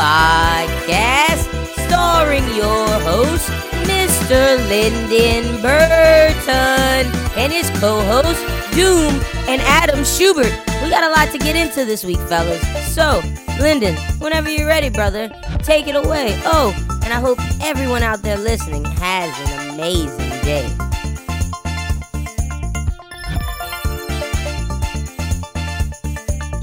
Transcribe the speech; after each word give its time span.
podcast, 0.00 1.44
starring 1.86 2.44
your 2.56 2.88
host, 3.04 3.50
Mr. 3.84 4.56
Lyndon 4.70 5.60
Burton, 5.60 7.04
and 7.36 7.52
his 7.52 7.68
co 7.78 8.00
host, 8.00 8.40
Doom 8.74 9.12
and 9.46 9.60
Adam 9.60 10.02
Schubert. 10.02 10.52
We 10.82 10.88
got 10.88 11.04
a 11.04 11.10
lot 11.10 11.30
to 11.32 11.38
get 11.38 11.54
into 11.54 11.84
this 11.84 12.02
week, 12.02 12.18
fellas. 12.30 12.62
So, 12.94 13.20
Lyndon, 13.60 13.94
whenever 14.20 14.48
you're 14.48 14.66
ready, 14.66 14.88
brother, 14.88 15.28
take 15.58 15.86
it 15.86 15.94
away. 15.94 16.40
Oh, 16.46 16.72
and 17.04 17.12
I 17.12 17.20
hope 17.20 17.38
everyone 17.60 18.02
out 18.02 18.22
there 18.22 18.38
listening 18.38 18.86
has 18.86 19.50
an 19.50 19.74
amazing 19.74 20.30
day. 20.42 20.89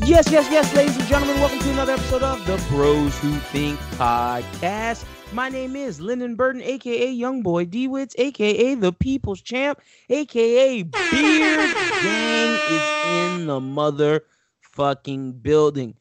Yes, 0.08 0.32
yes, 0.32 0.50
yes, 0.50 0.74
ladies 0.74 0.96
and 0.96 1.06
gentlemen, 1.06 1.36
welcome 1.42 1.60
to 1.60 1.70
another 1.72 1.92
episode 1.92 2.24
of 2.24 2.40
the 2.46 2.56
Bros 2.70 3.20
Who 3.20 3.34
Think 3.52 3.78
podcast. 3.98 5.04
My 5.34 5.50
name 5.50 5.76
is 5.76 6.00
Lyndon 6.00 6.38
Burton, 6.38 6.62
aka 6.62 7.12
Young 7.12 7.44
Youngboy 7.44 7.70
DeWitz, 7.70 8.16
aka 8.18 8.76
the 8.76 8.94
People's 8.94 9.42
Champ, 9.42 9.82
aka 10.10 10.84
Beard 10.84 11.76
Gang 12.02 12.60
is 12.70 13.36
in 13.36 13.48
the 13.48 13.60
motherfucking 13.60 15.44
building. 15.44 15.94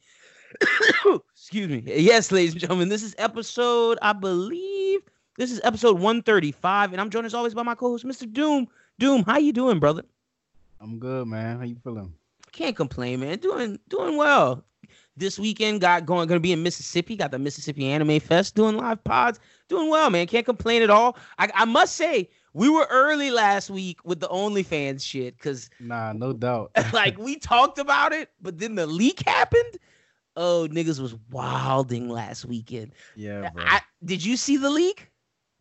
Excuse 1.33 1.67
me. 1.67 1.83
Yes, 1.85 2.31
ladies 2.31 2.53
and 2.53 2.61
gentlemen, 2.61 2.87
this 2.87 3.03
is 3.03 3.13
episode, 3.17 3.97
I 4.01 4.13
believe, 4.13 5.01
this 5.37 5.51
is 5.51 5.59
episode 5.65 5.95
135, 5.95 6.93
and 6.93 7.01
I'm 7.01 7.09
joined 7.09 7.25
as 7.25 7.33
always 7.33 7.53
by 7.53 7.63
my 7.63 7.75
co-host, 7.75 8.05
Mr. 8.05 8.31
Doom. 8.31 8.69
Doom, 8.99 9.23
how 9.23 9.37
you 9.37 9.51
doing, 9.51 9.79
brother? 9.79 10.03
I'm 10.79 10.97
good, 10.97 11.27
man. 11.27 11.57
How 11.57 11.65
you 11.65 11.75
feeling? 11.83 12.13
Can't 12.57 12.75
complain, 12.75 13.19
man. 13.19 13.37
Doing 13.37 13.79
doing 13.87 14.17
well. 14.17 14.65
This 15.15 15.37
weekend 15.37 15.79
got 15.79 16.07
going 16.07 16.27
gonna 16.27 16.39
be 16.39 16.51
in 16.53 16.63
Mississippi. 16.63 17.15
Got 17.15 17.29
the 17.29 17.37
Mississippi 17.37 17.85
Anime 17.85 18.19
Fest 18.19 18.55
doing 18.55 18.75
live 18.77 19.03
pods. 19.03 19.39
Doing 19.69 19.91
well, 19.91 20.09
man. 20.09 20.25
Can't 20.25 20.45
complain 20.45 20.81
at 20.81 20.89
all. 20.89 21.17
I, 21.37 21.51
I 21.53 21.65
must 21.65 21.95
say, 21.95 22.31
we 22.53 22.67
were 22.67 22.87
early 22.89 23.29
last 23.29 23.69
week 23.69 24.03
with 24.05 24.19
the 24.19 24.27
OnlyFans 24.29 25.03
shit, 25.03 25.37
because 25.37 25.69
Nah, 25.79 26.13
no 26.13 26.33
doubt. 26.33 26.71
like 26.93 27.15
we 27.19 27.35
talked 27.35 27.77
about 27.77 28.11
it, 28.11 28.31
but 28.41 28.57
then 28.57 28.73
the 28.73 28.87
leak 28.87 29.21
happened. 29.27 29.77
Oh, 30.35 30.67
niggas 30.71 30.99
was 30.99 31.15
wilding 31.29 32.09
last 32.09 32.43
weekend. 32.43 32.93
yeah, 33.15 33.51
bro. 33.51 33.63
I, 33.67 33.81
did 34.03 34.25
you 34.25 34.35
see 34.35 34.57
the 34.57 34.71
leak? 34.71 35.11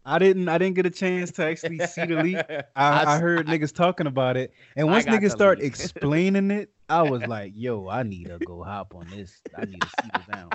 I 0.06 0.18
didn't 0.18 0.48
I 0.48 0.56
didn't 0.56 0.76
get 0.76 0.86
a 0.86 0.90
chance 0.90 1.30
to 1.32 1.44
actually 1.44 1.78
see 1.86 2.06
the 2.06 2.22
leak. 2.22 2.36
I, 2.76 3.16
I 3.16 3.18
heard 3.18 3.48
niggas 3.48 3.74
talking 3.74 4.06
about 4.06 4.38
it. 4.38 4.54
And 4.76 4.86
once 4.86 5.04
niggas 5.04 5.32
start 5.32 5.60
explaining 5.62 6.50
it, 6.50 6.70
I 6.88 7.02
was 7.10 7.22
like, 7.26 7.52
yo, 7.54 7.88
I 7.88 8.02
need 8.02 8.26
to 8.28 8.38
go 8.38 8.62
hop 8.62 8.94
on 8.94 9.08
this. 9.10 9.40
I 9.56 9.64
need 9.64 9.80
to 9.80 9.88
see 9.88 10.10
this 10.14 10.26
down. 10.26 10.50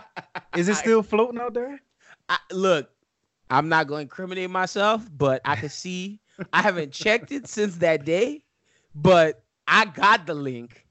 Is 0.55 0.69
it 0.69 0.75
still 0.75 1.03
floating 1.03 1.39
out 1.39 1.53
there? 1.53 1.81
I, 2.29 2.37
look, 2.51 2.89
I'm 3.49 3.69
not 3.69 3.87
going 3.87 3.99
to 3.99 4.03
incriminate 4.03 4.49
myself, 4.49 5.07
but 5.17 5.41
I 5.45 5.55
can 5.55 5.69
see 5.69 6.19
I 6.53 6.61
haven't 6.61 6.91
checked 6.93 7.31
it 7.31 7.47
since 7.47 7.77
that 7.77 8.05
day, 8.05 8.43
but 8.95 9.43
I 9.67 9.85
got 9.85 10.25
the 10.25 10.33
link. 10.33 10.85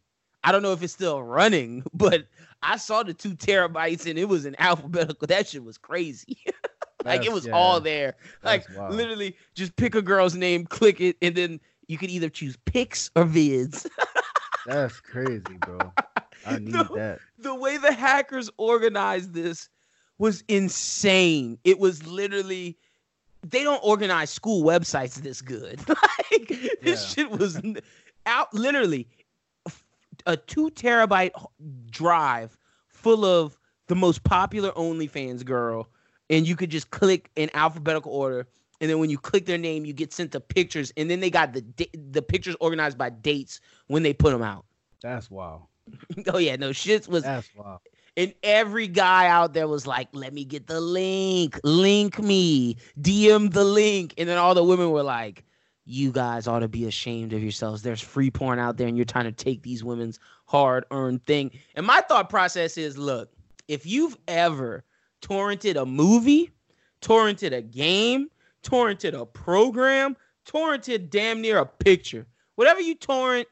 I 0.44 0.52
don't 0.52 0.62
know 0.62 0.72
if 0.72 0.82
it's 0.82 0.92
still 0.92 1.22
running, 1.22 1.82
but 1.94 2.26
I 2.62 2.76
saw 2.76 3.02
the 3.02 3.14
two 3.14 3.34
terabytes 3.34 4.08
and 4.08 4.18
it 4.18 4.28
was 4.28 4.46
in 4.46 4.54
alphabetical. 4.58 5.26
That 5.26 5.48
shit 5.48 5.64
was 5.64 5.78
crazy. 5.78 6.38
like 7.04 7.24
it 7.24 7.32
was 7.32 7.46
yeah, 7.46 7.52
all 7.52 7.80
there. 7.80 8.16
Like 8.44 8.66
literally, 8.90 9.36
just 9.54 9.76
pick 9.76 9.94
a 9.94 10.02
girl's 10.02 10.34
name, 10.34 10.66
click 10.66 11.00
it, 11.00 11.16
and 11.22 11.34
then 11.34 11.60
you 11.88 11.98
could 11.98 12.10
either 12.10 12.28
choose 12.28 12.56
pics 12.66 13.10
or 13.16 13.24
vids. 13.24 13.86
That's 14.66 15.00
crazy, 15.00 15.42
bro. 15.60 15.92
I 16.46 16.58
need 16.58 16.72
No. 16.74 16.84
that. 16.94 17.18
the 17.38 17.54
way 17.54 17.76
the 17.76 17.92
hackers 17.92 18.50
organized 18.56 19.34
this 19.34 19.68
was 20.18 20.44
insane. 20.48 21.58
It 21.64 21.78
was 21.78 22.06
literally 22.06 22.76
they 23.42 23.62
don't 23.64 23.80
organize 23.82 24.28
school 24.30 24.62
websites 24.64 25.14
this 25.22 25.40
good. 25.40 25.80
like 25.88 26.48
this 26.82 27.10
shit 27.12 27.30
was 27.30 27.60
out 28.26 28.52
literally 28.52 29.08
a 30.26 30.36
two 30.36 30.70
terabyte 30.70 31.30
drive 31.90 32.56
full 32.88 33.24
of 33.24 33.58
the 33.86 33.96
most 33.96 34.22
popular 34.24 34.70
OnlyFans 34.72 35.44
girl, 35.44 35.88
and 36.28 36.46
you 36.46 36.54
could 36.54 36.70
just 36.70 36.90
click 36.90 37.30
in 37.36 37.50
alphabetical 37.54 38.12
order. 38.12 38.46
And 38.80 38.88
then 38.88 38.98
when 38.98 39.10
you 39.10 39.18
click 39.18 39.46
their 39.46 39.58
name, 39.58 39.84
you 39.84 39.92
get 39.92 40.12
sent 40.12 40.32
the 40.32 40.40
pictures, 40.40 40.92
and 40.96 41.10
then 41.10 41.20
they 41.20 41.30
got 41.30 41.52
the 41.52 41.64
the 41.94 42.22
pictures 42.22 42.56
organized 42.60 42.96
by 42.96 43.10
dates 43.10 43.60
when 43.88 44.02
they 44.02 44.12
put 44.12 44.32
them 44.32 44.42
out. 44.42 44.64
That's 45.02 45.30
wild. 45.30 45.62
oh 46.28 46.38
yeah, 46.38 46.56
no 46.56 46.70
shits 46.70 47.08
was 47.08 47.24
That's 47.24 47.48
wild. 47.56 47.80
and 48.16 48.32
every 48.42 48.86
guy 48.86 49.26
out 49.26 49.54
there 49.54 49.66
was 49.68 49.86
like, 49.86 50.08
let 50.12 50.32
me 50.32 50.44
get 50.44 50.66
the 50.66 50.80
link, 50.80 51.58
link 51.64 52.18
me, 52.20 52.76
DM 53.00 53.52
the 53.52 53.64
link. 53.64 54.14
And 54.16 54.28
then 54.28 54.38
all 54.38 54.54
the 54.54 54.62
women 54.64 54.90
were 54.90 55.02
like, 55.02 55.44
you 55.84 56.12
guys 56.12 56.46
ought 56.46 56.60
to 56.60 56.68
be 56.68 56.86
ashamed 56.86 57.32
of 57.32 57.42
yourselves. 57.42 57.82
There's 57.82 58.00
free 58.00 58.30
porn 58.30 58.58
out 58.58 58.76
there 58.76 58.86
and 58.86 58.96
you're 58.96 59.04
trying 59.04 59.24
to 59.24 59.32
take 59.32 59.62
these 59.62 59.82
women's 59.82 60.20
hard 60.46 60.84
earned 60.92 61.24
thing. 61.26 61.50
And 61.74 61.84
my 61.84 62.00
thought 62.02 62.30
process 62.30 62.78
is 62.78 62.96
look, 62.96 63.32
if 63.66 63.84
you've 63.86 64.16
ever 64.28 64.84
torrented 65.22 65.80
a 65.80 65.84
movie, 65.86 66.52
torrented 67.00 67.52
a 67.52 67.62
game, 67.62 68.28
torrented 68.62 69.18
a 69.18 69.26
program, 69.26 70.16
torrented 70.46 71.10
damn 71.10 71.40
near 71.40 71.58
a 71.58 71.66
picture, 71.66 72.26
whatever 72.56 72.80
you 72.80 72.94
torrent, 72.94 73.48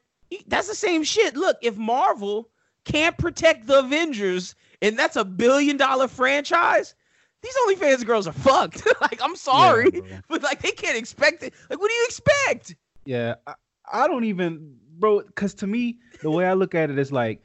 that's 0.47 0.69
the 0.69 0.75
same 0.75 1.05
shit. 1.05 1.37
Look, 1.37 1.57
if 1.63 1.77
Marvel 1.77 2.51
can't 2.85 3.17
protect 3.19 3.67
the 3.67 3.81
Avengers, 3.81 4.55
and 4.83 4.99
that's 4.99 5.17
a 5.17 5.25
billion 5.25 5.77
dollar 5.77 6.09
franchise. 6.09 6.95
These 7.43 7.55
OnlyFans 7.67 8.05
girls 8.05 8.27
are 8.27 8.33
fucked. 8.33 8.87
like, 9.01 9.21
I'm 9.23 9.37
sorry, 9.37 9.91
Yeah, 9.93 10.21
but 10.29 10.43
like 10.43 10.61
they 10.63 10.73
can't 10.73 10.97
expect 10.97 11.43
it. 11.43 11.55
Like, 11.71 11.81
what 11.81 11.89
do 11.89 11.95
you 11.95 12.05
expect? 12.07 12.75
Yeah, 13.05 13.37
I, 13.47 13.55
I 13.93 14.09
don't 14.09 14.25
even, 14.25 14.77
bro. 14.99 15.23
Cause 15.35 15.55
to 15.55 15.67
me, 15.67 15.99
the 16.23 16.31
way 16.31 16.47
I 16.47 16.55
look 16.55 16.75
at 16.75 16.91
it 16.91 16.99
is 16.99 17.13
like 17.13 17.43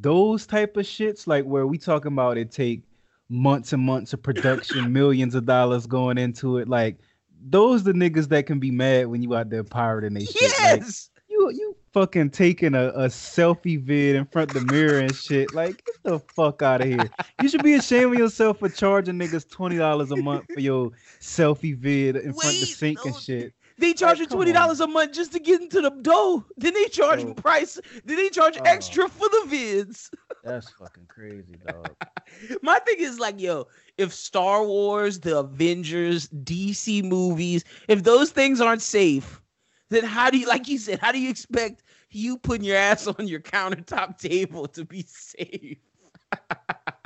those 0.00 0.46
type 0.46 0.76
of 0.76 0.84
shits, 0.84 1.26
like 1.26 1.44
where 1.44 1.66
we 1.66 1.78
talking 1.78 2.12
about 2.12 2.36
it 2.36 2.50
take 2.50 2.82
months 3.30 3.72
and 3.72 3.82
months 3.82 4.12
of 4.12 4.22
production, 4.22 4.92
millions 4.92 5.34
of 5.34 5.46
dollars 5.46 5.86
going 5.86 6.18
into 6.18 6.58
it. 6.58 6.68
Like 6.68 6.98
those 7.42 7.84
the 7.84 7.92
niggas 7.92 8.28
that 8.28 8.44
can 8.46 8.58
be 8.58 8.70
mad 8.70 9.06
when 9.06 9.22
you 9.22 9.34
out 9.34 9.48
there 9.48 9.64
pirating 9.64 10.12
they 10.14 10.24
shit. 10.26 10.52
Like, 10.60 10.80
Yes. 10.80 11.10
you 11.28 11.50
you 11.54 11.76
fucking 11.94 12.30
taking 12.30 12.74
a, 12.74 12.88
a 12.88 13.06
selfie 13.08 13.80
vid 13.80 14.14
in 14.16 14.26
front 14.26 14.54
of 14.54 14.66
the 14.66 14.72
mirror 14.72 14.98
and 14.98 15.14
shit. 15.14 15.54
Like 15.54 15.84
get 15.86 15.94
the 16.02 16.18
fuck 16.18 16.60
out 16.62 16.80
of 16.82 16.88
here. 16.88 17.08
You 17.40 17.48
should 17.48 17.62
be 17.62 17.74
ashamed 17.74 18.12
of 18.12 18.18
yourself 18.18 18.58
for 18.58 18.68
charging 18.68 19.14
niggas 19.14 19.48
twenty 19.48 19.78
dollars 19.78 20.10
a 20.10 20.16
month 20.16 20.46
for 20.52 20.60
your 20.60 20.90
selfie 21.20 21.76
vid 21.76 22.16
in 22.16 22.32
front 22.32 22.36
of 22.36 22.60
the 22.60 22.60
Wait, 22.60 22.68
sink 22.68 22.98
and 23.04 23.16
shit. 23.16 23.54
They 23.78 23.94
charge 23.94 24.18
you 24.18 24.26
come 24.26 24.36
twenty 24.36 24.52
dollars 24.52 24.80
a 24.80 24.86
month 24.86 25.12
just 25.12 25.32
to 25.32 25.38
get 25.38 25.62
into 25.62 25.80
the 25.80 25.88
dough. 26.02 26.44
Then 26.58 26.74
they 26.74 26.84
charge 26.86 27.22
Bro. 27.22 27.34
price. 27.34 27.80
Then 28.04 28.16
they 28.18 28.28
charge 28.28 28.58
Oh. 28.58 28.62
extra 28.66 29.08
for 29.08 29.26
the 29.28 29.46
vids. 29.48 30.10
That's 30.42 30.70
fucking 30.70 31.06
crazy, 31.06 31.56
dog. 31.66 31.94
My 32.62 32.78
thing 32.80 32.96
is 32.98 33.18
like, 33.18 33.40
yo, 33.40 33.66
if 33.98 34.12
Star 34.12 34.64
Wars, 34.64 35.20
the 35.20 35.38
Avengers, 35.38 36.28
DC 36.28 37.04
movies, 37.04 37.64
if 37.88 38.02
those 38.04 38.30
things 38.30 38.60
aren't 38.60 38.82
safe, 38.82 39.42
then 39.90 40.04
how 40.04 40.30
do 40.30 40.38
you, 40.38 40.46
like 40.46 40.68
you 40.68 40.78
said, 40.78 40.98
how 40.98 41.12
do 41.12 41.20
you 41.20 41.28
expect 41.28 41.82
you 42.10 42.38
putting 42.38 42.64
your 42.64 42.76
ass 42.76 43.06
on 43.18 43.28
your 43.28 43.40
countertop 43.40 44.18
table 44.18 44.66
to 44.68 44.84
be 44.84 45.02
safe? 45.06 45.78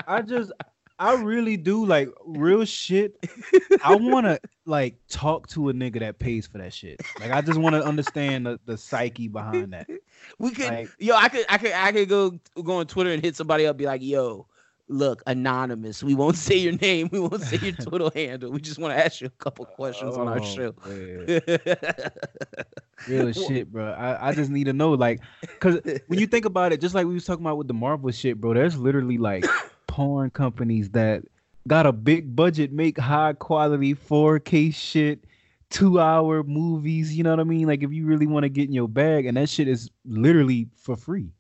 I 0.07 0.23
just 0.23 0.53
I 0.99 1.15
really 1.15 1.57
do 1.57 1.85
like 1.85 2.09
real 2.25 2.65
shit. 2.65 3.17
I 3.85 3.97
want 3.97 4.27
to 4.27 4.41
like 4.65 4.97
talk 5.09 5.49
to 5.49 5.69
a 5.69 5.73
nigga 5.73 5.99
that 6.01 6.19
pays 6.19 6.47
for 6.47 6.59
that 6.59 6.73
shit. 6.73 7.01
Like 7.21 7.33
I 7.33 7.41
just 7.41 7.59
want 7.59 7.75
to 7.75 7.85
understand 7.85 8.47
the, 8.47 8.61
the 8.65 8.77
psyche 8.77 9.29
behind 9.29 9.73
that. 9.73 9.89
We 10.39 10.51
could, 10.53 10.67
Like- 10.67 10.91
yo, 10.99 11.15
I 11.17 11.29
could, 11.29 11.45
I 11.49 11.59
could, 11.59 11.73
I 11.73 11.93
could 11.93 12.09
go 12.09 12.39
go 12.63 12.75
on 12.75 12.87
Twitter 12.87 13.11
and 13.11 13.23
hit 13.23 13.37
somebody 13.37 13.67
up, 13.67 13.77
be 13.77 13.87
like, 13.87 14.03
yo. 14.03 14.47
Look, 14.87 15.23
anonymous. 15.27 16.03
We 16.03 16.15
won't 16.15 16.37
say 16.37 16.57
your 16.57 16.75
name. 16.75 17.09
We 17.11 17.19
won't 17.19 17.41
say 17.41 17.57
your 17.57 17.73
Twitter 17.73 18.11
handle. 18.15 18.51
We 18.53 18.61
just 18.61 18.79
want 18.79 18.93
to 18.93 19.03
ask 19.03 19.23
you 19.23 19.29
a 19.29 19.31
couple 19.31 19.65
questions 19.65 20.15
on 20.15 20.29
our 20.29 20.41
Oh, 20.41 20.45
show. 20.45 20.75
Real 23.09 23.33
shit, 23.33 23.73
bro. 23.73 23.93
I, 23.93 24.29
I 24.29 24.35
just 24.35 24.51
need 24.51 24.65
to 24.65 24.75
know, 24.75 24.93
like, 24.93 25.23
cause 25.61 25.81
when 26.09 26.19
you 26.19 26.27
think 26.27 26.45
about 26.45 26.75
it, 26.75 26.83
just 26.83 26.95
like 26.95 27.07
we 27.07 27.15
was 27.15 27.25
talking 27.25 27.43
about 27.43 27.57
with 27.57 27.67
the 27.69 27.73
Marvel 27.73 28.11
shit, 28.11 28.39
bro. 28.39 28.53
There's 28.53 28.77
literally 28.77 29.17
like 29.17 29.47
porn 29.87 30.31
companies 30.31 30.91
that 30.91 31.23
got 31.67 31.87
a 31.87 31.93
big 31.93 32.35
budget, 32.35 32.73
make 32.73 32.99
high 32.99 33.33
quality 33.33 33.95
4K 33.95 34.75
shit, 34.75 35.25
two 35.71 36.01
hour 36.01 36.43
movies. 36.43 37.17
You 37.17 37.25
know 37.25 37.31
what 37.31 37.41
I 37.41 37.45
mean? 37.45 37.67
Like, 37.67 37.83
if 37.83 37.93
you 37.93 38.07
really 38.07 38.27
want 38.27 38.45
to 38.45 38.49
get 38.49 38.69
in 38.69 38.75
your 38.75 38.89
bag, 38.89 39.27
and 39.27 39.37
that 39.37 39.49
shit 39.49 39.69
is 39.69 39.91
literally 40.05 40.69
for 40.77 40.97
free. 40.97 41.31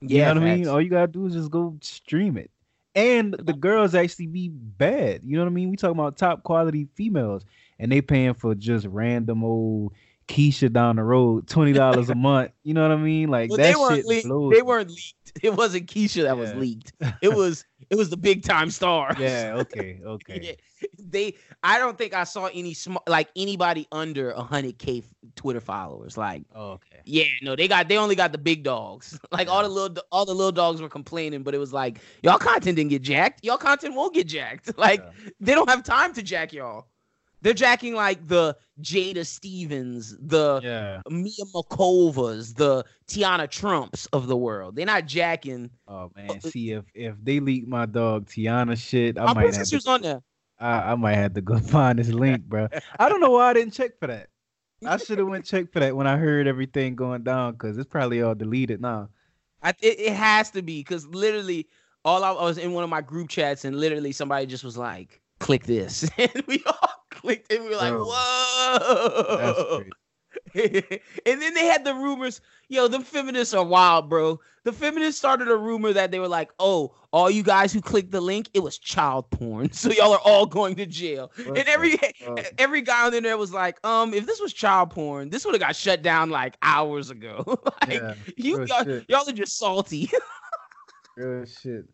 You 0.00 0.18
know 0.22 0.34
what 0.34 0.38
I 0.38 0.56
mean? 0.56 0.68
All 0.68 0.80
you 0.80 0.90
gotta 0.90 1.06
do 1.06 1.26
is 1.26 1.34
just 1.34 1.50
go 1.50 1.76
stream 1.80 2.36
it. 2.36 2.50
And 2.94 3.34
the 3.34 3.52
girls 3.52 3.94
actually 3.94 4.26
be 4.26 4.48
bad. 4.48 5.20
You 5.24 5.36
know 5.36 5.44
what 5.44 5.50
I 5.50 5.54
mean? 5.54 5.70
We 5.70 5.76
talking 5.76 5.98
about 5.98 6.18
top 6.18 6.42
quality 6.42 6.88
females, 6.94 7.44
and 7.78 7.90
they 7.90 8.02
paying 8.02 8.34
for 8.34 8.54
just 8.54 8.86
random 8.86 9.44
old 9.44 9.92
Keisha 10.28 10.72
down 10.72 10.96
the 10.96 11.04
road, 11.04 11.46
twenty 11.46 11.72
dollars 11.72 12.10
a 12.10 12.14
month. 12.16 12.50
You 12.64 12.74
know 12.74 12.82
what 12.82 12.90
I 12.90 12.96
mean? 12.96 13.28
Like 13.28 13.50
Well, 13.50 13.58
that 13.58 13.64
they 13.64 13.74
weren't 13.76 13.96
shit 13.96 14.06
leaked. 14.06 14.28
They 14.52 14.62
weren't 14.62 14.90
leaked. 14.90 15.32
It 15.42 15.54
wasn't 15.54 15.86
Keisha 15.86 16.24
that 16.24 16.36
was 16.36 16.52
leaked. 16.54 16.92
It 17.22 17.32
was 17.34 17.64
it 17.92 17.96
was 17.96 18.08
the 18.08 18.16
big 18.16 18.42
time 18.42 18.70
stars. 18.70 19.16
Yeah. 19.20 19.52
Okay. 19.58 20.00
Okay. 20.04 20.40
Yeah. 20.42 20.52
They, 20.98 21.34
I 21.62 21.78
don't 21.78 21.96
think 21.96 22.12
I 22.14 22.24
saw 22.24 22.46
any 22.46 22.74
sm- 22.74 22.96
like 23.06 23.28
anybody 23.36 23.86
under 23.92 24.32
hundred 24.34 24.78
k 24.78 25.02
Twitter 25.36 25.60
followers. 25.60 26.16
Like, 26.16 26.42
Oh, 26.54 26.72
okay. 26.72 27.00
yeah, 27.04 27.24
no, 27.42 27.54
they 27.54 27.68
got 27.68 27.86
they 27.88 27.98
only 27.98 28.16
got 28.16 28.32
the 28.32 28.38
big 28.38 28.64
dogs. 28.64 29.16
Like 29.30 29.48
all 29.48 29.62
the 29.62 29.68
little 29.68 30.02
all 30.10 30.24
the 30.24 30.34
little 30.34 30.50
dogs 30.50 30.80
were 30.82 30.88
complaining, 30.88 31.42
but 31.44 31.54
it 31.54 31.58
was 31.58 31.72
like 31.72 32.00
y'all 32.22 32.38
content 32.38 32.76
didn't 32.76 32.90
get 32.90 33.02
jacked. 33.02 33.44
Y'all 33.44 33.58
content 33.58 33.94
won't 33.94 34.14
get 34.14 34.26
jacked. 34.26 34.72
Like 34.78 35.00
Yeah. 35.00 35.30
they 35.38 35.54
don't 35.54 35.68
have 35.68 35.84
time 35.84 36.12
to 36.14 36.22
jack 36.22 36.52
y'all. 36.52 36.86
They're 37.42 37.54
jacking 37.54 37.94
like 37.94 38.26
the 38.28 38.56
Jada 38.80 39.26
Stevens, 39.26 40.16
the 40.18 40.60
Yeah. 40.62 41.02
Mia 41.10 41.44
Malkovas, 41.54 42.54
the 42.54 42.84
Tiana 43.08 43.50
Trumps 43.50 44.06
of 44.06 44.28
the 44.28 44.36
world. 44.36 44.76
They're 44.76 44.86
not 44.86 45.06
jacking. 45.06 45.70
Oh 45.86 46.10
man. 46.16 46.40
See 46.40 46.70
if 46.70 46.84
if 46.94 47.16
they 47.22 47.40
leak 47.40 47.66
my 47.66 47.86
dog 47.86 48.26
Tiana 48.26 48.78
shit, 48.78 49.18
I 49.18 49.32
might 49.32 49.54
have 49.54 49.66
to, 49.66 49.90
on 49.90 50.02
there. 50.02 50.22
I, 50.58 50.92
I 50.92 50.94
might 50.94 51.16
have 51.16 51.34
to 51.34 51.40
go 51.40 51.58
find 51.58 51.98
this 51.98 52.08
link, 52.08 52.44
bro. 52.44 52.68
I 52.98 53.08
don't 53.08 53.20
know 53.20 53.32
why 53.32 53.50
I 53.50 53.52
didn't 53.54 53.74
check 53.74 53.98
for 53.98 54.06
that. 54.06 54.28
I 54.86 54.96
should 54.96 55.18
have 55.18 55.28
went 55.28 55.44
check 55.44 55.72
for 55.72 55.80
that 55.80 55.96
when 55.96 56.06
I 56.06 56.16
heard 56.16 56.46
everything 56.46 56.96
going 56.96 57.22
down 57.22 57.52
because 57.52 57.78
it's 57.78 57.88
probably 57.88 58.22
all 58.22 58.34
deleted 58.34 58.80
now. 58.80 59.10
I, 59.62 59.70
it, 59.80 60.00
it 60.00 60.12
has 60.12 60.50
to 60.52 60.62
be 60.62 60.80
because 60.80 61.06
literally, 61.06 61.68
all 62.04 62.24
I, 62.24 62.32
I 62.32 62.44
was 62.44 62.58
in 62.58 62.72
one 62.72 62.82
of 62.82 62.90
my 62.90 63.00
group 63.00 63.28
chats 63.28 63.64
and 63.64 63.78
literally 63.78 64.12
somebody 64.12 64.46
just 64.46 64.64
was 64.64 64.76
like, 64.76 65.21
"Click 65.42 65.64
this," 65.64 66.08
and 66.18 66.44
we 66.46 66.62
all 66.66 67.04
clicked 67.10 67.52
and 67.52 67.64
we 67.64 67.70
were 67.70 67.76
like, 67.76 67.94
"Whoa!" 67.94 69.82
And 70.54 71.42
then 71.42 71.54
they 71.54 71.66
had 71.66 71.84
the 71.84 71.94
rumors. 71.94 72.40
Yo, 72.68 72.88
the 72.88 73.00
feminists 73.00 73.52
are 73.52 73.64
wild, 73.64 74.08
bro. 74.08 74.40
The 74.64 74.72
feminists 74.72 75.18
started 75.18 75.48
a 75.48 75.56
rumor 75.56 75.92
that 75.92 76.10
they 76.10 76.20
were 76.20 76.28
like, 76.28 76.50
"Oh, 76.58 76.94
all 77.10 77.30
you 77.30 77.42
guys 77.42 77.72
who 77.72 77.80
clicked 77.80 78.12
the 78.12 78.20
link, 78.20 78.48
it 78.54 78.60
was 78.60 78.78
child 78.78 79.30
porn, 79.30 79.72
so 79.72 79.90
y'all 79.90 80.12
are 80.12 80.20
all 80.24 80.46
going 80.46 80.76
to 80.76 80.86
jail." 80.86 81.32
And 81.46 81.58
every 81.58 81.98
every 82.58 82.82
guy 82.82 83.06
on 83.06 83.22
there 83.22 83.36
was 83.36 83.52
like, 83.52 83.84
"Um, 83.84 84.14
if 84.14 84.26
this 84.26 84.40
was 84.40 84.52
child 84.52 84.90
porn, 84.90 85.30
this 85.30 85.44
would 85.44 85.54
have 85.54 85.60
got 85.60 85.74
shut 85.74 86.02
down 86.02 86.30
like 86.30 86.56
hours 86.62 87.10
ago." 87.10 87.60
like, 87.82 88.00
Yeah, 88.00 88.14
you 88.36 88.64
y'all, 88.64 89.02
y'all 89.08 89.28
are 89.28 89.32
just 89.32 89.58
salty. 89.58 90.10
Real 91.16 91.44
shit. 91.44 91.86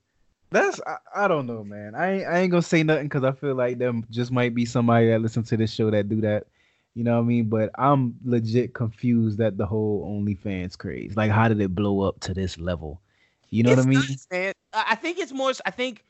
That's 0.51 0.81
I, 0.87 0.97
I 1.25 1.29
don't 1.29 1.47
know, 1.47 1.63
man. 1.63 1.95
I 1.95 2.13
ain't, 2.13 2.27
I 2.27 2.39
ain't 2.39 2.51
gonna 2.51 2.63
say 2.63 2.83
nothing 2.83 3.05
because 3.05 3.25
I 3.25 3.33
feel 3.33 3.55
like 3.55 3.79
there 3.79 3.93
just 4.11 4.31
might 4.31 4.55
be 4.55 4.65
somebody 4.65 5.09
that 5.09 5.21
listen 5.21 5.43
to 5.45 5.57
this 5.57 5.73
show 5.73 5.91
that 5.91 6.09
do 6.09 6.21
that. 6.23 6.47
You 6.95 7.05
know 7.05 7.17
what 7.17 7.25
I 7.25 7.29
mean? 7.29 7.49
But 7.49 7.71
I'm 7.79 8.17
legit 8.25 8.75
confused 8.75 9.41
at 9.41 9.59
the 9.59 9.67
whole 9.67 10.05
OnlyFans 10.09 10.77
craze. 10.77 11.17
Like, 11.17 11.31
how 11.31 11.49
did 11.49 11.61
it 11.61 11.75
blow 11.75 12.01
up 12.01 12.19
to 12.21 12.35
this 12.35 12.59
level? 12.59 13.01
You 13.51 13.63
know 13.63 13.71
It's 13.71 13.87
what 13.87 13.87
I 13.87 13.91
mean? 13.91 14.19
man. 14.31 14.53
I 14.73 14.85
I 14.91 14.95
think 14.95 15.19
it's 15.19 15.33
more. 15.33 15.53
I 15.67 15.71
think 15.71 16.05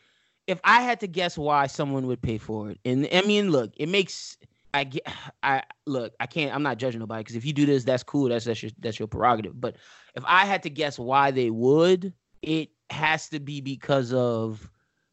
if 0.47 0.61
I 0.65 0.81
had 0.83 1.01
to 1.01 1.07
guess 1.09 1.37
why 1.37 1.67
someone 1.67 2.07
would 2.07 2.23
pay 2.23 2.39
for 2.39 2.71
it, 2.71 2.79
and 2.85 3.09
I 3.13 3.23
mean, 3.23 3.51
look, 3.51 3.73
it 3.77 3.89
makes. 3.89 4.39
I 4.73 4.85
get. 4.85 5.03
I 5.43 5.63
look. 5.87 6.15
I 6.21 6.27
can't. 6.27 6.55
I'm 6.55 6.63
not 6.63 6.79
judging 6.79 7.01
nobody 7.01 7.21
because 7.23 7.37
if 7.37 7.45
you 7.45 7.53
do 7.53 7.67
this, 7.67 7.85
that's 7.85 8.03
cool. 8.03 8.29
That's 8.29 8.45
that's 8.45 8.63
your 8.63 8.73
that's 8.79 8.99
your 8.99 9.09
prerogative. 9.09 9.61
But 9.61 9.77
if 10.15 10.25
I 10.27 10.45
had 10.45 10.63
to 10.63 10.71
guess 10.71 10.99
why 10.99 11.33
they 11.33 11.51
would, 11.51 12.13
it 12.43 12.71
has 12.91 13.29
to 13.31 13.41
be 13.41 13.61
because 13.61 14.13
of 14.13 14.71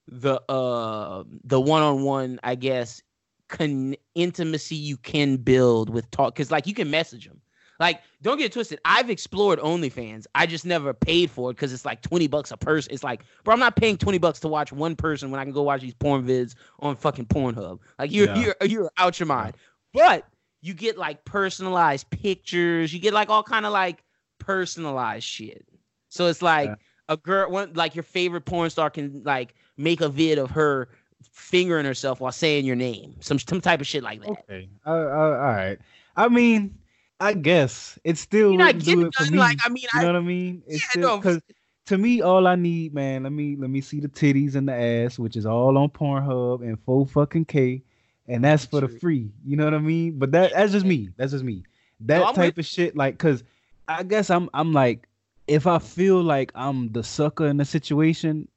the 0.08 0.40
uh 0.50 1.24
the 1.44 1.60
one 1.60 1.82
on 1.82 2.04
one. 2.04 2.40
I 2.44 2.56
guess 2.56 3.02
con- 3.50 3.96
intimacy 4.16 4.76
you 4.76 4.98
can 4.98 5.38
build 5.38 5.90
with 5.90 6.10
talk 6.12 6.36
because 6.36 6.52
like 6.52 6.68
you 6.68 6.74
can 6.74 6.90
message 6.90 7.28
them. 7.28 7.42
Like, 7.78 8.00
don't 8.22 8.38
get 8.38 8.46
it 8.46 8.54
twisted. 8.54 8.80
I've 8.86 9.10
explored 9.10 9.60
OnlyFans. 9.60 10.28
I 10.34 10.46
just 10.46 10.66
never 10.66 10.94
paid 10.94 11.30
for 11.30 11.50
it 11.52 11.56
because 11.56 11.74
it's 11.74 11.84
like 11.84 12.02
20 12.02 12.28
bucks 12.28 12.52
a 12.52 12.56
person. 12.56 12.94
It's 12.94 13.04
like, 13.04 13.24
bro, 13.44 13.52
I'm 13.54 13.60
not 13.60 13.76
paying 13.76 13.98
20 13.98 14.18
bucks 14.18 14.40
to 14.42 14.48
watch 14.48 14.72
one 14.72 14.96
person 14.96 15.30
when 15.30 15.42
I 15.42 15.44
can 15.44 15.52
go 15.52 15.62
watch 15.64 15.82
these 15.82 15.94
porn 15.94 16.26
vids 16.26 16.56
on 16.80 16.96
fucking 16.96 17.26
Pornhub. 17.26 17.80
Like 18.00 18.14
you're 18.14 18.28
Yeah. 18.28 18.38
you're 18.40 18.56
you're 18.70 18.92
out 18.98 19.20
your 19.20 19.28
mind. 19.28 19.56
But 19.94 20.26
you 20.62 20.74
get 20.74 20.98
like 20.98 21.26
personalized 21.26 22.10
pictures. 22.12 22.94
You 22.94 23.00
get 23.00 23.14
like 23.14 23.30
all 23.30 23.44
kind 23.44 23.66
of 23.66 23.74
like 23.74 24.04
personalized 24.40 25.26
shit. 25.26 25.68
So 26.10 26.28
it's 26.28 26.42
like 26.42 26.70
Yeah. 26.70 26.76
A 27.10 27.18
girl 27.18 27.50
one 27.52 27.74
like 27.74 27.96
your 27.96 28.04
favorite 28.04 28.46
porn 28.46 28.70
star 28.70 28.90
can 28.90 29.22
like 29.24 29.54
make 29.78 30.02
a 30.02 30.10
vid 30.10 30.38
of 30.38 30.52
her 30.52 30.90
fingering 31.32 31.86
herself 31.86 32.20
while 32.20 32.32
saying 32.32 32.66
your 32.66 32.76
name. 32.76 33.16
Some 33.20 33.40
some 33.40 33.62
type 33.62 33.82
of 33.82 33.88
shit 33.88 34.04
like 34.04 34.22
that. 34.22 34.30
Okay. 34.30 34.70
Uh, 34.86 34.90
uh, 34.90 34.94
all 34.94 35.40
right. 35.40 35.78
I 36.16 36.30
mean, 36.30 36.78
I 37.20 37.34
guess 37.34 38.00
it 38.04 38.18
still 38.18 38.52
You're 38.52 38.58
not 38.60 38.68
wouldn't 38.68 38.86
do 38.86 38.92
getting 38.92 39.06
it 39.08 39.14
for 39.16 39.24
nothing 39.24 39.34
me. 39.34 39.40
like 39.40 39.58
I 39.66 39.70
mean 39.70 39.84
you 39.84 39.90
I 39.94 40.02
know 40.02 40.08
what 40.08 40.16
I 40.16 40.22
mean? 40.22 40.64
It's 40.68 40.84
Yeah, 40.84 40.90
still 40.90 41.02
no, 41.10 41.18
because 41.18 41.42
to 41.88 41.98
me, 41.98 42.22
all 42.22 42.48
I 42.48 42.56
need, 42.56 42.94
man, 42.94 43.24
let 43.24 43.32
me 43.32 43.56
let 43.56 43.70
me 43.70 43.82
see 43.82 44.00
the 44.00 44.08
titties 44.08 44.56
and 44.56 44.68
the 44.68 44.74
ass, 44.74 45.20
which 45.20 45.36
is 45.36 45.46
all 45.46 45.78
on 45.78 45.90
Pornhub 45.90 46.62
and 46.62 46.80
full 46.84 47.06
fucking 47.06 47.46
K, 47.46 47.84
and 48.28 48.44
that's 48.44 48.66
for 48.66 48.82
the 48.82 48.88
free. 48.88 49.32
You 49.46 49.56
know 49.56 49.66
what 49.66 49.74
I 49.76 49.80
mean? 49.80 50.18
But 50.18 50.32
that 50.32 50.54
that's 50.54 50.72
just 50.72 50.86
me. 50.86 51.10
That's 51.18 51.32
just 51.32 51.44
me. 51.44 51.64
That 52.02 52.24
I'm 52.24 52.34
type 52.34 52.58
of 52.58 52.66
shit, 52.66 52.96
like, 52.96 53.18
cause 53.18 53.44
I 53.88 54.04
guess 54.04 54.30
I'm 54.30 54.50
I'm 54.54 54.74
like, 54.74 55.08
if 55.48 55.68
I 55.68 55.80
feel 55.80 56.22
like 56.22 56.52
I'm 56.56 56.92
the 56.92 57.04
sucker 57.04 57.48
in 57.48 57.58
the 57.58 57.66
situation, 57.66 58.48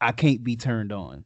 I 0.00 0.12
can't 0.12 0.42
be 0.42 0.56
turned 0.56 0.92
on, 0.92 1.24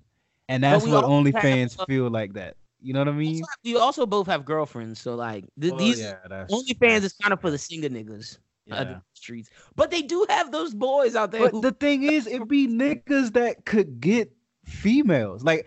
and 0.49 0.63
that's 0.63 0.87
what 0.87 1.03
have, 1.03 1.11
OnlyFans 1.11 1.79
uh, 1.79 1.87
feel 1.87 2.11
like 2.11 2.35
that. 2.35 2.57
You 2.81 2.93
know 2.93 3.01
what 3.01 3.09
I 3.09 3.13
mean? 3.13 3.43
You 3.63 3.79
also 3.79 4.07
both 4.07 4.27
have 4.27 4.45
girlfriends, 4.45 5.01
so 5.01 5.15
like 5.15 5.45
th- 5.61 5.73
Well, 5.73 5.79
these 5.79 6.01
yeah, 6.01 6.17
OnlyFans 6.31 7.05
is 7.05 7.13
kind 7.15 7.33
of 7.33 7.41
for 7.41 7.51
the 7.51 7.59
single 7.59 7.91
niggas 7.91 8.39
yeah. 8.67 8.85
the 8.85 9.03
streets. 9.15 9.51
But 9.75 9.91
they 9.91 10.03
do 10.03 10.27
have 10.29 10.53
those 10.53 10.75
boys 10.75 11.17
out 11.17 11.33
there. 11.33 11.43
But 11.43 11.53
who, 11.53 11.61
the 11.61 11.73
thing 11.73 12.03
is, 12.03 12.27
it 12.27 12.47
be 12.49 12.69
niggas 12.69 13.33
that 13.33 13.65
could 13.65 14.01
get 14.01 14.31
females. 14.65 15.43
Like 15.43 15.67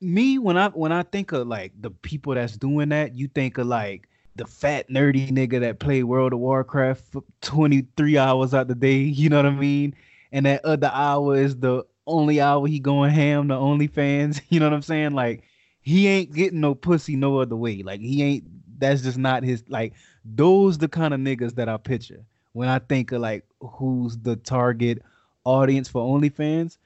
me, 0.00 0.38
when 0.38 0.56
I 0.56 0.68
when 0.68 0.92
I 0.92 1.02
think 1.02 1.32
of 1.32 1.46
like 1.46 1.72
the 1.80 1.90
people 1.90 2.34
that's 2.34 2.56
doing 2.56 2.88
that, 2.90 3.14
you 3.14 3.28
think 3.28 3.58
of 3.58 3.66
like 3.66 4.08
the 4.36 4.46
fat 4.46 4.88
nerdy 4.88 5.30
nigga 5.30 5.60
that 5.60 5.78
play 5.78 6.02
World 6.02 6.32
of 6.32 6.38
Warcraft 6.38 7.04
for 7.12 7.24
23 7.42 8.18
hours 8.18 8.54
out 8.54 8.68
the 8.68 8.74
day. 8.74 8.98
You 9.20 9.28
know 9.28 9.36
what 9.36 9.46
I 9.46 9.50
mean? 9.50 9.94
And 10.32 10.46
that 10.46 10.64
other 10.64 10.90
hour 10.92 11.36
is 11.36 11.56
the 11.56 11.84
only 12.06 12.40
hour 12.40 12.66
he 12.66 12.78
going 12.78 13.10
ham 13.10 13.48
to 13.48 13.54
OnlyFans. 13.54 14.40
You 14.48 14.60
know 14.60 14.66
what 14.66 14.74
I'm 14.74 14.82
saying? 14.82 15.12
Like 15.12 15.44
he 15.80 16.06
ain't 16.08 16.32
getting 16.32 16.60
no 16.60 16.74
pussy 16.74 17.16
no 17.16 17.38
other 17.38 17.56
way. 17.56 17.82
Like 17.82 18.00
he 18.00 18.22
ain't. 18.22 18.44
That's 18.78 19.02
just 19.02 19.18
not 19.18 19.42
his. 19.42 19.62
Like 19.68 19.92
those 20.24 20.78
the 20.78 20.88
kind 20.88 21.12
of 21.12 21.20
niggas 21.20 21.56
that 21.56 21.68
I 21.68 21.76
picture 21.76 22.24
when 22.52 22.68
I 22.68 22.78
think 22.78 23.12
of 23.12 23.20
like 23.20 23.44
who's 23.60 24.16
the 24.18 24.36
target 24.36 25.02
audience 25.44 25.88
for 25.88 26.02
OnlyFans. 26.02 26.78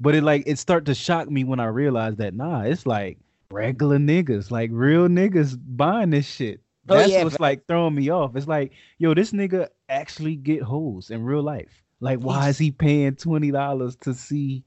But 0.00 0.14
it 0.14 0.22
like 0.22 0.44
it 0.46 0.58
start 0.58 0.84
to 0.86 0.94
shock 0.94 1.30
me 1.30 1.44
when 1.44 1.60
I 1.60 1.66
realize 1.66 2.16
that 2.16 2.34
nah, 2.34 2.62
it's 2.62 2.86
like 2.86 3.18
regular 3.50 3.98
niggas, 3.98 4.50
like 4.50 4.70
real 4.72 5.08
niggas 5.08 5.58
buying 5.58 6.10
this 6.10 6.26
shit. 6.26 6.60
Oh, 6.88 6.94
That's 6.96 7.10
yeah, 7.10 7.24
what's 7.24 7.40
like 7.40 7.66
throwing 7.66 7.94
me 7.94 8.08
off. 8.10 8.36
It's 8.36 8.48
like, 8.48 8.72
yo, 8.98 9.14
this 9.14 9.32
nigga 9.32 9.68
actually 9.88 10.36
get 10.36 10.62
hoes 10.62 11.10
in 11.10 11.24
real 11.24 11.42
life. 11.42 11.82
Like, 12.00 12.20
why 12.20 12.48
is 12.48 12.58
he 12.58 12.70
paying 12.70 13.16
twenty 13.16 13.50
dollars 13.50 13.96
to 13.96 14.14
see 14.14 14.64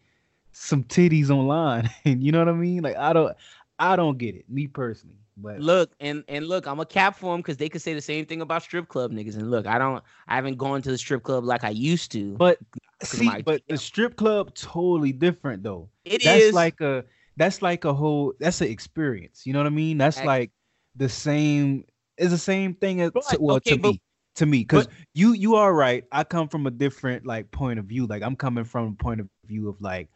some 0.52 0.84
titties 0.84 1.30
online? 1.30 1.90
And 2.06 2.24
you 2.24 2.32
know 2.32 2.40
what 2.40 2.50
I 2.50 2.54
mean? 2.54 2.84
Like, 2.84 2.98
I 2.98 3.14
don't, 3.14 3.36
I 3.80 3.96
don't 3.96 4.18
get 4.18 4.36
it, 4.36 4.46
me 4.50 4.68
personally. 4.68 5.16
But 5.38 5.60
look 5.60 5.92
and 6.00 6.24
and 6.28 6.48
look, 6.48 6.68
I'm 6.68 6.80
a 6.80 6.86
cap 6.86 7.16
for 7.18 7.34
them 7.34 7.42
because 7.42 7.58
they 7.58 7.70
could 7.70 7.82
say 7.82 7.94
the 7.94 8.02
same 8.02 8.26
thing 8.26 8.42
about 8.42 8.64
strip 8.64 8.88
club 8.90 9.12
niggas. 9.12 9.36
And 9.36 9.50
look, 9.50 9.66
I 9.66 9.78
don't, 9.78 10.04
I 10.28 10.36
haven't 10.36 10.58
gone 10.58 10.82
to 10.84 10.92
the 10.92 10.98
strip 10.98 11.24
club 11.24 11.44
like 11.46 11.64
I 11.64 11.70
used 11.70 12.12
to. 12.12 12.36
But 12.36 12.60
see, 13.04 13.26
my- 13.26 13.42
but 13.42 13.62
the 13.68 13.78
strip 13.78 14.16
club 14.16 14.54
totally 14.54 15.12
different 15.14 15.64
though. 15.64 15.90
it 16.06 16.24
that's 16.24 16.48
is 16.48 16.54
like 16.54 16.80
a 16.82 17.06
that's 17.38 17.62
like 17.62 17.86
a 17.86 17.94
whole 17.94 18.34
that's 18.40 18.62
an 18.62 18.68
experience. 18.68 19.48
You 19.48 19.54
know 19.54 19.60
what 19.60 19.68
I 19.68 19.72
mean? 19.72 19.98
That's 19.98 20.18
Ex- 20.18 20.26
like 20.26 20.52
the 20.96 21.10
same 21.10 21.86
is 22.22 22.32
the 22.32 22.38
same 22.38 22.74
thing 22.76 23.02
as 23.02 23.12
But, 23.12 23.24
to, 23.30 23.38
well 23.40 23.56
okay, 23.58 23.72
to 23.72 23.78
but- 23.78 23.92
me. 23.94 24.02
To 24.36 24.46
me, 24.46 24.60
because 24.60 24.88
you 25.14 25.34
you 25.34 25.56
are 25.56 25.74
right. 25.74 26.06
I 26.14 26.24
come 26.24 26.48
from 26.48 26.66
a 26.66 26.72
different 26.72 27.26
like 27.26 27.52
point 27.52 27.80
of 27.80 27.86
view. 27.86 28.08
Like 28.08 28.24
I'm 28.24 28.38
coming 28.38 28.64
from 28.64 28.88
a 28.88 29.04
point 29.04 29.20
of 29.20 29.28
view 29.46 29.68
of 29.68 29.76
like 29.82 30.08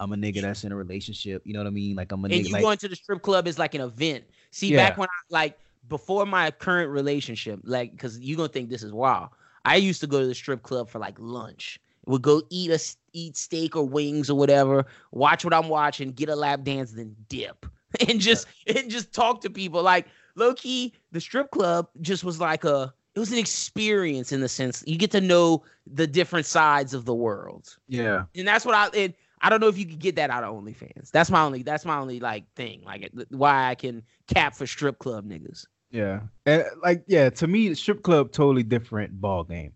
I'm 0.00 0.10
a 0.10 0.16
nigga 0.16 0.40
that's 0.40 0.64
in 0.64 0.72
a 0.72 0.74
relationship. 0.76 1.42
You 1.44 1.52
know 1.52 1.60
what 1.60 1.66
I 1.66 1.70
mean? 1.70 1.94
Like 1.94 2.10
I'm 2.10 2.24
a 2.24 2.28
and 2.28 2.32
nigga 2.32 2.46
you 2.46 2.52
like 2.54 2.62
going 2.62 2.78
to 2.78 2.88
the 2.88 2.96
strip 2.96 3.20
club 3.20 3.46
is 3.46 3.58
like 3.58 3.74
an 3.74 3.82
event. 3.82 4.24
See, 4.52 4.68
Yeah. 4.72 4.88
back 4.88 4.96
when 4.96 5.06
I 5.10 5.20
like 5.28 5.58
before 5.86 6.24
my 6.24 6.50
current 6.50 6.90
relationship, 6.90 7.60
like 7.62 7.90
because 7.92 8.18
you 8.18 8.36
gonna 8.36 8.48
think 8.48 8.70
this 8.70 8.82
is 8.82 8.90
wild. 8.94 9.28
I 9.66 9.76
used 9.76 10.00
to 10.00 10.06
go 10.06 10.18
to 10.18 10.26
the 10.26 10.34
strip 10.34 10.62
club 10.62 10.88
for 10.88 10.98
like 10.98 11.16
lunch. 11.18 11.78
Would 12.06 12.22
go 12.22 12.40
eat 12.48 12.70
a 12.70 12.80
eat 13.12 13.36
steak 13.36 13.76
or 13.76 13.86
wings 13.86 14.30
or 14.30 14.38
whatever, 14.38 14.86
watch 15.12 15.44
what 15.44 15.52
I'm 15.52 15.68
watching, 15.68 16.12
get 16.12 16.30
a 16.30 16.36
lap 16.36 16.64
dance, 16.64 16.92
then 16.92 17.14
dip, 17.28 17.66
and 18.08 18.18
just 18.18 18.46
and 18.66 18.90
just 18.90 19.12
talk 19.12 19.42
to 19.42 19.50
people. 19.50 19.82
Like 19.82 20.06
low 20.38 20.54
key, 20.54 20.94
the 21.12 21.20
strip 21.20 21.50
club 21.50 21.88
just 22.00 22.24
was 22.24 22.40
like 22.40 22.64
a 22.64 22.92
it 23.14 23.18
was 23.18 23.32
an 23.32 23.38
experience 23.38 24.30
in 24.30 24.40
the 24.40 24.48
sense 24.48 24.84
you 24.86 24.96
get 24.96 25.10
to 25.10 25.20
know 25.20 25.64
the 25.86 26.06
different 26.06 26.46
sides 26.46 26.94
of 26.94 27.04
the 27.04 27.14
world 27.14 27.76
yeah. 27.88 28.22
and 28.36 28.46
that's 28.46 28.64
what 28.64 28.76
I 28.76 28.86
and 28.96 29.12
I 29.40 29.50
don't 29.50 29.60
know 29.60 29.68
if 29.68 29.78
you 29.78 29.86
could 29.86 29.98
get 29.98 30.16
that 30.16 30.30
out 30.30 30.44
of 30.44 30.54
OnlyFans. 30.54 31.10
That's 31.10 31.30
my 31.30 31.42
only 31.42 31.62
that's 31.62 31.84
my 31.84 31.98
only 31.98 32.20
like 32.20 32.44
thing, 32.54 32.82
like 32.84 33.10
why 33.30 33.68
I 33.68 33.74
can 33.74 34.02
cap 34.26 34.54
for 34.54 34.66
strip 34.66 34.98
club 34.98 35.28
niggas. 35.28 35.66
Yeah. 35.90 36.20
And, 36.46 36.64
like 36.82 37.04
yeah, 37.06 37.30
to 37.30 37.46
me, 37.46 37.72
strip 37.74 38.02
club 38.02 38.32
totally 38.32 38.62
different 38.62 39.20
ball 39.20 39.44
game. 39.44 39.72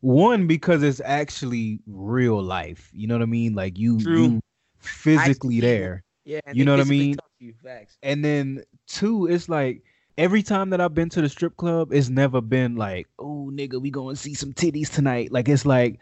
One 0.00 0.46
because 0.46 0.82
it's 0.82 1.00
actually 1.04 1.80
real 1.86 2.42
life. 2.42 2.90
You 2.92 3.06
know 3.06 3.14
what 3.14 3.22
I 3.22 3.26
mean? 3.26 3.54
Like 3.54 3.78
you, 3.78 3.98
you 3.98 4.40
physically 4.78 5.60
there. 5.60 6.04
Yeah, 6.24 6.40
You 6.52 6.64
know 6.64 6.72
what 6.72 6.80
I 6.80 6.88
mean? 6.88 7.16
You. 7.38 7.54
And 8.02 8.24
then 8.24 8.62
two, 8.86 9.26
it's 9.26 9.48
like 9.48 9.82
every 10.18 10.42
time 10.42 10.70
that 10.70 10.80
I've 10.80 10.94
been 10.94 11.08
to 11.10 11.20
the 11.20 11.28
strip 11.28 11.56
club, 11.56 11.92
it's 11.92 12.08
never 12.08 12.40
been 12.40 12.76
like, 12.76 13.08
oh 13.18 13.50
nigga, 13.52 13.80
we 13.80 13.90
going 13.90 14.16
to 14.16 14.20
see 14.20 14.34
some 14.34 14.52
titties 14.52 14.92
tonight. 14.92 15.32
Like 15.32 15.48
it's 15.48 15.66
like 15.66 16.00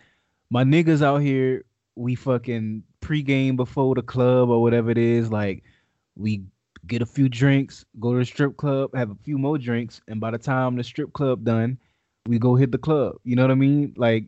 my 0.51 0.65
niggas 0.65 1.03
out 1.03 1.19
here, 1.19 1.65
we 1.97 2.15
fucking 2.15 2.83
pregame 3.01 3.57
before 3.57 3.95
the 3.95 4.03
club 4.03 4.51
or 4.51 4.63
whatever 4.63 4.91
it 4.91 4.99
is. 4.99 5.31
Like 5.31 5.63
we 6.17 6.43
get 6.87 7.03
a 7.03 7.07
few 7.07 7.29
drinks, 7.29 7.85
go 8.01 8.13
to 8.13 8.19
the 8.19 8.25
strip 8.25 8.57
club, 8.57 8.95
have 8.95 9.11
a 9.11 9.17
few 9.25 9.39
more 9.39 9.59
drinks, 9.59 10.01
and 10.09 10.21
by 10.21 10.31
the 10.31 10.39
time 10.39 10.77
the 10.77 10.85
strip 10.85 11.13
club 11.13 11.45
done, 11.45 11.79
we 12.27 12.39
go 12.39 12.55
hit 12.55 12.73
the 12.73 12.79
club. 12.79 13.17
You 13.25 13.37
know 13.37 13.43
what 13.43 13.51
I 13.51 13.57
mean? 13.57 13.95
Like 13.97 14.27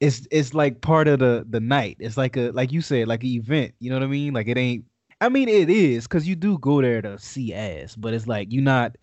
it's 0.00 0.26
it's 0.30 0.54
like 0.54 0.80
part 0.80 1.08
of 1.08 1.18
the 1.18 1.46
the 1.48 1.60
night. 1.60 1.96
It's 2.00 2.16
like 2.16 2.36
a 2.36 2.50
like 2.50 2.72
you 2.72 2.80
said, 2.80 3.08
like 3.08 3.22
an 3.22 3.30
event. 3.30 3.74
You 3.80 3.90
know 3.90 3.96
what 3.96 4.04
I 4.04 4.08
mean? 4.08 4.32
Like 4.32 4.48
it 4.48 4.56
ain't 4.56 4.84
I 5.20 5.28
mean, 5.28 5.48
it 5.48 5.68
is 5.68 6.04
because 6.04 6.28
you 6.28 6.36
do 6.36 6.58
go 6.58 6.80
there 6.80 7.02
to 7.02 7.18
see 7.18 7.52
ass, 7.52 7.96
but 7.96 8.14
it's 8.14 8.28
like 8.28 8.52
you're 8.52 8.62
not 8.62 8.96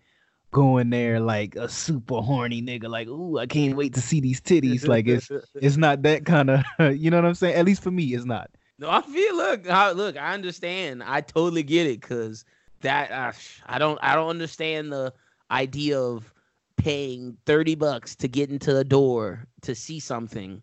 going 0.56 0.88
there 0.88 1.20
like 1.20 1.54
a 1.56 1.68
super 1.68 2.22
horny 2.22 2.62
nigga. 2.62 2.88
Like, 2.88 3.08
ooh, 3.08 3.38
I 3.38 3.44
can't 3.46 3.76
wait 3.76 3.92
to 3.92 4.00
see 4.00 4.20
these 4.20 4.40
titties. 4.40 4.88
Like, 4.88 5.06
it's 5.06 5.30
it's 5.54 5.76
not 5.76 6.02
that 6.02 6.24
kind 6.24 6.48
of. 6.50 6.64
You 6.96 7.10
know 7.10 7.18
what 7.18 7.26
I'm 7.26 7.34
saying? 7.34 7.54
At 7.56 7.66
least 7.66 7.82
for 7.82 7.90
me, 7.90 8.14
it's 8.14 8.24
not. 8.24 8.48
No, 8.78 8.90
I 8.90 9.02
feel 9.02 9.36
look, 9.36 9.68
I, 9.68 9.92
look, 9.92 10.16
I 10.16 10.32
understand. 10.32 11.02
I 11.02 11.20
totally 11.20 11.62
get 11.62 11.86
it 11.86 12.00
because 12.00 12.44
that 12.80 13.10
uh, 13.12 13.32
I 13.66 13.78
don't, 13.78 13.98
I 14.02 14.14
don't 14.14 14.28
understand 14.30 14.90
the 14.92 15.12
idea 15.50 16.00
of 16.00 16.32
paying 16.76 17.36
thirty 17.44 17.74
bucks 17.74 18.16
to 18.16 18.28
get 18.28 18.50
into 18.50 18.76
a 18.78 18.84
door 18.84 19.46
to 19.62 19.74
see 19.74 20.00
something, 20.00 20.62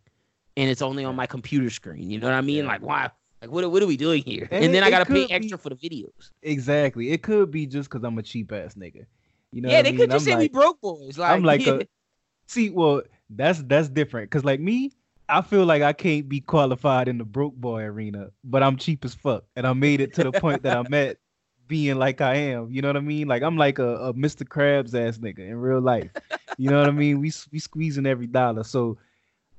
and 0.57 0.69
it's 0.71 0.81
only 0.81 1.05
on 1.05 1.15
my 1.15 1.27
computer 1.27 1.69
screen. 1.69 2.09
You 2.09 2.19
know 2.19 2.27
what 2.27 2.35
I 2.35 2.41
mean? 2.41 2.65
Yeah. 2.65 2.71
Like, 2.71 2.81
why? 2.81 3.09
Like, 3.41 3.51
what, 3.51 3.69
what 3.71 3.83
are 3.83 3.87
we 3.87 3.97
doing 3.97 4.23
here? 4.23 4.47
And 4.51 4.65
And, 4.65 4.73
then 4.73 4.83
I 4.83 4.89
gotta 4.89 5.05
pay 5.05 5.21
could 5.21 5.27
be- 5.27 5.33
extra 5.33 5.57
for 5.57 5.69
the 5.69 5.75
videos. 5.75 6.31
Exactly. 6.41 7.11
It 7.11 7.21
could 7.23 7.51
be 7.51 7.65
just 7.67 7.89
because 7.89 8.03
I'm 8.03 8.17
a 8.17 8.23
cheap 8.23 8.51
ass 8.51 8.75
nigga. 8.75 9.05
You 9.53 9.61
know? 9.61 9.69
yeah, 9.69 9.79
I 9.79 9.81
they 9.83 9.91
mean? 9.91 10.01
could 10.01 10.11
just 10.11 10.27
I'm 10.27 10.33
say 10.33 10.37
we 10.37 10.49
broke 10.49 10.81
boys. 10.81 11.17
Like, 11.17 11.31
I'm 11.31 11.43
like 11.43 11.65
a 11.67 11.87
see. 12.47 12.69
Well, 12.69 13.03
that's 13.29 13.61
that's 13.63 13.87
different. 13.87 14.31
Cause 14.31 14.43
like 14.43 14.59
me, 14.59 14.91
I 15.29 15.41
feel 15.41 15.65
like 15.65 15.81
I 15.81 15.93
can't 15.93 16.27
be 16.27 16.41
qualified 16.41 17.07
in 17.07 17.17
the 17.17 17.23
broke 17.23 17.55
boy 17.55 17.83
arena, 17.83 18.29
but 18.43 18.63
I'm 18.63 18.77
cheap 18.77 19.05
as 19.05 19.13
fuck, 19.13 19.45
and 19.55 19.67
I 19.67 19.73
made 19.73 20.01
it 20.01 20.13
to 20.15 20.23
the 20.23 20.31
point 20.31 20.63
that 20.63 20.75
I'm 20.75 20.93
at 20.93 21.17
being 21.67 21.97
like 21.97 22.19
I 22.19 22.35
am. 22.35 22.71
You 22.71 22.81
know 22.81 22.89
what 22.89 22.97
I 22.97 23.01
mean? 23.01 23.27
Like 23.27 23.43
I'm 23.43 23.57
like 23.57 23.79
a, 23.79 23.95
a 23.97 24.13
Mr. 24.13 24.43
Krabs 24.43 24.93
ass 24.95 25.19
nigga 25.19 25.39
in 25.39 25.55
real 25.55 25.81
life. 25.81 26.09
You 26.57 26.69
know 26.69 26.79
what 26.79 26.87
I 26.87 26.91
mean? 26.91 27.19
We 27.19 27.31
we 27.51 27.59
squeezing 27.59 28.05
every 28.05 28.27
dollar, 28.27 28.63
so 28.63 28.97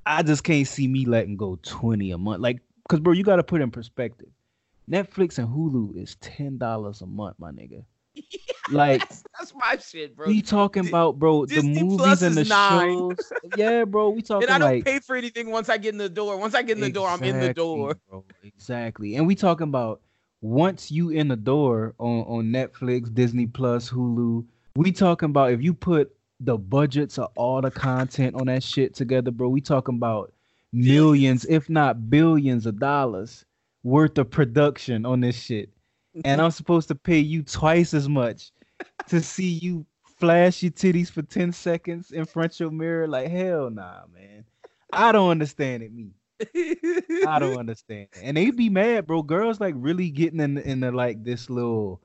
I 0.07 0.23
just 0.23 0.45
can't 0.45 0.67
see 0.67 0.89
me 0.89 1.07
letting 1.07 1.37
go 1.37 1.59
twenty 1.63 2.11
a 2.11 2.19
month. 2.19 2.41
Like, 2.41 2.61
cause 2.89 3.01
bro, 3.01 3.13
you 3.13 3.23
got 3.23 3.37
to 3.37 3.45
put 3.45 3.61
in 3.61 3.71
perspective. 3.71 4.29
Netflix 4.91 5.39
and 5.39 5.49
Hulu 5.49 5.97
is 6.01 6.17
ten 6.17 6.59
dollars 6.59 7.01
a 7.01 7.07
month, 7.07 7.37
my 7.39 7.51
nigga. 7.51 7.85
Like 8.71 9.06
that's, 9.38 9.52
my 9.54 9.76
shit, 9.76 10.16
bro. 10.16 10.26
we 10.26 10.40
talking 10.40 10.88
about, 10.88 11.18
bro, 11.18 11.44
the 11.44 11.61
movies 11.61 11.99
Plus 11.99 12.23
and 12.23 12.35
the 12.35 12.44
nine. 12.44 13.11
shows. 13.11 13.33
Yeah, 13.59 13.85
bro, 13.85 14.09
we 14.09 14.23
talking 14.23 14.49
and 14.49 14.54
I 14.54 14.59
don't 14.59 14.76
like 14.76 14.85
pay 14.87 15.00
for 15.00 15.16
anything 15.16 15.50
once 15.50 15.68
I 15.68 15.76
get 15.76 15.92
in 15.92 15.99
the 15.99 16.09
door. 16.09 16.38
Once 16.38 16.54
I 16.54 16.62
get 16.62 16.78
in 16.78 16.80
the 16.80 16.90
door, 16.90 17.09
I'm 17.09 17.23
in 17.23 17.40
the 17.40 17.52
door. 17.52 17.94
bro, 18.09 18.25
exactly. 18.42 19.16
And 19.16 19.26
we 19.26 19.35
talking 19.35 19.64
about 19.68 20.00
once 20.40 20.90
you 20.90 21.11
in 21.11 21.28
the 21.28 21.37
door 21.37 21.94
on 21.99 22.21
on 22.21 22.44
Netflix, 22.47 23.12
Disney 23.12 23.47
Plus, 23.47 23.90
Hulu. 23.90 24.47
We 24.76 24.92
talking 24.92 25.28
about 25.28 25.52
if 25.52 25.62
you 25.62 25.75
put 25.75 26.16
the 26.40 26.56
budgets 26.56 27.18
of 27.18 27.30
all 27.37 27.61
the 27.61 27.71
content 27.71 28.35
on 28.35 28.47
that 28.47 28.62
shit 28.62 28.94
together, 28.94 29.30
bro. 29.30 29.50
We 29.50 29.61
talking 29.61 29.97
about 29.97 30.33
millions, 30.73 31.44
if 31.44 31.68
not 31.68 32.09
billions 32.09 32.64
of 32.64 32.78
dollars 32.78 33.44
worth 33.83 34.16
of 34.18 34.30
production 34.30 35.04
on 35.04 35.21
this 35.21 35.37
shit. 35.37 35.71
And 36.25 36.40
I'm 36.40 36.50
supposed 36.50 36.88
to 36.88 36.94
pay 36.94 37.18
you 37.18 37.42
twice 37.42 37.94
as 37.94 38.09
much 38.09 38.52
to 39.09 39.21
see 39.21 39.49
you 39.49 39.87
flash 40.18 40.62
your 40.62 40.73
titties 40.73 41.11
for 41.11 41.23
10 41.23 41.52
seconds 41.52 42.12
in 42.12 42.25
front 42.25 42.52
of 42.52 42.61
your 42.61 42.71
mirror. 42.71 43.09
Like, 43.09 43.30
hell 43.30 43.71
nah, 43.71 44.02
man. 44.14 44.44
I 44.92 45.12
don't 45.12 45.30
understand 45.30 45.83
it, 45.83 45.92
me. 45.92 46.11
I 47.26 47.38
don't 47.38 47.59
understand. 47.59 48.09
it. 48.12 48.21
And 48.23 48.37
they 48.37 48.50
be 48.50 48.68
mad, 48.68 49.06
bro. 49.06 49.23
Girls 49.23 49.61
like 49.61 49.75
really 49.76 50.11
getting 50.11 50.40
in 50.40 50.59
in 50.59 50.80
the 50.80 50.92
like 50.92 51.25
this 51.25 51.50
little 51.50 52.00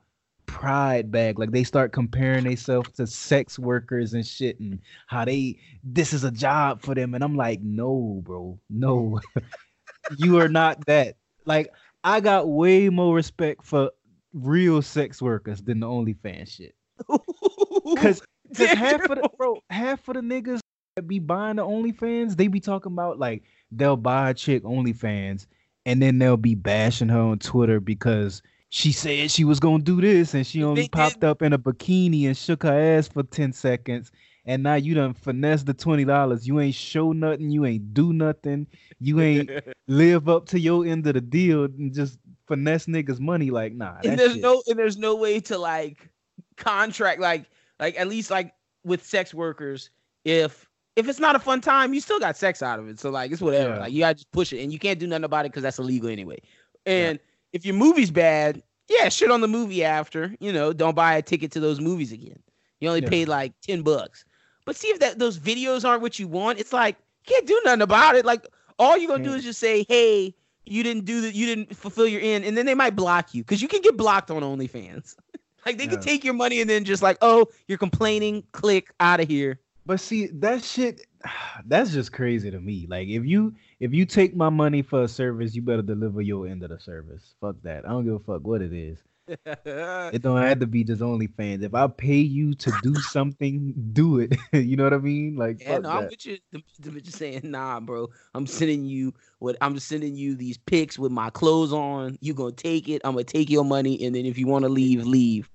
pride 0.46 1.10
bag. 1.10 1.38
Like 1.38 1.52
they 1.52 1.64
start 1.64 1.92
comparing 1.92 2.44
themselves 2.44 2.90
to 2.92 3.06
sex 3.06 3.58
workers 3.58 4.14
and 4.14 4.26
shit 4.26 4.58
and 4.58 4.80
how 5.06 5.24
they 5.24 5.58
this 5.84 6.12
is 6.12 6.24
a 6.24 6.30
job 6.30 6.82
for 6.82 6.94
them. 6.94 7.14
And 7.14 7.22
I'm 7.22 7.36
like, 7.36 7.60
no, 7.62 8.20
bro, 8.24 8.58
no. 8.68 9.20
you 10.16 10.38
are 10.38 10.48
not 10.48 10.84
that. 10.86 11.16
Like, 11.44 11.72
I 12.02 12.20
got 12.20 12.48
way 12.48 12.88
more 12.88 13.14
respect 13.14 13.64
for 13.64 13.90
real 14.32 14.82
sex 14.82 15.20
workers 15.20 15.62
than 15.62 15.80
the 15.80 15.86
OnlyFans 15.86 16.48
shit. 16.48 16.74
Cause, 17.08 18.22
cause 18.56 18.68
half 18.68 19.02
of 19.08 19.16
the 19.22 19.30
bro, 19.36 19.56
half 19.70 20.06
of 20.08 20.14
the 20.14 20.20
niggas 20.20 20.60
that 20.96 21.06
be 21.08 21.18
buying 21.18 21.56
the 21.56 21.64
OnlyFans, 21.64 22.36
they 22.36 22.46
be 22.48 22.60
talking 22.60 22.92
about 22.92 23.18
like 23.18 23.42
they'll 23.72 23.96
buy 23.96 24.30
a 24.30 24.34
chick 24.34 24.62
OnlyFans 24.64 25.46
and 25.86 26.00
then 26.02 26.18
they'll 26.18 26.36
be 26.36 26.54
bashing 26.54 27.08
her 27.08 27.18
on 27.20 27.38
Twitter 27.38 27.80
because 27.80 28.42
she 28.68 28.92
said 28.92 29.30
she 29.30 29.44
was 29.44 29.58
gonna 29.60 29.82
do 29.82 30.00
this 30.00 30.34
and 30.34 30.46
she 30.46 30.62
only 30.62 30.82
They 30.82 30.88
popped 30.88 31.20
did- 31.20 31.24
up 31.24 31.42
in 31.42 31.52
a 31.52 31.58
bikini 31.58 32.26
and 32.26 32.36
shook 32.36 32.62
her 32.64 32.98
ass 32.98 33.08
for 33.08 33.22
10 33.22 33.52
seconds. 33.52 34.12
And 34.46 34.62
now 34.62 34.74
you 34.74 34.94
done 34.94 35.12
finesse 35.14 35.62
the 35.64 35.74
twenty 35.74 36.04
dollars. 36.04 36.48
You 36.48 36.60
ain't 36.60 36.74
show 36.74 37.12
nothing. 37.12 37.50
You 37.50 37.66
ain't 37.66 37.92
do 37.92 38.12
nothing. 38.14 38.66
You 38.98 39.20
ain't 39.20 39.50
live 39.86 40.28
up 40.30 40.46
to 40.46 40.58
your 40.58 40.86
end 40.86 41.06
of 41.06 41.14
the 41.14 41.20
deal 41.20 41.64
and 41.64 41.92
just 41.92 42.18
finesse 42.50 42.86
niggas 42.86 43.20
money. 43.20 43.50
Like 43.50 43.72
nah, 43.74 43.96
and 44.04 44.18
there's 44.18 44.32
shit- 44.34 44.42
no 44.42 44.62
and 44.66 44.78
there's 44.78 44.98
no 44.98 45.14
way 45.16 45.40
to 45.40 45.56
like 45.58 46.10
contract 46.56 47.20
like 47.20 47.46
like 47.78 47.98
at 47.98 48.08
least 48.08 48.30
like 48.30 48.52
with 48.84 49.04
sex 49.04 49.32
workers 49.32 49.90
if 50.24 50.68
if 50.96 51.08
it's 51.08 51.20
not 51.20 51.36
a 51.36 51.38
fun 51.38 51.60
time 51.60 51.94
you 51.94 52.00
still 52.00 52.18
got 52.20 52.36
sex 52.36 52.62
out 52.62 52.78
of 52.78 52.88
it. 52.88 52.98
So 53.00 53.10
like 53.10 53.30
it's 53.32 53.40
whatever. 53.40 53.74
Yeah. 53.74 53.80
like 53.80 53.92
you 53.92 54.00
gotta 54.00 54.14
just 54.14 54.30
push 54.32 54.52
it 54.52 54.62
and 54.62 54.72
you 54.72 54.78
can't 54.78 54.98
do 54.98 55.06
nothing 55.06 55.24
about 55.24 55.46
it 55.46 55.52
because 55.52 55.62
that's 55.62 55.78
illegal 55.78 56.08
anyway. 56.08 56.38
And 56.86 57.18
if 57.52 57.64
your 57.64 57.74
movie's 57.74 58.10
bad 58.10 58.62
yeah 58.88 59.08
shit 59.08 59.30
on 59.30 59.40
the 59.40 59.48
movie 59.48 59.84
after 59.84 60.34
you 60.40 60.52
know 60.52 60.72
don't 60.72 60.96
buy 60.96 61.14
a 61.14 61.22
ticket 61.22 61.52
to 61.52 61.60
those 61.60 61.80
movies 61.80 62.12
again. 62.12 62.38
You 62.80 62.88
only 62.88 63.02
Yeah. 63.02 63.08
paid 63.08 63.28
like 63.28 63.52
10 63.62 63.82
bucks. 63.82 64.24
But 64.64 64.76
see 64.76 64.88
if 64.88 64.98
that 65.00 65.18
those 65.18 65.38
videos 65.38 65.84
aren't 65.88 66.02
what 66.02 66.18
you 66.18 66.26
want 66.28 66.58
it's 66.58 66.72
like 66.72 66.96
you 67.26 67.34
can't 67.34 67.46
do 67.46 67.60
nothing 67.64 67.82
about 67.82 68.16
it. 68.16 68.24
Like 68.26 68.46
all 68.78 68.96
you're 68.98 69.08
gonna 69.10 69.24
do 69.24 69.32
is 69.34 69.44
just 69.44 69.60
say 69.60 69.84
hey 69.88 70.34
you 70.66 70.82
didn't 70.82 71.04
do 71.04 71.22
that 71.22 71.34
you 71.34 71.46
didn't 71.46 71.74
fulfill 71.76 72.06
your 72.06 72.20
end 72.20 72.44
and 72.44 72.56
then 72.56 72.66
they 72.66 72.74
might 72.74 72.94
block 72.96 73.34
you 73.34 73.42
because 73.42 73.60
you 73.62 73.68
can 73.68 73.80
get 73.80 73.96
blocked 73.96 74.30
on 74.30 74.42
onlyfans 74.42 75.16
like 75.66 75.78
they 75.78 75.84
Yeah. 75.84 75.90
can 75.90 76.00
take 76.00 76.24
your 76.24 76.34
money 76.34 76.60
and 76.60 76.68
then 76.70 76.84
just 76.84 77.02
like 77.02 77.16
oh 77.22 77.46
you're 77.68 77.78
complaining 77.78 78.44
click 78.52 78.92
out 79.00 79.20
of 79.20 79.28
here 79.28 79.60
But 79.86 80.00
see, 80.00 80.26
that 80.40 80.62
shit, 80.62 81.06
that's 81.66 81.90
just 81.92 82.12
crazy 82.12 82.50
to 82.50 82.60
me. 82.60 82.86
Like, 82.88 83.08
if 83.08 83.24
you 83.24 83.54
if 83.80 83.92
you 83.92 84.04
take 84.06 84.36
my 84.36 84.50
money 84.50 84.82
for 84.82 85.02
a 85.04 85.08
service, 85.08 85.54
you 85.54 85.62
better 85.62 85.82
deliver 85.82 86.20
your 86.20 86.46
end 86.46 86.62
of 86.62 86.70
the 86.70 86.78
service. 86.78 87.34
Fuck 87.40 87.56
that. 87.62 87.84
I 87.86 87.88
don't 87.90 88.04
give 88.04 88.14
a 88.14 88.18
fuck 88.20 88.42
what 88.44 88.62
it 88.62 88.72
is. 88.72 88.98
It 90.12 90.22
don't 90.22 90.40
have 90.42 90.58
to 90.60 90.66
be 90.66 90.82
just 90.82 91.02
OnlyFans. 91.02 91.62
If 91.62 91.74
I 91.74 91.86
pay 91.86 92.16
you 92.16 92.54
to 92.54 92.72
do 92.82 92.94
something, 92.96 93.74
do 93.92 94.18
it. 94.18 94.36
you 94.52 94.76
know 94.76 94.84
what 94.84 94.94
I 94.94 94.98
mean? 94.98 95.36
Like, 95.36 95.60
Yeah, 95.60 95.78
no, 95.78 95.90
I'm 95.90 96.08
with 96.08 96.26
you. 96.26 96.38
The, 96.52 96.90
bitch 96.90 97.08
is 97.08 97.14
saying, 97.14 97.42
nah, 97.44 97.78
bro. 97.80 98.08
I'm 98.34 98.46
sending 98.46 98.84
you 98.84 99.14
what 99.38 99.56
I'm 99.60 99.78
sending 99.78 100.16
you 100.16 100.34
these 100.34 100.58
pics 100.58 100.98
with 100.98 101.12
my 101.12 101.30
clothes 101.30 101.72
on. 101.72 102.18
You 102.20 102.34
gonna 102.34 102.52
take 102.52 102.88
it. 102.88 103.02
I'm 103.04 103.12
gonna 103.12 103.24
take 103.24 103.50
your 103.50 103.64
money, 103.64 104.04
and 104.04 104.14
then 104.14 104.26
if 104.26 104.36
you 104.36 104.46
want 104.46 104.64
to 104.64 104.68
leave, 104.68 105.04
leave. 105.04 105.48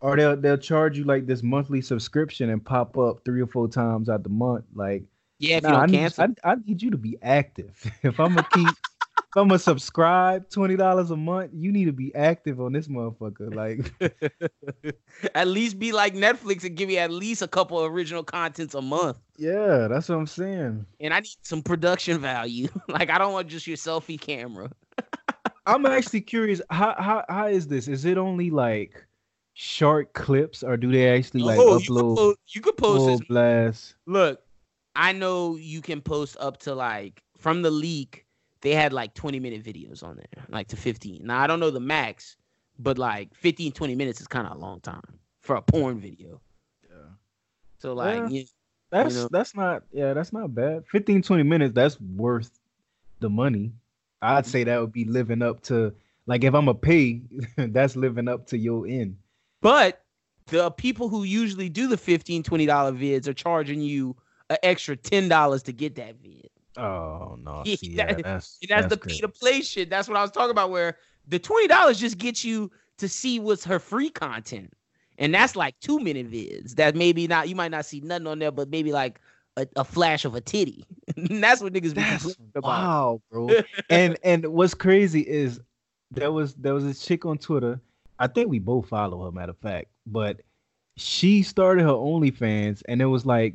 Or 0.00 0.16
they'll 0.16 0.36
they'll 0.36 0.56
charge 0.56 0.96
you 0.96 1.04
like 1.04 1.26
this 1.26 1.42
monthly 1.42 1.80
subscription 1.82 2.50
and 2.50 2.64
pop 2.64 2.96
up 2.96 3.24
three 3.24 3.40
or 3.42 3.46
four 3.46 3.68
times 3.68 4.08
out 4.08 4.22
the 4.22 4.28
month. 4.28 4.64
Like, 4.74 5.04
Yeah, 5.38 5.58
if 5.58 5.64
nah, 5.64 5.68
you 5.70 5.74
I 5.74 5.80
don't 5.80 5.90
need, 5.90 5.98
cancel. 5.98 6.24
I, 6.44 6.52
I 6.52 6.56
need 6.64 6.80
you 6.82 6.90
to 6.92 6.98
be 6.98 7.18
active. 7.22 7.74
if 8.02 8.18
I'm 8.20 8.34
gonna 8.34 8.44
keep, 8.44 8.76
I'm 9.36 9.48
gonna 9.48 9.58
subscribe 9.58 10.48
twenty 10.48 10.76
dollars 10.76 11.10
a 11.10 11.16
month, 11.16 11.50
you 11.54 11.70
need 11.70 11.84
to 11.84 11.92
be 11.92 12.14
active 12.14 12.60
on 12.60 12.72
this 12.72 12.88
motherfucker. 12.88 13.54
Like, 13.54 13.92
at 15.34 15.48
least 15.48 15.78
be 15.78 15.92
like 15.92 16.14
Netflix 16.14 16.64
and 16.64 16.76
give 16.76 16.90
you 16.90 16.98
at 16.98 17.10
least 17.10 17.42
a 17.42 17.48
couple 17.48 17.84
original 17.84 18.24
contents 18.24 18.74
a 18.74 18.80
month. 18.80 19.18
yeah, 19.36 19.86
that's 19.88 20.08
what 20.08 20.16
I'm 20.16 20.26
saying. 20.26 20.86
And 21.00 21.12
I 21.12 21.20
need 21.20 21.36
some 21.42 21.62
production 21.62 22.18
value. 22.18 22.68
like 22.88 23.10
I 23.10 23.18
don't 23.18 23.32
want 23.32 23.48
just 23.48 23.66
your 23.66 23.76
selfie 23.76 24.20
camera. 24.20 24.70
I'm 25.66 25.84
actually 25.84 26.22
curious. 26.22 26.62
How 26.70 26.94
how 26.98 27.24
how 27.28 27.48
is 27.48 27.68
this? 27.68 27.86
Is 27.88 28.06
it 28.06 28.16
only 28.16 28.50
like 28.50 29.06
short 29.52 30.14
clips, 30.14 30.62
or 30.62 30.76
do 30.78 30.90
they 30.90 31.14
actually 31.14 31.42
like 31.42 31.58
oh, 31.58 31.78
you 31.78 31.86
could, 31.86 31.88
upload 31.88 32.16
post, 32.16 32.38
you 32.54 32.60
could 32.62 32.76
post 32.78 33.28
blast? 33.28 33.94
Look, 34.06 34.40
I 34.96 35.12
know 35.12 35.56
you 35.56 35.82
can 35.82 36.00
post 36.00 36.36
up 36.40 36.58
to 36.60 36.74
like 36.74 37.22
from 37.36 37.60
the 37.60 37.70
leak. 37.70 38.24
They 38.60 38.74
had 38.74 38.92
like 38.92 39.14
20 39.14 39.38
minute 39.40 39.62
videos 39.62 40.02
on 40.02 40.16
there, 40.16 40.44
like 40.48 40.68
to 40.68 40.76
15. 40.76 41.24
Now 41.24 41.40
I 41.40 41.46
don't 41.46 41.60
know 41.60 41.70
the 41.70 41.80
max, 41.80 42.36
but 42.78 42.98
like 42.98 43.34
15, 43.34 43.72
20 43.72 43.94
minutes 43.94 44.20
is 44.20 44.26
kind 44.26 44.46
of 44.46 44.56
a 44.56 44.58
long 44.58 44.80
time 44.80 45.18
for 45.40 45.56
a 45.56 45.62
porn 45.62 46.00
video. 46.00 46.40
Yeah. 46.82 46.96
So 47.78 47.94
like, 47.94 48.16
Yeah. 48.16 48.28
yeah, 48.28 48.42
That's 48.90 49.14
know? 49.14 49.28
that's 49.30 49.54
not 49.54 49.84
yeah, 49.92 50.12
that's 50.14 50.32
not 50.32 50.54
bad. 50.54 50.84
15 50.90 51.22
20 51.22 51.42
minutes, 51.44 51.74
that's 51.74 52.00
worth 52.00 52.50
the 53.20 53.30
money. 53.30 53.72
I'd 54.20 54.46
say 54.46 54.64
that 54.64 54.80
would 54.80 54.92
be 54.92 55.04
living 55.04 55.42
up 55.42 55.62
to 55.64 55.94
Like 56.26 56.42
if 56.44 56.54
I'm 56.54 56.68
a 56.68 56.74
pay, 56.74 57.22
that's 57.56 57.94
living 57.96 58.28
up 58.28 58.46
to 58.48 58.58
your 58.58 58.86
end. 58.86 59.16
But 59.60 60.02
the 60.46 60.70
people 60.72 61.08
who 61.08 61.22
usually 61.24 61.68
do 61.68 61.86
the 61.86 61.96
15 61.96 62.42
20 62.42 62.66
dollar 62.66 62.92
vids 62.92 63.28
are 63.28 63.34
charging 63.34 63.80
you 63.80 64.16
an 64.50 64.56
extra 64.62 64.96
ten 64.96 65.28
dollars 65.28 65.62
to 65.64 65.72
get 65.72 65.94
that 65.96 66.16
vid. 66.16 66.48
Oh 66.78 67.36
no, 67.42 67.62
Yeah, 67.66 67.76
see, 67.76 67.96
that- 67.96 68.10
yeah, 68.10 68.22
that's 68.22 68.58
that's, 68.68 68.86
the 68.86 68.96
pay 68.96 69.18
to 69.18 69.28
play 69.28 69.60
shit. 69.60 69.90
That's 69.90 70.08
what 70.08 70.16
I 70.16 70.22
was 70.22 70.30
talking 70.30 70.50
about. 70.50 70.70
Where 70.70 70.96
the 71.26 71.38
twenty 71.38 71.66
dollars 71.66 71.98
just 71.98 72.18
gets 72.18 72.44
you 72.44 72.70
to 72.98 73.08
see 73.08 73.38
what's 73.40 73.64
her 73.64 73.78
free 73.78 74.10
content, 74.10 74.72
and 75.18 75.34
that's 75.34 75.56
like 75.56 75.78
two 75.80 75.98
minute 75.98 76.30
vids. 76.30 76.76
That 76.76 76.94
maybe 76.94 77.26
not 77.26 77.48
you 77.48 77.56
might 77.56 77.70
not 77.70 77.84
see 77.84 78.00
nothing 78.00 78.26
on 78.26 78.38
there, 78.38 78.52
but 78.52 78.68
maybe 78.70 78.92
like 78.92 79.20
a, 79.56 79.66
a 79.76 79.84
flash 79.84 80.24
of 80.24 80.34
a 80.34 80.40
titty. 80.40 80.84
and 81.16 81.42
that's 81.42 81.60
what 81.60 81.72
niggas 81.72 81.94
be 81.94 82.00
That's 82.00 82.22
complaining 82.24 82.52
about. 82.54 82.68
wow, 82.68 83.22
bro. 83.30 83.50
and 83.90 84.16
and 84.22 84.46
what's 84.46 84.74
crazy 84.74 85.20
is 85.22 85.60
there 86.10 86.32
was 86.32 86.54
there 86.54 86.74
was 86.74 86.84
a 86.84 86.94
chick 86.94 87.26
on 87.26 87.38
Twitter. 87.38 87.80
I 88.20 88.26
think 88.26 88.48
we 88.48 88.58
both 88.58 88.88
follow 88.88 89.24
her, 89.24 89.32
matter 89.32 89.50
of 89.50 89.58
fact. 89.58 89.88
But 90.06 90.40
she 90.96 91.42
started 91.42 91.82
her 91.82 91.92
OnlyFans, 91.92 92.82
and 92.88 93.00
it 93.02 93.06
was 93.06 93.24
like 93.26 93.54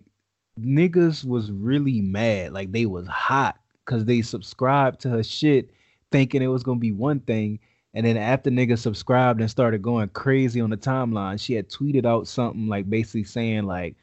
niggas 0.60 1.26
was 1.26 1.52
really 1.52 2.02
mad, 2.02 2.54
like 2.54 2.72
they 2.72 2.86
was 2.86 3.08
hot 3.08 3.60
because 3.86 4.06
they 4.06 4.22
subscribed 4.22 5.02
to 5.02 5.10
her 5.10 5.24
shit, 5.24 5.70
thinking 6.12 6.42
it 6.42 6.48
was 6.48 6.64
gonna 6.64 6.80
be 6.80 6.92
one 6.92 7.20
thing. 7.22 7.60
And 7.94 8.06
then 8.06 8.18
after 8.18 8.50
niggas 8.50 8.80
subscribed 8.80 9.40
and 9.40 9.50
started 9.50 9.82
going 9.82 10.10
crazy 10.10 10.60
on 10.62 10.72
the 10.72 10.78
timeline, 10.78 11.40
she 11.40 11.54
had 11.54 11.70
tweeted 11.70 12.06
out 12.06 12.28
something 12.28 12.68
like 12.68 12.90
basically 12.90 13.24
saying 13.24 13.64
like, 13.64 13.96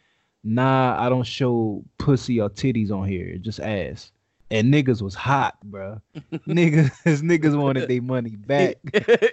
"Nah, 0.44 0.96
I 0.98 1.08
don't 1.08 1.26
show 1.26 1.84
pussy 1.98 2.40
or 2.40 2.50
titties 2.50 2.90
on 2.90 3.08
here, 3.08 3.36
just 3.38 3.60
ass." 3.60 4.12
And 4.52 4.72
niggas 4.72 5.00
was 5.00 5.14
hot, 5.14 5.56
bruh. 5.68 6.00
niggas, 6.48 6.90
niggas 7.22 7.60
wanted 7.60 7.88
their 7.88 8.02
money 8.02 8.36
back. 8.36 8.76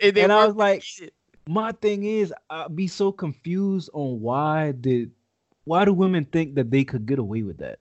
and 0.01 0.17
and 0.17 0.31
I 0.31 0.45
was 0.45 0.55
like, 0.55 0.83
my 1.47 1.71
thing 1.71 2.03
is, 2.03 2.33
I'd 2.49 2.75
be 2.75 2.87
so 2.87 3.11
confused 3.11 3.89
on 3.93 4.19
why 4.21 4.73
did 4.73 5.11
why 5.67 5.85
do 5.85 5.93
women 5.93 6.25
think 6.25 6.55
that 6.55 6.71
they 6.71 6.83
could 6.83 7.05
get 7.05 7.19
away 7.19 7.43
with 7.43 7.57
that? 7.59 7.79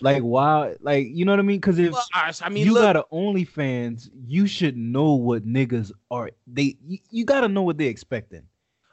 Like 0.00 0.22
why? 0.22 0.74
Like 0.80 1.06
you 1.10 1.24
know 1.24 1.32
what 1.32 1.38
I 1.38 1.42
mean? 1.42 1.58
Because 1.60 1.78
if 1.78 1.92
Well, 1.92 2.04
I 2.14 2.48
mean, 2.48 2.66
you 2.66 2.72
look, 2.74 2.82
got 2.82 2.96
a 2.96 3.04
OnlyFans, 3.12 4.10
you 4.26 4.46
should 4.46 4.76
know 4.76 5.14
what 5.14 5.46
niggas 5.46 5.92
are. 6.10 6.30
They 6.46 6.76
you, 6.84 6.98
you 7.10 7.24
got 7.24 7.42
to 7.42 7.48
know 7.48 7.62
what 7.62 7.78
they're 7.78 7.88
expecting. 7.90 8.42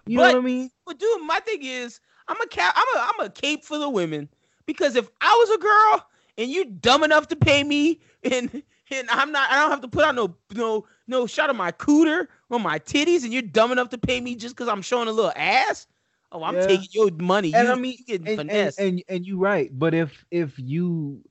You 0.05 0.17
know 0.17 0.24
But- 0.24 0.36
what 0.36 0.41
I 0.41 0.45
mean? 0.45 0.71
But 0.86 1.00
dude, 1.00 1.21
my 1.25 1.39
thing 1.39 1.63
is, 1.63 2.00
I'm 2.27 2.39
a 2.41 2.48
cap. 2.48 2.74
I'm 2.77 2.98
a 2.98 3.00
I'm 3.01 3.25
a 3.25 3.29
cape 3.29 3.63
for 3.65 3.77
the 3.77 3.89
women 3.89 4.29
because 4.65 4.95
if 4.95 5.09
I 5.21 5.33
was 5.39 5.55
a 5.55 5.59
girl 5.59 6.07
and 6.38 6.51
you 6.51 6.65
dumb 6.65 7.03
enough 7.03 7.27
to 7.29 7.36
pay 7.36 7.63
me 7.63 8.00
and 8.24 8.62
and 8.91 9.09
I'm 9.09 9.31
not, 9.31 9.51
I 9.51 9.59
don't 9.59 9.71
have 9.71 9.81
to 9.81 9.88
put 9.88 10.03
out 10.03 10.15
no 10.15 10.36
no 10.53 10.86
no 11.07 11.25
shot 11.27 11.50
of 11.50 11.55
my 11.55 11.71
cooter 11.71 12.27
or 12.50 12.59
my 12.59 12.77
titties, 12.79 13.24
and 13.24 13.31
you're 13.33 13.41
dumb 13.41 13.71
enough 13.71 13.89
to 13.89 13.98
pay 13.98 14.19
me 14.21 14.36
just 14.36 14.55
because 14.55 14.67
I'm 14.67 14.81
showing 14.81 15.07
a 15.07 15.12
little 15.12 15.33
ass. 15.36 15.88
Oh, 16.31 16.43
I'm 16.43 16.55
Yeah. 16.55 16.67
taking 16.67 16.89
your 16.91 17.12
money. 17.12 17.53
And 17.53 17.67
you, 17.67 17.74
I 17.74 17.75
mean, 17.75 17.95
you 17.98 18.05
getting 18.05 18.27
and, 18.27 18.39
and, 18.39 18.50
finessed. 18.50 18.79
and 18.79 19.03
and 19.07 19.25
you 19.25 19.38
right, 19.38 19.69
but 19.77 19.93
if 19.93 20.25
if 20.31 20.53
you 20.57 21.24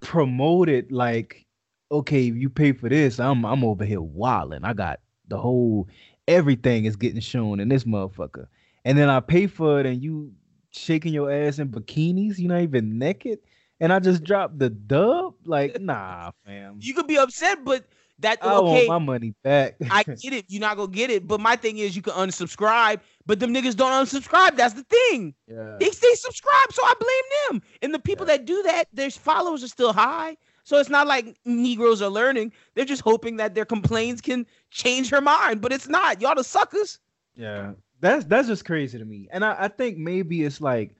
promote 0.00 0.68
it 0.68 0.90
like, 0.90 1.46
okay, 1.92 2.20
you 2.20 2.50
pay 2.50 2.72
for 2.72 2.88
this, 2.88 3.20
I'm 3.20 3.44
I'm 3.44 3.64
over 3.64 3.84
here 3.84 4.00
wilding. 4.00 4.64
I 4.64 4.72
got 4.72 5.00
the 5.28 5.38
whole 5.38 5.88
everything 6.26 6.84
is 6.84 6.96
getting 6.96 7.20
shown 7.20 7.60
in 7.60 7.68
this 7.68 7.84
motherfucker, 7.84 8.46
and 8.84 8.98
then 8.98 9.08
I 9.08 9.20
pay 9.20 9.46
for 9.46 9.78
it, 9.80 9.86
and 9.86 10.02
you 10.02 10.32
shaking 10.70 11.12
your 11.12 11.30
ass 11.30 11.58
in 11.58 11.68
bikinis, 11.68 12.38
you're 12.38 12.48
not 12.48 12.62
even 12.62 12.98
naked, 12.98 13.38
and 13.80 13.92
I 13.92 14.00
just 14.00 14.24
dropped 14.24 14.58
the 14.58 14.70
dub. 14.70 15.34
Like, 15.44 15.78
nah, 15.80 16.32
fam. 16.44 16.78
you 16.80 16.94
could 16.94 17.06
be 17.06 17.18
upset, 17.18 17.64
but 17.64 17.84
that 18.20 18.38
I 18.42 18.54
okay. 18.54 18.86
want 18.86 18.88
my 18.88 19.12
money 19.12 19.34
back. 19.42 19.76
I 19.90 20.02
get 20.22 20.32
it. 20.32 20.46
You're 20.48 20.60
not 20.60 20.76
gonna 20.76 20.90
get 20.90 21.10
it. 21.10 21.26
But 21.26 21.40
my 21.40 21.56
thing 21.56 21.78
is, 21.78 21.96
you 21.96 22.02
can 22.02 22.14
unsubscribe. 22.14 23.00
But 23.26 23.40
them 23.40 23.52
niggas 23.52 23.76
don't 23.76 23.92
unsubscribe. 23.92 24.56
That's 24.56 24.74
the 24.74 24.84
thing. 24.84 25.34
yeah. 25.46 25.76
They 25.78 25.90
stay 25.90 26.14
subscribed, 26.14 26.72
so 26.72 26.82
I 26.82 26.94
blame 26.98 27.60
them. 27.60 27.68
And 27.82 27.94
the 27.94 27.98
people 27.98 28.26
that 28.26 28.44
do 28.44 28.62
that, 28.64 28.84
their 28.92 29.10
followers 29.10 29.62
are 29.62 29.68
still 29.68 29.92
high. 29.92 30.36
So 30.64 30.78
it's 30.78 30.90
not 30.90 31.06
like 31.06 31.36
Negroes 31.44 32.02
are 32.02 32.10
learning. 32.10 32.52
They're 32.74 32.84
just 32.84 33.02
hoping 33.02 33.36
that 33.36 33.54
their 33.54 33.64
complaints 33.64 34.20
can 34.20 34.46
change 34.70 35.10
her 35.10 35.20
mind. 35.20 35.60
But 35.60 35.72
it's 35.72 35.88
not. 35.88 36.20
Y'all 36.20 36.34
the 36.34 36.44
suckers. 36.44 36.98
Yeah, 37.36 37.72
that's 38.00 38.24
that's 38.26 38.48
just 38.48 38.64
crazy 38.64 38.98
to 38.98 39.04
me. 39.04 39.28
And 39.32 39.44
I, 39.44 39.56
I 39.58 39.68
think 39.68 39.98
maybe 39.98 40.44
it's 40.44 40.60
like 40.60 40.94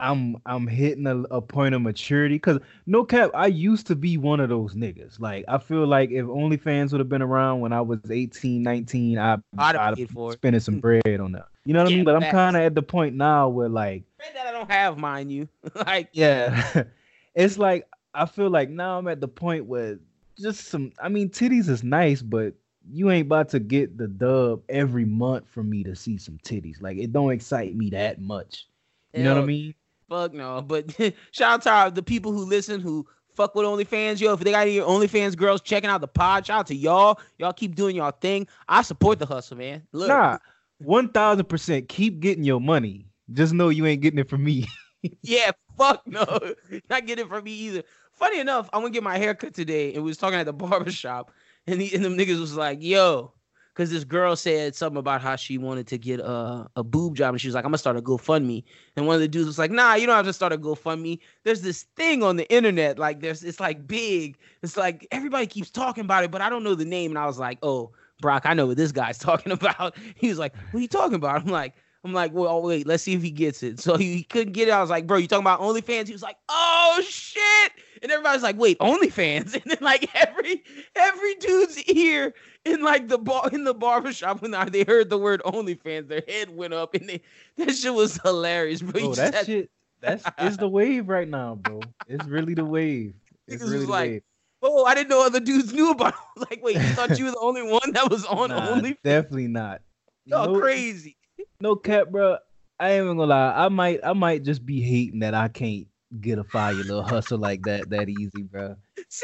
I'm 0.00 0.36
I'm 0.46 0.66
hitting 0.66 1.06
a, 1.06 1.20
a 1.24 1.40
point 1.40 1.74
of 1.74 1.82
maturity 1.82 2.36
because 2.36 2.58
no 2.86 3.04
cap, 3.04 3.30
I 3.34 3.46
used 3.46 3.86
to 3.88 3.94
be 3.94 4.16
one 4.16 4.40
of 4.40 4.48
those 4.48 4.74
niggas. 4.74 5.20
Like 5.20 5.44
I 5.46 5.58
feel 5.58 5.86
like 5.86 6.10
if 6.10 6.24
OnlyFans 6.24 6.92
would 6.92 7.00
have 7.00 7.08
been 7.08 7.22
around 7.22 7.60
when 7.60 7.72
I 7.72 7.80
was 7.80 8.00
18, 8.10 8.62
19, 8.62 9.18
I 9.18 9.36
I'd 9.58 9.76
have 9.76 9.98
I'd 9.98 10.10
for 10.10 10.30
it. 10.30 10.34
spending 10.34 10.60
some 10.60 10.80
bread 10.80 11.02
on 11.06 11.32
that. 11.32 11.46
You 11.64 11.74
know 11.74 11.84
what 11.84 11.92
I 11.92 11.94
mean? 11.94 12.04
But 12.04 12.16
I'm 12.16 12.30
kind 12.30 12.56
of 12.56 12.62
at 12.62 12.74
the 12.74 12.82
point 12.82 13.14
now 13.14 13.48
where 13.48 13.68
like 13.68 14.04
Bread 14.16 14.32
that 14.34 14.46
I 14.46 14.52
don't 14.52 14.70
have, 14.70 14.98
mind 14.98 15.30
you. 15.30 15.48
like 15.86 16.08
yeah, 16.12 16.84
it's 17.34 17.58
like 17.58 17.86
I 18.14 18.26
feel 18.26 18.50
like 18.50 18.70
now 18.70 18.98
I'm 18.98 19.08
at 19.08 19.20
the 19.20 19.28
point 19.28 19.66
where 19.66 19.98
just 20.38 20.68
some. 20.68 20.92
I 21.02 21.08
mean, 21.08 21.28
titties 21.28 21.68
is 21.68 21.84
nice, 21.84 22.22
but 22.22 22.54
you 22.90 23.10
ain't 23.10 23.26
about 23.26 23.50
to 23.50 23.60
get 23.60 23.98
the 23.98 24.08
dub 24.08 24.62
every 24.68 25.04
month 25.04 25.46
for 25.48 25.62
me 25.62 25.84
to 25.84 25.94
see 25.94 26.16
some 26.16 26.38
titties. 26.38 26.80
Like 26.80 26.96
it 26.96 27.12
don't 27.12 27.32
excite 27.32 27.76
me 27.76 27.90
that 27.90 28.20
much. 28.20 28.66
You 29.12 29.24
know 29.24 29.34
what 29.34 29.42
I 29.42 29.46
mean? 29.46 29.74
Fuck 30.10 30.34
no. 30.34 30.60
But 30.66 30.90
shout 31.30 31.52
out 31.52 31.62
to 31.62 31.70
our, 31.70 31.90
the 31.90 32.02
people 32.02 32.32
who 32.32 32.44
listen 32.44 32.80
who 32.80 33.06
fuck 33.32 33.54
with 33.54 33.64
OnlyFans. 33.64 34.20
Yo, 34.20 34.34
if 34.34 34.40
they 34.40 34.50
got 34.50 34.66
any 34.66 34.76
OnlyFans 34.78 35.36
girls 35.36 35.62
checking 35.62 35.88
out 35.88 36.02
the 36.02 36.08
pod, 36.08 36.44
shout 36.44 36.60
out 36.60 36.66
to 36.66 36.74
y'all. 36.74 37.18
Y'all 37.38 37.54
keep 37.54 37.76
doing 37.76 37.96
y'all 37.96 38.10
thing. 38.10 38.46
I 38.68 38.82
support 38.82 39.18
the 39.18 39.26
hustle, 39.26 39.56
man. 39.56 39.82
Look, 39.92 40.08
Nah, 40.08 40.38
one 40.78 41.08
thousand 41.08 41.46
percent. 41.46 41.88
Keep 41.88 42.20
getting 42.20 42.44
your 42.44 42.60
money. 42.60 43.06
Just 43.32 43.54
know 43.54 43.68
you 43.68 43.86
ain't 43.86 44.02
getting 44.02 44.18
it 44.18 44.28
from 44.28 44.44
me. 44.44 44.66
Yeah, 45.22 45.52
fuck 45.78 46.06
no. 46.06 46.26
Not 46.90 47.06
getting 47.06 47.24
it 47.24 47.28
from 47.30 47.44
me 47.44 47.52
either. 47.52 47.84
Funny 48.12 48.38
enough, 48.38 48.68
I 48.70 48.76
went 48.76 48.88
to 48.88 48.92
get 48.98 49.02
my 49.02 49.16
hair 49.16 49.34
cut 49.34 49.54
today 49.54 49.94
and 49.94 50.02
we 50.04 50.10
was 50.10 50.18
talking 50.18 50.38
at 50.38 50.44
the 50.44 50.52
barber 50.52 50.90
shop 50.90 51.32
and, 51.66 51.80
he, 51.80 51.94
and 51.94 52.04
them 52.04 52.18
niggas 52.18 52.38
was 52.38 52.54
like, 52.54 52.82
yo, 52.82 53.32
because 53.80 53.90
this 53.90 54.04
girl 54.04 54.36
said 54.36 54.76
something 54.76 54.98
about 54.98 55.22
how 55.22 55.36
she 55.36 55.56
wanted 55.56 55.86
to 55.86 55.96
get 55.96 56.20
a, 56.20 56.68
a 56.76 56.84
boob 56.84 57.16
job 57.16 57.32
and 57.32 57.40
she 57.40 57.48
was 57.48 57.54
like, 57.54 57.64
I'm 57.64 57.70
gonna 57.70 57.78
start 57.78 57.96
a 57.96 58.02
GoFundMe. 58.02 58.62
And 58.94 59.06
one 59.06 59.14
of 59.14 59.22
the 59.22 59.28
dudes 59.28 59.46
was 59.46 59.58
like, 59.58 59.70
nah, 59.70 59.94
you 59.94 60.06
don't 60.06 60.16
have 60.16 60.26
to 60.26 60.34
start 60.34 60.52
a 60.52 60.58
GoFundMe. 60.58 61.18
There's 61.44 61.62
this 61.62 61.84
thing 61.96 62.22
on 62.22 62.36
the 62.36 62.46
internet, 62.52 62.98
like 62.98 63.20
there's 63.20 63.42
it's 63.42 63.58
like 63.58 63.86
big. 63.86 64.36
It's 64.62 64.76
like 64.76 65.08
everybody 65.10 65.46
keeps 65.46 65.70
talking 65.70 66.04
about 66.04 66.24
it, 66.24 66.30
but 66.30 66.42
I 66.42 66.50
don't 66.50 66.62
know 66.62 66.74
the 66.74 66.84
name. 66.84 67.12
And 67.12 67.18
I 67.18 67.24
was 67.24 67.38
like, 67.38 67.56
oh, 67.62 67.92
Brock, 68.20 68.42
I 68.44 68.52
know 68.52 68.66
what 68.66 68.76
this 68.76 68.92
guy's 68.92 69.16
talking 69.18 69.50
about. 69.50 69.96
He 70.14 70.28
was 70.28 70.38
like, 70.38 70.54
what 70.72 70.80
are 70.80 70.82
you 70.82 70.88
talking 70.88 71.14
about? 71.14 71.40
I'm 71.40 71.48
like, 71.48 71.72
I'm 72.04 72.12
like, 72.12 72.34
well, 72.34 72.48
oh, 72.48 72.60
wait, 72.60 72.86
let's 72.86 73.02
see 73.02 73.14
if 73.14 73.22
he 73.22 73.30
gets 73.30 73.62
it. 73.62 73.80
So 73.80 73.96
he 73.96 74.24
couldn't 74.24 74.52
get 74.52 74.68
it. 74.68 74.72
I 74.72 74.82
was 74.82 74.90
like, 74.90 75.06
bro, 75.06 75.16
you 75.16 75.26
talking 75.26 75.42
about 75.42 75.60
OnlyFans? 75.60 76.06
He 76.06 76.12
was 76.12 76.22
like, 76.22 76.36
oh 76.50 77.02
shit. 77.02 77.72
And 78.02 78.10
everybody's 78.10 78.42
like, 78.42 78.56
wait, 78.58 78.78
OnlyFans? 78.78 79.54
And 79.62 79.62
then 79.66 79.78
like 79.80 80.08
every 80.14 80.62
every 80.96 81.34
dude's 81.36 81.82
ear 81.84 82.32
in 82.64 82.82
like 82.82 83.08
the 83.08 83.18
bar 83.18 83.48
in 83.52 83.64
the 83.64 83.74
barbershop 83.74 84.42
when 84.42 84.52
they 84.72 84.84
heard 84.84 85.10
the 85.10 85.18
word 85.18 85.42
OnlyFans, 85.44 86.08
their 86.08 86.22
head 86.26 86.54
went 86.54 86.72
up 86.74 86.94
and 86.94 87.08
they 87.08 87.20
that 87.56 87.74
shit 87.74 87.92
was 87.94 88.18
hilarious, 88.22 88.80
bro. 88.82 88.92
Bro, 88.92 89.14
that 89.14 89.34
had- 89.34 89.46
shit. 89.46 89.70
That's 90.00 90.24
it's 90.38 90.56
the 90.56 90.68
wave 90.68 91.10
right 91.10 91.28
now, 91.28 91.56
bro. 91.56 91.80
It's 92.08 92.24
really 92.26 92.54
the 92.54 92.64
wave. 92.64 93.12
It's 93.46 93.62
really 93.62 93.84
the 93.84 93.90
like, 93.90 94.10
wave. 94.10 94.22
Oh, 94.62 94.84
I 94.86 94.94
didn't 94.94 95.08
know 95.10 95.24
other 95.26 95.40
dudes 95.40 95.72
knew 95.74 95.90
about 95.90 96.14
it. 96.14 96.20
Like, 96.50 96.62
wait, 96.62 96.76
you 96.76 96.82
thought 96.94 97.18
you 97.18 97.26
were 97.26 97.32
the 97.32 97.38
only 97.40 97.62
one 97.62 97.92
that 97.92 98.10
was 98.10 98.24
on 98.24 98.48
Nah, 98.48 98.68
OnlyFans? 98.76 98.96
definitely 99.04 99.48
not. 99.48 99.82
Y'all 100.24 100.54
No- 100.54 100.60
crazy. 100.60 101.16
No 101.60 101.76
cap, 101.76 102.08
bro. 102.08 102.38
I 102.78 102.92
ain't 102.92 103.04
even 103.04 103.18
gonna 103.18 103.28
lie. 103.28 103.52
I 103.66 103.68
might, 103.68 104.00
I 104.02 104.14
might 104.14 104.42
just 104.42 104.64
be 104.64 104.80
hating 104.80 105.18
that 105.20 105.34
I 105.34 105.48
can't 105.48 105.86
get 106.20 106.38
a 106.38 106.44
fire 106.44 106.72
little 106.74 107.02
hustle 107.02 107.38
like 107.38 107.62
that 107.62 107.90
that 107.90 108.08
easy, 108.08 108.42
bro. 108.42 108.76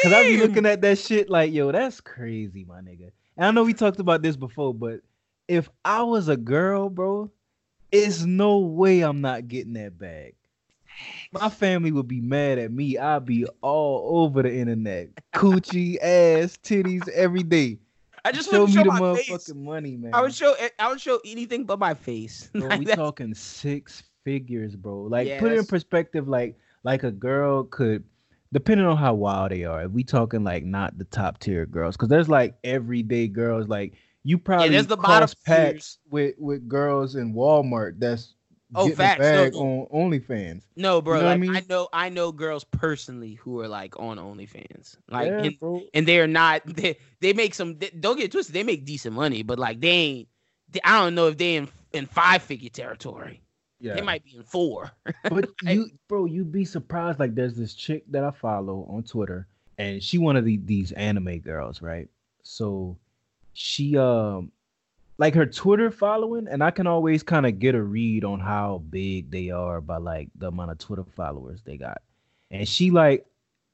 Cause 0.02 0.12
I 0.12 0.22
be 0.22 0.36
looking 0.36 0.66
at 0.66 0.80
that 0.82 0.98
shit 0.98 1.28
like, 1.28 1.52
yo, 1.52 1.72
that's 1.72 2.00
crazy, 2.00 2.64
my 2.64 2.80
nigga. 2.80 3.10
And 3.36 3.46
I 3.46 3.50
know 3.50 3.64
we 3.64 3.74
talked 3.74 3.98
about 4.00 4.22
this 4.22 4.36
before, 4.36 4.72
but 4.74 5.00
if 5.48 5.68
I 5.84 6.02
was 6.02 6.28
a 6.28 6.36
girl, 6.36 6.88
bro, 6.88 7.30
it's 7.92 8.22
no 8.24 8.58
way 8.58 9.00
I'm 9.02 9.20
not 9.20 9.48
getting 9.48 9.72
that 9.74 9.98
bag. 9.98 10.34
My 11.32 11.48
family 11.50 11.92
would 11.92 12.08
be 12.08 12.20
mad 12.20 12.58
at 12.58 12.72
me. 12.72 12.96
I'd 12.98 13.26
be 13.26 13.46
all 13.60 14.24
over 14.24 14.42
the 14.42 14.54
internet, 14.54 15.08
coochie, 15.34 15.96
ass, 16.00 16.56
titties, 16.62 17.06
every 17.10 17.42
day. 17.42 17.78
I 18.24 18.32
just 18.32 18.50
show 18.50 18.60
want 18.60 18.70
me 18.74 18.76
to 18.78 18.82
the 18.84 18.92
my 18.92 19.00
motherfucking 19.00 19.26
face. 19.26 19.54
money, 19.54 19.96
man. 19.96 20.14
I 20.14 20.22
would 20.22 20.34
show 20.34 20.54
I 20.78 20.88
would 20.88 21.00
show 21.00 21.20
anything 21.24 21.64
but 21.64 21.78
my 21.78 21.94
face. 21.94 22.50
Bro, 22.54 22.68
Like 22.70 22.78
we 22.78 22.84
that- 22.86 22.96
talking 22.96 23.34
six 23.34 24.02
figures, 24.24 24.74
bro. 24.74 25.02
Like 25.02 25.28
Yeah, 25.28 25.38
put 25.38 25.52
it 25.52 25.58
in 25.58 25.66
perspective, 25.66 26.26
like 26.28 26.58
like 26.86 27.02
a 27.02 27.10
girl 27.10 27.64
could, 27.64 28.04
depending 28.52 28.86
on 28.86 28.96
how 28.96 29.12
wild 29.12 29.50
they 29.50 29.64
are. 29.64 29.82
If 29.82 29.90
we 29.90 30.04
talking 30.04 30.44
like 30.44 30.64
not 30.64 30.96
the 30.96 31.04
top 31.04 31.40
tier 31.40 31.66
girls, 31.66 31.96
because 31.96 32.08
there's 32.08 32.28
like 32.28 32.54
everyday 32.62 33.26
girls. 33.26 33.66
Like 33.68 33.94
you 34.22 34.38
probably 34.38 34.66
yeah, 34.66 34.72
there's 34.72 34.86
the 34.86 34.96
bottom 34.96 35.28
packs 35.44 35.98
with 36.08 36.36
with 36.38 36.68
girls 36.68 37.16
in 37.16 37.34
Walmart. 37.34 37.98
That's 37.98 38.34
Oh, 38.74 38.88
facts. 38.90 39.20
bag 39.20 39.52
No. 39.54 39.86
on 39.92 40.10
OnlyFans. 40.10 40.62
No, 40.74 41.00
bro. 41.00 41.18
know 41.20 41.26
what 41.26 41.32
I 41.32 41.36
mean? 41.36 41.54
I, 41.54 41.62
know 41.68 41.88
I 41.92 42.08
know 42.08 42.32
girls 42.32 42.64
personally 42.64 43.34
who 43.34 43.60
are 43.60 43.68
like 43.68 43.98
on 43.98 44.18
OnlyFans. 44.18 44.96
Like 45.08 45.28
yeah, 45.28 45.42
and, 45.44 45.60
bro. 45.60 45.82
and 45.94 46.06
they 46.06 46.18
are 46.18 46.26
not 46.26 46.62
they, 46.66 46.98
they 47.20 47.32
make 47.32 47.54
some. 47.54 47.78
They, 47.78 47.90
don't 47.90 48.18
get 48.18 48.32
twisted. 48.32 48.54
They 48.54 48.64
make 48.64 48.84
decent 48.84 49.14
money, 49.14 49.42
but 49.42 49.58
like 49.58 49.80
they 49.80 49.88
ain't. 49.88 50.28
They, 50.70 50.80
I 50.84 51.00
don't 51.00 51.14
know 51.14 51.28
if 51.28 51.38
they 51.38 51.56
in 51.56 51.68
in 51.92 52.06
five 52.06 52.42
figure 52.42 52.70
territory. 52.70 53.40
Yeah. 53.78 53.94
They 53.94 54.02
might 54.02 54.24
be 54.24 54.36
in 54.36 54.42
four. 54.42 54.90
But 55.24 55.50
you, 55.62 55.90
bro, 56.08 56.24
you'd 56.24 56.52
be 56.52 56.64
surprised. 56.64 57.18
Like, 57.18 57.34
there's 57.34 57.56
this 57.56 57.74
chick 57.74 58.04
that 58.10 58.24
I 58.24 58.30
follow 58.30 58.86
on 58.88 59.02
Twitter, 59.02 59.46
and 59.78 60.02
she 60.02 60.18
one 60.18 60.36
of 60.36 60.44
the, 60.44 60.58
these 60.64 60.92
anime 60.92 61.38
girls, 61.40 61.82
right? 61.82 62.08
So, 62.42 62.96
she 63.52 63.96
um, 63.98 64.52
like 65.18 65.34
her 65.34 65.46
Twitter 65.46 65.90
following, 65.90 66.46
and 66.48 66.62
I 66.62 66.70
can 66.70 66.86
always 66.86 67.22
kind 67.22 67.46
of 67.46 67.58
get 67.58 67.74
a 67.74 67.82
read 67.82 68.24
on 68.24 68.40
how 68.40 68.82
big 68.90 69.30
they 69.30 69.50
are 69.50 69.80
by 69.80 69.96
like 69.96 70.28
the 70.36 70.48
amount 70.48 70.70
of 70.70 70.78
Twitter 70.78 71.04
followers 71.14 71.60
they 71.64 71.76
got. 71.76 72.02
And 72.50 72.68
she 72.68 72.90
like, 72.90 73.26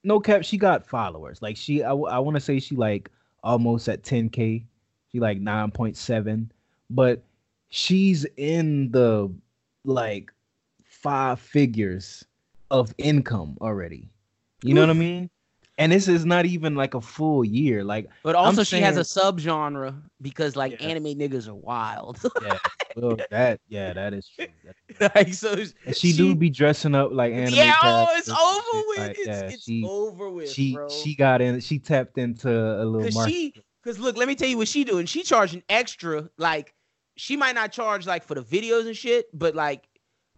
no 0.05 0.21
cap, 0.21 0.45
she 0.45 0.57
got 0.57 0.87
followers. 0.87 1.43
Like 1.43 1.57
she, 1.57 1.83
I, 1.83 1.93
I 1.93 2.19
want 2.19 2.37
to 2.37 2.41
say 2.41 2.59
she 2.59 2.77
like 2.77 3.11
almost 3.43 3.89
at 3.89 4.03
10k. 4.03 4.65
She 5.11 5.21
like 5.21 5.41
9.7, 5.41 6.49
but 6.89 7.23
she's 7.69 8.25
in 8.37 8.91
the 8.93 9.31
like 9.85 10.33
five 10.85 11.41
figures 11.41 12.25
of 12.71 12.95
income 12.99 13.57
already. 13.61 14.09
You 14.63 14.75
know 14.75 14.81
what 14.83 14.91
I 14.91 14.95
mean? 14.95 15.29
And 15.79 15.91
this 15.91 16.07
is 16.07 16.25
not 16.25 16.45
even 16.47 16.75
like 16.77 16.95
a 16.95 17.01
full 17.01 17.45
year. 17.45 17.83
Like, 17.83 18.09
But 18.23 18.37
I'm 18.37 18.45
also, 18.45 18.63
she 18.63 18.81
has 18.81 18.97
a 18.97 19.05
saying- 19.05 19.33
subgenre 19.39 20.01
because 20.21 20.55
like 20.55 20.73
Yeah. 20.81 20.89
anime 20.89 21.05
niggas 21.19 21.49
are 21.49 21.55
wild. 21.55 22.19
yeah, 22.43 22.59
well, 22.95 23.17
that 23.31 23.59
yeah, 23.69 23.93
that 23.95 24.13
is 24.15 24.29
true. 24.29 24.47
That- 24.99 25.15
like 25.17 25.35
so, 25.35 25.55
And 25.87 25.97
she, 25.97 26.13
do 26.13 26.35
be 26.37 26.51
dressing 26.51 26.95
up 26.95 27.11
like 27.13 27.33
anime. 27.33 27.55
Yeah, 27.55 27.75
oh, 27.83 28.07
it's 28.13 28.29
over 28.29 28.87
with. 28.89 28.99
Like, 28.99 29.19
it's 29.19 29.27
yeah, 29.27 29.41
it's 29.49 29.65
she 29.65 29.85
over 29.89 30.31
with, 30.31 30.51
she 30.53 30.75
bro. 30.75 30.89
she 30.89 31.17
got 31.17 31.41
in. 31.41 31.59
She 31.61 31.79
tapped 31.79 32.19
into 32.19 32.51
a 32.51 32.85
little 32.85 33.11
market. 33.13 33.33
she, 33.33 33.55
cause 33.83 33.99
look, 33.99 34.17
let 34.17 34.29
me 34.29 34.35
tell 34.35 34.49
you 34.49 34.59
what 34.59 34.69
she 34.69 34.85
doing. 34.85 35.07
She 35.07 35.23
charging 35.23 35.63
extra. 35.71 36.29
Like 36.37 36.75
she 37.17 37.37
might 37.37 37.55
not 37.55 37.73
charge 37.73 38.07
like 38.07 38.25
for 38.25 38.35
the 38.35 38.43
videos 38.43 38.87
and 38.87 38.97
shit, 38.97 39.27
but 39.39 39.55
like 39.55 39.89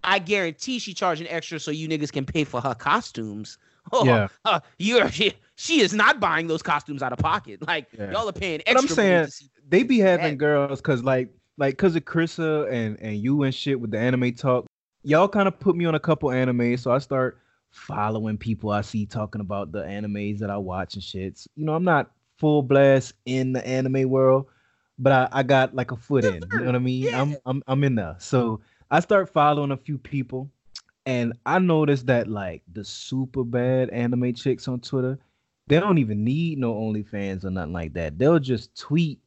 I 0.02 0.18
guarantee 0.18 0.78
she 0.78 0.92
charging 0.94 1.26
extra 1.28 1.58
so 1.58 1.70
you 1.70 1.88
niggas 1.88 2.12
can 2.12 2.24
pay 2.24 2.44
for 2.44 2.60
her 2.60 2.74
costumes. 2.74 3.58
Oh, 3.92 4.06
Yeah. 4.06 4.28
uh, 4.46 4.60
you're 4.78 5.10
she, 5.10 5.34
she 5.56 5.82
is 5.82 5.92
not 5.92 6.18
buying 6.18 6.46
those 6.46 6.62
costumes 6.62 7.02
out 7.02 7.12
of 7.12 7.18
pocket. 7.18 7.60
Like 7.66 7.88
Yeah. 7.98 8.12
y'all 8.12 8.26
are 8.28 8.32
paying 8.32 8.62
But 8.66 8.78
I'm 8.78 8.88
saying 8.88 9.28
they 9.68 9.82
be 9.82 9.98
having 9.98 10.32
that. 10.32 10.38
girls 10.38 10.80
because 10.80 11.02
like 11.02 11.28
like 11.58 11.74
because 11.74 11.94
of 11.94 12.04
Krissa 12.06 12.70
and 12.72 12.98
and 13.00 13.18
you 13.18 13.42
and 13.42 13.54
shit 13.54 13.78
with 13.78 13.90
the 13.90 13.98
anime 13.98 14.32
talk. 14.34 14.64
Y'all 15.02 15.28
kind 15.28 15.46
of 15.46 15.60
put 15.60 15.76
me 15.76 15.84
on 15.84 15.94
a 15.94 16.00
couple 16.00 16.30
anime, 16.30 16.78
so 16.78 16.92
I 16.92 16.98
start 16.98 17.38
following 17.72 18.38
people 18.38 18.70
I 18.70 18.80
see 18.80 19.04
talking 19.04 19.42
about 19.42 19.70
the 19.70 19.82
animes 19.82 20.38
that 20.38 20.48
I 20.48 20.56
watch 20.56 20.94
and 20.94 21.02
shit. 21.02 21.46
You 21.54 21.66
know, 21.66 21.74
I'm 21.74 21.84
not 21.84 22.10
full 22.38 22.62
blast 22.62 23.12
in 23.26 23.52
the 23.52 23.64
anime 23.66 24.08
world, 24.08 24.46
but 24.98 25.12
I, 25.12 25.40
I 25.40 25.42
got 25.42 25.74
like 25.74 25.90
a 25.90 25.96
foot 25.96 26.24
in. 26.24 26.42
You 26.52 26.58
know 26.60 26.66
what 26.66 26.74
I 26.74 26.78
mean? 26.78 27.02
Yeah. 27.04 27.20
I'm 27.20 27.36
I'm 27.46 27.62
I'm 27.66 27.84
in 27.84 27.94
there. 27.94 28.16
So 28.18 28.60
I 28.90 29.00
start 29.00 29.28
following 29.28 29.70
a 29.70 29.76
few 29.76 29.98
people, 29.98 30.50
and 31.06 31.32
I 31.46 31.58
noticed 31.58 32.06
that 32.06 32.28
like 32.28 32.62
the 32.72 32.84
super 32.84 33.44
bad 33.44 33.90
anime 33.90 34.34
chicks 34.34 34.68
on 34.68 34.80
Twitter, 34.80 35.18
they 35.66 35.80
don't 35.80 35.98
even 35.98 36.24
need 36.24 36.58
no 36.58 36.74
OnlyFans 36.74 37.44
or 37.44 37.50
nothing 37.50 37.72
like 37.72 37.94
that. 37.94 38.18
They'll 38.18 38.38
just 38.38 38.78
tweet 38.78 39.20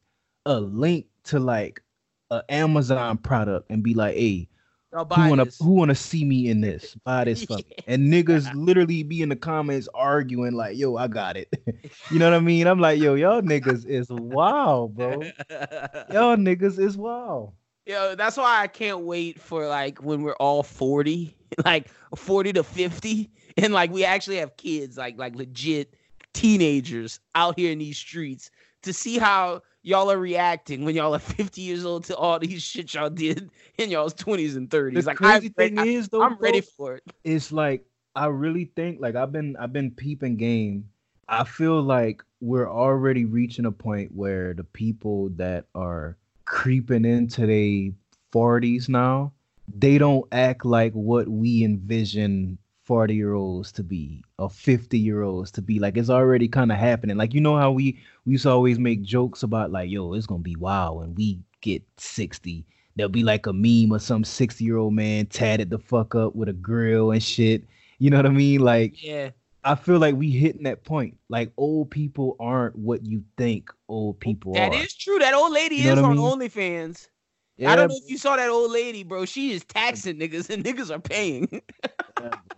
a 0.46 0.58
link 0.58 1.06
to 1.24 1.38
like 1.38 1.82
a 2.30 2.42
Amazon 2.48 3.18
product 3.18 3.70
and 3.70 3.82
be 3.82 3.94
like, 3.94 4.16
"Hey, 4.16 4.48
Y'all 4.92 5.04
who 5.04 5.28
wanna 5.28 5.44
this. 5.44 5.58
who 5.58 5.70
wanna 5.72 5.94
see 5.94 6.24
me 6.24 6.48
in 6.48 6.60
this? 6.60 6.96
Buy 7.04 7.24
this 7.24 7.48
me." 7.50 7.64
And 7.86 8.12
niggas 8.12 8.52
literally 8.54 9.02
be 9.02 9.20
in 9.20 9.28
the 9.28 9.36
comments 9.36 9.88
arguing 9.94 10.54
like, 10.54 10.78
"Yo, 10.78 10.96
I 10.96 11.08
got 11.08 11.36
it." 11.36 11.52
you 12.10 12.18
know 12.18 12.30
what 12.30 12.34
I 12.34 12.40
mean? 12.40 12.66
I'm 12.66 12.80
like, 12.80 12.98
"Yo, 12.98 13.14
y'all 13.14 13.42
niggas 13.42 13.84
is 13.86 14.08
wild, 14.08 14.94
bro. 14.94 15.22
Y'all 16.10 16.36
niggas 16.36 16.78
is 16.78 16.96
wild." 16.96 17.52
Yo, 17.84 18.14
that's 18.14 18.36
why 18.36 18.62
I 18.62 18.66
can't 18.66 19.00
wait 19.00 19.40
for 19.40 19.66
like 19.66 20.02
when 20.02 20.22
we're 20.22 20.36
all 20.36 20.62
40, 20.62 21.34
like 21.64 21.88
40 22.16 22.52
to 22.54 22.62
50, 22.62 23.30
and 23.56 23.72
like 23.72 23.90
we 23.90 24.04
actually 24.04 24.36
have 24.36 24.56
kids, 24.56 24.96
like 24.96 25.18
like 25.18 25.34
legit 25.36 25.94
teenagers 26.34 27.20
out 27.34 27.58
here 27.58 27.72
in 27.72 27.78
these 27.78 27.98
streets 27.98 28.50
to 28.82 28.92
see 28.92 29.18
how 29.18 29.60
y'all 29.88 30.10
are 30.10 30.18
reacting 30.18 30.84
when 30.84 30.94
y'all 30.94 31.14
are 31.14 31.18
50 31.40 31.60
years 31.62 31.84
old 31.84 32.04
to 32.04 32.16
all 32.16 32.38
these 32.38 32.62
shit 32.62 32.92
y'all 32.94 33.08
did 33.08 33.50
in 33.78 33.90
y'all's 33.90 34.14
20s 34.14 34.56
and 34.56 34.68
30s. 34.68 34.94
The 34.94 35.02
like 35.02 35.16
crazy 35.16 35.46
I'm, 35.46 35.52
thing 35.54 35.76
ready, 35.76 35.94
is 35.94 36.08
though, 36.08 36.22
I, 36.22 36.26
am 36.26 36.36
bro, 36.36 36.46
ready 36.46 36.60
for 36.60 36.96
it. 36.96 37.02
it's 37.24 37.50
like 37.50 37.84
I 38.14 38.26
really 38.26 38.66
think 38.76 39.00
like 39.00 39.16
I've 39.16 39.32
been 39.32 39.56
I've 39.56 39.72
been 39.72 39.90
peeping 39.90 40.36
game. 40.36 40.88
I 41.28 41.44
feel 41.44 41.82
like 41.82 42.22
we're 42.40 42.70
already 42.70 43.24
reaching 43.24 43.66
a 43.66 43.72
point 43.72 44.14
where 44.14 44.54
the 44.54 44.64
people 44.64 45.30
that 45.30 45.66
are 45.74 46.16
creeping 46.44 47.04
into 47.04 47.46
their 47.46 47.92
40s 48.32 48.88
now, 48.88 49.32
they 49.76 49.98
don't 49.98 50.26
act 50.32 50.64
like 50.64 50.92
what 50.92 51.28
we 51.28 51.64
envision 51.64 52.58
40 52.88 53.14
year 53.14 53.34
olds 53.34 53.70
to 53.72 53.82
be 53.82 54.24
or 54.38 54.48
50 54.48 54.98
year 54.98 55.22
olds 55.22 55.50
to 55.52 55.62
be. 55.62 55.78
Like 55.78 55.98
it's 55.98 56.08
already 56.10 56.48
kind 56.48 56.72
of 56.72 56.78
happening. 56.78 57.18
Like 57.18 57.34
you 57.34 57.40
know 57.42 57.56
how 57.56 57.70
we 57.70 57.98
we 58.24 58.32
used 58.32 58.44
to 58.44 58.50
always 58.50 58.78
make 58.78 59.02
jokes 59.02 59.42
about 59.42 59.70
like, 59.70 59.90
yo, 59.90 60.14
it's 60.14 60.26
gonna 60.26 60.42
be 60.42 60.56
wild 60.56 60.98
when 61.00 61.14
we 61.14 61.38
get 61.60 61.82
60 61.98 62.64
there'll 62.96 63.08
be 63.08 63.22
like 63.22 63.46
a 63.46 63.52
meme 63.52 63.92
of 63.92 64.02
some 64.02 64.24
60 64.24 64.64
year 64.64 64.76
old 64.76 64.92
man 64.92 65.24
tatted 65.26 65.70
the 65.70 65.78
fuck 65.78 66.16
up 66.16 66.34
with 66.34 66.48
a 66.48 66.52
grill 66.52 67.12
and 67.12 67.22
shit. 67.22 67.62
You 68.00 68.10
know 68.10 68.16
what 68.16 68.26
I 68.26 68.30
mean? 68.30 68.60
Like, 68.60 69.00
Yeah. 69.00 69.30
I 69.62 69.76
feel 69.76 69.98
like 69.98 70.16
we 70.16 70.30
hitting 70.30 70.64
that 70.64 70.82
point. 70.82 71.16
Like, 71.28 71.52
old 71.56 71.90
people 71.92 72.34
aren't 72.40 72.74
what 72.74 73.04
you 73.06 73.22
think 73.36 73.70
old 73.88 74.18
people 74.18 74.54
That 74.54 74.72
are. 74.72 74.82
is 74.82 74.94
true. 74.96 75.18
That 75.20 75.34
old 75.34 75.52
lady 75.52 75.76
You 75.76 75.84
know 75.84 75.92
is 75.92 75.98
on 76.00 76.16
mean? 76.16 76.50
OnlyFans. 76.50 77.08
Yeah, 77.56 77.70
I 77.72 77.76
don't 77.76 77.88
know 77.88 77.98
if 78.02 78.10
you 78.10 78.18
saw 78.18 78.34
that 78.36 78.50
old 78.50 78.72
lady, 78.72 79.02
bro. 79.04 79.24
She 79.26 79.52
is 79.52 79.64
taxing 79.64 80.18
niggas 80.18 80.48
and 80.50 80.64
niggas 80.64 80.90
are 80.94 80.98
paying. 81.00 81.48
yeah, 81.52 81.90
bro. 82.16 82.30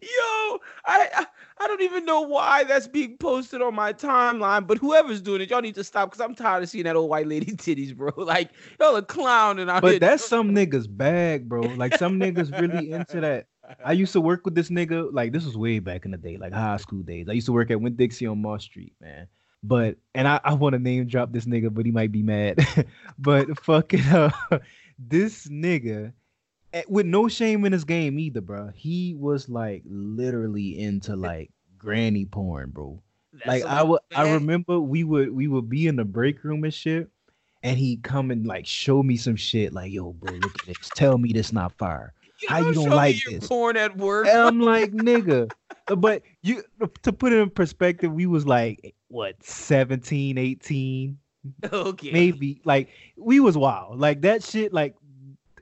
Yo, 0.00 0.58
I, 0.86 1.08
I 1.14 1.26
I 1.60 1.66
don't 1.66 1.82
even 1.82 2.04
know 2.04 2.20
why 2.20 2.64
that's 2.64 2.86
being 2.86 3.16
posted 3.16 3.62
on 3.62 3.74
my 3.74 3.92
timeline, 3.92 4.66
but 4.66 4.78
whoever's 4.78 5.20
doing 5.20 5.40
it, 5.40 5.50
y'all 5.50 5.60
need 5.60 5.74
to 5.74 5.84
stop 5.84 6.10
because 6.10 6.20
I'm 6.20 6.34
tired 6.34 6.62
of 6.62 6.68
seeing 6.68 6.84
that 6.84 6.94
old 6.96 7.10
white 7.10 7.26
lady 7.26 7.46
titties, 7.56 7.94
bro. 7.94 8.12
Like 8.28 8.50
y'all 8.78 8.94
are 8.96 9.02
clowning 9.02 9.70
out 9.70 9.82
here. 9.82 9.94
But 9.94 10.00
that's 10.00 10.24
some 10.24 10.54
niggas 10.54 10.86
bag, 10.88 11.48
bro. 11.48 11.62
Like 11.62 11.96
some 11.96 12.20
niggas 12.20 12.58
really 12.60 12.92
into 12.92 13.20
that. 13.20 13.46
I 13.84 13.92
used 13.92 14.12
to 14.12 14.20
work 14.20 14.44
with 14.44 14.54
this 14.54 14.68
nigga. 14.68 15.08
Like 15.12 15.32
this 15.32 15.44
was 15.44 15.56
way 15.56 15.78
back 15.78 16.04
in 16.04 16.10
the 16.10 16.18
day, 16.18 16.36
like 16.36 16.52
high 16.52 16.76
school 16.76 17.02
days. 17.02 17.26
I 17.28 17.32
used 17.32 17.46
to 17.46 17.52
work 17.52 17.70
at 17.70 17.80
Winn-Dixie 17.80 18.26
on 18.26 18.42
Moss 18.42 18.64
Street, 18.64 18.92
man. 19.00 19.28
But 19.62 19.96
and 20.14 20.28
I, 20.28 20.40
I 20.44 20.54
want 20.54 20.74
to 20.74 20.78
name 20.78 21.06
drop 21.06 21.32
this 21.32 21.46
nigga, 21.46 21.72
but 21.72 21.86
he 21.86 21.90
might 21.90 22.12
be 22.12 22.22
mad. 22.22 22.58
but 23.18 23.58
fucking 23.64 24.04
uh, 24.04 24.30
this 24.98 25.48
nigga 25.48 26.12
with 26.88 27.06
no 27.06 27.28
shame 27.28 27.64
in 27.64 27.72
his 27.72 27.84
game 27.84 28.18
either, 28.18 28.40
bro. 28.40 28.70
He 28.74 29.14
was 29.14 29.48
like 29.48 29.82
literally 29.86 30.78
into 30.78 31.16
like 31.16 31.50
granny 31.78 32.24
porn, 32.24 32.70
bro 32.70 33.02
That's 33.32 33.46
like 33.46 33.64
I 33.64 33.82
would 33.82 34.00
I 34.14 34.32
remember 34.32 34.80
we 34.80 35.04
would 35.04 35.32
we 35.32 35.48
would 35.48 35.68
be 35.68 35.86
in 35.86 35.96
the 35.96 36.04
break 36.04 36.44
room 36.44 36.64
and 36.64 36.74
shit 36.74 37.08
and 37.62 37.78
he'd 37.78 38.02
come 38.02 38.30
and 38.30 38.46
like 38.46 38.66
show 38.66 39.02
me 39.02 39.16
some 39.16 39.36
shit 39.36 39.72
like 39.72 39.92
yo 39.92 40.12
bro 40.12 40.34
look 40.34 40.58
at 40.60 40.66
this 40.66 40.90
tell 40.94 41.18
me 41.18 41.32
this 41.32 41.52
not 41.52 41.72
fire 41.76 42.12
how 42.48 42.58
you 42.58 42.72
don't 42.72 42.90
like 42.90 43.16
this? 43.28 43.46
porn 43.48 43.76
at 43.76 43.96
work? 43.96 44.26
and 44.28 44.38
I'm 44.38 44.60
like 44.74 44.92
nigga 44.92 45.50
Uh, 45.88 45.96
but 45.96 46.22
you 46.42 46.62
to 47.02 47.12
put 47.12 47.32
it 47.32 47.38
in 47.38 47.50
perspective 47.50 48.12
we 48.12 48.26
was 48.26 48.46
like 48.46 48.94
what 49.08 49.42
17 49.42 50.38
18 50.38 51.18
okay. 51.72 52.10
maybe 52.12 52.60
like 52.64 52.88
we 53.16 53.40
was 53.40 53.56
wild 53.56 53.98
like 53.98 54.20
that 54.22 54.42
shit 54.42 54.72
like 54.72 54.94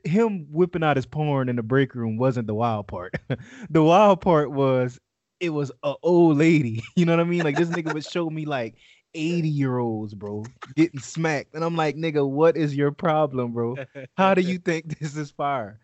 him 0.03 0.47
whipping 0.51 0.83
out 0.83 0.95
his 0.95 1.05
porn 1.05 1.49
in 1.49 1.55
the 1.55 1.63
break 1.63 1.95
room 1.95 2.17
wasn't 2.17 2.47
the 2.47 2.53
wild 2.55 2.87
part. 2.87 3.15
The 3.69 3.83
wild 3.83 4.21
part 4.21 4.51
was 4.51 4.99
it 5.39 5.49
was 5.49 5.71
a 5.83 5.93
old 6.03 6.37
lady. 6.37 6.83
You 6.95 7.05
know 7.05 7.13
what 7.15 7.21
i 7.21 7.29
mean? 7.29 7.43
Like 7.43 7.55
this 7.57 7.69
nigga 7.69 7.93
would 7.93 8.05
show 8.05 8.29
me 8.29 8.45
like 8.45 8.75
80 9.13 9.49
year 9.49 9.77
olds 9.77 10.13
bro 10.13 10.45
getting 10.75 10.99
smacked. 10.99 11.53
And 11.55 11.63
i'm 11.63 11.75
like 11.75 11.95
nigga 11.95 12.27
what 12.27 12.57
is 12.57 12.75
your 12.75 12.91
problem 12.91 13.53
bro? 13.53 13.77
How 14.17 14.33
do 14.33 14.41
you 14.41 14.57
think 14.69 14.99
this 14.99 15.15
is 15.15 15.31
fire? 15.31 15.79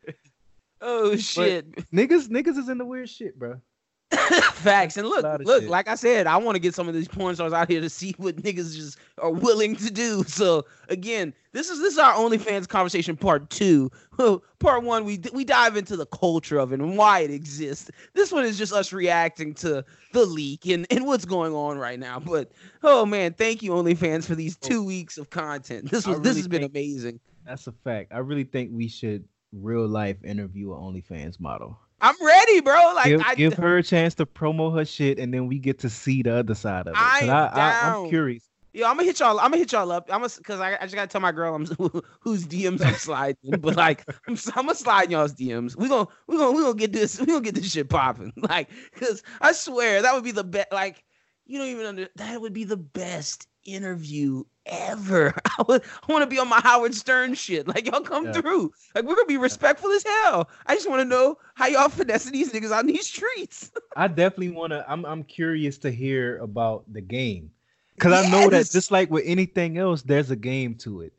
Oh 0.81 1.15
shit. 1.15 1.71
niggas 1.91 2.27
niggas 2.29 2.57
is 2.57 2.69
in 2.69 2.77
the 2.77 2.85
weird 2.85 3.09
shit 3.09 3.37
bro 3.37 3.61
Facts. 4.53 4.97
And 4.97 5.07
look, 5.07 5.23
look, 5.39 5.63
shit. 5.63 5.69
like 5.69 5.87
I 5.87 5.95
said, 5.95 6.27
I 6.27 6.37
want 6.37 6.55
to 6.55 6.59
get 6.59 6.75
some 6.75 6.87
of 6.87 6.93
these 6.93 7.07
porn 7.07 7.35
stars 7.35 7.51
out 7.51 7.69
here 7.69 7.81
to 7.81 7.89
see 7.89 8.13
what 8.17 8.37
niggas 8.37 8.75
just 8.75 8.97
are 9.17 9.31
willing 9.31 9.75
to 9.77 9.91
do. 9.91 10.23
So 10.23 10.65
again, 10.89 11.33
this 11.51 11.69
is 11.69 11.79
this 11.79 11.93
is 11.93 11.99
our 11.99 12.13
OnlyFans 12.13 12.67
conversation 12.67 13.17
part 13.17 13.49
two. 13.49 13.91
part 14.59 14.83
one, 14.83 15.05
we 15.05 15.19
we 15.33 15.43
dive 15.43 15.77
into 15.77 15.97
the 15.97 16.05
culture 16.05 16.59
of 16.59 16.71
it 16.73 16.79
and 16.79 16.97
why 16.97 17.21
it 17.21 17.31
exists. 17.31 17.89
This 18.13 18.31
one 18.31 18.45
is 18.45 18.57
just 18.57 18.71
us 18.71 18.93
reacting 18.93 19.53
to 19.55 19.83
the 20.13 20.25
leak 20.25 20.67
and, 20.67 20.85
and 20.91 21.05
what's 21.05 21.25
going 21.25 21.53
on 21.53 21.77
right 21.77 21.99
now. 21.99 22.19
But 22.19 22.51
oh 22.83 23.05
man, 23.05 23.33
thank 23.33 23.63
you, 23.63 23.71
OnlyFans, 23.71 24.25
for 24.25 24.35
these 24.35 24.55
two 24.57 24.83
weeks 24.83 25.17
of 25.17 25.29
content. 25.29 25.89
This 25.89 26.05
was 26.05 26.21
this 26.21 26.37
has 26.37 26.47
been 26.47 26.63
amazing. 26.63 27.19
that's 27.45 27.67
a 27.67 27.71
fact 27.83 28.11
i 28.13 28.17
really 28.17 28.43
think 28.43 28.69
we 28.73 28.87
should 28.87 29.23
real 29.51 29.87
life 29.87 30.17
interview 30.23 30.73
an 30.73 30.79
onlyfans 30.79 31.39
model 31.39 31.77
I'm 32.03 32.15
ready, 32.21 32.59
bro. 32.59 32.93
Like 32.95 33.05
give, 33.05 33.21
I 33.25 33.35
give 33.35 33.53
her 33.53 33.77
a 33.77 33.83
chance 33.83 34.13
to 34.15 34.25
promo 34.25 34.75
her 34.77 34.83
shit, 34.83 35.17
and 35.19 35.33
then 35.33 35.47
we 35.47 35.57
get 35.57 35.79
to 35.79 35.89
see 35.89 36.21
the 36.21 36.35
other 36.35 36.53
side 36.53 36.87
of 36.87 36.93
it. 36.93 36.99
I 36.99 37.19
am 37.21 37.29
I, 37.29 37.47
I. 37.47 37.95
I'm 38.03 38.09
curious. 38.09 38.49
Yeah, 38.73 38.89
I'm 38.89 38.97
gonna 38.97 39.05
hit 39.07 39.19
y'all. 39.19 39.39
I'm 39.39 39.51
gonna 39.51 39.57
hit 39.57 39.71
y'all 39.71 39.89
up. 39.89 40.09
I'm 40.11 40.19
gonna 40.19 40.33
because 40.35 40.59
I, 40.59 40.75
I 40.75 40.81
just 40.81 40.95
gotta 40.95 41.07
tell 41.07 41.21
my 41.21 41.31
girl 41.31 41.55
I'm 41.55 41.65
whose 42.19 42.45
DMs 42.45 42.85
I'm 42.85 42.95
sliding. 42.95 43.37
but 43.59 43.77
like 43.77 44.03
I'm, 44.27 44.35
I'm 44.55 44.65
gonna 44.65 44.75
slide 44.75 45.11
y'all's 45.11 45.33
DMs. 45.33 45.77
We 45.77 45.87
gonna 45.87 46.07
we 46.27 46.37
gonna 46.37 46.51
we 46.51 46.61
gonna 46.61 46.75
get 46.75 46.91
this 46.91 47.19
we 47.19 47.27
gonna 47.27 47.41
get 47.41 47.55
this 47.55 47.71
shit 47.71 47.89
popping. 47.89 48.33
Like 48.49 48.69
because 48.93 49.23
I 49.39 49.53
swear 49.53 50.01
that 50.01 50.13
would 50.13 50.25
be 50.25 50.31
the 50.31 50.43
best. 50.43 50.73
Like 50.73 51.03
you 51.45 51.57
don't 51.57 51.69
even 51.69 51.85
under 51.85 52.09
that 52.17 52.41
would 52.41 52.53
be 52.53 52.65
the 52.65 52.77
best 52.77 53.47
interview 53.65 54.43
ever. 54.65 55.33
I 55.45 55.63
would 55.67 55.83
I 56.07 56.11
want 56.11 56.23
to 56.23 56.27
be 56.27 56.39
on 56.39 56.47
my 56.49 56.59
Howard 56.61 56.95
Stern 56.95 57.33
shit. 57.35 57.67
Like 57.67 57.85
y'all 57.87 58.01
come 58.01 58.27
Yeah. 58.27 58.31
through. 58.31 58.71
Like 58.95 59.05
we're 59.05 59.15
gonna 59.15 59.25
be 59.27 59.37
respectful 59.37 59.91
as 59.91 60.03
hell. 60.03 60.49
I 60.65 60.75
just 60.75 60.89
want 60.89 61.01
to 61.01 61.05
know 61.05 61.37
how 61.55 61.67
y'all 61.67 61.89
finessing 61.89 62.33
these 62.33 62.51
niggas 62.51 62.77
on 62.77 62.87
these 62.87 63.07
streets. 63.07 63.71
I 63.95 64.07
definitely 64.07 64.49
want 64.51 64.71
to. 64.71 64.85
I'm 64.89 65.05
I'm 65.05 65.23
curious 65.23 65.77
to 65.79 65.91
hear 65.91 66.37
about 66.39 66.91
the 66.91 67.01
game 67.01 67.51
because 67.97 68.13
I 68.13 68.23
know 68.23 68.49
that 68.49 68.69
just 68.71 68.91
like 68.91 69.09
with 69.09 69.23
anything 69.25 69.77
else, 69.77 70.01
there's 70.01 70.31
a 70.31 70.35
game 70.35 70.75
to 70.77 71.01
it. 71.01 71.13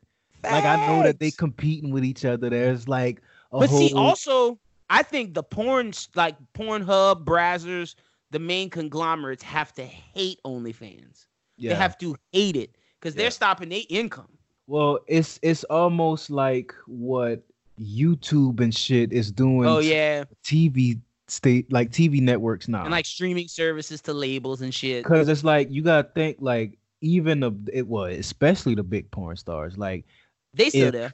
Like 0.49 0.65
I 0.65 0.75
know 0.77 1.01
that 1.03 1.19
they 1.19 1.31
competing 1.31 1.91
with 1.91 2.03
each 2.05 2.25
other. 2.25 2.49
There's 2.49 2.87
like 2.87 3.21
a 3.51 3.61
But 3.61 3.69
whole. 3.69 3.89
see, 3.89 3.93
also, 3.93 4.59
I 4.89 5.03
think 5.03 5.33
the 5.33 5.43
porn, 5.43 5.93
like 6.15 6.35
Pornhub, 6.53 7.23
Brazzers, 7.25 7.95
the 8.31 8.39
main 8.39 8.69
conglomerates 8.69 9.43
have 9.43 9.73
to 9.75 9.83
hate 9.85 10.39
OnlyFans. 10.45 11.25
Yeah. 11.57 11.69
They 11.71 11.75
have 11.75 11.97
to 11.99 12.15
hate 12.31 12.55
it 12.55 12.75
because 12.99 13.15
Yeah. 13.15 13.23
they're 13.23 13.31
stopping 13.31 13.69
their 13.69 13.81
income. 13.89 14.27
well, 14.67 14.99
it's 15.07 15.39
it's 15.41 15.63
almost 15.65 16.29
like 16.29 16.73
what 16.87 17.43
YouTube 17.79 18.59
and 18.61 18.73
shit 18.73 19.11
is 19.13 19.31
doing. 19.31 19.67
Oh 19.67 19.79
yeah, 19.79 20.23
TV 20.43 20.99
state 21.27 21.71
like 21.71 21.91
TV 21.91 22.21
networks 22.21 22.67
now. 22.67 22.83
and 22.83 22.91
like 22.91 23.05
streaming 23.05 23.47
services 23.47 24.01
to 24.01 24.13
labels 24.13 24.61
and 24.61 24.73
shit. 24.73 25.03
Cause 25.05 25.27
it's 25.27 25.43
like 25.43 25.71
you 25.71 25.81
gotta 25.81 26.07
think 26.15 26.37
like 26.39 26.77
even 27.01 27.39
the 27.41 27.51
it 27.73 27.85
was 27.87 28.17
especially 28.17 28.75
the 28.75 28.83
big 28.83 29.09
porn 29.11 29.35
stars 29.35 29.77
like 29.77 30.05
They 30.53 30.69
still 30.69 30.91
there. 30.91 31.13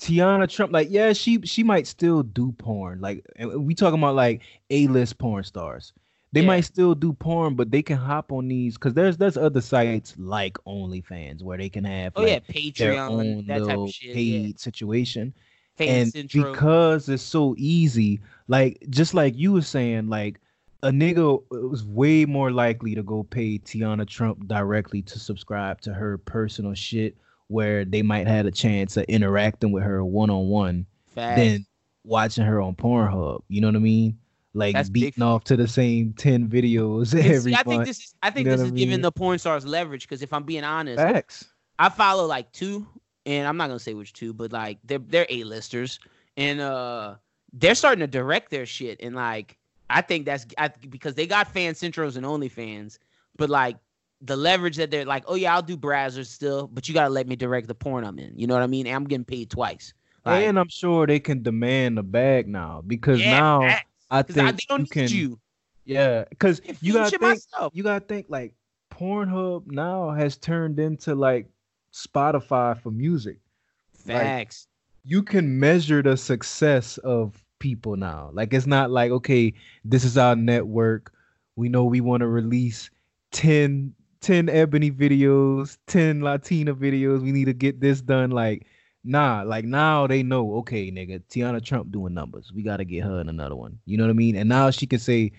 Tiana 0.00 0.48
Trump 0.48 0.72
like 0.72 0.88
yeah 0.90 1.12
she 1.12 1.40
she 1.42 1.64
might 1.64 1.86
still 1.86 2.22
do 2.22 2.52
porn 2.52 3.00
like 3.00 3.24
we 3.56 3.74
talking 3.74 3.98
about 3.98 4.14
like 4.14 4.42
a 4.70 4.86
list 4.88 5.18
porn 5.18 5.42
stars 5.42 5.92
they 6.32 6.40
Yeah. 6.40 6.46
might 6.46 6.60
still 6.60 6.94
do 6.94 7.12
porn 7.12 7.54
but 7.54 7.70
they 7.70 7.82
can 7.82 7.96
hop 7.96 8.32
on 8.32 8.48
these 8.48 8.74
because 8.74 8.94
there's 8.94 9.16
there's 9.16 9.36
other 9.36 9.60
sites 9.60 10.14
like 10.18 10.54
OnlyFans 10.66 11.42
where 11.42 11.56
they 11.58 11.68
can 11.68 11.84
have 11.84 12.12
Oh 12.16 12.22
like, 12.22 12.30
yeah, 12.30 12.38
Patreon, 12.54 13.46
that 13.46 13.64
type 13.64 13.78
of 13.78 13.90
shit. 13.90 14.14
paid 14.14 14.46
Yeah. 14.46 14.52
situation 14.56 15.34
and 15.78 16.12
because 16.32 17.08
it's 17.08 17.22
so 17.22 17.54
easy 17.56 18.20
like 18.48 18.84
just 18.90 19.14
like 19.14 19.36
you 19.36 19.52
were 19.52 19.62
saying 19.62 20.08
like 20.08 20.40
a 20.82 20.90
nigga 20.90 21.40
was 21.50 21.84
way 21.84 22.24
more 22.24 22.50
likely 22.50 22.94
to 22.94 23.02
go 23.02 23.22
pay 23.22 23.58
Tiana 23.58 24.06
Trump 24.06 24.46
directly 24.48 25.02
to 25.02 25.18
subscribe 25.18 25.80
to 25.82 25.92
her 25.94 26.18
personal 26.18 26.74
shit 26.74 27.16
where 27.48 27.84
they 27.84 28.02
might 28.02 28.26
have 28.26 28.46
a 28.46 28.50
chance 28.50 28.96
of 28.96 29.04
interacting 29.04 29.72
with 29.72 29.82
her 29.84 30.04
one 30.04 30.30
on 30.30 30.48
one 30.48 30.86
than 31.36 31.66
watching 32.04 32.44
her 32.44 32.60
on 32.60 32.74
Pornhub. 32.76 33.42
You 33.48 33.60
know 33.60 33.68
what 33.68 33.76
I 33.76 33.80
mean? 33.80 34.18
Like 34.54 34.74
That's 34.74 34.88
beating 34.88 35.22
off 35.22 35.44
to 35.44 35.56
the 35.56 35.68
same 35.68 36.14
10 36.14 36.48
videos 36.48 37.14
every 37.18 37.52
see, 37.52 37.54
I 37.54 37.62
think 37.62 37.84
this 37.84 37.98
is 37.98 38.14
I 38.22 38.30
think 38.30 38.46
You 38.46 38.52
know 38.52 38.56
this 38.56 38.66
is 38.66 38.72
I 38.72 38.74
giving 38.74 39.00
the 39.02 39.12
porn 39.12 39.38
stars 39.38 39.66
leverage 39.66 40.02
because 40.02 40.22
if 40.22 40.32
I'm 40.32 40.44
being 40.44 40.64
honest, 40.64 40.98
Facts. 40.98 41.44
I 41.78 41.88
follow 41.90 42.26
like 42.26 42.50
two, 42.52 42.86
and 43.26 43.46
I'm 43.46 43.56
not 43.56 43.68
gonna 43.68 43.78
say 43.78 43.94
which 43.94 44.12
two, 44.12 44.32
but 44.32 44.52
like 44.52 44.78
they're 44.84 44.98
they're 44.98 45.26
A-listers, 45.28 46.00
and 46.36 46.60
uh 46.60 47.16
they're 47.52 47.74
starting 47.74 48.00
to 48.00 48.06
direct 48.06 48.50
their 48.50 48.66
shit, 48.66 48.98
and 49.00 49.14
like 49.14 49.58
I 49.90 50.00
think 50.00 50.24
that's 50.24 50.46
I, 50.56 50.68
because 50.88 51.14
they 51.14 51.26
got 51.26 51.52
FanCentros 51.52 52.16
and 52.16 52.24
OnlyFans, 52.24 52.98
but 53.36 53.50
like 53.50 53.76
the 54.20 54.36
leverage 54.36 54.76
that 54.76 54.90
they're 54.90 55.04
like, 55.04 55.24
oh 55.26 55.34
yeah, 55.34 55.54
I'll 55.54 55.62
do 55.62 55.76
Brazzers 55.76 56.26
still, 56.26 56.66
but 56.68 56.88
you 56.88 56.94
gotta 56.94 57.10
let 57.10 57.28
me 57.28 57.36
direct 57.36 57.68
the 57.68 57.74
porn 57.74 58.04
I'm 58.04 58.18
in. 58.18 58.36
You 58.36 58.46
know 58.46 58.54
what 58.54 58.62
I 58.62 58.66
mean? 58.66 58.86
And 58.86 58.96
I'm 58.96 59.04
getting 59.04 59.24
paid 59.24 59.50
twice. 59.50 59.92
Like, 60.24 60.44
and 60.44 60.58
I'm 60.58 60.68
sure 60.68 61.06
they 61.06 61.20
can 61.20 61.42
demand 61.42 61.98
a 61.98 62.02
bag 62.02 62.48
now 62.48 62.82
because 62.86 63.20
yeah, 63.20 63.38
now. 63.38 63.78
I 64.10 64.22
'Cause 64.22 64.36
I- 64.38 64.46
think 64.52 64.56
they 64.60 64.64
don't 64.68 64.78
you 64.78 64.82
need 64.84 64.90
can 64.90 65.08
you. 65.16 65.40
Yeah, 65.84 66.24
because 66.28 66.60
you 66.82 66.92
gotta 66.92 67.10
think 67.10 67.22
myself. 67.22 67.72
you 67.74 67.82
gotta 67.82 68.04
think 68.04 68.26
like 68.28 68.54
Pornhub 68.90 69.66
now 69.70 70.10
has 70.10 70.36
turned 70.36 70.78
into 70.78 71.14
like 71.14 71.48
Spotify 71.92 72.78
for 72.80 72.90
music. 72.90 73.38
like- 74.06 74.16
Facts. 74.22 74.68
You 75.04 75.22
can 75.22 75.58
measure 75.58 76.02
the 76.02 76.16
success 76.16 76.98
of 76.98 77.42
people 77.58 77.96
now. 77.96 78.30
Like 78.32 78.52
it's 78.54 78.66
not 78.66 78.90
like 78.90 79.10
okay, 79.10 79.52
this 79.84 80.04
is 80.04 80.16
our 80.18 80.36
network. 80.36 81.12
We 81.56 81.68
know 81.68 81.84
we 81.84 82.00
want 82.00 82.20
to 82.20 82.28
release 82.28 82.88
10, 83.32 83.94
10 84.20 84.48
ebony 84.48 84.90
videos, 84.90 85.76
10 85.86 86.20
Latina 86.22 86.74
videos. 86.74 87.20
We 87.22 87.32
need 87.32 87.46
to 87.46 87.52
get 87.52 87.80
this 87.80 88.00
done. 88.00 88.30
Like, 88.30 88.66
nah, 89.04 89.42
like 89.46 89.64
now 89.64 90.06
they 90.06 90.22
know, 90.22 90.56
okay, 90.56 90.90
nigga, 90.90 91.22
Tiana 91.30 91.62
Trump 91.64 91.90
doing 91.90 92.14
numbers. 92.14 92.52
We 92.54 92.62
gotta 92.62 92.84
get 92.84 93.04
her 93.04 93.20
in 93.20 93.28
another 93.28 93.56
one. 93.56 93.78
You 93.86 93.96
know 93.98 94.04
what 94.04 94.10
I 94.10 94.14
mean? 94.14 94.36
And 94.36 94.48
now 94.48 94.70
she 94.70 94.86
can 94.86 94.98
say, 94.98 95.32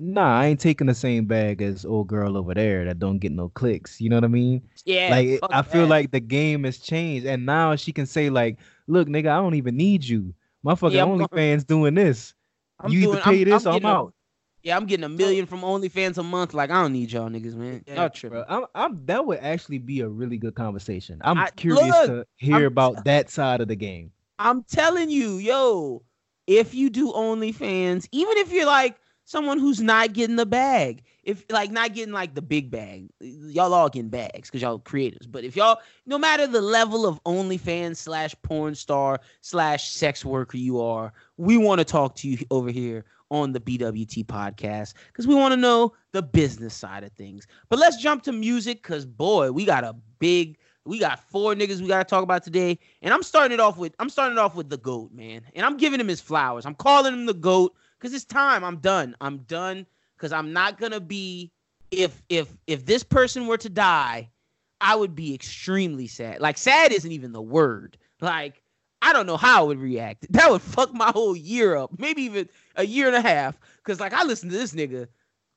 nah, 0.00 0.38
I 0.40 0.46
ain't 0.46 0.60
taking 0.60 0.86
the 0.86 0.94
same 0.94 1.24
bag 1.26 1.60
as 1.62 1.84
old 1.84 2.06
girl 2.08 2.36
over 2.36 2.54
there 2.54 2.84
that 2.84 2.98
don't 2.98 3.18
get 3.18 3.32
no 3.32 3.48
clicks. 3.48 4.00
You 4.00 4.10
know 4.10 4.16
what 4.16 4.24
I 4.24 4.28
mean? 4.28 4.62
yeah. 4.84 5.08
like 5.10 5.40
I 5.50 5.62
feel 5.62 5.82
that. 5.82 5.88
like 5.88 6.10
the 6.12 6.20
game 6.20 6.64
has 6.64 6.78
changed, 6.78 7.26
and 7.26 7.44
now 7.46 7.74
she 7.76 7.92
can 7.92 8.06
say 8.06 8.30
like, 8.30 8.58
"Look, 8.86 9.08
nigga, 9.08 9.28
I 9.28 9.36
don't 9.36 9.54
even 9.54 9.76
need 9.76 10.04
you. 10.04 10.34
My 10.62 10.74
fucking 10.74 10.96
Yeah, 10.96 11.04
OnlyFans 11.04 11.66
doing 11.66 11.94
this. 11.94 12.34
I'm 12.80 12.92
you 12.92 13.00
either 13.00 13.12
doing- 13.12 13.22
pay 13.22 13.44
this 13.44 13.66
or 13.66 13.74
I'm 13.74 13.84
a- 13.84 13.88
out." 13.88 14.14
Yeah, 14.62 14.76
I'm 14.76 14.86
getting 14.86 15.04
a 15.04 15.08
million 15.08 15.46
from 15.46 15.60
OnlyFans 15.60 16.18
a 16.18 16.22
month. 16.22 16.52
Like 16.52 16.70
I 16.70 16.82
don't 16.82 16.92
need 16.92 17.12
y'all 17.12 17.28
niggas, 17.28 17.54
man. 17.54 17.84
y'all 17.86 18.10
tripping. 18.10 18.42
Bro, 18.42 18.44
I'm, 18.48 18.64
I'm 18.74 19.06
that 19.06 19.24
would 19.24 19.38
actually 19.38 19.78
be 19.78 20.00
a 20.00 20.08
really 20.08 20.36
good 20.36 20.54
conversation. 20.54 21.20
I'm 21.22 21.38
I- 21.38 21.50
curious 21.50 21.82
look, 21.88 22.06
to 22.06 22.26
hear 22.36 22.56
I'm- 22.56 22.66
about 22.66 23.04
that 23.04 23.30
side 23.30 23.60
of 23.60 23.68
the 23.68 23.76
game. 23.76 24.12
I'm 24.40 24.62
telling 24.64 25.10
you, 25.10 25.38
yo, 25.38 26.02
if 26.46 26.72
you 26.72 26.90
do 26.90 27.12
OnlyFans, 27.12 28.08
even 28.12 28.38
if 28.38 28.52
you're 28.52 28.66
like 28.66 28.96
someone 29.24 29.58
who's 29.58 29.80
not 29.80 30.12
getting 30.12 30.36
the 30.36 30.46
bag, 30.46 31.02
if 31.24 31.44
like 31.50 31.70
not 31.70 31.92
getting 31.92 32.14
like 32.14 32.34
the 32.34 32.40
big 32.42 32.70
bag, 32.70 33.10
y'all 33.20 33.74
all 33.74 33.88
getting 33.88 34.08
bags 34.08 34.48
because 34.48 34.62
y'all 34.62 34.78
creators. 34.78 35.26
But 35.26 35.44
if 35.44 35.56
y'all, 35.56 35.78
no 36.06 36.18
matter 36.18 36.46
the 36.46 36.60
level 36.62 37.04
of 37.04 37.22
OnlyFans 37.24 37.96
slash 37.96 38.34
porn 38.42 38.74
star 38.74 39.20
slash 39.40 39.90
sex 39.90 40.24
worker 40.24 40.56
you 40.56 40.80
are, 40.80 41.12
we 41.36 41.58
want 41.58 41.80
to 41.80 41.84
talk 41.84 42.14
to 42.16 42.28
you 42.28 42.38
over 42.50 42.70
here 42.70 43.04
on 43.30 43.52
the 43.52 43.60
BWT 43.60 44.26
podcast 44.26 44.94
because 45.08 45.26
we 45.26 45.34
want 45.34 45.52
to 45.52 45.56
know 45.56 45.94
the 46.12 46.22
business 46.22 46.74
side 46.74 47.04
of 47.04 47.12
things. 47.12 47.46
But 47.68 47.78
let's 47.78 47.96
jump 47.96 48.22
to 48.24 48.32
music 48.32 48.82
because 48.82 49.04
boy, 49.06 49.52
we 49.52 49.64
got 49.64 49.84
a 49.84 49.94
big, 50.18 50.58
we 50.84 50.98
got 50.98 51.20
four 51.20 51.54
niggas 51.54 51.80
we 51.80 51.88
got 51.88 51.98
to 51.98 52.04
talk 52.04 52.22
about 52.22 52.42
today. 52.42 52.78
And 53.02 53.12
I'm 53.12 53.22
starting 53.22 53.52
it 53.52 53.60
off 53.60 53.76
with 53.76 53.94
I'm 53.98 54.10
starting 54.10 54.36
it 54.36 54.40
off 54.40 54.54
with 54.54 54.70
the 54.70 54.78
goat, 54.78 55.12
man. 55.12 55.42
And 55.54 55.64
I'm 55.64 55.76
giving 55.76 56.00
him 56.00 56.08
his 56.08 56.20
flowers. 56.20 56.66
I'm 56.66 56.74
calling 56.74 57.12
him 57.12 57.26
the 57.26 57.34
goat 57.34 57.74
because 57.98 58.14
it's 58.14 58.24
time. 58.24 58.64
I'm 58.64 58.78
done. 58.78 59.14
I'm 59.20 59.38
done 59.38 59.86
because 60.16 60.32
I'm 60.32 60.52
not 60.52 60.78
gonna 60.78 61.00
be 61.00 61.52
if 61.90 62.22
if 62.28 62.48
if 62.66 62.86
this 62.86 63.02
person 63.02 63.46
were 63.46 63.58
to 63.58 63.68
die, 63.68 64.30
I 64.80 64.96
would 64.96 65.14
be 65.14 65.34
extremely 65.34 66.06
sad. 66.06 66.40
Like 66.40 66.58
sad 66.58 66.92
isn't 66.92 67.12
even 67.12 67.32
the 67.32 67.42
word. 67.42 67.98
Like 68.20 68.62
I 69.00 69.12
don't 69.12 69.26
know 69.26 69.36
how 69.36 69.60
I 69.60 69.66
would 69.66 69.78
react. 69.78 70.26
That 70.30 70.50
would 70.50 70.62
fuck 70.62 70.92
my 70.92 71.10
whole 71.10 71.36
year 71.36 71.76
up. 71.76 71.98
Maybe 71.98 72.22
even 72.22 72.48
a 72.76 72.84
year 72.84 73.06
and 73.06 73.16
a 73.16 73.20
half. 73.20 73.58
Cause 73.84 74.00
like 74.00 74.12
I 74.12 74.24
listen 74.24 74.50
to 74.50 74.56
this 74.56 74.74
nigga 74.74 75.08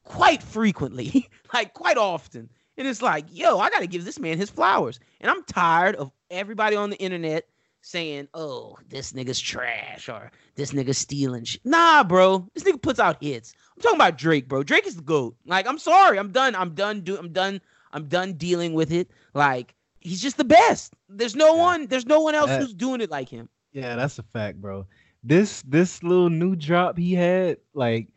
quite 0.04 0.42
frequently, 0.42 1.30
like 1.54 1.74
quite 1.74 1.98
often. 1.98 2.50
And 2.78 2.88
it's 2.88 3.02
like, 3.02 3.26
yo, 3.30 3.60
I 3.60 3.70
gotta 3.70 3.88
give 3.88 4.06
this 4.06 4.20
man 4.20 4.38
his 4.38 4.50
flowers. 4.50 5.00
And 5.20 5.30
I'm 5.30 5.44
tired 5.44 5.96
of 5.96 6.12
everybody 6.30 6.76
on 6.76 6.90
the 6.90 6.98
internet 6.98 7.46
saying, 7.82 8.28
oh, 8.34 8.78
this 8.90 9.12
nigga's 9.12 9.40
trash 9.40 10.08
or 10.08 10.32
this 10.56 10.72
nigga's 10.72 10.98
stealing 10.98 11.44
shit. 11.44 11.62
Nah, 11.66 12.04
bro. 12.04 12.48
This 12.54 12.64
nigga 12.64 12.82
puts 12.82 13.00
out 13.00 13.22
hits. 13.22 13.54
I'm 13.76 13.82
talking 13.82 13.98
about 13.98 14.18
Drake, 14.18 14.48
bro. 14.48 14.64
Drake 14.64 14.88
is 14.88 14.96
the 14.96 15.02
GOAT. 15.02 15.36
Like, 15.46 15.68
I'm 15.68 15.80
sorry. 15.80 16.18
I'm 16.18 16.32
done. 16.32 16.56
I'm 16.56 16.74
done. 16.74 17.02
Do 17.02 17.18
I'm 17.18 17.34
done. 17.34 17.62
I'm 17.92 18.08
done 18.08 18.34
dealing 18.34 18.74
with 18.74 18.92
it. 18.92 19.12
Like, 19.34 19.76
he's 20.02 20.22
just 20.22 20.38
the 20.38 20.44
best. 20.44 20.94
There's 21.10 21.36
no 21.36 21.54
one, 21.56 21.88
there's 21.88 22.06
no 22.06 22.20
one 22.22 22.36
else 22.36 22.50
That- 22.50 22.62
who's 22.62 22.74
doing 22.74 23.02
it 23.02 23.10
like 23.10 23.30
him. 23.30 23.48
Yeah, 23.72 23.96
that's 23.96 24.20
a 24.20 24.24
fact, 24.24 24.60
bro. 24.62 24.86
This 25.24 25.62
this 25.62 26.04
little 26.04 26.30
new 26.30 26.56
drop 26.56 26.98
he 26.98 27.14
had, 27.14 27.58
like 27.74 28.08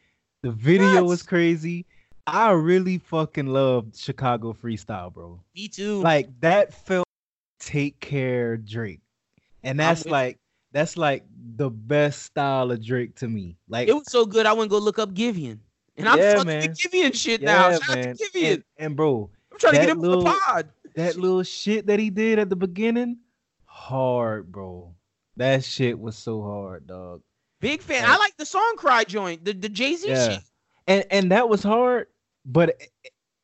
the 0.43 0.51
video 0.51 1.05
was 1.05 1.23
crazy. 1.23 1.87
I 2.27 2.51
really 2.53 2.99
fucking 2.99 3.47
loved 3.47 3.97
Chicago 3.97 4.53
freestyle, 4.55 5.13
bro. 5.13 5.41
Me 5.55 5.69
too. 5.69 6.01
Like 6.01 6.29
that 6.41 6.73
felt 6.73 7.07
take 7.61 8.01
care 8.01 8.57
Drake. 8.57 9.01
And 9.63 9.79
that's 9.79 10.07
like 10.07 10.39
that's 10.73 10.97
like 10.97 11.25
the 11.57 11.71
best 11.71 12.23
style 12.23 12.71
of 12.73 12.85
Drake 12.85 13.15
to 13.17 13.29
me. 13.29 13.57
Like 13.69 13.89
it 13.89 13.93
was 13.95 14.11
so 14.11 14.25
good. 14.27 14.47
I 14.47 14.53
went 14.55 14.71
go 14.71 14.79
look 14.79 14.99
up 14.99 15.13
Giveon. 15.15 15.59
And 15.97 16.09
I'm 16.09 16.19
Yeah, 16.19 16.33
fucking 16.35 16.47
man. 16.49 16.61
the 16.63 16.69
Giveon 16.71 17.15
shit 17.15 17.43
now. 17.43 17.69
yeah, 17.69 17.79
Shout 17.79 17.91
out 17.91 17.97
man. 18.05 18.17
to 18.17 18.25
Giveon. 18.25 18.53
And, 18.55 18.65
and 18.79 18.97
bro, 18.97 19.31
I'm 19.53 19.59
trying 19.59 19.75
to 19.75 19.79
get 19.81 19.89
him 19.91 20.01
little- 20.01 20.23
the 20.25 20.35
pod. 20.47 20.69
That 20.95 21.17
little 21.17 21.43
shit 21.43 21.87
that 21.87 21.99
he 21.99 22.11
did 22.11 22.39
at 22.39 22.51
the 22.51 22.57
beginning, 22.57 23.19
hard, 23.65 24.51
bro. 24.53 24.95
That 25.37 25.65
shit 25.65 25.99
was 25.99 26.17
so 26.17 26.43
hard, 26.43 26.87
dog. 26.87 27.23
Big 27.61 27.83
fan. 27.83 28.03
Like- 28.03 28.11
I 28.13 28.17
like 28.19 28.37
the 28.37 28.47
song 28.47 28.75
cry 28.77 29.05
joint, 29.05 29.45
the, 29.45 29.53
the 29.53 29.69
Jay 29.69 29.95
Z 29.97 30.09
Yeah. 30.09 30.29
shit. 30.35 30.43
And 30.87 31.05
and 31.11 31.31
that 31.33 31.49
was 31.49 31.63
hard, 31.63 32.09
but 32.45 32.79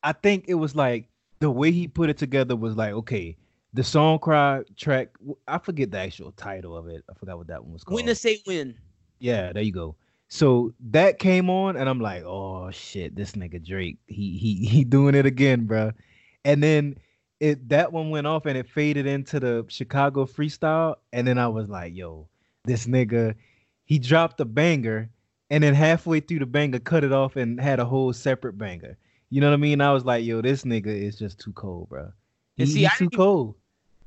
I 0.03 0.13
think 0.13 0.45
it 0.47 0.53
was 0.53 0.75
like 0.75 1.09
the 1.39 1.49
way 1.49 1.71
he 1.71 1.87
put 1.87 2.09
it 2.09 2.17
together 2.19 2.55
was 2.55 2.75
like, 2.77 2.93
okay, 2.93 3.35
the 3.73 3.83
song 3.83 4.19
cry 4.19 4.61
track. 4.77 5.09
I 5.47 5.57
forget 5.57 5.89
the 5.89 5.97
actual 5.97 6.31
title 6.33 6.77
of 6.77 6.87
it. 6.87 7.03
I 7.09 7.13
forgot 7.15 7.37
what 7.39 7.47
that 7.47 7.63
one 7.63 7.73
was 7.73 7.83
called. 7.83 7.95
When 7.95 8.05
to 8.05 8.13
say 8.15 8.39
when. 8.45 8.75
Yeah, 9.19 9.51
there 9.53 9.63
you 9.63 9.71
go. 9.71 9.95
So 10.27 10.71
that 10.91 11.17
came 11.19 11.49
on, 11.49 11.75
and 11.77 11.89
I'm 11.89 11.99
like, 11.99 12.23
oh 12.23 12.69
shit, 12.71 13.15
this 13.15 13.31
nigga 13.31 13.65
Drake, 13.65 13.97
he 14.07 14.37
he 14.37 14.65
he 14.67 14.83
doing 14.83 15.15
it 15.15 15.25
again, 15.25 15.65
bro. 15.65 15.91
And 16.45 16.61
then 16.61 16.95
it 17.41 17.69
that 17.69 17.91
one 17.91 18.11
went 18.11 18.27
off, 18.27 18.45
and 18.45 18.55
it 18.55 18.69
faded 18.69 19.07
into 19.07 19.39
the 19.39 19.65
Chicago 19.67 20.25
freestyle, 20.25 20.95
and 21.11 21.27
then 21.27 21.39
I 21.39 21.47
was 21.47 21.67
like, 21.67 21.95
yo, 21.95 22.27
this 22.65 22.85
nigga, 22.85 23.33
he 23.83 23.97
dropped 23.97 24.39
a 24.39 24.45
banger, 24.45 25.09
and 25.49 25.63
then 25.63 25.73
halfway 25.73 26.19
through 26.19 26.39
the 26.39 26.45
banger, 26.45 26.77
cut 26.77 27.03
it 27.03 27.11
off 27.11 27.35
and 27.35 27.59
had 27.59 27.79
a 27.79 27.85
whole 27.85 28.13
separate 28.13 28.59
banger. 28.59 28.95
You 29.31 29.41
know 29.41 29.49
what 29.49 29.55
I 29.55 29.57
mean? 29.57 29.81
I 29.81 29.91
was 29.91 30.05
like, 30.05 30.23
yo, 30.23 30.41
this 30.41 30.63
nigga 30.63 30.85
is 30.87 31.17
just 31.17 31.39
too 31.39 31.51
cold, 31.53 31.89
bro. 31.89 32.11
He, 32.57 32.67
see, 32.67 32.79
he's 32.81 32.91
I 32.93 32.97
too 32.97 33.09
cold. 33.09 33.55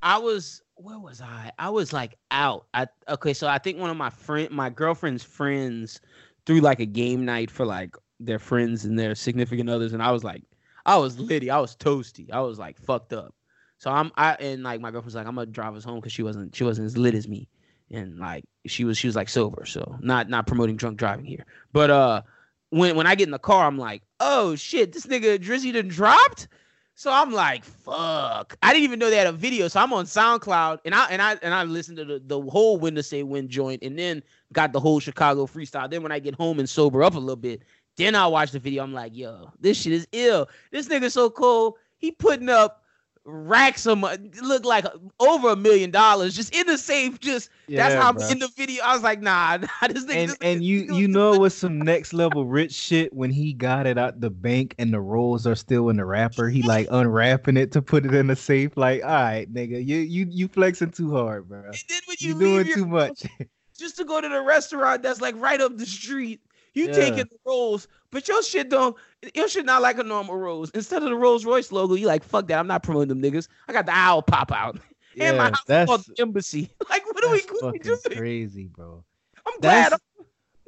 I 0.01 0.17
was 0.19 0.63
where 0.77 0.99
was 0.99 1.21
I? 1.21 1.51
I 1.59 1.71
was 1.71 1.93
like 1.93 2.17
out. 2.31 2.67
I 2.73 2.87
okay, 3.09 3.35
so 3.35 3.49
I 3.49 3.59
think 3.59 3.79
one 3.81 3.91
of 3.91 3.97
my 3.97 4.11
friend 4.11 4.49
my 4.53 4.71
girlfriend's 4.71 5.25
friends 5.25 6.01
threw 6.47 6.61
like 6.61 6.79
a 6.79 6.87
game 6.87 7.25
night 7.25 7.51
for 7.51 7.67
like 7.67 7.97
their 8.21 8.39
friends 8.39 8.85
and 8.85 8.97
their 8.97 9.17
significant 9.17 9.69
others, 9.69 9.93
and 9.93 10.03
I 10.03 10.13
was 10.13 10.23
like, 10.23 10.45
I 10.87 10.97
was 10.97 11.19
litty, 11.19 11.51
I 11.51 11.59
was 11.61 11.77
toasty, 11.77 12.31
I 12.31 12.41
was 12.41 12.59
like 12.59 12.79
fucked 12.79 13.13
up. 13.13 13.35
So 13.79 13.91
I'm 13.91 14.13
I 14.17 14.35
and 14.35 14.63
like 14.63 14.81
my 14.81 14.91
girlfriend's 14.91 15.15
like, 15.15 15.27
I'm 15.27 15.35
gonna 15.35 15.47
drive 15.47 15.75
us 15.75 15.85
home 15.85 15.97
because 15.97 16.13
she 16.13 16.23
wasn't 16.23 16.55
she 16.55 16.65
wasn't 16.65 16.87
as 16.87 16.97
lit 16.97 17.15
as 17.15 17.29
me. 17.29 17.49
And 17.91 18.19
like 18.19 18.45
she 18.67 18.85
was 18.85 18.97
she 18.99 19.07
was 19.07 19.17
like 19.17 19.29
sober, 19.29 19.67
so 19.67 19.99
not 20.01 20.29
not 20.29 20.47
promoting 20.47 20.77
drunk 20.77 20.99
driving 20.99 21.25
here. 21.25 21.45
But 21.73 21.91
uh 21.91 22.23
when 22.71 22.97
when 22.97 23.07
I 23.07 23.15
get 23.15 23.29
in 23.29 23.33
the 23.33 23.39
car, 23.39 23.67
I'm 23.67 23.79
like, 23.79 24.03
oh 24.21 24.57
shit, 24.57 24.93
this 24.93 25.07
nigga 25.07 25.39
Drizzy 25.39 25.73
done 25.73 25.89
dropped. 25.89 26.49
So 26.97 27.11
I'm 27.13 27.33
like, 27.33 27.65
fuck. 27.65 28.57
I 28.63 28.73
didn't 28.73 28.85
even 28.85 29.01
know 29.01 29.11
they 29.11 29.17
had 29.17 29.27
a 29.27 29.33
video. 29.33 29.67
So 29.67 29.81
I'm 29.81 29.93
on 29.93 30.05
SoundCloud 30.05 30.79
and 30.85 30.95
I 30.95 31.07
and 31.07 31.21
I 31.21 31.37
and 31.43 31.53
I 31.53 31.65
listened 31.65 31.97
to 31.99 32.05
the, 32.05 32.23
the 32.25 32.41
whole 32.41 32.79
When 32.79 32.95
to 32.95 33.03
Say 33.03 33.23
When 33.23 33.49
joint 33.49 33.83
and 33.83 33.99
then 33.99 34.23
got 34.53 34.73
the 34.73 34.81
whole 34.81 35.01
Chicago 35.01 35.47
freestyle. 35.47 35.91
Then 35.91 36.03
when 36.03 36.13
I 36.13 36.21
get 36.21 36.37
home 36.37 36.59
and 36.61 36.69
sober 36.69 37.03
up 37.03 37.17
a 37.17 37.19
little 37.19 37.37
bit, 37.37 37.63
then 37.97 38.15
I 38.15 38.27
watch 38.27 38.51
the 38.51 38.59
video. 38.59 38.83
I'm 38.83 38.93
like, 38.93 39.15
yo, 39.15 39.51
this 39.61 39.81
shit 39.81 39.93
is 39.93 40.07
ill. 40.13 40.49
This 40.71 40.89
nigga 40.89 41.11
so 41.11 41.31
cool. 41.31 41.79
He 41.99 42.11
putting 42.11 42.49
up 42.49 42.83
racks 43.27 43.87
of 43.87 43.99
money, 43.99 44.31
look 44.43 44.65
like 44.67 44.85
over 45.19 45.51
a 45.51 45.57
million 45.57 45.91
dollars 45.91 46.35
just 46.37 46.55
in 46.55 46.67
the 46.67 46.77
safe. 46.77 47.19
Just 47.21 47.49
that's 47.69 47.95
Yeah, 47.95 48.03
how 48.03 48.13
bruh. 48.13 48.31
in 48.31 48.39
the 48.41 48.49
video. 48.49 48.83
I 48.85 48.93
was 48.93 49.03
like, 49.03 49.23
nah, 49.23 49.57
nah 49.83 49.89
this 49.89 50.05
nigga. 50.05 50.15
and 50.17 50.31
this 50.31 50.37
and 50.43 50.61
nigga- 50.61 50.65
you 50.65 50.95
you 50.97 51.09
know 51.09 51.39
was 51.39 51.55
some 51.55 51.79
next 51.79 52.13
level 52.13 52.45
rich 52.47 52.73
shit 52.73 53.13
when 53.13 53.31
he 53.31 53.53
got 53.53 53.87
it 53.87 53.97
out 53.97 54.21
the 54.21 54.31
bank 54.31 54.75
and 54.79 54.93
the 54.93 55.01
rolls 55.01 55.47
are 55.47 55.55
still 55.55 55.89
in 55.89 55.97
the 55.97 56.05
wrapper. 56.05 56.49
He 56.49 56.63
like 56.63 56.89
unwrapping 56.91 57.57
it 57.57 57.73
to 57.73 57.83
put 57.83 58.05
it 58.05 58.13
in 58.13 58.27
the 58.27 58.37
safe. 58.37 58.77
Like, 58.77 59.03
all 59.03 59.09
right, 59.09 59.53
nigga, 59.53 59.85
you 59.85 59.99
you 59.99 60.27
you 60.29 60.49
flexing 60.49 60.91
too 60.91 61.13
hard, 61.13 61.49
bro. 61.49 61.65
And 61.65 61.85
then 61.89 62.01
when 62.07 62.17
you, 62.21 62.35
leave 62.35 62.39
doing 62.39 62.67
your 62.67 62.77
too 62.77 62.87
much. 62.87 63.23
just 63.79 63.97
to 63.97 64.05
go 64.05 64.21
to 64.21 64.29
the 64.29 64.43
restaurant 64.43 65.03
that's 65.03 65.21
like 65.21 65.35
right 65.39 65.61
up 65.61 65.77
the 65.77 65.87
street. 65.87 66.41
You 66.75 66.87
Yeah. 66.89 66.93
taking 66.93 67.25
the 67.31 67.39
rolls, 67.47 67.89
but 68.11 68.27
your 68.29 68.43
shit 68.43 68.69
don't. 68.69 68.97
Your 69.35 69.49
shit 69.49 69.65
not 69.65 69.81
like 69.83 69.99
a 69.99 70.03
normal 70.03 70.37
rose. 70.37 70.71
Instead 70.71 71.03
of 71.03 71.09
the 71.09 71.17
Rolls 71.17 71.45
Royce 71.45 71.71
logo, 71.73 71.95
you 71.95 72.07
like 72.07 72.25
fuck 72.25 72.49
that. 72.49 72.59
I'm 72.59 72.67
not 72.67 72.83
promoting 72.83 73.09
them 73.09 73.23
niggas. 73.23 73.49
I 73.69 73.73
got 73.73 73.87
the 73.87 73.93
owl 73.93 74.23
pop 74.23 74.53
out, 74.53 74.79
and 75.21 75.37
my 75.37 75.45
house 75.45 75.61
is 75.61 75.65
that's, 75.67 75.87
called 75.87 76.05
the 76.07 76.21
embassy. 76.23 76.71
Like 76.91 77.07
what 77.07 77.25
are 77.25 77.33
we, 77.33 77.43
what 77.61 77.73
we 77.73 77.79
doing? 77.79 77.99
crazy, 78.11 78.67
bro. 78.67 79.05
I'm 79.47 79.61
glad. 79.61 79.93
That's 79.93 80.03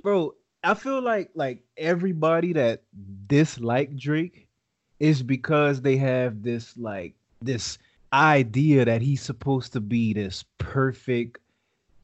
bro. 0.03 0.35
I 0.63 0.75
feel 0.75 1.01
like 1.01 1.31
like 1.35 1.63
everybody 1.77 2.53
that 2.55 2.83
dislike 3.27 3.97
Drake 3.97 4.49
is 4.99 5.23
because 5.23 5.83
they 5.83 5.97
have 5.97 6.43
this 6.43 6.77
like 6.77 7.15
this 7.43 7.79
idea 8.13 8.85
that 8.85 9.03
he's 9.03 9.23
supposed 9.23 9.73
to 9.75 9.81
be 9.81 10.13
this 10.13 10.45
perfect, 10.59 11.39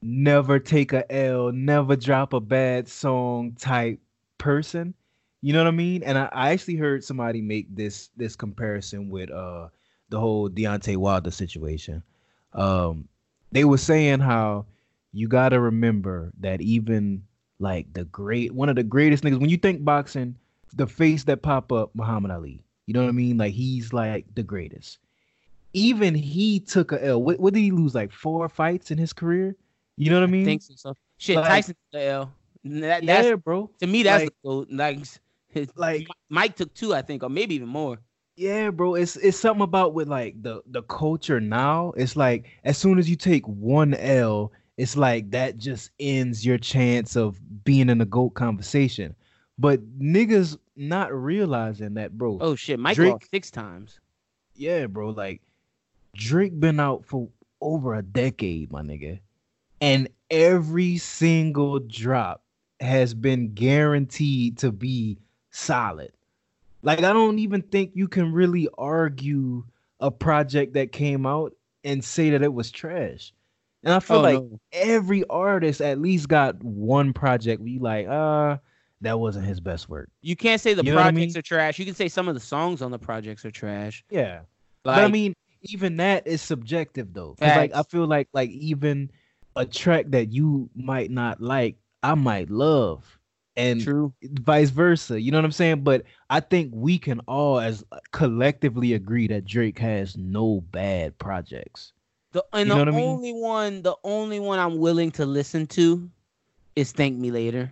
never 0.03 0.59
take 0.59 0.93
a 0.93 1.11
L, 1.13 1.53
never 1.53 1.97
drop 1.97 2.33
a 2.33 2.41
bad 2.41 2.89
song 2.89 3.53
type 3.53 4.01
person. 4.39 4.95
You 5.41 5.53
know 5.53 5.61
what 5.61 5.69
I 5.69 5.73
mean? 5.73 6.03
And 6.03 6.19
I, 6.19 6.29
I 6.33 6.51
actually 6.51 6.77
heard 6.77 7.05
somebody 7.05 7.41
make 7.41 7.75
this 7.75 8.11
this 8.17 8.37
comparison 8.37 9.09
with 9.09 9.31
uh 9.31 9.69
the 10.11 10.21
whole 10.21 10.51
Deontay 10.51 10.97
Wilder 10.97 11.31
situation. 11.31 12.03
Um, 12.53 13.09
they 13.51 13.65
were 13.65 13.79
saying 13.79 14.21
how 14.21 14.67
you 15.13 15.29
got 15.29 15.51
to 15.51 15.61
remember 15.61 16.33
that 16.41 16.61
even 16.61 17.23
like 17.59 17.93
the 17.93 18.05
great 18.05 18.53
one 18.53 18.69
of 18.69 18.77
the 18.77 18.83
greatest 18.83 19.23
niggas 19.23 19.41
when 19.41 19.51
you 19.51 19.57
think 19.57 19.85
boxing 19.85 20.35
the 20.75 20.87
face 20.87 21.25
that 21.25 21.43
pop 21.43 21.71
up 21.71 21.91
muhammad 21.95 22.31
ali 22.31 22.61
you 22.87 22.95
know 22.95 23.03
what 23.03 23.09
i 23.09 23.13
mean 23.13 23.37
like 23.37 23.53
he's 23.53 23.93
like 23.93 24.25
the 24.35 24.43
greatest 24.43 24.99
even 25.75 26.15
he 26.15 26.59
took 26.59 26.93
a 26.93 27.05
l 27.05 27.23
what, 27.23 27.39
what 27.39 27.55
did 27.55 27.61
he 27.61 27.71
lose 27.71 27.95
like 27.95 28.11
four 28.11 28.49
fights 28.49 28.91
in 28.91 28.99
his 28.99 29.13
career 29.13 29.55
you 29.97 30.11
know 30.11 30.17
what 30.21 30.25
i 30.29 30.33
mean 30.33 30.45
Think 30.45 30.63
so. 30.63 30.95
Shit, 31.19 31.37
Like- 31.37 31.49
Tyson 31.49 31.77
the 31.93 32.03
L. 32.05 32.33
That, 32.65 33.05
that's 33.05 33.27
yeah 33.29 33.35
bro 33.37 33.71
to 33.81 33.87
me. 33.87 34.03
That's 34.05 34.25
like- 34.25 34.33
the 34.43 34.49
goat. 34.49 34.69
Like, 34.71 34.99
like 35.77 36.07
Mike 36.29 36.57
took 36.57 36.73
two, 36.75 36.95
I 36.95 37.03
think, 37.03 37.23
or 37.23 37.29
maybe 37.29 37.55
even 37.57 37.69
more. 37.69 37.99
yeah 38.37 38.71
bro 38.71 38.95
it's 38.95 39.17
it's 39.17 39.39
something 39.39 39.63
about 39.63 39.93
with 39.95 40.09
like 40.09 40.41
the 40.43 40.63
the 40.67 40.83
culture 40.85 41.41
now 41.41 41.93
it's 41.97 42.17
like 42.17 42.47
as 42.65 42.79
soon 42.79 42.99
as 42.99 43.09
you 43.11 43.17
take 43.17 43.47
one 43.47 43.93
l 43.95 44.51
it's 44.79 44.97
like 44.97 45.31
that 45.33 45.59
just 45.59 45.91
ends 46.01 46.45
your 46.47 46.57
chance 46.57 47.15
of 47.17 47.39
being 47.65 47.91
in 47.91 48.01
a 48.01 48.07
goat 48.07 48.31
conversation 48.31 49.15
but 49.59 49.79
niggas 49.99 50.57
not 50.77 51.13
realizing 51.13 51.93
that 51.95 52.17
bro 52.17 52.39
Oh 52.41 52.55
shit, 52.55 52.79
Mike 52.79 52.97
Drake- 52.97 53.13
lost 53.13 53.31
six 53.31 53.51
times. 53.51 54.01
yeah 54.57 54.87
bro 54.87 55.11
like 55.11 55.43
drake 56.17 56.59
been 56.59 56.81
out 56.81 57.05
for 57.05 57.29
over 57.61 57.95
a 57.95 58.03
decade 58.03 58.73
my 58.73 58.81
nigga 58.83 59.21
and 59.83 60.09
every 60.31 60.97
single 60.97 61.79
drop 61.81 62.43
has 62.81 63.13
been 63.13 63.53
guaranteed 63.53 64.57
to 64.59 64.73
be 64.73 65.19
solid 65.51 66.13
like 66.83 66.99
I 67.01 67.13
don't 67.13 67.39
even 67.39 67.63
think 67.63 67.93
you 67.95 68.09
can 68.09 68.33
really 68.33 68.69
argue 68.79 69.65
a 70.01 70.11
project 70.11 70.75
that 70.75 70.91
came 70.93 71.27
out 71.27 71.55
and 71.85 72.03
say 72.03 72.31
that 72.31 72.43
it 72.43 72.53
was 72.53 72.71
trash. 72.73 73.33
And 73.85 73.93
I 73.93 74.01
feel 74.01 74.19
Oh, 74.19 74.23
like 74.23 74.35
no. 74.41 74.59
every 74.73 75.25
artist 75.31 75.81
at 75.81 76.01
least 76.01 76.29
got 76.29 76.63
one 76.63 77.13
project 77.13 77.61
where 77.61 77.69
you 77.69 77.79
like, 77.81 78.07
uh, 78.09 78.57
that 79.01 79.19
wasn't 79.21 79.47
his 79.47 79.61
best 79.61 79.89
work. 79.89 80.09
You 80.23 80.35
can't 80.37 80.61
say 80.61 80.75
the 80.75 80.83
You 80.85 80.95
what 80.95 81.01
I 81.01 81.11
projects 81.11 81.35
mean? 81.35 81.39
are 81.39 81.43
trash. 81.43 81.79
You 81.79 81.85
can 81.85 81.95
say 81.95 82.09
some 82.09 82.29
of 82.29 82.35
the 82.35 82.41
songs 82.41 82.83
on 82.83 82.91
the 82.91 82.99
projects 82.99 83.45
are 83.45 83.51
trash. 83.51 84.05
Yeah. 84.11 84.41
Like, 84.85 84.97
but 84.97 85.05
I 85.05 85.09
mean, 85.09 85.35
even 85.63 85.97
that 85.99 86.27
is 86.27 86.43
subjective 86.43 87.13
though. 87.13 87.37
like 87.41 87.73
I 87.75 87.83
feel 87.85 88.07
like 88.07 88.29
like 88.33 88.51
even 88.51 89.11
a 89.57 89.67
track 89.67 90.07
that 90.09 90.33
you 90.33 90.69
might 90.75 91.11
not 91.11 91.41
like, 91.41 91.77
I 92.03 92.15
might 92.15 92.51
love. 92.51 93.19
And 93.55 93.83
true. 93.83 94.15
vice 94.23 94.71
versa. 94.71 95.21
You 95.21 95.31
know 95.31 95.37
what 95.39 95.45
I'm 95.45 95.53
saying? 95.53 95.83
But 95.83 96.05
I 96.31 96.41
think 96.41 96.73
we 96.75 96.99
can 96.99 97.21
all 97.29 97.61
as 97.61 97.85
uh, 97.93 97.99
collectively 98.11 98.95
agree 98.95 99.27
that 99.27 99.45
Drake 99.45 99.79
has 99.79 100.17
no 100.17 100.63
bad 100.73 101.19
projects. 101.19 101.93
The 102.33 102.43
and 102.55 102.67
You 102.69 102.75
know 102.75 102.75
the 102.77 102.81
what 102.81 102.95
I 102.95 102.97
mean? 102.97 103.11
only 103.11 103.33
one, 103.35 103.83
the 103.83 103.95
only 104.05 104.41
one 104.41 104.59
I'm 104.59 104.79
willing 104.79 105.11
to 105.13 105.27
listen 105.27 105.67
to 105.69 106.09
is 106.77 106.93
"Thank 106.93 107.19
Me 107.19 107.31
Later." 107.31 107.71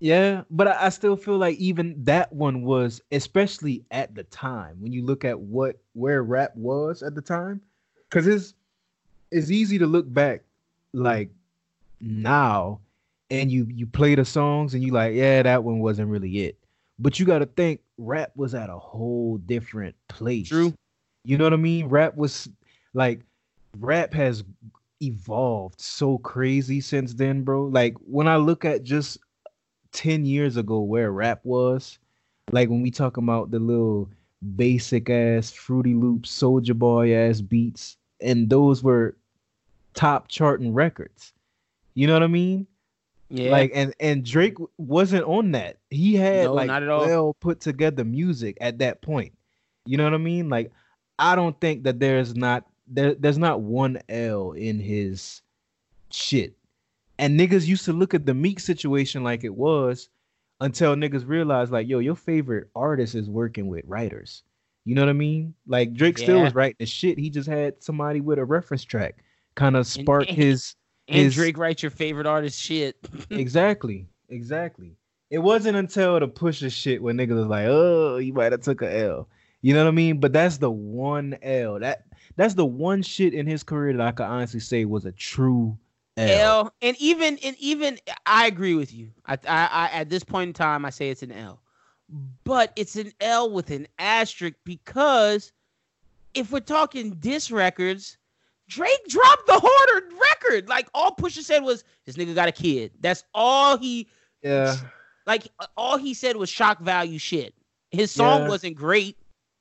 Yeah, 0.00 0.42
but 0.50 0.66
I, 0.66 0.86
I 0.86 0.88
still 0.88 1.14
feel 1.14 1.36
like 1.38 1.58
even 1.58 1.94
that 2.04 2.32
one 2.32 2.62
was, 2.62 3.00
especially 3.12 3.84
at 3.92 4.14
the 4.16 4.24
time, 4.24 4.80
when 4.80 4.92
you 4.92 5.04
look 5.04 5.24
at 5.24 5.38
what 5.38 5.76
where 5.92 6.24
rap 6.24 6.56
was 6.56 7.04
at 7.04 7.14
the 7.14 7.22
time, 7.22 7.60
because 8.08 8.26
it's 8.26 8.54
it's 9.30 9.52
easy 9.52 9.78
to 9.78 9.86
look 9.86 10.12
back 10.12 10.42
like 10.92 11.30
now, 12.00 12.80
and 13.30 13.50
you 13.50 13.66
you 13.70 13.86
play 13.86 14.14
the 14.14 14.24
songs 14.24 14.74
and 14.74 14.82
you 14.82 14.92
like, 14.92 15.14
yeah, 15.14 15.42
that 15.42 15.64
one 15.64 15.80
wasn't 15.80 16.08
really 16.08 16.44
it. 16.44 16.58
But 16.98 17.18
you 17.18 17.26
got 17.26 17.38
to 17.38 17.46
think 17.46 17.80
rap 17.96 18.32
was 18.36 18.54
at 18.54 18.70
a 18.70 18.78
whole 18.78 19.38
different 19.38 19.94
place. 20.08 20.48
True. 20.48 20.74
You 21.24 21.38
know 21.38 21.44
what 21.44 21.52
I 21.52 21.56
mean? 21.56 21.86
Rap 21.86 22.16
was 22.16 22.48
like 22.94 23.20
rap 23.78 24.12
has 24.14 24.44
evolved 25.00 25.80
so 25.80 26.18
crazy 26.18 26.80
since 26.80 27.14
then, 27.14 27.42
bro. 27.42 27.64
Like 27.64 27.96
when 28.06 28.28
I 28.28 28.36
look 28.36 28.64
at 28.64 28.82
just 28.82 29.18
10 29.92 30.24
years 30.24 30.56
ago 30.56 30.80
where 30.80 31.12
rap 31.12 31.40
was, 31.44 31.98
like 32.52 32.68
when 32.68 32.82
we 32.82 32.90
talk 32.90 33.16
about 33.16 33.50
the 33.50 33.58
little 33.58 34.08
basic 34.56 35.10
ass 35.10 35.50
Fruity 35.50 35.94
Loops, 35.94 36.30
Soldier 36.30 36.74
Boy 36.74 37.14
ass 37.14 37.40
beats, 37.40 37.96
and 38.20 38.50
those 38.50 38.82
were 38.82 39.16
top 39.94 40.28
charting 40.28 40.72
records. 40.74 41.32
You 41.94 42.06
know 42.06 42.14
what 42.14 42.22
I 42.22 42.28
mean? 42.28 42.66
Yeah, 43.28 43.50
Like 43.50 43.70
and 43.74 43.94
and 44.00 44.24
Drake 44.24 44.56
wasn't 44.76 45.24
on 45.24 45.52
that. 45.52 45.78
He 45.90 46.16
had 46.16 46.46
No, 46.46 46.54
like 46.54 46.66
not 46.66 46.82
at 46.82 46.88
all. 46.88 47.06
well 47.06 47.34
put 47.34 47.60
together 47.60 48.04
music 48.04 48.58
at 48.60 48.78
that 48.78 49.02
point. 49.02 49.32
You 49.86 49.96
know 49.96 50.04
what 50.04 50.14
I 50.14 50.18
mean? 50.18 50.48
Like 50.48 50.72
I 51.18 51.36
don't 51.36 51.58
think 51.60 51.84
that 51.84 52.00
there's 52.00 52.34
not 52.34 52.66
there, 52.88 53.14
there's 53.14 53.38
not 53.38 53.60
one 53.60 53.98
L 54.08 54.52
in 54.52 54.80
his 54.80 55.42
shit. 56.10 56.56
And 57.18 57.38
niggas 57.38 57.66
used 57.66 57.84
to 57.84 57.92
look 57.92 58.14
at 58.14 58.26
the 58.26 58.34
Meek 58.34 58.58
situation 58.58 59.22
like 59.22 59.44
it 59.44 59.54
was 59.54 60.08
until 60.60 60.96
niggas 60.96 61.28
realized 61.28 61.70
like, 61.70 61.86
yo, 61.86 61.98
your 62.00 62.16
favorite 62.16 62.68
artist 62.74 63.14
is 63.14 63.28
working 63.28 63.68
with 63.68 63.84
writers. 63.86 64.42
You 64.84 64.94
know 64.94 65.02
what 65.02 65.10
I 65.10 65.14
mean? 65.14 65.54
Like 65.66 65.92
Drake 65.94 66.18
still 66.18 66.42
was 66.42 66.54
writing 66.54 66.76
the 66.80 66.86
shit. 66.86 67.18
He 67.18 67.30
just 67.30 67.48
had 67.48 67.82
somebody 67.82 68.20
with 68.20 68.38
a 68.38 68.44
reference 68.44 68.82
track 68.82 69.22
kind 69.60 69.76
of 69.76 69.86
spark 69.86 70.26
and- 70.28 70.36
his 70.36 70.74
And 71.06 71.18
his 71.18 71.34
Drake 71.34 71.58
writes 71.58 71.82
your 71.82 71.90
favorite 71.90 72.26
artist 72.26 72.58
shit. 72.58 72.96
exactly, 73.30 74.06
exactly. 74.28 74.96
It 75.28 75.38
wasn't 75.38 75.76
until 75.76 76.18
the 76.18 76.28
Pusha 76.28 76.72
shit 76.72 77.02
when 77.02 77.16
niggas 77.16 77.36
was 77.36 77.46
like, 77.46 77.66
"Oh, 77.68 78.16
you 78.16 78.32
might 78.32 78.52
have 78.52 78.62
took 78.62 78.82
a 78.82 78.90
L." 78.90 79.28
You 79.62 79.74
know 79.74 79.84
what 79.84 79.90
I 79.90 79.92
mean? 79.92 80.18
But 80.18 80.32
that's 80.32 80.58
the 80.58 80.70
one 80.70 81.36
L. 81.42 81.78
That 81.78 82.04
that's 82.36 82.54
the 82.54 82.64
one 82.64 83.02
shit 83.02 83.34
in 83.34 83.46
his 83.46 83.62
career 83.62 83.92
that 83.92 84.00
I 84.00 84.12
could 84.12 84.26
honestly 84.26 84.60
say 84.60 84.84
was 84.86 85.04
a 85.04 85.12
true 85.12 85.76
L. 86.16 86.40
L. 86.40 86.74
And 86.80 86.96
even 86.98 87.38
and 87.44 87.54
even 87.58 87.98
I 88.26 88.46
agree 88.46 88.74
with 88.74 88.92
you. 88.92 89.10
I, 89.26 89.34
I 89.46 89.66
I 89.66 89.88
at 89.92 90.08
this 90.10 90.24
point 90.24 90.48
in 90.48 90.54
time 90.54 90.84
I 90.84 90.90
say 90.90 91.10
it's 91.10 91.22
an 91.22 91.32
L. 91.32 91.60
But 92.44 92.72
it's 92.74 92.96
an 92.96 93.12
L 93.20 93.50
with 93.52 93.70
an 93.70 93.86
asterisk 93.98 94.56
because 94.64 95.52
if 96.34 96.50
we're 96.50 96.60
talking 96.60 97.10
diss 97.20 97.50
records, 97.50 98.16
Drake 98.70 99.04
dropped 99.08 99.46
the 99.46 99.60
harder 99.62 100.06
record. 100.30 100.68
Like 100.68 100.88
all 100.94 101.10
Pusha 101.14 101.42
said 101.42 101.64
was 101.64 101.84
this 102.06 102.16
nigga 102.16 102.34
got 102.34 102.48
a 102.48 102.52
kid. 102.52 102.92
That's 103.00 103.24
all 103.34 103.76
he 103.76 104.08
Yeah. 104.42 104.76
like 105.26 105.48
uh, 105.58 105.66
all 105.76 105.98
he 105.98 106.14
said 106.14 106.36
was 106.36 106.48
shock 106.48 106.80
value 106.80 107.18
shit. 107.18 107.52
His 107.90 108.10
song 108.12 108.42
Yeah. 108.42 108.48
wasn't 108.48 108.76
great. 108.76 109.16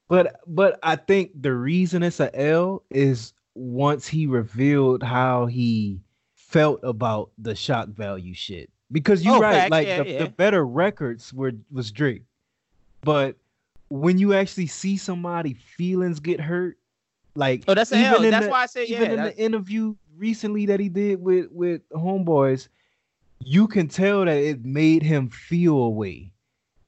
But 0.07 0.39
but 0.47 0.80
I 0.84 0.95
think 0.95 1.32
the 1.39 1.53
reason 1.53 2.03
it's 2.03 2.20
a 2.20 2.34
L 2.39 2.84
is 2.89 3.34
once 3.55 4.07
he 4.07 4.28
revealed 4.28 5.03
how 5.03 5.47
he 5.47 5.99
felt 6.36 6.80
about 6.84 7.32
the 7.38 7.55
shock 7.55 7.89
value 7.89 8.34
shit. 8.34 8.70
Because 8.91 9.24
you're 9.24 9.36
Oh, 9.36 9.39
right, 9.39 9.70
like 9.70 9.88
yeah, 9.88 10.03
the, 10.03 10.10
yeah. 10.10 10.24
the 10.24 10.30
better 10.30 10.66
records 10.66 11.32
were 11.34 11.51
was 11.72 11.91
Drake. 11.91 12.24
But 13.01 13.36
when 13.89 14.18
you 14.18 14.34
actually 14.34 14.66
see 14.68 14.97
somebody 14.97 15.53
feelings 15.53 16.20
get 16.20 16.39
hurt, 16.39 16.79
like 17.40 17.64
Oh, 17.68 17.74
that's 17.74 17.92
even 17.92 18.30
That's 18.30 18.46
the- 18.46 18.52
why 18.52 18.64
I 18.64 18.66
say 18.68 18.86
yeah. 18.86 18.98
even 18.98 19.12
in 19.12 19.18
that's- 19.18 19.36
the 19.36 19.44
interview 19.44 19.96
recently 20.18 20.66
that 20.68 20.80
he 20.80 20.90
did 20.90 21.22
with 21.22 21.48
with 21.52 21.82
homeboys 21.92 22.68
you 23.42 23.68
can 23.68 23.88
tell 23.88 24.26
that 24.26 24.36
it 24.38 24.66
made 24.66 25.02
him 25.02 25.30
feel 25.30 25.78
away 25.78 26.30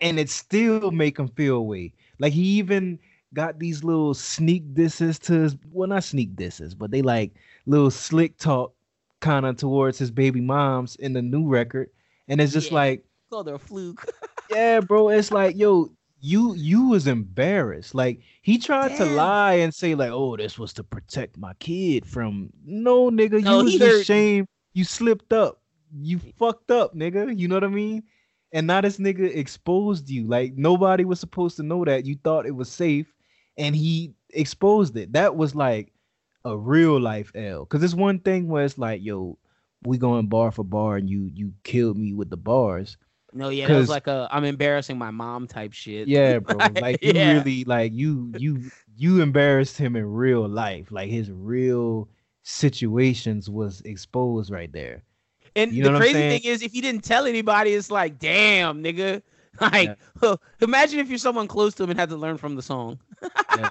and 0.01 0.19
it 0.19 0.29
still 0.29 0.91
make 0.91 1.17
him 1.17 1.29
feel 1.29 1.55
away 1.55 1.93
like 2.19 2.33
he 2.33 2.43
even 2.59 2.99
got 3.33 3.57
these 3.57 3.85
little 3.85 4.13
sneak 4.13 4.73
disses 4.73 5.17
to 5.17 5.33
his 5.33 5.55
well 5.71 5.87
not 5.87 6.03
sneak 6.03 6.35
disses 6.35 6.75
but 6.75 6.91
they 6.91 7.01
like 7.01 7.31
little 7.65 7.89
slick 7.89 8.37
talk 8.37 8.73
kind 9.21 9.45
of 9.45 9.55
towards 9.55 9.97
his 9.97 10.11
baby 10.11 10.41
moms 10.41 10.97
in 10.97 11.13
the 11.13 11.21
new 11.21 11.47
record 11.47 11.89
and 12.27 12.41
it's 12.41 12.51
just 12.51 12.69
Yeah. 12.71 12.75
like 12.75 13.05
called 13.29 13.47
her 13.47 13.53
a 13.55 13.59
fluke. 13.59 14.03
yeah, 14.51 14.81
bro. 14.81 15.07
It's 15.07 15.31
like, 15.31 15.55
yo, 15.55 15.89
you 16.21 16.53
you 16.55 16.87
was 16.89 17.07
embarrassed. 17.07 17.95
Like 17.95 18.21
he 18.41 18.57
tried 18.57 18.95
to 18.97 19.05
lie 19.05 19.55
and 19.55 19.73
say, 19.73 19.95
like, 19.95 20.11
oh, 20.11 20.37
this 20.37 20.57
was 20.59 20.71
to 20.73 20.83
protect 20.83 21.37
my 21.37 21.53
kid 21.55 22.05
from 22.05 22.51
no 22.63 23.09
nigga. 23.09 23.41
No, 23.43 23.59
you 23.59 23.79
was 23.79 23.79
heard- 23.79 24.05
shame. 24.05 24.45
You 24.73 24.83
slipped 24.83 25.33
up. 25.33 25.61
You 25.93 26.19
fucked 26.39 26.71
up, 26.71 26.95
nigga. 26.95 27.37
You 27.37 27.47
know 27.47 27.55
what 27.55 27.63
I 27.65 27.67
mean? 27.67 28.03
And 28.53 28.67
now 28.67 28.81
this 28.81 28.97
nigga 28.97 29.35
exposed 29.35 30.09
you. 30.09 30.27
Like 30.27 30.53
nobody 30.55 31.03
was 31.05 31.19
supposed 31.19 31.57
to 31.57 31.63
know 31.63 31.83
that. 31.85 32.05
You 32.05 32.17
thought 32.23 32.45
it 32.45 32.55
was 32.55 32.69
safe, 32.69 33.13
and 33.57 33.75
he 33.75 34.13
exposed 34.29 34.95
it. 34.97 35.13
That 35.13 35.35
was 35.35 35.55
like 35.55 35.91
a 36.45 36.57
real 36.57 36.99
life 36.99 37.31
L. 37.35 37.65
Cause 37.65 37.83
it's 37.83 37.93
one 37.93 38.19
thing 38.19 38.47
where 38.47 38.63
it's 38.63 38.77
like, 38.77 39.03
yo, 39.03 39.37
we 39.83 39.97
going 39.97 40.27
bar 40.27 40.51
for 40.51 40.63
bar, 40.63 40.97
and 40.97 41.09
you 41.09 41.29
you 41.33 41.53
killed 41.63 41.97
me 41.97 42.13
with 42.13 42.29
the 42.29 42.37
bars. 42.37 42.97
No, 43.33 43.49
yeah, 43.49 43.67
that 43.67 43.77
was 43.77 43.89
like 43.89 44.07
a 44.07 44.27
I'm 44.31 44.43
embarrassing 44.43 44.97
my 44.97 45.11
mom 45.11 45.47
type 45.47 45.73
shit. 45.73 46.07
Yeah, 46.07 46.39
bro. 46.39 46.57
Like 46.57 47.03
you 47.03 47.13
Yeah. 47.13 47.33
really 47.33 47.63
like 47.63 47.93
you 47.93 48.33
you 48.37 48.71
you 48.97 49.21
embarrassed 49.21 49.77
him 49.77 49.95
in 49.95 50.05
real 50.05 50.47
life. 50.47 50.91
Like 50.91 51.09
his 51.09 51.31
real 51.31 52.09
situations 52.43 53.49
was 53.49 53.81
exposed 53.81 54.51
right 54.51 54.71
there. 54.71 55.03
And 55.55 55.73
You 55.73 55.83
know 55.83 55.93
the 55.93 55.99
crazy 55.99 56.13
saying? 56.13 56.41
thing 56.41 56.51
is, 56.51 56.61
if 56.61 56.71
he 56.71 56.81
didn't 56.81 57.03
tell 57.03 57.25
anybody, 57.25 57.73
it's 57.73 57.91
like, 57.91 58.19
damn, 58.19 58.83
nigga. 58.83 59.21
Like, 59.59 59.97
imagine 60.61 60.99
if 61.01 61.09
you're 61.09 61.17
someone 61.17 61.45
close 61.45 61.75
to 61.75 61.83
him 61.83 61.89
and 61.89 61.99
had 61.99 62.07
to 62.09 62.15
learn 62.15 62.37
from 62.37 62.55
the 62.55 62.61
song. 62.61 62.99
Yeah. 63.57 63.69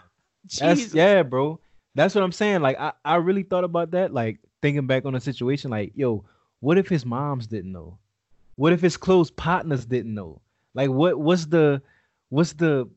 That's 0.58 0.94
yeah, 0.94 1.22
bro. 1.22 1.58
That's 1.94 2.14
what 2.14 2.22
I'm 2.22 2.32
saying. 2.32 2.60
Like 2.60 2.78
I, 2.78 2.92
I 3.02 3.16
really 3.16 3.42
thought 3.44 3.64
about 3.64 3.92
that, 3.92 4.12
like 4.12 4.38
thinking 4.60 4.86
back 4.86 5.06
on 5.06 5.14
the 5.14 5.20
situation, 5.20 5.70
like, 5.70 5.92
yo, 5.94 6.24
what 6.60 6.76
if 6.76 6.86
his 6.88 7.06
moms 7.06 7.46
didn't 7.46 7.72
know? 7.72 7.98
What 8.56 8.72
if 8.72 8.80
his 8.80 8.96
close 8.96 9.30
partners 9.30 9.86
didn't 9.86 10.14
know? 10.14 10.40
Like 10.74 10.90
what 10.90 11.18
what's 11.18 11.46
the 11.46 11.82
what's 12.28 12.52
the 12.54 12.88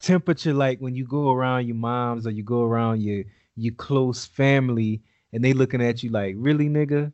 temperature 0.00 0.54
like 0.54 0.78
when 0.80 0.94
you 0.94 1.04
go 1.04 1.30
around 1.30 1.66
your 1.66 1.76
moms 1.76 2.26
or 2.26 2.30
you 2.30 2.42
go 2.42 2.62
around 2.62 3.02
your 3.02 3.24
your 3.56 3.74
close 3.74 4.24
family 4.26 5.00
and 5.32 5.44
they 5.44 5.52
looking 5.52 5.82
at 5.82 6.02
you 6.02 6.10
like, 6.10 6.34
really, 6.38 6.68
nigga? 6.68 7.12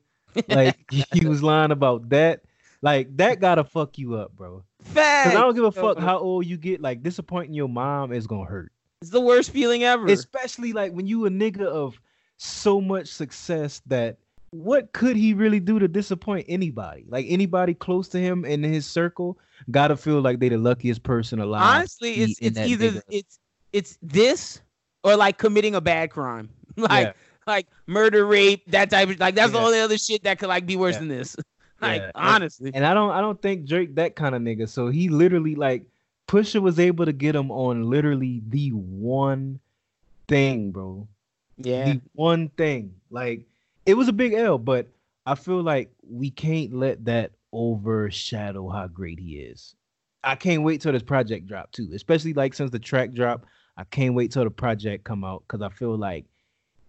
Like 0.48 0.76
you 1.14 1.28
was 1.28 1.42
lying 1.42 1.70
about 1.70 2.08
that? 2.10 2.42
Like 2.82 3.16
that 3.16 3.40
gotta 3.40 3.64
fuck 3.64 3.98
you 3.98 4.14
up, 4.16 4.36
bro. 4.36 4.62
Facts. 4.82 5.30
Cause 5.30 5.36
I 5.36 5.40
don't 5.40 5.54
give 5.54 5.64
a 5.64 5.72
fuck 5.72 5.98
how 5.98 6.18
old 6.18 6.46
you 6.46 6.56
get. 6.56 6.80
Like 6.80 7.02
disappointing 7.02 7.54
your 7.54 7.68
mom 7.68 8.12
is 8.12 8.26
gonna 8.26 8.44
hurt 8.44 8.72
It's 9.00 9.10
the 9.10 9.20
worst 9.20 9.50
feeling 9.50 9.84
ever. 9.84 10.06
especially 10.06 10.72
like 10.72 10.92
when 10.92 11.06
you 11.06 11.24
a 11.26 11.30
nigga 11.30 11.62
of 11.62 11.98
so 12.36 12.80
much 12.80 13.08
success 13.08 13.80
that 13.86 14.18
what 14.54 14.92
could 14.92 15.16
he 15.16 15.34
really 15.34 15.58
do 15.58 15.80
to 15.80 15.88
disappoint 15.88 16.46
anybody 16.48 17.04
like 17.08 17.26
anybody 17.28 17.74
close 17.74 18.06
to 18.08 18.18
him 18.20 18.44
in 18.44 18.62
his 18.62 18.86
circle 18.86 19.36
gotta 19.72 19.96
feel 19.96 20.20
like 20.20 20.38
they 20.38 20.48
the 20.48 20.56
luckiest 20.56 21.02
person 21.02 21.40
alive 21.40 21.62
Honestly, 21.78 22.12
it's 22.14 22.38
it's 22.40 22.58
either 22.58 23.02
it's 23.10 23.40
it's 23.72 23.98
this 24.00 24.60
or 25.02 25.16
like 25.16 25.38
committing 25.38 25.74
a 25.74 25.80
bad 25.80 26.10
crime. 26.10 26.48
like 26.76 27.06
Yeah. 27.08 27.12
like 27.48 27.66
murder, 27.88 28.26
rape, 28.26 28.62
that 28.70 28.90
type 28.90 29.10
of 29.10 29.18
like 29.18 29.34
that's 29.34 29.50
the 29.52 29.58
only 29.58 29.80
other 29.80 29.98
shit 29.98 30.22
that 30.22 30.38
could 30.38 30.48
like 30.48 30.66
be 30.66 30.76
worse 30.76 30.94
Yeah. 30.94 31.00
than 31.00 31.08
this. 31.08 31.34
like 31.80 32.02
Yeah. 32.02 32.10
Honestly. 32.14 32.70
and 32.72 32.86
i 32.86 32.94
don't 32.94 33.10
i 33.10 33.20
don't 33.20 33.42
think 33.42 33.66
drake 33.66 33.96
that 33.96 34.14
kind 34.14 34.36
of 34.36 34.40
nigga 34.42 34.68
so 34.68 34.86
he 34.88 35.08
literally 35.08 35.56
like 35.56 35.82
pusha 36.28 36.62
was 36.62 36.78
able 36.78 37.04
to 37.04 37.12
get 37.12 37.34
him 37.34 37.50
on 37.50 37.90
literally 37.90 38.40
the 38.48 38.70
one 38.70 39.58
thing 40.28 40.70
bro 40.70 41.08
yeah. 41.58 41.84
the 41.84 42.00
one 42.14 42.48
thing. 42.50 42.94
Like 43.10 43.46
it 43.86 43.94
was 43.94 44.08
a 44.08 44.12
big 44.12 44.32
L, 44.34 44.58
but 44.58 44.88
I 45.26 45.34
feel 45.34 45.62
like 45.62 45.90
we 46.08 46.30
can't 46.30 46.74
let 46.74 47.04
that 47.06 47.32
overshadow 47.52 48.68
how 48.68 48.86
great 48.88 49.18
he 49.18 49.36
is. 49.36 49.74
I 50.22 50.36
can't 50.36 50.62
wait 50.62 50.80
till 50.80 50.92
this 50.92 51.02
project 51.02 51.46
drop 51.46 51.70
too, 51.72 51.90
especially 51.94 52.32
like 52.32 52.54
since 52.54 52.70
the 52.70 52.78
track 52.78 53.12
drop. 53.12 53.46
I 53.76 53.84
can't 53.84 54.14
wait 54.14 54.30
till 54.30 54.44
the 54.44 54.50
project 54.50 55.04
come 55.04 55.24
out 55.24 55.42
because 55.46 55.60
I 55.62 55.68
feel 55.68 55.96
like 55.96 56.24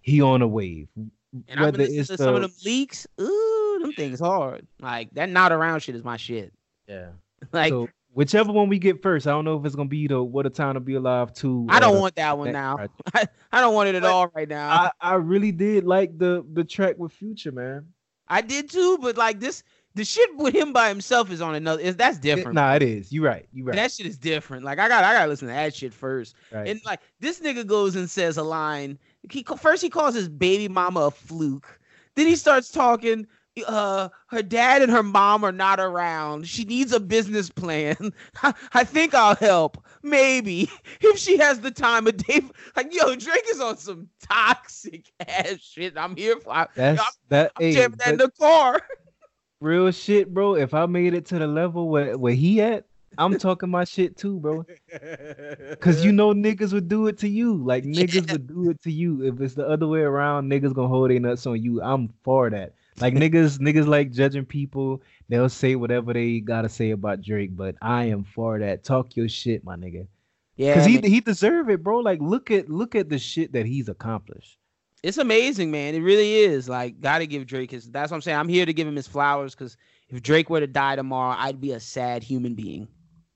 he 0.02 0.22
on 0.22 0.42
a 0.42 0.48
wave. 0.48 0.88
And 0.96 1.60
I've 1.60 1.74
been 1.74 1.82
listening 1.82 2.06
to 2.06 2.18
some 2.18 2.36
of 2.36 2.42
them 2.42 2.52
leaks. 2.64 3.08
Ooh, 3.20 3.80
them 3.82 3.92
things 3.94 4.20
hard. 4.20 4.66
Like 4.80 5.10
that 5.12 5.30
not 5.30 5.52
around 5.52 5.82
shit 5.82 5.96
is 5.96 6.04
my 6.04 6.18
shit. 6.18 6.54
yeah. 6.88 7.10
Like 7.52 7.70
so 7.70 7.90
whichever 8.16 8.52
one 8.52 8.70
we 8.70 8.80
get 8.80 9.02
first, 9.02 9.28
I 9.28 9.32
don't 9.32 9.46
know 9.46 9.60
if 9.60 9.66
it's 9.66 9.76
gonna 9.76 9.90
be 9.90 10.08
the 10.08 10.24
What 10.24 10.46
a 10.46 10.50
Time 10.50 10.74
to 10.74 10.80
Be 10.80 10.96
Alive 10.96 11.34
two. 11.34 11.68
I 11.70 11.80
don't 11.80 12.00
want 12.00 12.16
that 12.16 12.38
one 12.38 12.48
next 12.48 12.54
now. 12.54 12.78
I, 13.14 13.26
I 13.52 13.62
don't 13.62 13.76
want 13.76 13.90
it 13.90 13.96
at 13.96 14.02
But 14.02 14.12
all 14.12 14.32
right 14.34 14.50
now. 14.50 14.70
I, 14.70 14.92
I 15.00 15.14
really 15.16 15.52
did 15.52 15.84
like 15.84 16.18
the 16.18 16.44
the 16.54 16.64
track 16.64 16.96
with 16.98 17.12
Future, 17.12 17.52
man. 17.52 17.86
I 18.28 18.42
did 18.42 18.72
too, 18.72 18.98
but 19.00 19.18
like 19.18 19.40
this, 19.40 19.62
the 19.94 20.04
shit 20.04 20.36
with 20.38 20.56
him 20.56 20.74
by 20.74 20.90
himself 20.90 21.30
is 21.30 21.42
on 21.42 21.54
another. 21.56 21.82
Is 21.82 21.96
that's 21.96 22.18
It- 22.18 22.24
different. 22.24 22.56
nah, 22.56 22.74
it 22.74 22.82
is. 22.82 23.12
You 23.12 23.24
right. 23.24 23.48
You 23.54 23.66
right. 23.66 23.76
That 23.76 23.92
shit 23.92 24.06
is 24.08 24.18
different. 24.18 24.64
Like 24.64 24.80
I 24.80 24.88
got, 24.88 25.04
I 25.04 25.14
gotta 25.14 25.30
listen 25.30 25.48
to 25.50 25.54
that 25.54 25.76
shit 25.76 25.94
first. 25.94 26.36
right. 26.52 26.68
And 26.68 26.82
like 26.86 27.02
this 27.20 27.40
nigga 27.42 27.68
goes 27.68 27.96
and 27.96 28.10
says 28.10 28.38
a 28.38 28.44
line. 28.44 28.98
He 29.30 29.44
first 29.58 29.82
he 29.84 29.90
calls 29.90 30.16
his 30.16 30.30
baby 30.30 30.68
mama 30.68 31.02
a 31.02 31.12
fluke. 31.12 31.80
Then 32.16 32.28
he 32.28 32.36
starts 32.36 32.72
talking. 32.72 33.28
Uh, 33.66 34.10
her 34.28 34.42
dad 34.42 34.82
and 34.82 34.92
her 34.92 35.02
mom 35.04 35.46
are 35.46 35.52
not 35.52 35.80
around. 35.80 36.46
She 36.48 36.66
needs 36.66 36.92
a 36.92 37.00
business 37.00 37.50
plan. 37.50 38.14
I, 38.44 38.54
I 38.74 38.84
think 38.84 39.14
I'll 39.14 39.36
help. 39.36 39.82
Maybe 40.04 40.70
if 41.02 41.18
she 41.18 41.38
has 41.38 41.62
the 41.62 41.72
time 41.72 42.08
of 42.08 42.18
day. 42.18 42.42
Like 42.76 42.94
yo, 42.94 43.16
Drake 43.16 43.46
is 43.50 43.62
on 43.62 43.78
some 43.78 44.10
toxic 44.22 45.06
ass 45.26 45.60
shit. 45.62 45.98
I'm 45.98 46.16
here 46.18 46.38
for. 46.42 46.52
I, 46.52 46.68
That's 46.76 47.00
I'm- 47.00 47.12
that. 47.30 47.52
I'm 47.56 47.64
hey, 47.64 47.74
jamming 47.74 47.98
that 48.00 48.10
in 48.14 48.18
the 48.18 48.32
car. 48.32 48.82
real 49.62 49.90
shit, 49.92 50.34
bro. 50.34 50.56
If 50.56 50.74
I 50.74 50.86
made 50.88 51.14
it 51.14 51.26
to 51.28 51.40
the 51.40 51.48
level 51.48 51.88
where, 51.88 52.18
where 52.18 52.34
he 52.34 52.62
at, 52.62 52.86
I'm 53.18 53.38
talking 53.38 53.70
my 53.70 53.86
shit 53.86 54.18
too, 54.18 54.40
bro. 54.40 54.66
Cause 55.80 56.04
you 56.04 56.12
know 56.12 56.34
niggas 56.34 56.74
would 56.74 56.90
do 56.90 57.08
it 57.08 57.18
to 57.20 57.30
you. 57.30 57.56
Like 57.64 57.86
niggas 57.86 58.30
would 58.32 58.48
do 58.48 58.70
it 58.70 58.82
to 58.84 58.92
you. 58.92 59.24
If 59.24 59.40
it's 59.40 59.54
the 59.56 59.66
other 59.66 59.88
way 59.88 60.02
around, 60.02 60.52
niggas 60.52 60.74
gonna 60.74 60.90
hold 60.90 61.10
their 61.10 61.20
nuts 61.22 61.46
on 61.46 61.62
you. 61.62 61.82
I'm 61.82 62.10
for 62.24 62.50
that. 62.50 62.74
Like 63.02 63.14
niggas, 63.14 63.60
niggas 63.60 63.88
like 63.88 64.12
judging 64.12 64.46
people. 64.46 65.02
They'll 65.28 65.50
say 65.50 65.76
whatever 65.76 66.14
they 66.14 66.40
gotta 66.40 66.70
say 66.70 66.92
about 66.92 67.22
Drake, 67.22 67.56
but 67.56 67.76
I 67.82 68.06
am 68.06 68.24
for 68.24 68.58
that. 68.60 68.84
Talk 68.84 69.16
your 69.16 69.28
shit, 69.28 69.64
my 69.64 69.76
nigga. 69.76 70.08
Yeah, 70.56 70.76
Cause 70.76 70.86
he 70.86 70.96
man. 70.96 71.04
he 71.12 71.20
deserve 71.20 71.70
it, 71.70 71.84
bro. 71.84 72.00
Like 72.00 72.20
look 72.22 72.52
at 72.52 72.70
look 72.70 72.96
at 72.96 73.10
the 73.10 73.20
shit 73.20 73.52
that 73.54 73.66
he's 73.66 73.90
accomplished. 73.90 74.58
it's 75.04 75.18
amazing, 75.18 75.70
man. 75.72 75.94
It 75.96 76.00
really 76.00 76.36
is. 76.36 76.70
Like, 76.70 77.02
gotta 77.02 77.26
give 77.26 77.46
Drake 77.46 77.72
his. 77.72 77.90
That's 77.92 78.12
what 78.12 78.16
I'm 78.16 78.22
saying. 78.22 78.38
I'm 78.38 78.48
here 78.48 78.66
to 78.66 78.74
give 78.74 78.88
him 78.88 78.96
his 78.96 79.08
flowers 79.08 79.54
because 79.54 79.76
if 80.08 80.24
Drake 80.24 80.50
were 80.50 80.62
to 80.62 80.68
die 80.68 80.96
tomorrow, 80.96 81.36
I'd 81.38 81.60
be 81.60 81.74
a 81.74 81.80
sad 81.80 82.24
human 82.24 82.54
being. 82.56 82.88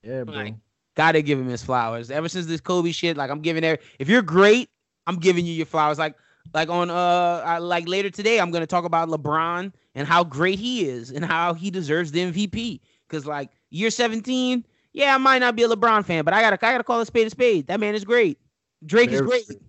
Yeah, 0.03 0.23
bro. 0.23 0.35
Like, 0.35 0.55
Gotta 0.95 1.21
give 1.21 1.39
him 1.39 1.47
his 1.47 1.63
flowers. 1.63 2.11
Ever 2.11 2.27
since 2.27 2.45
this 2.45 2.59
Kobe 2.61 2.91
shit, 2.91 3.15
like 3.17 3.29
I'm 3.29 3.41
giving 3.41 3.63
every 3.63 3.83
if 3.99 4.07
you're 4.09 4.21
great, 4.21 4.69
I'm 5.07 5.17
giving 5.17 5.45
you 5.45 5.53
your 5.53 5.65
flowers. 5.65 5.97
Like 5.99 6.15
like 6.53 6.69
on 6.69 6.89
uh 6.89 7.43
I, 7.45 7.57
like 7.59 7.87
later 7.87 8.09
today, 8.09 8.39
I'm 8.39 8.51
gonna 8.51 8.67
talk 8.67 8.85
about 8.85 9.09
LeBron 9.09 9.71
and 9.95 10.07
how 10.07 10.23
great 10.23 10.59
he 10.59 10.87
is 10.87 11.11
and 11.11 11.23
how 11.23 11.53
he 11.53 11.69
deserves 11.71 12.11
the 12.11 12.31
MVP. 12.31 12.79
Cause 13.07 13.25
like 13.25 13.49
year 13.69 13.89
17, 13.89 14.65
yeah, 14.93 15.15
I 15.15 15.17
might 15.17 15.39
not 15.39 15.55
be 15.55 15.63
a 15.63 15.69
LeBron 15.69 16.05
fan, 16.05 16.23
but 16.23 16.33
I 16.33 16.41
gotta 16.41 16.55
I 16.65 16.71
gotta 16.71 16.83
call 16.83 17.01
a 17.01 17.05
spade 17.05 17.27
a 17.27 17.29
spade. 17.29 17.67
That 17.67 17.79
man 17.79 17.95
is 17.95 18.05
great. 18.05 18.39
Drake 18.85 19.09
Very 19.09 19.21
is 19.21 19.27
great. 19.27 19.61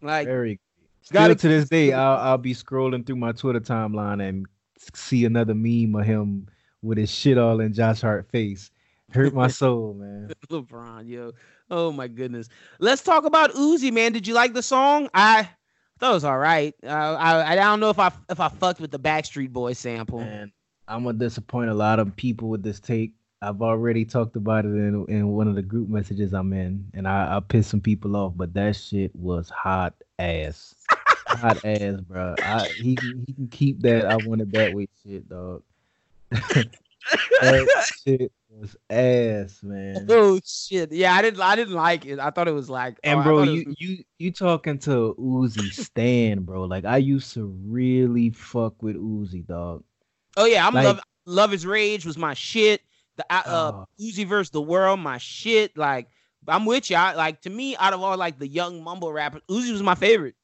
Like 0.00 0.26
very 0.26 0.60
Still 1.04 1.20
gotta, 1.20 1.34
to 1.34 1.48
this 1.48 1.68
day, 1.68 1.92
I'll 1.92 2.16
I'll 2.16 2.38
be 2.38 2.54
scrolling 2.54 3.06
through 3.06 3.16
my 3.16 3.32
Twitter 3.32 3.60
timeline 3.60 4.26
and 4.26 4.46
see 4.94 5.26
another 5.26 5.54
meme 5.54 5.94
of 5.94 6.06
him 6.06 6.48
with 6.80 6.96
his 6.96 7.10
shit 7.10 7.36
all 7.36 7.60
in 7.60 7.74
Josh 7.74 8.00
Hart 8.00 8.30
face. 8.30 8.70
Hurt 9.12 9.34
my 9.34 9.48
soul, 9.48 9.92
man. 9.92 10.30
LeBron, 10.48 11.06
yo. 11.06 11.32
Oh 11.70 11.92
my 11.92 12.08
goodness. 12.08 12.48
Let's 12.78 13.02
talk 13.02 13.26
about 13.26 13.52
Uzi, 13.52 13.92
man. 13.92 14.12
Did 14.12 14.26
you 14.26 14.32
like 14.32 14.54
the 14.54 14.62
song? 14.62 15.10
I 15.12 15.48
it 16.10 16.14
was 16.14 16.24
all 16.24 16.38
right. 16.38 16.74
Uh, 16.82 16.88
I 16.88 17.52
I 17.52 17.56
don't 17.56 17.80
know 17.80 17.90
if 17.90 17.98
I 17.98 18.10
if 18.28 18.40
I 18.40 18.48
fucked 18.48 18.80
with 18.80 18.90
the 18.90 18.98
Backstreet 18.98 19.50
Boys 19.50 19.78
sample. 19.78 20.20
Man, 20.20 20.52
I'm 20.88 21.04
gonna 21.04 21.18
disappoint 21.18 21.70
a 21.70 21.74
lot 21.74 21.98
of 21.98 22.14
people 22.16 22.48
with 22.48 22.62
this 22.62 22.80
take. 22.80 23.14
I've 23.42 23.60
already 23.60 24.06
talked 24.06 24.36
about 24.36 24.64
it 24.64 24.68
in, 24.68 25.04
in 25.08 25.28
one 25.28 25.48
of 25.48 25.54
the 25.54 25.62
group 25.62 25.88
messages 25.88 26.32
I'm 26.32 26.52
in, 26.54 26.86
and 26.94 27.06
I, 27.06 27.36
I 27.36 27.40
pissed 27.40 27.70
some 27.70 27.80
people 27.80 28.16
off. 28.16 28.32
But 28.36 28.54
that 28.54 28.76
shit 28.76 29.14
was 29.14 29.50
hot 29.50 29.94
ass, 30.18 30.74
hot 31.26 31.62
ass, 31.64 32.00
bro. 32.00 32.34
I, 32.38 32.68
he 32.76 32.96
he 33.26 33.32
can 33.32 33.48
keep 33.50 33.80
that. 33.80 34.06
I 34.06 34.16
wanted 34.16 34.52
that 34.52 34.72
way 34.72 34.88
shit, 35.02 35.28
dog. 35.28 35.62
that 36.30 37.92
shit 38.06 38.32
was 38.60 38.76
ass, 38.90 39.62
man. 39.62 40.06
Oh 40.10 40.40
shit! 40.44 40.92
Yeah, 40.92 41.14
I 41.14 41.22
didn't. 41.22 41.40
I 41.40 41.56
didn't 41.56 41.74
like 41.74 42.06
it. 42.06 42.18
I 42.18 42.30
thought 42.30 42.48
it 42.48 42.54
was 42.54 42.70
like. 42.70 42.98
And 43.02 43.20
oh, 43.20 43.22
bro, 43.22 43.42
you 43.42 43.64
was... 43.66 43.76
you 43.78 44.04
you 44.18 44.32
talking 44.32 44.78
to 44.80 45.14
Uzi 45.18 45.72
Stan, 45.72 46.42
bro? 46.42 46.64
Like 46.64 46.84
I 46.84 46.98
used 46.98 47.34
to 47.34 47.46
really 47.66 48.30
fuck 48.30 48.82
with 48.82 48.96
Uzi, 48.96 49.46
dog. 49.46 49.82
Oh 50.36 50.44
yeah, 50.44 50.66
I'm 50.66 50.74
like, 50.74 50.84
love. 50.84 51.00
Luv 51.26 51.54
Is 51.54 51.66
Rage 51.66 52.04
was 52.04 52.18
my 52.18 52.34
shit. 52.34 52.82
The 53.16 53.24
uh, 53.30 53.42
oh. 53.46 53.86
Uzi 54.00 54.26
versus 54.26 54.50
the 54.50 54.62
world, 54.62 55.00
my 55.00 55.18
shit. 55.18 55.76
Like 55.76 56.08
I'm 56.46 56.66
with 56.66 56.90
you. 56.90 56.96
I, 56.96 57.14
like 57.14 57.40
to 57.42 57.50
me, 57.50 57.76
out 57.76 57.92
of 57.92 58.02
all 58.02 58.16
like 58.16 58.38
the 58.38 58.48
young 58.48 58.82
mumble 58.82 59.12
rappers, 59.12 59.42
Uzi 59.48 59.72
was 59.72 59.82
my 59.82 59.94
favorite. 59.94 60.34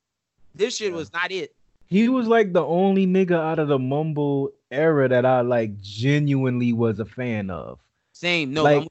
This 0.54 0.76
shit 0.76 0.90
yeah. 0.90 0.96
was 0.96 1.12
not 1.12 1.30
it. 1.30 1.54
He 1.86 2.08
was 2.08 2.26
like 2.26 2.52
the 2.52 2.64
only 2.64 3.06
nigga 3.06 3.32
out 3.32 3.58
of 3.58 3.68
the 3.68 3.78
mumble 3.78 4.52
era 4.70 5.08
that 5.08 5.26
I 5.26 5.40
like 5.40 5.80
genuinely 5.80 6.72
was 6.72 7.00
a 7.00 7.04
fan 7.04 7.50
of. 7.50 7.80
Same. 8.20 8.52
No, 8.52 8.64
like, 8.64 8.86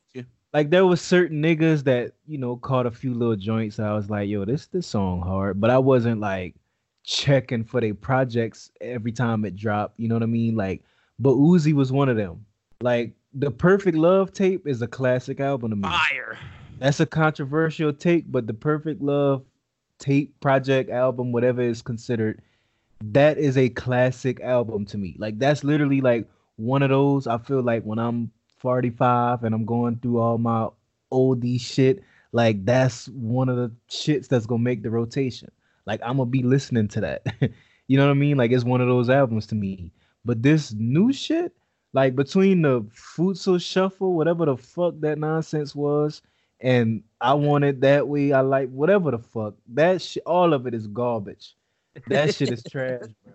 Like 0.53 0.71
there 0.71 0.88
was 0.88 1.01
certain 1.01 1.43
niggas 1.43 1.84
that 1.84 2.13
you 2.25 2.39
know 2.39 2.55
caught 2.55 2.88
a 2.88 2.91
few 2.91 3.13
little 3.13 3.36
joints. 3.36 3.80
I 3.80 3.93
was 3.93 4.09
like, 4.09 4.27
yo, 4.27 4.43
this 4.43 4.65
this 4.65 4.88
song 4.88 5.21
hard, 5.21 5.61
but 5.61 5.69
I 5.69 5.77
wasn't 5.77 6.19
like 6.19 6.55
checking 7.03 7.63
for 7.63 7.80
their 7.80 7.93
projects 7.93 8.71
every 8.82 9.11
time 9.11 9.45
it 9.45 9.55
dropped. 9.55 9.99
You 9.99 10.07
know 10.07 10.15
what 10.15 10.23
I 10.23 10.27
mean? 10.27 10.55
Like, 10.55 10.82
but 11.19 11.36
Uzi 11.36 11.73
was 11.73 11.91
one 11.91 12.09
of 12.09 12.17
them. 12.17 12.43
Like 12.82 13.13
the 13.36 13.51
Perfect 13.51 13.95
Luv 13.95 14.34
Tape 14.34 14.65
is 14.65 14.82
a 14.82 14.88
classic 14.88 15.39
album 15.39 15.69
to 15.69 15.75
me. 15.75 15.84
Fire. 15.84 16.39
That's 16.80 16.99
a 16.99 17.05
controversial 17.05 17.93
take, 17.93 18.32
but 18.32 18.47
the 18.47 18.53
Perfect 18.55 18.99
Luv 18.99 19.43
Tape 19.99 20.39
project 20.39 20.89
album, 20.89 21.32
whatever 21.32 21.61
is 21.61 21.84
considered, 21.84 22.41
that 23.01 23.38
is 23.38 23.59
a 23.59 23.69
classic 23.69 24.41
album 24.41 24.86
to 24.86 24.97
me. 24.97 25.15
Like 25.19 25.38
that's 25.38 25.63
literally 25.63 26.01
like 26.01 26.27
one 26.55 26.82
of 26.82 26.89
those. 26.89 27.27
I 27.27 27.38
feel 27.38 27.61
like 27.61 27.84
when 27.84 27.99
I'm 27.99 28.32
45 28.60 29.43
and 29.43 29.55
I'm 29.55 29.66
going 29.66 29.97
through 29.97 30.20
all 30.20 30.38
my 30.38 30.68
oldie 31.12 31.60
shit, 31.60 32.03
like 32.32 32.66
that's 32.66 33.07
one 33.10 33.49
of 33.49 33.57
the 33.57 33.72
shits 33.89 34.28
that's 34.28 34.45
gonna 34.45 34.64
make 34.64 34.84
the 34.84 34.91
rotation. 34.91 35.49
Like 35.86 36.01
I'm 36.03 36.18
gonna 36.18 36.30
be 36.30 36.43
listening 36.43 36.88
to 36.89 37.01
that. 37.01 37.26
you 37.88 37.97
know 37.97 38.05
what 38.05 38.12
I 38.12 38.16
mean? 38.16 38.38
Like 38.38 38.51
it's 38.51 38.64
one 38.64 38.82
of 38.82 38.88
those 38.88 39.10
albums 39.10 39.47
to 39.47 39.55
me. 39.55 39.91
But 40.26 40.43
this 40.43 40.74
new 40.74 41.12
shit, 41.12 41.53
like 41.93 42.16
between 42.16 42.62
the 42.62 42.82
Futsal 42.82 43.62
Shuffle, 43.62 44.14
whatever 44.14 44.45
the 44.45 44.57
fuck 44.57 44.95
that 44.99 45.18
nonsense 45.18 45.74
was, 45.74 46.22
and 46.62 47.03
I 47.22 47.34
want 47.34 47.64
it 47.64 47.82
that 47.82 48.07
way. 48.07 48.34
I 48.34 48.41
like 48.41 48.70
whatever 48.70 49.12
the 49.12 49.20
fuck 49.20 49.55
that 49.70 50.01
shit. 50.01 50.24
All 50.26 50.53
of 50.53 50.68
it 50.68 50.74
is 50.74 50.88
garbage. 50.88 51.55
That 52.07 52.36
shit 52.36 52.51
is 52.51 52.64
trash, 52.70 53.07
bro. 53.26 53.34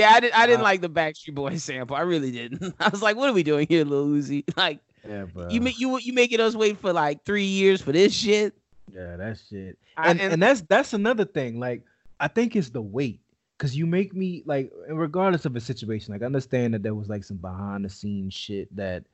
Yeah, 0.00 0.12
I 0.14 0.20
did. 0.20 0.32
I 0.32 0.46
didn't 0.46 0.60
uh, 0.60 0.64
like 0.64 0.80
the 0.80 0.90
Backstreet 0.90 1.34
Boys 1.34 1.62
sample. 1.64 1.96
I 1.96 2.00
really 2.00 2.30
didn't. 2.30 2.74
I 2.80 2.88
was 2.88 3.02
like, 3.02 3.16
"What 3.16 3.28
are 3.28 3.32
we 3.32 3.42
doing 3.42 3.66
here, 3.68 3.84
Lil 3.84 4.06
Uzi?" 4.08 4.44
Like, 4.56 4.80
yeah, 5.08 5.24
bro. 5.24 5.48
You 5.48 5.60
make 5.60 5.78
you 5.78 5.98
you 5.98 6.12
making 6.12 6.40
us 6.40 6.54
wait 6.54 6.78
for 6.78 6.92
like 6.92 7.24
three 7.24 7.44
years 7.44 7.80
for 7.80 7.92
this 7.92 8.12
shit. 8.12 8.54
Yeah, 8.92 9.16
that 9.16 9.38
shit. 9.48 9.78
And, 9.96 10.20
I, 10.20 10.24
and, 10.24 10.32
and 10.34 10.42
that's 10.42 10.62
that's 10.62 10.92
another 10.92 11.24
thing. 11.24 11.60
Like, 11.60 11.82
I 12.18 12.28
think 12.28 12.56
it's 12.56 12.70
the 12.70 12.82
weight 12.82 13.20
because 13.60 13.76
you 13.76 13.86
make 13.86 14.14
me 14.14 14.42
like 14.46 14.72
regardless 14.88 15.44
of 15.44 15.54
a 15.54 15.60
situation 15.60 16.14
like 16.14 16.22
I 16.22 16.26
understand 16.26 16.72
that 16.72 16.82
there 16.82 16.94
was 16.94 17.10
like 17.10 17.24
some 17.24 17.36
behind 17.36 17.84
the 17.84 17.90
scenes 17.90 18.32
shit 18.32 18.74
that 18.74 19.04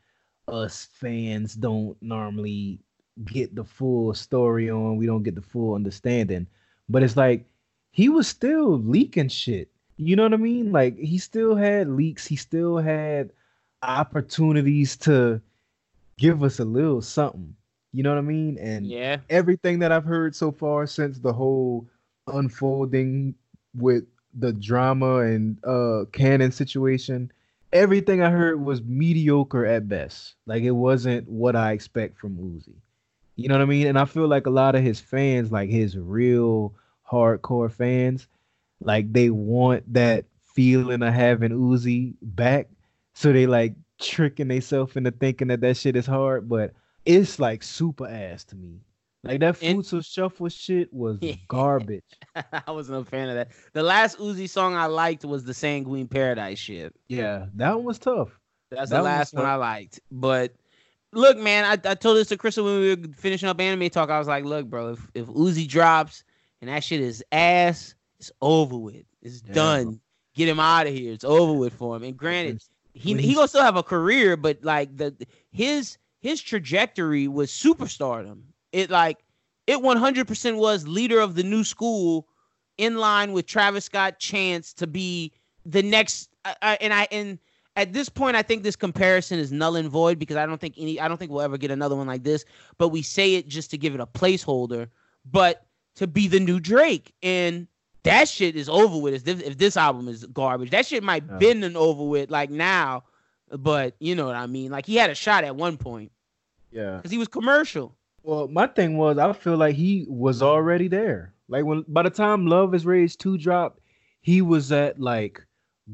us 0.47 0.87
fans 0.93 1.55
don't 1.55 2.01
normally 2.01 2.79
get 3.25 3.57
the 3.57 3.65
full 3.65 4.15
story 4.15 4.71
on 4.71 4.99
we 4.99 5.07
don't 5.07 5.25
get 5.25 5.35
the 5.35 5.43
full 5.43 5.75
understanding 5.75 6.47
but 6.89 7.03
it's 7.03 7.17
like 7.17 7.45
he 7.91 8.09
was 8.09 8.29
still 8.29 8.79
leaking 8.79 9.29
shit 9.29 9.69
you 9.97 10.17
know 10.17 10.25
what 10.25 10.35
i 10.35 10.37
mean? 10.37 10.73
Like 10.73 10.99
he 10.99 11.19
still 11.19 11.57
had 11.57 11.89
leaks. 11.89 12.27
He 12.27 12.37
still 12.37 12.79
had 12.79 13.31
opportunities 13.83 14.97
to 14.99 15.41
give 16.19 16.43
us 16.43 16.59
a 16.59 16.65
little 16.65 17.03
something. 17.03 17.55
You 17.93 18.03
know 18.03 18.11
what 18.11 18.19
i 18.19 18.23
mean? 18.23 18.59
And 18.59 18.87
yeah. 18.87 19.19
everything 19.31 19.79
that 19.81 19.93
i've 19.93 20.05
heard 20.05 20.35
so 20.35 20.53
far 20.53 20.87
since 20.87 21.19
the 21.19 21.33
whole 21.33 21.87
unfolding 22.27 23.35
with 23.75 24.05
the 24.39 24.53
drama 24.53 25.19
and 25.19 25.57
uh 25.65 26.05
Cannon 26.13 26.53
situation 26.53 27.33
everything 27.73 28.23
i 28.23 28.31
heard 28.31 28.61
was 28.61 28.83
mediocre 28.83 29.65
at 29.65 29.89
best. 29.89 30.35
Like 30.47 30.63
it 30.63 30.73
wasn't 30.73 31.29
what 31.29 31.57
i 31.57 31.73
expect 31.73 32.19
from 32.19 32.37
uzi. 32.37 32.75
You 33.37 33.49
know 33.49 33.55
what 33.55 33.63
i 33.63 33.67
mean? 33.67 33.87
And 33.87 33.99
i 33.99 34.05
feel 34.05 34.29
like 34.29 34.47
a 34.47 34.51
lot 34.51 34.75
of 34.75 34.83
his 34.83 35.01
fans 35.01 35.51
like 35.51 35.71
his 35.71 35.97
real 35.97 36.75
hardcore 37.11 37.73
fans 37.73 38.27
like 38.81 39.13
they 39.13 39.31
want 39.31 39.93
that 39.93 40.25
feeling 40.55 41.03
of 41.03 41.13
having 41.13 41.51
uzi 41.51 42.15
back 42.23 42.69
so 43.15 43.33
they 43.33 43.47
like 43.47 43.75
tricking 43.99 44.49
themselves 44.49 44.97
into 44.97 45.11
thinking 45.11 45.49
that 45.49 45.61
that 45.61 45.77
shit 45.77 45.97
is 45.97 46.07
hard 46.07 46.49
but 46.49 46.73
it's 47.05 47.39
like 47.39 47.63
super 47.63 48.07
ass 48.07 48.45
to 48.45 48.57
me 48.57 48.81
like 49.27 49.41
that 49.41 49.59
Futsal 49.59 50.05
Shuffle 50.05 50.49
shit 50.49 50.93
was 50.93 51.19
garbage. 51.49 52.05
I 52.67 52.71
wasn't 52.71 53.07
a 53.07 53.11
fan 53.11 53.29
of 53.29 53.35
that. 53.35 53.49
The 53.73 53.83
last 53.83 54.19
Uzi 54.19 54.49
song 54.49 54.75
I 54.75 54.87
liked 54.87 55.25
was 55.25 55.43
the 55.45 55.53
Sanguine 55.53 56.07
Paradise 56.07 56.59
shit. 56.59 56.95
Yeah, 57.09 57.47
that 57.55 57.75
one 57.75 57.85
was 57.85 57.99
tough. 57.99 58.39
That's 58.71 58.91
that 58.91 58.99
the 58.99 59.03
last 59.03 59.35
one, 59.35 59.43
one 59.43 59.53
I 59.53 59.57
liked. 59.57 60.01
But 60.13 60.53
look, 61.13 61.39
man, 61.39 61.65
I, 61.65 61.91
I 61.91 61.95
told 61.95 62.17
this 62.17 62.29
to 62.29 62.37
Crystal 62.37 62.65
when 62.65 62.81
we 62.81 62.95
were 62.95 63.09
finishing 63.17 63.49
up 63.49 63.61
anime 63.61 63.91
talk. 63.91 64.11
I 64.11 64.19
was 64.19 64.29
like, 64.29 64.45
look, 64.45 64.67
bro, 64.67 64.93
if, 64.93 65.11
if 65.15 65.27
Uzi 65.27 65.67
drops 65.67 66.23
and 66.61 66.71
that 66.71 66.85
shit 66.85 67.01
is 67.01 67.25
ass, 67.33 67.96
it's 68.19 68.33
over 68.41 68.77
with. 68.77 69.05
It's 69.23 69.43
yeah, 69.47 69.55
done. 69.55 70.01
Get 70.35 70.49
him 70.49 70.61
out 70.61 70.87
of 70.87 70.95
here. 70.95 71.13
It's 71.13 71.25
over 71.25 71.53
with 71.53 71.75
for 71.75 71.97
him. 71.97 72.03
And 72.03 72.17
granted, 72.17 72.63
he 72.93 73.15
he 73.15 73.35
gonna 73.35 73.49
still 73.49 73.63
have 73.63 73.77
a 73.77 73.83
career, 73.83 74.37
but 74.37 74.59
like 74.63 74.97
the 74.97 75.15
his 75.51 75.99
his 76.21 76.41
trajectory 76.43 77.29
was 77.29 77.51
superstardom. 77.51 78.43
It 78.73 78.91
like 78.91 79.19
it 79.67 79.79
100% 79.79 80.59
was 80.59 80.87
leader 80.87 81.21
of 81.21 81.35
the 81.35 81.43
new 81.43 81.65
school 81.65 82.29
in 82.79 82.97
line 82.97 83.33
with 83.33 83.47
Travis 83.47 83.85
Scott 83.85 84.19
Chance 84.19 84.73
to 84.75 84.87
be 84.87 85.33
the 85.65 85.83
next 85.83 86.31
uh, 86.45 86.77
and 86.81 86.93
I 86.93 87.09
and 87.11 87.39
at 87.75 87.93
this 87.93 88.09
point 88.09 88.37
I 88.37 88.43
think 88.43 88.63
this 88.63 88.77
comparison 88.77 89.39
is 89.39 89.51
null 89.51 89.77
and 89.77 89.89
void 89.89 90.19
because 90.19 90.37
I 90.37 90.47
don't 90.47 90.61
think 90.61 90.75
any 90.77 91.01
I 91.01 91.09
don't 91.09 91.17
think 91.17 91.31
we'll 91.31 91.43
ever 91.43 91.59
get 91.59 91.71
another 91.71 91.97
one 91.97 92.07
like 92.07 92.23
this 92.23 92.45
but 92.79 92.89
we 92.89 93.03
say 93.03 93.35
it 93.35 93.49
just 93.49 93.71
to 93.73 93.79
give 93.79 93.95
it 93.95 94.01
a 94.01 94.07
placeholder 94.07 94.89
but 95.31 95.67
to 95.97 96.07
be 96.07 96.29
the 96.29 96.41
new 96.41 96.61
Drake 96.61 97.13
and 97.23 97.67
that 98.07 98.29
shit 98.29 98.57
is 98.57 98.69
over 98.69 98.99
with 98.99 99.15
if 99.15 99.25
this, 99.25 99.41
if 99.41 99.59
this 99.59 99.77
album 99.77 100.09
is 100.09 100.25
garbage 100.27 100.71
that 100.71 100.87
shit 100.87 101.03
might 101.03 101.25
oh. 101.31 101.39
been 101.39 101.63
an 101.63 101.77
over 101.77 102.05
with 102.05 102.31
like 102.31 102.51
now 102.51 103.05
but 103.51 103.95
you 104.01 104.15
know 104.15 104.27
what 104.27 104.37
I 104.37 104.47
mean 104.47 104.71
like 104.71 104.87
he 104.87 104.97
had 104.97 105.11
a 105.11 105.15
shot 105.15 105.45
at 105.45 105.55
one 105.55 105.77
point 105.77 106.11
yeah 106.71 107.01
cuz 107.03 107.11
he 107.11 107.19
was 107.19 107.29
commercial 107.29 107.97
well, 108.27 108.49
my 108.49 108.67
thing 108.67 108.97
was 108.97 109.19
I 109.19 109.33
feel 109.33 109.57
like 109.57 109.77
he 109.77 110.05
was 110.09 110.43
already 110.43 110.89
there. 110.89 111.33
Like 111.49 111.65
when 111.65 111.85
by 111.87 112.03
the 112.03 112.11
time 112.11 112.49
Luv 112.49 112.75
Is 112.75 112.85
Rage 112.85 113.17
2 113.17 113.39
dropped, 113.39 113.79
he 114.21 114.43
was 114.43 114.73
at 114.73 115.01
like 115.01 115.47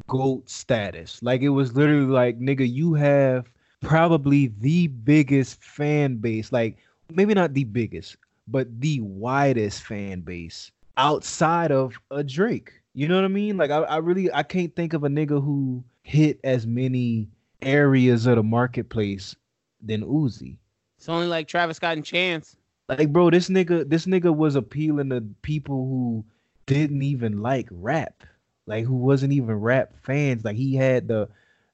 GOAT 0.07 0.49
status. 0.49 1.23
Like 1.23 1.43
it 1.43 1.51
was 1.51 1.77
literally 1.77 2.07
like, 2.07 2.41
nigga, 2.41 2.67
you 2.67 2.95
have 2.95 3.53
probably 3.83 4.47
the 4.61 4.87
biggest 4.87 5.63
fan 5.63 6.17
base. 6.17 6.51
Like 6.51 6.79
maybe 7.11 7.35
not 7.35 7.53
the 7.53 7.65
biggest, 7.65 8.17
but 8.49 8.81
the 8.81 9.01
widest 9.03 9.83
fan 9.83 10.23
base 10.23 10.71
outside 10.97 11.73
of 11.73 11.95
a 12.11 12.23
Drake. 12.23 12.73
You 12.95 13.09
know 13.09 13.17
what 13.17 13.25
I 13.25 13.29
mean? 13.29 13.57
Like 13.57 13.71
I, 13.71 13.79
I 13.79 13.97
really 13.99 14.33
I 14.33 14.43
can't 14.43 14.75
think 14.75 14.93
of 14.93 15.05
a 15.05 15.09
nigga 15.09 15.43
who 15.43 15.83
hit 16.03 16.41
as 16.45 16.67
many 16.67 17.29
areas 17.63 18.27
of 18.27 18.37
the 18.37 18.43
marketplace 18.43 19.35
than 19.81 20.03
Uzi. 20.03 20.57
It's 20.99 21.09
only 21.09 21.27
like 21.27 21.49
Travis 21.49 21.79
Scott 21.79 21.97
and 21.97 22.05
Chance. 22.05 22.57
Like, 22.89 23.13
bro, 23.13 23.31
this 23.31 23.49
nigga, 23.49 23.89
this 23.89 24.07
nigga 24.07 24.35
was 24.35 24.55
appealing 24.55 25.11
to 25.11 25.23
people 25.43 25.87
who 25.87 26.25
didn't 26.67 27.03
even 27.03 27.41
like 27.41 27.69
rap, 27.71 28.25
like 28.67 28.85
who 28.85 28.95
wasn't 28.95 29.33
even 29.33 29.55
rap 29.55 29.95
fans. 30.03 30.45
Like 30.45 30.57
he 30.57 30.75
had 30.75 31.09
the 31.09 31.29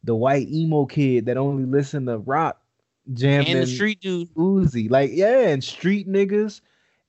the 0.04 0.14
white 0.14 0.48
emo 0.48 0.86
kid 0.86 1.26
that 1.26 1.36
only 1.36 1.64
listened 1.64 2.06
to 2.06 2.18
rock 2.18 2.60
jamming 3.12 3.48
And 3.48 3.62
the 3.62 3.66
street 3.66 4.00
dude. 4.00 4.32
Uzi. 4.34 4.90
Like, 4.90 5.10
yeah, 5.12 5.48
and 5.48 5.62
street 5.62 6.08
niggas, 6.08 6.60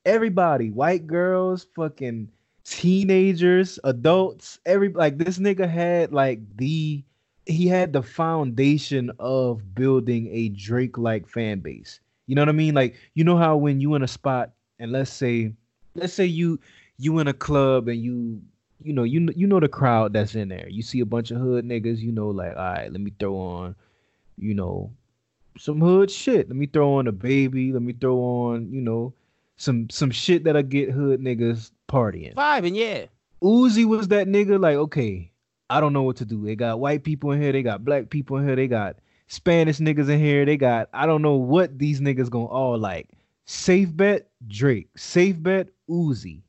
everybody, 0.06 0.70
white 0.70 1.08
girls, 1.08 1.66
fucking 1.76 2.30
teenagers, 2.64 3.80
adults, 3.84 4.60
every 4.66 4.90
like 4.90 5.18
this 5.18 5.40
nigga 5.40 5.70
had 5.70 6.12
like 6.12 6.40
the 6.58 7.04
he 7.46 7.68
had 7.68 7.94
the 7.94 8.04
foundation 8.04 9.12
of 9.20 9.74
building 9.74 10.30
a 10.32 10.50
Drake 10.50 10.98
like 10.98 11.28
fan 11.28 11.60
base. 11.60 12.00
You 12.28 12.36
know 12.36 12.42
what 12.44 12.50
I 12.50 12.54
mean? 12.54 12.76
Like, 12.76 12.96
you 13.16 13.24
know 13.24 13.38
how 13.38 13.58
when 13.58 13.82
you 13.82 13.96
in 13.96 14.04
a 14.04 14.08
spot 14.08 14.52
and 14.78 14.92
let's 14.92 15.12
say 15.12 15.52
let's 15.96 16.14
say 16.14 16.26
you 16.26 16.60
you 16.98 17.20
in 17.20 17.28
a 17.28 17.34
club 17.34 17.88
and 17.88 18.00
you 18.00 18.42
you 18.84 18.94
know 18.94 19.04
you 19.04 19.30
you 19.36 19.48
know 19.48 19.60
the 19.60 19.68
crowd 19.68 20.14
that's 20.14 20.36
in 20.36 20.50
there. 20.50 20.70
You 20.70 20.82
see 20.84 21.00
a 21.00 21.06
bunch 21.06 21.32
of 21.32 21.40
hood 21.40 21.66
niggas, 21.66 22.00
you 22.00 22.12
know 22.12 22.30
like, 22.30 22.56
all 22.56 22.74
right, 22.74 22.92
let 22.92 23.02
me 23.02 23.12
throw 23.20 23.36
on, 23.36 23.76
you 24.38 24.54
know, 24.54 24.92
some 25.58 25.82
hood 25.82 26.12
shit. 26.12 26.48
Let 26.48 26.56
me 26.56 26.68
throw 26.68 26.96
on 26.96 27.08
a 27.08 27.12
baby. 27.12 27.74
Let 27.74 27.82
me 27.82 27.94
throw 27.94 28.18
on, 28.18 28.72
you 28.72 28.82
know, 28.82 29.14
some 29.60 29.90
some 29.90 30.10
shit 30.10 30.46
that'll 30.46 30.64
get 30.64 30.90
hood 30.90 31.20
niggas 31.20 31.72
partying. 31.88 32.34
Vibing, 32.34 32.76
yeah. 32.76 33.06
Uzi 33.44 33.86
was 33.86 34.08
that 34.08 34.28
nigga. 34.28 34.60
Like, 34.60 34.78
okay, 34.78 35.32
I 35.70 35.82
don't 35.82 35.94
know 35.94 36.04
what 36.04 36.16
to 36.18 36.26
do. 36.26 36.46
They 36.46 36.56
got 36.56 36.80
white 36.80 37.04
people 37.04 37.32
in 37.32 37.42
here. 37.42 37.52
They 37.52 37.62
got 37.62 37.84
black 37.84 38.10
people 38.10 38.38
in 38.38 38.48
here. 38.48 38.56
They 38.56 38.68
got 38.68 38.96
Spanish 39.28 39.78
niggas 39.78 40.10
in 40.10 40.20
here. 40.20 40.46
They 40.46 40.58
got 40.58 40.90
I 40.94 41.06
don't 41.06 41.22
know 41.22 41.36
what 41.36 41.78
these 41.78 42.00
niggas 42.00 42.30
gonna 42.30 42.46
all 42.46 42.78
like. 42.78 43.10
Safe 43.46 43.96
bet 43.96 44.30
Drake. 44.48 44.88
Safe 44.96 45.42
bet 45.42 45.68
Uzi. 45.90 46.42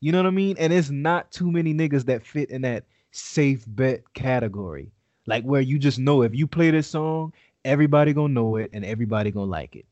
You 0.00 0.12
know 0.12 0.18
what 0.18 0.26
I 0.26 0.30
mean? 0.30 0.56
And 0.58 0.72
it's 0.72 0.90
not 0.90 1.30
too 1.30 1.50
many 1.50 1.72
niggas 1.72 2.04
that 2.06 2.26
fit 2.26 2.50
in 2.50 2.62
that 2.62 2.84
safe 3.12 3.64
bet 3.68 4.02
category. 4.14 4.90
Like 5.26 5.44
where 5.44 5.60
you 5.60 5.78
just 5.78 5.98
know 5.98 6.22
if 6.22 6.34
you 6.34 6.46
play 6.46 6.70
this 6.70 6.88
song, 6.88 7.32
everybody 7.64 8.12
gonna 8.12 8.34
know 8.34 8.56
it 8.56 8.70
and 8.72 8.84
everybody 8.84 9.30
gonna 9.30 9.46
like 9.46 9.76
it. 9.76 9.86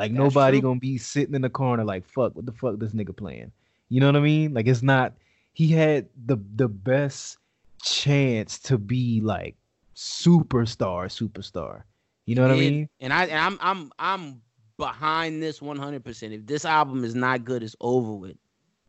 Like 0.00 0.12
That's 0.12 0.18
nobody 0.18 0.60
true. 0.60 0.70
gonna 0.70 0.80
be 0.80 0.98
sitting 0.98 1.34
in 1.34 1.42
the 1.42 1.50
corner 1.50 1.84
like 1.84 2.06
fuck 2.06 2.34
what 2.34 2.46
the 2.46 2.52
fuck 2.52 2.78
this 2.80 2.92
nigga 2.92 3.14
playing. 3.16 3.52
You 3.90 4.00
know 4.00 4.06
what 4.06 4.16
I 4.16 4.20
mean? 4.20 4.54
Like 4.54 4.66
it's 4.66 4.82
not 4.82 5.12
he 5.52 5.68
had 5.68 6.08
the 6.26 6.38
the 6.56 6.68
best 6.68 7.38
chance 7.82 8.58
to 8.60 8.78
be 8.78 9.20
like 9.20 9.56
superstar 9.94 11.06
superstar. 11.08 11.82
You 12.26 12.34
know 12.36 12.42
what 12.42 12.52
I 12.52 12.56
mean? 12.58 12.88
And 13.00 13.12
I 13.12 13.24
and 13.26 13.38
I'm 13.38 13.58
I'm 13.60 13.92
I'm 13.98 14.42
behind 14.78 15.42
this 15.42 15.60
100. 15.60 16.02
percent 16.04 16.32
If 16.32 16.46
this 16.46 16.64
album 16.64 17.04
is 17.04 17.14
not 17.14 17.44
good, 17.44 17.62
it's 17.62 17.76
over 17.80 18.14
with. 18.14 18.36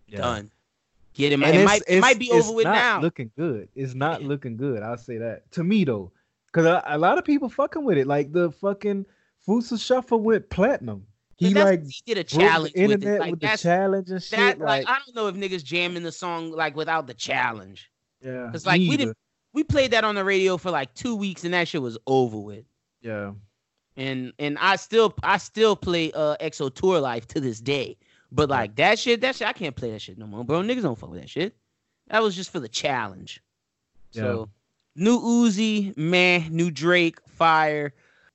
Done. 0.09 0.51
Get 1.13 1.33
him. 1.33 1.43
And 1.43 1.55
It 1.57 1.65
might 1.65 1.83
it 1.87 1.99
might 1.99 2.19
be 2.19 2.31
over 2.31 2.53
with 2.53 2.65
not 2.65 2.73
now. 2.75 3.01
Looking 3.01 3.31
good. 3.37 3.67
It's 3.75 3.93
not 3.95 4.21
Yeah. 4.21 4.27
looking 4.29 4.57
good. 4.57 4.81
I'll 4.83 4.97
say 4.97 5.17
that. 5.17 5.51
To 5.53 5.63
me 5.63 5.83
though, 5.83 6.11
because 6.47 6.65
a, 6.65 6.83
a 6.85 6.97
lot 6.97 7.17
of 7.17 7.25
people 7.25 7.49
fucking 7.49 7.83
with 7.83 7.97
it. 7.97 8.07
Like 8.07 8.31
the 8.31 8.51
fucking 8.51 9.05
Futsal 9.47 9.83
Shuffle 9.83 10.19
went 10.19 10.49
platinum. 10.49 11.05
He 11.37 11.55
like 11.55 11.83
he 11.83 12.01
did 12.05 12.19
a 12.19 12.23
challenge 12.23 12.73
with 12.75 12.91
internet 12.91 13.15
it. 13.15 13.19
Like 13.19 13.31
with 13.31 13.39
the 13.39 13.57
challenge 13.57 14.11
and 14.11 14.21
shit. 14.21 14.37
that 14.37 14.59
like, 14.59 14.85
like 14.85 14.87
I 14.87 14.99
don't 15.03 15.15
know 15.15 15.27
if 15.27 15.35
niggas 15.35 15.63
jamming 15.63 16.03
the 16.03 16.11
song 16.11 16.51
like 16.51 16.75
without 16.75 17.07
the 17.07 17.15
challenge. 17.15 17.89
yeah, 18.23 18.49
Cause 18.51 18.67
like 18.67 18.79
we 18.79 18.95
didn't 18.95 19.17
we 19.53 19.63
played 19.63 19.91
that 19.91 20.03
on 20.03 20.13
the 20.13 20.23
radio 20.23 20.57
for 20.57 20.69
like 20.69 20.93
two 20.93 21.15
weeks 21.15 21.43
and 21.43 21.53
that 21.55 21.67
shit 21.67 21.81
was 21.81 21.97
over 22.05 22.37
with. 22.37 22.65
Yeah, 23.01 23.31
And 23.97 24.33
and 24.37 24.59
I 24.59 24.75
still 24.75 25.15
I 25.23 25.37
still 25.37 25.75
play 25.75 26.11
uh 26.11 26.35
XO 26.41 26.71
Tour 26.71 27.01
Llif3 27.01 27.25
to 27.25 27.39
this 27.39 27.59
day. 27.59 27.97
But 28.31 28.49
like 28.49 28.75
that 28.75 28.99
shit, 28.99 29.21
that 29.21 29.35
shit 29.35 29.47
I 29.47 29.53
can't 29.53 29.75
play 29.75 29.91
that 29.91 30.01
shit 30.01 30.19
no 30.19 30.27
more, 30.27 30.45
bro. 30.45 30.61
Niggas 30.61 30.83
don't 30.83 30.97
fuck 30.97 31.09
with 31.09 31.21
that 31.21 31.29
shit. 31.29 31.55
That 32.07 32.21
was 32.21 32.35
just 32.35 32.51
for 32.51 32.59
the 32.59 32.69
challenge. 32.69 33.41
So 34.11 34.49
new 34.95 35.19
Uzi, 35.19 35.97
man, 35.97 36.49
new 36.51 36.69
Drake, 36.69 37.17
fire. 37.27 37.93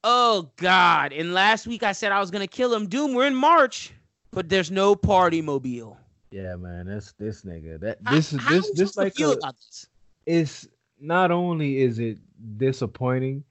Oh 0.09 0.53
God. 0.57 1.13
And 1.13 1.35
last 1.35 1.67
week 1.67 1.83
I 1.83 1.91
said 1.91 2.13
I 2.13 2.21
was 2.21 2.31
gonna 2.31 2.47
kill 2.47 2.73
him. 2.73 2.87
Doom, 2.87 3.13
we're 3.13 3.27
in 3.27 3.35
March, 3.35 3.93
but 4.31 4.49
there's 4.49 4.71
no 4.71 4.95
PartyMobile. 4.95 5.97
yeah, 6.31 6.55
man. 6.55 6.87
That's 6.87 7.11
this 7.13 7.43
nigga. 7.43 7.81
That 7.81 7.99
this 8.05 8.33
is 8.33 8.39
this 8.47 8.71
this 8.71 8.97
like 8.97 9.15
feel 9.17 9.33
a, 9.33 9.37
about 9.37 9.57
this? 9.57 9.89
it's 10.25 10.69
not 11.01 11.33
only 11.33 11.79
is 11.83 11.99
it 11.99 12.19
disappointing, 12.57 13.43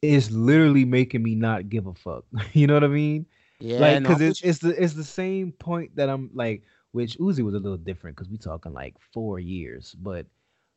it's 0.00 0.30
literally 0.30 0.86
making 0.86 1.22
me 1.22 1.34
not 1.34 1.68
give 1.68 1.86
a 1.86 1.92
fuck. 1.94 2.24
you 2.54 2.66
know 2.66 2.74
what 2.74 2.84
I 2.84 2.88
mean? 2.88 3.26
Yeah, 3.60 3.78
like 3.80 4.02
because 4.02 4.22
I'm 4.22 4.28
it's 4.28 4.40
it's 4.42 4.58
the 4.60 4.82
it's 4.82 4.94
the 4.94 5.04
same 5.04 5.52
point 5.52 5.94
that 5.96 6.08
I'm 6.08 6.30
like, 6.32 6.62
which 6.92 7.18
Uzi 7.18 7.44
was 7.44 7.52
a 7.54 7.58
little 7.58 7.76
different 7.76 8.16
because 8.16 8.30
we 8.30 8.38
talking 8.38 8.72
like 8.72 8.94
four 9.12 9.38
years, 9.38 9.94
but 10.00 10.24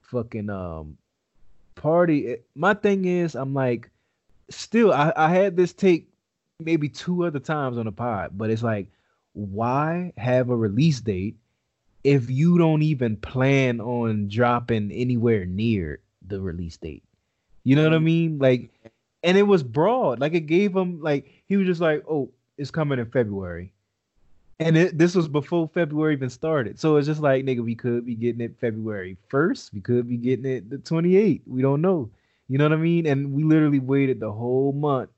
fucking 0.02 0.50
um 0.50 0.98
party. 1.76 2.28
it- 2.28 2.46
My 2.54 2.74
thing 2.74 3.06
is, 3.06 3.36
I'm 3.36 3.54
like, 3.54 3.90
still, 4.50 4.92
I 4.94 5.14
I 5.16 5.30
had 5.30 5.56
this 5.56 5.74
take 5.74 6.10
maybe 6.60 6.90
two 6.90 7.26
other 7.26 7.40
times 7.40 7.78
on 7.78 7.86
the 7.86 7.92
pod, 7.92 8.32
but 8.38 8.50
it's 8.50 8.64
like, 8.64 8.88
why 9.34 10.14
have 10.18 10.50
a 10.50 10.56
release 10.56 11.02
date 11.02 11.36
if 12.04 12.30
you 12.30 12.58
don't 12.58 12.82
even 12.84 13.16
plan 13.18 13.80
on 13.82 14.28
dropping 14.28 14.92
anywhere 14.92 15.46
near 15.46 16.00
the 16.28 16.40
release 16.42 16.78
date? 16.78 17.04
You 17.64 17.76
know 17.76 17.84
what 17.84 17.94
I 17.94 18.00
Mm. 18.00 18.04
mean? 18.04 18.40
Like, 18.40 18.72
and 19.24 19.38
it 19.38 19.44
was 19.44 19.64
broad. 19.64 20.20
Like 20.20 20.34
it 20.34 20.42
gave 20.42 20.76
him 20.76 21.02
like 21.02 21.28
he 21.48 21.58
was 21.58 21.68
just 21.68 21.82
like, 21.82 22.04
oh, 22.10 22.32
it's 22.58 22.72
coming 22.72 23.00
in 23.00 23.06
February. 23.12 23.74
And 24.60 24.78
it, 24.78 24.98
this 24.98 25.16
was 25.16 25.28
before 25.28 25.68
February 25.68 26.14
even 26.14 26.30
started. 26.30 26.80
So 26.80 26.98
it's 26.98 27.08
just 27.08 27.22
like, 27.22 27.46
nigga, 27.46 27.62
we 27.64 27.76
could 27.76 28.06
be 28.06 28.16
getting 28.16 28.42
it 28.42 28.58
February 28.60 29.18
1st. 29.30 29.74
We 29.74 29.82
could 29.82 30.08
be 30.08 30.18
getting 30.18 30.46
it 30.46 30.70
the 30.70 30.78
28th. 30.78 31.42
We 31.48 31.62
don't 31.62 31.82
know. 31.82 32.10
You 32.48 32.58
know 32.58 32.66
what 32.66 32.74
I 32.74 32.78
mean? 32.78 33.06
And 33.06 33.34
we 33.34 33.44
literally 33.44 33.80
waited 33.80 34.20
the 34.20 34.32
whole 34.32 34.74
month. 34.74 35.10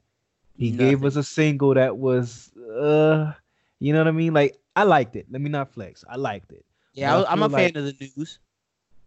He 0.56 0.72
gave 0.72 1.04
us 1.04 1.16
a 1.16 1.24
single 1.24 1.74
that 1.74 1.98
was 1.98 2.52
uh 2.58 3.34
you 3.80 3.92
know 3.92 4.00
what 4.00 4.08
I 4.08 4.12
mean? 4.12 4.34
Like 4.34 4.56
I 4.76 4.84
liked 4.84 5.16
it. 5.16 5.26
Let 5.30 5.42
me 5.42 5.50
not 5.50 5.74
flex. 5.74 6.04
I 6.08 6.16
liked 6.16 6.52
it. 6.52 6.64
Yeah, 6.94 7.18
I, 7.18 7.34
am 7.34 7.44
a 7.44 7.50
feel 7.50 7.58
fan 7.58 7.76
of 7.76 7.86
the 7.86 7.96
news. 8.16 8.40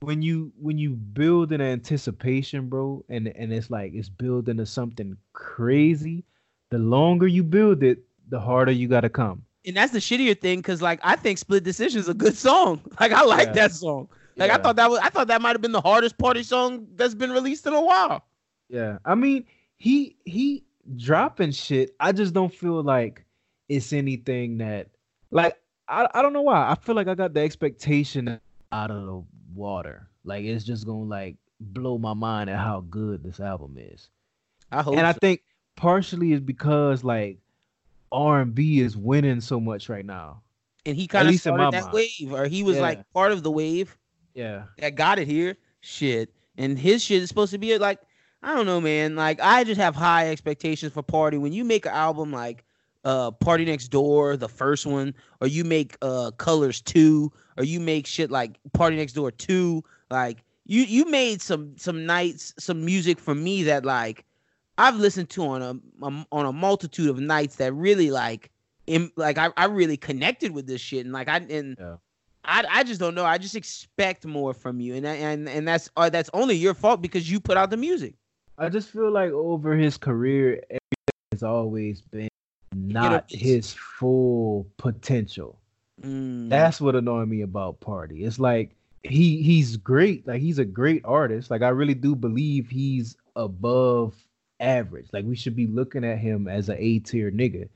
When 0.00 0.22
you 0.22 0.52
when 0.60 0.76
you 0.76 0.90
build 0.90 1.52
an 1.52 1.60
anticipation, 1.60 2.68
bro, 2.68 3.04
and 3.08 3.28
and 3.28 3.52
it's 3.52 3.70
like 3.70 3.92
it's 3.94 4.08
building 4.08 4.56
to 4.58 4.66
something 4.66 5.16
crazy, 5.32 6.24
the 6.70 6.78
longer 6.78 7.26
you 7.26 7.42
build 7.42 7.82
it, 7.82 8.00
the 8.28 8.40
harder 8.40 8.72
you 8.72 8.88
gotta 8.88 9.08
come. 9.08 9.44
And 9.64 9.76
that's 9.76 9.92
the 9.92 9.98
shittier 9.98 10.38
thing, 10.38 10.62
cause 10.62 10.82
like 10.82 11.00
I 11.02 11.16
think 11.16 11.38
Split 11.38 11.64
Decision 11.64 12.00
is 12.00 12.08
a 12.08 12.14
good 12.14 12.36
song. 12.36 12.80
Like 13.00 13.12
I 13.12 13.22
like 13.24 13.48
Yeah. 13.48 13.54
that 13.54 13.72
song. 13.72 14.08
Like 14.36 14.50
I 14.50 14.58
thought 14.58 14.76
that 14.76 14.90
was 14.90 14.98
I 15.00 15.08
thought 15.08 15.28
that 15.28 15.40
might 15.40 15.52
have 15.52 15.62
been 15.62 15.72
the 15.72 15.80
hardest 15.80 16.18
party 16.18 16.42
song 16.42 16.86
that's 16.94 17.14
been 17.14 17.30
released 17.32 17.66
in 17.66 17.72
a 17.72 17.80
while. 17.80 18.24
Yeah, 18.68 18.98
I 19.04 19.14
mean, 19.14 19.44
he 19.76 20.16
he 20.24 20.64
dropping 20.96 21.52
shit. 21.52 21.94
I 22.00 22.12
just 22.12 22.34
don't 22.34 22.52
feel 22.52 22.82
like 22.82 23.24
it's 23.68 23.92
anything 23.92 24.58
that 24.58 24.88
like 25.30 25.56
I 25.88 26.06
I 26.14 26.22
don't 26.22 26.32
know 26.32 26.42
why. 26.42 26.70
I 26.70 26.74
feel 26.74 26.94
like 26.94 27.08
I 27.08 27.14
got 27.14 27.32
the 27.34 27.40
expectation 27.40 28.40
out 28.72 28.90
of 28.90 29.06
the 29.06 29.22
water. 29.54 30.08
Like 30.24 30.44
it's 30.44 30.64
just 30.64 30.84
gonna 30.86 31.04
like 31.04 31.36
blow 31.60 31.96
my 31.96 32.12
mind 32.14 32.50
at 32.50 32.58
how 32.58 32.80
good 32.90 33.22
this 33.24 33.40
album 33.40 33.76
is. 33.78 34.10
I 34.70 34.82
hope. 34.82 34.96
and 34.96 35.06
I 35.06 35.12
think 35.12 35.42
partially 35.76 36.32
is 36.32 36.40
because 36.40 37.04
like 37.04 37.38
R 38.12 38.40
and 38.40 38.54
B 38.54 38.80
is 38.80 38.96
winning 38.96 39.40
so 39.40 39.60
much 39.60 39.88
right 39.88 40.04
now. 40.04 40.42
and 40.84 40.96
he 40.96 41.06
kind 41.06 41.28
of 41.28 41.34
started 41.36 41.72
that 41.72 41.84
mind. 41.84 41.94
wave, 41.94 42.32
or 42.32 42.46
he 42.46 42.62
was 42.62 42.76
Yeah. 42.76 42.82
like 42.82 43.10
part 43.12 43.32
of 43.32 43.42
the 43.42 43.50
wave 43.50 43.96
Yeah. 44.36 44.64
that 44.78 44.94
got 44.94 45.18
it 45.18 45.26
here. 45.26 45.56
Shit, 45.80 46.32
and 46.58 46.78
his 46.78 47.02
shit 47.02 47.22
is 47.22 47.28
supposed 47.28 47.52
to 47.52 47.58
be 47.58 47.76
like 47.78 48.00
I 48.42 48.54
don't 48.54 48.66
know, 48.66 48.80
man. 48.80 49.16
Like 49.16 49.40
I 49.40 49.64
just 49.64 49.80
have 49.80 49.96
high 49.96 50.30
expectations 50.30 50.92
for 50.92 51.02
Party. 51.02 51.38
When 51.38 51.52
you 51.52 51.64
make 51.64 51.86
an 51.86 51.92
album 51.92 52.30
like 52.32 52.64
uh 53.04 53.30
Party 53.30 53.64
Next 53.64 53.88
Door, 53.88 54.36
the 54.36 54.48
first 54.48 54.86
one, 54.86 55.14
or 55.40 55.46
you 55.46 55.64
make 55.64 55.96
uh 56.02 56.30
Colors 56.32 56.80
Two, 56.80 57.32
or 57.56 57.64
you 57.64 57.80
make 57.80 58.06
shit 58.06 58.30
like 58.30 58.58
Party 58.72 58.96
Next 58.96 59.14
Door 59.14 59.32
Two, 59.32 59.82
like 60.10 60.44
you 60.64 60.82
you 60.82 61.08
made 61.10 61.40
some 61.40 61.76
some 61.78 62.04
nights 62.04 62.52
some 62.58 62.84
music 62.84 63.18
for 63.18 63.34
me 63.34 63.62
that 63.64 63.84
like 63.84 64.24
I've 64.78 64.96
listened 64.96 65.30
to 65.30 65.44
on 65.46 65.62
a, 65.62 66.04
a 66.04 66.26
on 66.32 66.46
a 66.46 66.52
multitude 66.52 67.08
of 67.08 67.18
nights 67.18 67.56
that 67.56 67.72
really 67.72 68.10
like 68.10 68.50
im 68.86 69.10
like 69.16 69.38
I, 69.38 69.50
I 69.56 69.66
really 69.66 69.96
connected 69.96 70.52
with 70.52 70.66
this 70.66 70.80
shit 70.80 71.04
and 71.04 71.12
like 71.12 71.28
I 71.28 71.36
and 71.38 71.76
Yeah. 71.78 71.96
I, 72.46 72.64
I 72.70 72.84
just 72.84 73.00
don't 73.00 73.14
know. 73.14 73.24
I 73.24 73.38
just 73.38 73.56
expect 73.56 74.24
more 74.24 74.54
from 74.54 74.80
you, 74.80 74.94
and 74.94 75.04
and 75.06 75.48
and 75.48 75.66
that's 75.66 75.90
uh, 75.96 76.08
that's 76.08 76.30
only 76.32 76.54
your 76.54 76.74
fault 76.74 77.02
because 77.02 77.30
you 77.30 77.40
put 77.40 77.56
out 77.56 77.70
the 77.70 77.76
music. 77.76 78.14
I 78.58 78.68
just 78.68 78.88
feel 78.90 79.10
like 79.10 79.32
over 79.32 79.76
his 79.76 79.96
career, 79.98 80.62
everything 80.70 81.30
has 81.32 81.42
always 81.42 82.00
been 82.00 82.28
not 82.74 83.26
his 83.28 83.72
full 83.74 84.66
potential. 84.78 85.58
Mm, 86.02 86.48
That's 86.48 86.80
what 86.80 86.94
annoyed 86.94 87.28
me 87.28 87.42
about 87.42 87.80
Party. 87.80 88.24
It's 88.24 88.38
like 88.38 88.76
he 89.02 89.42
he's 89.42 89.76
great. 89.76 90.26
Like 90.26 90.40
he's 90.40 90.58
a 90.58 90.64
great 90.64 91.02
artist. 91.04 91.50
Like 91.50 91.62
I 91.62 91.68
really 91.68 91.94
do 91.94 92.14
believe 92.14 92.68
he's 92.68 93.16
above 93.34 94.14
average. 94.60 95.08
Like 95.12 95.24
we 95.24 95.36
should 95.36 95.56
be 95.56 95.66
looking 95.66 96.04
at 96.04 96.18
him 96.18 96.48
as 96.48 96.68
an 96.68 96.76
A 96.78 97.00
tier 97.00 97.30
nigga. 97.30 97.68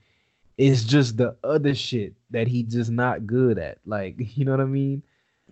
It's 0.60 0.84
just 0.84 1.16
the 1.16 1.36
other 1.42 1.74
shit 1.74 2.12
that 2.30 2.46
he 2.46 2.62
just 2.64 2.90
not 2.90 3.26
good 3.26 3.58
at. 3.58 3.78
Like, 3.86 4.16
you 4.36 4.44
know 4.44 4.50
what 4.50 4.60
I 4.60 4.64
mean? 4.66 5.02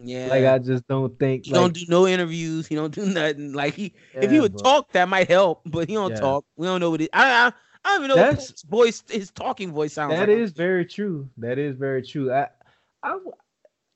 Yeah. 0.00 0.26
Like 0.28 0.44
I 0.44 0.58
just 0.58 0.86
don't 0.86 1.18
think 1.18 1.46
he 1.46 1.52
like, 1.52 1.60
don't 1.60 1.74
do 1.74 1.84
no 1.88 2.06
interviews. 2.06 2.66
He 2.66 2.74
don't 2.74 2.94
do 2.94 3.04
nothing. 3.06 3.52
Like 3.52 3.74
he, 3.74 3.94
if 4.14 4.30
he 4.30 4.38
would 4.38 4.52
bro. 4.52 4.62
talk, 4.62 4.92
that 4.92 5.08
might 5.08 5.28
help. 5.28 5.62
But 5.66 5.88
he 5.88 5.94
don't 5.94 6.10
Yeah. 6.12 6.20
talk. 6.20 6.44
We 6.56 6.66
don't 6.66 6.78
know 6.80 6.90
what 6.90 7.00
it. 7.00 7.10
I, 7.12 7.46
I, 7.46 7.52
I 7.84 7.88
don't 7.96 8.04
even 8.04 8.08
know 8.08 8.16
what 8.22 8.30
That's- 8.30 8.50
his 8.50 8.62
voice, 8.62 9.02
his 9.08 9.30
talking 9.30 9.72
voice 9.72 9.94
sounds 9.94 10.12
That 10.12 10.28
like. 10.28 10.38
is 10.38 10.52
very 10.52 10.84
true. 10.84 11.28
That 11.38 11.58
is 11.58 11.74
very 11.74 12.02
true. 12.02 12.30
I, 12.32 12.48
I, 13.02 13.18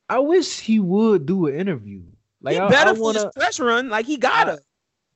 I 0.09 0.19
wish 0.19 0.59
he 0.61 0.81
would 0.81 1.27
do 1.27 1.47
an 1.47 1.55
interview. 1.55 2.03
Like 2.41 2.55
he 2.55 2.61
I, 2.61 2.69
better 2.69 2.91
I 2.91 2.95
for 2.95 3.01
wanna, 3.01 3.19
this 3.21 3.33
press 3.37 3.61
run. 3.61 3.89
Like 3.89 4.07
he 4.07 4.17
gotta. 4.17 4.59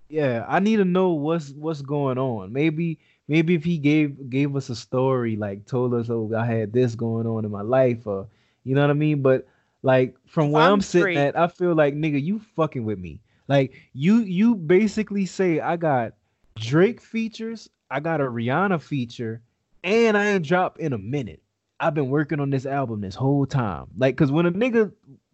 yeah, 0.08 0.44
I 0.46 0.60
need 0.60 0.76
to 0.76 0.84
know 0.84 1.10
what's 1.14 1.50
what's 1.50 1.82
going 1.82 2.18
on. 2.18 2.52
Maybe 2.52 3.00
maybe 3.28 3.54
if 3.54 3.64
he 3.64 3.78
gave 3.78 4.30
gave 4.30 4.54
us 4.56 4.68
a 4.68 4.76
story, 4.76 5.36
like 5.36 5.66
told 5.66 5.94
us, 5.94 6.10
oh, 6.10 6.30
I 6.36 6.46
had 6.46 6.72
this 6.72 6.94
going 6.94 7.26
on 7.26 7.44
in 7.44 7.50
my 7.50 7.62
life, 7.62 8.06
or 8.06 8.26
you 8.64 8.74
know 8.74 8.82
what 8.82 8.90
I 8.90 8.94
mean. 8.94 9.22
But 9.22 9.46
like 9.82 10.16
from 10.26 10.50
where 10.50 10.62
I'm, 10.62 10.74
I'm 10.74 10.80
sitting 10.80 11.16
at, 11.16 11.38
I 11.38 11.48
feel 11.48 11.74
like 11.74 11.94
nigga, 11.94 12.22
you 12.22 12.40
fucking 12.56 12.84
with 12.84 12.98
me. 12.98 13.20
Like 13.48 13.74
you 13.92 14.18
you 14.18 14.54
basically 14.54 15.26
say 15.26 15.60
I 15.60 15.76
got 15.76 16.14
Drake 16.56 17.00
features, 17.00 17.68
I 17.90 18.00
got 18.00 18.20
a 18.20 18.24
Rihanna 18.24 18.80
feature, 18.80 19.42
and 19.84 20.16
I 20.16 20.30
ain't 20.30 20.46
dropped 20.46 20.80
in 20.80 20.92
a 20.92 20.98
minute. 20.98 21.42
I've 21.78 21.94
been 21.94 22.08
working 22.08 22.40
on 22.40 22.50
this 22.50 22.64
album 22.64 23.02
this 23.02 23.14
whole 23.14 23.44
time. 23.44 23.86
Like, 23.98 24.16
cause 24.16 24.32
when 24.32 24.46
a 24.46 24.52
nigga 24.52 24.90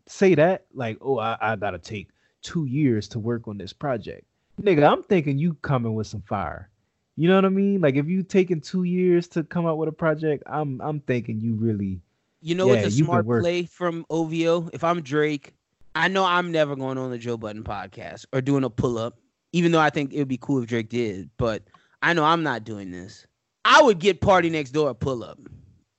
say 0.08 0.34
that, 0.34 0.66
like, 0.74 0.98
oh, 1.00 1.18
I, 1.18 1.38
I 1.40 1.56
gotta 1.56 1.78
take 1.78 2.08
two 2.42 2.66
years 2.66 3.06
to 3.08 3.20
work 3.20 3.46
on 3.46 3.56
this 3.56 3.72
project. 3.72 4.26
Nigga, 4.60 4.90
I'm 4.90 5.02
thinking 5.04 5.38
you 5.38 5.54
coming 5.62 5.94
with 5.94 6.08
some 6.08 6.22
fire. 6.22 6.68
You 7.16 7.28
know 7.28 7.34
what 7.36 7.44
I 7.44 7.50
mean? 7.50 7.80
Like 7.80 7.96
if 7.96 8.06
you 8.06 8.22
taking 8.22 8.60
two 8.60 8.84
years 8.84 9.28
to 9.28 9.44
come 9.44 9.66
out 9.66 9.76
with 9.78 9.88
a 9.88 9.92
project, 9.92 10.42
I'm 10.46 10.80
I'm 10.80 11.00
thinking 11.00 11.40
you 11.40 11.54
really 11.54 12.00
You 12.40 12.54
know 12.54 12.66
Yeah, 12.66 12.82
what's 12.82 12.86
a 12.86 12.90
smart 12.90 13.26
play 13.26 13.64
from 13.64 14.06
OVO? 14.10 14.70
If 14.72 14.82
I'm 14.82 15.02
Drake, 15.02 15.54
I 15.94 16.08
know 16.08 16.24
I'm 16.24 16.50
never 16.50 16.74
going 16.74 16.98
on 16.98 17.10
the 17.10 17.18
Joe 17.18 17.36
Budden 17.36 17.64
podcast 17.64 18.24
or 18.32 18.40
doing 18.40 18.64
a 18.64 18.70
pull 18.70 18.98
up, 18.98 19.18
even 19.52 19.72
though 19.72 19.80
I 19.80 19.90
think 19.90 20.12
it 20.12 20.18
would 20.18 20.28
be 20.28 20.38
cool 20.38 20.62
if 20.62 20.68
Drake 20.68 20.88
did. 20.88 21.30
But 21.36 21.64
I 22.02 22.14
know 22.14 22.24
I'm 22.24 22.42
not 22.42 22.64
doing 22.64 22.90
this. 22.90 23.26
I 23.64 23.82
would 23.82 23.98
get 23.98 24.20
Party 24.20 24.50
Next 24.50 24.70
Door 24.70 24.90
a 24.90 24.94
pull 24.94 25.22
up. 25.22 25.38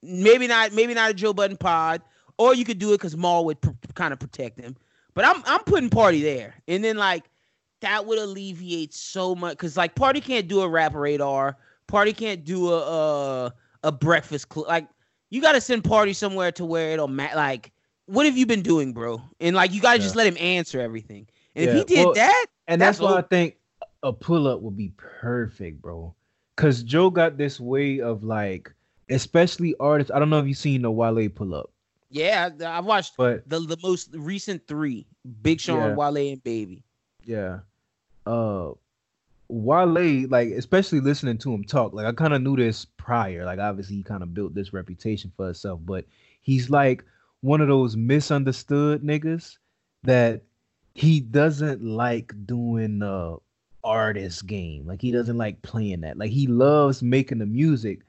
Maybe 0.02 0.48
not, 0.48 0.74
maybe 0.74 0.94
not 0.94 1.12
a 1.12 1.14
Joe 1.14 1.34
Budden 1.34 1.58
pod, 1.58 2.02
or 2.38 2.54
you 2.56 2.66
could 2.66 2.80
do 2.80 2.90
it 2.90 2.98
because 2.98 3.16
Mal 3.16 3.46
would 3.46 3.62
pr- 3.62 3.70
kind 3.94 4.12
of 4.12 4.20
protect 4.20 4.60
him. 4.60 4.76
But 5.14 5.26
I'm 5.26 5.44
I'm 5.46 5.64
putting 5.64 5.90
Party 5.90 6.22
there, 6.24 6.56
and 6.68 6.84
then 6.84 6.98
like 6.98 7.24
that 7.84 8.06
would 8.06 8.18
alleviate 8.18 8.94
so 8.94 9.36
much 9.36 9.52
because 9.52 9.78
like 9.78 9.94
Party 9.96 10.20
can't 10.20 10.48
do 10.48 10.62
a 10.62 10.68
rap 10.68 10.94
radar, 10.96 11.58
Party 11.88 12.14
can't 12.14 12.44
do 12.44 12.72
a 12.74 12.80
a, 13.46 13.54
a 13.84 13.92
breakfast 13.92 14.48
cl- 14.52 14.66
like 14.68 14.88
you 15.30 15.42
got 15.42 15.52
to 15.54 15.62
send 15.62 15.84
Party 15.84 16.14
somewhere 16.14 16.52
to 16.54 16.66
where 16.66 16.92
it'll 16.92 17.08
ma- 17.08 17.36
like 17.36 17.72
what 18.06 18.26
have 18.26 18.38
you 18.38 18.46
been 18.46 18.62
doing, 18.62 18.92
bro? 18.94 19.22
And 19.40 19.56
like 19.56 19.72
you 19.72 19.82
got 19.82 19.94
to 19.94 20.00
just 20.00 20.16
let 20.16 20.28
him 20.28 20.38
answer 20.40 20.82
everything. 20.82 21.28
And 21.56 21.70
if 21.70 21.76
he 21.76 21.84
did 21.84 22.06
well, 22.06 22.14
that, 22.16 22.46
And 22.68 22.82
that's, 22.82 22.98
That's 22.98 23.12
why 23.12 23.20
I 23.20 23.22
think 23.22 23.58
a 24.02 24.12
pull 24.12 24.48
up 24.48 24.62
would 24.62 24.76
be 24.76 24.92
perfect, 24.98 25.82
bro. 25.82 26.14
Cause 26.58 26.84
Joe 26.84 27.10
got 27.10 27.38
this 27.38 27.60
way 27.60 28.02
of 28.02 28.24
like, 28.24 28.74
especially 29.10 29.76
artists. 29.80 30.12
I 30.14 30.20
don't 30.20 30.30
know 30.30 30.40
if 30.40 30.48
you've 30.48 30.58
seen 30.58 30.82
the 30.82 30.92
Wale 30.92 31.30
pull 31.30 31.56
up, 31.56 31.72
yeah, 32.10 32.50
I- 32.62 32.78
I've 32.78 32.86
watched 32.86 33.14
but 33.18 33.48
the 33.50 33.60
the 33.60 33.78
most 33.82 34.10
recent 34.14 34.68
three: 34.68 35.08
Big 35.42 35.60
Sean, 35.60 35.78
Yeah. 35.80 35.96
Wale, 35.96 36.32
and 36.32 36.44
Baby. 36.44 36.84
yeah, 37.26 37.60
uh, 38.26 38.72
Wale, 39.50 40.28
like 40.30 40.50
especially 40.50 41.00
listening 41.00 41.38
to 41.40 41.54
him 41.54 41.64
talk, 41.64 41.94
like 41.94 42.06
I 42.06 42.12
kind 42.12 42.34
of 42.34 42.42
knew 42.42 42.56
this 42.56 42.86
prior. 42.98 43.46
Like 43.46 43.60
obviously 43.60 43.98
he 43.98 44.04
kind 44.04 44.24
of 44.24 44.34
built 44.34 44.56
this 44.56 44.74
reputation 44.74 45.32
for 45.36 45.46
himself, 45.46 45.80
but 45.84 46.06
he's 46.42 46.70
like 46.70 47.04
one 47.42 47.62
of 47.62 47.68
those 47.68 47.96
misunderstood 47.96 49.04
niggas 49.04 49.58
that 50.04 50.42
he 50.96 51.20
doesn't 51.20 51.84
like 51.84 52.34
doing 52.46 53.00
the 53.00 53.38
artist 53.84 54.48
game. 54.48 54.88
Like 54.88 55.02
he 55.02 55.12
doesn't 55.12 55.38
like 55.38 55.62
playing 55.62 56.02
that. 56.02 56.18
Like 56.18 56.32
he 56.32 56.48
loves 56.48 57.04
making 57.04 57.40
the 57.40 57.46
music, 57.46 58.00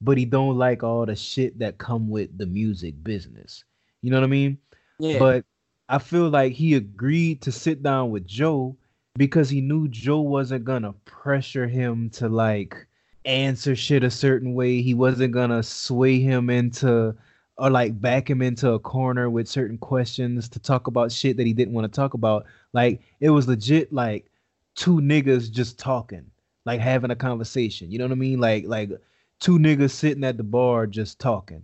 but 0.00 0.16
he 0.16 0.24
don't 0.24 0.56
like 0.56 0.82
all 0.82 1.06
the 1.06 1.16
shit 1.16 1.58
that 1.58 1.78
come 1.78 2.08
with 2.08 2.36
the 2.38 2.46
music 2.46 3.02
business. 3.02 3.64
You 4.02 4.10
know 4.10 4.18
what 4.18 4.24
I 4.24 4.28
mean? 4.28 4.58
Yeah, 4.98 5.18
But 5.18 5.44
I 5.88 5.98
feel 5.98 6.28
like 6.28 6.52
he 6.52 6.74
agreed 6.74 7.42
to 7.42 7.52
sit 7.52 7.82
down 7.82 8.10
with 8.10 8.26
Joe 8.26 8.76
because 9.16 9.48
he 9.48 9.60
knew 9.60 9.88
Joe 9.88 10.20
wasn't 10.20 10.64
gonna 10.64 10.92
pressure 11.04 11.66
him 11.66 12.10
to 12.10 12.28
like 12.28 12.86
answer 13.24 13.76
shit 13.76 14.02
a 14.04 14.10
certain 14.10 14.54
way. 14.54 14.82
He 14.82 14.94
wasn't 14.94 15.32
gonna 15.32 15.62
sway 15.62 16.20
him 16.20 16.50
into 16.50 17.14
or 17.56 17.70
like 17.70 18.00
back 18.00 18.28
him 18.28 18.42
into 18.42 18.72
a 18.72 18.78
corner 18.80 19.30
with 19.30 19.48
certain 19.48 19.78
questions 19.78 20.48
to 20.48 20.58
talk 20.58 20.88
about 20.88 21.12
shit 21.12 21.36
that 21.36 21.46
he 21.46 21.52
didn't 21.52 21.74
want 21.74 21.90
to 21.90 21.96
talk 21.96 22.14
about. 22.14 22.44
Like 22.72 23.00
it 23.20 23.30
was 23.30 23.46
legit 23.46 23.92
like 23.92 24.30
two 24.74 24.96
niggas 24.96 25.50
just 25.50 25.78
talking, 25.78 26.28
like 26.66 26.80
having 26.80 27.12
a 27.12 27.16
conversation. 27.16 27.90
You 27.92 27.98
know 27.98 28.06
what 28.06 28.12
I 28.12 28.16
mean? 28.16 28.40
Like 28.40 28.64
like 28.66 28.90
two 29.38 29.58
niggas 29.58 29.92
sitting 29.92 30.24
at 30.24 30.36
the 30.36 30.42
bar 30.42 30.86
just 30.86 31.20
talking. 31.20 31.62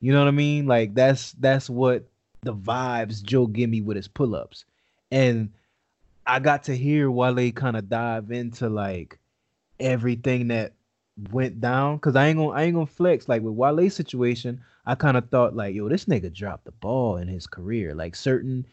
You 0.00 0.12
know 0.12 0.18
what 0.18 0.28
I 0.28 0.32
mean? 0.32 0.66
Like 0.66 0.94
that's 0.94 1.32
that's 1.32 1.70
what 1.70 2.04
the 2.42 2.54
vibes 2.54 3.22
Joe 3.22 3.46
give 3.46 3.70
me 3.70 3.80
with 3.80 3.96
his 3.96 4.08
pull-ups. 4.08 4.66
And 5.10 5.50
I 6.26 6.38
got 6.38 6.64
to 6.64 6.76
hear 6.76 7.10
Wale 7.10 7.50
kind 7.52 7.76
of 7.76 7.88
dive 7.88 8.30
into 8.30 8.68
like 8.68 9.18
everything 9.80 10.48
that 10.48 10.72
went 11.30 11.60
down. 11.60 11.98
Cause 11.98 12.16
I 12.16 12.26
ain't 12.28 12.38
gonna 12.38 12.50
I 12.50 12.62
ain't 12.62 12.74
gonna 12.74 12.86
flex. 12.86 13.28
Like 13.28 13.42
with 13.42 13.54
Wale's 13.54 13.94
situation, 13.94 14.60
I 14.86 14.94
kind 14.94 15.16
of 15.16 15.28
thought 15.30 15.54
like, 15.54 15.74
yo, 15.74 15.88
this 15.88 16.06
nigga 16.06 16.32
dropped 16.32 16.64
the 16.64 16.72
ball 16.72 17.16
in 17.16 17.28
his 17.28 17.46
career. 17.46 17.94
Like 17.94 18.14
certain 18.14 18.66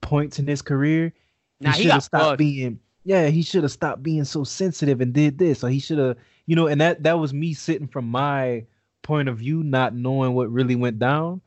points 0.00 0.38
in 0.38 0.46
his 0.46 0.62
career, 0.62 1.12
he 1.60 1.66
he 1.70 1.82
should 1.82 1.90
have 1.92 2.02
stopped 2.02 2.24
fucked. 2.24 2.38
being 2.38 2.78
yeah 3.04 3.28
he 3.28 3.42
should 3.42 3.62
have 3.62 3.72
stopped 3.72 4.02
being 4.02 4.24
so 4.24 4.44
sensitive 4.44 5.00
and 5.00 5.12
did 5.12 5.38
this 5.38 5.62
or 5.62 5.68
he 5.68 5.78
should 5.78 5.98
have 5.98 6.16
you 6.46 6.56
know 6.56 6.66
and 6.66 6.80
that 6.80 7.02
that 7.02 7.18
was 7.18 7.32
me 7.32 7.54
sitting 7.54 7.86
from 7.86 8.06
my 8.06 8.64
point 9.02 9.28
of 9.28 9.38
view 9.38 9.62
not 9.62 9.94
knowing 9.94 10.34
what 10.34 10.50
really 10.50 10.74
went 10.74 10.98
down 10.98 11.40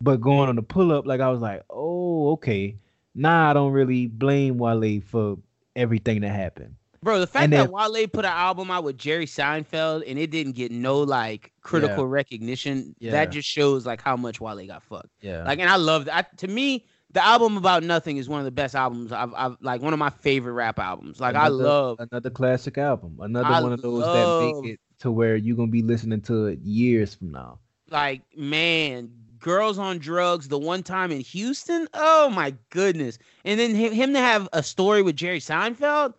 but 0.00 0.20
going 0.20 0.48
on 0.48 0.56
the 0.56 0.62
pull-up 0.62 1.06
like 1.06 1.20
i 1.20 1.30
was 1.30 1.40
like 1.40 1.62
oh 1.70 2.32
okay 2.32 2.76
nah 3.14 3.50
i 3.50 3.52
don't 3.52 3.72
really 3.72 4.06
blame 4.06 4.58
wale 4.58 5.00
for 5.00 5.36
everything 5.76 6.20
that 6.20 6.30
happened 6.30 6.74
Bro, 7.04 7.20
the 7.20 7.26
fact 7.26 7.50
that 7.50 7.70
Wale 7.70 8.08
put 8.08 8.24
an 8.24 8.32
album 8.32 8.70
out 8.70 8.82
with 8.82 8.96
Jerry 8.96 9.26
Seinfeld 9.26 10.04
and 10.06 10.18
it 10.18 10.30
didn't 10.30 10.52
get 10.52 10.72
no 10.72 11.00
like 11.00 11.52
critical 11.60 12.06
recognition, 12.06 12.96
Yeah. 12.98 13.10
that 13.12 13.26
just 13.30 13.46
shows 13.46 13.84
like 13.84 14.00
how 14.00 14.16
much 14.16 14.40
Wale 14.40 14.66
got 14.66 14.82
fucked. 14.82 15.10
yeah 15.20 15.44
Like, 15.44 15.58
and 15.58 15.68
I 15.68 15.76
love 15.76 16.06
that. 16.06 16.38
To 16.38 16.48
me, 16.48 16.86
the 17.12 17.22
album 17.22 17.58
about 17.58 17.82
nothing 17.82 18.16
is 18.16 18.26
one 18.26 18.38
of 18.40 18.46
the 18.46 18.50
best 18.50 18.74
albums 18.74 19.12
I've, 19.12 19.34
I've 19.34 19.56
like 19.60 19.82
one 19.82 19.92
of 19.92 19.98
my 19.98 20.08
favorite 20.08 20.54
rap 20.54 20.78
albums. 20.78 21.20
Like, 21.20 21.36
I 21.36 21.48
love. 21.48 22.00
another 22.00 22.30
classic 22.30 22.78
album 22.78 23.18
another 23.20 23.48
I 23.48 23.60
one 23.60 23.74
of 23.74 23.82
those 23.82 24.04
that 24.04 24.40
make 24.62 24.72
it 24.72 24.80
to 25.00 25.12
where 25.12 25.36
you're 25.36 25.56
gonna 25.56 25.70
be 25.70 25.82
listening 25.82 26.22
to 26.22 26.46
it 26.46 26.60
years 26.60 27.14
from 27.14 27.32
now 27.32 27.58
like 27.90 28.22
man 28.34 29.10
girls 29.44 29.78
on 29.78 29.98
drugs 29.98 30.48
the 30.48 30.58
one 30.58 30.82
time 30.82 31.12
in 31.12 31.20
houston? 31.20 31.86
Oh 31.92 32.30
my 32.30 32.54
goodness. 32.70 33.18
And 33.44 33.60
then 33.60 33.74
him, 33.74 33.92
him 33.92 34.14
to 34.14 34.18
have 34.18 34.48
a 34.54 34.62
story 34.62 35.02
with 35.02 35.16
jerry 35.16 35.38
seinfeld? 35.38 36.14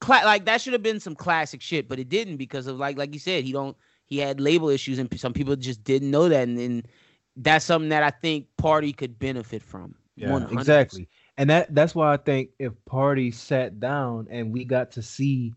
Cla- 0.00 0.20
like 0.26 0.44
that 0.44 0.60
should 0.60 0.74
have 0.74 0.82
been 0.82 1.00
some 1.00 1.14
classic 1.14 1.62
shit 1.62 1.88
but 1.88 1.98
it 1.98 2.10
didn't 2.10 2.36
because 2.36 2.66
of 2.66 2.76
like 2.76 2.98
like 2.98 3.14
you 3.14 3.18
said 3.18 3.42
he 3.42 3.52
don't 3.52 3.74
he 4.04 4.18
had 4.18 4.38
label 4.38 4.68
issues 4.68 4.98
and 4.98 5.08
some 5.18 5.32
people 5.32 5.56
just 5.56 5.82
didn't 5.82 6.10
know 6.10 6.28
that. 6.28 6.46
And 6.46 6.58
then 6.58 6.82
that's 7.36 7.64
something 7.64 7.88
that 7.88 8.02
i 8.02 8.10
think 8.10 8.46
party 8.58 8.92
could 8.92 9.18
benefit 9.18 9.62
from. 9.62 9.94
100%. 10.20 10.52
exactly. 10.52 11.08
And 11.38 11.48
that 11.50 11.72
that's 11.74 11.94
why 11.94 12.12
I 12.12 12.16
think 12.16 12.50
if 12.58 12.72
Party 12.84 13.30
sat 13.30 13.78
down 13.78 14.26
and 14.28 14.52
we 14.52 14.64
got 14.64 14.90
to 14.92 15.02
see 15.02 15.54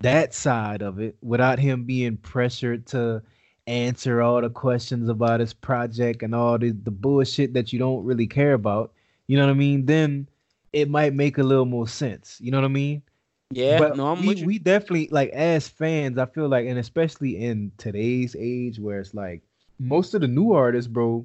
that 0.00 0.34
side 0.34 0.82
of 0.82 1.00
it 1.00 1.16
without 1.22 1.58
him 1.58 1.84
being 1.84 2.18
pressured 2.18 2.86
to 2.88 3.22
answer 3.66 4.20
all 4.20 4.40
the 4.40 4.50
questions 4.50 5.08
about 5.08 5.40
his 5.40 5.52
project 5.52 6.22
and 6.22 6.34
all 6.34 6.58
the, 6.58 6.70
the 6.70 6.90
bullshit 6.90 7.54
that 7.54 7.72
you 7.72 7.78
don't 7.78 8.04
really 8.04 8.26
care 8.26 8.52
about, 8.54 8.92
you 9.26 9.36
know 9.36 9.44
what 9.46 9.52
I 9.52 9.54
mean? 9.54 9.86
Then 9.86 10.28
it 10.72 10.90
might 10.90 11.14
make 11.14 11.38
a 11.38 11.42
little 11.42 11.64
more 11.64 11.88
sense. 11.88 12.38
You 12.40 12.50
know 12.50 12.58
what 12.58 12.66
I 12.66 12.68
mean? 12.68 13.02
yeah 13.50 13.78
but 13.78 13.96
no 13.96 14.14
we, 14.14 14.34
we 14.44 14.58
definitely 14.58 15.08
like 15.12 15.30
as 15.30 15.68
fans, 15.68 16.18
I 16.18 16.26
feel 16.26 16.48
like, 16.48 16.66
and 16.66 16.78
especially 16.78 17.36
in 17.42 17.70
today's 17.78 18.34
age 18.38 18.78
where 18.78 18.98
it's 19.00 19.14
like 19.14 19.42
most 19.78 20.14
of 20.14 20.20
the 20.20 20.28
new 20.28 20.52
artists, 20.52 20.88
bro, 20.88 21.24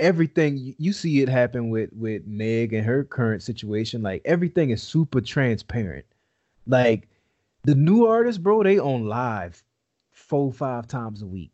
everything 0.00 0.56
you- 0.56 0.74
you 0.78 0.92
see 0.92 1.20
it 1.20 1.28
happen 1.28 1.70
with 1.70 1.92
with 1.92 2.26
Meg 2.26 2.72
and 2.72 2.84
her 2.84 3.04
current 3.04 3.42
situation. 3.42 4.02
Like 4.02 4.22
everything 4.24 4.70
is 4.70 4.82
super 4.82 5.20
transparent. 5.20 6.06
Like 6.66 7.08
the 7.64 7.74
new 7.74 8.06
artists, 8.06 8.40
bro, 8.40 8.62
they 8.62 8.78
on 8.78 9.06
live 9.06 9.62
four 10.10 10.52
five 10.52 10.86
times 10.88 11.22
a 11.22 11.26
week. 11.26 11.51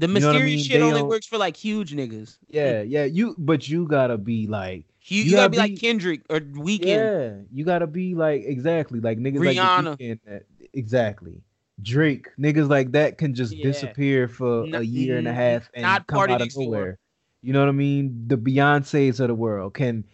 The 0.00 0.08
you 0.08 0.20
know 0.20 0.30
I 0.30 0.32
mysterious 0.32 0.60
mean? 0.60 0.64
shit 0.64 0.80
They 0.80 0.82
only 0.82 1.02
works 1.02 1.26
for 1.26 1.36
like 1.36 1.56
huge 1.56 1.92
niggas 1.92 2.38
Yeah, 2.48 2.80
yeah. 2.80 3.04
You 3.04 3.34
but 3.38 3.68
you 3.68 3.86
gotta 3.86 4.16
be 4.16 4.46
like 4.46 4.86
you, 5.04 5.18
You 5.18 5.24
you 5.24 5.30
gotta 5.32 5.42
gotta 5.42 5.50
be 5.50 5.56
like 5.72 5.80
kendrick 5.80 6.22
or 6.30 6.40
Weeknd 6.40 6.80
Yeah, 6.86 7.34
you 7.52 7.64
gotta 7.66 7.86
be 7.86 8.14
like 8.14 8.42
exactly 8.44 9.00
like 9.00 9.18
niggas 9.18 9.44
like 9.44 9.56
Rihanna. 9.56 9.98
Weeknd 9.98 10.18
that 10.26 10.42
exactly. 10.72 11.42
Drake, 11.82 12.28
niggas 12.38 12.68
like 12.68 12.92
that 12.92 13.18
can 13.18 13.34
just 13.34 13.54
Yeah. 13.54 13.62
disappear 13.64 14.26
for 14.28 14.64
a 14.72 14.82
year 14.82 15.18
and 15.18 15.28
a 15.28 15.32
half 15.34 15.70
and 15.74 15.82
not 15.82 16.06
come 16.06 16.30
out 16.30 16.40
of 16.42 16.48
nowhere. 16.56 16.98
You 17.42 17.52
know 17.52 17.60
what 17.60 17.68
I 17.68 17.72
mean? 17.72 18.24
The 18.26 18.36
Beyonces 18.36 19.20
of 19.20 19.28
the 19.28 19.34
world 19.34 19.74
can 19.74 20.04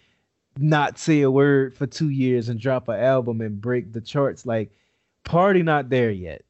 not 0.58 0.98
say 0.98 1.22
a 1.22 1.30
word 1.30 1.76
for 1.76 1.86
two 1.86 2.08
years 2.08 2.48
and 2.48 2.58
drop 2.58 2.88
an 2.88 2.98
album 3.00 3.40
and 3.40 3.60
break 3.60 3.92
the 3.92 4.00
charts. 4.00 4.46
Like, 4.46 4.70
Party 5.24 5.62
not 5.62 5.90
there 5.90 6.10
yet. 6.10 6.44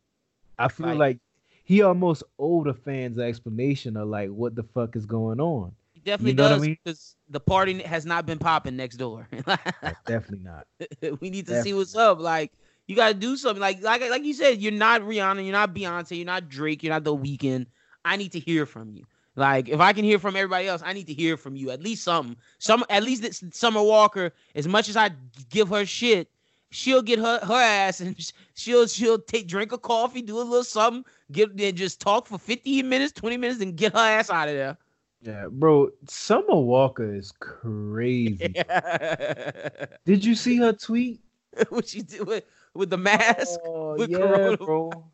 I 0.58 0.68
feel 0.68 0.94
like 0.94 1.18
he 1.66 1.82
almost 1.82 2.22
owed 2.38 2.68
the 2.68 2.74
fans 2.74 3.18
an 3.18 3.24
explanation 3.24 3.96
of 3.96 4.08
like 4.08 4.30
what 4.30 4.54
the 4.54 4.62
fuck 4.62 4.94
is 4.94 5.04
going 5.04 5.40
on. 5.40 5.72
He 5.92 6.00
definitely 6.00 6.34
know 6.34 6.44
what 6.44 6.52
I 6.52 6.54
does 6.54 6.62
mean? 6.62 6.78
because 6.82 7.16
the 7.28 7.40
party 7.40 7.82
has 7.82 8.06
not 8.06 8.24
been 8.24 8.38
popping 8.38 8.76
next 8.76 8.98
door. 8.98 9.28
Definitely 10.06 10.44
not. 10.44 10.66
we 11.20 11.28
need 11.28 11.48
to 11.48 11.60
see 11.64 11.74
what's 11.74 11.96
up. 11.96 12.20
Like 12.20 12.52
you 12.86 12.94
got 12.94 13.08
to 13.08 13.14
do 13.14 13.36
something. 13.36 13.60
Like 13.60 13.82
like 13.82 14.00
like 14.08 14.22
you 14.22 14.32
said, 14.32 14.62
you're 14.62 14.70
not 14.70 15.02
Rihanna, 15.02 15.42
you're 15.42 15.52
not 15.52 15.74
Beyonce, 15.74 16.16
you're 16.16 16.24
not 16.24 16.48
Drake, 16.48 16.84
you're 16.84 16.92
not 16.92 17.02
The 17.02 17.16
Weeknd. 17.16 17.66
I 18.04 18.16
need 18.16 18.30
to 18.32 18.38
hear 18.38 18.64
from 18.64 18.92
you. 18.92 19.04
Like 19.34 19.68
if 19.68 19.80
I 19.80 19.92
can 19.92 20.04
hear 20.04 20.20
from 20.20 20.36
everybody 20.36 20.68
else, 20.68 20.82
I 20.84 20.92
need 20.92 21.08
to 21.08 21.14
hear 21.14 21.36
from 21.36 21.56
you. 21.56 21.72
At 21.72 21.82
least 21.82 22.04
something. 22.04 22.36
Some 22.60 22.84
at 22.88 23.02
least 23.02 23.52
Summer 23.52 23.82
Walker. 23.82 24.32
As 24.54 24.68
much 24.68 24.88
as 24.88 24.96
I 24.96 25.10
give 25.50 25.68
her 25.70 25.84
shit, 25.84 26.30
she'll 26.76 27.02
get 27.02 27.18
her 27.18 27.38
her 27.42 27.54
ass 27.54 28.00
and 28.00 28.14
she'll 28.54 28.86
she'll 28.86 29.18
take 29.18 29.48
drink 29.48 29.72
a 29.72 29.78
coffee, 29.78 30.20
do 30.20 30.36
a 30.36 30.38
little 30.38 30.62
something, 30.62 31.04
get 31.32 31.56
then 31.56 31.74
just 31.74 32.00
talk 32.00 32.26
for 32.26 32.38
15 32.38 32.88
minutes, 32.88 33.12
20 33.12 33.36
minutes, 33.38 33.60
and 33.60 33.76
get 33.76 33.92
her 33.94 33.98
ass 33.98 34.30
out 34.30 34.48
of 34.48 34.54
there. 34.54 34.76
Yeah, 35.22 35.46
bro. 35.50 35.90
Summer 36.06 36.54
Walker 36.54 37.14
is 37.14 37.32
crazy. 37.40 38.36
Did 40.04 40.24
you 40.24 40.34
see 40.34 40.58
her 40.58 40.72
tweet? 40.72 41.20
what 41.70 41.88
she 41.88 42.02
do 42.02 42.24
with, 42.24 42.44
with 42.74 42.90
the 42.90 42.98
mask? 42.98 43.58
Oh, 43.64 43.94
with 43.98 44.10
yeah, 44.10 44.18
corona- 44.18 44.56
bro. 44.58 45.04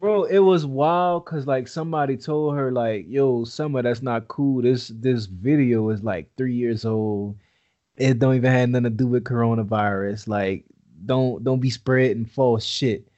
bro, 0.00 0.24
it 0.24 0.38
was 0.38 0.64
wild 0.64 1.26
because 1.26 1.46
like 1.46 1.68
somebody 1.68 2.16
told 2.16 2.56
her 2.56 2.72
like, 2.72 3.04
"Yo, 3.08 3.44
Summer, 3.44 3.82
that's 3.82 4.02
not 4.02 4.28
cool. 4.28 4.62
This 4.62 4.88
this 4.88 5.26
video 5.26 5.90
is 5.90 6.02
like 6.02 6.30
three 6.36 6.54
years 6.54 6.84
old. 6.86 7.36
It 7.96 8.18
don't 8.18 8.34
even 8.36 8.50
have 8.52 8.68
nothing 8.68 8.84
to 8.84 8.90
do 8.90 9.06
with 9.06 9.24
coronavirus. 9.24 10.28
Like, 10.28 10.64
don't 11.06 11.44
don't 11.44 11.60
be 11.60 11.70
spreading 11.70 12.26
false 12.26 12.64
shit." 12.64 13.08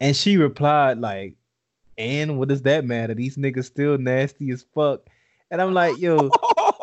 And 0.00 0.16
she 0.16 0.36
replied 0.36 0.98
like, 0.98 1.34
"And 1.98 2.38
what 2.38 2.48
does 2.48 2.62
that 2.62 2.84
matter? 2.84 3.14
These 3.14 3.36
niggas 3.36 3.64
still 3.66 3.98
nasty 3.98 4.50
as 4.50 4.64
fuck." 4.74 5.02
And 5.50 5.60
I'm 5.60 5.74
like, 5.74 5.98
"Yo." 5.98 6.30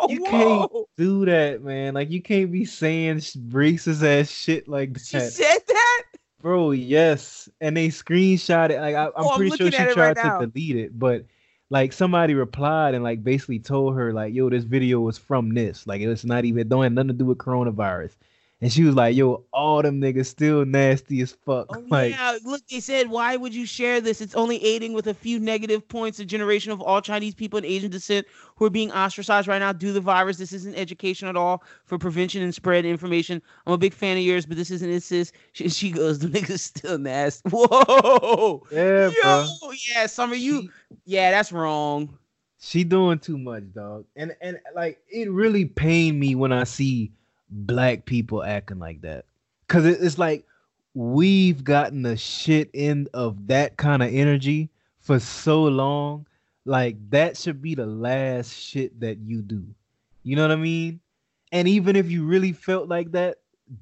You 0.07 0.23
can't 0.23 0.71
do 0.97 1.25
that, 1.25 1.61
man. 1.61 1.93
Like 1.93 2.09
you 2.09 2.19
can't 2.19 2.51
be 2.51 2.65
saying 2.65 3.17
racist 3.17 4.01
ass 4.01 4.31
shit 4.31 4.67
like 4.67 4.93
that. 4.93 5.01
She 5.01 5.19
said 5.19 5.59
that? 5.67 6.03
Bro, 6.41 6.71
yes. 6.71 7.47
And 7.61 7.77
they 7.77 7.89
screenshot 7.89 8.71
it. 8.71 8.79
Like 8.79 8.95
I, 8.95 9.05
I'm 9.05 9.11
Oh, 9.15 9.35
pretty 9.35 9.55
sure 9.55 9.69
she 9.69 9.77
tried 9.77 9.97
right 9.97 10.15
to 10.15 10.47
delete 10.47 10.77
it, 10.77 10.97
but 10.97 11.25
like 11.69 11.93
somebody 11.93 12.33
replied 12.33 12.95
and 12.95 13.03
like 13.03 13.23
basically 13.23 13.59
told 13.59 13.95
her 13.95 14.13
like, 14.13 14.33
"Yo, 14.33 14.49
this 14.49 14.63
video 14.63 14.99
was 15.01 15.17
from 15.17 15.53
this. 15.53 15.85
Like 15.87 16.01
it's 16.01 16.25
not 16.25 16.45
even 16.45 16.61
it 16.61 16.69
don't 16.69 16.83
have 16.83 16.93
nothing 16.93 17.09
to 17.09 17.13
do 17.13 17.25
with 17.25 17.37
coronavirus." 17.37 18.15
And 18.61 18.69
she 18.73 18.83
was 18.83 18.93
like, 18.93 19.15
"Yo, 19.15 19.45
all 19.53 19.81
them 19.81 20.01
niggas 20.01 20.25
still 20.25 20.65
nasty 20.65 21.21
as 21.21 21.31
fuck." 21.31 21.67
Oh, 21.69 21.81
like, 21.89 22.11
yeah. 22.11 22.37
Look, 22.43 22.61
they 22.67 22.81
said, 22.81 23.09
why 23.09 23.37
would 23.37 23.55
you 23.55 23.65
share 23.65 24.01
this? 24.01 24.19
It's 24.19 24.35
only 24.35 24.61
aiding 24.65 24.91
with 24.91 25.07
a 25.07 25.13
few 25.13 25.39
negative 25.39 25.87
points. 25.87 26.19
A 26.19 26.25
generation 26.25 26.73
of 26.73 26.81
all 26.81 27.01
Chinese 27.01 27.33
people 27.33 27.55
and 27.55 27.65
Asian 27.65 27.89
descent 27.89 28.27
who 28.57 28.65
are 28.65 28.69
being 28.69 28.91
ostracized 28.91 29.47
right 29.47 29.59
now 29.59 29.71
due 29.71 29.87
to 29.87 29.93
the 29.93 30.01
virus. 30.01 30.35
This 30.37 30.51
isn't 30.51 30.75
education 30.75 31.29
at 31.29 31.37
all 31.37 31.63
for 31.85 31.97
prevention 31.97 32.41
and 32.43 32.53
spread 32.53 32.83
information. 32.83 33.41
I'm 33.65 33.71
a 33.71 33.77
big 33.77 33.93
fan 33.93 34.17
of 34.17 34.23
yours, 34.23 34.45
but 34.45 34.57
this 34.57 34.71
isn't 34.71 34.89
insist. 34.89 35.33
She, 35.53 35.69
she 35.69 35.89
goes, 35.91 36.19
the 36.19 36.27
niggas 36.27 36.59
still 36.59 36.97
nasty. 36.97 37.49
Whoa. 37.53 38.61
yeah, 38.73 39.07
Yo, 39.07 39.21
bro. 39.61 39.71
yeah, 39.95 40.05
Summer, 40.05 40.35
you, 40.35 40.63
She- 40.63 40.69
yeah, 41.05 41.31
that's 41.31 41.53
wrong. 41.53 42.17
she 42.59 42.83
doing 42.83 43.19
too 43.19 43.37
much, 43.37 43.71
dog. 43.73 44.03
And 44.17 44.35
and 44.41 44.59
like 44.75 44.99
it 45.09 45.31
really 45.31 45.63
pained 45.63 46.19
me 46.19 46.35
when 46.35 46.51
I 46.51 46.65
see 46.65 47.13
black 47.49 48.05
people 48.05 48.43
acting 48.43 48.79
like 48.79 49.01
that. 49.01 49.25
Cause 49.67 49.85
it's 49.85 50.17
like 50.17 50.45
we've 50.93 51.63
gotten 51.63 52.01
the 52.01 52.17
shit 52.17 52.69
end 52.73 53.09
of 53.13 53.47
that 53.47 53.77
kind 53.77 54.01
of 54.01 54.13
energy 54.13 54.69
for 54.99 55.19
so 55.19 55.63
long. 55.63 56.25
Like 56.65 56.97
that 57.11 57.37
should 57.37 57.61
be 57.61 57.75
the 57.75 57.85
last 57.85 58.53
shit 58.53 58.99
that 58.99 59.19
you 59.19 59.41
do. 59.41 59.63
You 60.23 60.35
know 60.35 60.43
what 60.43 60.51
I 60.51 60.57
mean? 60.57 60.99
And 61.51 61.67
even 61.67 61.95
if 61.95 62.11
you 62.11 62.25
really 62.25 62.53
felt 62.53 62.87
like 62.87 63.11
that, 63.13 63.37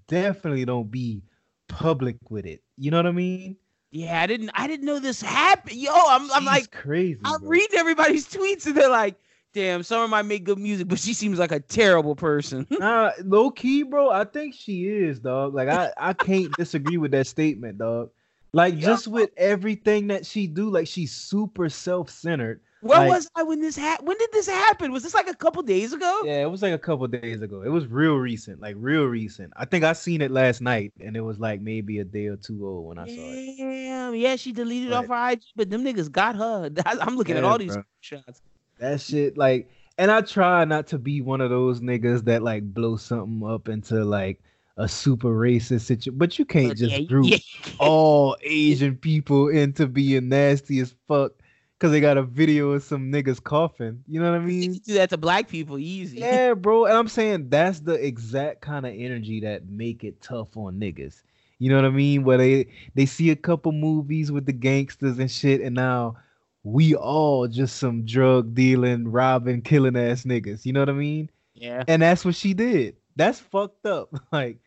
definitely 0.07 0.65
don't 0.65 0.89
be 0.89 1.21
public 1.67 2.17
with 2.29 2.45
it. 2.45 2.61
You 2.77 2.91
know 2.91 2.97
what 2.97 3.07
I 3.07 3.11
mean? 3.11 3.57
Yeah, 3.91 4.21
I 4.21 4.27
didn't, 4.27 4.51
I 4.53 4.67
didn't 4.67 4.85
know 4.85 4.99
this 4.99 5.21
happened. 5.21 5.77
Yo, 5.77 5.91
I'm, 5.91 6.31
I'm 6.31 6.41
She's 6.41 6.45
like, 6.45 6.71
crazy. 6.71 7.19
I 7.23 7.35
read 7.41 7.69
everybody's 7.73 8.27
tweets 8.27 8.65
and 8.65 8.75
they're 8.75 8.89
like, 8.89 9.15
damn, 9.57 9.81
Summer 9.81 10.07
might 10.07 10.21
make 10.25 10.43
good 10.43 10.59
music, 10.59 10.87
but 10.87 10.99
she 10.99 11.13
seems 11.13 11.39
like 11.39 11.51
a 11.51 11.59
terrible 11.59 12.15
person. 12.15 12.67
Nah, 12.79 13.11
low 13.23 13.49
key, 13.49 13.81
bro. 13.83 14.11
I 14.11 14.23
think 14.23 14.53
she 14.53 14.87
is, 14.87 15.19
dog. 15.19 15.55
Like 15.55 15.67
I, 15.67 15.91
I 15.97 16.13
can't 16.13 16.51
disagree 16.57 16.97
with 16.97 17.11
that 17.11 17.25
statement, 17.25 17.79
dog. 17.79 18.11
Like 18.53 18.75
Yeah. 18.75 18.81
just 18.81 19.07
with 19.07 19.31
everything 19.35 20.07
that 20.07 20.25
she 20.25 20.45
do, 20.47 20.69
like 20.69 20.87
she's 20.87 21.11
super 21.11 21.69
self-centered. 21.69 22.61
Where 22.81 22.99
Like- 22.99 23.09
was 23.09 23.27
I 23.35 23.41
when 23.41 23.59
this 23.59 23.75
happened? 23.75 24.07
When 24.07 24.17
did 24.19 24.29
this 24.31 24.47
happen? 24.47 24.91
Was 24.91 25.01
this 25.01 25.15
like 25.15 25.27
a 25.27 25.33
couple 25.35 25.63
days 25.63 25.91
ago? 25.93 26.21
Yeah, 26.23 26.43
it 26.43 26.51
was 26.51 26.61
like 26.61 26.73
a 26.73 26.77
couple 26.77 27.07
days 27.07 27.41
ago. 27.41 27.63
It 27.63 27.69
was 27.69 27.87
real 27.87 28.17
recent, 28.17 28.61
like 28.61 28.75
real 28.77 29.05
recent. 29.05 29.51
I 29.57 29.65
think 29.65 29.83
I 29.83 29.93
seen 29.93 30.21
it 30.21 30.29
last 30.29 30.61
night, 30.61 30.93
and 30.99 31.17
it 31.17 31.21
was 31.21 31.39
like 31.39 31.59
maybe 31.61 31.97
a 31.97 32.03
day 32.05 32.27
or 32.27 32.37
two 32.37 32.65
old 32.67 32.85
when 32.85 32.99
I 32.99 33.07
saw 33.07 33.13
it. 33.17 33.57
Damn, 33.57 34.13
yeah, 34.15 34.35
she 34.35 34.51
deleted 34.51 34.91
But- 34.91 34.97
off 34.97 35.07
her 35.07 35.31
IG, 35.31 35.41
but 35.55 35.69
them 35.71 35.83
niggas 35.83 36.11
got 36.11 36.35
her. 36.35 36.69
I'm 36.85 37.17
looking 37.17 37.35
at 37.37 37.43
all 37.43 37.57
these 37.57 37.73
bro. 37.73 37.83
shots. 38.01 38.41
That 38.79 39.01
shit, 39.01 39.37
like, 39.37 39.69
and 39.97 40.11
I 40.11 40.21
try 40.21 40.65
not 40.65 40.87
to 40.87 40.97
be 40.97 41.21
one 41.21 41.41
of 41.41 41.49
those 41.49 41.81
niggas 41.81 42.25
that 42.25 42.43
like 42.43 42.73
blow 42.73 42.97
something 42.97 43.47
up 43.47 43.69
into 43.69 44.03
like 44.03 44.41
a 44.77 44.87
super 44.87 45.29
racist 45.29 45.81
situation, 45.81 46.17
but 46.17 46.37
you 46.37 46.45
can't 46.45 46.69
But 46.69 46.77
just 46.77 47.01
yeah, 47.01 47.07
group 47.07 47.25
yeah. 47.27 47.37
all 47.79 48.37
Asian 48.43 48.95
people 48.95 49.49
into 49.49 49.87
being 49.87 50.29
nasty 50.29 50.79
as 50.79 50.93
fuck 51.07 51.31
because 51.77 51.91
they 51.91 51.99
got 51.99 52.17
a 52.17 52.23
video 52.23 52.71
of 52.71 52.83
some 52.83 53.11
niggas 53.11 53.43
coughing. 53.43 54.03
You 54.07 54.21
know 54.21 54.31
what 54.31 54.41
I 54.41 54.43
mean? 54.43 54.73
can 54.73 54.81
do 54.83 54.93
that 54.95 55.09
to 55.11 55.17
black 55.17 55.47
people 55.47 55.77
easy. 55.77 56.19
Yeah, 56.19 56.53
bro. 56.53 56.85
And 56.85 56.95
I'm 56.95 57.07
saying 57.07 57.49
that's 57.49 57.79
the 57.79 57.93
exact 57.93 58.61
kind 58.61 58.85
of 58.85 58.93
energy 58.95 59.39
that 59.41 59.67
make 59.67 60.03
it 60.03 60.21
tough 60.21 60.55
on 60.57 60.79
niggas. 60.79 61.21
You 61.59 61.69
know 61.69 61.75
what 61.75 61.85
I 61.85 61.89
mean? 61.89 62.23
Where 62.23 62.37
they 62.37 62.67
they 62.93 63.05
see 63.07 63.31
a 63.31 63.35
couple 63.35 63.71
movies 63.71 64.31
with 64.31 64.45
the 64.45 64.53
gangsters 64.53 65.17
and 65.17 65.29
shit, 65.29 65.61
and 65.61 65.75
now 65.75 66.17
we 66.63 66.95
all 66.95 67.47
just 67.47 67.77
some 67.77 68.05
drug 68.05 68.53
dealing, 68.53 69.07
robbing, 69.09 69.61
killing 69.61 69.95
ass 69.95 70.23
niggas. 70.23 70.65
You 70.65 70.73
know 70.73 70.81
what 70.81 70.89
I 70.89 70.93
mean? 70.93 71.29
Yeah. 71.53 71.83
And 71.87 72.01
that's 72.01 72.25
what 72.25 72.35
she 72.35 72.53
did. 72.53 72.95
That's 73.15 73.39
fucked 73.39 73.85
up. 73.85 74.09
Like, 74.31 74.59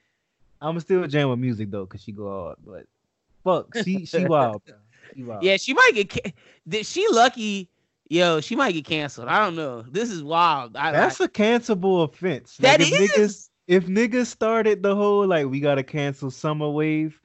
I'm 0.61 0.79
still 0.81 1.07
jam 1.07 1.31
with 1.31 1.39
music 1.39 1.71
though, 1.71 1.87
cause 1.87 2.03
she 2.03 2.13
go 2.13 2.29
hard. 2.29 2.57
But 2.65 2.87
fuck, 3.45 3.75
she 3.85 4.05
she 4.05 4.25
wild. 4.27 4.63
She 5.15 5.23
wild. 5.23 5.43
Yeah, 5.43 5.57
she 5.57 5.73
might 5.73 5.93
get. 5.95 6.11
Ca- 6.11 6.33
Did 6.69 6.85
she 6.87 7.07
lucky? 7.11 7.69
Yo, 8.09 8.41
she 8.41 8.57
might 8.57 8.73
get 8.73 8.85
canceled. 8.85 9.29
I 9.29 9.45
don't 9.45 9.55
know. 9.55 9.83
This 9.83 10.11
is 10.11 10.23
wild. 10.23 10.77
I, 10.77 10.91
That's 10.91 11.21
I, 11.21 11.25
a 11.27 11.29
cancelable 11.29 12.05
offense. 12.05 12.57
that 12.59 12.81
Like, 12.81 12.93
if 12.93 13.17
niggas 13.17 13.49
if 13.69 13.87
niggas 13.87 14.27
started 14.27 14.83
the 14.83 14.95
whole 14.97 15.27
like 15.27 15.47
we 15.47 15.61
gotta 15.61 15.85
cancel 15.85 16.31
summer 16.31 16.69
wave, 16.69 17.21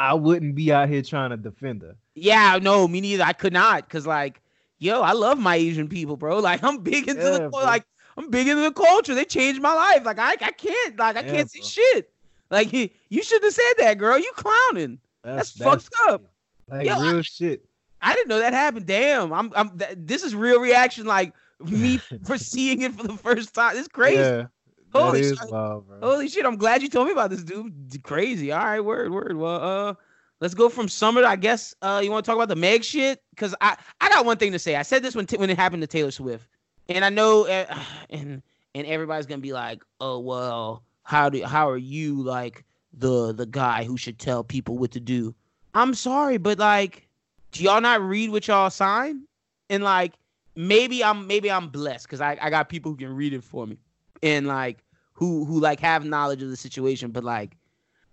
I 0.00 0.14
wouldn't 0.14 0.54
be 0.54 0.72
out 0.72 0.88
here 0.88 1.02
trying 1.02 1.28
to 1.28 1.36
defend 1.36 1.82
her. 1.82 1.94
Yeah, 2.14 2.58
no, 2.60 2.88
me 2.88 3.02
neither. 3.02 3.22
I 3.22 3.34
could 3.34 3.52
not, 3.52 3.86
cause 3.90 4.06
like, 4.06 4.40
yo, 4.78 5.02
I 5.02 5.12
love 5.12 5.38
my 5.38 5.56
Asian 5.56 5.88
people, 5.88 6.16
bro. 6.16 6.38
Like, 6.40 6.64
I'm 6.64 6.78
big 6.78 7.06
into 7.06 7.22
Yeah, 7.22 7.38
the 7.38 7.50
bro. 7.50 7.62
like, 7.62 7.84
I'm 8.16 8.30
big 8.30 8.48
into 8.48 8.62
the 8.62 8.72
culture. 8.72 9.14
They 9.14 9.26
changed 9.26 9.60
my 9.60 9.74
life. 9.74 10.06
Like, 10.06 10.18
I, 10.18 10.32
I 10.40 10.52
can't, 10.52 10.98
like, 10.98 11.16
I 11.16 11.22
Yeah, 11.22 11.30
can't 11.30 11.50
see 11.50 11.60
bro. 11.60 11.68
shit. 11.68 12.12
Like, 12.50 12.72
you, 13.10 13.22
shouldn't 13.22 13.44
have 13.44 13.52
said 13.52 13.74
that, 13.84 13.98
girl. 13.98 14.18
You 14.18 14.32
clowning. 14.34 15.00
That's 15.22 15.50
fucked 15.50 15.90
up. 16.08 16.22
Like 16.70 16.86
Yo, 16.86 16.98
real 16.98 17.22
shit. 17.22 17.64
I 18.00 18.14
didn't 18.14 18.28
know 18.28 18.38
that 18.38 18.54
happened. 18.54 18.86
Damn, 18.86 19.34
I'm, 19.34 19.52
I'm. 19.54 19.78
Th- 19.78 19.94
this 19.98 20.22
is 20.22 20.34
real 20.34 20.60
reaction. 20.60 21.04
Like 21.04 21.34
me 21.60 21.98
for 22.24 22.38
seeing 22.38 22.80
it 22.80 22.94
for 22.94 23.06
the 23.06 23.18
first 23.18 23.54
time. 23.54 23.76
It's 23.76 23.88
crazy. 23.88 24.18
Yeah, 24.18 24.46
Holy 24.92 25.22
shit. 25.22 25.38
wild. 25.50 25.84
Holy 26.02 26.28
shit! 26.28 26.44
I'm 26.44 26.56
glad 26.56 26.82
you 26.82 26.88
told 26.88 27.06
me 27.06 27.12
about 27.12 27.30
this, 27.30 27.42
dude. 27.44 28.02
Crazy. 28.02 28.52
All 28.52 28.64
right, 28.64 28.80
word, 28.80 29.12
word. 29.12 29.36
Well, 29.36 29.62
uh, 29.62 29.94
let's 30.40 30.54
go 30.54 30.68
from 30.68 30.88
summer. 30.88 31.20
to- 31.20 31.28
I 31.28 31.36
guess. 31.36 31.74
Uh, 31.82 32.00
you 32.02 32.10
want 32.10 32.24
to 32.24 32.28
talk 32.28 32.36
about 32.36 32.48
the 32.48 32.56
Meg 32.56 32.82
shit? 32.84 33.22
Cause 33.36 33.54
I, 33.60 33.76
I 34.00 34.08
got 34.08 34.24
one 34.24 34.36
thing 34.36 34.52
to 34.52 34.58
say. 34.58 34.76
I 34.76 34.82
said 34.82 35.02
this 35.02 35.14
when 35.14 35.26
t- 35.26 35.36
when 35.36 35.50
it 35.50 35.56
happened 35.58 35.82
to 35.82 35.86
Taylor 35.86 36.10
Swift, 36.10 36.46
and 36.88 37.04
I 37.04 37.08
know, 37.08 37.46
uh, 37.46 37.78
and 38.10 38.42
and 38.74 38.86
everybody's 38.86 39.26
gonna 39.26 39.40
be 39.40 39.52
like, 39.52 39.82
oh 40.00 40.18
well, 40.18 40.82
how 41.04 41.28
do 41.30 41.42
how 41.44 41.68
are 41.70 41.76
you 41.78 42.22
like 42.22 42.64
the 42.92 43.32
the 43.32 43.46
guy 43.46 43.84
who 43.84 43.96
should 43.96 44.18
tell 44.18 44.42
people 44.44 44.76
what 44.78 44.90
to 44.92 45.00
do? 45.00 45.34
I'm 45.74 45.94
sorry, 45.94 46.36
but 46.38 46.58
like, 46.58 47.06
do 47.52 47.62
y'all 47.62 47.80
not 47.80 48.00
read 48.02 48.30
what 48.30 48.48
y'all 48.48 48.70
sign? 48.70 49.22
And 49.68 49.84
like, 49.84 50.14
maybe 50.56 51.04
I'm 51.04 51.28
maybe 51.28 51.50
I'm 51.50 51.68
blessed 51.68 52.06
because 52.06 52.20
I 52.20 52.36
I 52.40 52.50
got 52.50 52.68
people 52.68 52.90
who 52.90 52.96
can 52.96 53.14
read 53.14 53.32
it 53.32 53.44
for 53.44 53.66
me, 53.68 53.78
and 54.22 54.46
like 54.46 54.84
who 55.12 55.44
who 55.44 55.60
like 55.60 55.80
have 55.80 56.04
knowledge 56.04 56.42
of 56.42 56.48
the 56.50 56.56
situation. 56.56 57.10
But 57.10 57.24
like, 57.24 57.56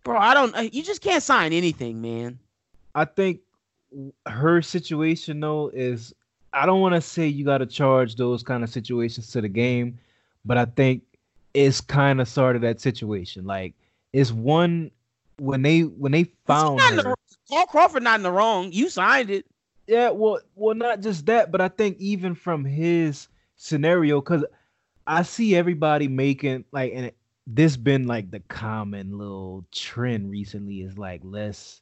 bro, 0.03 0.18
I 0.18 0.34
don't. 0.34 0.55
uh, 0.55 0.70
You 0.72 0.84
just 0.84 1.01
can't 1.01 1.24
sign 1.24 1.53
anything, 1.53 2.01
man. 2.01 2.39
I 2.95 3.05
think 3.05 3.41
her 4.26 4.62
situation 4.62 5.39
though 5.39 5.70
is 5.74 6.14
I 6.53 6.66
don't 6.66 6.82
want 6.82 6.95
to 6.95 7.01
say 7.01 7.28
you 7.28 7.45
got 7.45 7.60
to 7.60 7.66
charge 7.66 8.16
those 8.16 8.43
kind 8.43 8.64
of 8.64 8.70
situations 8.70 9.32
to 9.32 9.41
the 9.41 9.49
game, 9.49 9.97
but 10.45 10.58
I 10.58 10.66
think 10.66 11.03
it's 11.53 11.82
kind 11.82 12.20
of 12.22 12.28
sort 12.28 12.55
of 12.55 12.62
that 12.64 12.82
situation. 12.82 13.45
Like 13.45 13.74
it's 14.14 14.32
one 14.32 14.91
when 15.39 15.62
they 15.62 15.82
when 15.82 16.12
they 16.12 16.26
found 16.45 16.80
her, 16.80 16.95
the, 16.95 17.16
Carl 17.49 17.66
Crawford 17.68 18.03
not 18.03 18.20
in 18.20 18.24
the 18.24 18.32
wrong. 18.32 18.72
You 18.72 18.89
signed 18.89 19.30
it. 19.30 19.45
Yeah, 19.88 20.10
well, 20.10 20.39
well, 20.55 20.76
not 20.76 20.99
just 20.99 21.26
that, 21.28 21.49
but 21.51 21.62
I 21.62 21.70
think 21.70 21.97
even 21.99 22.36
from 22.36 22.66
his 22.66 23.30
scenario, 23.55 24.20
because 24.20 24.43
I 25.08 25.24
see 25.24 25.55
everybody 25.55 26.08
making 26.08 26.66
like, 26.72 26.91
and 26.93 27.12
this 27.45 27.78
been 27.78 28.08
like 28.08 28.30
the 28.30 28.41
common 28.41 29.18
little 29.18 29.66
trend 29.72 30.30
recently 30.30 30.82
is 30.82 30.97
like 30.97 31.22
let's 31.24 31.82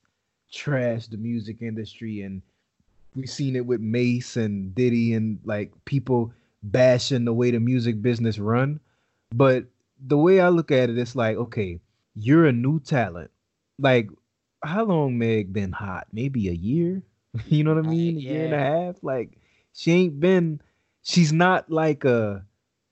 trash 0.51 1.07
the 1.07 1.17
music 1.17 1.57
industry, 1.61 2.21
and 2.21 2.41
we've 3.15 3.29
seen 3.29 3.55
it 3.55 3.65
with 3.65 3.81
Mase 3.81 4.37
and 4.37 4.73
Diddy, 4.75 5.13
and 5.13 5.39
like 5.43 5.73
people 5.85 6.31
bashing 6.63 7.25
the 7.25 7.33
way 7.33 7.51
the 7.51 7.59
music 7.59 8.01
business 8.01 8.39
run. 8.39 8.79
But 9.33 9.65
the 10.07 10.17
way 10.17 10.39
I 10.39 10.49
look 10.49 10.71
at 10.71 10.89
it, 10.89 10.97
it's 10.97 11.15
like, 11.15 11.37
okay, 11.37 11.79
you're 12.15 12.45
a 12.45 12.51
new 12.51 12.79
talent. 12.79 13.31
Like, 13.79 14.09
how 14.63 14.85
long 14.85 15.17
Meg 15.17 15.51
been 15.51 15.71
hot? 15.71 16.07
Maybe 16.13 16.47
a 16.47 16.53
year 16.53 17.01
You 17.47 17.63
know 17.63 17.75
what 17.75 17.85
I 17.85 17.89
mean? 17.89 18.17
A 18.17 18.19
yeah. 18.19 18.31
year 18.31 18.45
and 18.45 18.53
a 18.53 18.59
half. 18.59 18.95
Like 19.01 19.37
she 19.73 19.91
ain't 19.91 20.19
been. 20.19 20.61
She's 21.03 21.31
not 21.31 21.69
like 21.69 22.03
a 22.03 22.43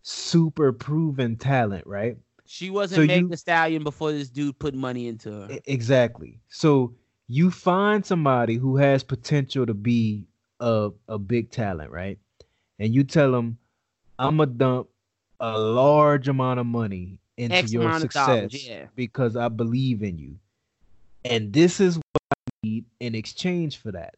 super 0.03 0.71
proven 0.71 1.35
talent, 1.35 1.87
right? 1.87 2.17
She 2.45 2.69
wasn't 2.69 3.01
so 3.01 3.05
Meg 3.07 3.29
the 3.29 3.37
Stallion 3.37 3.83
before 3.83 4.11
this 4.11 4.29
dude 4.29 4.59
put 4.59 4.75
money 4.75 5.07
into 5.07 5.31
her. 5.31 5.59
Exactly. 5.65 6.39
So 6.49 6.93
you 7.27 7.49
find 7.49 8.05
somebody 8.05 8.55
who 8.55 8.77
has 8.77 9.03
potential 9.03 9.65
to 9.65 9.73
be 9.73 10.27
a 10.59 10.91
a 11.07 11.17
big 11.17 11.49
talent, 11.49 11.89
right? 11.89 12.19
And 12.79 12.93
you 12.93 13.03
tell 13.03 13.31
them, 13.31 13.57
"I'm 14.19 14.37
gonna 14.37 14.51
dump 14.51 14.89
a 15.39 15.57
large 15.57 16.27
amount 16.27 16.59
of 16.59 16.65
money 16.65 17.17
into 17.37 17.55
X 17.55 17.73
your 17.73 17.91
success 17.99 18.27
dollars, 18.27 18.67
yeah. 18.67 18.85
because 18.95 19.35
I 19.35 19.47
believe 19.47 20.03
in 20.03 20.19
you, 20.19 20.37
and 21.25 21.51
this 21.51 21.79
is 21.79 21.95
what 21.97 22.21
I 22.31 22.35
need 22.63 22.85
in 22.99 23.15
exchange 23.15 23.77
for 23.77 23.91
that." 23.93 24.15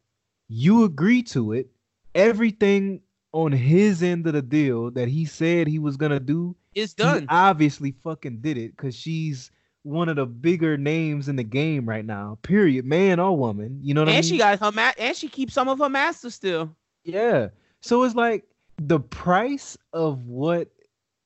you 0.47 0.83
agree 0.83 1.23
to 1.23 1.53
it. 1.53 1.67
Everything 2.13 3.01
on 3.35 3.51
his 3.51 4.01
end 4.01 4.25
of 4.27 4.33
the 4.33 4.41
deal 4.41 4.89
that 4.91 5.09
he 5.09 5.25
said 5.25 5.67
he 5.67 5.77
was 5.77 5.97
gonna 5.97 6.21
do 6.21 6.55
is 6.73 6.93
done. 6.93 7.25
obviously 7.27 7.93
fucking 8.01 8.37
did 8.37 8.57
it 8.57 8.73
because 8.77 8.95
she's 8.95 9.51
one 9.83 10.07
of 10.07 10.15
the 10.15 10.25
bigger 10.25 10.77
names 10.77 11.27
in 11.27 11.35
the 11.35 11.43
game 11.43 11.87
right 11.87 12.05
now. 12.05 12.37
Period, 12.43 12.85
man 12.85 13.19
or 13.19 13.37
woman. 13.37 13.77
You 13.83 13.93
know 13.93 14.01
what 14.01 14.07
and 14.07 14.11
I 14.11 14.13
mean? 14.13 14.17
And 14.19 14.25
she 14.25 14.37
got 14.37 14.59
her 14.61 14.71
ma- 14.71 14.93
and 14.97 15.17
she 15.17 15.27
keeps 15.27 15.53
some 15.53 15.67
of 15.67 15.79
her 15.79 15.89
master 15.89 16.29
still. 16.29 16.73
Yeah. 17.03 17.49
So 17.81 18.03
it's 18.03 18.15
like 18.15 18.45
the 18.77 19.01
price 19.01 19.77
of 19.91 20.27
what 20.27 20.69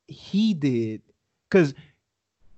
he 0.07 0.55
did, 0.55 1.03
because 1.47 1.75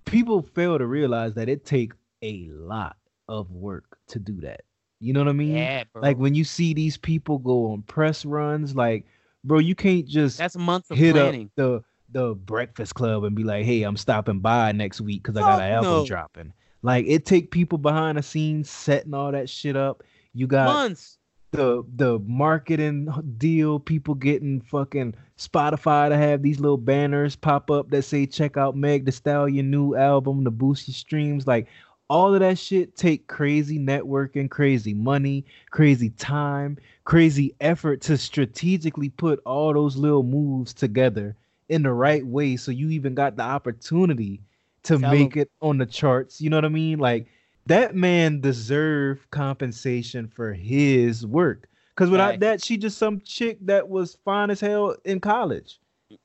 people 0.05 0.41
fail 0.41 0.77
to 0.77 0.85
realize 0.85 1.33
that 1.33 1.49
it 1.49 1.65
take 1.65 1.91
a 2.21 2.47
lot 2.51 2.95
of 3.27 3.51
work 3.51 3.97
to 4.07 4.19
do 4.19 4.39
that. 4.41 4.61
You 5.01 5.11
know 5.11 5.19
what 5.19 5.29
I 5.29 5.33
mean? 5.33 5.57
Yeah, 5.57 5.83
bro. 5.91 6.03
Like 6.03 6.17
when 6.17 6.35
you 6.35 6.45
see 6.45 6.73
these 6.73 6.95
people 6.95 7.37
go 7.37 7.73
on 7.73 7.81
press 7.81 8.23
runs, 8.23 8.77
like, 8.77 9.05
bro, 9.43 9.59
you 9.59 9.75
can't 9.75 10.07
just 10.07 10.37
that's 10.37 10.55
months 10.55 10.91
of 10.91 10.97
hit 10.97 11.13
planning. 11.13 11.45
up 11.45 11.51
the 11.55 11.83
the 12.11 12.35
Breakfast 12.35 12.95
Club 12.95 13.23
and 13.23 13.35
be 13.35 13.43
like, 13.43 13.65
hey, 13.65 13.83
I'm 13.83 13.97
stopping 13.97 14.39
by 14.39 14.71
next 14.71 15.01
week 15.01 15.23
because 15.23 15.37
I 15.37 15.41
got 15.41 15.61
an 15.61 15.71
album 15.71 15.91
no. 15.91 16.05
dropping. 16.05 16.53
Like 16.81 17.05
it 17.07 17.25
take 17.25 17.51
people 17.51 17.77
behind 17.77 18.17
the 18.17 18.23
scenes 18.23 18.69
setting 18.69 19.13
all 19.13 19.31
that 19.31 19.49
shit 19.49 19.75
up. 19.75 20.03
You 20.33 20.47
got 20.47 20.65
months. 20.65 21.17
The 21.51 21.83
the 21.95 22.19
marketing 22.19 23.09
deal, 23.37 23.79
people 23.79 24.15
getting 24.15 24.61
fucking 24.61 25.15
Spotify 25.37 26.07
to 26.09 26.15
have 26.15 26.41
these 26.41 26.59
little 26.59 26.77
banners 26.77 27.35
pop 27.35 27.69
up 27.69 27.89
that 27.89 28.03
say 28.03 28.25
check 28.25 28.55
out 28.55 28.75
Meg 28.75 29.05
the 29.05 29.11
Stallion 29.11 29.69
new 29.69 29.95
album 29.95 30.45
to 30.45 30.51
boost 30.51 30.87
your 30.87 30.95
streams. 30.95 31.45
Like 31.47 31.67
all 32.11 32.33
of 32.33 32.39
that 32.39 32.57
shit 32.57 32.95
take 32.95 33.27
crazy 33.27 33.79
networking, 33.79 34.49
crazy 34.49 34.93
money, 34.93 35.45
crazy 35.71 36.09
time, 36.11 36.77
crazy 37.03 37.55
effort 37.59 38.01
to 38.01 38.17
strategically 38.17 39.09
put 39.09 39.39
all 39.45 39.73
those 39.73 39.95
little 39.97 40.23
moves 40.23 40.73
together 40.73 41.35
in 41.69 41.83
the 41.83 41.91
right 41.91 42.25
way 42.25 42.55
so 42.55 42.71
you 42.71 42.89
even 42.89 43.15
got 43.15 43.35
the 43.37 43.43
opportunity 43.43 44.41
to 44.83 44.97
Tell 44.97 45.11
make 45.11 45.35
him. 45.35 45.43
it 45.43 45.51
on 45.61 45.77
the 45.77 45.85
charts. 45.85 46.41
You 46.41 46.49
know 46.49 46.57
what 46.57 46.65
I 46.65 46.69
mean? 46.69 46.99
Like 46.99 47.27
that 47.67 47.95
man 47.95 48.41
deserved 48.41 49.29
compensation 49.31 50.27
for 50.27 50.53
his 50.53 51.25
work. 51.25 51.67
Cause 51.95 52.09
without 52.09 52.29
right. 52.31 52.39
that, 52.39 52.63
she 52.63 52.77
just 52.77 52.97
some 52.97 53.21
chick 53.21 53.57
that 53.61 53.87
was 53.87 54.17
fine 54.25 54.49
as 54.49 54.59
hell 54.59 54.95
in 55.05 55.19
college. 55.19 55.79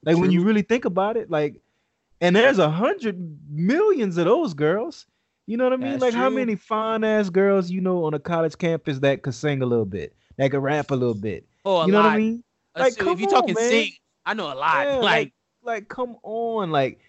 Like 0.05 0.15
True. 0.15 0.23
when 0.23 0.31
you 0.31 0.43
really 0.43 0.63
think 0.63 0.85
about 0.85 1.17
it, 1.17 1.31
like, 1.31 1.61
and 2.21 2.35
there's 2.35 2.59
a 2.59 2.71
hundred 2.71 3.39
millions 3.51 4.17
of 4.17 4.25
those 4.25 4.55
girls. 4.55 5.07
You 5.47 5.57
know 5.57 5.65
what 5.65 5.75
I 5.75 5.77
mean? 5.77 5.91
That's 5.93 6.03
like 6.03 6.13
true. 6.13 6.23
how 6.23 6.31
many 6.31 6.57
fine 6.57 7.05
ass 7.05 7.29
girls 7.29 7.71
you 7.71 7.81
know 7.81 8.05
on 8.05 8.15
a 8.15 8.19
college 8.19 8.57
campus 8.57 8.99
that 9.01 9.23
could 9.23 9.35
sing 9.35 9.63
a 9.63 9.67
little 9.67 9.85
bit, 9.85 10.17
that 10.37 10.51
could 10.51 10.63
rap 10.63 10.91
a 10.91 10.95
little 10.95 11.15
bit. 11.15 11.47
Oh, 11.65 11.87
you 11.87 11.93
know 11.93 11.99
lot. 11.99 12.05
what 12.05 12.13
I 12.13 12.19
mean? 12.19 12.45
Like, 12.77 12.97
come 12.97 13.09
if 13.09 13.21
you're 13.21 13.31
talking 13.31 13.55
man. 13.55 13.71
sing, 13.71 13.93
I 14.25 14.35
know 14.35 14.53
a 14.53 14.55
lot. 14.55 14.87
Yeah, 14.87 14.97
like, 14.97 15.03
like, 15.03 15.33
like, 15.63 15.89
come 15.89 16.17
on, 16.23 16.71
like 16.71 17.01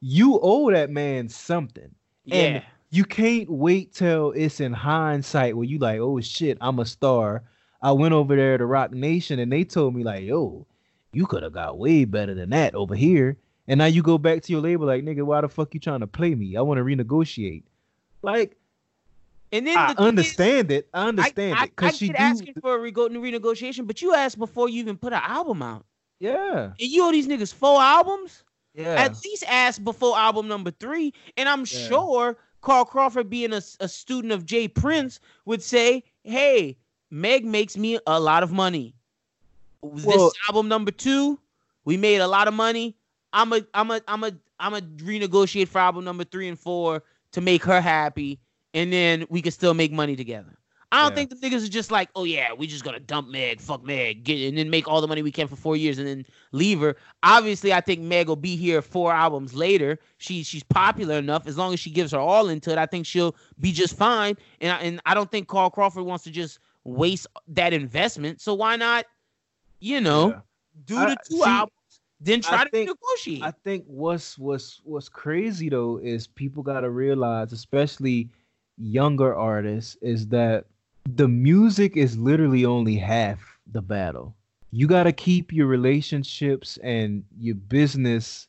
you 0.00 0.38
owe 0.42 0.70
that 0.70 0.90
man 0.90 1.28
something. 1.28 1.90
Yeah. 2.24 2.36
And 2.36 2.62
you 2.90 3.04
can't 3.04 3.50
wait 3.50 3.92
till 3.92 4.32
it's 4.32 4.60
in 4.60 4.72
hindsight 4.72 5.56
where 5.56 5.64
you 5.64 5.78
like, 5.78 6.00
oh 6.00 6.20
shit, 6.20 6.58
I'm 6.60 6.78
a 6.78 6.86
star. 6.86 7.42
I 7.82 7.92
went 7.92 8.14
over 8.14 8.34
there 8.34 8.58
to 8.58 8.66
Roc 8.66 8.92
Nation 8.92 9.38
and 9.38 9.52
they 9.52 9.64
told 9.64 9.94
me 9.94 10.02
like, 10.02 10.24
yo, 10.24 10.66
you 11.12 11.26
could 11.26 11.42
have 11.42 11.52
got 11.52 11.78
way 11.78 12.04
better 12.04 12.34
than 12.34 12.50
that 12.50 12.74
over 12.74 12.94
here. 12.94 13.38
And 13.66 13.78
now 13.78 13.86
you 13.86 14.02
go 14.02 14.18
back 14.18 14.42
to 14.42 14.52
your 14.52 14.62
label 14.62 14.86
like, 14.86 15.04
nigga, 15.04 15.22
why 15.22 15.42
the 15.42 15.48
fuck 15.48 15.74
you 15.74 15.80
trying 15.80 16.00
to 16.00 16.06
play 16.06 16.34
me? 16.34 16.56
I 16.56 16.62
want 16.62 16.78
to 16.78 16.84
renegotiate. 16.84 17.64
Like, 18.22 18.56
and 19.52 19.66
then 19.66 19.76
I 19.76 19.94
the 19.94 20.02
understand 20.02 20.70
is, 20.70 20.78
it. 20.78 20.88
I 20.92 21.08
understand 21.08 21.58
I, 21.58 21.64
it 21.64 21.76
because 21.76 21.96
she 21.96 22.08
do, 22.08 22.14
asking 22.16 22.54
for 22.60 22.76
a 22.76 22.78
re- 22.78 22.92
renegotiation, 22.92 23.86
but 23.86 24.02
you 24.02 24.14
asked 24.14 24.38
before 24.38 24.68
you 24.68 24.80
even 24.80 24.96
put 24.96 25.12
an 25.12 25.22
album 25.22 25.62
out. 25.62 25.84
Yeah, 26.20 26.64
and 26.64 26.74
you 26.78 27.04
owe 27.04 27.12
these 27.12 27.28
niggas 27.28 27.54
four 27.54 27.80
albums. 27.80 28.44
Yeah, 28.74 28.94
at 28.94 29.22
least 29.24 29.44
ask 29.48 29.82
before 29.82 30.16
album 30.16 30.48
number 30.48 30.70
three. 30.70 31.12
And 31.36 31.48
I'm 31.48 31.60
yeah. 31.60 31.88
sure 31.88 32.36
Carl 32.60 32.84
Crawford, 32.84 33.30
being 33.30 33.52
a, 33.52 33.62
a 33.80 33.88
student 33.88 34.32
of 34.32 34.44
J. 34.44 34.68
Prince, 34.68 35.20
would 35.44 35.62
say, 35.62 36.04
"Hey, 36.24 36.76
Meg 37.10 37.44
makes 37.44 37.76
me 37.76 37.98
a 38.06 38.20
lot 38.20 38.42
of 38.42 38.52
money. 38.52 38.94
Well, 39.80 40.26
this 40.26 40.32
album 40.48 40.68
number 40.68 40.90
two, 40.90 41.38
we 41.84 41.96
made 41.96 42.18
a 42.18 42.26
lot 42.26 42.48
of 42.48 42.54
money. 42.54 42.96
I'm 43.32 43.52
a, 43.52 43.60
I'm 43.74 43.90
a, 43.90 44.00
I'm 44.08 44.24
a, 44.24 44.32
I'm 44.58 44.74
a 44.74 44.80
renegotiate 44.80 45.68
for 45.68 45.78
album 45.78 46.04
number 46.04 46.24
three 46.24 46.48
and 46.48 46.58
four 46.58 47.02
to 47.32 47.40
make 47.40 47.64
her 47.64 47.80
happy, 47.80 48.40
and 48.78 48.92
then 48.92 49.26
we 49.28 49.42
can 49.42 49.50
still 49.50 49.74
make 49.74 49.90
money 49.90 50.14
together. 50.14 50.56
I 50.90 51.02
don't 51.02 51.10
yeah. 51.10 51.16
think 51.16 51.30
the 51.30 51.36
niggas 51.36 51.66
are 51.66 51.70
just 51.70 51.90
like, 51.90 52.08
oh 52.14 52.24
yeah, 52.24 52.52
we 52.56 52.66
just 52.66 52.84
gonna 52.84 53.00
dump 53.00 53.28
Meg, 53.28 53.60
fuck 53.60 53.84
Meg, 53.84 54.22
get 54.24 54.40
and 54.48 54.56
then 54.56 54.70
make 54.70 54.88
all 54.88 55.00
the 55.00 55.08
money 55.08 55.20
we 55.20 55.32
can 55.32 55.48
for 55.48 55.56
four 55.56 55.76
years 55.76 55.98
and 55.98 56.06
then 56.06 56.24
leave 56.52 56.80
her. 56.80 56.96
Obviously, 57.24 57.74
I 57.74 57.80
think 57.80 58.00
Meg 58.00 58.28
will 58.28 58.36
be 58.36 58.56
here 58.56 58.80
four 58.80 59.12
albums 59.12 59.52
later. 59.52 59.98
She 60.16 60.44
she's 60.44 60.62
popular 60.62 61.16
enough. 61.16 61.46
As 61.46 61.58
long 61.58 61.74
as 61.74 61.80
she 61.80 61.90
gives 61.90 62.12
her 62.12 62.18
all 62.18 62.48
into 62.48 62.70
it, 62.70 62.78
I 62.78 62.86
think 62.86 63.04
she'll 63.04 63.34
be 63.60 63.72
just 63.72 63.98
fine. 63.98 64.36
And 64.60 64.72
I, 64.72 64.76
and 64.78 65.00
I 65.04 65.12
don't 65.12 65.30
think 65.30 65.48
Carl 65.48 65.70
Crawford 65.70 66.04
wants 66.04 66.24
to 66.24 66.30
just 66.30 66.60
waste 66.84 67.26
that 67.48 67.74
investment. 67.74 68.40
So 68.40 68.54
why 68.54 68.76
not, 68.76 69.04
you 69.80 70.00
know, 70.00 70.28
yeah. 70.28 70.40
do 70.86 70.94
the 70.94 71.00
I, 71.00 71.16
two 71.28 71.36
see, 71.36 71.42
albums 71.42 71.72
then 72.20 72.40
try 72.40 72.60
I 72.60 72.64
to 72.64 72.70
think, 72.70 72.90
negotiate. 72.90 73.42
I 73.42 73.50
think 73.50 73.84
what's 73.86 74.38
what's 74.38 74.80
what's 74.84 75.08
crazy 75.08 75.68
though 75.68 75.98
is 75.98 76.26
people 76.26 76.62
got 76.62 76.80
to 76.80 76.90
realize, 76.90 77.52
especially 77.52 78.28
younger 78.78 79.34
artists, 79.34 79.96
is 80.00 80.28
that 80.28 80.66
the 81.04 81.28
music 81.28 81.96
is 81.96 82.18
literally 82.18 82.64
only 82.64 82.96
half 82.96 83.58
the 83.66 83.82
battle. 83.82 84.34
You 84.70 84.86
got 84.86 85.04
to 85.04 85.12
keep 85.12 85.52
your 85.52 85.66
relationships 85.66 86.78
and 86.82 87.24
your 87.38 87.54
business 87.54 88.48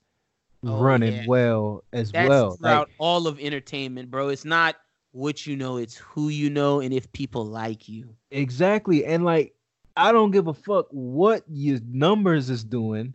oh, 0.65 0.81
running 0.81 1.13
yeah. 1.13 1.25
well 1.27 1.83
as 1.93 2.11
That's 2.11 2.29
well. 2.29 2.51
Throughout 2.57 2.87
like, 2.89 2.95
all 2.97 3.27
of 3.27 3.39
entertainment, 3.39 4.11
bro. 4.11 4.29
It's 4.29 4.45
not 4.45 4.75
what 5.11 5.47
you 5.47 5.55
know, 5.55 5.77
it's 5.77 5.95
who 5.95 6.29
you 6.29 6.49
know 6.49 6.81
and 6.81 6.93
if 6.93 7.11
people 7.13 7.45
like 7.45 7.87
you. 7.87 8.09
Exactly. 8.31 9.05
And 9.05 9.23
like 9.23 9.53
I 9.95 10.11
don't 10.11 10.31
give 10.31 10.47
a 10.47 10.53
fuck 10.53 10.87
what 10.91 11.43
your 11.47 11.79
numbers 11.87 12.49
is 12.49 12.63
doing 12.63 13.13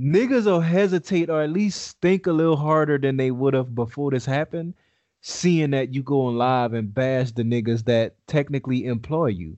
niggas 0.00 0.46
will 0.46 0.60
hesitate 0.60 1.28
or 1.28 1.42
at 1.42 1.50
least 1.50 2.00
think 2.00 2.26
a 2.26 2.32
little 2.32 2.56
harder 2.56 2.98
than 2.98 3.16
they 3.16 3.30
would 3.30 3.54
have 3.54 3.74
before 3.74 4.10
this 4.10 4.24
happened, 4.24 4.74
seeing 5.22 5.70
that 5.70 5.94
you 5.94 6.02
go 6.02 6.26
on 6.26 6.36
live 6.36 6.72
and 6.72 6.92
bash 6.92 7.32
the 7.32 7.42
niggas 7.42 7.84
that 7.84 8.14
technically 8.26 8.86
employ 8.86 9.26
you. 9.26 9.56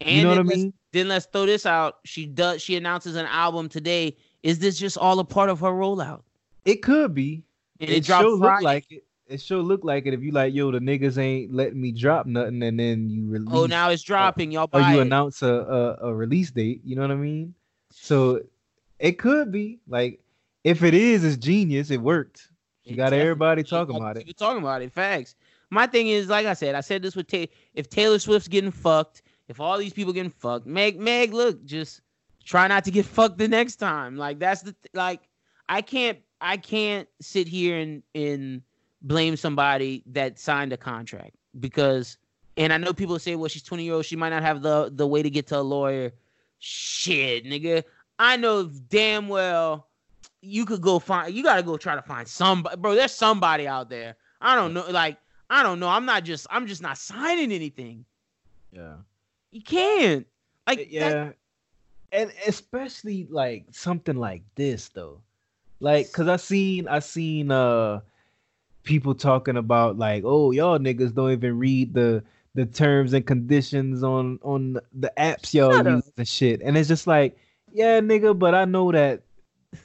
And 0.00 0.16
you 0.16 0.22
know 0.22 0.30
what 0.30 0.38
I 0.38 0.42
mean? 0.42 0.72
Then 0.92 1.08
let's 1.08 1.26
throw 1.26 1.46
this 1.46 1.66
out. 1.66 1.96
She 2.04 2.26
does. 2.26 2.62
She 2.62 2.76
announces 2.76 3.16
an 3.16 3.26
album 3.26 3.68
today. 3.68 4.16
Is 4.42 4.58
this 4.58 4.78
just 4.78 4.96
all 4.96 5.18
a 5.18 5.24
part 5.24 5.50
of 5.50 5.60
her 5.60 5.70
rollout? 5.70 6.22
It 6.64 6.82
could 6.82 7.14
be. 7.14 7.42
And 7.80 7.90
it, 7.90 7.98
it 7.98 8.04
sure 8.06 8.36
look 8.36 8.62
like 8.62 8.90
it. 8.90 9.04
it 9.26 9.40
sure 9.40 9.62
look 9.62 9.84
like 9.84 10.06
it 10.06 10.14
if 10.14 10.22
you 10.22 10.32
like, 10.32 10.54
yo, 10.54 10.70
the 10.70 10.78
niggas 10.78 11.18
ain't 11.18 11.52
letting 11.52 11.80
me 11.80 11.92
drop 11.92 12.26
nothing, 12.26 12.62
and 12.62 12.78
then 12.78 13.08
you 13.08 13.26
oh, 13.26 13.32
release. 13.32 13.48
Oh, 13.52 13.66
now 13.66 13.90
it's 13.90 14.02
dropping. 14.02 14.52
Y'all 14.52 14.68
or 14.72 14.80
you 14.80 14.98
it. 14.98 15.02
announce 15.02 15.42
a, 15.42 15.52
a 16.00 16.08
a 16.08 16.14
release 16.14 16.50
date. 16.50 16.80
You 16.84 16.96
know 16.96 17.02
what 17.02 17.10
I 17.10 17.16
mean? 17.16 17.54
So 17.90 18.42
it 18.98 19.18
could 19.18 19.50
be 19.50 19.80
like 19.88 20.20
if 20.64 20.82
it 20.82 20.94
is, 20.94 21.24
it's 21.24 21.36
genius. 21.36 21.90
It 21.90 22.00
worked. 22.00 22.48
You 22.88 22.96
got 22.96 23.12
everybody 23.12 23.62
talking 23.62 23.96
about 23.96 24.16
it. 24.16 24.20
People 24.20 24.34
talking 24.34 24.62
about 24.62 24.82
it. 24.82 24.92
Facts. 24.92 25.34
My 25.70 25.86
thing 25.86 26.08
is, 26.08 26.28
like 26.28 26.46
I 26.46 26.54
said, 26.54 26.74
I 26.74 26.80
said 26.80 27.02
this 27.02 27.14
with 27.14 27.26
Tay. 27.26 27.50
If 27.74 27.90
Taylor 27.90 28.18
Swift's 28.18 28.48
getting 28.48 28.70
fucked, 28.70 29.22
if 29.48 29.60
all 29.60 29.76
these 29.78 29.92
people 29.92 30.12
getting 30.12 30.30
fucked, 30.30 30.66
Meg, 30.66 30.98
Meg, 30.98 31.34
look, 31.34 31.62
just 31.64 32.00
try 32.44 32.66
not 32.66 32.84
to 32.84 32.90
get 32.90 33.04
fucked 33.16 33.38
the 33.38 33.48
next 33.48 33.76
time. 33.76 34.16
Like 34.16 34.38
that's 34.38 34.62
the 34.62 34.72
th- 34.72 34.94
like. 34.94 35.20
I 35.68 35.82
can't. 35.82 36.18
I 36.40 36.56
can't 36.56 37.06
sit 37.20 37.46
here 37.46 37.78
and 37.78 38.02
and 38.14 38.62
blame 39.02 39.36
somebody 39.36 40.02
that 40.06 40.38
signed 40.38 40.72
a 40.72 40.76
contract 40.76 41.36
because. 41.60 42.16
And 42.56 42.72
I 42.72 42.76
know 42.76 42.92
people 42.92 43.16
say, 43.20 43.36
well, 43.36 43.48
she's 43.48 43.62
20 43.62 43.84
year 43.84 43.94
old. 43.94 44.04
She 44.04 44.16
might 44.16 44.30
not 44.30 44.42
have 44.42 44.62
the 44.62 44.90
the 44.92 45.06
way 45.06 45.22
to 45.22 45.30
get 45.30 45.46
to 45.48 45.58
a 45.58 45.60
lawyer. 45.60 46.10
Shit, 46.58 47.44
nigga. 47.44 47.84
I 48.18 48.36
know 48.36 48.64
damn 48.64 49.28
well 49.28 49.88
you 50.40 50.64
could 50.64 50.80
go 50.80 50.98
find 50.98 51.34
you 51.34 51.42
gotta 51.42 51.62
go 51.62 51.76
try 51.76 51.94
to 51.94 52.02
find 52.02 52.26
somebody 52.28 52.76
bro 52.76 52.94
there's 52.94 53.12
somebody 53.12 53.66
out 53.66 53.88
there 53.90 54.14
i 54.40 54.54
don't 54.54 54.72
know 54.72 54.84
like 54.90 55.16
i 55.50 55.62
don't 55.62 55.80
know 55.80 55.88
i'm 55.88 56.04
not 56.04 56.22
just 56.24 56.46
i'm 56.50 56.66
just 56.66 56.80
not 56.82 56.96
signing 56.96 57.50
anything 57.52 58.04
Yeah. 58.72 58.94
you 59.50 59.62
can't 59.62 60.26
like 60.66 60.78
that- 60.78 60.90
yeah. 60.90 61.30
And 62.12 62.32
especially 62.46 63.26
like 63.30 63.66
something 63.70 64.16
like 64.16 64.42
this 64.54 64.88
though. 64.88 65.20
Like 65.80 66.10
cuz 66.12 66.26
I 66.26 66.36
seen 66.36 66.88
I 66.88 67.00
seen 67.00 67.50
uh 67.50 68.00
people 68.82 69.14
talking 69.14 69.56
about 69.58 69.98
like, 69.98 70.22
"Oh, 70.24 70.50
y'all 70.52 70.78
niggas 70.78 71.14
don't 71.14 71.32
even 71.32 71.58
read 71.58 71.92
the 71.92 72.22
the 72.54 72.64
terms 72.64 73.12
and 73.12 73.26
conditions 73.26 74.02
on 74.02 74.38
on 74.42 74.78
the 74.94 75.12
apps 75.18 75.52
y'all 75.52 75.72
use 75.96 76.10
and 76.16 76.26
shit." 76.26 76.62
And 76.62 76.78
it's 76.78 76.88
just 76.88 77.06
like, 77.06 77.36
"Yeah, 77.72 78.00
nigga, 78.00 78.38
but 78.38 78.54
I 78.54 78.64
know 78.64 78.90
that 78.92 79.20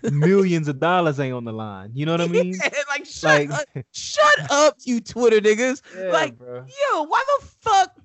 millions 0.07 0.67
of 0.67 0.79
dollars 0.79 1.19
ain't 1.19 1.33
on 1.33 1.45
the 1.45 1.53
line." 1.53 1.91
You 1.93 2.05
know 2.05 2.13
what 2.13 2.21
I 2.21 2.27
mean? 2.27 2.63
Yeah, 2.63 2.69
like 2.89 3.05
shut 3.05 3.47
Like 3.49 3.49
up, 3.49 3.65
shut 3.91 4.39
up 4.49 4.75
you 4.83 4.99
twitter 5.01 5.39
niggas 5.39 5.81
yeah, 5.95 6.11
like, 6.11 6.37
bro. 6.37 6.65
yo 6.65 7.03
why 7.03 7.23
the 7.39 7.45
fuck 7.45 7.95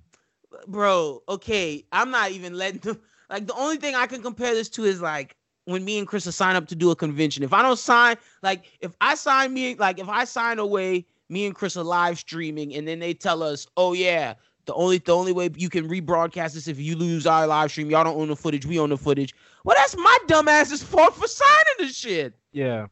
bro 0.66 1.22
okay 1.28 1.84
i'm 1.92 2.10
not 2.10 2.30
even 2.30 2.54
letting 2.54 2.80
them 2.80 3.00
like 3.30 3.46
the 3.46 3.54
only 3.54 3.76
thing 3.76 3.94
i 3.94 4.06
can 4.06 4.22
compare 4.22 4.54
this 4.54 4.68
to 4.68 4.84
is 4.84 5.00
like 5.00 5.36
when 5.66 5.84
me 5.84 5.98
and 5.98 6.06
chris 6.06 6.24
sign 6.34 6.56
up 6.56 6.66
to 6.66 6.74
do 6.74 6.90
a 6.90 6.96
convention 6.96 7.42
if 7.42 7.52
i 7.52 7.62
don't 7.62 7.78
sign 7.78 8.16
like 8.42 8.64
if 8.80 8.92
i 9.00 9.14
sign 9.14 9.52
me 9.52 9.74
like 9.76 9.98
if 9.98 10.08
i 10.08 10.24
sign 10.24 10.58
away 10.58 11.04
me 11.28 11.46
and 11.46 11.54
chris 11.54 11.76
are 11.76 11.84
live 11.84 12.18
streaming 12.18 12.74
and 12.74 12.86
then 12.88 12.98
they 12.98 13.12
tell 13.12 13.42
us 13.42 13.66
oh 13.76 13.92
yeah 13.92 14.34
the 14.66 14.74
only 14.74 14.98
the 14.98 15.14
only 15.14 15.32
way 15.32 15.50
you 15.56 15.68
can 15.68 15.88
rebroadcast 15.88 16.54
this 16.54 16.68
if 16.68 16.78
you 16.78 16.96
lose 16.96 17.26
our 17.26 17.46
live 17.46 17.70
stream 17.70 17.90
y'all 17.90 18.04
don't 18.04 18.18
own 18.18 18.28
the 18.28 18.36
footage 18.36 18.66
we 18.66 18.78
own 18.78 18.90
the 18.90 18.96
footage 18.98 19.34
well 19.68 19.76
that's 19.76 19.96
my 19.96 20.18
dumbass's 20.26 20.82
fault 20.82 21.14
for 21.14 21.28
signing 21.28 21.74
the 21.78 21.88
shit 21.88 22.34
Yeah. 22.52 22.86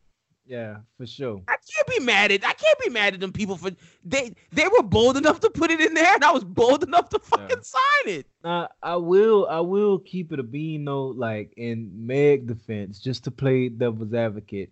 Yeah, 0.49 0.77
for 0.97 1.07
sure. 1.09 1.43
I 1.49 1.57
can't 1.57 1.89
be 1.89 2.05
mad 2.05 2.31
at 2.31 2.45
I 2.47 2.53
can't 2.53 2.79
be 2.79 2.89
mad 2.89 3.14
at 3.14 3.18
them 3.20 3.33
people 3.33 3.57
for 3.57 3.70
they 4.05 4.33
they 4.53 4.68
were 4.68 4.85
bold 4.85 5.16
enough 5.16 5.41
to 5.41 5.51
put 5.51 5.72
it 5.72 5.81
in 5.81 5.93
there 5.95 6.14
and 6.14 6.22
I 6.22 6.31
was 6.31 6.45
bold 6.45 6.85
enough 6.85 7.09
to 7.09 7.18
fucking 7.18 7.62
sign 7.62 8.05
it. 8.07 8.27
Now 8.45 8.68
I 8.81 8.95
will 8.95 9.49
I 9.51 9.59
will 9.59 9.99
keep 9.99 10.33
it 10.33 10.39
a 10.39 10.45
bean 10.45 10.85
though, 10.85 11.07
like 11.07 11.53
in 11.57 11.91
Meg 11.93 12.47
defense, 12.47 13.01
just 13.01 13.24
to 13.24 13.33
play 13.33 13.68
devil's 13.70 14.14
advocate. 14.14 14.70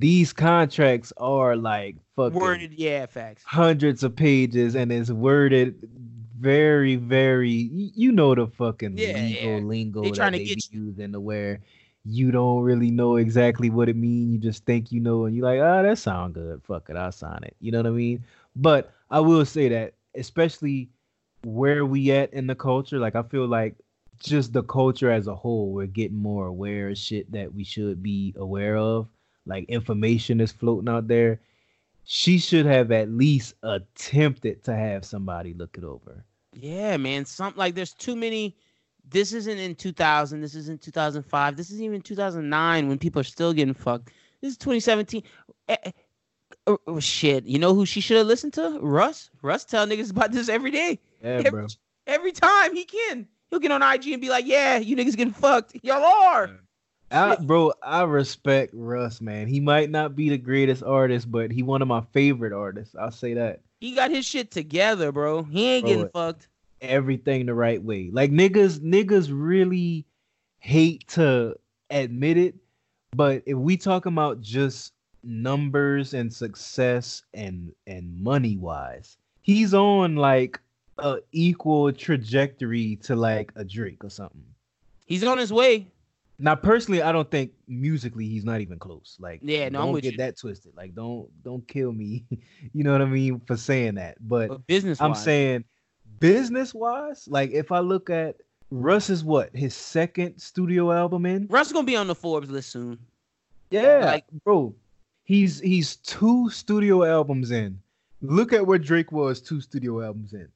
These 0.00 0.32
contracts 0.32 1.12
are 1.18 1.54
like 1.54 1.94
fucking 2.16 2.36
Worded, 2.36 2.72
yeah, 2.72 3.06
facts. 3.06 3.44
hundreds 3.46 4.02
of 4.02 4.16
pages 4.16 4.74
and 4.74 4.90
it's 4.90 5.10
worded 5.12 5.88
very, 6.40 6.96
very 6.96 7.50
you 7.50 8.12
know 8.12 8.34
the 8.34 8.46
fucking 8.48 9.12
Yeah, 9.12 9.12
legal 9.12 9.60
yeah. 9.60 9.62
lingo 9.62 10.02
They 10.02 10.10
that 10.14 10.32
trying 10.32 10.32
to 10.32 10.38
they 10.38 10.44
get 10.44 10.56
be 10.56 10.62
using 10.70 11.12
to 11.12 11.20
where 11.20 11.60
you 12.04 12.30
don't 12.30 12.62
really 12.62 12.90
know 12.90 13.16
exactly 13.16 13.70
what 13.70 13.88
it 13.88 13.96
means. 13.96 14.32
You 14.32 14.38
just 14.38 14.64
think 14.64 14.92
you 14.92 15.00
know, 15.00 15.24
and 15.26 15.36
you're 15.36 15.44
like, 15.44 15.60
ah, 15.60 15.82
that 15.82 15.98
sound 15.98 16.34
good. 16.34 16.62
Fuck 16.64 16.90
it, 16.90 16.96
I'll 16.96 17.12
sign 17.12 17.40
it. 17.44 17.56
You 17.60 17.72
know 17.72 17.78
what 17.80 17.86
I 17.88 17.90
mean? 17.90 18.24
But 18.56 18.92
I 19.10 19.20
will 19.20 19.44
say 19.44 19.68
that, 19.68 19.94
especially 20.14 20.90
where 21.42 21.84
we 21.86 22.10
at 22.12 22.32
in 22.32 22.46
the 22.46 22.54
culture, 22.54 22.98
like 22.98 23.14
I 23.16 23.22
feel 23.22 23.46
like 23.46 23.76
just 24.18 24.52
the 24.52 24.62
culture 24.62 25.10
as 25.10 25.26
a 25.26 25.34
whole, 25.34 25.72
we're 25.72 25.86
getting 25.86 26.16
more 26.16 26.46
aware 26.46 26.88
of 26.90 26.98
shit 26.98 27.30
that 27.32 27.54
we 27.54 27.64
should 27.64 28.02
be 28.02 28.34
aware 28.36 28.76
of. 28.76 29.08
Like 29.46 29.64
information 29.68 30.40
is 30.40 30.52
floating 30.52 30.88
out 30.88 31.08
there. 31.08 31.40
She 32.04 32.38
should 32.38 32.66
have 32.66 32.92
at 32.92 33.10
least 33.10 33.54
attempted 33.62 34.64
to 34.64 34.74
have 34.74 35.04
somebody 35.04 35.54
look 35.54 35.78
it 35.78 35.84
over. 35.84 36.24
Yeah, 36.52 36.96
man. 36.96 37.24
Some 37.24 37.54
like 37.56 37.74
there's 37.74 37.94
too 37.94 38.16
many. 38.16 38.56
This 39.08 39.32
isn't 39.32 39.58
in 39.58 39.74
2000. 39.74 40.40
This 40.40 40.54
isn't 40.54 40.82
2005. 40.82 41.56
This 41.56 41.70
isn't 41.70 41.84
even 41.84 42.00
2009 42.00 42.88
when 42.88 42.98
people 42.98 43.20
are 43.20 43.24
still 43.24 43.52
getting 43.52 43.74
fucked. 43.74 44.12
This 44.40 44.52
is 44.52 44.58
2017. 44.58 45.22
Eh, 45.68 45.76
eh, 45.84 45.90
oh, 46.66 46.78
oh, 46.86 47.00
shit. 47.00 47.44
You 47.44 47.58
know 47.58 47.74
who 47.74 47.86
she 47.86 48.00
should 48.00 48.16
have 48.16 48.26
listened 48.26 48.52
to? 48.54 48.78
Russ. 48.80 49.30
Russ 49.42 49.64
tell 49.64 49.86
niggas 49.86 50.10
about 50.10 50.32
this 50.32 50.48
every 50.48 50.70
day. 50.70 51.00
Yeah, 51.22 51.42
every, 51.44 51.50
bro. 51.50 51.66
every 52.06 52.32
time 52.32 52.74
he 52.74 52.84
can. 52.84 53.26
He'll 53.50 53.58
get 53.58 53.72
on 53.72 53.82
IG 53.82 54.08
and 54.08 54.22
be 54.22 54.28
like, 54.28 54.46
"Yeah, 54.46 54.78
you 54.78 54.94
niggas 54.94 55.16
getting 55.16 55.32
fucked. 55.32 55.76
Y'all 55.82 56.04
are." 56.04 56.50
I, 57.10 57.34
bro, 57.36 57.72
I 57.82 58.02
respect 58.04 58.72
Russ, 58.72 59.20
man. 59.20 59.48
He 59.48 59.58
might 59.58 59.90
not 59.90 60.14
be 60.14 60.28
the 60.28 60.38
greatest 60.38 60.84
artist, 60.84 61.30
but 61.30 61.50
he 61.50 61.64
one 61.64 61.82
of 61.82 61.88
my 61.88 62.02
favorite 62.12 62.52
artists. 62.52 62.94
I'll 62.94 63.10
say 63.10 63.34
that. 63.34 63.62
He 63.80 63.94
got 63.94 64.10
his 64.10 64.26
shit 64.26 64.50
together, 64.50 65.10
bro. 65.10 65.42
He 65.42 65.66
ain't 65.66 65.84
Bro, 65.84 65.90
getting 65.90 66.08
fucked. 66.10 66.48
Everything 66.82 67.46
the 67.46 67.54
right 67.54 67.82
way. 67.82 68.10
Like 68.12 68.30
niggas, 68.30 68.80
niggas 68.80 69.30
really 69.32 70.04
hate 70.58 71.08
to 71.08 71.56
admit 71.88 72.36
it, 72.36 72.54
but 73.16 73.42
if 73.46 73.56
we 73.56 73.76
talking 73.76 74.12
about 74.12 74.40
just 74.40 74.92
numbers 75.22 76.14
and 76.14 76.32
success 76.32 77.22
and 77.34 77.72
and 77.86 78.22
money 78.22 78.56
wise, 78.56 79.16
he's 79.42 79.74
on 79.74 80.16
like 80.16 80.60
a 80.98 81.18
equal 81.32 81.90
trajectory 81.92 82.96
to 82.96 83.16
like 83.16 83.50
a 83.56 83.64
Drake 83.64 84.04
or 84.04 84.10
something. 84.10 84.44
He's 85.06 85.24
on 85.24 85.38
his 85.38 85.52
way. 85.52 85.88
Now, 86.42 86.54
personally, 86.54 87.02
I 87.02 87.12
don't 87.12 87.30
think 87.30 87.52
musically 87.68 88.26
he's 88.26 88.44
not 88.44 88.60
even 88.62 88.78
close. 88.78 89.16
Like, 89.20 89.40
Yeah, 89.42 89.68
no, 89.68 89.80
don't 89.82 90.00
get 90.00 90.12
you. 90.12 90.18
that 90.18 90.38
twisted. 90.38 90.72
Like, 90.74 90.94
don't 90.94 91.28
don't 91.44 91.66
kill 91.68 91.92
me. 91.92 92.24
you 92.72 92.82
know 92.82 92.92
what 92.92 93.02
I 93.02 93.04
mean 93.04 93.40
for 93.46 93.56
saying 93.56 93.96
that. 93.96 94.16
But 94.26 94.48
But 94.48 94.66
business, 94.66 95.00
I'm 95.00 95.14
saying, 95.14 95.64
business 96.18 96.72
wise, 96.74 97.28
like 97.28 97.50
if 97.50 97.70
I 97.72 97.80
look 97.80 98.08
at 98.10 98.36
Russ 98.70 99.10
is 99.10 99.22
what 99.24 99.54
his 99.54 99.74
second 99.74 100.38
studio 100.38 100.92
album 100.92 101.26
in. 101.26 101.46
Russ 101.50 101.66
is 101.68 101.72
gonna 101.72 101.86
be 101.86 101.96
on 101.96 102.06
the 102.06 102.14
Forbes 102.14 102.50
list 102.50 102.70
soon. 102.70 102.98
Yeah, 103.70 104.04
Like- 104.04 104.24
bro, 104.44 104.74
he's 105.24 105.60
he's 105.60 105.96
two 105.96 106.48
studio 106.50 107.04
albums 107.04 107.50
in. 107.50 107.78
Look 108.22 108.52
at 108.52 108.66
where 108.66 108.78
Drake 108.78 109.12
was 109.12 109.40
two 109.40 109.60
studio 109.60 110.02
albums 110.02 110.32
in. 110.32 110.48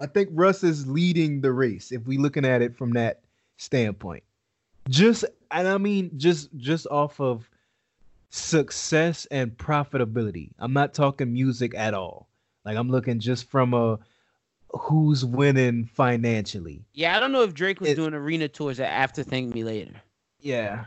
I 0.00 0.06
think 0.06 0.28
Russ 0.32 0.62
is 0.62 0.86
leading 0.86 1.40
the 1.40 1.52
race 1.52 1.90
if 1.90 2.06
we 2.06 2.18
looking 2.18 2.44
at 2.44 2.62
it 2.62 2.76
from 2.76 2.92
that 2.92 3.22
standpoint. 3.56 4.22
Just 4.88 5.24
and 5.50 5.68
I 5.68 5.78
mean 5.78 6.10
just 6.16 6.54
just 6.56 6.86
off 6.88 7.20
of 7.20 7.48
success 8.30 9.26
and 9.30 9.56
profitability. 9.56 10.50
I'm 10.58 10.72
not 10.72 10.94
talking 10.94 11.32
music 11.32 11.74
at 11.74 11.94
all. 11.94 12.28
Like 12.64 12.76
I'm 12.76 12.90
looking 12.90 13.20
just 13.20 13.50
from 13.50 13.74
a 13.74 13.98
who's 14.70 15.24
winning 15.24 15.86
financially. 15.86 16.84
Yeah, 16.92 17.16
I 17.16 17.20
don't 17.20 17.32
know 17.32 17.42
if 17.42 17.54
Drake 17.54 17.80
was 17.80 17.90
It- 17.90 17.94
doing 17.96 18.14
arena 18.14 18.48
tours 18.48 18.80
after 18.80 19.22
Thank 19.22 19.54
Me 19.54 19.64
Later. 19.64 19.94
Yeah. 20.40 20.84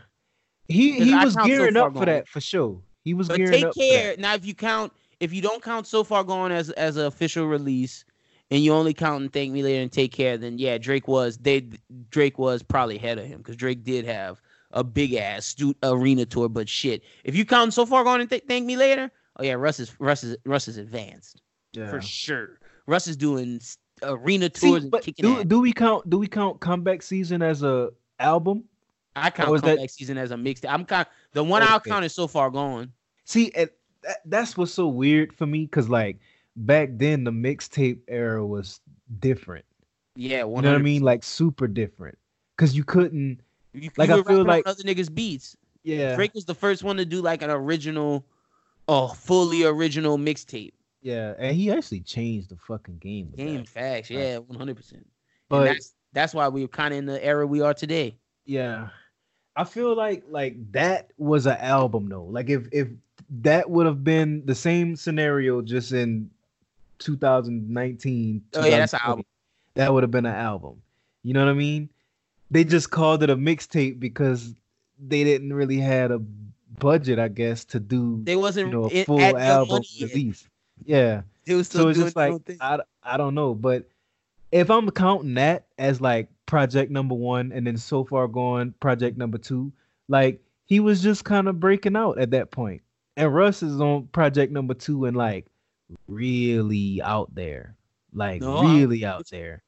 He 0.68 0.92
he 1.04 1.12
I 1.12 1.24
was 1.24 1.34
So 1.34 1.44
gearing 1.44 1.74
Far 1.74 1.88
up 1.88 1.92
for 1.92 1.98
Gone. 2.00 2.06
that 2.06 2.28
for 2.28 2.40
sure. 2.40 2.80
He 3.04 3.14
was 3.14 3.28
But 3.28 3.38
gearing 3.38 3.52
take 3.52 3.64
up 3.64 3.74
for 3.74 3.80
care 3.80 4.14
now. 4.18 4.34
If 4.34 4.46
you 4.46 4.54
count, 4.54 4.92
if 5.18 5.32
you 5.32 5.42
don't 5.42 5.62
count 5.62 5.86
So 5.86 6.04
Far 6.04 6.22
Gone 6.24 6.52
as 6.52 6.70
as 6.70 6.96
an 6.96 7.06
official 7.06 7.46
release, 7.46 8.04
and 8.50 8.62
you 8.62 8.72
only 8.72 8.92
count 8.94 9.22
and 9.22 9.32
Thank 9.32 9.52
Me 9.52 9.62
Later 9.62 9.82
and 9.82 9.92
Take 9.92 10.12
Care, 10.12 10.36
then 10.36 10.58
yeah, 10.58 10.78
Drake 10.78 11.08
was 11.08 11.38
they 11.38 11.68
Drake 12.10 12.38
was 12.38 12.62
probably 12.62 12.96
ahead 12.96 13.18
of 13.18 13.26
him 13.26 13.38
because 13.38 13.56
Drake 13.56 13.84
did 13.84 14.04
have 14.04 14.40
a 14.72 14.82
big 14.84 15.14
ass 15.14 15.54
arena 15.82 16.26
tour. 16.26 16.48
But 16.48 16.68
shit, 16.68 17.02
if 17.24 17.34
you 17.36 17.44
count 17.44 17.72
So 17.74 17.86
Far 17.86 18.04
Gone 18.04 18.20
and 18.20 18.28
Th- 18.30 18.44
Thank 18.46 18.66
Me 18.66 18.76
Later, 18.76 19.10
oh 19.38 19.44
yeah, 19.44 19.54
Russ 19.54 19.80
is 19.80 19.98
Russ 20.00 20.24
is 20.24 20.36
Russ 20.44 20.68
is 20.68 20.76
advanced 20.78 21.40
Yeah. 21.72 21.90
for 21.90 22.00
sure. 22.00 22.58
Russ 22.86 23.06
is 23.06 23.16
doing 23.16 23.60
arena 24.02 24.50
See, 24.54 24.68
tours 24.70 24.82
and 24.82 24.90
but 24.90 25.02
kicking 25.04 25.22
do, 25.24 25.38
ass. 25.38 25.44
do 25.46 25.60
we 25.60 25.72
count 25.72 26.08
do 26.10 26.18
we 26.18 26.26
count 26.26 26.60
comeback 26.60 27.02
season 27.02 27.40
as 27.42 27.62
a 27.62 27.90
album? 28.18 28.64
I 29.14 29.30
count 29.30 29.50
was 29.50 29.60
that- 29.62 29.76
comeback 29.76 29.90
season 29.90 30.18
as 30.18 30.30
a 30.30 30.36
mixtape. 30.36 30.70
I'm 30.70 30.84
kind 30.84 31.06
the 31.32 31.44
one 31.44 31.62
I'll 31.62 31.80
count 31.80 32.04
is 32.04 32.14
So 32.14 32.26
Far 32.26 32.50
Gone. 32.50 32.92
See, 33.24 33.52
and 33.54 33.70
that, 34.02 34.16
that's 34.24 34.56
what's 34.56 34.72
so 34.72 34.88
weird 34.88 35.32
for 35.32 35.46
me 35.46 35.66
because 35.66 35.88
like 35.88 36.18
back 36.56 36.90
then 36.92 37.24
the 37.24 37.30
mixtape 37.30 38.00
era 38.08 38.44
was 38.46 38.80
different. 39.20 39.64
Yeah, 40.16 40.38
You 40.40 40.44
know 40.44 40.50
what 40.50 40.66
I 40.66 40.78
mean? 40.78 41.02
Like 41.02 41.24
super 41.24 41.66
different. 41.66 42.18
Cause 42.58 42.74
you 42.74 42.84
couldn't. 42.84 43.40
You, 43.72 43.90
Like, 43.96 44.10
you 44.10 44.20
I 44.20 44.22
feel 44.22 44.44
like- 44.44 44.66
other 44.66 44.82
niggas' 44.82 45.12
beats. 45.12 45.56
Yeah. 45.84 46.14
Drake 46.14 46.34
was 46.34 46.44
the 46.44 46.54
first 46.54 46.84
one 46.84 46.96
to 46.98 47.04
do 47.04 47.20
like 47.22 47.42
an 47.42 47.50
original 47.50 48.24
a 48.88 49.08
fully 49.08 49.64
original 49.64 50.18
mixtape. 50.18 50.72
Yeah, 51.00 51.34
and 51.38 51.56
he 51.56 51.70
actually 51.72 52.00
changed 52.00 52.50
the 52.50 52.56
fucking 52.56 52.98
game. 52.98 53.28
with 53.30 53.38
Game 53.38 53.56
that. 53.58 53.68
facts, 53.68 54.10
yeah, 54.10 54.38
one 54.38 54.56
hundred 54.58 54.76
percent. 54.76 55.04
But 55.48 55.64
that's 55.64 55.94
that's 56.12 56.34
why 56.34 56.46
we're 56.48 56.68
kind 56.68 56.92
of 56.94 56.98
in 56.98 57.06
the 57.06 57.24
era 57.24 57.46
we 57.46 57.60
are 57.60 57.74
today. 57.74 58.16
yeah, 58.44 58.88
I 59.56 59.64
feel 59.64 59.96
like 59.96 60.22
like 60.28 60.56
that 60.72 61.10
was 61.18 61.46
an 61.46 61.56
album 61.58 62.08
though. 62.08 62.24
Like 62.24 62.50
if 62.50 62.68
if 62.70 62.88
that 63.40 63.68
would 63.68 63.86
have 63.86 64.04
been 64.04 64.42
the 64.46 64.54
same 64.54 64.94
scenario 64.94 65.62
just 65.62 65.92
in 65.92 66.30
2019. 67.04 68.42
Oh, 68.54 68.64
yeah, 68.64 68.78
that's 68.78 68.94
an 68.94 69.00
album. 69.04 69.24
That 69.74 69.92
would 69.92 70.02
have 70.02 70.10
been 70.10 70.26
an 70.26 70.34
album. 70.34 70.82
You 71.22 71.34
know 71.34 71.44
what 71.44 71.50
I 71.50 71.54
mean? 71.54 71.88
They 72.50 72.64
just 72.64 72.90
called 72.90 73.22
it 73.22 73.30
a 73.30 73.36
mixtape 73.36 73.98
because 73.98 74.54
they 74.98 75.24
didn't 75.24 75.52
really 75.52 75.78
had 75.78 76.10
a 76.10 76.18
budget, 76.18 77.18
I 77.18 77.28
guess, 77.28 77.64
to 77.66 77.80
do 77.80 78.20
They 78.24 78.36
wasn't 78.36 78.72
know 78.72 78.90
a 78.90 79.04
full 79.04 79.20
album 79.20 79.82
release. 80.00 80.46
Yeah. 80.84 81.22
It 81.46 81.54
was 81.54 81.68
still 81.68 81.82
so 81.82 81.88
it's 81.88 81.98
just 81.98 82.16
like. 82.16 82.34
I, 82.60 82.80
I 83.02 83.16
don't 83.16 83.34
know, 83.34 83.54
but 83.54 83.88
if 84.52 84.70
I'm 84.70 84.90
counting 84.90 85.34
that 85.34 85.64
as 85.78 86.00
like 86.00 86.28
project 86.46 86.90
number 86.90 87.14
one 87.14 87.52
and 87.52 87.66
then 87.66 87.76
so 87.76 88.04
far 88.04 88.28
gone 88.28 88.74
project 88.80 89.16
number 89.16 89.38
two, 89.38 89.72
like 90.08 90.40
he 90.66 90.80
was 90.80 91.02
just 91.02 91.24
kind 91.24 91.48
of 91.48 91.58
breaking 91.58 91.96
out 91.96 92.18
at 92.18 92.30
that 92.32 92.50
point. 92.50 92.82
And 93.16 93.34
Russ 93.34 93.62
is 93.62 93.80
on 93.80 94.08
project 94.08 94.52
number 94.52 94.74
two 94.74 95.06
and 95.06 95.16
like 95.16 95.46
really 96.08 97.00
out 97.02 97.34
there, 97.34 97.76
like 98.12 98.40
No, 98.42 98.60
really 98.62 99.04
out 99.04 99.28
there. 99.30 99.62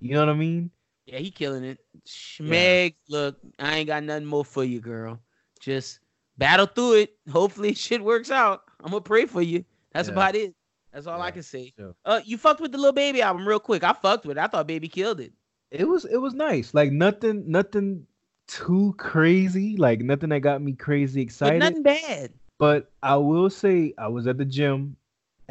You 0.00 0.14
know 0.14 0.20
what 0.20 0.28
I 0.30 0.34
mean? 0.34 0.70
Yeah, 1.06 1.18
he 1.18 1.30
killing 1.30 1.64
it. 1.64 1.78
Schmeg, 2.06 2.94
look, 3.08 3.36
I 3.58 3.76
ain't 3.78 3.86
got 3.88 4.02
nothing 4.04 4.26
more 4.26 4.44
for 4.44 4.64
you, 4.64 4.80
girl. 4.80 5.20
Just 5.60 6.00
battle 6.38 6.66
through 6.66 6.94
it. 6.94 7.16
Hopefully, 7.30 7.74
shit 7.74 8.02
works 8.02 8.30
out. 8.30 8.62
I'm 8.82 8.90
gonna 8.90 9.00
pray 9.00 9.26
for 9.26 9.42
you. 9.42 9.64
That's 9.92 10.08
Yeah. 10.08 10.14
about 10.14 10.34
it. 10.36 10.54
That's 10.92 11.06
all 11.06 11.20
I 11.22 11.30
can 11.30 11.42
say. 11.42 11.72
sure. 11.78 11.94
Uh, 12.04 12.20
you 12.24 12.36
fucked 12.36 12.60
with 12.60 12.72
the 12.72 12.78
little 12.78 12.92
baby 12.92 13.22
album 13.22 13.48
real 13.48 13.58
quick. 13.60 13.82
I 13.82 13.92
fucked 13.94 14.26
with 14.26 14.36
it. 14.36 14.40
I 14.40 14.46
thought 14.46 14.66
Baby 14.66 14.88
killed 14.88 15.20
it. 15.20 15.32
It 15.70 15.88
was 15.88 16.04
it 16.04 16.18
was 16.18 16.34
nice. 16.34 16.74
Like 16.74 16.92
nothing 16.92 17.44
nothing 17.50 18.06
too 18.46 18.94
crazy. 18.98 19.76
Like 19.78 20.00
nothing 20.00 20.28
that 20.30 20.40
got 20.40 20.60
me 20.60 20.74
crazy 20.74 21.20
But 21.20 21.24
excited. 21.24 21.58
nothing 21.60 21.82
bad. 21.82 22.32
But 22.58 22.92
I 23.02 23.16
will 23.16 23.48
say 23.48 23.94
I 23.96 24.08
was 24.08 24.26
at 24.26 24.36
the 24.36 24.44
gym 24.44 24.96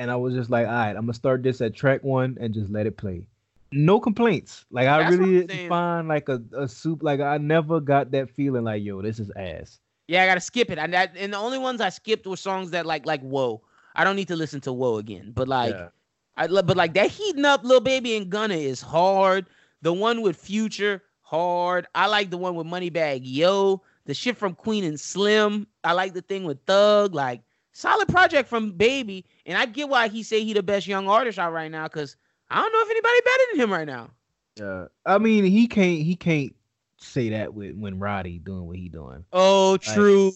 and 0.01 0.09
I 0.09 0.15
was 0.15 0.33
just 0.33 0.49
like, 0.49 0.65
all 0.65 0.73
right, 0.73 0.89
I'm 0.89 1.03
gonna 1.03 1.13
start 1.13 1.43
this 1.43 1.61
at 1.61 1.75
track 1.75 2.03
one 2.03 2.37
and 2.41 2.53
just 2.53 2.71
let 2.71 2.87
it 2.87 2.97
play. 2.97 3.27
No 3.71 3.99
complaints. 3.99 4.65
Like 4.71 4.87
I 4.87 5.03
That's 5.03 5.15
really 5.15 5.45
didn't 5.45 5.69
find 5.69 6.07
like 6.07 6.27
a, 6.27 6.41
a 6.57 6.67
soup. 6.67 7.03
Like 7.03 7.19
I 7.19 7.37
never 7.37 7.79
got 7.79 8.11
that 8.11 8.29
feeling 8.29 8.63
like, 8.63 8.83
yo, 8.83 9.01
this 9.01 9.19
is 9.19 9.31
ass. 9.35 9.79
Yeah, 10.07 10.23
I 10.23 10.25
gotta 10.25 10.41
skip 10.41 10.71
it. 10.71 10.79
And 10.79 10.93
that 10.93 11.15
and 11.15 11.31
the 11.31 11.37
only 11.37 11.59
ones 11.59 11.81
I 11.81 11.89
skipped 11.89 12.25
were 12.25 12.35
songs 12.35 12.71
that 12.71 12.85
like 12.85 13.05
like 13.05 13.21
whoa. 13.21 13.61
I 13.95 14.03
don't 14.03 14.15
need 14.15 14.27
to 14.29 14.35
listen 14.35 14.59
to 14.61 14.73
whoa 14.73 14.97
again. 14.97 15.31
But 15.35 15.47
like 15.47 15.73
Yeah. 15.73 15.89
I 16.35 16.47
love, 16.47 16.65
but 16.65 16.77
like 16.77 16.93
that 16.95 17.11
heating 17.11 17.45
up, 17.45 17.63
little 17.63 17.81
baby 17.81 18.17
and 18.17 18.29
Gunna 18.29 18.55
is 18.55 18.81
hard. 18.81 19.45
The 19.83 19.93
one 19.93 20.21
with 20.21 20.35
Future, 20.35 21.03
hard. 21.21 21.87
I 21.93 22.07
like 22.07 22.31
the 22.31 22.37
one 22.37 22.55
with 22.55 22.65
Moneybagg 22.67 23.21
Yo. 23.23 23.83
The 24.05 24.13
shit 24.15 24.35
from 24.35 24.55
Queen 24.55 24.83
and 24.83 24.99
Slim. 24.99 25.67
I 25.83 25.93
like 25.93 26.13
the 26.13 26.21
thing 26.21 26.43
with 26.43 26.59
Thug. 26.65 27.13
Like 27.13 27.41
solid 27.71 28.07
project 28.07 28.49
from 28.49 28.71
Baby. 28.71 29.25
And 29.45 29.57
I 29.57 29.65
get 29.65 29.89
why 29.89 30.07
he 30.07 30.23
say 30.23 30.43
he 30.43 30.53
the 30.53 30.63
best 30.63 30.87
young 30.87 31.07
artist 31.07 31.39
out 31.39 31.53
right 31.53 31.71
now. 31.71 31.87
Cause 31.87 32.15
I 32.49 32.61
don't 32.61 32.73
know 32.73 32.81
if 32.81 32.89
anybody 32.89 33.21
better 33.23 33.43
than 33.51 33.61
him 33.61 33.73
right 33.73 33.87
now. 33.87 34.09
Yeah. 34.57 34.85
I 35.05 35.17
mean, 35.17 35.45
he 35.45 35.67
can't 35.67 36.01
he 36.01 36.15
can't 36.15 36.53
say 36.97 37.29
that 37.29 37.53
with 37.53 37.75
when 37.75 37.99
Roddy 37.99 38.39
doing 38.39 38.67
what 38.67 38.77
he 38.77 38.89
doing. 38.89 39.25
Oh, 39.33 39.77
true. 39.77 40.31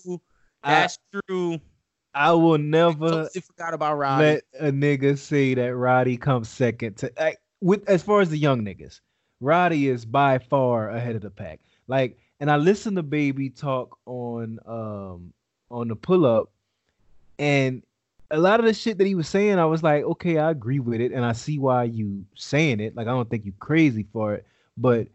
I- 0.64 0.72
That's 0.72 0.99
true. 1.28 1.60
I 2.14 2.32
will 2.32 2.53
I 2.53 2.57
never 2.57 3.10
totally 3.10 3.41
forgot 3.41 3.74
about 3.74 3.98
Roddy. 3.98 4.24
let 4.26 4.44
a 4.62 4.72
nigga 4.72 5.18
say 5.18 5.53
that 5.56 5.76
Roddy 5.76 6.16
comes 6.16 6.48
second 6.48 6.95
to 6.98 7.12
like, 7.20 7.38
with 7.60 7.88
as 7.90 8.02
far 8.03 8.22
as 8.22 8.30
the 8.30 8.38
young 8.38 8.62
niggas. 8.64 9.02
Roddy 9.41 9.90
is 9.90 10.06
by 10.06 10.40
far 10.40 10.90
ahead 10.91 11.18
of 11.18 11.22
the 11.24 11.30
pack. 11.30 11.60
Like, 11.90 12.18
and 12.40 12.49
I 12.49 12.56
listened 12.56 12.95
to 12.95 13.03
Baby 13.03 13.49
talk 13.49 13.98
on 14.06 14.60
um 14.66 15.34
on 15.70 15.90
the 15.90 15.95
pull 15.98 16.26
up, 16.26 16.52
and 17.40 17.84
a 18.32 18.40
lot 18.40 18.60
of 18.60 18.66
the 18.66 18.74
shit 18.74 18.98
that 18.98 19.07
he 19.07 19.16
was 19.16 19.28
saying, 19.28 19.60
I 19.60 19.66
was 19.66 19.84
like, 19.84 20.03
okay, 20.03 20.38
I 20.38 20.52
agree 20.52 20.80
with 20.80 20.99
it, 20.99 21.12
and 21.12 21.24
I 21.24 21.34
see 21.34 21.60
why 21.60 21.84
you 21.84 22.26
saying 22.36 22.80
it. 22.80 22.95
Like, 22.95 23.07
I 23.07 23.12
don't 23.12 23.30
think 23.30 23.45
you 23.45 23.53
crazy 23.60 24.07
for 24.12 24.34
it, 24.36 24.45
but 24.78 25.07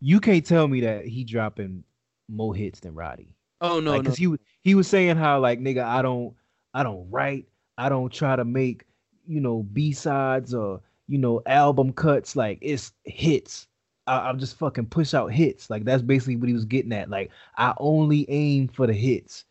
you 0.00 0.20
can't 0.20 0.44
tell 0.44 0.68
me 0.68 0.80
that 0.80 1.06
he 1.06 1.24
dropping 1.24 1.84
more 2.28 2.54
hits 2.54 2.80
than 2.80 2.94
Roddy. 2.94 3.34
oh 3.60 3.80
no, 3.80 3.92
like, 3.92 4.04
no. 4.04 4.10
he 4.10 4.36
he 4.62 4.74
was 4.74 4.88
saying 4.88 5.16
how 5.16 5.38
like 5.40 5.60
nigga, 5.60 5.84
I 5.84 6.02
don't 6.02 6.34
I 6.74 6.82
don't 6.82 7.08
write, 7.10 7.46
I 7.78 7.88
don't 7.88 8.12
try 8.12 8.36
to 8.36 8.44
make 8.44 8.84
you 9.26 9.40
know 9.40 9.62
B 9.62 9.92
sides 9.92 10.54
or 10.54 10.80
you 11.08 11.18
know 11.18 11.42
album 11.46 11.92
cuts. 11.92 12.36
Like 12.36 12.58
it's 12.60 12.92
hits. 13.04 13.66
I, 14.06 14.28
I'm 14.28 14.38
just 14.38 14.58
fucking 14.58 14.86
push 14.86 15.14
out 15.14 15.32
hits. 15.32 15.70
Like 15.70 15.84
that's 15.84 16.02
basically 16.02 16.36
what 16.36 16.48
he 16.48 16.54
was 16.54 16.64
getting 16.64 16.92
at. 16.92 17.10
Like 17.10 17.30
I 17.56 17.74
only 17.78 18.26
aim 18.28 18.68
for 18.68 18.86
the 18.86 18.92
hits. 18.92 19.44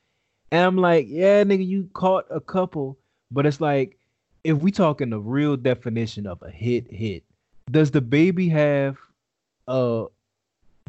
And 0.51 0.63
I'm 0.63 0.77
like, 0.77 1.07
yeah, 1.09 1.43
nigga, 1.43 1.65
you 1.65 1.89
caught 1.93 2.25
a 2.29 2.39
couple, 2.39 2.97
but 3.31 3.45
it's 3.45 3.59
like 3.59 3.97
if 4.43 4.57
we 4.59 4.71
talking 4.71 5.09
the 5.09 5.19
real 5.19 5.57
definition 5.57 6.27
of 6.27 6.41
a 6.41 6.49
hit 6.49 6.91
hit, 6.91 7.23
does 7.71 7.91
the 7.91 8.01
baby 8.01 8.47
have 8.49 8.97
uh 9.67 10.05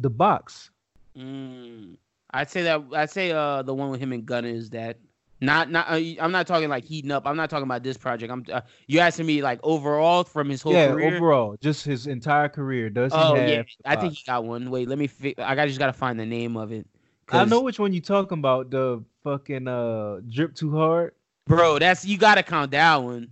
the 0.01 0.09
box? 0.09 0.69
Mm. 1.17 1.97
I'd 2.31 2.49
say 2.49 2.63
that 2.63 2.83
I'd 2.93 3.09
say 3.09 3.31
uh 3.31 3.63
the 3.63 3.73
one 3.73 3.89
with 3.89 3.99
him 3.99 4.11
and 4.11 4.25
Gunna 4.25 4.49
is 4.49 4.69
that 4.71 4.99
not 5.41 5.69
not 5.69 5.87
uh, 5.89 5.99
I'm 6.19 6.31
not 6.31 6.47
talking 6.47 6.69
like 6.69 6.83
heating 6.83 7.11
up. 7.11 7.27
I'm 7.27 7.35
not 7.37 7.49
talking 7.49 7.65
about 7.65 7.83
this 7.83 7.97
project. 7.97 8.31
I'm 8.31 8.45
uh, 8.51 8.61
you 8.87 8.99
asking 8.99 9.25
me 9.25 9.41
like 9.41 9.59
overall 9.63 10.23
from 10.23 10.49
his 10.49 10.61
whole 10.61 10.73
yeah, 10.73 10.91
career. 10.91 11.15
overall, 11.15 11.57
just 11.61 11.85
his 11.85 12.07
entire 12.07 12.49
career. 12.49 12.89
Does 12.89 13.13
he 13.13 13.19
oh 13.19 13.35
have? 13.35 13.49
yeah, 13.49 13.63
I 13.85 13.95
think 13.95 14.13
he 14.13 14.23
got 14.25 14.43
one. 14.45 14.71
Wait, 14.71 14.87
let 14.87 14.97
me. 14.97 15.07
Fi- 15.07 15.35
I 15.37 15.53
got 15.55 15.67
just 15.67 15.79
gotta 15.79 15.93
find 15.93 16.19
the 16.19 16.25
name 16.25 16.57
of 16.57 16.71
it. 16.71 16.87
I 17.29 17.45
know 17.45 17.61
which 17.61 17.79
one 17.79 17.93
you 17.93 18.01
talking 18.01 18.39
about. 18.39 18.69
The 18.71 19.03
fucking 19.23 19.67
uh 19.67 20.21
drip 20.29 20.55
too 20.55 20.75
hard. 20.75 21.13
bro. 21.45 21.79
That's 21.79 22.05
you 22.05 22.17
gotta 22.17 22.43
count 22.43 22.71
that 22.71 22.95
one. 22.97 23.29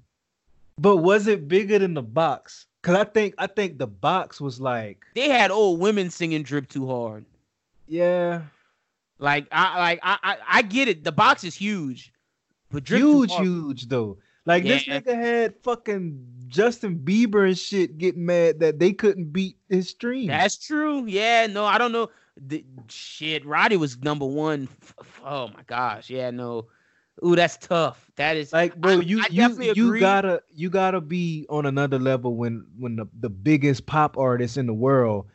But 0.77 0.97
was 0.97 1.27
it 1.27 1.47
bigger 1.47 1.80
than 1.80 1.93
the 1.93 2.01
box? 2.03 2.65
Cause 2.81 2.95
I 2.95 3.03
think 3.03 3.34
I 3.38 3.47
think 3.47 3.77
the 3.77 3.88
box 3.88 4.39
was 4.39 4.59
like, 4.59 5.05
They 5.15 5.30
had 5.30 5.49
old 5.49 5.80
women 5.80 6.09
singing 6.11 6.43
"Drip 6.43 6.69
Too 6.69 6.85
Hard." 6.88 7.26
yeah, 7.88 8.41
Like 9.17 9.47
I 9.51 9.80
like 9.80 9.99
I 10.03 10.17
I, 10.22 10.38
I 10.47 10.61
get 10.61 10.88
it. 10.88 11.03
The 11.03 11.11
box 11.11 11.43
is 11.43 11.55
huge, 11.55 12.13
but 12.69 12.84
Drip 12.84 13.01
Too 13.01 13.22
huge, 13.22 13.34
huge 13.34 13.88
though. 13.88 14.17
Like 14.45 14.63
this 14.63 14.84
nigga 14.84 15.15
had 15.15 15.55
fucking 15.63 16.23
Justin 16.47 16.99
Bieber 16.99 17.47
and 17.47 17.57
shit 17.57 17.97
get 17.97 18.15
mad 18.15 18.59
that 18.59 18.77
they 18.77 18.93
couldn't 18.93 19.34
beat 19.34 19.57
his 19.69 19.89
stream. 19.89 20.27
That's 20.27 20.57
true. 20.57 21.05
Yeah, 21.07 21.47
no, 21.47 21.65
I 21.65 21.80
don't 21.80 21.91
know. 21.91 22.11
The, 22.38 22.66
shit, 22.90 23.45
Roddy 23.45 23.78
was 23.78 23.98
number 23.99 24.26
one. 24.26 24.68
Oh 25.24 25.48
my 25.49 25.64
gosh, 25.68 26.10
yeah, 26.10 26.32
no. 26.32 26.68
Ooh, 27.26 27.36
that's 27.36 27.56
tough. 27.57 28.12
That 28.18 28.36
is 28.36 28.52
like 28.52 28.76
bro, 28.76 28.98
I- 28.99 29.02
you 29.02 29.22
I 29.22 29.28
you 29.32 29.74
you 29.74 29.99
gotta 29.99 30.41
you 30.53 30.70
gotta 30.70 30.99
be 30.99 31.45
on 31.49 31.66
another 31.66 31.98
level 31.98 32.36
when 32.36 32.66
when 32.78 32.98
the, 32.98 33.07
the 33.22 33.30
biggest 33.30 33.86
pop 33.86 34.18
artist 34.18 34.57
in 34.57 34.66
the 34.68 34.74
world 34.74 35.28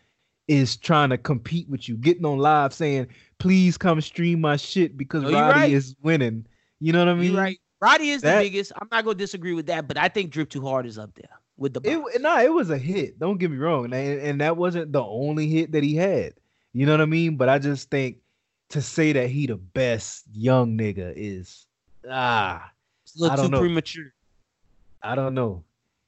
is 0.47 0.77
trying 0.77 1.09
to 1.11 1.17
compete 1.17 1.69
with 1.71 1.89
you, 1.89 1.97
getting 1.97 2.27
on 2.27 2.37
live 2.39 2.75
saying, 2.75 3.07
"Please 3.39 3.79
come 3.79 4.01
stream 4.03 4.41
my 4.43 4.57
shit 4.57 4.97
because 4.99 5.23
No, 5.23 5.33
Roddy 5.33 5.61
right. 5.61 5.73
is 5.73 5.97
winning." 6.03 6.47
You 6.81 6.93
know 6.93 6.99
what 6.99 7.09
I 7.09 7.15
mean? 7.15 7.33
You 7.33 7.39
right. 7.39 7.59
Roddy 7.81 8.11
is 8.11 8.21
That- 8.21 8.39
the 8.43 8.45
biggest. 8.51 8.73
I'm 8.79 8.89
not 8.93 9.05
gonna 9.05 9.15
disagree 9.17 9.55
with 9.55 9.67
that, 9.67 9.89
but 9.89 9.97
I 9.97 10.09
think 10.09 10.31
Drip 10.33 10.51
Too 10.51 10.61
Hard 10.61 10.85
is 10.85 10.99
up 10.99 11.15
there 11.15 11.31
with 11.57 11.73
the. 11.73 11.81
It 11.83 12.21
no, 12.21 12.39
it 12.41 12.53
was 12.53 12.69
a 12.69 12.77
hit. 12.77 13.19
Don't 13.19 13.39
get 13.39 13.51
me 13.51 13.57
wrong, 13.57 13.87
and, 13.87 13.95
and 14.21 14.41
that 14.43 14.59
wasn't 14.59 14.93
the 14.93 15.03
only 15.03 15.49
hit 15.49 15.73
that 15.73 15.83
he 15.83 15.95
had. 15.97 16.35
You 16.73 16.87
know 16.87 16.93
what 16.93 17.01
I 17.01 17.07
mean? 17.07 17.37
But 17.37 17.49
I 17.49 17.59
just 17.59 17.91
think 17.91 18.19
to 18.71 18.81
say 18.83 19.13
that 19.13 19.29
he 19.29 19.47
the 19.47 19.57
best 19.57 20.25
young 20.33 20.77
nigga 20.79 21.13
is 21.17 21.67
ah, 22.09 22.71
It's 23.05 23.17
a 23.17 23.23
little 23.23 23.33
I 23.33 23.37
don't 23.37 23.47
too 23.47 23.51
know. 23.53 23.61
premature. 23.61 24.13
I 25.03 25.15
don't 25.15 25.35
know. 25.35 25.65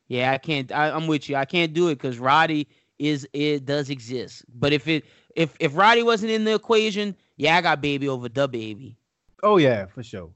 Yeah, 0.08 0.32
I 0.32 0.38
can't. 0.38 0.70
I, 0.70 0.90
I'm 0.90 1.06
with 1.06 1.28
you. 1.28 1.36
I 1.36 1.44
can't 1.46 1.72
do 1.72 1.88
it 1.88 1.94
because 1.96 2.18
Roddy 2.18 2.68
is 2.98 3.26
it 3.32 3.64
does 3.64 3.90
exist. 3.90 4.44
But 4.54 4.72
if 4.72 4.86
it 4.86 5.04
if 5.34 5.56
if 5.58 5.74
Roddy 5.76 6.02
wasn't 6.02 6.32
in 6.32 6.44
the 6.44 6.54
equation, 6.54 7.16
yeah, 7.36 7.56
I 7.56 7.60
got 7.62 7.80
Baby 7.80 8.08
over 8.08 8.28
the 8.28 8.46
Baby. 8.46 8.96
Oh 9.42 9.56
yeah, 9.56 9.86
for 9.86 10.02
sure, 10.02 10.30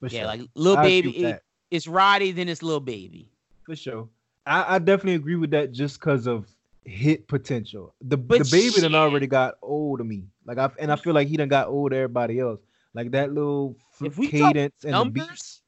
for 0.00 0.08
Yeah, 0.08 0.20
sure. 0.20 0.26
like 0.26 0.40
little 0.54 0.82
Baby, 0.82 1.10
it- 1.18 1.42
it's 1.70 1.86
Roddy, 1.86 2.32
then 2.32 2.48
it's 2.48 2.62
little 2.62 2.80
Baby. 2.80 3.30
for 3.64 3.76
sure. 3.76 4.08
I, 4.46 4.76
I 4.76 4.78
definitely 4.78 5.16
agree 5.16 5.36
with 5.36 5.50
that 5.50 5.70
just 5.72 6.00
because 6.00 6.26
of 6.26 6.48
hit 6.84 7.28
potential. 7.28 7.94
The 8.00 8.16
But 8.16 8.38
the 8.40 8.50
baby 8.50 8.80
done 8.80 8.94
already 8.94 9.26
got 9.26 9.54
old 9.62 9.98
to 9.98 10.04
me. 10.04 10.24
Like 10.44 10.58
I 10.58 10.70
and 10.78 10.90
I 10.92 10.96
feel 10.96 11.14
like 11.14 11.28
he 11.28 11.36
done 11.36 11.48
got 11.48 11.68
old 11.68 11.90
to 11.92 11.96
everybody 11.96 12.40
else. 12.40 12.60
Like 12.94 13.10
that 13.12 13.32
little 13.32 13.76
If 14.00 14.18
we 14.18 14.28
cadence 14.28 14.82
and 14.82 14.92
numbers, 14.92 15.62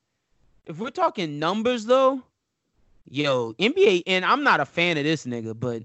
if 0.66 0.78
we're 0.78 0.90
talking 0.90 1.38
numbers 1.38 1.84
though, 1.84 2.22
yo, 3.08 3.52
NBA, 3.54 4.04
and 4.06 4.24
I'm 4.24 4.42
not 4.42 4.60
a 4.60 4.64
fan 4.64 4.96
of 4.98 5.04
this 5.04 5.26
nigga, 5.26 5.58
but 5.58 5.82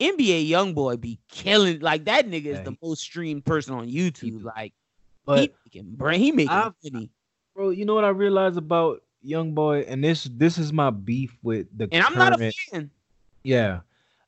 NBA 0.00 0.48
YoungBoy 0.48 1.00
be 1.00 1.20
killing 1.28 1.80
like 1.80 2.04
that 2.06 2.28
nigga 2.28 2.46
is 2.46 2.60
the 2.62 2.76
most 2.82 3.02
streamed 3.02 3.44
person 3.44 3.74
on 3.74 3.88
YouTube. 3.88 4.42
Like 4.42 4.72
But 5.24 5.38
he 5.38 5.50
making 5.64 5.94
brain, 5.94 6.20
he 6.20 6.32
making 6.32 6.50
I've- 6.50 6.74
money. 6.90 7.10
Bro, 7.54 7.70
you 7.70 7.84
know 7.84 7.94
what 7.94 8.04
I 8.04 8.08
realized 8.08 8.56
about 8.56 9.02
Young 9.20 9.52
Boy, 9.52 9.80
and 9.82 10.02
this 10.02 10.24
this 10.24 10.56
is 10.56 10.72
my 10.72 10.88
beef 10.90 11.36
with 11.42 11.66
the. 11.76 11.86
And 11.92 12.02
I'm 12.02 12.14
not 12.14 12.40
a 12.40 12.50
fan. 12.70 12.90
Yeah, 13.44 13.80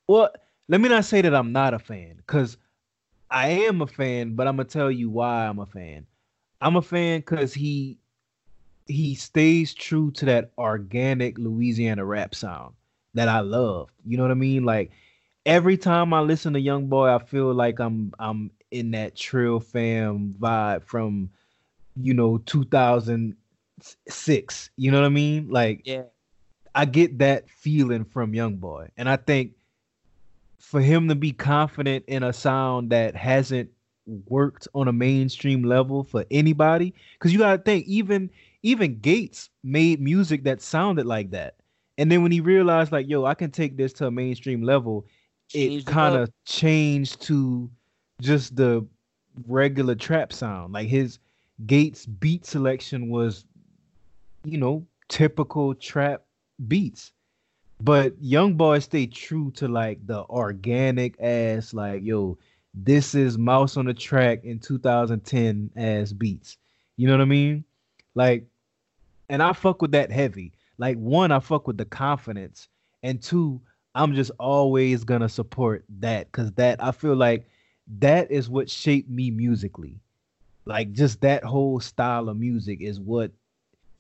well, 0.07 0.31
let 0.69 0.81
me 0.81 0.89
not 0.89 1.05
say 1.05 1.23
that 1.23 1.35
I'm 1.35 1.53
not 1.53 1.75
a 1.75 1.79
fan, 1.79 2.21
cause 2.27 2.57
I 3.31 3.49
am 3.49 3.83
a 3.83 3.87
fan, 3.87 4.35
but 4.35 4.47
I'm 4.47 4.57
gonna 4.57 4.69
tell 4.69 4.91
you 4.91 5.11
why 5.11 5.47
I'm 5.47 5.59
a 5.59 5.67
fan. 5.67 6.07
I'm 6.61 6.77
a 6.77 6.83
fan 6.83 7.21
because 7.21 7.53
he 7.53 7.99
he 8.87 9.15
stays 9.15 9.75
true 9.75 10.11
to 10.13 10.27
that 10.27 10.53
organic 10.59 11.39
Louisiana 11.39 12.05
rap 12.05 12.35
sound 12.35 12.75
that 13.15 13.29
I 13.29 13.41
love. 13.41 13.91
You 14.05 14.17
know 14.17 14.25
what 14.25 14.31
I 14.31 14.35
mean? 14.35 14.65
Like 14.65 14.91
every 15.47 15.77
time 15.77 16.13
I 16.13 16.21
listen 16.21 16.53
to 16.53 16.61
Young 16.61 16.89
Boy, 16.89 17.09
I 17.09 17.19
feel 17.19 17.53
like 17.53 17.81
I'm 17.81 18.13
I'm 18.19 18.51
in 18.71 18.91
that 18.93 19.17
Trill 19.17 19.61
Fam 19.61 20.35
vibe 20.39 20.85
from 20.85 21.31
you 21.97 22.15
know 22.15 22.39
2006. 22.39 24.71
You 24.77 24.91
know 24.91 25.01
what 25.01 25.07
I 25.07 25.11
mean? 25.11 25.49
Like 25.49 25.83
yeah, 25.85 26.03
I 26.75 26.85
get 26.85 27.19
that 27.19 27.49
feeling 27.51 28.05
from 28.05 28.35
Young 28.35 28.57
Boy, 28.57 28.89
and 28.97 29.09
I 29.09 29.17
think 29.17 29.53
for 30.75 30.81
him 30.81 31.07
to 31.07 31.15
be 31.15 31.31
confident 31.31 32.05
in 32.09 32.25
a 32.25 32.33
sound 32.33 32.91
that 32.91 33.15
hasn't 33.15 33.71
worked 34.27 34.67
on 34.75 34.89
a 34.89 34.93
mainstream 34.93 35.63
level 35.63 36.03
for 36.03 36.25
anybody, 36.33 36.93
because 37.13 37.33
you 37.33 37.39
gotta 37.39 37.63
think 37.63 37.87
even 37.87 38.29
even 38.65 38.99
Gates 38.99 39.51
made 39.63 40.01
music 40.01 40.43
that 40.43 40.61
sounded 40.61 41.07
like 41.07 41.31
that. 41.31 41.59
And 41.97 42.11
then 42.11 42.25
when 42.25 42.33
he 42.33 42.41
realized, 42.41 42.91
like, 42.91 43.09
yo, 43.09 43.25
I 43.25 43.35
can 43.35 43.53
take 43.53 43.77
this 43.77 43.93
to 43.93 44.09
a 44.09 44.11
mainstream 44.11 44.63
level, 44.63 45.07
it 45.53 45.87
kind 45.87 46.17
of 46.17 46.29
changed 46.45 47.23
to 47.23 47.71
just 48.21 48.57
the 48.57 48.85
regular 49.47 49.95
trap 49.95 50.33
sound. 50.33 50.73
Like 50.73 50.89
his 50.89 51.21
Gates 51.67 52.05
beat 52.05 52.47
selection 52.47 53.11
was, 53.11 53.45
you 54.45 54.59
know, 54.59 54.85
typical 55.09 55.73
trap 55.77 56.23
beats. 56.67 57.13
But 57.81 58.15
Young 58.21 58.55
Boy 58.55 58.79
stay 58.79 59.07
true 59.07 59.51
to 59.53 59.69
like 59.69 60.07
the 60.07 60.25
organic 60.25 61.21
ass, 61.21 61.75
like, 61.75 62.03
yo, 62.03 62.39
this 62.73 63.15
is 63.15 63.39
Mouse 63.39 63.77
on 63.77 63.87
the 63.87 63.95
Track 63.95 64.45
in 64.45 64.59
2010 64.59 65.71
ass 65.77 66.13
beats. 66.13 66.57
You 66.97 67.07
know 67.07 67.15
what 67.15 67.21
I 67.21 67.27
mean? 67.27 67.65
Like 68.15 68.47
and 69.29 69.43
I 69.43 69.53
fuck 69.53 69.83
with 69.83 69.93
that 69.93 70.11
heavy. 70.11 70.53
Like 70.79 70.97
one, 70.97 71.33
I 71.33 71.39
fuck 71.41 71.67
with 71.67 71.79
the 71.79 71.85
confidence, 71.85 72.69
and 73.03 73.23
two, 73.23 73.61
I'm 73.95 74.15
just 74.15 74.33
always 74.39 75.05
gonna 75.05 75.29
support 75.29 75.85
that 76.01 76.31
because 76.31 76.53
that 76.53 76.83
I 76.83 76.93
feel 76.93 77.17
like 77.17 77.49
that 77.99 78.31
is 78.31 78.49
what 78.49 78.69
shaped 78.71 79.09
me 79.09 79.31
musically. 79.31 80.01
Like 80.65 80.93
just 80.93 81.21
that 81.21 81.45
whole 81.45 81.81
style 81.81 82.29
of 82.29 82.37
music 82.37 82.81
is 82.81 82.99
what 82.99 83.31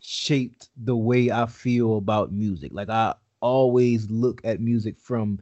shaped 0.00 0.68
the 0.76 0.96
way 0.96 1.30
I 1.30 1.46
feel 1.46 1.96
about 1.96 2.32
music. 2.32 2.72
Like 2.72 2.90
I 2.90 3.14
always 3.44 4.10
look 4.10 4.40
at 4.42 4.58
music 4.58 4.98
from 4.98 5.38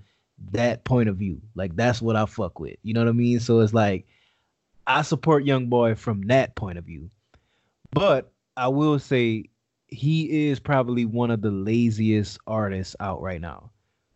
that 0.50 0.82
point 0.82 1.08
of 1.08 1.16
view. 1.16 1.40
Like 1.54 1.76
that's 1.76 2.02
what 2.02 2.16
I 2.16 2.26
fuck 2.26 2.58
with. 2.58 2.76
You 2.82 2.94
know 2.94 3.00
what 3.00 3.08
I 3.08 3.12
mean? 3.12 3.38
So 3.38 3.60
it's 3.60 3.72
like 3.72 4.06
I 4.86 5.02
support 5.02 5.44
Young 5.44 5.68
Boy 5.68 5.94
from 5.94 6.22
that 6.22 6.56
point 6.56 6.78
of 6.78 6.84
view. 6.84 7.08
But 7.92 8.32
I 8.56 8.68
will 8.68 8.98
say 8.98 9.44
he 9.86 10.48
is 10.48 10.58
probably 10.58 11.04
one 11.04 11.30
of 11.30 11.42
the 11.42 11.52
laziest 11.52 12.38
artists 12.46 12.96
out 12.98 13.22
right 13.22 13.40
now. 13.40 13.70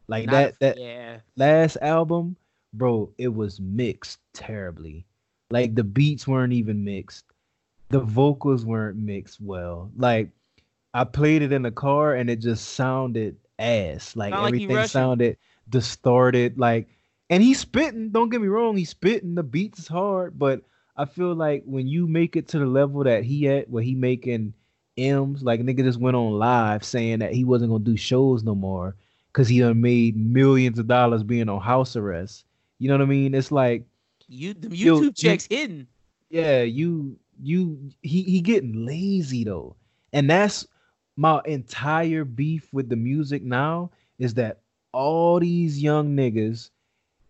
Like 0.08 0.26
Not 0.26 0.32
that 0.32 0.60
that 0.60 0.78
yeah. 0.78 1.18
last 1.36 1.76
album, 1.80 2.36
bro, 2.74 3.12
it 3.18 3.28
was 3.28 3.60
mixed 3.60 4.18
terribly. 4.34 5.06
Like 5.50 5.76
the 5.76 5.84
beats 5.84 6.26
weren't 6.26 6.52
even 6.52 6.84
mixed. 6.84 7.24
The 7.90 8.00
vocals 8.00 8.66
weren't 8.66 8.96
mixed 8.96 9.40
well. 9.40 9.92
Like 9.96 10.30
I 10.92 11.04
played 11.04 11.42
it 11.42 11.52
in 11.52 11.62
the 11.62 11.70
car 11.70 12.14
and 12.14 12.28
it 12.28 12.40
just 12.40 12.70
sounded 12.70 13.36
ass. 13.58 14.16
Like 14.16 14.30
Not 14.32 14.46
everything 14.46 14.74
like 14.74 14.88
sounded 14.88 15.36
distorted. 15.68 16.58
Like 16.58 16.88
and 17.28 17.42
he's 17.42 17.60
spitting, 17.60 18.10
don't 18.10 18.28
get 18.28 18.40
me 18.40 18.48
wrong, 18.48 18.76
he's 18.76 18.90
spitting. 18.90 19.34
The 19.34 19.42
beats 19.42 19.80
is 19.80 19.88
hard, 19.88 20.38
but 20.38 20.62
I 20.96 21.04
feel 21.04 21.34
like 21.34 21.64
when 21.66 21.86
you 21.88 22.06
make 22.06 22.36
it 22.36 22.48
to 22.48 22.58
the 22.58 22.66
level 22.66 23.04
that 23.04 23.24
he 23.24 23.48
at, 23.48 23.68
where 23.68 23.82
he 23.82 23.94
making 23.94 24.54
M's. 24.96 25.42
Like 25.42 25.60
nigga 25.60 25.82
just 25.84 26.00
went 26.00 26.16
on 26.16 26.38
live 26.38 26.84
saying 26.84 27.18
that 27.20 27.32
he 27.32 27.44
wasn't 27.44 27.70
gonna 27.70 27.84
do 27.84 27.96
shows 27.96 28.42
no 28.42 28.54
more 28.54 28.96
because 29.32 29.48
he 29.48 29.60
done 29.60 29.80
made 29.80 30.16
millions 30.16 30.78
of 30.78 30.86
dollars 30.86 31.22
being 31.22 31.48
on 31.48 31.60
house 31.60 31.96
arrest. 31.96 32.44
You 32.78 32.88
know 32.88 32.94
what 32.94 33.02
I 33.02 33.06
mean? 33.06 33.34
It's 33.34 33.52
like 33.52 33.84
you 34.28 34.54
the 34.54 34.68
YouTube 34.68 35.02
yo, 35.04 35.10
checks 35.12 35.46
you, 35.50 35.56
hidden. 35.56 35.86
Yeah, 36.30 36.62
you 36.62 37.18
you 37.42 37.90
he 38.02 38.22
he 38.22 38.40
getting 38.40 38.86
lazy 38.86 39.44
though, 39.44 39.76
and 40.12 40.28
that's 40.28 40.66
my 41.16 41.40
entire 41.44 42.24
beef 42.24 42.68
with 42.72 42.88
the 42.88 42.96
music 42.96 43.42
now 43.42 43.90
is 44.18 44.34
that 44.34 44.60
all 44.92 45.40
these 45.40 45.82
young 45.82 46.16
niggas, 46.16 46.70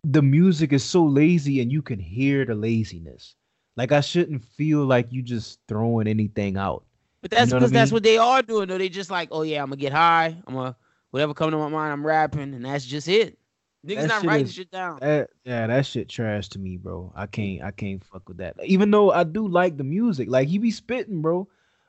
the 0.03 0.21
music 0.21 0.73
is 0.73 0.83
so 0.83 1.03
lazy 1.03 1.61
and 1.61 1.71
you 1.71 1.81
can 1.81 1.99
hear 1.99 2.45
the 2.45 2.55
laziness. 2.55 3.35
Like 3.75 3.91
I 3.91 4.01
shouldn't 4.01 4.43
feel 4.43 4.85
like 4.85 5.11
you 5.11 5.21
just 5.21 5.59
throwing 5.67 6.07
anything 6.07 6.57
out. 6.57 6.83
But 7.21 7.31
that's 7.31 7.51
because 7.51 7.71
you 7.71 7.73
know 7.73 7.79
that's 7.79 7.91
what 7.91 8.03
they 8.03 8.17
are 8.17 8.41
doing. 8.41 8.67
Though 8.67 8.77
they 8.77 8.89
just 8.89 9.11
like, 9.11 9.29
oh 9.31 9.41
yeah, 9.41 9.61
I'm 9.61 9.69
gonna 9.69 9.77
get 9.77 9.93
high. 9.93 10.37
I'm 10.47 10.53
gonna 10.53 10.75
whatever 11.11 11.33
come 11.33 11.51
to 11.51 11.57
my 11.57 11.69
mind, 11.69 11.93
I'm 11.93 12.05
rapping, 12.05 12.53
and 12.53 12.65
that's 12.65 12.85
just 12.85 13.07
it. 13.07 13.37
Niggas 13.85 13.95
that 13.95 14.07
not 14.07 14.21
shit 14.21 14.27
writing 14.29 14.45
is, 14.47 14.53
shit 14.53 14.71
down. 14.71 14.99
That, 15.01 15.29
yeah, 15.45 15.67
that 15.67 15.85
shit 15.85 16.09
trash 16.09 16.49
to 16.49 16.59
me, 16.59 16.77
bro. 16.77 17.13
I 17.15 17.25
can't, 17.25 17.63
I 17.63 17.71
can't 17.71 18.03
fuck 18.03 18.27
with 18.27 18.37
that. 18.37 18.55
Even 18.65 18.91
though 18.91 19.11
I 19.11 19.23
do 19.23 19.47
like 19.47 19.77
the 19.77 19.83
music, 19.83 20.29
like 20.29 20.47
he 20.47 20.57
be 20.57 20.71
spitting, 20.71 21.21
bro. 21.21 21.47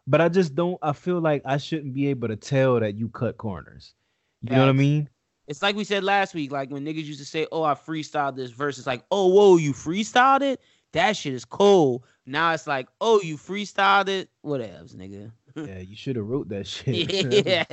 But 0.09 0.21
I 0.23 0.29
just 0.29 0.55
don't. 0.55 0.79
I 0.83 0.93
feel 0.93 1.21
like 1.21 1.43
I 1.45 1.59
shouldn't 1.59 1.93
be 1.95 2.09
able 2.09 2.29
to 2.29 2.37
tell 2.37 2.81
that 2.81 2.97
you 2.97 3.11
cut 3.11 3.37
corners. 3.37 3.95
You 4.43 4.55
know 4.55 4.61
what 4.61 4.69
I 4.71 4.73
mean? 4.73 5.09
It's 5.47 5.63
like 5.63 5.77
we 5.77 5.85
said 5.85 6.03
last 6.03 6.35
week, 6.35 6.51
like 6.51 6.71
when 6.71 6.85
niggas 6.85 7.05
used 7.05 7.21
to 7.21 7.27
say, 7.27 7.47
"Oh, 7.53 7.63
I 7.63 7.75
freestyled 7.75 8.35
this 8.37 8.51
verse." 8.51 8.79
It's 8.79 8.87
like, 8.87 9.05
"Oh, 9.11 9.27
whoa, 9.29 9.57
you 9.57 9.73
freestyled 9.73 10.41
it." 10.43 10.61
That 10.93 11.17
shit 11.17 11.35
is 11.35 11.45
cool. 11.45 12.05
Now 12.25 12.53
it's 12.53 12.67
like, 12.67 12.89
oh, 13.01 13.21
you 13.23 13.37
freestyled 13.37 14.09
it. 14.09 14.31
Whatevs, 14.45 14.95
nigga. 14.95 15.31
yeah, 15.55 15.79
you 15.81 15.95
should 15.97 16.17
have 16.17 16.27
wrote 16.27 16.49
that 16.49 16.67
shit. 16.67 17.47
yeah, 17.47 17.65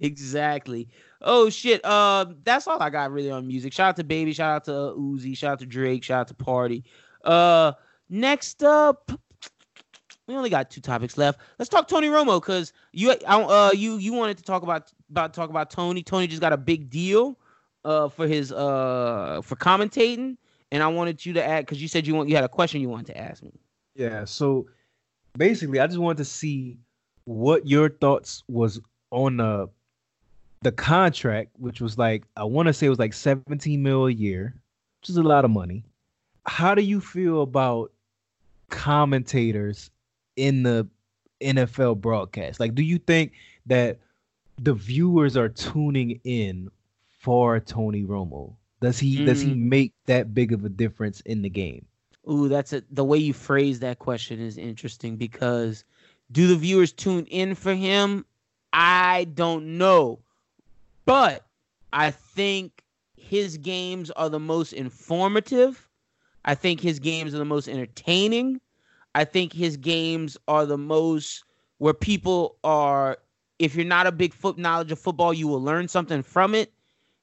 exactly. 0.00 0.88
Oh 1.22 1.48
shit. 1.48 1.82
Uh, 1.84 2.26
that's 2.42 2.66
all 2.66 2.82
I 2.82 2.90
got 2.90 3.10
really 3.12 3.30
on 3.30 3.46
music. 3.46 3.72
Shout 3.72 3.90
out 3.90 3.96
to 3.96 4.04
Baby. 4.04 4.32
Shout 4.34 4.56
out 4.56 4.64
to 4.64 4.70
Uzi. 4.98 5.36
Shout 5.36 5.52
out 5.52 5.58
to 5.60 5.66
Drake. 5.66 6.04
Shout 6.04 6.20
out 6.20 6.28
to 6.28 6.34
Party. 6.34 6.84
Uh, 7.24 7.72
next 8.10 8.62
up, 8.62 9.10
we 10.26 10.34
only 10.34 10.50
got 10.50 10.70
two 10.70 10.80
topics 10.80 11.18
left. 11.18 11.40
Let's 11.58 11.68
talk 11.68 11.88
Tony 11.88 12.08
Romo 12.08 12.40
because 12.40 12.72
you, 12.92 13.10
uh, 13.10 13.70
you, 13.74 13.96
you 13.96 14.12
wanted 14.12 14.38
to 14.38 14.42
talk 14.42 14.62
about 14.62 14.92
about 15.10 15.34
talk 15.34 15.50
about 15.50 15.70
Tony. 15.70 16.02
Tony 16.02 16.26
just 16.26 16.40
got 16.40 16.52
a 16.52 16.56
big 16.56 16.90
deal, 16.90 17.38
uh, 17.84 18.08
for 18.08 18.26
his 18.26 18.50
uh 18.52 19.40
for 19.44 19.56
commentating 19.56 20.36
and 20.72 20.82
I 20.82 20.88
wanted 20.88 21.24
you 21.24 21.32
to 21.34 21.44
add 21.44 21.64
because 21.64 21.80
you 21.80 21.88
said 21.88 22.06
you 22.06 22.14
want 22.14 22.28
you 22.28 22.34
had 22.34 22.44
a 22.44 22.48
question 22.48 22.80
you 22.80 22.88
wanted 22.88 23.06
to 23.06 23.18
ask 23.18 23.42
me. 23.42 23.52
Yeah. 23.94 24.24
So 24.24 24.66
basically, 25.36 25.78
I 25.80 25.86
just 25.86 25.98
wanted 25.98 26.18
to 26.18 26.24
see 26.24 26.78
what 27.24 27.66
your 27.66 27.88
thoughts 27.88 28.42
was 28.48 28.80
on 29.10 29.36
the 29.36 29.68
the 30.62 30.72
contract, 30.72 31.50
which 31.58 31.80
was 31.80 31.98
like 31.98 32.24
I 32.36 32.44
want 32.44 32.66
to 32.66 32.72
say 32.72 32.86
it 32.86 32.90
was 32.90 32.98
like 32.98 33.12
17 33.12 33.82
mil 33.82 34.06
a 34.06 34.10
year, 34.10 34.54
which 35.00 35.10
is 35.10 35.16
a 35.16 35.22
lot 35.22 35.44
of 35.44 35.50
money. 35.50 35.84
How 36.46 36.74
do 36.74 36.82
you 36.82 37.00
feel 37.00 37.42
about 37.42 37.92
commentators 38.70 39.90
in 40.36 40.62
the 40.62 40.86
NFL 41.40 42.00
broadcast? 42.00 42.60
Like, 42.60 42.74
do 42.74 42.82
you 42.82 42.98
think 42.98 43.32
that 43.66 43.98
the 44.58 44.74
viewers 44.74 45.36
are 45.36 45.48
tuning 45.48 46.20
in 46.24 46.70
for 47.18 47.60
Tony 47.60 48.04
Romo? 48.04 48.54
Does 48.80 48.98
he 48.98 49.18
mm. 49.18 49.26
does 49.26 49.40
he 49.40 49.52
mm. 49.52 49.62
make 49.62 49.92
that 50.06 50.34
big 50.34 50.52
of 50.52 50.64
a 50.64 50.68
difference 50.68 51.20
in 51.20 51.42
the 51.42 51.48
game? 51.48 51.86
Ooh, 52.30 52.48
that's 52.48 52.72
a, 52.72 52.82
the 52.90 53.04
way 53.04 53.18
you 53.18 53.32
phrase 53.32 53.80
that 53.80 53.98
question 53.98 54.40
is 54.40 54.56
interesting 54.56 55.16
because 55.16 55.84
do 56.32 56.46
the 56.46 56.56
viewers 56.56 56.92
tune 56.92 57.26
in 57.26 57.54
for 57.54 57.74
him? 57.74 58.24
I 58.72 59.24
don't 59.34 59.78
know. 59.78 60.20
But 61.04 61.46
I 61.92 62.10
think 62.10 62.82
his 63.16 63.56
games 63.56 64.10
are 64.12 64.28
the 64.28 64.40
most 64.40 64.72
informative. 64.72 65.88
I 66.44 66.54
think 66.54 66.80
his 66.80 66.98
games 66.98 67.34
are 67.34 67.38
the 67.38 67.44
most 67.44 67.68
entertaining. 67.68 68.60
I 69.14 69.24
think 69.24 69.52
his 69.52 69.76
games 69.76 70.36
are 70.48 70.66
the 70.66 70.78
most 70.78 71.44
where 71.78 71.94
people 71.94 72.56
are 72.64 73.18
if 73.58 73.76
you're 73.76 73.84
not 73.84 74.06
a 74.06 74.12
big 74.12 74.34
foot 74.34 74.58
knowledge 74.58 74.90
of 74.90 74.98
football, 74.98 75.32
you 75.32 75.46
will 75.46 75.62
learn 75.62 75.86
something 75.88 76.22
from 76.22 76.54
it 76.54 76.72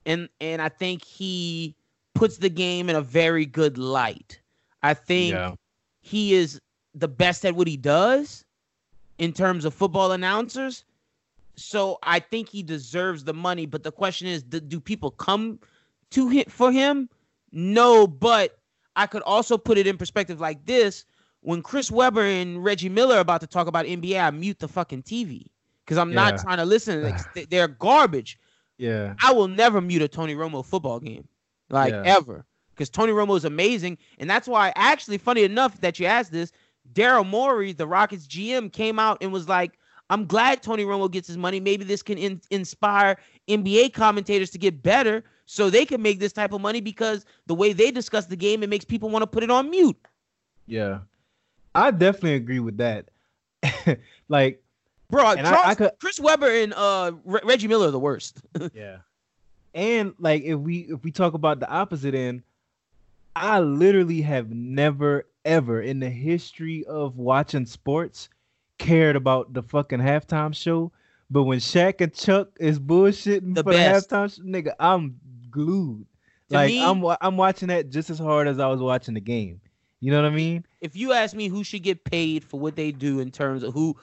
and 0.06 0.30
and 0.40 0.62
I 0.62 0.70
think 0.70 1.04
he 1.04 1.76
puts 2.14 2.38
the 2.38 2.50
game 2.50 2.90
in 2.90 2.96
a 2.96 3.02
very 3.02 3.46
good 3.46 3.78
light. 3.78 4.40
I 4.84 4.94
think 4.94 5.34
yeah. 5.34 5.54
he 6.02 6.34
is 6.34 6.60
the 6.96 7.08
best 7.08 7.46
at 7.46 7.56
what 7.56 7.68
he 7.68 7.78
does 7.78 8.44
in 9.18 9.34
terms 9.34 9.66
of 9.66 9.74
football 9.74 10.12
announcers. 10.12 10.84
So 11.56 12.00
I 12.04 12.20
think 12.20 12.50
he 12.50 12.64
deserves 12.64 13.24
the 13.24 13.34
money. 13.34 13.66
But 13.66 13.84
the 13.84 13.92
question 13.92 14.28
is, 14.28 14.42
do, 14.42 14.60
do 14.60 14.80
people 14.80 15.12
come 15.12 15.60
to 16.12 16.28
him 16.28 16.46
for 16.50 16.72
him? 16.72 17.10
No, 17.52 18.08
but 18.08 18.58
I 18.96 19.06
could 19.06 19.22
also 19.24 19.58
put 19.58 19.78
it 19.78 19.88
in 19.88 19.98
perspective 19.98 20.40
like 20.40 20.66
this: 20.66 21.06
when 21.42 21.62
Chris 21.62 21.92
Webber 21.92 22.24
and 22.24 22.64
Reggie 22.64 22.90
Miller 22.90 23.16
are 23.16 23.20
about 23.22 23.42
to 23.42 23.48
talk 23.48 23.68
about 23.68 23.86
NBA, 23.86 24.22
I 24.22 24.30
mute 24.32 24.60
the 24.60 24.68
fucking 24.68 25.04
TV 25.04 25.48
because 25.86 25.98
I'm 25.98 26.14
not 26.14 26.38
trying 26.40 26.58
to 26.58 26.66
listen. 26.76 27.04
Like, 27.04 27.50
they're 27.50 27.68
garbage. 27.68 28.40
Yeah. 28.78 29.14
I 29.22 29.32
will 29.34 29.48
never 29.48 29.82
mute 29.82 30.02
a 30.02 30.08
Tony 30.08 30.36
Romo 30.36 30.66
football 30.66 31.00
game, 31.00 31.28
like 31.70 31.94
Yeah. 31.94 32.04
ever, 32.18 32.46
because 32.72 32.90
Tony 32.90 33.12
Romo 33.12 33.38
is 33.38 33.46
amazing, 33.46 33.98
and 34.18 34.30
that's 34.30 34.48
why. 34.48 34.74
Actually, 34.76 35.18
funny 35.20 35.44
enough 35.44 35.80
that 35.82 36.00
you 36.00 36.06
asked 36.08 36.32
this, 36.32 36.52
Daryl 36.94 37.28
Morey, 37.28 37.74
the 37.74 37.88
Rockets 37.88 38.26
GM, 38.28 38.72
came 38.72 38.98
out 38.98 39.18
and 39.22 39.32
was 39.32 39.48
like, 39.48 39.78
"I'm 40.10 40.26
glad 40.26 40.64
Tony 40.64 40.84
Romo 40.84 41.10
gets 41.12 41.28
his 41.28 41.38
money. 41.38 41.60
Maybe 41.60 41.84
this 41.84 42.02
can 42.02 42.18
in- 42.18 42.42
inspire 42.50 43.18
NBA 43.48 43.90
commentators 43.94 44.50
to 44.52 44.58
get 44.58 44.82
better, 44.82 45.24
so 45.46 45.70
they 45.70 45.86
can 45.86 46.02
make 46.02 46.20
this 46.20 46.34
type 46.34 46.54
of 46.54 46.62
money 46.62 46.82
because 46.82 47.26
the 47.46 47.56
way 47.56 47.74
they 47.74 47.92
discuss 47.92 48.26
the 48.26 48.36
game, 48.36 48.64
it 48.64 48.70
makes 48.70 48.84
people 48.86 49.10
want 49.10 49.22
to 49.24 49.28
put 49.28 49.44
it 49.44 49.52
on 49.52 49.70
mute." 49.70 49.98
Yeah. 50.66 51.00
I 51.76 51.92
definitely 51.92 52.36
agree 52.36 52.60
with 52.60 52.78
that. 52.78 53.10
like, 54.30 54.62
Bro, 55.10 55.32
And 55.32 55.46
I- 55.48 55.70
I 55.70 55.76
could- 55.76 55.92
Chris 56.00 56.20
Webber 56.20 56.50
and 56.50 56.74
uh, 56.74 57.12
Re- 57.26 57.42
Reggie 57.44 57.68
Miller 57.68 57.88
are 57.90 57.92
the 57.92 58.00
worst. 58.00 58.42
yeah. 58.74 58.98
And 59.74 60.14
like 60.20 60.44
if 60.44 60.58
we 60.60 60.80
if 60.90 61.04
we 61.04 61.12
talk 61.12 61.34
about 61.34 61.60
the 61.60 61.70
opposite 61.70 62.14
end, 62.16 62.44
I 63.36 63.60
literally 63.62 64.22
have 64.22 64.50
never 64.52 65.28
ever 65.46 65.82
in 65.82 66.00
the 66.00 66.10
history 66.10 66.84
of 66.86 67.18
watching 67.18 67.66
sports 67.66 68.30
cared 68.80 69.16
about 69.16 69.54
the 69.54 69.64
fucking 69.64 70.00
halftime 70.00 70.54
show. 70.56 70.92
But 71.30 71.44
when 71.44 71.60
Shaq 71.60 72.02
and 72.02 72.14
Chuck 72.14 72.50
is 72.60 72.80
bullshitting 72.80 73.56
The 73.56 73.64
for 73.64 73.72
best. 73.72 74.10
the 74.10 74.16
halftime 74.16 74.36
show, 74.36 74.44
nigga, 74.44 74.74
I'm 74.80 75.18
glued. 75.50 76.06
To 76.50 76.56
like 76.56 76.68
me- 76.72 76.84
I'm 76.84 77.04
I'm 77.22 77.38
watching 77.38 77.70
that 77.70 77.90
just 77.90 78.10
as 78.10 78.20
hard 78.20 78.48
as 78.50 78.60
I 78.60 78.68
was 78.68 78.82
watching 78.82 79.14
the 79.14 79.22
game. 79.22 79.62
You 80.02 80.12
know 80.12 80.22
what 80.22 80.32
I 80.32 80.36
mean? 80.36 80.66
if 80.82 80.96
you 80.96 81.14
ask 81.14 81.36
me 81.36 81.48
who 81.48 81.64
should 81.64 81.84
get 81.84 82.04
paid 82.04 82.44
for 82.44 82.60
what 82.60 82.76
they 82.76 82.92
do 82.92 83.20
in 83.20 83.32
terms 83.32 83.64
of 83.64 83.74
who 83.74 83.96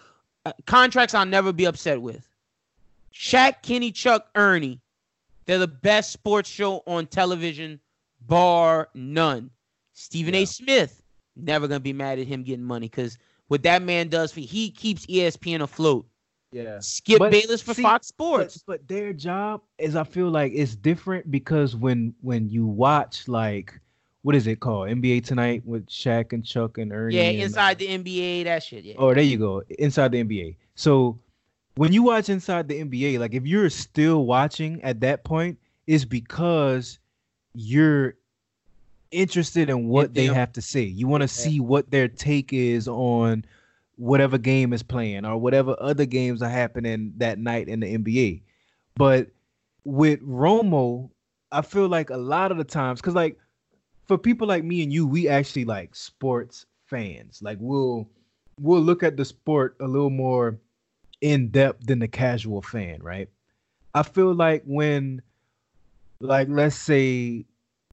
uh, 0.46 0.52
contracts, 0.66 1.14
I'll 1.14 1.26
never 1.26 1.52
be 1.52 1.64
upset 1.66 2.00
with. 2.00 2.28
Shaq, 3.12 3.62
Kenny, 3.62 3.90
Chuck, 3.90 4.28
Ernie, 4.34 4.80
they're 5.46 5.58
the 5.58 5.66
best 5.68 6.12
sports 6.12 6.48
show 6.48 6.82
on 6.86 7.06
television, 7.06 7.80
bar 8.20 8.88
none. 8.94 9.50
Stephen 9.92 10.34
Yeah. 10.34 10.40
A. 10.42 10.46
Smith, 10.46 11.02
never 11.36 11.66
gonna 11.66 11.80
be 11.80 11.92
mad 11.92 12.18
at 12.20 12.26
him 12.26 12.42
getting 12.44 12.64
money 12.64 12.86
because 12.88 13.18
what 13.48 13.62
that 13.64 13.82
man 13.82 14.08
does 14.08 14.32
for 14.32 14.40
he 14.40 14.70
keeps 14.70 15.06
ESPN 15.06 15.62
afloat. 15.62 16.06
Yeah. 16.52 16.78
Skip 16.80 17.18
But 17.18 17.32
Bayless 17.32 17.60
for 17.60 17.74
see, 17.74 17.82
Fox 17.82 18.10
But, 18.10 18.52
Sports. 18.52 18.62
but 18.66 18.86
their 18.88 19.12
job 19.12 19.62
is 19.78 19.96
I 19.96 20.04
feel 20.04 20.30
like 20.30 20.52
it's 20.54 20.76
different 20.76 21.30
because 21.30 21.74
when 21.76 22.14
when 22.20 22.48
you 22.48 22.66
watch 22.66 23.26
like 23.28 23.80
what 24.28 24.34
is 24.36 24.46
it 24.46 24.60
called 24.60 24.90
NBA 24.90 25.24
Tonight 25.24 25.62
with 25.64 25.86
Shaq 25.86 26.34
and 26.34 26.44
Chuck 26.44 26.76
and 26.76 26.92
Ernie. 26.92 27.16
yeah, 27.16 27.22
and- 27.30 27.40
inside 27.44 27.76
uh, 27.76 27.78
the 27.78 27.86
NBA, 27.86 28.44
that 28.44 28.62
shit. 28.62 28.84
Yeah. 28.84 28.96
Oh, 28.98 29.14
there 29.14 29.22
you 29.24 29.38
go. 29.38 29.62
Inside 29.78 30.12
the 30.12 30.22
NBA. 30.22 30.54
So 30.74 31.18
when 31.76 31.94
you 31.94 32.02
watch 32.02 32.28
inside 32.28 32.68
the 32.68 32.78
NBA, 32.78 33.18
like 33.20 33.32
if 33.32 33.46
you're 33.46 33.70
still 33.70 34.26
watching 34.26 34.82
at 34.82 35.00
that 35.00 35.24
point, 35.24 35.56
it's 35.86 36.04
because 36.04 36.98
you're 37.54 38.16
interested 39.12 39.70
in 39.70 39.88
what 39.88 40.12
they 40.12 40.26
have 40.26 40.52
to 40.52 40.60
say. 40.60 40.82
You 40.82 41.08
want 41.08 41.22
to 41.22 41.24
Yeah. 41.24 41.44
see 41.50 41.60
what 41.60 41.90
their 41.90 42.06
take 42.06 42.52
is 42.52 42.86
on 42.86 43.46
whatever 43.96 44.36
game 44.36 44.74
is 44.74 44.82
playing 44.82 45.24
or 45.24 45.38
whatever 45.38 45.74
other 45.80 46.04
games 46.04 46.42
are 46.42 46.50
happening 46.50 47.14
that 47.16 47.38
night 47.38 47.66
in 47.68 47.80
the 47.80 47.86
NBA. 47.94 48.42
But 48.94 49.28
with 49.84 50.20
Romo, 50.20 51.08
I 51.50 51.62
feel 51.62 51.88
like 51.88 52.10
a 52.10 52.18
lot 52.18 52.52
of 52.52 52.58
the 52.58 52.64
times, 52.64 53.00
because 53.00 53.14
like 53.14 53.38
for 54.08 54.18
people 54.18 54.48
like 54.48 54.64
me 54.64 54.82
and 54.82 54.92
you, 54.92 55.06
we 55.06 55.28
actually 55.28 55.66
like 55.66 55.94
sports 55.94 56.66
fans. 56.86 57.40
Like 57.42 57.58
we'll 57.60 58.08
we'll 58.58 58.80
look 58.80 59.02
at 59.02 59.16
the 59.16 59.24
sport 59.24 59.76
a 59.80 59.86
little 59.86 60.10
more 60.10 60.58
in 61.20 61.48
depth 61.50 61.86
than 61.86 61.98
the 61.98 62.08
casual 62.08 62.62
fan, 62.62 63.00
right? 63.02 63.28
I 63.94 64.02
feel 64.02 64.34
like 64.34 64.62
when 64.64 65.22
like 66.20 66.48
let's 66.50 66.74
say 66.74 67.44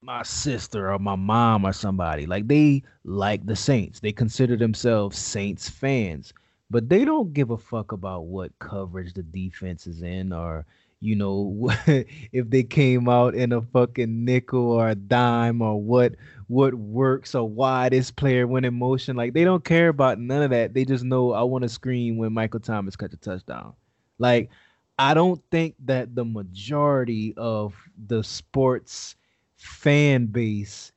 my 0.01 0.23
sister 0.23 0.91
or 0.91 0.99
my 0.99 1.15
mom 1.15 1.65
or 1.65 1.73
somebody, 1.73 2.25
like 2.25 2.47
they 2.47 2.83
like 3.03 3.45
the 3.45 3.55
Saints. 3.55 3.99
They 3.99 4.11
consider 4.11 4.55
themselves 4.55 5.17
Saints 5.17 5.67
fans, 5.67 6.33
but 6.69 6.89
they 6.89 7.03
don't 7.03 7.33
give 7.33 7.49
a 7.49 7.57
fuck 7.57 7.91
about 7.91 8.25
what 8.25 8.57
coverage 8.59 9.13
the 9.13 9.23
defense 9.23 9.85
is 9.85 10.01
in 10.01 10.31
or 10.31 10.65
you 11.01 11.15
know 11.15 11.69
if 12.31 12.49
they 12.49 12.63
came 12.63 13.07
out 13.09 13.35
in 13.35 13.51
a 13.51 13.61
fucking 13.61 14.25
nickel 14.25 14.71
or 14.71 14.89
a 14.89 14.95
dime 14.95 15.61
or 15.61 15.81
what 15.81 16.15
what 16.47 16.73
works 16.73 17.35
or 17.35 17.47
why 17.47 17.89
this 17.89 18.11
player 18.11 18.47
went 18.47 18.65
in 18.65 18.73
motion 18.73 19.15
like 19.15 19.33
they 19.33 19.43
don't 19.43 19.65
care 19.65 19.89
about 19.89 20.19
none 20.19 20.41
of 20.43 20.51
that. 20.51 20.73
They 20.73 20.85
just 20.85 21.03
know 21.03 21.33
i 21.33 21.43
want 21.43 21.63
to 21.63 21.69
scream 21.69 22.17
when 22.17 22.33
michael 22.33 22.59
thomas 22.59 22.95
catch 22.95 23.13
a 23.13 23.17
touchdown. 23.17 23.73
Like 24.19 24.49
i 24.97 25.13
don't 25.13 25.41
think 25.51 25.75
that 25.85 26.15
the 26.15 26.25
majority 26.25 27.33
of 27.37 27.75
the 28.07 28.23
sports 28.23 29.15
fan 29.57 30.27
base 30.27 30.91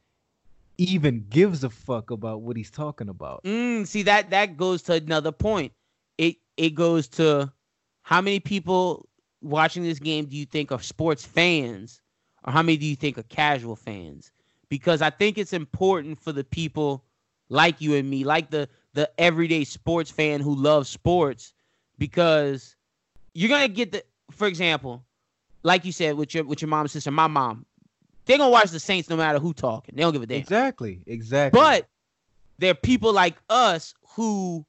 even 0.79 1.27
gives 1.29 1.65
a 1.65 1.71
fuck 1.71 2.11
about 2.13 2.41
what 2.43 2.57
he's 2.57 2.71
talking 2.71 3.09
about. 3.09 3.43
Mm, 3.43 3.87
see 3.87 4.03
that 4.05 4.31
that 4.31 4.57
goes 4.57 4.83
to 4.83 4.95
another 4.95 5.33
point. 5.33 5.73
It 6.17 6.37
it 6.57 6.71
goes 6.75 7.09
to 7.09 7.53
how 8.03 8.21
many 8.21 8.41
people 8.41 9.09
watching 9.41 9.83
this 9.83 9.99
game 9.99 10.27
do 10.27 10.37
you 10.37 10.47
think 10.47 10.73
are 10.73 10.81
sports 10.81 11.25
fans, 11.25 12.01
or 12.45 12.53
how 12.53 12.63
many 12.63 12.77
do 12.77 12.87
you 12.87 12.97
think 12.97 13.19
are 13.19 13.25
casual 13.25 13.77
fans? 13.77 14.33
Because 14.69 15.03
I 15.03 15.11
think 15.11 15.39
it's 15.39 15.53
important 15.53 16.21
for 16.21 16.33
the 16.33 16.45
people 16.45 17.05
like 17.49 17.81
you 17.81 17.95
and 17.95 18.09
me, 18.09 18.25
like 18.25 18.51
the 18.51 18.69
the 18.95 19.11
everyday 19.19 19.65
sports 19.65 20.11
fan 20.11 20.41
who 20.41 20.55
loves 20.55 20.89
sports, 20.89 21.53
because 21.99 22.77
you're 23.35 23.49
gonna 23.49 23.69
get 23.69 23.93
the, 23.93 24.05
for 24.31 24.47
example, 24.47 25.05
like 25.63 25.85
you 25.85 25.93
said 25.93 26.17
with 26.17 26.35
your 26.35 26.45
with 26.45 26.61
your 26.61 26.69
mom 26.69 26.83
and 26.83 26.91
sister, 26.91 27.11
my 27.11 27.27
mom, 27.27 27.65
they're 28.25 28.39
gonna 28.39 28.51
watch 28.51 28.71
the 28.71 28.81
Saints 28.81 29.09
no 29.09 29.17
matter 29.17 29.39
who 29.39 29.55
talking. 29.55 29.95
They 29.97 30.03
don't 30.03 30.13
give 30.13 30.23
a 30.23 30.27
damn. 30.27 30.39
exactly 30.39 31.01
exactly 31.07 31.59
But 31.59 31.89
there 32.59 32.73
are 32.73 32.75
people 32.75 33.13
like 33.13 33.37
us 33.49 33.95
who 34.15 34.67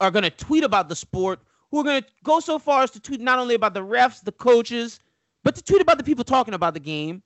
are 0.00 0.10
going 0.10 0.24
to 0.24 0.30
tweet 0.30 0.64
about 0.64 0.88
the 0.88 0.96
sport, 0.96 1.40
who 1.74 1.80
are 1.80 1.84
going 1.84 2.02
to 2.02 2.08
go 2.22 2.38
so 2.38 2.56
far 2.56 2.84
as 2.84 2.92
to 2.92 3.00
tweet 3.00 3.20
not 3.20 3.40
only 3.40 3.56
about 3.56 3.74
the 3.74 3.80
refs, 3.80 4.22
the 4.22 4.30
coaches, 4.30 5.00
but 5.42 5.56
to 5.56 5.62
tweet 5.62 5.82
about 5.82 5.98
the 5.98 6.04
people 6.04 6.22
talking 6.22 6.54
about 6.54 6.72
the 6.72 6.78
game. 6.80 7.20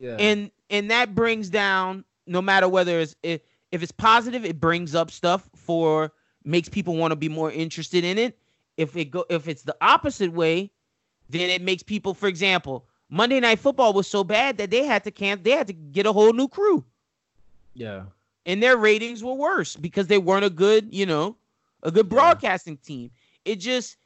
yeah 0.00 0.16
And 0.18 0.50
and 0.70 0.90
that 0.90 1.14
brings 1.14 1.48
down 1.50 2.04
no 2.26 2.42
matter 2.42 2.68
whether 2.68 2.98
it's 2.98 3.14
if, 3.22 3.42
if 3.70 3.80
it's 3.82 3.92
positive, 3.92 4.44
it 4.44 4.60
brings 4.60 4.96
up 4.96 5.10
stuff 5.12 5.48
for 5.54 6.12
makes 6.44 6.68
people 6.68 6.96
want 6.96 7.12
to 7.12 7.16
be 7.16 7.28
more 7.28 7.52
interested 7.52 8.02
in 8.04 8.18
it. 8.18 8.36
If 8.76 8.96
it 8.96 9.12
go 9.12 9.24
if 9.30 9.46
it's 9.46 9.62
the 9.62 9.76
opposite 9.80 10.32
way, 10.32 10.72
then 11.28 11.48
it 11.48 11.62
makes 11.62 11.84
people, 11.84 12.12
for 12.12 12.26
example, 12.26 12.86
Monday 13.08 13.38
Night 13.38 13.60
Football 13.60 13.92
was 13.92 14.08
so 14.08 14.24
bad 14.24 14.58
that 14.58 14.70
they 14.70 14.84
had 14.84 15.04
to 15.04 15.12
camp, 15.12 15.44
they 15.44 15.52
had 15.52 15.68
to 15.68 15.72
get 15.74 16.06
a 16.06 16.12
whole 16.12 16.32
new 16.32 16.48
crew 16.48 16.84
yeah 17.74 18.02
and 18.46 18.60
their 18.62 18.76
ratings 18.76 19.22
were 19.22 19.34
worse 19.34 19.76
because 19.76 20.08
they 20.08 20.18
weren't 20.18 20.44
a 20.44 20.50
good, 20.50 20.92
you 20.92 21.06
know, 21.06 21.36
a 21.84 21.90
good 21.92 22.06
Yeah. 22.06 22.16
broadcasting 22.16 22.76
team. 22.78 23.10
It 23.44 23.56
just, 23.56 23.96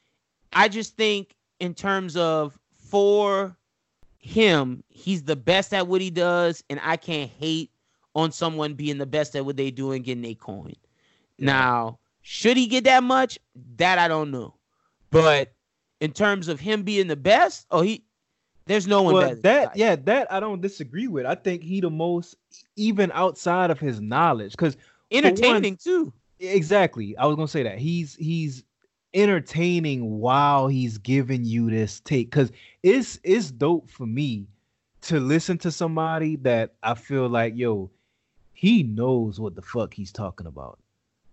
I 0.52 0.68
just 0.68 0.96
think 0.96 1.34
in 1.60 1.74
terms 1.74 2.16
of 2.16 2.58
for 2.74 3.56
him, 4.18 4.82
he's 4.88 5.22
the 5.22 5.36
best 5.36 5.72
at 5.72 5.86
what 5.86 6.00
he 6.00 6.10
does, 6.10 6.62
and 6.68 6.80
I 6.82 6.96
can't 6.96 7.30
hate 7.30 7.70
on 8.14 8.32
someone 8.32 8.74
being 8.74 8.98
the 8.98 9.06
best 9.06 9.36
at 9.36 9.44
what 9.44 9.56
they 9.56 9.70
do 9.70 9.92
and 9.92 10.04
getting 10.04 10.24
a 10.24 10.34
coin. 10.34 10.74
Now, 11.38 11.98
should 12.22 12.56
he 12.56 12.66
get 12.66 12.84
that 12.84 13.02
much? 13.02 13.38
That 13.76 13.98
I 13.98 14.08
don't 14.08 14.30
know, 14.30 14.54
but 15.10 15.52
in 16.00 16.12
terms 16.12 16.48
of 16.48 16.58
him 16.60 16.82
being 16.82 17.06
the 17.06 17.16
best, 17.16 17.66
oh, 17.70 17.82
he, 17.82 18.04
there's 18.66 18.86
no 18.86 19.02
one 19.02 19.14
well, 19.14 19.28
better. 19.28 19.40
that 19.42 19.76
yeah, 19.76 19.96
that 19.96 20.32
I 20.32 20.40
don't 20.40 20.60
disagree 20.60 21.06
with. 21.06 21.26
I 21.26 21.34
think 21.34 21.62
he 21.62 21.80
the 21.80 21.90
most 21.90 22.36
even 22.74 23.12
outside 23.12 23.70
of 23.70 23.78
his 23.78 24.00
knowledge 24.00 24.52
because 24.52 24.76
entertaining 25.10 25.76
too. 25.76 26.12
exactly. 26.40 27.16
I 27.16 27.26
was 27.26 27.36
gonna 27.36 27.48
say 27.48 27.62
that 27.62 27.78
he's 27.78 28.16
he's 28.16 28.64
entertaining 29.16 30.20
while 30.20 30.68
he's 30.68 30.98
giving 30.98 31.44
you 31.44 31.70
this 31.70 32.01
take 32.01 32.30
because 32.30 32.52
it's 32.82 33.18
it's 33.24 33.51
dope 33.51 33.90
for 33.90 34.06
me 34.06 34.47
to 35.01 35.18
listen 35.18 35.56
to 35.59 35.70
somebody 35.72 36.36
that 36.36 36.74
I 36.82 36.94
feel 36.94 37.28
like 37.28 37.56
yo, 37.56 37.90
he 38.52 38.82
knows 38.82 39.40
what 39.40 39.56
the 39.56 39.62
fuck 39.62 39.94
he's 39.94 40.12
talking 40.12 40.47
about. 40.47 40.78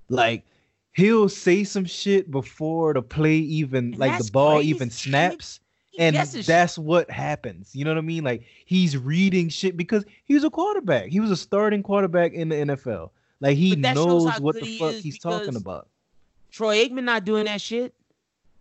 Like 0.09 0.45
he'll 0.93 1.29
say 1.29 1.63
some 1.63 1.85
shit 1.85 2.31
before 2.31 2.93
the 2.93 3.01
play 3.01 3.35
even 3.35 3.85
And 3.85 3.97
like 3.97 4.17
the 4.17 4.31
ball 4.31 4.57
crazy, 4.57 4.69
even 4.69 4.89
snaps 4.89 5.59
He 5.89 5.99
and 5.99 6.15
guesses 6.15 6.45
that's 6.45 6.77
what 6.77 7.11
happens. 7.11 7.75
You 7.75 7.83
know 7.83 7.91
what 7.91 7.97
I 7.97 8.01
mean? 8.01 8.23
Like 8.23 8.43
he's 8.65 8.97
reading 8.97 9.49
shit 9.49 9.75
because 9.75 10.05
he 10.25 10.33
was 10.35 10.45
a 10.45 10.49
quarterback. 10.49 11.09
He 11.09 11.19
was 11.19 11.31
a 11.31 11.37
starting 11.37 11.83
quarterback 11.83 12.33
in 12.33 12.49
the 12.49 12.55
NFL. 12.55 13.09
Like 13.41 13.57
he 13.57 13.75
knows 13.75 14.39
what 14.39 14.55
the 14.55 14.65
he 14.65 14.79
fuck 14.79 14.93
he's 14.93 15.19
talking 15.19 15.57
about. 15.57 15.89
Troy 16.53 16.85
Aikman 16.85 17.03
not 17.03 17.25
doing 17.25 17.45
that 17.45 17.59
shit. 17.59 17.93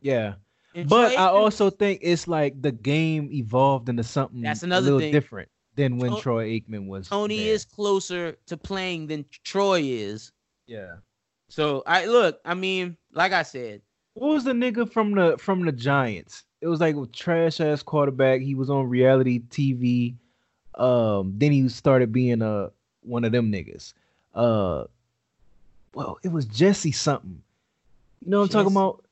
Yeah. 0.01 0.35
And 0.75 0.89
But 0.89 1.17
I 1.17 1.27
also 1.27 1.69
think 1.69 2.01
it's 2.03 2.27
like 2.27 2.61
the 2.61 2.73
game 2.73 3.29
evolved 3.31 3.89
into 3.91 4.03
something 4.03 4.41
That's 4.41 4.63
a 4.63 4.67
another 4.67 4.85
little 4.85 5.01
thing. 5.01 5.13
different 5.13 5.51
than 5.77 5.99
when 5.99 6.17
Troy 6.17 6.49
Aikman 6.49 6.87
was. 6.87 7.09
Tony 7.09 7.39
there. 7.45 7.55
is 7.55 7.67
closer 7.67 8.39
to 8.47 8.57
playing 8.57 9.09
than 9.09 9.27
Troy 9.45 9.83
is. 9.83 10.33
Yeah. 10.67 10.97
So 11.49 11.83
I 11.87 12.07
look, 12.07 12.41
I 12.47 12.55
mean, 12.55 12.97
like 13.13 13.33
I 13.33 13.43
said, 13.43 13.83
What 14.15 14.29
was 14.29 14.45
the 14.45 14.53
nigga 14.53 14.91
from 14.91 15.13
the 15.15 15.37
from 15.39 15.63
the 15.67 15.73
Giants? 15.73 16.45
It 16.63 16.69
was 16.69 16.81
like 16.81 16.97
a 16.97 17.07
trash 17.07 17.61
ass 17.61 17.83
quarterback. 17.83 18.41
He 18.41 18.55
was 18.55 18.71
on 18.71 18.89
reality 18.89 19.41
TV. 19.51 20.15
Um, 20.77 21.35
then 21.37 21.53
he 21.53 21.69
started 21.69 22.11
being 22.11 22.41
a 22.41 22.71
one 23.03 23.25
of 23.25 23.33
them 23.33 23.53
niggas. 23.53 23.93
Uh, 24.35 24.85
well, 25.93 26.19
it 26.23 26.33
was 26.33 26.47
Jesse 26.47 26.93
something. 26.93 27.43
You 28.25 28.31
know 28.31 28.39
what 28.41 28.45
I'm 28.55 28.65
talking 28.65 28.73
about? 28.73 29.05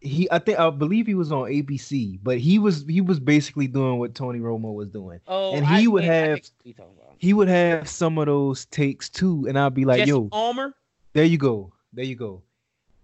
He, 0.00 0.28
I 0.30 0.38
think, 0.38 0.58
I 0.60 0.70
believe 0.70 1.06
he 1.08 1.14
was 1.14 1.32
on 1.32 1.50
ABC, 1.50 2.20
but 2.22 2.38
he 2.38 2.58
was 2.60 2.84
he 2.88 3.00
was 3.00 3.18
basically 3.18 3.66
doing 3.66 3.98
what 3.98 4.14
Tony 4.14 4.38
Romo 4.38 4.72
was 4.74 4.88
doing. 4.88 5.20
oh, 5.26 5.54
And 5.54 5.66
he 5.66 5.88
would 5.88 6.04
yeah, 6.04 6.12
have- 6.12 6.34
think 6.34 6.44
what 6.58 6.66
you 6.66 6.74
talking 6.74 6.92
about. 6.96 7.14
He 7.18 7.32
would 7.32 7.48
have 7.48 7.88
some 7.88 8.16
of 8.18 8.26
those 8.26 8.66
takes 8.66 9.08
too, 9.10 9.46
and 9.48 9.58
I'd 9.58 9.74
be 9.74 9.84
like, 9.84 9.98
Jesse 9.98 10.10
"Yo, 10.10 10.28
Palmer. 10.28 10.72
there 11.14 11.24
you 11.24 11.36
go. 11.36 11.72
There 11.92 12.04
you 12.04 12.14
go. 12.14 12.42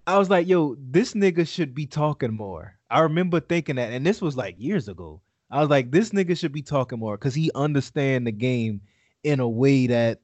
I 0.07 0.19
was 0.19 0.31
like, 0.31 0.47
yo, 0.47 0.77
this 0.79 1.15
nigga 1.15 1.49
should 1.49 1.75
be 1.75 1.87
talking 1.87 2.33
more. 2.33 2.77
I 2.91 3.01
remember 3.01 3.41
thinking 3.41 3.75
that, 3.77 3.91
and 3.93 4.07
this 4.07 4.21
was 4.23 4.37
like 4.37 4.55
years 4.59 4.87
ago. 4.89 5.21
I 5.51 5.61
was 5.61 5.69
like, 5.71 5.91
this 5.91 6.11
nigga 6.11 6.39
should 6.39 6.53
be 6.53 6.63
talking 6.63 6.99
more 7.01 7.17
because 7.17 7.35
he 7.35 7.51
understand 7.57 8.27
the 8.27 8.33
game 8.33 8.83
in 9.25 9.41
a 9.41 9.49
way 9.49 9.89
that, 9.89 10.21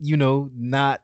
you 0.00 0.16
know, 0.16 0.50
not 0.54 1.02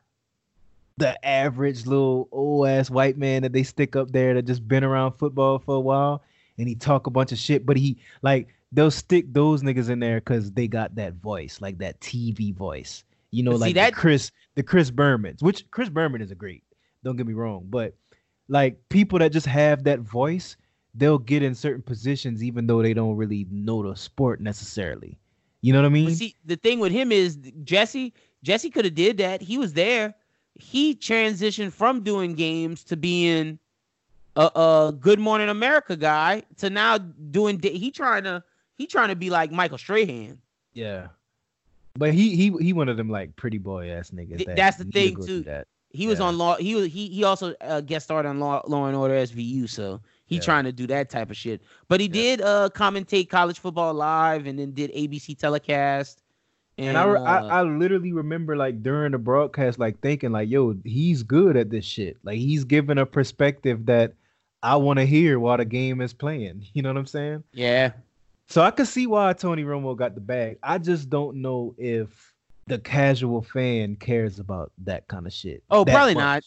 the 0.97 1.27
average 1.27 1.87
little 1.87 2.29
old 2.31 2.69
ass 2.69 2.91
white 2.91 3.19
man 3.19 3.43
that 3.43 3.53
they 3.53 3.63
stick 3.63 3.97
up 3.97 4.13
there 4.13 4.35
that 4.35 4.47
just 4.47 4.67
been 4.67 4.85
around 4.85 5.13
football 5.13 5.59
for 5.59 5.75
a 5.75 5.81
while 5.81 6.23
and 6.59 6.69
he 6.69 6.75
talk 6.75 7.07
a 7.07 7.11
bunch 7.11 7.33
of 7.33 7.39
shit. 7.39 7.67
But 7.67 7.77
he 7.77 7.99
like 8.23 8.49
they'll 8.73 8.91
stick 8.91 9.33
those 9.33 9.63
niggas 9.63 9.91
in 9.91 9.99
there 9.99 10.21
because 10.21 10.53
they 10.53 10.69
got 10.69 10.95
that 10.97 11.15
voice, 11.15 11.61
like 11.61 11.79
that 11.79 12.01
TV 12.01 12.55
voice. 12.55 13.05
You 13.31 13.43
know, 13.43 13.53
see, 13.53 13.59
like 13.59 13.75
that- 13.75 13.95
the 13.95 14.01
Chris, 14.01 14.31
the 14.55 14.63
Chris 14.63 14.91
Bermans, 14.91 15.43
which 15.43 15.69
Chris 15.71 15.89
Berman 15.89 16.23
is 16.23 16.31
a 16.31 16.37
great. 16.37 16.63
Don't 17.03 17.17
get 17.17 17.27
me 17.27 17.35
wrong, 17.35 17.67
but 17.69 17.95
like 18.49 18.79
people 18.89 19.19
that 19.19 19.33
just 19.33 19.47
have 19.47 19.85
that 19.85 20.01
voice, 20.01 20.57
they'll 20.95 21.19
get 21.19 21.43
in 21.43 21.55
certain 21.55 21.83
positions 21.83 22.43
even 22.43 22.67
though 22.67 22.83
they 22.83 22.95
don't 22.95 23.17
really 23.17 23.47
know 23.51 23.87
the 23.87 23.97
sport 23.97 24.41
necessarily. 24.41 25.19
You 25.61 25.73
know 25.73 25.81
what 25.81 25.87
I 25.87 25.91
mean? 25.91 26.15
See, 26.15 26.37
the 26.45 26.57
thing 26.57 26.79
with 26.79 26.93
him 26.93 27.11
is 27.11 27.39
Jesse. 27.65 28.13
Jesse 28.43 28.71
could 28.71 28.85
have 28.85 28.95
did 28.95 29.17
that. 29.19 29.41
He 29.43 29.59
was 29.59 29.73
there. 29.73 30.15
He 30.57 30.95
transitioned 30.95 31.73
from 31.73 32.03
doing 32.03 32.35
games 32.35 32.85
to 32.85 32.97
being 32.97 33.59
a, 34.37 34.51
a 34.55 34.95
Good 34.99 35.19
Morning 35.19 35.49
America 35.49 35.97
guy 35.97 36.43
to 36.59 36.71
now 36.71 36.99
doing. 36.99 37.61
He 37.63 37.91
trying 37.91 38.25
to. 38.25 38.43
He 38.77 38.87
trying 38.87 39.09
to 39.09 39.17
be 39.17 39.31
like 39.31 39.53
Michael 39.53 39.79
Strahan. 39.79 40.39
yeah. 40.73 41.09
But 41.97 42.13
he 42.13 42.35
he 42.35 42.51
he 42.61 42.73
one 42.73 42.89
of 42.89 42.97
them 42.97 43.09
like 43.09 43.37
pretty 43.37 43.59
boy 43.59 43.91
ass 43.91 44.11
niggas. 44.11 44.39
Th- 44.39 44.47
that 44.49 44.57
that's 44.57 44.79
the 44.79 44.85
thing, 44.85 45.15
too. 45.25 45.43
That. 45.43 45.69
He 45.91 46.09
was 46.09 46.19
on 46.19 46.37
law. 46.37 46.57
He 46.57 46.75
was 46.75 46.87
he 46.93 47.07
he 47.09 47.23
also 47.23 47.55
uh, 47.61 47.81
guest 47.83 48.07
starred 48.07 48.27
on 48.27 48.41
Law, 48.41 48.63
Law 48.67 48.87
and 48.87 48.97
Order 48.97 49.15
SVU. 49.15 49.69
So 49.71 50.01
he 50.27 50.35
Yeah. 50.35 50.41
trying 50.41 50.65
to 50.65 50.73
do 50.73 50.89
that 50.89 51.09
type 51.09 51.31
of 51.31 51.37
shit. 51.37 51.63
But 51.87 52.01
he 52.01 52.07
Yeah. 52.07 52.13
did 52.13 52.41
uh 52.41 52.69
commentate 52.75 53.29
college 53.29 53.61
football 53.61 53.95
live 53.95 54.47
and 54.47 54.59
then 54.59 54.73
did 54.73 54.91
ABC 54.93 55.39
telecast. 55.39 56.24
And, 56.77 56.99
I, 56.99 57.03
uh, 57.03 57.23
I 57.23 57.39
I 57.61 57.63
literally 57.63 58.13
remember 58.13 58.57
like 58.57 58.83
during 58.83 59.13
the 59.13 59.19
broadcast 59.19 59.79
like 59.79 60.01
thinking 60.01 60.33
like 60.33 60.49
yo 60.49 60.75
he's 60.85 61.23
good 61.23 61.57
at 61.57 61.71
this 61.71 61.85
shit 61.85 62.17
like 62.25 62.39
he's 62.39 62.65
giving 62.65 62.99
a 62.99 63.07
perspective 63.07 63.87
that 63.87 64.15
I 64.63 64.75
want 64.77 64.99
to 64.99 65.07
hear 65.07 65.39
while 65.39 65.57
the 65.57 65.65
game 65.65 66.01
is 66.01 66.13
playing 66.13 66.67
you 66.73 66.83
know 66.83 66.89
what 66.89 66.99
I'm 66.99 67.07
saying 67.07 67.45
yeah. 67.53 67.93
so 68.49 68.61
I 68.63 68.73
could 68.73 68.89
see 68.89 69.07
why 69.07 69.33
Tony 69.35 69.63
Romo 69.63 69.97
got 69.97 70.17
the 70.17 70.21
bag 70.21 70.59
I 70.65 70.79
just 70.79 71.09
don't 71.09 71.37
know 71.37 71.77
if 71.79 72.33
the 72.67 72.79
casual 72.79 73.43
fan 73.43 73.95
cares 73.95 74.41
about 74.41 74.73
that 74.79 75.07
kind 75.07 75.27
of 75.29 75.33
shit 75.33 75.63
Oh, 75.71 75.85
probably 75.85 76.15
much. 76.15 76.23
not. 76.25 76.45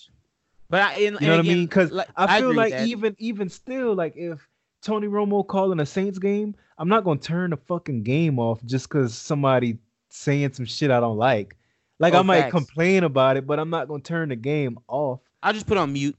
But 0.69 0.81
I, 0.81 0.91
and, 0.95 0.99
you 0.99 1.11
know 1.11 1.17
and 1.19 1.29
what 1.29 1.39
I 1.39 1.41
mean 1.43 1.65
because 1.67 1.91
like, 1.91 2.09
I 2.17 2.39
feel 2.39 2.49
with 2.49 2.57
like 2.57 2.73
even 2.73 3.15
even 3.17 3.47
still 3.47 3.95
like 3.95 4.17
if 4.17 4.45
Tony 4.81 5.07
Romo 5.07 5.47
calling 5.47 5.79
a 5.79 5.85
Saints 5.85 6.19
game 6.19 6.53
I'm 6.77 6.89
not 6.89 7.05
gonna 7.05 7.19
turn 7.19 7.51
the 7.51 7.57
fucking 7.57 8.03
game 8.03 8.39
off 8.39 8.61
just 8.65 8.89
because 8.89 9.13
somebody 9.15 9.77
saying 10.17 10.53
some 10.53 10.65
shit 10.65 10.91
I 10.91 10.99
don't 10.99 11.17
like. 11.17 11.55
Like 11.99 12.13
Oh, 12.13 12.19
I 12.19 12.21
might 12.21 12.41
facts. 12.41 12.51
complain 12.51 13.03
about 13.03 13.37
it, 13.37 13.47
but 13.47 13.59
I'm 13.59 13.69
not 13.69 13.87
gonna 13.87 14.01
turn 14.03 14.29
the 14.29 14.35
game 14.35 14.77
off. 14.87 15.19
I'll 15.41 15.53
just 15.53 15.67
put 15.67 15.77
on 15.77 15.93
mute. 15.93 16.17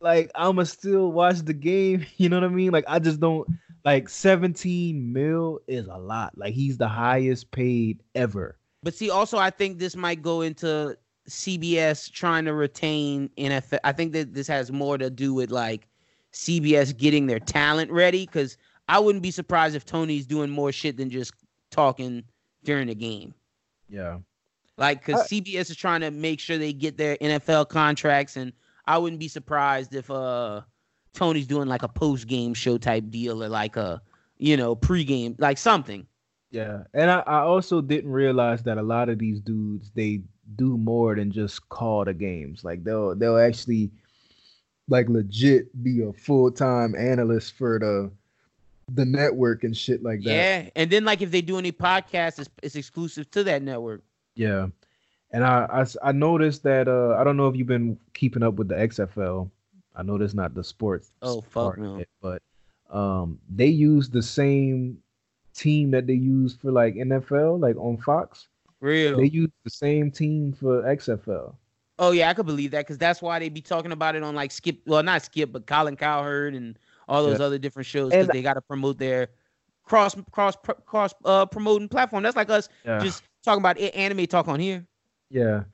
Like 0.00 0.30
I'ma 0.34 0.64
still 0.64 1.10
watch 1.12 1.38
the 1.40 1.54
game. 1.54 2.04
You 2.16 2.28
know 2.28 2.36
what 2.36 2.44
I 2.44 2.48
mean? 2.48 2.70
Like 2.72 2.84
I 2.86 2.98
just 2.98 3.20
don't 3.20 3.48
like 3.84 4.08
17 4.08 5.12
mil 5.12 5.60
is 5.66 5.86
a 5.86 5.96
lot. 5.96 6.36
Like 6.36 6.54
he's 6.54 6.76
the 6.78 6.88
highest 6.88 7.50
paid 7.50 8.02
ever. 8.14 8.58
But 8.82 8.94
see, 8.94 9.10
also, 9.10 9.38
I 9.38 9.50
think 9.50 9.78
this 9.78 9.96
might 9.96 10.22
go 10.22 10.42
into 10.42 10.96
CBS 11.28 12.10
trying 12.10 12.44
to 12.44 12.52
retain 12.52 13.28
NFL. 13.36 13.78
I 13.84 13.92
think 13.92 14.12
that 14.12 14.32
this 14.34 14.46
has 14.46 14.70
more 14.70 14.96
to 14.98 15.10
do 15.10 15.34
with 15.34 15.50
like 15.50 15.88
CBS 16.32 16.96
getting 16.96 17.26
their 17.26 17.40
talent 17.40 17.90
ready. 17.90 18.26
Because 18.26 18.56
I 18.88 18.98
wouldn't 19.00 19.22
be 19.22 19.30
surprised 19.32 19.74
if 19.74 19.84
Tony's 19.84 20.26
doing 20.26 20.50
more 20.50 20.70
shit 20.70 20.96
than 20.96 21.10
just 21.10 21.32
talking 21.70 22.22
during 22.66 22.88
the 22.88 22.94
game. 22.94 23.32
Yeah. 23.88 24.18
Like, 24.76 25.04
because 25.04 25.22
I- 25.22 25.26
CBS 25.26 25.70
is 25.70 25.76
trying 25.76 26.02
to 26.02 26.10
make 26.10 26.40
sure 26.40 26.58
they 26.58 26.72
get 26.72 26.98
their 26.98 27.16
NFL 27.16 27.68
contracts, 27.70 28.36
and 28.36 28.52
I 28.86 28.98
wouldn't 28.98 29.20
be 29.20 29.28
surprised 29.28 29.94
if 29.94 30.10
uh 30.10 30.60
Tony's 31.14 31.46
doing 31.46 31.66
like 31.68 31.82
a 31.82 31.88
post 31.88 32.26
game 32.26 32.52
show 32.52 32.76
type 32.76 33.04
deal 33.08 33.42
or 33.42 33.48
like 33.48 33.76
a 33.76 34.02
you 34.36 34.56
know 34.56 34.76
pregame 34.76 35.34
like 35.38 35.56
something. 35.56 36.06
Yeah. 36.50 36.84
And 36.94 37.10
I, 37.10 37.20
I 37.20 37.38
also 37.40 37.80
didn't 37.80 38.10
realize 38.12 38.62
that 38.64 38.78
a 38.78 38.82
lot 38.82 39.08
of 39.08 39.18
these 39.18 39.40
dudes 39.40 39.90
they 39.94 40.22
do 40.56 40.76
more 40.76 41.14
than 41.14 41.32
just 41.32 41.68
call 41.70 42.04
the 42.04 42.14
games. 42.14 42.64
Like 42.64 42.84
they'll 42.84 43.14
they'll 43.14 43.38
actually 43.38 43.90
like 44.88 45.08
legit 45.08 45.82
be 45.82 46.02
a 46.02 46.12
full 46.12 46.50
time 46.50 46.94
analyst 46.94 47.56
for 47.56 47.78
the 47.78 48.10
the 48.92 49.04
network 49.04 49.64
and 49.64 49.76
shit 49.76 50.02
like 50.02 50.22
that. 50.22 50.30
Yeah, 50.30 50.70
and 50.76 50.90
then 50.90 51.04
like 51.04 51.22
if 51.22 51.30
they 51.30 51.42
do 51.42 51.58
any 51.58 51.72
podcasts, 51.72 52.38
it's, 52.38 52.50
it's 52.62 52.76
exclusive 52.76 53.30
to 53.32 53.44
that 53.44 53.62
network. 53.62 54.02
Yeah. 54.34 54.68
And 55.32 55.44
I 55.44 55.84
I 56.02 56.12
noticed 56.12 56.62
that 56.62 56.86
uh 56.88 57.16
I 57.18 57.24
don't 57.24 57.36
know 57.36 57.48
if 57.48 57.56
you've 57.56 57.66
been 57.66 57.98
keeping 58.14 58.42
up 58.42 58.54
with 58.54 58.68
the 58.68 58.76
XFL. 58.76 59.50
I 59.94 60.02
know 60.02 60.18
that's 60.18 60.34
not 60.34 60.54
the 60.54 60.62
sports. 60.62 61.10
Oh, 61.22 61.40
fuck 61.40 61.78
no. 61.78 61.96
it, 61.96 62.08
but 62.22 62.42
um 62.90 63.40
they 63.48 63.66
use 63.66 64.08
the 64.08 64.22
same 64.22 64.98
team 65.52 65.90
that 65.90 66.06
they 66.06 66.14
use 66.14 66.54
for 66.54 66.70
like 66.70 66.94
NFL, 66.94 67.60
like 67.60 67.76
on 67.76 67.96
Fox. 67.96 68.48
Real. 68.80 69.16
They 69.16 69.24
use 69.24 69.50
the 69.64 69.70
same 69.70 70.10
team 70.10 70.52
for 70.52 70.82
XFL. 70.82 71.54
oh 71.98 72.12
yeah, 72.12 72.30
I 72.30 72.34
could 72.34 72.46
believe 72.46 72.70
that 72.70 72.86
because 72.86 72.98
that's 72.98 73.20
why 73.20 73.38
they 73.40 73.48
be 73.48 73.62
talking 73.62 73.92
about 73.92 74.14
it 74.14 74.22
on 74.22 74.36
like 74.36 74.52
Skip. 74.52 74.78
Well, 74.86 75.02
not 75.02 75.22
Skip, 75.22 75.50
but 75.50 75.66
Colin 75.66 75.96
Cowherd 75.96 76.54
and 76.54 76.78
all 77.08 77.24
those 77.24 77.40
other 77.40 77.58
different 77.58 77.86
shows 77.86 78.10
because 78.10 78.28
they 78.28 78.42
got 78.42 78.54
to 78.54 78.60
promote 78.60 78.98
their 78.98 79.28
cross 79.84 80.16
cross 80.32 80.56
cross 80.86 81.14
uh 81.24 81.46
promoting 81.46 81.88
platform. 81.88 82.22
That's 82.22 82.36
like 82.36 82.50
us 82.50 82.68
Yeah. 82.84 82.98
just 82.98 83.22
talking 83.44 83.60
about 83.60 83.78
a- 83.78 83.96
anime 83.96 84.26
talk 84.26 84.48
on 84.48 84.58
here. 84.60 84.86
Yeah. 85.30 85.64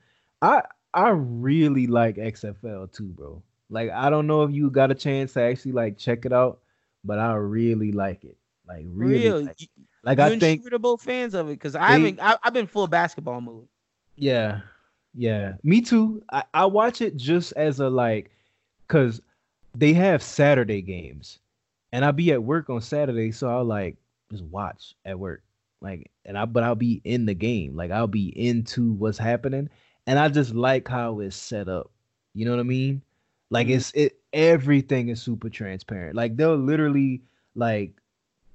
I 0.41 0.61
I 0.93 1.09
really 1.09 1.87
like 1.87 2.17
XFL 2.17 2.91
too, 2.91 3.07
bro. 3.07 3.41
Like 3.69 3.89
I 3.89 4.09
don't 4.09 4.27
know 4.27 4.43
if 4.43 4.51
you 4.51 4.69
got 4.69 4.91
a 4.91 4.95
chance 4.95 5.33
to 5.33 5.41
actually 5.41 5.71
like 5.71 5.97
check 5.97 6.25
it 6.25 6.33
out, 6.33 6.59
but 7.03 7.17
I 7.17 7.33
really 7.35 7.91
like 7.91 8.23
it. 8.23 8.37
Like 8.67 8.85
really 8.87 9.23
Real. 9.23 9.41
like, 9.41 9.69
like 10.03 10.19
I 10.19 10.37
think 10.37 10.71
are 10.71 10.77
both 10.79 11.01
fans 11.01 11.33
of 11.33 11.47
it 11.47 11.53
because 11.53 11.75
I 11.75 11.91
haven't. 11.93 12.19
I, 12.21 12.37
I've 12.43 12.53
been 12.53 12.67
full 12.67 12.87
basketball 12.87 13.41
mode. 13.41 13.67
Yeah. 14.15 14.61
Yeah. 15.15 15.53
Me 15.63 15.81
too. 15.81 16.23
I, 16.31 16.43
I 16.53 16.65
watch 16.65 17.01
it 17.01 17.15
just 17.17 17.53
as 17.53 17.79
a 17.79 17.89
like 17.89 18.31
cause 18.87 19.21
they 19.75 19.93
have 19.93 20.21
Saturday 20.23 20.81
games. 20.81 21.39
And 21.91 22.03
I'll 22.03 22.11
be 22.11 22.31
at 22.31 22.43
work 22.43 22.69
on 22.69 22.81
Saturday, 22.81 23.31
so 23.31 23.49
I'll 23.49 23.63
like 23.65 23.97
just 24.31 24.43
watch 24.45 24.95
at 25.05 25.19
work. 25.19 25.43
Like 25.81 26.09
and 26.25 26.37
I 26.37 26.45
but 26.45 26.63
I'll 26.63 26.75
be 26.75 27.01
in 27.03 27.25
the 27.25 27.35
game. 27.35 27.75
Like 27.75 27.91
I'll 27.91 28.07
be 28.07 28.29
into 28.29 28.93
what's 28.93 29.17
happening. 29.17 29.69
And 30.07 30.17
I 30.17 30.27
just 30.29 30.55
like 30.55 30.87
how 30.87 31.19
it's 31.19 31.35
set 31.35 31.69
up. 31.69 31.91
You 32.33 32.45
know 32.45 32.51
what 32.51 32.59
I 32.59 32.63
mean? 32.63 33.01
Like 33.51 33.67
Mhm. 33.67 33.75
it's 33.75 33.91
it 33.93 34.19
everything 34.33 35.09
is 35.09 35.21
super 35.21 35.49
transparent. 35.49 36.15
Like 36.15 36.35
they'll 36.35 36.55
literally 36.57 37.21
like 37.55 37.93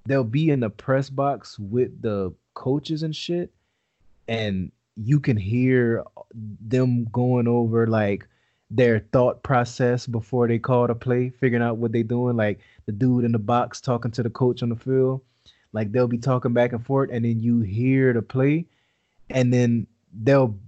they'll 0.06 0.24
be 0.24 0.50
in 0.50 0.60
the 0.60 0.70
press 0.70 1.08
box 1.10 1.58
with 1.58 2.02
the 2.02 2.32
coaches 2.54 3.04
and 3.04 3.14
shit 3.14 3.52
and 4.26 4.72
you 4.96 5.20
can 5.20 5.36
hear 5.36 6.04
them 6.34 7.04
going 7.12 7.46
over 7.46 7.86
like 7.86 8.26
their 8.70 9.00
thought 9.12 9.42
process 9.42 10.06
before 10.06 10.46
they 10.46 10.58
call 10.58 10.86
the 10.86 10.94
play, 10.94 11.30
figuring 11.30 11.62
out 11.62 11.78
what 11.78 11.92
they're 11.92 12.02
doing. 12.02 12.36
Like 12.36 12.60
the 12.86 12.92
dude 12.92 13.24
in 13.24 13.32
the 13.32 13.38
box 13.38 13.80
talking 13.80 14.10
to 14.12 14.22
the 14.22 14.30
coach 14.30 14.62
on 14.62 14.68
the 14.68 14.76
field, 14.76 15.22
like 15.72 15.92
they'll 15.92 16.08
be 16.08 16.18
talking 16.18 16.52
back 16.52 16.72
and 16.72 16.84
forth, 16.84 17.10
and 17.12 17.24
then 17.24 17.40
you 17.40 17.60
hear 17.60 18.12
the 18.12 18.22
play, 18.22 18.66
and 19.30 19.52
then 19.52 19.86
they'll 20.12 20.58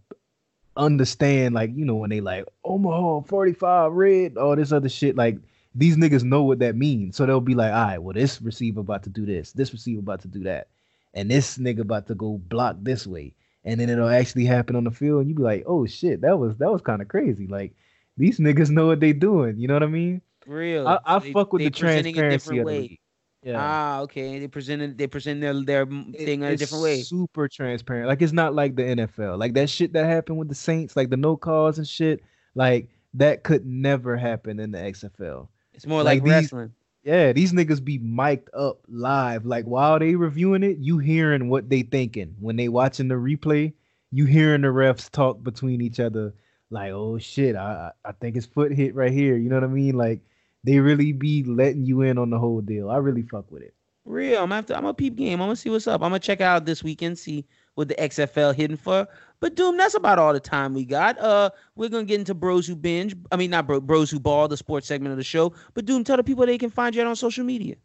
understand, 0.77 1.55
like 1.55 1.71
you 1.75 1.85
know, 1.85 1.97
when 1.97 2.11
they 2.11 2.21
like 2.21 2.47
Omaha 2.65 3.23
45 3.23 3.93
red, 3.93 4.37
all 4.39 4.57
this 4.57 4.73
other 4.73 4.89
shit, 4.89 5.17
like 5.17 5.39
these 5.75 5.97
niggas 5.97 6.25
know 6.25 6.43
what 6.43 6.59
that 6.61 6.77
means. 6.77 7.17
So 7.17 7.27
they'll 7.27 7.41
be 7.41 7.55
like, 7.55 7.73
all 7.73 7.85
right, 7.85 7.99
well, 7.99 8.15
this 8.15 8.41
receiver 8.41 8.81
about 8.81 9.03
to 9.05 9.11
do 9.11 9.27
this, 9.27 9.53
this 9.53 9.73
receiver 9.73 10.01
about 10.01 10.23
to 10.23 10.29
do 10.29 10.43
that, 10.45 10.69
and 11.15 11.31
this 11.31 11.59
nigga 11.59 11.81
about 11.81 12.07
to 12.09 12.15
go 12.15 12.39
block 12.49 12.77
this 12.81 13.07
way 13.07 13.35
and 13.65 13.79
then 13.79 13.91
it'll 13.91 14.09
actually 14.09 14.45
happen 14.45 14.75
on 14.75 14.85
the 14.85 14.91
field 14.91 15.21
and 15.21 15.29
you 15.29 15.35
be 15.35 15.43
like 15.43 15.63
oh 15.67 15.87
shit 15.87 16.23
that 16.23 16.39
was 16.39 16.57
that 16.57 16.71
was 16.71 16.81
kind 16.81 17.03
of 17.03 17.09
crazy 17.09 17.47
like 17.47 17.75
these 18.21 18.39
niggas 18.39 18.71
know 18.71 18.87
what 18.87 19.01
they 19.01 19.13
doing. 19.13 19.59
You 19.59 19.69
know 19.69 19.75
what 19.75 19.83
I 19.83 19.87
mean? 19.87 20.23
Real. 20.47 20.87
I, 20.87 20.99
I 21.05 21.19
They- 21.19 21.33
fuck 21.33 21.53
with 21.53 21.63
the 21.63 21.71
presenting 21.71 22.15
it 22.15 22.19
a 22.19 22.21
transparency 22.21 22.37
different 22.37 22.61
of 22.61 22.67
the 22.67 22.81
way. 22.81 23.01
Yeah. 23.43 23.57
Ah, 23.59 24.01
okay. 24.01 24.39
They 24.39 24.49
presented 24.49 24.99
they 24.99 25.07
present 25.07 25.41
their 25.41 25.55
their 25.65 25.83
It- 25.83 26.27
thing 26.27 26.43
in 26.43 26.53
a 26.53 26.57
different 26.57 26.85
way. 26.85 27.03
Super 27.03 27.49
transparent. 27.49 28.09
Like 28.09 28.21
it's 28.23 28.33
not 28.33 28.55
like 28.55 28.77
the 28.77 28.83
NFL. 28.83 29.39
Like 29.39 29.55
that 29.55 29.71
shit 29.71 29.93
that 29.95 30.05
happened 30.07 30.39
with 30.39 30.49
the 30.49 30.55
Saints, 30.55 30.95
like 30.97 31.11
the 31.11 31.17
no 31.17 31.37
calls 31.37 31.79
and 31.79 31.89
shit. 31.89 32.23
Like 32.55 32.89
that 33.15 33.43
could 33.43 33.65
never 33.67 34.17
happen 34.17 34.61
in 34.61 34.71
the 34.73 34.79
XFL. 34.79 35.49
It's 35.73 35.87
more 35.87 36.03
like 36.03 36.21
like, 36.21 36.25
these- 36.25 36.33
wrestling. 36.53 36.73
Yeah, 37.03 37.33
these 37.33 37.55
niggas 37.55 37.83
be 37.83 37.97
mic'd 37.97 38.51
up 38.53 38.81
live. 38.87 39.47
Like 39.47 39.65
while 39.65 39.99
they 39.99 40.17
reviewing 40.17 40.63
it, 40.63 40.77
you 40.79 40.99
hearing 40.99 41.49
what 41.49 41.71
they 41.71 41.81
thinking. 41.81 42.37
When 42.39 42.57
they 42.57 42.69
watching 42.69 43.09
the 43.09 43.15
replay, 43.15 43.73
you 44.11 44.27
hearing 44.27 44.61
the 44.61 44.69
refs 44.69 45.09
talk 45.11 45.43
between 45.43 45.81
each 45.81 45.99
other. 45.99 46.35
Like, 46.71 46.93
oh 46.93 47.19
shit, 47.19 47.57
I 47.57 47.91
I 48.05 48.13
think 48.13 48.37
his 48.37 48.47
foot 48.47 48.73
hit 48.73 48.95
right 48.95 49.13
here. 49.13 49.37
You 49.37 49.49
know 49.49 49.57
what 49.57 49.65
I 49.65 49.69
mean? 49.69 49.97
Like 49.97 50.21
they 50.65 50.79
really 50.79 51.13
be 51.13 51.43
letting 51.45 51.85
you 51.85 52.03
in 52.03 52.19
on 52.19 52.31
the 52.31 52.39
whole 52.39 52.61
deal. 52.61 52.91
I 52.91 52.99
really 52.99 53.23
fuck 53.23 53.51
with 53.51 53.63
it. 53.63 53.75
Real. 54.05 54.43
I'm 54.43 54.45
gonna 54.45 54.55
have 54.57 54.67
to, 54.67 54.77
I'm 54.77 54.87
a 54.87 54.95
peep 54.95 55.17
game. 55.17 55.41
I'm 55.41 55.49
gonna 55.49 55.57
see 55.57 55.71
what's 55.71 55.87
up. 55.87 56.03
I'm 56.03 56.11
gonna 56.11 56.19
check 56.21 56.41
out 56.41 56.65
this 56.65 56.83
weekend, 56.83 57.19
see 57.19 57.45
what 57.75 57.89
the 57.89 57.95
XFL 57.95 58.55
hitting 58.55 58.77
for. 58.77 59.07
But 59.41 59.55
Doom, 59.55 59.77
that's 59.77 59.95
about 59.95 60.19
all 60.19 60.33
the 60.33 60.41
time 60.41 60.75
we 60.75 60.85
got. 60.85 61.19
Uh, 61.19 61.51
we're 61.77 61.89
gonna 61.89 62.05
get 62.05 62.19
into 62.19 62.35
Bros 62.35 62.67
Who 62.67 62.77
Binge. 62.77 63.15
I 63.31 63.37
mean, 63.37 63.51
not 63.51 63.67
bro, 63.67 63.81
Bros 63.81 64.11
Who 64.11 64.21
Ball, 64.21 64.49
the 64.49 64.57
sports 64.57 64.87
segment 64.87 65.13
of 65.13 65.19
the 65.19 65.25
show. 65.25 65.53
But 65.75 65.87
Doom, 65.87 66.05
tell 66.05 66.17
the 66.17 66.25
people 66.25 66.47
they 66.47 66.59
can 66.59 66.71
find 66.71 66.95
you 66.95 67.03
out 67.03 67.09
on 67.09 67.17
social 67.17 67.45
media. 67.45 67.77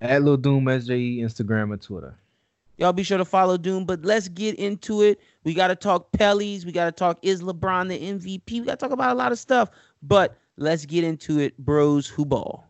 At 0.00 0.22
Lil 0.22 0.36
Doom 0.36 0.64
SJE, 0.64 1.20
Instagram 1.20 1.72
and 1.72 1.80
Twitter. 1.80 2.16
Y'all 2.78 2.92
be 2.92 3.02
sure 3.02 3.18
to 3.18 3.24
follow 3.24 3.56
Doom. 3.56 3.84
But 3.84 4.04
let's 4.04 4.28
get 4.28 4.56
into 4.56 5.02
it. 5.02 5.20
We 5.44 5.54
gotta 5.54 5.76
talk 5.76 6.10
Pellies. 6.12 6.64
We 6.64 6.72
gotta 6.72 6.92
talk 6.92 7.18
is 7.22 7.42
LeBron 7.42 7.88
the 7.88 7.98
MVP. 7.98 8.60
We 8.60 8.60
gotta 8.60 8.76
talk 8.76 8.90
about 8.90 9.12
a 9.12 9.18
lot 9.18 9.32
of 9.32 9.38
stuff. 9.38 9.70
But 10.02 10.36
let's 10.56 10.84
get 10.84 11.04
into 11.04 11.38
it. 11.38 11.56
Bros 11.58 12.06
Who 12.06 12.24
Ball. 12.24 12.64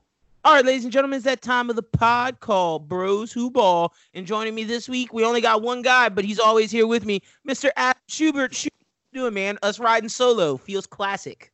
All 0.44 0.54
right, 0.54 0.64
ladies 0.64 0.84
and 0.84 0.92
gentlemen, 0.92 1.16
it's 1.16 1.24
that 1.24 1.42
time 1.42 1.70
of 1.70 1.76
the 1.76 1.82
pod 1.82 2.38
called 2.38 2.88
Bros 2.88 3.32
Who 3.32 3.50
Ball. 3.50 3.92
And 4.14 4.24
joining 4.24 4.54
me 4.54 4.62
this 4.62 4.88
week, 4.88 5.12
we 5.12 5.24
only 5.24 5.40
got 5.40 5.60
one 5.60 5.82
guy, 5.82 6.08
but 6.08 6.24
he's 6.24 6.38
always 6.38 6.70
here 6.70 6.86
with 6.86 7.04
me, 7.04 7.20
Mr. 7.48 7.70
Adam 7.74 8.00
Schubert. 8.06 8.54
Schubert, 8.54 8.72
doing, 9.12 9.34
man? 9.34 9.58
Us 9.64 9.80
riding 9.80 10.08
solo 10.08 10.56
feels 10.56 10.86
classic. 10.86 11.50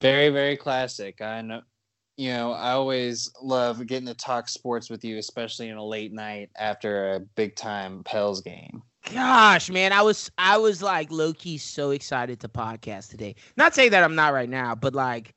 Very, 0.00 0.28
very 0.28 0.56
classic. 0.56 1.20
I 1.20 1.42
know. 1.42 1.62
You 2.16 2.30
know, 2.30 2.52
I 2.52 2.72
always 2.72 3.30
love 3.40 3.86
getting 3.86 4.06
to 4.06 4.14
talk 4.14 4.48
sports 4.48 4.90
with 4.90 5.04
you, 5.04 5.18
especially 5.18 5.68
in 5.68 5.76
a 5.76 5.84
late 5.84 6.12
night 6.12 6.50
after 6.56 7.14
a 7.14 7.20
big 7.20 7.56
time 7.56 8.02
Pels 8.04 8.42
game. 8.42 8.82
Gosh, 9.12 9.70
man, 9.70 9.92
I 9.92 10.02
was 10.02 10.30
I 10.38 10.58
was 10.58 10.82
like 10.82 11.10
low 11.10 11.32
key 11.32 11.58
so 11.58 11.90
excited 11.90 12.38
to 12.40 12.48
podcast 12.48 13.10
today. 13.10 13.34
Not 13.56 13.74
saying 13.74 13.90
that 13.90 14.04
I'm 14.04 14.14
not 14.14 14.32
right 14.32 14.48
now, 14.48 14.74
but 14.74 14.94
like 14.94 15.34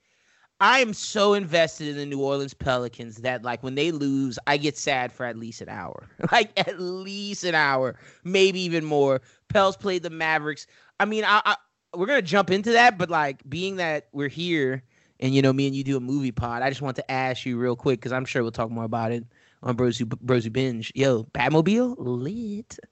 I 0.59 0.79
am 0.79 0.93
so 0.93 1.33
invested 1.33 1.87
in 1.87 1.97
the 1.97 2.05
New 2.05 2.21
Orleans 2.21 2.53
Pelicans 2.53 3.17
that 3.17 3.43
like 3.43 3.63
when 3.63 3.75
they 3.75 3.91
lose, 3.91 4.37
I 4.45 4.57
get 4.57 4.77
sad 4.77 5.11
for 5.11 5.25
at 5.25 5.37
least 5.37 5.61
an 5.61 5.69
hour. 5.69 6.07
like 6.31 6.51
at 6.57 6.79
least 6.79 7.43
an 7.43 7.55
hour, 7.55 7.95
maybe 8.23 8.59
even 8.61 8.85
more. 8.85 9.21
Pels 9.49 9.77
played 9.77 10.03
the 10.03 10.09
Mavericks. 10.09 10.67
I 10.99 11.05
mean, 11.05 11.23
I, 11.25 11.41
I 11.45 11.55
we're 11.95 12.05
gonna 12.05 12.21
jump 12.21 12.51
into 12.51 12.71
that, 12.73 12.97
but 12.97 13.09
like 13.09 13.47
being 13.49 13.77
that 13.77 14.07
we're 14.11 14.27
here 14.27 14.83
and 15.19 15.33
you 15.33 15.41
know 15.41 15.53
me 15.53 15.67
and 15.67 15.75
you 15.75 15.83
do 15.83 15.97
a 15.97 16.01
movie 16.01 16.31
pod, 16.31 16.61
I 16.61 16.69
just 16.69 16.81
want 16.81 16.95
to 16.97 17.11
ask 17.11 17.45
you 17.45 17.57
real 17.57 17.75
quick 17.75 17.99
because 17.99 18.11
I'm 18.11 18.25
sure 18.25 18.41
we'll 18.41 18.51
talk 18.51 18.69
more 18.71 18.83
about 18.83 19.11
it 19.11 19.23
on 19.63 19.75
Bros 19.75 19.97
Who 19.97 20.05
Bros 20.05 20.43
Who 20.43 20.49
Binge. 20.49 20.91
Yo, 20.95 21.23
Batmobile 21.25 21.95
lit. 21.97 22.77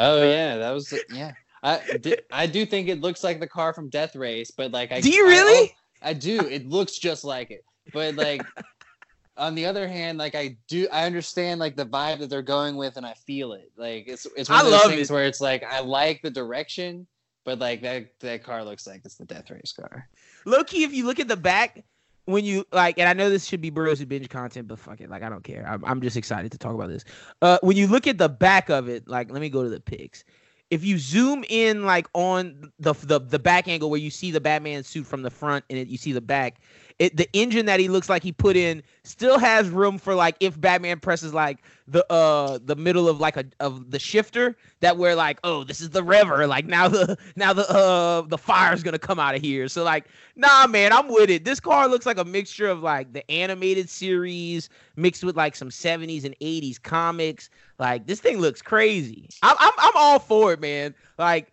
Oh 0.00 0.22
yeah, 0.22 0.56
that 0.58 0.70
was 0.70 0.94
yeah. 1.12 1.32
I 1.62 1.80
di- 2.00 2.20
I 2.30 2.46
do 2.46 2.64
think 2.64 2.88
it 2.88 3.00
looks 3.00 3.24
like 3.24 3.40
the 3.40 3.48
car 3.48 3.72
from 3.72 3.88
Death 3.88 4.14
Race, 4.14 4.52
but 4.52 4.70
like 4.70 4.92
I 4.92 5.00
Do 5.00 5.10
you 5.10 5.26
really? 5.26 5.74
I, 6.00 6.12
do. 6.12 6.46
It 6.46 6.68
looks 6.68 6.98
just 6.98 7.24
like 7.24 7.50
it, 7.50 7.64
but 7.92 8.14
like 8.14 8.42
on 9.36 9.56
the 9.56 9.66
other 9.66 9.88
hand, 9.88 10.16
like 10.18 10.36
I 10.36 10.56
do, 10.68 10.86
I 10.92 11.04
understand 11.04 11.58
like 11.58 11.74
the 11.74 11.84
vibe 11.86 12.20
that 12.20 12.30
they're 12.30 12.42
going 12.42 12.76
with, 12.76 12.96
and 12.96 13.04
I 13.04 13.14
feel 13.14 13.54
it. 13.54 13.72
Like 13.76 14.04
it's 14.06 14.24
it's 14.36 14.48
one 14.48 14.58
I 14.58 14.60
of 14.60 14.66
those 14.70 14.82
love 14.82 14.90
things 14.92 15.10
it. 15.10 15.14
where 15.14 15.24
it's 15.24 15.40
like 15.40 15.64
I 15.64 15.80
like 15.80 16.22
the 16.22 16.30
direction, 16.30 17.06
but 17.48 17.58
like 17.60 17.80
that 17.80 18.10
that 18.20 18.44
car 18.44 18.62
looks 18.62 18.86
like 18.86 19.00
it's 19.06 19.14
the 19.14 19.24
Death 19.24 19.50
Race 19.50 19.72
car. 19.72 20.06
Low 20.44 20.62
key, 20.64 20.84
if 20.84 20.92
you 20.92 21.06
look 21.06 21.18
at 21.18 21.28
the 21.28 21.36
back, 21.36 21.82
when 22.26 22.44
you 22.44 22.66
like, 22.72 22.98
and 22.98 23.08
I 23.08 23.14
know 23.14 23.30
this 23.30 23.46
should 23.46 23.62
be 23.62 23.70
Bros 23.70 23.98
Who 23.98 24.04
Binge 24.04 24.28
content, 24.28 24.68
but 24.68 24.78
fuck 24.78 25.00
it, 25.00 25.08
like 25.08 25.22
I 25.22 25.30
don't 25.30 25.42
care. 25.42 25.66
I'm, 25.66 25.82
I'm 25.82 26.02
just 26.02 26.18
excited 26.18 26.52
to 26.52 26.58
talk 26.58 26.74
about 26.74 26.90
this. 26.90 27.06
Uh, 27.40 27.58
when 27.62 27.78
you 27.78 27.86
look 27.86 28.06
at 28.06 28.18
the 28.18 28.28
back 28.28 28.68
of 28.68 28.86
it, 28.90 29.08
like, 29.08 29.30
let 29.32 29.40
me 29.40 29.48
go 29.48 29.62
to 29.62 29.70
the 29.70 29.80
pics. 29.80 30.24
If 30.70 30.84
you 30.84 30.98
zoom 30.98 31.44
in, 31.48 31.84
like 31.84 32.06
on 32.14 32.72
the 32.78 32.92
the 32.92 33.20
the 33.20 33.38
back 33.38 33.68
angle 33.68 33.90
where 33.90 34.00
you 34.00 34.10
see 34.10 34.30
the 34.30 34.40
Batman 34.40 34.82
suit 34.82 35.06
from 35.06 35.22
the 35.22 35.30
front 35.30 35.64
and 35.70 35.78
it, 35.78 35.88
you 35.88 35.96
see 35.96 36.12
the 36.12 36.20
back, 36.20 36.60
it 36.98 37.16
the 37.16 37.28
engine 37.32 37.66
that 37.66 37.80
he 37.80 37.88
looks 37.88 38.08
like 38.08 38.22
he 38.22 38.32
put 38.32 38.56
in 38.56 38.82
still 39.04 39.38
has 39.38 39.68
room 39.70 39.98
for 39.98 40.14
like 40.14 40.36
if 40.40 40.60
Batman 40.60 41.00
presses 41.00 41.32
like 41.32 41.58
the 41.86 42.04
uh 42.12 42.58
the 42.64 42.76
middle 42.76 43.08
of 43.08 43.20
like 43.20 43.36
a 43.36 43.44
of 43.60 43.90
the 43.90 43.98
shifter 43.98 44.56
that 44.80 44.96
where 44.96 45.14
like 45.14 45.38
oh 45.44 45.64
this 45.64 45.80
is 45.80 45.90
the 45.90 46.02
river 46.02 46.46
like 46.46 46.66
now 46.66 46.88
the 46.88 47.16
now 47.36 47.52
the 47.52 47.68
uh 47.70 48.22
the 48.22 48.38
fire's 48.38 48.82
gonna 48.82 48.98
come 48.98 49.18
out 49.18 49.34
of 49.34 49.40
here. 49.40 49.68
So 49.68 49.84
like 49.84 50.06
nah 50.36 50.66
man 50.66 50.92
i'm 50.92 51.08
with 51.08 51.30
it. 51.30 51.44
This 51.44 51.60
car 51.60 51.88
looks 51.88 52.04
like 52.04 52.18
a 52.18 52.24
mixture 52.24 52.68
of 52.68 52.82
like 52.82 53.12
the 53.12 53.28
animated 53.30 53.88
series 53.88 54.68
mixed 54.96 55.24
with 55.24 55.36
like 55.36 55.54
some 55.54 55.70
70s 55.70 56.24
and 56.24 56.34
80s 56.40 56.82
comics 56.82 57.48
like 57.78 58.06
this 58.06 58.20
thing 58.20 58.38
looks 58.38 58.62
crazy. 58.62 59.28
I'm 59.42 59.56
i'm, 59.58 59.72
I'm 59.78 59.92
all 59.94 60.18
for 60.18 60.52
it 60.52 60.60
man. 60.60 60.94
Like 61.18 61.52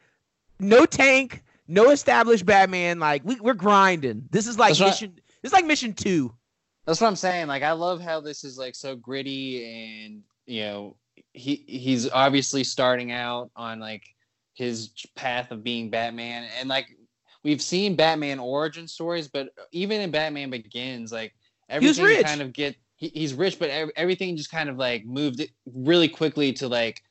no 0.60 0.86
tank 0.86 1.44
no 1.68 1.90
established 1.92 2.46
batman. 2.46 3.00
Like 3.00 3.24
we, 3.26 3.40
we're 3.40 3.54
grinding. 3.54 4.28
This 4.32 4.48
is 4.48 4.58
like 4.58 4.70
That's 4.70 4.82
right. 4.82 4.88
mission 4.88 5.14
this 5.42 5.50
is 5.50 5.54
like 5.54 5.66
mission 5.66 5.94
two. 5.94 6.34
That's 6.86 7.02
what 7.02 7.08
I'm 7.08 7.16
saying. 7.16 7.48
Like 7.48 7.64
I 7.64 7.72
love 7.72 8.02
how 8.02 8.22
this 8.22 8.44
is 8.44 8.58
like 8.58 8.76
so 8.76 8.96
gritty 8.96 10.04
and 10.06 10.24
you 10.46 10.62
know 10.62 10.98
he 11.34 11.64
he's 11.68 12.10
obviously 12.10 12.64
starting 12.64 13.12
out 13.12 13.52
on 13.56 13.80
like 13.80 14.04
his 14.56 14.92
path 15.16 15.52
of 15.52 15.64
being 15.64 15.90
Batman. 15.90 16.48
And 16.60 16.70
like 16.70 16.88
we've 17.44 17.62
seen 17.62 17.96
Batman 17.96 18.40
origin 18.40 18.88
stories, 18.88 19.28
but 19.28 19.50
even 19.72 20.02
in 20.02 20.12
Batman 20.12 20.50
Begins, 20.50 21.12
like 21.12 21.34
He 21.70 21.86
was 21.86 22.00
everything 22.00 22.24
kind 22.26 22.42
of 22.42 22.54
get 22.54 22.76
he, 23.14 23.20
he's 23.20 23.34
rich, 23.34 23.60
but 23.60 23.70
ev- 23.70 23.92
everything 23.96 24.36
just 24.38 24.52
kind 24.52 24.70
of 24.70 24.78
like 24.78 25.06
moved 25.06 25.42
really 25.74 26.08
quickly 26.08 26.54
to 26.54 26.68
like 26.68 27.02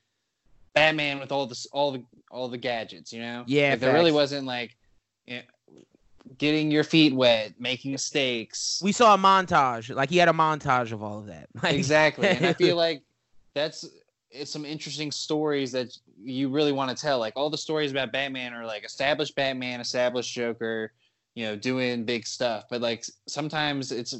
Batman 0.75 1.21
with 1.21 1.33
all 1.33 1.47
this 1.47 1.67
all 1.73 1.93
the 1.93 2.05
all 2.31 2.49
the 2.49 2.59
gadgets, 2.59 3.13
you 3.13 3.21
know? 3.21 3.45
Yeah, 3.47 3.71
Like, 3.71 3.81
there 3.81 3.93
really 3.93 4.13
wasn't 4.13 4.47
like 4.47 4.77
you 5.27 5.37
know, 5.37 5.43
getting 6.39 6.71
your 6.71 6.85
feet 6.85 7.15
wet, 7.15 7.55
making 7.59 7.93
mistakes. 7.93 8.81
we 8.83 8.93
saw 8.93 9.15
a 9.15 9.19
montage 9.19 9.95
like 9.95 10.11
he 10.11 10.17
had 10.17 10.29
a 10.29 10.33
montage 10.33 10.93
of 10.93 11.03
all 11.03 11.19
of 11.21 11.27
that 11.27 11.49
like, 11.63 11.75
exactly 11.75 12.27
and 12.29 12.45
i 12.47 12.53
feel 12.65 12.77
like 12.77 13.03
that's 13.55 13.89
it's 14.31 14.51
some 14.51 14.65
interesting 14.65 15.13
stories 15.13 15.71
that 15.71 15.97
you 16.23 16.49
really 16.49 16.73
want 16.73 16.91
to 16.91 17.01
tell 17.01 17.19
like 17.19 17.35
all 17.37 17.51
the 17.51 17.59
stories 17.59 17.91
about 17.93 18.11
batman 18.11 18.53
are 18.53 18.67
like 18.67 18.85
established 18.85 19.35
batman 19.37 19.81
established 19.81 20.33
joker 20.35 20.93
you 21.35 21.45
know 21.45 21.55
doing 21.57 22.05
big 22.05 22.27
stuff 22.27 22.65
but 22.71 22.81
like 22.81 23.05
sometimes 23.29 23.93
it's 23.93 24.15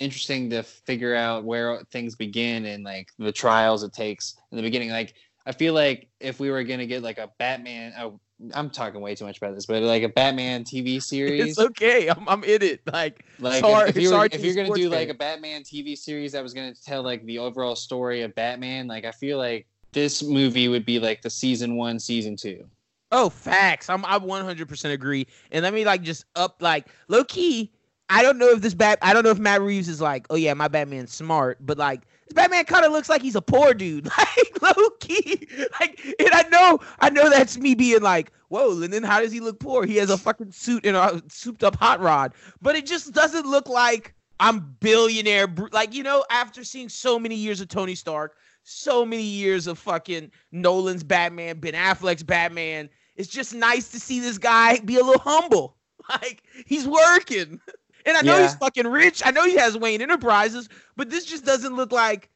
interesting 0.00 0.50
to 0.50 0.62
figure 0.62 1.14
out 1.14 1.44
where 1.44 1.82
things 1.92 2.16
begin 2.16 2.66
and 2.66 2.84
like 2.84 3.08
the 3.18 3.30
trials 3.30 3.82
it 3.82 3.92
takes 3.92 4.36
in 4.50 4.56
the 4.56 4.62
beginning 4.62 4.90
like 4.90 5.14
i 5.46 5.52
feel 5.52 5.74
like 5.74 6.08
if 6.18 6.40
we 6.40 6.50
were 6.50 6.64
going 6.64 6.80
to 6.80 6.86
get 6.86 7.02
like 7.02 7.18
a 7.18 7.30
batman 7.38 7.92
oh, 7.98 8.18
i'm 8.54 8.70
talking 8.70 9.00
way 9.00 9.14
too 9.14 9.26
much 9.26 9.36
about 9.36 9.54
this 9.54 9.66
but 9.66 9.82
like 9.82 10.02
a 10.02 10.08
batman 10.08 10.64
tv 10.64 11.02
series 11.12 11.50
it's 11.50 11.58
okay 11.58 12.08
i'm, 12.08 12.26
I'm 12.28 12.42
in 12.44 12.62
it 12.62 12.80
like 12.90 13.24
like 13.38 13.60
Sorry- 13.60 13.90
if, 13.90 13.96
if 13.96 14.02
you 14.02 14.10
were, 14.10 14.24
if 14.24 14.42
you're 14.42 14.54
gonna 14.54 14.74
do 14.74 14.88
like 14.88 15.08
a 15.08 15.14
Batman 15.14 15.62
TV 15.62 15.96
series 15.96 16.32
that 16.32 16.42
was 16.42 16.52
gonna 16.52 16.74
tell 16.74 17.02
like 17.02 17.24
the 17.24 17.38
overall 17.38 17.76
story 17.76 18.22
of 18.22 18.34
Batman, 18.34 18.86
like 18.86 19.04
I 19.04 19.12
feel 19.12 19.38
like 19.38 19.66
this 19.92 20.22
movie 20.22 20.68
would 20.68 20.84
be 20.84 20.98
like 20.98 21.22
the 21.22 21.30
season 21.30 21.76
one, 21.76 21.98
season 21.98 22.36
two. 22.36 22.64
Oh, 23.12 23.28
facts. 23.28 23.90
I'm 23.90 24.04
I 24.04 24.18
100% 24.18 24.92
agree. 24.92 25.26
And 25.50 25.64
let 25.64 25.74
me 25.74 25.84
like 25.84 26.02
just 26.02 26.24
up 26.36 26.56
like 26.60 26.86
low 27.08 27.24
key. 27.24 27.72
I 28.10 28.22
don't 28.22 28.38
know 28.38 28.48
if 28.48 28.60
this 28.60 28.74
bat. 28.74 28.98
I 29.02 29.14
don't 29.14 29.22
know 29.22 29.30
if 29.30 29.38
Matt 29.38 29.62
Reeves 29.62 29.88
is 29.88 30.00
like, 30.00 30.26
oh 30.30 30.34
yeah, 30.34 30.52
my 30.52 30.66
Batman's 30.66 31.14
smart, 31.14 31.58
but 31.60 31.78
like 31.78 32.00
this 32.26 32.34
Batman 32.34 32.64
kind 32.64 32.84
of 32.84 32.90
looks 32.90 33.08
like 33.08 33.22
he's 33.22 33.36
a 33.36 33.40
poor 33.40 33.72
dude, 33.72 34.06
like 34.18 34.62
low 34.62 34.90
key. 34.98 35.46
Like, 35.78 36.04
and 36.18 36.30
I 36.32 36.42
know, 36.50 36.80
I 36.98 37.10
know 37.10 37.30
that's 37.30 37.56
me 37.56 37.76
being 37.76 38.02
like, 38.02 38.32
whoa. 38.48 38.82
And 38.82 38.92
then 38.92 39.04
how 39.04 39.20
does 39.20 39.30
he 39.30 39.38
look 39.38 39.60
poor? 39.60 39.86
He 39.86 39.96
has 39.96 40.10
a 40.10 40.18
fucking 40.18 40.50
suit 40.50 40.84
and 40.84 40.96
a 40.96 41.22
souped 41.28 41.62
up 41.62 41.76
hot 41.76 42.00
rod, 42.00 42.34
but 42.60 42.74
it 42.74 42.84
just 42.84 43.12
doesn't 43.12 43.46
look 43.46 43.68
like 43.68 44.12
I'm 44.40 44.76
billionaire. 44.80 45.46
Like 45.70 45.94
you 45.94 46.02
know, 46.02 46.24
after 46.30 46.64
seeing 46.64 46.88
so 46.88 47.16
many 47.16 47.36
years 47.36 47.60
of 47.60 47.68
Tony 47.68 47.94
Stark, 47.94 48.36
so 48.64 49.06
many 49.06 49.22
years 49.22 49.68
of 49.68 49.78
fucking 49.78 50.32
Nolan's 50.50 51.04
Batman, 51.04 51.60
Ben 51.60 51.74
Affleck's 51.74 52.24
Batman. 52.24 52.90
It's 53.14 53.28
just 53.28 53.54
nice 53.54 53.88
to 53.92 54.00
see 54.00 54.18
this 54.18 54.38
guy 54.38 54.80
be 54.80 54.98
a 54.98 55.04
little 55.04 55.20
humble. 55.20 55.76
Like 56.08 56.42
he's 56.66 56.88
working. 56.88 57.60
And 58.06 58.16
I 58.16 58.22
know 58.22 58.40
he's 58.40 58.54
fucking 58.54 58.86
rich. 58.86 59.22
I 59.24 59.30
know 59.30 59.44
he 59.44 59.56
has 59.56 59.76
Wayne 59.76 60.02
Enterprises, 60.02 60.68
but 60.96 61.10
this 61.10 61.24
just 61.24 61.44
doesn't 61.44 61.74
look 61.74 61.92
like 61.92 62.30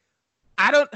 I 0.57 0.71
don't 0.71 0.89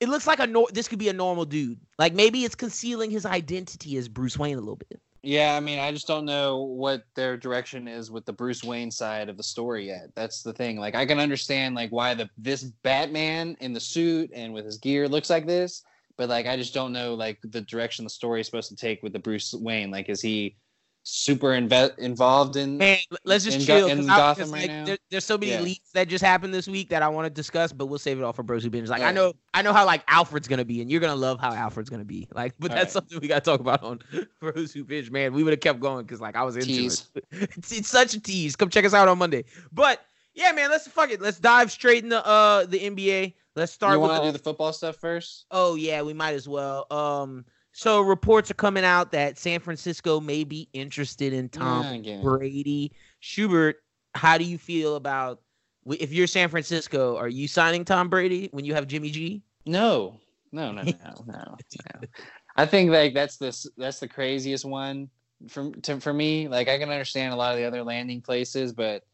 it 0.00 0.08
looks 0.08 0.26
like 0.26 0.38
a 0.38 0.46
nor- 0.46 0.68
this 0.72 0.88
could 0.88 0.98
be 0.98 1.08
a 1.08 1.12
normal 1.12 1.44
dude. 1.44 1.78
Like 1.98 2.14
maybe 2.14 2.44
it's 2.44 2.54
concealing 2.54 3.10
his 3.10 3.26
identity 3.26 3.96
as 3.96 4.08
Bruce 4.08 4.38
Wayne 4.38 4.56
a 4.56 4.60
little 4.60 4.76
bit. 4.76 5.00
Yeah, 5.22 5.56
I 5.56 5.60
mean, 5.60 5.80
I 5.80 5.90
just 5.90 6.06
don't 6.06 6.24
know 6.24 6.58
what 6.62 7.02
their 7.16 7.36
direction 7.36 7.88
is 7.88 8.10
with 8.10 8.24
the 8.24 8.32
Bruce 8.32 8.62
Wayne 8.62 8.90
side 8.90 9.28
of 9.28 9.36
the 9.36 9.42
story 9.42 9.88
yet. 9.88 10.10
That's 10.14 10.42
the 10.42 10.52
thing. 10.52 10.78
Like, 10.78 10.94
I 10.94 11.04
can 11.04 11.18
understand 11.18 11.74
like 11.74 11.90
why 11.90 12.14
the 12.14 12.30
this 12.38 12.62
Batman 12.62 13.56
in 13.60 13.72
the 13.72 13.80
suit 13.80 14.30
and 14.32 14.54
with 14.54 14.64
his 14.64 14.78
gear 14.78 15.08
looks 15.08 15.28
like 15.28 15.46
this, 15.46 15.82
but 16.16 16.28
like, 16.28 16.46
I 16.46 16.56
just 16.56 16.72
don't 16.72 16.92
know 16.92 17.14
like 17.14 17.40
the 17.42 17.60
direction 17.62 18.04
the 18.04 18.10
story 18.10 18.40
is 18.40 18.46
supposed 18.46 18.68
to 18.68 18.76
take 18.76 19.02
with 19.02 19.12
the 19.12 19.18
Bruce 19.18 19.52
Wayne. 19.52 19.90
Like, 19.90 20.08
is 20.08 20.22
he 20.22 20.56
super 21.02 21.48
inve- 21.48 21.96
involved 21.98 22.56
in? 22.56 22.76
Man, 22.78 22.98
let's 23.24 23.44
just 23.44 23.60
in 23.60 23.64
chill. 23.66 23.86
In 23.88 23.98
'cause 23.98 24.08
I- 24.08 24.16
Gotham 24.16 24.50
right 24.50 24.60
like, 24.62 24.70
now? 24.70 24.84
there- 24.84 24.98
there's 25.10 25.24
so 25.24 25.38
many 25.38 25.52
Yeah. 25.52 25.60
leaks 25.60 25.90
that 25.92 26.08
just 26.08 26.22
happened 26.24 26.52
this 26.52 26.68
week 26.68 26.88
that 26.90 27.02
I 27.02 27.08
want 27.08 27.26
to 27.26 27.30
discuss, 27.30 27.72
but 27.72 27.86
we'll 27.86 27.98
save 27.98 28.18
it 28.18 28.22
all 28.24 28.32
for 28.32 28.42
Bros 28.42 28.62
Who 28.62 28.70
Binge. 28.70 28.88
Like 28.88 29.02
I 29.02 29.12
know, 29.12 29.32
I 29.54 29.62
know 29.62 29.72
how 29.72 29.86
like 29.86 30.02
Alfred's 30.08 30.48
gonna 30.48 30.64
be, 30.64 30.80
and 30.82 30.90
you're 30.90 31.00
gonna 31.00 31.16
love 31.16 31.40
how 31.40 31.52
Alfred's 31.54 31.88
gonna 31.90 32.04
be. 32.04 32.28
Like, 32.34 32.54
but 32.58 32.70
that's 32.70 32.94
Alright. 32.96 33.10
something 33.10 33.20
we 33.20 33.28
gotta 33.28 33.40
talk 33.40 33.60
about 33.60 33.82
on 33.82 34.00
Bros 34.40 34.72
Who 34.72 34.84
Binge. 34.84 35.10
Man, 35.10 35.32
we 35.32 35.42
would 35.44 35.52
have 35.52 35.60
kept 35.60 35.80
going 35.80 36.04
because 36.04 36.20
like 36.20 36.36
I 36.36 36.42
was 36.42 36.56
into 36.56 36.66
Tease. 36.68 37.08
it. 37.14 37.24
it's, 37.56 37.72
it's 37.72 37.88
such 37.88 38.14
a 38.14 38.20
tease. 38.20 38.56
Come 38.56 38.68
check 38.68 38.84
us 38.84 38.94
out 38.94 39.08
on 39.08 39.18
Monday. 39.18 39.44
But 39.72 40.04
yeah, 40.34 40.52
man, 40.52 40.70
let's 40.70 40.86
fuck 40.86 41.10
it. 41.10 41.20
Let's 41.20 41.38
dive 41.40 41.72
straight 41.72 42.04
into 42.04 42.24
uh 42.26 42.64
the 42.66 42.78
NBA. 42.78 43.34
Let's 43.56 43.72
start 43.72 43.94
you 43.94 44.00
want 44.00 44.22
to 44.22 44.28
do 44.28 44.32
the 44.32 44.38
football 44.38 44.72
stuff 44.72 44.96
first? 44.96 45.46
Oh 45.50 45.74
yeah, 45.74 46.02
we 46.02 46.12
might 46.12 46.34
as 46.34 46.48
well. 46.48 46.86
Um, 46.92 47.44
so 47.78 48.00
reports 48.00 48.50
are 48.50 48.54
coming 48.54 48.82
out 48.82 49.12
that 49.12 49.38
San 49.38 49.60
Francisco 49.60 50.18
may 50.18 50.42
be 50.42 50.68
interested 50.72 51.32
in 51.32 51.48
Tom 51.48 51.84
Yeah, 51.84 51.90
I 51.90 51.98
get 51.98 52.18
it. 52.18 52.24
Brady. 52.24 52.90
Schubert, 53.20 53.76
how 54.16 54.36
do 54.36 54.42
you 54.42 54.58
feel 54.58 54.96
about 54.96 55.42
if 55.86 56.12
you're 56.12 56.26
San 56.26 56.48
Francisco? 56.48 57.16
Are 57.16 57.28
you 57.28 57.46
signing 57.46 57.84
Tom 57.84 58.08
Brady 58.08 58.48
when 58.50 58.64
you 58.64 58.74
have 58.74 58.88
Jimmy 58.88 59.10
G? 59.10 59.44
No, 59.64 60.18
no, 60.50 60.72
no, 60.72 60.82
no, 60.82 60.92
no, 61.24 61.56
no. 61.94 62.00
I 62.56 62.66
think 62.66 62.90
like 62.90 63.14
that's 63.14 63.36
the 63.36 63.56
that's 63.76 64.00
the 64.00 64.08
craziest 64.08 64.64
one 64.64 65.08
from 65.48 65.72
to, 65.82 66.00
for 66.00 66.12
me. 66.12 66.48
Like 66.48 66.66
I 66.66 66.80
can 66.80 66.90
understand 66.90 67.32
a 67.32 67.36
lot 67.36 67.52
of 67.52 67.58
the 67.58 67.64
other 67.64 67.84
landing 67.84 68.22
places, 68.22 68.72
but 68.72 69.04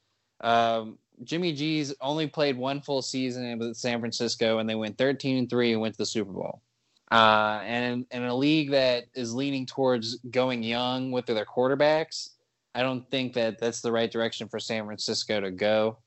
um, 0.41 0.97
Jimmy 1.23 1.53
G's 1.53 1.93
only 2.01 2.29
played 2.29 2.57
one 2.57 2.81
full 2.81 3.03
season 3.03 3.59
with 3.59 3.77
San 3.77 4.01
Francisco, 4.01 4.57
and 4.57 4.67
they 4.67 4.75
went 4.75 4.97
thirteen 4.97 5.37
and 5.37 5.51
three 5.51 5.73
and 5.73 5.83
went 5.83 5.93
to 5.97 5.99
the 5.99 6.07
Super 6.07 6.33
Bowl. 6.33 6.63
Uh, 7.11 7.61
and 7.65 8.07
in 8.11 8.25
a 8.25 8.35
league 8.35 8.71
that 8.71 9.05
is 9.15 9.35
leaning 9.35 9.67
towards 9.67 10.17
going 10.31 10.63
young 10.63 11.13
with 11.13 11.27
their 11.27 11.45
quarterbacks, 11.45 12.31
I 12.75 12.83
don't 12.83 13.09
think 13.11 13.35
that 13.35 13.59
that's 13.59 13.81
the 13.81 13.93
right 13.93 14.11
direction 14.11 14.49
for 14.49 14.59
San 14.59 14.85
Francisco 14.85 15.41
to 15.41 15.51
go. 15.51 15.99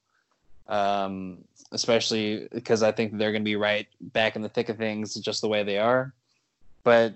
Um, 0.67 1.45
especially 1.71 2.49
because 2.51 2.83
I 2.83 2.91
think 2.91 3.17
they're 3.17 3.31
going 3.31 3.41
to 3.43 3.45
be 3.45 3.55
right 3.55 3.87
back 4.01 4.35
in 4.35 4.41
the 4.41 4.49
thick 4.49 4.67
of 4.67 4.77
things 4.77 5.13
just 5.15 5.39
the 5.41 5.47
way 5.47 5.63
they 5.63 5.77
are. 5.77 6.13
But 6.83 7.15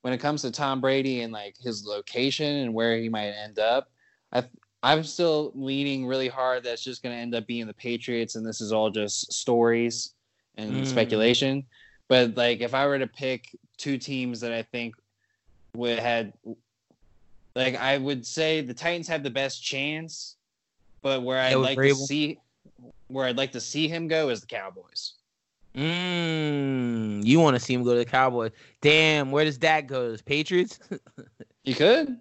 when 0.00 0.14
it 0.14 0.18
comes 0.18 0.42
to 0.42 0.50
Tom 0.50 0.80
Brady 0.80 1.20
and 1.20 1.32
like 1.32 1.56
his 1.58 1.84
location 1.84 2.56
and 2.56 2.72
where 2.72 2.96
he 2.96 3.08
might 3.08 3.28
end 3.32 3.58
up, 3.58 3.90
I 4.32 4.44
I'm 4.82 5.02
still 5.02 5.52
leaning 5.54 6.06
really 6.06 6.28
hard 6.28 6.62
that's 6.62 6.84
just 6.84 7.02
going 7.02 7.14
to 7.14 7.20
end 7.20 7.34
up 7.34 7.46
being 7.46 7.66
the 7.66 7.74
Patriots 7.74 8.36
and 8.36 8.46
this 8.46 8.60
is 8.60 8.72
all 8.72 8.88
just 8.90 9.32
stories 9.32 10.14
and 10.56 10.82
Mm. 10.82 10.86
speculation. 10.86 11.64
But 12.08 12.36
like 12.36 12.60
if 12.60 12.74
I 12.74 12.86
were 12.86 12.98
to 12.98 13.06
pick 13.06 13.56
two 13.76 13.98
teams 13.98 14.40
that 14.40 14.52
I 14.52 14.62
think 14.62 14.94
would 15.74 15.98
had 15.98 16.32
like 17.54 17.76
I 17.76 17.98
would 17.98 18.26
say 18.26 18.60
the 18.60 18.74
Titans 18.74 19.08
have 19.08 19.22
the 19.22 19.30
best 19.30 19.62
chance, 19.62 20.36
but 21.02 21.22
where 21.22 21.40
I'd 21.40 21.54
like 21.54 21.78
to 21.78 21.94
see 21.94 22.38
where 23.08 23.26
I'd 23.26 23.36
like 23.36 23.52
to 23.52 23.60
see 23.60 23.88
him 23.88 24.08
go 24.08 24.28
is 24.28 24.40
the 24.40 24.46
Cowboys. 24.46 25.14
Mm, 25.74 27.24
you 27.24 27.38
want 27.38 27.54
to 27.54 27.60
see 27.60 27.74
him 27.74 27.82
go 27.84 27.92
to 27.92 27.98
the 27.98 28.04
Cowboys? 28.04 28.52
Damn, 28.80 29.30
where 29.30 29.44
does 29.44 29.58
that 29.58 29.86
go? 29.86 30.10
Does 30.10 30.22
Patriots? 30.22 30.78
You 31.64 31.74
could. 31.74 32.20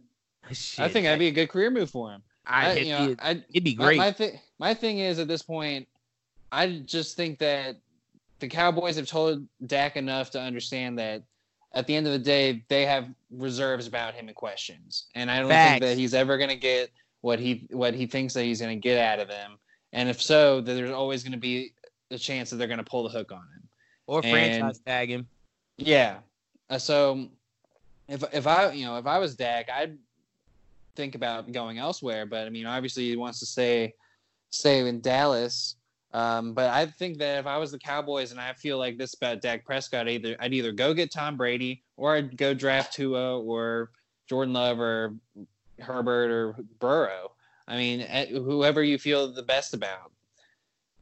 Shit, 0.52 0.84
I 0.84 0.90
think 0.90 1.06
that'd 1.06 1.20
be 1.20 1.28
a 1.28 1.32
good 1.32 1.50
career 1.50 1.70
move 1.70 1.92
for 1.92 2.10
him. 2.10 2.24
I, 2.48 2.66
I, 2.66 2.72
it'd, 2.72 2.88
you 2.88 2.94
know, 2.94 3.08
be, 3.10 3.16
I, 3.20 3.30
it'd 3.52 3.64
be 3.64 3.76
my, 3.76 3.86
great. 3.86 3.98
my, 3.98 4.12
thi- 4.12 4.42
my 4.58 4.74
thing 4.74 4.98
is 5.00 5.20
at 5.20 5.28
this 5.28 5.44
point, 5.44 5.88
I 6.52 6.82
just 6.84 7.16
think 7.16 7.38
that 7.40 7.78
the 8.40 8.48
Cowboys 8.48 8.96
have 8.98 9.08
told 9.08 9.46
Dak 9.66 9.96
enough 9.96 10.32
to 10.32 10.40
understand 10.40 11.00
that 11.00 11.24
at 11.74 11.88
the 11.88 11.96
end 11.96 12.08
of 12.08 12.14
the 12.14 12.20
day, 12.20 12.64
they 12.70 12.86
have 12.86 13.08
reserves 13.32 13.88
about 13.88 14.14
him 14.14 14.28
and 14.28 14.36
questions, 14.36 15.08
and 15.16 15.30
I 15.30 15.40
don't 15.40 15.50
Facts. 15.50 15.72
think 15.72 15.82
that 15.84 15.98
he's 15.98 16.14
ever 16.14 16.38
going 16.38 16.50
to 16.50 16.56
get 16.56 16.90
what 17.22 17.40
he 17.40 17.68
what 17.72 17.94
he 17.94 18.06
thinks 18.06 18.34
that 18.34 18.44
he's 18.44 18.62
going 18.62 18.78
to 18.78 18.82
get 18.82 18.98
out 19.00 19.20
of 19.20 19.28
them. 19.28 19.58
And 19.94 20.10
if 20.10 20.22
so, 20.22 20.62
then 20.62 20.76
there's 20.76 20.92
always 20.92 21.24
going 21.24 21.34
to 21.34 21.38
be 21.38 21.74
a 22.12 22.18
chance 22.18 22.50
that 22.50 22.58
they're 22.58 22.68
going 22.68 22.78
to 22.78 22.84
pull 22.84 23.04
the 23.04 23.10
hook 23.10 23.32
on 23.32 23.40
him. 23.40 23.68
or 24.08 24.22
and- 24.24 24.30
franchise 24.32 24.80
tag 24.86 25.10
him. 25.10 25.28
Yeah. 25.78 26.18
Uh, 26.70 26.78
so 26.78 27.28
if 28.08 28.24
if 28.34 28.48
I 28.48 28.72
you 28.72 28.86
know 28.86 28.98
if 28.98 29.06
I 29.06 29.18
was 29.20 29.36
Dak, 29.36 29.70
I'd 29.70 29.98
think 30.96 31.16
about 31.16 31.52
going 31.52 31.78
elsewhere. 31.78 32.26
But 32.26 32.48
I 32.48 32.50
mean, 32.50 32.66
obviously 32.66 33.10
he 33.10 33.18
wants 33.18 33.40
to 33.40 33.46
stay 33.46 33.94
stay 34.50 34.88
in 34.88 35.02
Dallas. 35.02 35.76
Um, 36.16 36.54
but 36.54 36.70
I 36.70 36.86
think 36.86 37.18
that 37.18 37.40
if 37.40 37.46
I 37.46 37.58
was 37.58 37.72
the 37.74 37.78
Cowboys 37.80 38.32
and 38.32 38.40
I 38.40 38.54
feel 38.54 38.78
like 38.78 38.98
this 38.98 39.16
about 39.16 39.42
Dak 39.42 39.66
Prescott, 39.66 40.08
either 40.08 40.38
I'd 40.40 40.54
either 40.54 40.72
go 40.72 40.94
get 40.94 41.12
Tom 41.12 41.36
Brady 41.36 41.84
or 41.98 42.16
I'd 42.16 42.38
go 42.38 42.54
draft 42.54 42.94
Tua 42.94 43.38
or 43.42 43.92
Jordan 44.30 44.54
Love 44.54 44.80
or 44.80 45.14
Herbert 45.78 46.32
or 46.32 46.56
Burrow. 46.80 47.34
I 47.68 47.76
mean, 47.76 48.00
eh, 48.02 48.28
whoever 48.28 48.82
you 48.82 48.98
feel 48.98 49.28
the 49.34 49.44
best 49.44 49.74
about. 49.74 50.14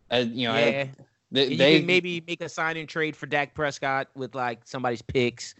Uh, 0.09 0.25
you 0.27 0.47
know, 0.47 0.55
I- 0.55 0.59
yeah, 0.65 0.87
they, 1.31 1.45
you 1.45 1.57
they 1.57 1.81
maybe 1.81 2.23
make 2.27 2.41
a 2.41 2.49
sign 2.49 2.77
and 2.77 2.89
trade 2.89 3.15
for 3.15 3.27
Dak 3.27 3.53
Prescott 3.53 4.07
with 4.15 4.33
like 4.33 4.61
somebody's 4.65 5.03
picks. 5.03 5.53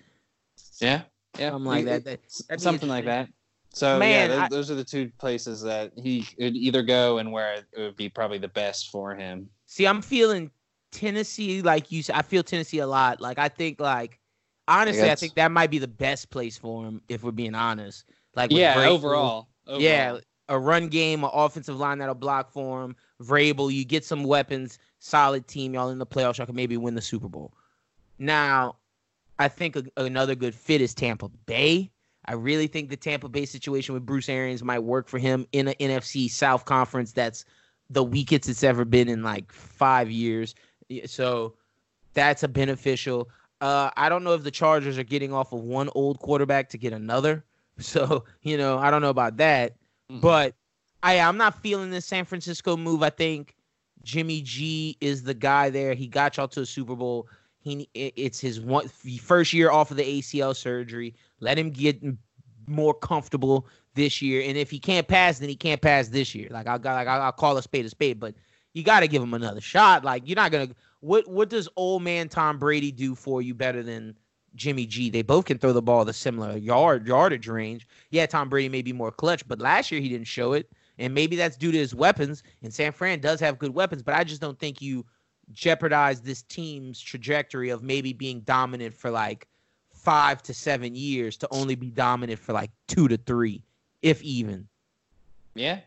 yeah, 0.80 1.03
yeah, 1.38 1.51
Something 1.51 1.65
like 1.71 1.85
that. 1.85 2.05
That- 2.05 2.59
something 2.59 2.89
like 2.89 3.05
that. 3.05 3.30
So 3.75 3.97
Man, 3.97 4.29
yeah, 4.29 4.35
th- 4.35 4.45
I- 4.45 4.47
those 4.49 4.69
are 4.69 4.75
the 4.75 4.83
two 4.83 5.11
places 5.17 5.61
that 5.63 5.91
he 5.97 6.21
could 6.23 6.55
either 6.55 6.83
go 6.83 7.17
and 7.17 7.31
where 7.31 7.53
it 7.55 7.65
would 7.77 7.95
be 7.95 8.07
probably 8.07 8.37
the 8.37 8.47
best 8.47 8.89
for 8.91 9.15
him. 9.15 9.49
See, 9.65 9.85
I'm 9.87 10.01
feeling 10.01 10.51
Tennessee 10.91 11.61
like 11.63 11.91
you 11.91 12.03
said. 12.03 12.15
I 12.15 12.21
feel 12.21 12.43
Tennessee 12.43 12.79
a 12.79 12.87
lot. 12.87 13.19
Like 13.19 13.39
I 13.39 13.49
think 13.49 13.79
like 13.79 14.19
honestly, 14.67 15.01
I 15.01 15.05
that's- 15.05 15.19
think 15.19 15.33
that 15.35 15.51
might 15.51 15.71
be 15.71 15.79
the 15.79 15.87
best 15.87 16.29
place 16.29 16.57
for 16.57 16.85
him 16.85 17.01
if 17.09 17.23
we're 17.23 17.31
being 17.31 17.55
honest. 17.55 18.05
Like 18.35 18.49
with 18.51 18.59
Yeah, 18.59 18.75
Vrabel, 18.75 18.87
overall, 18.89 19.47
Yeah, 19.67 20.19
a 20.49 20.59
run 20.59 20.87
game, 20.87 21.23
an 21.23 21.29
offensive 21.33 21.77
line 21.79 21.97
that'll 21.97 22.13
block 22.15 22.51
for 22.51 22.83
him. 22.83 22.95
Vrabel, 23.21 23.71
you 23.73 23.85
get 23.85 24.03
some 24.05 24.23
weapons, 24.23 24.77
solid 24.99 25.47
team. 25.47 25.73
Y'all 25.73 25.89
in 25.89 25.97
the 25.97 26.05
playoffs, 26.05 26.37
y'all 26.37 26.45
can 26.45 26.55
maybe 26.55 26.77
win 26.77 26.93
the 26.95 27.01
Super 27.01 27.29
Bowl. 27.29 27.53
Now, 28.19 28.75
I 29.39 29.47
think 29.47 29.75
a, 29.75 29.83
another 29.97 30.35
good 30.35 30.53
fit 30.53 30.81
is 30.81 30.93
Tampa 30.93 31.29
Bay. 31.45 31.89
I 32.25 32.33
really 32.33 32.67
think 32.67 32.89
the 32.89 32.97
Tampa 32.97 33.27
Bay 33.29 33.45
situation 33.45 33.93
with 33.93 34.05
Bruce 34.05 34.29
Arians 34.29 34.63
might 34.63 34.79
work 34.79 35.07
for 35.07 35.19
him 35.19 35.45
in 35.51 35.67
an 35.67 35.75
NFC 35.79 36.29
South 36.29 36.65
conference 36.65 37.11
that's 37.11 37.45
the 37.89 38.03
weakest 38.03 38.47
it's 38.49 38.63
ever 38.63 38.85
been 38.85 39.09
in 39.09 39.23
like 39.23 39.51
five 39.51 40.09
years. 40.09 40.55
So 41.05 41.55
that's 42.13 42.43
a 42.43 42.47
beneficial. 42.47 43.29
Uh, 43.61 43.89
I 43.95 44.09
don't 44.09 44.23
know 44.23 44.33
if 44.33 44.43
the 44.43 44.51
Chargers 44.51 44.97
are 44.97 45.03
getting 45.03 45.33
off 45.33 45.53
of 45.53 45.61
one 45.61 45.89
old 45.95 46.19
quarterback 46.19 46.69
to 46.69 46.77
get 46.77 46.93
another. 46.93 47.43
So 47.79 48.23
you 48.43 48.55
know, 48.55 48.77
I 48.77 48.91
don't 48.91 49.01
know 49.01 49.09
about 49.09 49.37
that. 49.37 49.73
Mhm. 50.11 50.21
But 50.21 50.53
I 51.01 51.19
I'm 51.19 51.37
not 51.37 51.59
feeling 51.63 51.89
this 51.89 52.05
San 52.05 52.23
Francisco 52.23 52.77
move. 52.77 53.01
I 53.01 53.09
think 53.09 53.55
Jimmy 54.03 54.41
G 54.43 54.95
is 55.01 55.23
the 55.23 55.33
guy 55.33 55.71
there. 55.71 55.95
He 55.95 56.07
got 56.07 56.37
y'all 56.37 56.47
to 56.49 56.61
a 56.61 56.65
Super 56.67 56.95
Bowl. 56.95 57.27
He 57.61 57.89
it's 57.95 58.39
his 58.39 58.59
one 58.61 58.89
first 58.89 59.53
year 59.53 59.71
off 59.71 59.89
of 59.89 59.97
the 59.97 60.03
ACL 60.03 60.55
surgery. 60.55 61.15
Let 61.44 61.57
him 61.60 61.70
get 61.70 62.02
more 62.68 62.94
comfortable 62.94 63.68
this 63.95 64.22
year. 64.22 64.41
And 64.48 64.57
if 64.57 64.72
he 64.72 64.80
can't 64.80 65.07
pass, 65.07 65.40
then 65.40 65.49
he 65.49 65.56
can't 65.56 65.82
pass 65.82 66.07
this 66.07 66.34
year. 66.34 66.48
Like 66.49 66.68
I 66.68 66.78
got 66.78 66.95
like 66.95 67.07
I'll, 67.07 67.32
call 67.32 67.57
a 67.57 67.61
spade 67.61 67.86
a 67.86 67.90
spade. 67.90 68.20
But 68.20 68.36
you 68.74 68.84
got 68.84 69.02
to 69.02 69.07
give 69.07 69.22
him 69.22 69.34
another 69.34 69.61
shot. 69.61 70.03
Like 70.03 70.24
you're 70.26 70.36
not 70.36 70.52
gonna. 70.52 70.70
What 71.02 71.28
what 71.28 71.49
does 71.49 71.68
old 71.76 72.03
man 72.03 72.30
Tom 72.30 72.57
Brady 72.57 72.91
do 72.91 73.15
for 73.15 73.41
you 73.41 73.53
better 73.53 73.84
than 73.84 74.15
Jimmy 74.56 74.86
G? 74.86 75.10
They 75.10 75.22
both 75.22 75.45
can 75.45 75.57
throw 75.57 75.74
the 75.74 75.82
ball 75.82 76.06
the 76.06 76.14
similar 76.14 76.57
yard 76.57 77.07
yardage 77.07 77.48
range. 77.48 77.88
Yeah, 78.10 78.26
Tom 78.26 78.49
Brady 78.49 78.70
may 78.70 78.82
be 78.82 78.94
more 78.94 79.11
clutch, 79.11 79.48
but 79.48 79.60
last 79.60 79.91
year 79.91 80.02
he 80.02 80.10
didn't 80.10 80.28
show 80.28 80.53
it, 80.53 80.72
and 80.98 81.14
maybe 81.14 81.36
that's 81.36 81.57
due 81.57 81.72
to 81.72 81.78
his 81.78 81.94
weapons. 81.94 82.41
And 82.61 82.74
San 82.74 82.94
Fran 82.94 83.20
does 83.20 83.40
have 83.41 83.60
good 83.60 83.74
weapons, 83.74 84.02
but 84.02 84.15
I 84.15 84.24
just 84.24 84.41
don't 84.41 84.57
think 84.57 84.82
you 84.82 85.06
jeopardize 85.52 86.22
this 86.22 86.41
team's 86.44 87.02
trajectory 87.02 87.70
of 87.70 87.84
maybe 87.84 88.14
being 88.14 88.40
dominant 88.41 88.94
for 88.94 89.11
like 89.11 89.48
five 90.03 90.41
to 90.43 90.53
seven 90.53 90.95
years 90.95 91.38
to 91.38 91.47
only 91.51 91.75
be 91.75 91.89
dominant 91.89 92.39
for 92.39 92.53
like 92.53 92.71
two 92.88 93.07
to 93.07 93.17
three, 93.17 93.63
if 94.01 94.21
even. 94.21 94.67
Yeah. 95.55 95.80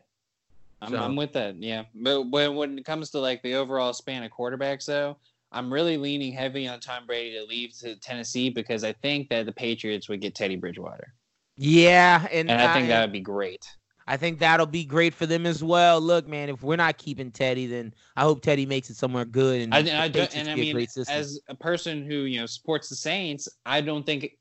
I'm, 0.81 0.91
So- 0.91 0.99
I'm 0.99 1.17
with 1.17 1.33
that. 1.35 1.57
Yeah. 1.63 1.85
But 1.95 2.31
when, 2.31 2.55
when 2.55 2.79
it 2.79 2.85
comes 2.85 3.11
to 3.11 3.19
like 3.21 3.43
the 3.43 3.55
overall 3.55 3.93
span 3.93 4.23
of 4.23 4.31
quarterbacks, 4.31 4.87
though, 4.87 5.17
I'm 5.53 5.73
really 5.73 5.97
leaning 5.97 6.33
heavy 6.33 6.67
on 6.67 6.81
Tom 6.81 7.07
Brady 7.07 7.37
to 7.39 7.45
leave 7.45 7.73
to 7.79 7.97
Tennessee 7.97 8.51
because 8.51 8.85
I 8.85 8.93
think 8.93 9.29
that 9.31 9.47
the 9.47 9.53
Patriots 9.53 10.09
would 10.09 10.21
get 10.21 10.35
Teddy 10.35 10.57
Bridgewater. 10.57 11.13
Yeah, 11.57 12.27
and, 12.31 12.51
And 12.51 12.61
I 12.61 12.75
think 12.75 12.89
that 12.89 13.01
would 13.01 13.13
be 13.13 13.21
great. 13.21 13.67
I 14.09 14.17
think 14.17 14.39
that'll 14.39 14.67
be 14.67 14.85
great 14.85 15.15
for 15.15 15.27
them 15.27 15.47
as 15.47 15.65
well. 15.65 16.01
Look, 16.01 16.29
man, 16.29 16.49
if 16.49 16.63
we're 16.63 16.77
not 16.77 16.97
keeping 16.97 17.31
Teddy, 17.33 17.67
then 17.67 17.93
I 18.17 18.23
hope 18.23 18.41
Teddy 18.41 18.65
makes 18.65 18.89
it 18.89 18.95
somewhere 18.97 19.25
good. 19.25 19.63
And 19.63 19.75
I, 19.75 20.05
I 20.05 20.09
don't, 20.09 20.37
and 20.37 20.49
I 20.49 20.55
mean, 20.55 20.87
as 21.09 21.41
a 21.49 21.55
person 21.55 22.05
who 22.05 22.19
you 22.21 22.39
know 22.41 22.47
supports 22.47 22.89
the 22.89 22.95
Saints, 22.95 23.49
I 23.65 23.81
don't 23.81 24.07
think 24.07 24.39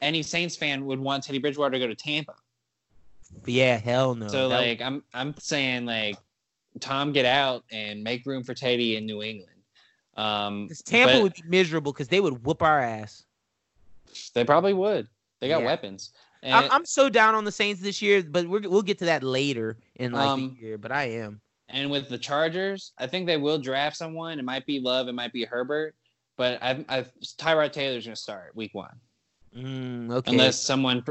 any 0.00 0.22
Saints 0.22 0.56
fan 0.56 0.86
would 0.86 0.98
want 0.98 1.22
Teddy 1.24 1.38
Bridgewater 1.38 1.72
to 1.72 1.78
go 1.78 1.86
to 1.86 1.94
Tampa. 1.94 2.34
Yeah, 3.46 3.76
hell 3.76 4.14
no. 4.14 4.28
So 4.28 4.48
That- 4.48 4.60
like 4.60 4.80
I'm 4.80 5.02
I'm 5.12 5.34
saying 5.38 5.84
like 5.84 6.16
Tom 6.80 7.12
get 7.12 7.26
out 7.26 7.64
and 7.70 8.02
make 8.02 8.24
room 8.26 8.42
for 8.42 8.54
Teddy 8.54 8.96
in 8.96 9.04
New 9.06 9.22
England. 9.22 9.50
Um, 10.16 10.68
Tampa 10.84 11.14
but 11.14 11.22
would 11.24 11.34
be 11.34 11.42
miserable 11.46 11.92
because 11.92 12.08
they 12.08 12.20
would 12.20 12.44
whoop 12.44 12.62
our 12.62 12.80
ass. 12.80 13.24
they 14.32 14.44
probably 14.44 14.72
would. 14.72 15.08
They 15.40 15.48
got 15.48 15.60
Yeah. 15.60 15.66
weapons. 15.66 16.10
And 16.44 16.68
I'm, 16.70 16.84
so 16.84 17.08
down 17.08 17.34
on 17.34 17.44
the 17.44 17.50
Saints 17.52 17.80
this 17.80 18.00
year, 18.02 18.22
but 18.22 18.46
we're, 18.46 18.60
we'll 18.68 18.82
get 18.82 18.98
to 18.98 19.06
that 19.06 19.22
later 19.22 19.78
in 19.96 20.12
like 20.12 20.28
Um, 20.28 20.56
the 20.60 20.62
year. 20.66 20.78
But 20.78 20.92
I 20.92 21.04
am. 21.04 21.40
and 21.70 21.90
with 21.90 22.08
the 22.08 22.18
Chargers, 22.18 22.92
I 22.98 23.06
think 23.06 23.26
they 23.26 23.38
will 23.38 23.58
draft 23.58 23.96
someone. 23.96 24.38
It 24.38 24.44
might 24.44 24.66
be 24.66 24.78
Love, 24.78 25.08
it 25.08 25.14
might 25.14 25.32
be 25.32 25.44
Herbert, 25.44 25.94
but 26.36 26.62
I've, 26.62 26.84
I've 26.88 27.10
Tyrod 27.38 27.72
Taylor's 27.72 28.04
going 28.04 28.14
to 28.14 28.20
start 28.20 28.54
week 28.54 28.74
one 28.74 28.94
Mm, 29.56 30.12
okay. 30.12 30.32
unless 30.32 30.60
someone 30.60 31.02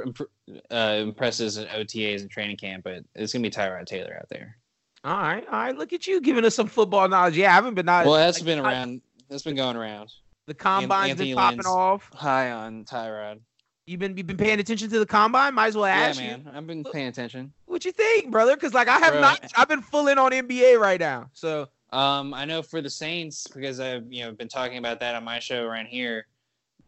uh, 0.69 0.97
impresses 1.01 1.57
in 1.57 1.65
OTAs 1.67 2.21
and 2.21 2.29
training 2.29 2.57
camp. 2.57 2.83
But 2.83 3.03
it's 3.15 3.31
going 3.33 3.41
to 3.41 3.49
be 3.49 3.55
Tyrod 3.55 3.85
Taylor 3.85 4.17
out 4.19 4.27
there. 4.29 4.57
all 5.05 5.17
right, 5.17 5.45
all 5.47 5.59
right. 5.59 5.77
Look 5.77 5.93
at 5.93 6.07
you 6.07 6.19
giving 6.21 6.43
us 6.45 6.53
some 6.53 6.67
football 6.67 7.07
knowledge. 7.07 7.37
Yeah, 7.37 7.51
I 7.51 7.53
haven't 7.53 7.75
been 7.75 7.85
not. 7.85 8.05
Well, 8.05 8.15
that's 8.15 8.39
like, 8.39 8.45
been 8.45 8.59
I- 8.59 8.69
around. 8.71 9.01
That's 9.29 9.43
been 9.43 9.55
going 9.55 9.77
around. 9.77 10.11
The 10.45 10.53
combine's 10.53 11.11
Anthony 11.11 11.29
been 11.29 11.37
popping 11.37 11.57
Lynn's- 11.59 11.67
off. 11.67 12.09
High 12.13 12.51
on 12.51 12.83
Tyrod. 12.83 13.39
You've 13.85 13.99
been 13.99 14.15
you've 14.17 14.27
been 14.27 14.37
paying 14.37 14.59
attention 14.59 14.89
to 14.89 14.99
the 14.99 15.05
combine. 15.05 15.53
Might 15.53 15.67
as 15.67 15.75
well 15.75 15.85
Yeah, 15.87 15.93
ask 15.95 16.21
you 16.21 16.27
man. 16.27 16.49
I've 16.53 16.65
been 16.65 16.83
paying 16.85 17.07
attention. 17.07 17.51
what 17.65 17.83
you 17.83 17.91
think, 17.91 18.31
brother. 18.31 18.55
Because 18.55 18.73
like 18.73 18.87
I 18.87 18.97
have 18.99 19.13
Bro. 19.13 19.21
not. 19.21 19.51
I've 19.57 19.67
been 19.67 19.81
full 19.81 20.07
in 20.07 20.17
on 20.17 20.31
NBA 20.31 20.79
right 20.79 20.99
now. 20.99 21.29
So 21.33 21.67
Um, 21.91 22.33
I 22.33 22.45
know 22.45 22.61
for 22.61 22.81
the 22.81 22.89
Saints 22.89 23.45
because 23.47 23.79
I've 23.79 24.11
you 24.11 24.23
know 24.23 24.31
been 24.31 24.47
talking 24.47 24.77
about 24.77 24.99
that 25.01 25.15
on 25.15 25.23
my 25.23 25.39
show 25.39 25.63
around 25.65 25.87
here. 25.87 26.27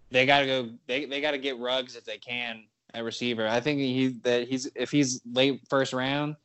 They 0.10 0.26
got 0.26 0.40
to 0.42 0.46
go. 0.46 0.70
They 0.88 1.06
they 1.06 1.20
got 1.20 1.32
to 1.32 1.38
get 1.38 1.58
Ruggs 1.60 1.96
if 1.98 2.06
they 2.06 2.18
can 2.18 2.64
at 2.94 3.04
receiver. 3.04 3.46
I 3.48 3.60
think 3.60 3.80
he 3.82 4.08
that 4.24 4.48
he's 4.48 4.70
if 4.76 4.90
he's 4.90 5.20
late 5.34 5.62
first 5.70 5.92
round. 5.92 6.38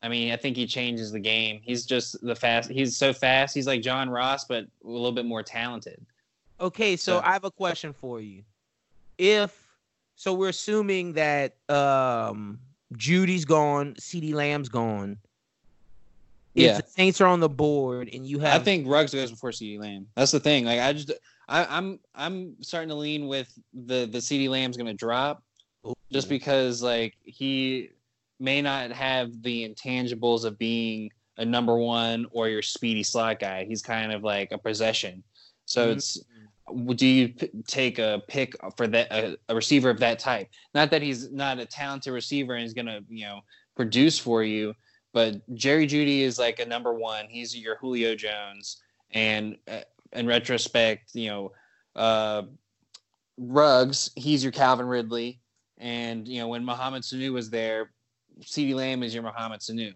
I 0.00 0.08
mean, 0.08 0.30
I 0.32 0.36
think 0.36 0.56
he 0.56 0.64
changes 0.64 1.10
the 1.10 1.18
game. 1.18 1.60
He's 1.64 1.84
just 1.84 2.24
the 2.24 2.36
fast. 2.36 2.70
He's 2.70 2.96
so 2.96 3.12
fast. 3.12 3.52
He's 3.52 3.66
like 3.66 3.82
John 3.82 4.08
Ross, 4.08 4.44
but 4.44 4.62
a 4.84 4.88
little 4.88 5.10
bit 5.10 5.24
more 5.24 5.42
talented. 5.42 6.00
okay, 6.60 6.94
so 6.96 7.18
So- 7.18 7.24
I 7.24 7.32
have 7.32 7.42
a 7.42 7.50
question 7.50 7.92
for 7.92 8.20
you. 8.20 8.44
If 9.16 9.67
so, 10.18 10.34
we're 10.34 10.48
assuming 10.48 11.12
that 11.12 11.54
um 11.68 12.58
Jeudy's 12.94 13.44
gone, 13.44 13.94
CeeDee 13.94 14.34
Lamb's 14.34 14.68
gone. 14.68 15.18
If 16.56 16.64
Yeah. 16.64 16.76
the 16.80 16.86
Saints 16.88 17.20
are 17.20 17.26
on 17.28 17.38
the 17.38 17.48
board 17.48 18.10
and 18.12 18.26
you 18.26 18.40
have 18.40 18.60
I 18.60 18.64
think 18.64 18.88
Ruggs 18.88 19.14
goes 19.14 19.30
before 19.30 19.50
CeeDee 19.50 19.78
Lamb. 19.78 20.08
That's 20.16 20.32
the 20.32 20.40
thing. 20.40 20.64
Like 20.64 20.80
I 20.80 20.92
just 20.92 21.12
I, 21.48 21.64
I'm 21.66 22.00
I'm 22.16 22.56
starting 22.62 22.88
to 22.88 22.96
lean 22.96 23.28
with 23.28 23.48
the 23.72 24.06
the 24.10 24.18
CeeDee 24.18 24.48
Lamb's 24.48 24.76
going 24.76 24.88
to 24.88 24.92
drop 24.94 25.44
just 26.12 26.28
because 26.28 26.82
like 26.82 27.14
he 27.24 27.90
may 28.40 28.60
not 28.60 28.90
have 28.90 29.40
the 29.42 29.68
intangibles 29.68 30.44
of 30.44 30.58
being 30.58 31.10
a 31.36 31.44
number 31.44 31.76
one 31.76 32.26
or 32.32 32.48
your 32.48 32.62
speedy 32.62 33.04
slot 33.04 33.38
guy. 33.38 33.64
He's 33.64 33.82
kind 33.82 34.12
of 34.12 34.24
like 34.24 34.50
a 34.50 34.58
possession. 34.58 35.22
So 35.66 35.90
Mhm. 35.90 35.96
it's 35.96 36.18
do 36.94 37.06
you 37.06 37.28
p- 37.28 37.50
take 37.66 37.98
a 37.98 38.22
pick 38.28 38.54
for 38.76 38.86
that 38.86 39.10
a, 39.12 39.38
a 39.48 39.54
receiver 39.54 39.90
of 39.90 39.98
that 40.00 40.18
type? 40.18 40.48
Not 40.74 40.90
that 40.90 41.02
he's 41.02 41.30
not 41.30 41.58
a 41.58 41.66
talented 41.66 42.12
receiver 42.12 42.54
and 42.54 42.62
he's 42.62 42.74
gonna 42.74 43.00
you 43.08 43.26
know 43.26 43.40
produce 43.76 44.18
for 44.18 44.42
you, 44.42 44.74
but 45.12 45.36
Jerry 45.54 45.86
Jeudy 45.86 46.20
is 46.20 46.38
like 46.38 46.58
a 46.60 46.66
number 46.66 46.94
one. 46.94 47.26
He's 47.28 47.56
your 47.56 47.76
Julio 47.76 48.14
Jones, 48.14 48.78
and 49.12 49.56
uh, 49.70 49.80
in 50.12 50.26
retrospect, 50.26 51.14
you 51.14 51.28
know, 51.28 51.52
uh, 51.96 52.42
Ruggs, 53.36 54.10
he's 54.16 54.42
your 54.42 54.52
Calvin 54.52 54.86
Ridley, 54.86 55.40
and 55.78 56.26
you 56.26 56.40
know 56.40 56.48
when 56.48 56.64
Mohamed 56.64 57.02
Sanu 57.02 57.32
was 57.32 57.50
there, 57.50 57.90
CeeDee 58.40 58.74
Lamb 58.74 59.02
is 59.02 59.14
your 59.14 59.22
Mohamed 59.22 59.60
Sanu. 59.60 59.94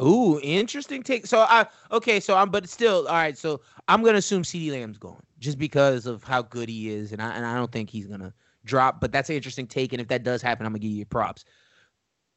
Ooh, 0.00 0.40
interesting 0.42 1.02
take. 1.02 1.26
So 1.26 1.40
I 1.40 1.66
okay, 1.90 2.20
so 2.20 2.36
I'm 2.36 2.50
but 2.50 2.68
still 2.68 3.06
all 3.08 3.14
right. 3.14 3.36
So 3.36 3.60
I'm 3.88 4.02
gonna 4.02 4.18
assume 4.18 4.42
CeeDee 4.42 4.72
Lamb's 4.72 4.98
going 4.98 5.22
just 5.38 5.58
because 5.58 6.06
of 6.06 6.24
how 6.24 6.42
good 6.42 6.68
he 6.68 6.90
is, 6.90 7.12
and 7.12 7.20
I 7.20 7.34
and 7.34 7.44
I 7.44 7.54
don't 7.54 7.70
think 7.70 7.90
he's 7.90 8.06
gonna 8.06 8.32
drop. 8.64 9.00
But 9.00 9.12
that's 9.12 9.28
an 9.28 9.36
interesting 9.36 9.66
take, 9.66 9.92
and 9.92 10.00
if 10.00 10.08
that 10.08 10.22
does 10.22 10.42
happen, 10.42 10.66
I'm 10.66 10.72
gonna 10.72 10.80
give 10.80 10.92
you 10.92 11.04
props. 11.04 11.44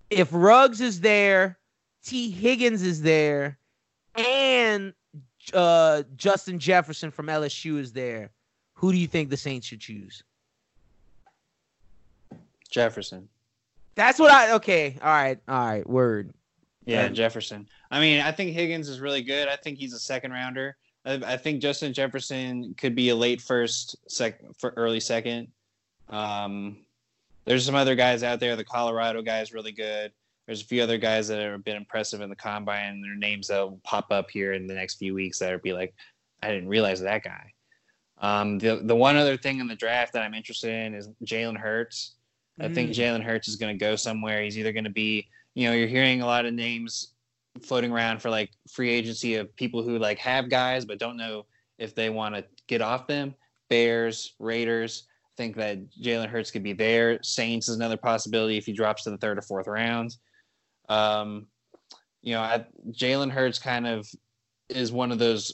If 0.10 0.30
Ruggs 0.32 0.82
is 0.82 1.02
there, 1.02 1.58
Tee 2.04 2.30
Higgins 2.30 2.84
is 2.84 3.02
there, 3.02 3.58
and 4.16 4.94
uh, 5.54 6.04
Justin 6.16 6.60
Jefferson 6.60 7.12
from 7.12 7.28
LSU 7.28 7.80
is 7.80 7.94
there, 7.94 8.32
who 8.74 8.92
do 8.92 8.98
you 8.98 9.08
think 9.08 9.30
the 9.30 9.38
Saints 9.38 9.68
should 9.68 9.80
choose? 9.80 10.24
Jefferson. 12.70 13.30
That's 13.96 14.20
what 14.20 14.32
I 14.32 14.54
okay. 14.54 14.98
All 15.02 15.08
right, 15.08 15.40
all 15.48 15.66
right. 15.66 15.90
Word. 15.90 16.34
Yeah, 16.86 17.06
Um, 17.06 17.14
Jefferson. 17.14 17.68
I 17.92 18.00
mean, 18.00 18.22
I 18.22 18.32
think 18.32 18.54
Higgins 18.54 18.90
is 18.90 19.00
really 19.00 19.22
good. 19.24 19.48
I 19.48 19.56
think 19.56 19.78
he's 19.80 19.94
a 19.94 20.00
second 20.00 20.32
rounder. 20.32 20.78
I, 21.06 21.14
I 21.26 21.38
think 21.38 21.62
Justin 21.62 21.94
Jefferson 21.94 22.74
could 22.78 22.96
be 22.96 23.10
a 23.10 23.16
late 23.16 23.42
first, 23.42 23.96
sec, 24.08 24.40
for 24.60 24.74
early 24.78 25.00
second. 25.00 25.48
Um, 26.10 26.78
there's 27.46 27.66
some 27.66 27.76
other 27.76 27.96
guys 27.96 28.24
out 28.24 28.40
there. 28.40 28.56
The 28.56 28.64
Colorado 28.64 29.22
guy 29.22 29.42
is 29.42 29.54
really 29.54 29.72
good. 29.72 30.12
There's 30.46 30.62
a 30.62 30.66
few 30.66 30.84
other 30.84 30.98
guys 30.98 31.28
that 31.28 31.40
have 31.42 31.64
been 31.64 31.76
impressive 31.78 32.22
in 32.22 32.30
the 32.30 32.36
combine. 32.36 33.02
Their 33.02 33.16
names 33.16 33.48
that 33.48 33.60
will 33.60 33.80
pop 33.84 34.12
up 34.12 34.30
here 34.30 34.54
in 34.54 34.68
the 34.68 34.74
next 34.76 34.96
few 34.96 35.14
weeks 35.14 35.40
that 35.40 35.52
will 35.52 35.60
be 35.60 35.74
like, 35.74 35.94
I 36.44 36.50
didn't 36.52 36.70
realize 36.70 37.02
that 37.02 37.24
guy. 37.24 37.52
Um, 38.20 38.60
the 38.60 38.78
the 38.84 38.96
one 38.96 39.18
other 39.18 39.36
thing 39.38 39.60
in 39.60 39.68
the 39.68 39.76
draft 39.76 40.14
that 40.14 40.22
I'm 40.22 40.34
interested 40.34 40.72
in 40.72 40.94
is 40.94 41.10
Jalen 41.26 41.58
Hurts. 41.58 42.14
I 42.60 42.70
think 42.70 42.92
Mm. 42.92 42.96
Jalen 42.96 43.24
Hurts 43.24 43.48
is 43.50 43.58
going 43.58 43.78
to 43.78 43.80
go 43.84 43.96
somewhere. 43.98 44.42
He's 44.42 44.58
either 44.58 44.72
going 44.72 44.86
to 44.86 44.90
be, 44.90 45.28
you 45.56 45.68
know, 45.68 45.74
you're 45.74 45.88
hearing 45.88 46.22
a 46.22 46.26
lot 46.26 46.46
of 46.46 46.54
names 46.54 47.14
floating 47.62 47.92
around 47.92 48.22
for 48.22 48.30
like 48.30 48.52
free 48.70 48.90
agency 48.90 49.36
of 49.36 49.56
people 49.56 49.82
who 49.82 49.98
like 49.98 50.20
have 50.20 50.50
guys 50.50 50.86
but 50.86 51.00
don't 51.00 51.18
know 51.18 51.46
if 51.78 51.96
they 51.96 52.10
want 52.10 52.36
to 52.36 52.46
get 52.68 52.82
off 52.82 53.08
them. 53.08 53.34
Bears, 53.70 54.36
Raiders. 54.40 55.08
Think 55.38 55.58
that 55.58 55.80
Jalen 56.02 56.30
Hurts 56.30 56.52
could 56.52 56.64
be 56.64 56.72
there. 56.74 57.22
Saints 57.22 57.68
is 57.68 57.76
another 57.76 57.98
possibility 57.98 58.58
if 58.58 58.66
he 58.66 58.72
drops 58.72 59.04
to 59.04 59.12
the 59.12 59.18
third 59.18 59.38
or 59.38 59.42
fourth 59.42 59.68
round. 59.68 60.16
Um, 60.88 61.48
you 62.22 62.36
know, 62.36 62.64
Jalen 62.92 63.32
Hurts 63.32 63.60
kind 63.60 63.86
of 63.86 64.08
is 64.70 64.92
one 64.92 65.12
of 65.12 65.20
those 65.20 65.54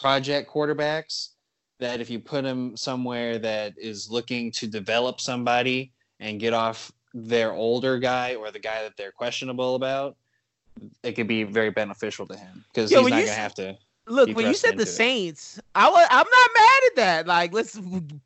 project 0.00 0.50
quarterbacks 0.50 1.30
that 1.78 2.00
if 2.00 2.08
you 2.08 2.18
put 2.18 2.44
him 2.44 2.76
somewhere 2.76 3.38
that 3.38 3.74
is 3.76 4.10
looking 4.10 4.50
to 4.52 4.66
develop 4.66 5.20
somebody 5.20 5.92
and 6.20 6.40
get 6.40 6.54
off 6.54 6.90
their 7.16 7.52
older 7.52 7.98
guy 7.98 8.34
or 8.34 8.50
the 8.50 8.58
guy 8.58 8.82
that 8.82 8.96
they're 8.96 9.12
questionable 9.12 9.74
about, 9.74 10.16
it 11.02 11.12
could 11.12 11.26
be 11.26 11.44
very 11.44 11.70
beneficial 11.70 12.26
to 12.26 12.36
him 12.36 12.64
because 12.72 12.90
he's 12.90 13.00
not 13.00 13.10
gonna 13.10 13.30
have 13.30 13.54
to. 13.54 13.76
Look, 14.08 14.36
when 14.36 14.46
you 14.46 14.54
said 14.54 14.70
the 14.76 14.82
into 14.82 14.82
it. 14.82 14.86
Saints, 14.94 15.60
I 15.74 15.88
was 15.88 16.06
I'm 16.10 16.26
not 16.30 16.50
mad 16.54 16.80
at 16.86 16.96
that. 16.96 17.26
Like, 17.26 17.52
let's 17.52 17.80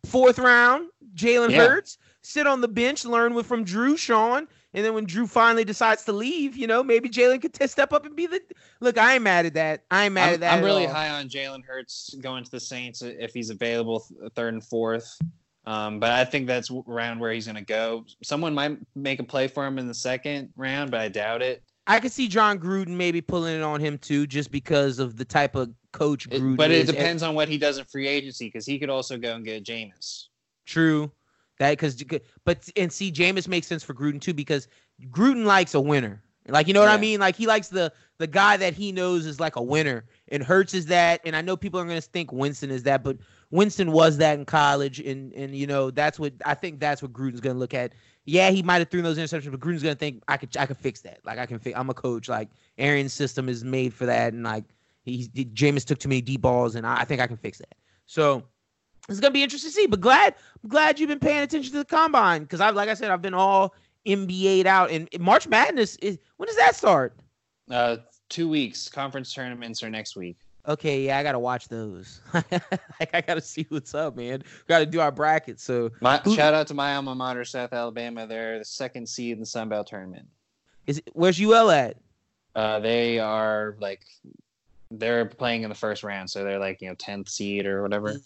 fourth 0.05 0.39
round, 0.39 0.91
Jalen 1.15 1.51
Yeah. 1.51 1.67
Hurts, 1.67 1.99
sit 2.23 2.47
on 2.47 2.61
the 2.61 2.69
bench, 2.69 3.05
learn 3.05 3.33
with 3.33 3.47
from 3.47 3.65
Drew, 3.65 3.97
Sean, 3.97 4.49
and 4.75 4.85
then 4.85 4.93
when 4.93 5.05
Drew 5.05 5.27
finally 5.27 5.65
decides 5.65 6.05
to 6.05 6.13
leave, 6.13 6.57
you 6.57 6.67
know, 6.67 6.83
maybe 6.83 7.09
Jalen 7.09 7.41
could 7.41 7.55
t- 7.55 7.67
step 7.67 7.93
up 7.93 8.05
and 8.05 8.15
be 8.15 8.27
the. 8.27 8.43
Look, 8.81 8.99
I 8.99 9.15
ain't 9.15 9.23
mad 9.23 9.47
at 9.47 9.55
that. 9.55 9.85
I 9.91 10.07
ain't 10.07 10.15
mad 10.15 10.29
I'm, 10.29 10.35
at 10.35 10.41
that. 10.41 10.53
I'm 10.53 10.59
at 10.59 10.65
really 10.65 10.87
all. 10.87 10.93
high 10.93 11.11
on 11.11 11.29
Jalen 11.29 11.65
Hurts 11.65 12.15
going 12.21 12.45
to 12.45 12.51
the 12.51 12.61
Saints 12.61 13.03
if 13.03 13.33
he's 13.33 13.51
available 13.51 14.01
th- 14.01 14.33
third 14.35 14.55
and 14.55 14.65
fourth. 14.65 15.19
Um, 15.71 16.01
but 16.01 16.11
I 16.11 16.25
think 16.25 16.49
that's 16.49 16.69
around 16.89 17.21
where 17.21 17.33
he's 17.33 17.47
going 17.47 17.55
to 17.55 17.63
go. 17.63 18.05
Someone 18.25 18.55
might 18.55 18.77
make 18.97 19.21
a 19.21 19.23
play 19.23 19.47
for 19.47 19.65
him 19.65 19.79
in 19.79 19.87
the 19.87 19.95
second 19.95 20.53
round, 20.57 20.91
but 20.91 20.99
I 20.99 21.09
doubt 21.09 21.43
it. 21.43 21.63
I 21.87 22.01
could 22.01 22.11
see 22.11 22.27
Jon 22.27 22.59
Gruden 22.59 22.89
maybe 22.89 23.21
pulling 23.21 23.55
it 23.55 23.63
on 23.63 23.79
him 23.79 23.97
too, 23.97 24.27
just 24.27 24.51
because 24.51 24.99
of 24.99 25.17
the 25.17 25.25
type 25.25 25.55
of 25.55 25.71
coach 25.93 26.27
It- 26.29 26.57
but 26.57 26.73
it 26.73 26.79
is. 26.79 26.87
Depends 26.89 27.23
on 27.23 27.37
what 27.37 27.49
he 27.49 27.57
does 27.57 27.79
in 27.79 27.85
free 27.85 28.09
agency 28.09 28.47
because 28.47 28.67
he 28.67 28.81
could 28.81 28.91
also 28.91 29.17
go 29.17 29.37
and 29.37 29.45
get 29.45 29.65
Jameis. 29.65 30.25
True. 30.67 31.13
That 31.61 31.71
because 31.71 32.03
but 32.45 32.69
and 32.77 32.93
see 32.93 33.13
Jameis 33.13 33.47
makes 33.47 33.69
sense 33.69 33.85
for 33.85 33.95
Gruden 33.95 34.21
too 34.21 34.35
because 34.35 34.67
Gruden 35.11 35.45
likes 35.45 35.75
a 35.75 35.81
winner. 35.81 36.21
Like 36.49 36.67
you 36.67 36.75
know 36.75 36.81
what 36.81 36.89
I 36.89 36.97
mean? 36.97 37.21
Like 37.21 37.37
he 37.37 37.47
likes 37.47 37.69
the 37.69 37.93
the 38.19 38.27
guy 38.27 38.57
that 38.57 38.75
he 38.75 38.93
knows 38.93 39.25
is 39.27 39.39
like 39.39 39.57
a 39.57 39.63
winner. 39.63 40.05
And 40.29 40.43
Hurts 40.43 40.75
is 40.75 40.87
that, 40.87 41.21
and 41.25 41.37
I 41.37 41.43
know 41.43 41.57
people 41.57 41.79
are 41.79 41.85
gonna 41.85 42.01
think 42.01 42.33
Winston 42.33 42.71
is 42.71 42.83
that, 42.85 43.05
but 43.05 43.19
Winston 43.51 43.91
was 43.91 44.17
that 44.19 44.39
in 44.39 44.45
college, 44.45 45.01
and 45.01 45.33
and 45.33 45.55
you 45.55 45.67
know 45.67 45.91
that's 45.91 46.19
what 46.19 46.33
I 46.45 46.55
think 46.55 46.79
that's 46.79 47.03
what 47.03 47.13
Gruden's 47.13 47.41
gonna 47.41 47.59
look 47.59 47.75
at. 47.75 47.93
Yeah, 48.25 48.51
he 48.51 48.63
might 48.63 48.79
have 48.79 48.91
thrown 48.91 49.03
those 49.03 49.19
interceptions, 49.19 49.51
but 49.51 49.61
Gruden's 49.61 49.83
gonna 49.83 49.95
think 49.95 50.23
I 50.29 50.37
could 50.37 50.57
I 50.57 50.67
could 50.67 50.77
fix 50.77 51.01
that. 51.03 51.19
Like 51.25 51.39
I 51.39 51.47
can 51.47 51.59
fix. 51.59 51.77
I'm 51.79 51.91
a 51.91 51.95
coach. 51.95 52.29
Like 52.29 52.49
Arians' 52.79 53.13
system 53.13 53.49
is 53.49 53.65
made 53.65 53.93
for 53.93 54.07
that, 54.07 54.33
and 54.33 54.45
like 54.45 54.65
he's 55.03 55.29
Jameis 55.29 55.85
took 55.85 55.99
too 55.99 56.09
many 56.09 56.21
deep 56.21 56.43
balls, 56.43 56.77
and 56.77 56.87
I, 56.87 57.01
I 57.01 57.05
think 57.05 57.21
I 57.21 57.27
can 57.27 57.37
fix 57.37 57.59
that. 57.59 57.75
So 58.07 58.45
it's 59.09 59.19
gonna 59.19 59.33
be 59.33 59.43
interesting 59.43 59.71
to 59.71 59.75
see. 59.75 59.87
But 59.87 60.01
glad 60.01 60.37
glad 60.69 61.01
you've 61.01 61.09
been 61.09 61.19
paying 61.19 61.43
attention 61.43 61.73
to 61.73 61.79
the 61.79 61.85
combine 61.85 62.43
because 62.43 62.61
I've 62.61 62.77
like 62.77 62.89
I 62.89 62.95
said 62.95 63.11
I've 63.11 63.23
been 63.23 63.35
all 63.35 63.75
NBA'd 64.07 64.67
out 64.67 64.91
and 64.91 65.09
March 65.19 65.49
Madness 65.49 65.97
is 65.97 66.19
when 66.37 66.47
does 66.47 66.57
that 66.57 66.77
start? 66.77 67.17
Uh, 67.71 67.99
two 68.29 68.49
weeks. 68.49 68.89
Conference 68.89 69.35
tournaments 69.35 69.83
are 69.83 69.91
next 69.91 70.17
week. 70.17 70.39
Okay, 70.69 71.03
yeah, 71.03 71.19
I 71.19 71.23
gotta 71.23 71.39
watch 71.39 71.69
those. 71.69 72.21
like 72.35 73.15
I 73.15 73.21
gotta 73.21 73.41
see 73.41 73.67
what's 73.69 73.95
up, 73.95 74.17
man. 74.17 74.43
We 74.45 74.69
Got 74.69 74.81
to 74.81 74.87
do 74.87 75.01
our 75.01 75.11
brackets. 75.11 75.63
So 75.63 75.91
My, 76.01 76.21
shout 76.35 76.55
out 76.55 76.67
to 76.69 76.75
my 76.75 76.95
alma 76.95 77.15
mater, 77.15 77.45
South 77.45 77.73
Alabama. 77.73 78.27
They're 78.27 78.59
the 78.59 78.65
second 78.65 79.09
seed 79.09 79.33
in 79.33 79.41
the 79.41 79.47
Sun 79.47 79.71
Belt 79.71 79.87
tournament. 79.87 80.27
Is 80.87 81.03
where's 81.13 81.41
UL 81.41 81.71
at? 81.71 81.97
Uh, 82.55 82.81
they 82.81 83.19
are 83.19 83.77
like 83.81 84.01
they're 84.91 85.25
playing 85.25 85.63
in 85.63 85.69
the 85.69 85.75
first 85.75 86.03
round, 86.03 86.29
so 86.29 86.45
they're 86.45 86.59
like 86.59 86.81
you 86.83 86.89
know 86.89 86.95
tenth 86.95 87.29
seed 87.29 87.67
or 87.67 87.83
whatever. 87.83 88.17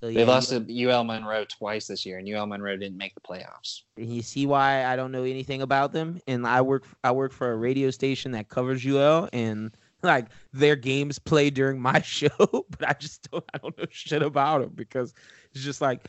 So, 0.00 0.10
They 0.10 0.24
lost 0.24 0.50
to 0.50 0.88
UL 0.90 1.04
Monroe 1.04 1.44
twice 1.44 1.86
this 1.86 2.04
year, 2.04 2.18
and 2.18 2.28
UL 2.28 2.46
Monroe 2.46 2.76
didn't 2.76 2.96
make 2.96 3.14
the 3.14 3.20
playoffs. 3.20 3.82
you 3.96 4.20
see 4.20 4.46
why 4.46 4.84
I 4.84 4.96
don't 4.96 5.12
know 5.12 5.22
anything 5.22 5.62
about 5.62 5.92
them, 5.92 6.20
and 6.26 6.44
I 6.44 6.60
work 6.60 6.84
I 7.04 7.12
work 7.12 7.32
for 7.32 7.52
a 7.52 7.56
radio 7.56 7.90
station 7.90 8.32
that 8.32 8.48
covers 8.48 8.84
UL, 8.84 9.28
and 9.32 9.70
like 10.08 10.26
their 10.52 10.76
games 10.76 11.18
play 11.18 11.50
during 11.50 11.80
my 11.80 12.00
show, 12.02 12.28
but 12.38 12.88
I 12.88 12.94
just 12.98 13.30
don't 13.30 13.44
I 13.54 13.58
don't 13.58 13.76
know 13.78 13.84
shit 13.90 14.22
about 14.22 14.60
them 14.60 14.72
because 14.74 15.14
it's 15.52 15.64
just 15.64 15.80
like 15.80 16.04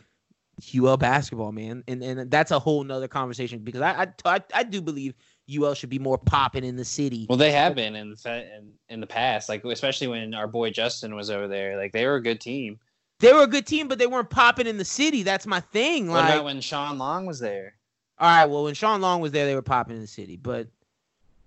UL 0.76 0.98
basketball, 0.98 1.52
man, 1.52 1.84
and 1.88 2.04
and 2.04 2.30
that's 2.32 2.52
a 2.52 2.60
whole 2.60 2.84
nother 2.84 3.08
conversation 3.08 3.60
because 3.60 3.82
I 3.82 4.04
I, 4.04 4.36
I, 4.36 4.42
I 4.54 4.64
do 4.64 4.82
believe 4.82 5.14
UL 5.54 5.74
should 5.74 5.90
be 5.90 6.00
more 6.00 6.18
popping 6.18 6.64
in 6.64 6.76
the 6.76 6.86
city. 6.86 7.26
Well, 7.28 7.38
they 7.38 7.52
have 7.52 7.76
been 7.76 7.96
in 7.96 8.12
the 8.12 8.56
in, 8.58 8.72
in 8.90 9.00
the 9.00 9.08
past, 9.08 9.50
like 9.50 9.64
especially 9.66 10.08
when 10.08 10.34
our 10.34 10.48
boy 10.48 10.70
Justin 10.72 11.16
was 11.16 11.30
over 11.30 11.48
there. 11.48 11.78
Like 11.78 11.92
they 11.92 12.06
were 12.06 12.16
a 12.16 12.24
good 12.24 12.40
team. 12.40 12.80
They 13.20 13.32
were 13.34 13.44
a 13.44 13.48
good 13.48 13.66
team, 13.66 13.88
but 13.88 14.00
they 14.00 14.08
weren't 14.08 14.30
popping 14.30 14.68
in 14.68 14.78
the 14.78 14.86
city. 14.86 15.24
That's 15.24 15.46
my 15.48 15.60
thing. 15.60 16.08
What 16.08 16.24
Like, 16.24 16.34
about 16.34 16.46
when 16.46 16.62
Shawn 16.62 16.98
Long 16.98 17.26
was 17.26 17.40
there? 17.40 17.76
all 18.20 18.28
right, 18.30 18.46
well, 18.46 18.64
when 18.64 18.74
Shawn 18.74 19.02
Long 19.02 19.22
was 19.22 19.32
there, 19.32 19.46
they 19.46 19.56
were 19.56 19.62
popping 19.62 19.96
in 19.96 20.02
the 20.02 20.08
city, 20.08 20.38
but 20.38 20.68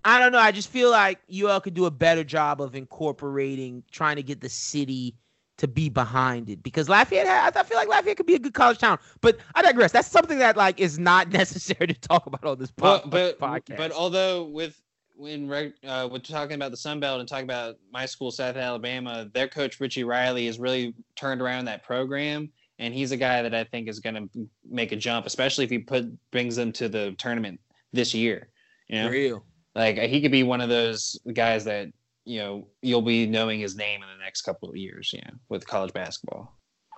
I 0.05 0.19
don't 0.19 0.31
know. 0.31 0.39
I 0.39 0.51
just 0.51 0.69
feel 0.69 0.89
like 0.89 1.19
UL 1.33 1.59
could 1.59 1.73
do 1.73 1.85
a 1.85 1.91
better 1.91 2.23
job 2.23 2.61
of 2.61 2.75
incorporating, 2.75 3.83
trying 3.91 4.15
to 4.15 4.23
get 4.23 4.41
the 4.41 4.49
city 4.49 5.15
to 5.57 5.67
be 5.67 5.89
behind 5.89 6.49
it 6.49 6.61
because 6.63 6.87
Lafayette. 6.87 7.25
Had, 7.25 7.57
I 7.57 7.63
feel 7.63 7.77
like 7.77 7.87
Lafayette 7.87 8.17
could 8.17 8.25
be 8.25 8.35
a 8.35 8.39
good 8.39 8.53
college 8.53 8.77
town, 8.77 8.99
but 9.21 9.37
I 9.55 9.61
digress. 9.61 9.91
That's 9.91 10.07
something 10.07 10.37
that 10.39 10.55
like 10.55 10.79
is 10.79 10.99
not 10.99 11.29
necessary 11.31 11.87
to 11.87 11.93
talk 11.93 12.25
about 12.25 12.45
on 12.45 12.59
this 12.59 12.71
po- 12.71 13.01
But 13.05 13.09
but 13.09 13.39
podcast. 13.39 13.77
but 13.77 13.91
although 13.91 14.45
with 14.45 14.79
when 15.15 15.47
reg- 15.49 15.73
uh, 15.85 16.07
we're 16.11 16.19
talking 16.19 16.55
about 16.55 16.71
the 16.71 16.77
Sun 16.77 16.99
Belt 16.99 17.19
and 17.19 17.27
talking 17.27 17.45
about 17.45 17.77
my 17.91 18.05
school, 18.05 18.29
South 18.31 18.55
Alabama, 18.55 19.27
their 19.33 19.47
coach 19.47 19.79
Richie 19.79 20.03
Riley 20.03 20.45
has 20.45 20.59
really 20.59 20.93
turned 21.15 21.41
around 21.41 21.65
that 21.65 21.83
program, 21.83 22.51
and 22.77 22.93
he's 22.93 23.11
a 23.11 23.17
guy 23.17 23.41
that 23.41 23.55
I 23.55 23.63
think 23.63 23.87
is 23.89 23.99
going 23.99 24.15
to 24.15 24.47
make 24.69 24.91
a 24.91 24.95
jump, 24.95 25.25
especially 25.25 25.63
if 25.65 25.71
he 25.71 25.79
put 25.79 26.05
brings 26.31 26.55
them 26.55 26.71
to 26.73 26.87
the 26.87 27.13
tournament 27.17 27.59
this 27.93 28.13
year. 28.13 28.49
You 28.89 29.01
know, 29.01 29.09
real. 29.09 29.43
Like 29.77 29.97
he 29.97 30.21
could 30.21 30.31
be 30.31 30.43
one 30.43 30.59
of 30.59 30.69
those 30.69 31.17
guys 31.33 31.63
that 31.65 31.87
you 32.25 32.39
know 32.39 32.67
you'll 32.81 33.01
be 33.01 33.25
knowing 33.25 33.59
his 33.59 33.75
name 33.75 34.01
in 34.01 34.09
the 34.09 34.23
next 34.23 34.41
couple 34.41 34.69
of 34.69 34.75
years. 34.75 35.11
You 35.13 35.21
know, 35.25 35.37
with 35.49 35.65
college 35.65 35.93
basketball. 35.93 36.53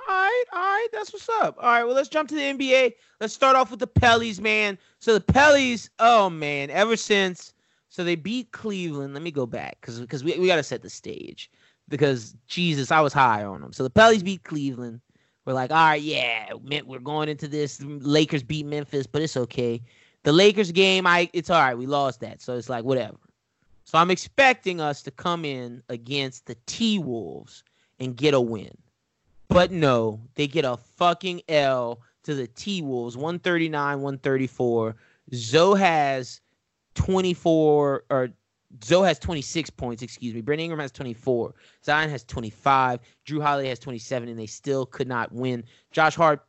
All 0.10 0.16
right, 0.16 0.44
all 0.54 0.60
right, 0.60 0.88
that's 0.92 1.14
what's 1.14 1.30
up. 1.30 1.58
All 1.60 1.70
right, 1.70 1.84
well, 1.84 1.94
let's 1.94 2.10
jump 2.10 2.30
to 2.30 2.36
the 2.36 2.42
NBA. 2.42 2.94
Let's 3.20 3.34
start 3.34 3.56
off 3.56 3.70
with 3.70 3.80
the 3.80 3.88
Pellies, 3.88 4.40
man. 4.40 4.78
So 4.98 5.14
the 5.14 5.22
Pellies, 5.22 5.90
oh 6.00 6.32
man, 6.32 6.72
ever 6.72 6.96
since 6.96 7.54
so 7.90 8.04
they 8.04 8.16
beat 8.16 8.52
Cleveland. 8.52 9.14
Let 9.14 9.24
me 9.24 9.32
go 9.32 9.46
back 9.46 9.78
because 9.82 10.00
because 10.00 10.24
we, 10.24 10.38
we 10.40 10.48
got 10.48 10.56
to 10.56 10.64
set 10.64 10.82
the 10.82 10.90
stage 10.90 11.52
because 11.90 12.36
Jesus, 12.48 12.92
I 12.92 13.02
was 13.02 13.14
high 13.14 13.44
on 13.44 13.62
them. 13.62 13.74
So 13.74 13.84
the 13.84 13.90
Pellies 13.90 14.24
beat 14.24 14.44
Cleveland. 14.44 15.02
We're 15.46 15.54
like, 15.54 15.72
all 15.72 15.78
right, 15.78 16.02
yeah, 16.02 16.54
we're 16.54 17.00
going 17.00 17.28
into 17.28 17.48
this. 17.48 17.82
Lakers 17.82 18.44
beat 18.44 18.68
Memphis, 18.68 19.08
but 19.08 19.24
it's 19.24 19.36
okay. 19.36 19.82
The 20.24 20.32
Lakers 20.32 20.72
game, 20.72 21.08
I 21.08 21.30
it's 21.34 21.50
all 21.50 21.62
right. 21.62 21.78
We 21.78 21.86
lost 21.86 22.20
that, 22.22 22.42
so 22.42 22.58
it's 22.58 22.70
like 22.70 22.84
whatever. 22.84 23.18
So 23.86 23.98
I'm 23.98 24.12
expecting 24.12 24.82
us 24.82 25.02
to 25.04 25.12
come 25.12 25.46
in 25.46 25.82
against 25.90 26.46
the 26.46 26.56
T 26.66 27.00
Wolves 27.00 27.64
and 28.00 28.16
get 28.16 28.34
a 28.34 28.42
win. 28.42 28.78
But 29.48 29.72
no, 29.72 30.22
they 30.36 30.48
get 30.48 30.66
a 30.66 30.78
fucking 30.78 31.42
L 31.50 32.02
to 32.24 32.36
the 32.36 32.48
T 32.48 32.82
Wolves, 32.82 33.18
139, 33.18 34.02
134. 34.02 34.96
Zoe 35.34 35.80
has 35.80 36.42
24 36.96 38.04
or 38.10 38.30
Zoe 38.84 39.08
has 39.08 39.18
26 39.18 39.70
points, 39.72 40.04
excuse 40.04 40.34
me. 40.36 40.42
Brandon 40.42 40.66
Ingram 40.66 40.80
has 40.80 40.92
24. 40.92 41.56
Zion 41.84 42.10
has 42.10 42.24
25. 42.24 43.00
Jrue 43.26 43.42
Holiday 43.42 43.70
has 43.70 43.80
27, 43.80 44.30
and 44.30 44.38
they 44.38 44.46
still 44.46 44.86
could 44.86 45.08
not 45.08 45.32
win. 45.32 45.64
Josh 45.92 46.16
Hart, 46.16 46.46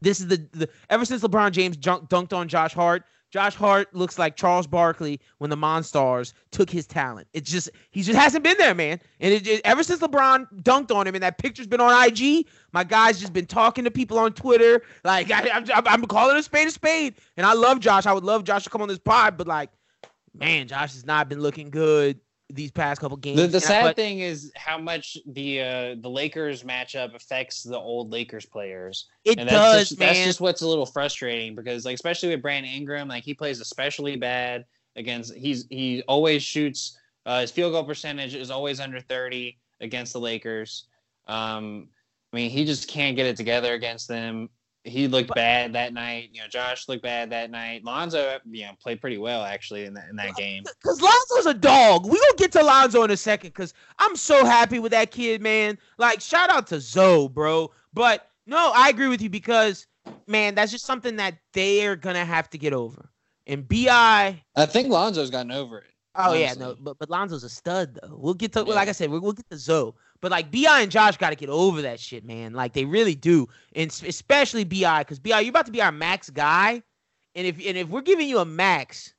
this 0.00 0.20
is 0.20 0.28
the, 0.28 0.48
the 0.52 0.68
ever 0.90 1.04
since 1.04 1.22
LeBron 1.22 1.52
James 1.52 1.76
junk, 1.76 2.08
dunked 2.08 2.32
on 2.32 2.48
Josh 2.48 2.72
Hart, 2.74 3.04
Josh 3.30 3.54
Hart 3.54 3.94
looks 3.94 4.18
like 4.18 4.36
Charles 4.36 4.66
Barkley 4.66 5.20
when 5.38 5.50
the 5.50 5.56
Monstars 5.56 6.32
took 6.50 6.70
his 6.70 6.86
talent. 6.86 7.28
It's 7.34 7.50
just 7.50 7.68
he 7.90 8.02
just 8.02 8.18
hasn't 8.18 8.42
been 8.42 8.56
there, 8.58 8.74
man. 8.74 9.00
And 9.20 9.34
it, 9.34 9.46
it- 9.46 9.60
ever 9.64 9.82
since 9.82 10.00
LeBron 10.00 10.46
dunked 10.62 10.94
on 10.94 11.06
him, 11.06 11.14
and 11.14 11.22
that 11.22 11.36
picture's 11.38 11.66
been 11.66 11.80
on 11.80 12.06
IG, 12.08 12.46
my 12.72 12.84
guy's 12.84 13.20
just 13.20 13.32
been 13.32 13.46
talking 13.46 13.84
to 13.84 13.90
people 13.90 14.18
on 14.18 14.32
Twitter. 14.32 14.82
Like 15.04 15.30
I, 15.32 15.50
I'm, 15.50 15.66
I'm 15.86 16.04
calling 16.06 16.36
a 16.36 16.42
spade 16.42 16.68
a 16.68 16.70
spade, 16.70 17.14
and 17.36 17.44
I 17.44 17.52
love 17.52 17.80
Josh. 17.80 18.06
I 18.06 18.12
would 18.12 18.24
love 18.24 18.44
Josh 18.44 18.64
to 18.64 18.70
come 18.70 18.80
on 18.82 18.88
this 18.88 18.98
pod, 18.98 19.36
but 19.36 19.46
like, 19.46 19.70
man, 20.34 20.66
Josh 20.68 20.94
has 20.94 21.04
not 21.04 21.28
been 21.28 21.40
looking 21.40 21.70
good 21.70 22.20
these 22.50 22.70
past 22.70 23.00
couple 23.00 23.16
games. 23.16 23.40
The, 23.40 23.46
the 23.46 23.60
sad 23.60 23.82
but- 23.82 23.96
thing 23.96 24.20
is 24.20 24.50
how 24.56 24.78
much 24.78 25.16
the 25.26 25.60
uh, 25.60 25.94
the 26.00 26.08
Lakers 26.08 26.62
matchup 26.62 27.14
affects 27.14 27.62
the 27.62 27.78
old 27.78 28.10
Lakers 28.10 28.46
players. 28.46 29.06
it 29.24 29.38
and 29.38 29.48
does, 29.48 29.76
that's 29.76 29.88
just, 29.90 30.00
man. 30.00 30.08
That's 30.08 30.24
just 30.24 30.40
what's 30.40 30.62
a 30.62 30.68
little 30.68 30.86
frustrating 30.86 31.54
because, 31.54 31.84
like, 31.84 31.94
especially 31.94 32.30
with 32.30 32.42
Brandon 32.42 32.72
Ingram, 32.72 33.08
like 33.08 33.24
he 33.24 33.34
plays 33.34 33.60
especially 33.60 34.16
bad 34.16 34.64
against. 34.96 35.34
He's 35.34 35.66
he 35.68 36.02
always 36.08 36.42
shoots. 36.42 36.98
Uh, 37.26 37.42
his 37.42 37.50
field 37.50 37.72
goal 37.72 37.84
percentage 37.84 38.34
is 38.34 38.50
always 38.50 38.80
under 38.80 39.00
thirty 39.00 39.58
against 39.80 40.12
the 40.12 40.20
Lakers. 40.20 40.84
Um, 41.26 41.88
I 42.32 42.36
mean, 42.36 42.50
he 42.50 42.64
just 42.64 42.88
can't 42.88 43.16
get 43.16 43.26
it 43.26 43.36
together 43.36 43.74
against 43.74 44.08
them. 44.08 44.48
He 44.88 45.08
looked 45.08 45.28
But- 45.28 45.36
bad 45.36 45.72
that 45.74 45.92
night. 45.92 46.30
You 46.32 46.40
know, 46.42 46.48
Josh 46.48 46.88
looked 46.88 47.02
bad 47.02 47.30
that 47.30 47.50
night. 47.50 47.84
Lonzo, 47.84 48.38
you 48.50 48.64
know, 48.66 48.72
played 48.82 49.00
pretty 49.00 49.18
well 49.18 49.42
actually 49.42 49.84
in 49.84 49.94
that 49.94 50.08
in 50.10 50.16
that 50.16 50.34
game. 50.36 50.64
Cause 50.84 51.00
Lonzo's 51.00 51.46
a 51.46 51.54
dog. 51.54 52.04
We 52.04 52.12
gonna 52.18 52.32
get 52.36 52.52
to 52.52 52.62
Lonzo 52.62 53.02
in 53.04 53.10
a 53.10 53.16
second. 53.16 53.52
Cause 53.54 53.74
I'm 53.98 54.16
so 54.16 54.44
happy 54.44 54.78
with 54.78 54.92
that 54.92 55.10
kid, 55.10 55.40
man. 55.42 55.78
Like 55.98 56.20
shout 56.20 56.50
out 56.50 56.66
to 56.68 56.80
Zoe, 56.80 57.28
bro. 57.28 57.70
But 57.92 58.28
no, 58.46 58.72
I 58.74 58.88
agree 58.88 59.08
with 59.08 59.22
you 59.22 59.30
because 59.30 59.86
man, 60.26 60.54
that's 60.54 60.72
just 60.72 60.86
something 60.86 61.16
that 61.16 61.34
they 61.52 61.86
are 61.86 61.96
gonna 61.96 62.24
have 62.24 62.48
to 62.50 62.58
get 62.58 62.72
over. 62.72 63.10
And 63.46 63.66
Bi, 63.68 64.42
I 64.56 64.66
think 64.66 64.88
Lonzo's 64.88 65.30
gotten 65.30 65.52
over 65.52 65.78
it. 65.78 65.84
oh 66.14 66.32
yeah, 66.34 66.52
no, 66.54 66.76
but 66.80 66.98
but 66.98 67.08
Lonzo's 67.10 67.44
a 67.44 67.48
stud 67.48 67.98
though. 68.02 68.16
We'll 68.16 68.34
get 68.34 68.52
to 68.52 68.64
Yeah. 68.66 68.74
like 68.74 68.88
I 68.88 68.92
said, 68.92 69.10
we'll, 69.10 69.20
we'll 69.20 69.32
get 69.32 69.48
to 69.50 69.56
Zoe. 69.58 69.92
But 70.20 70.30
like 70.30 70.50
Bi 70.50 70.80
and 70.80 70.90
Josh 70.90 71.16
got 71.16 71.30
to 71.30 71.36
get 71.36 71.48
over 71.48 71.82
that 71.82 72.00
shit, 72.00 72.24
man. 72.24 72.52
Like 72.52 72.72
they 72.72 72.84
really 72.84 73.14
do, 73.14 73.48
and 73.74 73.90
especially 74.06 74.64
Bi, 74.64 75.00
because 75.00 75.18
Bi, 75.18 75.40
you're 75.40 75.50
about 75.50 75.66
to 75.66 75.72
be 75.72 75.80
our 75.80 75.92
max 75.92 76.28
guy, 76.28 76.82
and 77.34 77.46
if 77.46 77.56
and 77.64 77.76
if 77.76 77.88
we're 77.88 78.02
giving 78.02 78.28
you 78.28 78.38
a 78.38 78.44
max, 78.44 79.14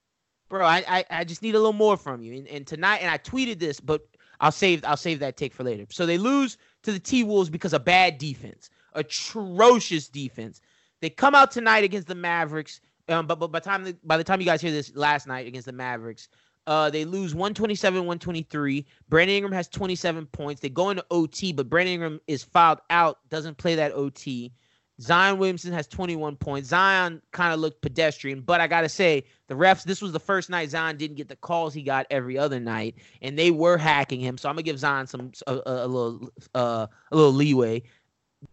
bro, 0.50 0.66
I 0.66 0.84
I, 0.88 1.06
I 1.10 1.24
just 1.24 1.42
need 1.42 1.56
a 1.56 1.60
little 1.60 1.74
more 1.74 1.96
from 1.96 2.22
you. 2.22 2.34
And, 2.34 2.48
and 2.48 2.68
tonight, 2.68 2.98
and 2.98 3.10
I 3.10 3.18
tweeted 3.18 3.60
this, 3.60 3.80
but 3.80 4.06
I'll 4.42 4.52
save 4.52 4.84
I'll 4.84 4.98
save 4.98 5.20
that 5.20 5.38
take 5.38 5.54
for 5.54 5.64
later. 5.64 5.86
So 5.90 6.06
they 6.06 6.18
lose 6.18 6.58
to 6.84 6.92
the 6.92 7.00
T 7.00 7.24
Wolves 7.24 7.50
because 7.50 7.74
of 7.74 7.86
bad 7.86 8.18
defense, 8.18 8.70
atrocious 8.94 10.10
defense. 10.10 10.60
They 11.02 11.10
come 11.10 11.34
out 11.34 11.52
tonight 11.52 11.84
against 11.84 12.08
the 12.08 12.16
Mavericks. 12.16 12.82
Um, 13.08 13.26
but, 13.26 13.40
but 13.40 13.52
by 13.52 13.60
time 13.60 13.98
by 14.04 14.18
the 14.18 14.24
time 14.24 14.40
you 14.40 14.46
guys 14.46 14.62
hear 14.62 14.72
this 14.72 14.96
last 14.96 15.28
night 15.28 15.48
against 15.48 15.66
the 15.66 15.72
Mavericks, 15.72 16.28
uh, 16.70 16.88
they 16.88 17.04
lose 17.04 17.34
127, 17.34 17.98
123. 17.98 18.86
Brandon 19.10 19.36
Ingram 19.36 19.52
has 19.52 19.68
27 19.68 20.28
points. 20.28 20.62
They 20.62 20.70
go 20.70 20.92
into 20.92 21.04
OT, 21.10 21.52
but 21.52 21.68
Brandon 21.68 21.96
Ingram 21.96 22.22
is 22.28 22.44
fouled 22.44 22.80
out, 22.92 23.18
doesn't 23.30 23.58
play 23.58 23.74
that 23.74 23.92
OT. 23.94 24.54
Zion 25.02 25.40
Williamson 25.40 25.74
has 25.74 25.88
21 25.88 26.36
points. 26.36 26.70
Zion 26.70 27.24
kind 27.32 27.56
of 27.56 27.60
looked 27.60 27.82
pedestrian, 27.82 28.42
but 28.42 28.62
I 28.62 28.68
gotta 28.68 28.90
say, 28.90 29.24
the 29.48 29.56
refs. 29.56 29.84
This 29.84 30.00
was 30.00 30.12
the 30.12 30.20
first 30.20 30.52
night 30.52 30.70
Zion 30.70 30.96
didn't 30.96 31.18
get 31.18 31.28
the 31.28 31.38
calls 31.38 31.74
he 31.74 31.82
got 31.82 32.06
every 32.12 32.38
other 32.38 32.60
night, 32.60 32.96
and 33.24 33.40
they 33.40 33.50
were 33.50 33.78
hacking 33.78 34.20
him. 34.20 34.38
So 34.38 34.48
I'm 34.48 34.54
gonna 34.54 34.64
give 34.64 34.78
Zion 34.78 35.08
some 35.08 35.32
a, 35.48 35.56
a, 35.56 35.62
a 35.66 35.88
little 35.88 36.30
uh, 36.54 36.86
a 37.12 37.16
little 37.16 37.34
leeway. 37.34 37.82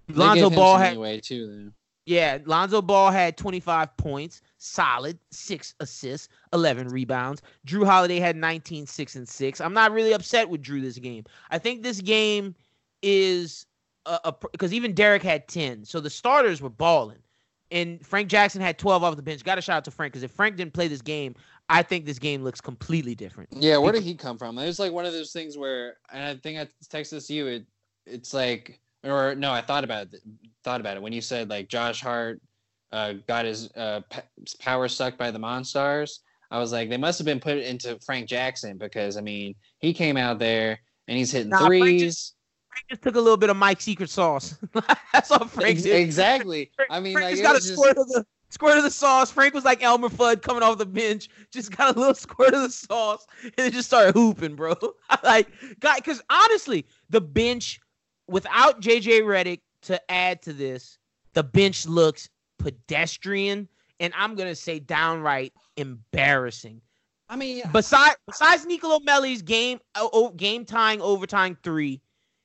Lonzo 0.09 0.49
Ball 0.49 0.79
had 0.79 0.93
leeway, 0.93 1.21
too. 1.21 1.71
Yeah, 2.07 2.39
Lonzo 2.45 2.81
Ball 2.81 3.11
had 3.11 3.37
25 3.37 3.97
points, 3.97 4.41
solid, 4.59 5.19
six 5.33 5.75
assists, 5.81 6.29
11 6.53 6.89
rebounds. 6.89 7.43
Jrue 7.67 7.85
Holiday 7.85 8.21
had 8.21 8.37
19, 8.37 8.87
6 8.87 9.17
and 9.17 9.29
6. 9.29 9.61
I'm 9.61 9.75
not 9.75 9.93
really 9.93 10.13
upset 10.13 10.49
with 10.49 10.63
Jrue 10.63 10.81
this 10.81 10.99
game. 10.99 11.25
I 11.51 11.59
think 11.59 11.83
this 11.83 12.01
game 12.01 12.55
is 13.03 13.67
because 14.53 14.73
even 14.73 14.95
Derrick 14.95 15.23
had 15.23 15.49
10. 15.49 15.85
So 15.85 15.99
the 15.99 16.11
starters 16.11 16.63
were 16.63 16.71
balling. 16.71 17.19
And 17.73 18.05
Frank 18.07 18.29
Jackson 18.29 18.61
had 18.61 18.79
12 18.79 19.03
off 19.03 19.17
the 19.17 19.23
bench. 19.23 19.43
Got 19.43 19.59
a 19.59 19.61
shout 19.61 19.79
out 19.79 19.85
to 19.87 19.91
Frank 19.91 20.13
because 20.13 20.23
if 20.23 20.31
Frank 20.31 20.55
didn't 20.55 20.73
play 20.73 20.87
this 20.87 21.03
game, 21.03 21.35
I 21.69 21.83
think 21.83 22.05
this 22.05 22.21
game 22.21 22.45
looks 22.45 22.61
completely 22.61 23.17
different. 23.17 23.51
Yeah, 23.53 23.79
where 23.79 23.93
did 23.93 24.05
he 24.05 24.15
come 24.15 24.39
from? 24.39 24.57
It 24.59 24.67
was 24.67 24.79
like 24.79 24.93
one 24.93 25.05
of 25.05 25.13
those 25.13 25.33
things 25.33 25.59
where, 25.59 25.97
and 26.13 26.23
I 26.23 26.37
think 26.37 26.71
this 27.11 27.27
to 27.27 27.35
you. 27.35 27.47
It, 27.49 27.67
it's 28.07 28.33
like, 28.33 28.79
or 29.03 29.35
no, 29.35 29.51
I 29.51 29.63
thought 29.63 29.83
about 29.83 30.15
it. 30.15 30.23
Thought 30.67 30.81
about 30.81 30.97
it 30.97 31.03
when 31.03 31.13
you 31.13 31.21
said 31.21 31.49
like 31.49 31.69
Josh 31.69 32.01
Hart 32.01 32.41
uh, 32.91 33.13
got 33.29 33.45
his 33.45 33.71
uh, 33.77 34.01
p- 34.11 34.19
power 34.59 34.89
sucked 34.89 35.17
by 35.17 35.31
the 35.31 35.39
Monstars. 35.39 36.19
I 36.51 36.59
was 36.59 36.73
like, 36.73 36.91
they 36.91 36.97
must 36.97 37.21
have 37.21 37.25
been 37.25 37.39
put 37.39 37.59
into 37.59 37.97
Frank 38.05 38.29
Jackson 38.29 38.77
because 38.77 39.17
I 39.17 39.21
mean, 39.21 39.55
he 39.79 39.93
came 39.95 40.17
out 40.17 40.41
there 40.41 40.81
and 41.07 41.17
he's 41.17 41.31
hitting 41.31 41.51
Nah, 41.51 41.67
Frank 41.69 41.83
threes. 41.85 42.03
just- 42.03 42.35
Frank 42.73 42.89
just 42.91 43.03
took 43.03 43.15
a 43.15 43.21
little 43.21 43.37
bit 43.37 43.49
of 43.49 43.57
Mike's 43.57 43.85
secret 43.85 44.11
sauce. 44.11 44.59
That's 45.13 45.31
all 45.31 45.47
Frank 45.47 45.83
did. 45.83 45.95
exactly. 46.01 46.73
Frank- 46.75 46.91
I 46.91 46.99
mean, 46.99 47.13
Frank 47.13 47.27
like 47.27 47.35
just 47.35 47.43
got 47.45 47.55
a 47.55 47.61
just- 47.61 47.73
squirt 47.75 47.97
of 47.97 48.09
the 48.09 48.27
Squirt 48.49 48.77
of 48.77 48.83
the 48.83 48.91
sauce. 48.91 49.31
Frank 49.31 49.55
was 49.55 49.65
like 49.65 49.85
Elmer 49.85 50.09
Fudd 50.09 50.43
coming 50.43 50.65
off 50.65 50.79
the 50.79 50.87
bench, 50.87 51.29
just 51.53 51.77
got 51.77 51.95
a 51.95 51.99
little 51.99 52.15
squirt 52.27 52.55
of 52.55 52.63
the 52.63 52.71
sauce, 52.71 53.25
and 53.45 53.53
then 53.57 53.71
just 53.71 53.87
started 53.89 54.15
hooping, 54.15 54.57
bro. 54.57 54.75
like, 55.23 55.49
guy, 55.79 55.97
because 55.97 56.21
honestly, 56.29 56.87
the 57.11 57.21
bench 57.21 57.79
without 58.29 58.81
JJ 58.81 59.23
Redick 59.23 59.61
to 59.87 60.11
add 60.11 60.43
to 60.43 60.53
this, 60.53 60.99
the 61.35 61.43
bench 61.43 61.87
looks 61.87 62.29
pedestrian, 62.59 63.69
and 64.01 64.13
I'm 64.17 64.35
gonna 64.35 64.55
say 64.55 64.79
downright 64.79 65.53
embarrassing. 65.77 66.81
I 67.29 67.37
mean, 67.37 67.63
Besides, 67.73 68.17
besides 68.27 68.65
Nicolo 68.67 69.01
Melli's 69.01 69.43
game, 69.43 69.81
oh, 69.97 70.31
game 70.37 70.65
tying 70.65 71.01
overtime 71.01 71.57
three, 71.63 72.01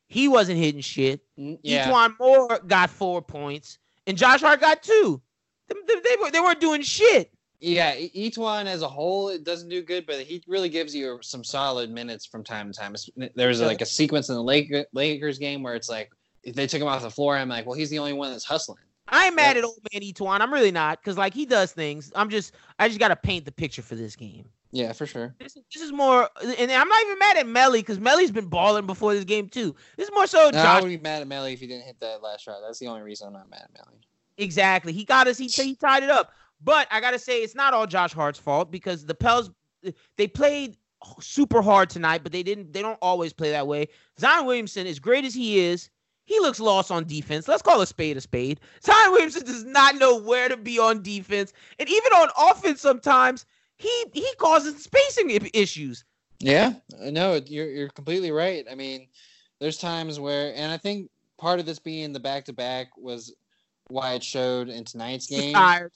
he 0.07 0.27
wasn't 0.27 0.57
hitting 0.57 0.81
shit. 0.81 1.22
mm, 1.38 1.59
yeah. 1.61 1.88
E'Twaun 1.88 2.15
Moore 2.19 2.59
got 2.68 2.89
four 2.89 3.22
points, 3.22 3.77
and 4.07 4.18
Josh 4.18 4.41
Hart 4.41 4.59
got 4.59 4.81
two. 4.81 5.22
They, 5.69 5.76
they, 5.95 6.15
were, 6.19 6.31
they 6.31 6.39
weren't 6.41 6.59
doing 6.59 6.81
shit. 6.81 7.31
Yeah, 7.59 7.95
E- 7.95 8.09
each 8.13 8.38
one 8.39 8.65
as 8.68 8.81
a 8.81 8.88
whole 8.89 9.30
it 9.30 9.43
doesn't 9.43 9.69
do 9.69 9.81
good, 9.84 10.05
but 10.07 10.19
he 10.22 10.43
really 10.47 10.68
gives 10.68 10.95
you 10.95 11.19
some 11.22 11.43
solid 11.43 11.91
minutes 11.91 12.26
from 12.26 12.43
time 12.43 12.72
to 12.72 12.77
time. 12.77 12.95
There's 13.35 13.61
like 13.61 13.81
a 13.81 13.85
sequence 13.85 14.30
in 14.30 14.35
the 14.35 14.43
Lakers 14.91 15.38
game 15.38 15.61
where 15.63 15.76
it's 15.76 15.89
like 15.89 16.11
they 16.43 16.68
took 16.68 16.81
him 16.81 16.88
off 16.88 17.01
the 17.01 17.09
floor. 17.09 17.35
I'm 17.38 17.49
like, 17.49 17.65
well, 17.65 17.77
he's 17.77 17.89
the 17.89 17.99
only 17.99 18.13
one 18.13 18.31
that's 18.31 18.45
hustling. 18.45 18.80
I 19.07 19.27
ain't 19.27 19.35
mad 19.35 19.57
at 19.57 19.63
old 19.63 19.80
man 19.91 20.01
E'Twaun. 20.01 20.39
I'm 20.39 20.53
really 20.53 20.72
not, 20.72 21.01
because 21.01 21.18
like 21.18 21.34
he 21.34 21.45
does 21.45 21.72
things. 21.73 22.11
I'm 22.15 22.30
just, 22.30 22.53
I 22.80 22.88
just 22.88 22.99
gotta 22.99 23.15
paint 23.15 23.45
the 23.45 23.51
picture 23.51 23.81
for 23.81 23.95
this 23.95 24.15
game. 24.15 24.47
Yeah, 24.72 24.93
for 24.93 25.05
sure. 25.05 25.35
This, 25.38 25.57
is- 25.57 25.63
this 25.73 25.84
is 25.84 25.91
more, 25.91 26.30
and 26.41 26.72
I'm 26.72 26.88
not 26.88 27.01
even 27.01 27.19
mad 27.19 27.38
at 27.38 27.45
Melli, 27.45 27.80
because 27.80 27.99
Melli's 27.99 28.31
been 28.31 28.45
balling 28.45 28.85
before 28.85 29.13
this 29.13 29.26
game 29.26 29.49
too. 29.49 29.76
This 29.97 30.07
is 30.07 30.13
more 30.13 30.27
so 30.27 30.49
No, 30.53 30.59
I 30.59 30.80
would 30.80 30.88
be 30.88 30.97
mad 30.97 31.22
at 31.22 31.27
Melli 31.27 31.53
if 31.53 31.59
he 31.59 31.68
didn't 31.68 31.84
hit 31.84 31.99
that 31.99 32.22
last 32.23 32.43
shot. 32.43 32.59
That's 32.65 32.80
the 32.80 32.88
only 32.88 33.01
reason 33.01 33.27
I'm 33.27 33.34
not 33.34 33.49
mad 33.49 33.63
at 33.63 33.73
Melly. 33.73 33.99
Exactly. 34.38 34.93
He 34.93 35.03
got 35.03 35.27
us. 35.27 35.38
He, 35.38 35.47
he 35.47 35.76
tied 35.76 36.03
it 36.03 36.09
up. 36.09 36.31
But 36.63 36.88
I 36.89 37.01
gotta 37.01 37.19
say, 37.19 37.43
it's 37.43 37.55
not 37.55 37.73
all 37.73 37.88
Josh 37.88 38.13
Hart's 38.13 38.39
fault 38.39 38.72
because 38.72 39.05
the 39.05 39.15
Pels 39.15 39.49
they 40.15 40.27
played 40.27 40.77
super 41.19 41.61
hard 41.61 41.89
tonight, 41.89 42.22
but 42.23 42.31
they 42.31 42.43
didn't. 42.43 42.72
They 42.72 42.81
don't 42.84 42.99
always 43.01 43.34
play 43.34 43.49
that 43.51 43.68
way. 43.68 43.88
Zion 44.19 44.45
Williamson, 44.45 44.85
as 44.88 44.99
great 44.99 45.26
as 45.26 45.34
he 45.34 45.59
is, 45.59 45.89
he 46.26 46.39
looks 46.39 46.60
lost 46.60 46.91
on 46.91 47.06
defense. 47.06 47.48
Let's 47.48 47.61
call 47.61 47.81
a 47.81 47.88
spade 47.88 48.18
a 48.18 48.22
spade. 48.22 48.60
Zion 48.84 49.11
Williamson 49.11 49.45
does 49.45 49.64
not 49.65 49.95
know 49.95 50.22
where 50.22 50.49
to 50.49 50.57
be 50.57 50.80
on 50.80 51.02
defense, 51.02 51.53
and 51.80 51.89
even 51.89 52.11
on 52.14 52.30
offense, 52.49 52.81
sometimes 52.81 53.45
he 53.77 54.06
he 54.14 54.27
causes 54.38 54.84
spacing 54.84 55.30
issues. 55.53 56.03
Yeah, 56.39 56.73
no, 56.99 57.41
you're 57.45 57.69
you're 57.69 57.89
completely 57.89 58.31
right. 58.31 58.65
I 58.72 58.76
mean, 58.76 59.07
there's 59.60 59.77
times 59.77 60.19
where, 60.19 60.53
and 60.56 60.72
I 60.72 60.77
think 60.77 61.10
part 61.38 61.60
of 61.60 61.65
this 61.65 61.80
being 61.80 62.14
the 62.14 62.19
back 62.19 62.45
to 62.45 62.53
back 62.53 62.95
was 62.98 63.34
why 63.88 64.14
it 64.14 64.23
showed 64.23 64.69
in 64.69 64.84
tonight's 64.85 65.27
game. 65.27 65.53
tired. 65.53 65.91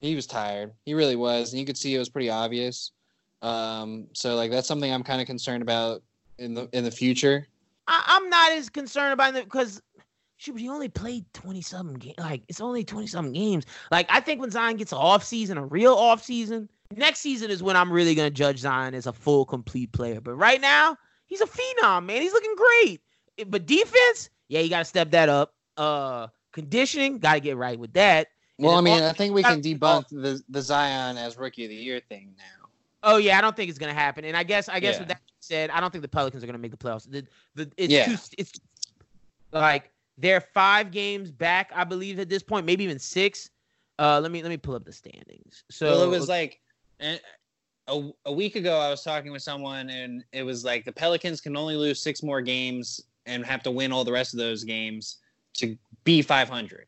He 0.00 0.14
was 0.14 0.26
tired. 0.26 0.72
He 0.84 0.94
really 0.94 1.16
was, 1.16 1.52
and 1.52 1.58
you 1.60 1.66
could 1.66 1.76
see 1.76 1.94
it 1.94 1.98
was 1.98 2.08
pretty 2.08 2.30
obvious. 2.30 2.92
Um, 3.42 4.06
so 4.12 4.34
like 4.36 4.50
that's 4.50 4.68
something 4.68 4.92
I'm 4.92 5.02
kind 5.02 5.20
of 5.20 5.26
concerned 5.26 5.62
about 5.62 6.02
in 6.38 6.54
the 6.54 6.68
in 6.72 6.84
the 6.84 6.90
future. 6.90 7.46
I, 7.88 8.04
I'm 8.06 8.28
not 8.28 8.52
as 8.52 8.68
concerned 8.68 9.12
about 9.14 9.34
it 9.34 9.44
because 9.44 9.82
shoot, 10.36 10.52
but 10.52 10.60
he 10.60 10.68
only 10.68 10.88
played 10.88 11.24
20 11.34 11.60
something 11.62 11.96
games. 11.96 12.14
Like 12.18 12.42
it's 12.48 12.60
only 12.60 12.84
20 12.84 13.06
something 13.08 13.32
games. 13.32 13.64
Like 13.90 14.06
I 14.10 14.20
think 14.20 14.40
when 14.40 14.50
Zion 14.50 14.76
gets 14.76 14.92
an 14.92 14.98
off 14.98 15.24
season, 15.24 15.58
a 15.58 15.64
real 15.66 15.94
off 15.94 16.22
season, 16.22 16.68
next 16.94 17.20
season 17.20 17.50
is 17.50 17.62
when 17.62 17.76
I'm 17.76 17.90
really 17.92 18.14
gonna 18.14 18.30
judge 18.30 18.58
Zion 18.58 18.94
as 18.94 19.06
a 19.06 19.12
full 19.12 19.44
complete 19.44 19.92
player. 19.92 20.20
But 20.20 20.34
right 20.34 20.60
now, 20.60 20.96
he's 21.26 21.40
a 21.40 21.46
phenom, 21.46 22.04
man. 22.06 22.22
He's 22.22 22.32
looking 22.32 22.54
great. 22.56 23.00
Eh, 23.38 23.44
But 23.48 23.66
defense, 23.66 24.30
yeah, 24.48 24.60
you 24.60 24.70
gotta 24.70 24.84
step 24.84 25.10
that 25.12 25.28
up. 25.28 25.54
Uh 25.76 26.28
conditioning, 26.52 27.18
gotta 27.18 27.40
get 27.40 27.56
right 27.56 27.78
with 27.78 27.94
that. 27.94 28.28
And 28.58 28.66
Well, 28.66 28.76
I 28.76 28.80
mean, 28.80 29.02
I 29.02 29.12
think 29.12 29.34
we 29.34 29.42
can 29.42 29.62
debunk 29.62 30.08
the 30.10 30.42
the 30.48 30.60
Zion 30.62 31.16
as 31.16 31.36
rookie 31.38 31.64
of 31.64 31.70
the 31.70 31.76
year 31.76 32.00
thing 32.08 32.34
now. 32.36 32.57
Oh 33.02 33.16
yeah, 33.16 33.38
I 33.38 33.40
don't 33.40 33.54
think 33.56 33.70
it's 33.70 33.78
gonna 33.78 33.94
happen. 33.94 34.24
And 34.24 34.36
I 34.36 34.42
guess 34.42 34.68
I 34.68 34.80
guess 34.80 34.94
Yeah. 34.94 35.00
with 35.00 35.08
that 35.08 35.20
said, 35.40 35.70
I 35.70 35.80
don't 35.80 35.90
think 35.90 36.02
the 36.02 36.08
Pelicans 36.08 36.42
are 36.42 36.46
gonna 36.46 36.58
make 36.58 36.70
the 36.72 36.76
playoffs. 36.76 37.10
The, 37.10 37.26
the 37.54 37.70
it's 37.76 37.92
Yeah. 37.92 38.06
too 38.06 38.16
it's 38.38 38.52
like 39.52 39.90
they're 40.18 40.40
five 40.40 40.90
games 40.90 41.30
back, 41.30 41.70
I 41.74 41.84
believe, 41.84 42.18
at 42.18 42.28
this 42.28 42.42
point, 42.42 42.66
maybe 42.66 42.84
even 42.84 42.98
six. 42.98 43.50
Uh, 43.98 44.20
let 44.20 44.30
me 44.32 44.42
let 44.42 44.48
me 44.48 44.56
pull 44.56 44.74
up 44.74 44.84
the 44.84 44.92
standings. 44.92 45.64
So 45.70 45.86
well, 45.86 46.02
it 46.02 46.08
was 46.08 46.28
like 46.28 46.60
eh, 47.00 47.18
a, 47.88 48.10
a 48.26 48.32
week 48.32 48.56
ago. 48.56 48.78
I 48.78 48.90
was 48.90 49.02
talking 49.02 49.32
with 49.32 49.42
someone, 49.42 49.90
and 49.90 50.24
it 50.32 50.42
was 50.42 50.64
like 50.64 50.84
the 50.84 50.92
Pelicans 50.92 51.40
can 51.40 51.56
only 51.56 51.76
lose 51.76 52.00
six 52.02 52.22
more 52.22 52.40
games 52.40 53.00
and 53.26 53.44
have 53.44 53.62
to 53.64 53.70
win 53.70 53.92
all 53.92 54.04
the 54.04 54.12
rest 54.12 54.34
of 54.34 54.38
those 54.38 54.64
games 54.64 55.18
to 55.54 55.76
be 56.04 56.22
500, 56.22 56.86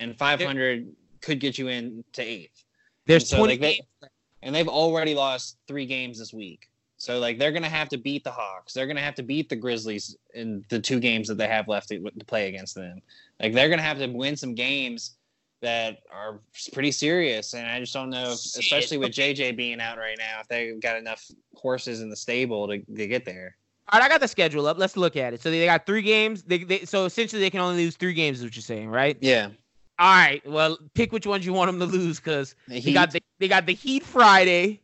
and 0.00 0.16
500 0.18 0.88
could 1.20 1.40
get 1.40 1.56
you 1.58 1.68
in 1.68 2.04
to 2.12 2.22
eighth. 2.22 2.64
there's 3.06 3.28
so, 3.28 3.38
twenty 3.38 3.54
like, 3.54 3.60
they- 3.60 3.74
games. 3.74 4.12
And 4.42 4.54
they've 4.54 4.68
already 4.68 5.14
lost 5.14 5.58
three 5.66 5.86
games 5.86 6.18
this 6.18 6.32
week. 6.32 6.68
So 6.98 7.18
like 7.18 7.38
they're 7.38 7.52
gonna 7.52 7.68
have 7.68 7.88
to 7.90 7.98
beat 7.98 8.24
the 8.24 8.30
Hawks. 8.30 8.72
They're 8.72 8.86
gonna 8.86 9.00
have 9.00 9.14
to 9.16 9.22
beat 9.22 9.48
the 9.48 9.56
Grizzlies 9.56 10.16
in 10.34 10.64
the 10.68 10.80
two 10.80 10.98
games 11.00 11.28
that 11.28 11.36
they 11.36 11.48
have 11.48 11.68
left 11.68 11.88
to, 11.88 11.98
to 11.98 12.24
play 12.24 12.48
against 12.48 12.74
them. 12.74 13.02
Like 13.40 13.52
they're 13.52 13.68
gonna 13.68 13.82
have 13.82 13.98
to 13.98 14.06
win 14.06 14.36
some 14.36 14.54
games 14.54 15.16
that 15.62 15.98
are 16.12 16.40
pretty 16.72 16.92
serious. 16.92 17.54
And 17.54 17.66
I 17.66 17.80
just 17.80 17.92
don't 17.92 18.10
know, 18.10 18.32
if, 18.32 18.38
especially 18.38 18.98
with 18.98 19.12
JJ 19.12 19.56
being 19.56 19.80
out 19.80 19.98
right 19.98 20.16
now, 20.18 20.40
if 20.40 20.48
they've 20.48 20.80
got 20.80 20.96
enough 20.96 21.24
horses 21.54 22.00
in 22.00 22.10
the 22.10 22.16
stable 22.16 22.68
to, 22.68 22.78
to 22.78 23.06
get 23.06 23.24
there. 23.24 23.56
All 23.92 24.00
right, 24.00 24.06
I 24.06 24.08
got 24.08 24.20
the 24.20 24.28
schedule 24.28 24.66
up. 24.66 24.78
Let's 24.78 24.96
look 24.96 25.16
at 25.16 25.32
it. 25.32 25.40
So 25.40 25.50
they 25.50 25.64
got 25.64 25.86
three 25.86 26.02
games. 26.02 26.42
They, 26.42 26.58
they 26.64 26.84
so 26.84 27.04
essentially 27.04 27.40
they 27.40 27.50
can 27.50 27.60
only 27.60 27.84
lose 27.84 27.96
three 27.96 28.14
games, 28.14 28.38
is 28.38 28.44
what 28.44 28.56
you're 28.56 28.62
saying, 28.62 28.88
right? 28.88 29.16
Yeah. 29.20 29.50
All 29.98 30.14
right. 30.14 30.46
Well, 30.46 30.78
pick 30.94 31.12
which 31.12 31.26
ones 31.26 31.46
you 31.46 31.52
want 31.52 31.70
them 31.70 31.80
to 31.80 31.86
lose, 31.86 32.18
because 32.18 32.54
The 32.68 32.80
They 32.80 32.92
got 32.92 33.10
the 33.12 33.22
they 33.38 33.48
got 33.48 33.66
the 33.66 33.72
Heat 33.72 34.02
Friday, 34.02 34.80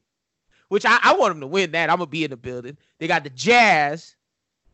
which 0.68 0.84
I, 0.86 0.98
I 1.02 1.14
want 1.16 1.32
them 1.32 1.40
to 1.40 1.46
win 1.46 1.72
that. 1.72 1.90
I'm 1.90 1.96
gonna 1.98 2.06
be 2.06 2.24
in 2.24 2.30
the 2.30 2.36
building. 2.36 2.76
They 2.98 3.06
got 3.06 3.24
the 3.24 3.30
Jazz 3.30 4.16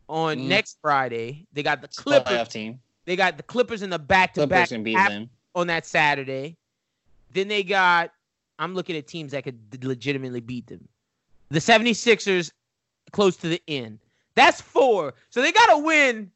on 0.07 0.37
Mm. 0.37 0.47
next 0.47 0.77
Friday. 0.81 1.45
They 1.53 1.61
got 1.63 1.81
the 1.81 1.87
Clippers. 1.89 2.47
team. 2.47 2.79
They 3.05 3.15
got 3.15 3.37
the 3.37 3.43
Clippers 3.43 3.81
in 3.81 3.89
the 3.89 3.99
back 3.99 4.33
to 4.35 4.47
back 4.47 4.69
can 4.69 4.83
beat 4.83 4.95
them. 4.95 5.29
on 5.55 5.67
that 5.67 5.85
Saturday. 5.85 6.57
Then 7.33 7.47
they 7.47 7.63
got 7.63 8.11
I'm 8.59 8.75
looking 8.75 8.95
at 8.97 9.07
teams 9.07 9.31
that 9.31 9.43
could 9.43 9.59
legitimately 9.83 10.41
beat 10.41 10.67
them. 10.67 10.87
The 11.49 11.59
76ers 11.59 12.51
close 13.11 13.35
to 13.37 13.47
the 13.49 13.61
end. 13.67 13.99
That's 14.35 14.61
four. 14.61 15.13
So 15.29 15.41
they 15.41 15.51
got 15.51 15.67
to 15.67 15.77
win 15.83 16.31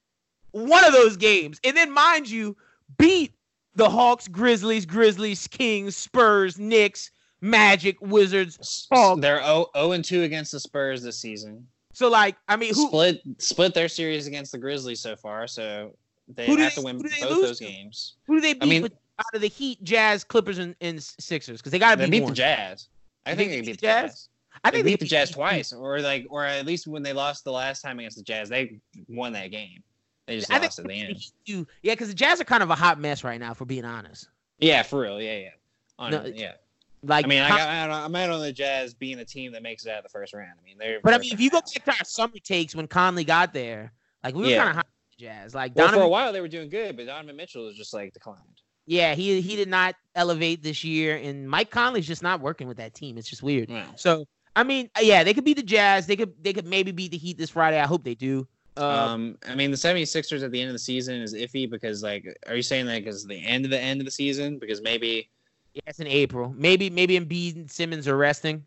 one 0.51 0.83
of 0.85 0.93
those 0.93 1.17
games. 1.17 1.59
And 1.63 1.75
then 1.77 1.91
mind 1.91 2.29
you, 2.29 2.55
beat 2.97 3.33
the 3.75 3.89
Hawks, 3.89 4.27
Grizzlies, 4.27 4.85
Grizzlies, 4.85 5.47
Kings, 5.47 5.95
Spurs, 5.95 6.59
Knicks, 6.59 7.11
Magic, 7.41 7.97
Wizards. 8.01 8.87
Oh. 8.91 9.15
They're 9.15 9.43
0, 9.43 9.67
0 9.75 9.91
and 9.91 10.05
2 10.05 10.23
against 10.23 10.51
the 10.51 10.59
Spurs 10.59 11.03
this 11.03 11.19
season. 11.19 11.67
So 11.93 12.09
like, 12.09 12.35
I 12.47 12.55
mean, 12.55 12.73
who 12.73 12.87
split 12.87 13.21
split 13.37 13.73
their 13.73 13.87
series 13.87 14.25
against 14.27 14.51
the 14.51 14.57
Grizzlies 14.57 14.99
so 14.99 15.15
far, 15.15 15.47
so 15.47 15.95
they 16.27 16.45
have 16.47 16.57
they- 16.57 16.69
to 16.69 16.81
win 16.81 16.97
who 16.97 17.03
do 17.03 17.09
they 17.09 17.21
both 17.21 17.41
those 17.41 17.59
to? 17.59 17.65
games. 17.65 18.15
who 18.25 18.35
do 18.35 18.41
they 18.41 18.53
beat 18.53 18.63
I 18.63 18.65
mean- 18.65 18.81
with, 18.83 18.93
out 19.19 19.35
of 19.35 19.41
the 19.41 19.47
Heat, 19.47 19.83
Jazz, 19.83 20.23
Clippers, 20.23 20.57
and, 20.57 20.75
and 20.81 21.01
Sixers? 21.03 21.59
Because 21.59 21.71
they 21.71 21.79
got 21.79 21.95
to 21.99 22.03
beat, 22.05 22.11
beat 22.21 22.25
the 22.27 22.33
Jazz. 22.33 22.87
I 23.25 23.35
think 23.35 23.51
they 23.51 23.61
beat 23.61 23.79
the 23.79 23.87
Jazz. 23.87 24.29
I 24.63 24.71
think 24.71 24.85
They 24.85 24.91
beat 24.91 24.99
the 24.99 25.05
Jazz 25.05 25.31
twice, 25.31 25.73
or 25.73 25.99
like, 25.99 26.25
or 26.29 26.45
at 26.45 26.65
least 26.65 26.87
when 26.87 27.03
they 27.03 27.11
lost 27.13 27.43
the 27.43 27.51
last 27.51 27.81
time 27.81 27.99
against 27.99 28.17
the 28.17 28.23
Jazz, 28.23 28.49
they 28.49 28.79
won 29.07 29.33
that 29.33 29.47
game. 29.51 29.83
They 30.27 30.39
just 30.39 30.51
I 30.51 30.57
lost 30.59 30.79
at 30.79 30.87
the 30.87 30.93
end. 30.93 31.17
Yeah, 31.45 31.63
because 31.83 32.07
the 32.07 32.13
Jazz 32.13 32.39
are 32.39 32.45
kind 32.45 32.63
of 32.63 32.69
a 32.69 32.75
hot 32.75 32.99
mess 32.99 33.23
right 33.23 33.39
now, 33.39 33.53
for 33.53 33.65
being 33.65 33.85
honest. 33.85 34.29
Yeah, 34.59 34.83
for 34.83 35.01
real. 35.01 35.21
Yeah, 35.21 35.37
yeah. 35.37 35.49
On, 35.99 36.11
No, 36.11 36.25
yeah. 36.25 36.53
Like, 37.05 37.25
I 37.25 37.27
mean, 37.27 37.41
I, 37.41 37.49
Con- 37.49 37.57
got, 37.57 37.67
I, 37.69 37.87
don't- 37.87 37.95
I'm 38.05 38.15
out 38.15 38.29
on 38.29 38.39
the 38.41 38.53
Jazz 38.53 38.93
being 38.93 39.19
a 39.19 39.25
team 39.25 39.51
that 39.51 39.61
makes 39.61 39.85
it 39.85 39.91
out 39.91 39.97
of 39.97 40.03
the 40.03 40.09
first 40.09 40.33
round. 40.33 40.51
I 40.57 40.63
mean, 40.63 40.77
they're. 40.77 41.01
but 41.03 41.13
I 41.13 41.17
mean, 41.17 41.33
if 41.33 41.39
you 41.41 41.49
go 41.49 41.59
back 41.59 41.65
to 41.85 41.91
our 41.91 42.05
summer 42.05 42.37
takes 42.41 42.73
when 42.75 42.87
Conley 42.87 43.25
got 43.25 43.53
there, 43.53 43.91
like 44.23 44.33
we 44.35 44.43
were 44.43 44.47
Yeah. 44.49 44.57
kind 44.59 44.69
of 44.69 44.75
hot 44.77 44.87
the 45.17 45.25
Jazz. 45.25 45.53
Like 45.53 45.73
well, 45.75 45.89
for 45.91 45.99
a 46.01 46.07
while 46.07 46.31
they 46.31 46.39
were 46.39 46.47
doing 46.47 46.69
good, 46.69 46.95
but 46.95 47.05
Donovan 47.07 47.35
Mitchell 47.35 47.65
was 47.65 47.75
just 47.75 47.93
like 47.93 48.13
declined. 48.13 48.39
yeah, 48.85 49.15
he 49.15 49.41
he 49.41 49.57
did 49.57 49.67
not 49.67 49.95
elevate 50.15 50.63
this 50.63 50.85
year, 50.85 51.17
and 51.17 51.49
Mike 51.49 51.69
Conley's 51.71 52.07
just 52.07 52.23
not 52.23 52.39
working 52.39 52.69
with 52.69 52.77
that 52.77 52.93
team. 52.93 53.17
It's 53.17 53.29
just 53.29 53.43
weird. 53.43 53.69
Wow. 53.69 53.91
So 53.97 54.25
I 54.55 54.63
mean, 54.63 54.89
yeah, 55.01 55.25
they 55.25 55.33
could 55.33 55.43
beat 55.43 55.57
the 55.57 55.63
Jazz. 55.63 56.07
They 56.07 56.15
could 56.15 56.33
they 56.41 56.53
could 56.53 56.65
maybe 56.65 56.93
beat 56.93 57.11
the 57.11 57.17
Heat 57.17 57.37
this 57.37 57.49
Friday. 57.49 57.81
I 57.81 57.85
hope 57.85 58.05
they 58.05 58.15
do. 58.15 58.47
Uh, 58.77 58.81
Um, 59.13 59.37
I 59.47 59.55
mean, 59.55 59.71
the 59.71 59.77
76ers 59.77 60.43
at 60.43 60.51
the 60.51 60.59
end 60.59 60.69
of 60.69 60.73
the 60.73 60.79
season 60.79 61.21
is 61.21 61.33
iffy 61.33 61.69
because, 61.69 62.01
like, 62.01 62.25
are 62.47 62.55
you 62.55 62.61
saying 62.63 62.85
that 62.87 63.03
because 63.03 63.25
the 63.25 63.43
end 63.45 63.65
of 63.65 63.71
the 63.71 63.79
end 63.79 64.01
of 64.01 64.05
the 64.05 64.11
season? 64.11 64.57
Because 64.59 64.81
maybe, 64.81 65.29
yeah, 65.73 65.81
it's 65.87 65.99
in 65.99 66.07
April. 66.07 66.53
Maybe 66.57 66.89
maybe 66.89 67.19
Embiid 67.19 67.55
and 67.55 67.69
Simmons 67.71 68.07
are 68.07 68.17
resting, 68.17 68.63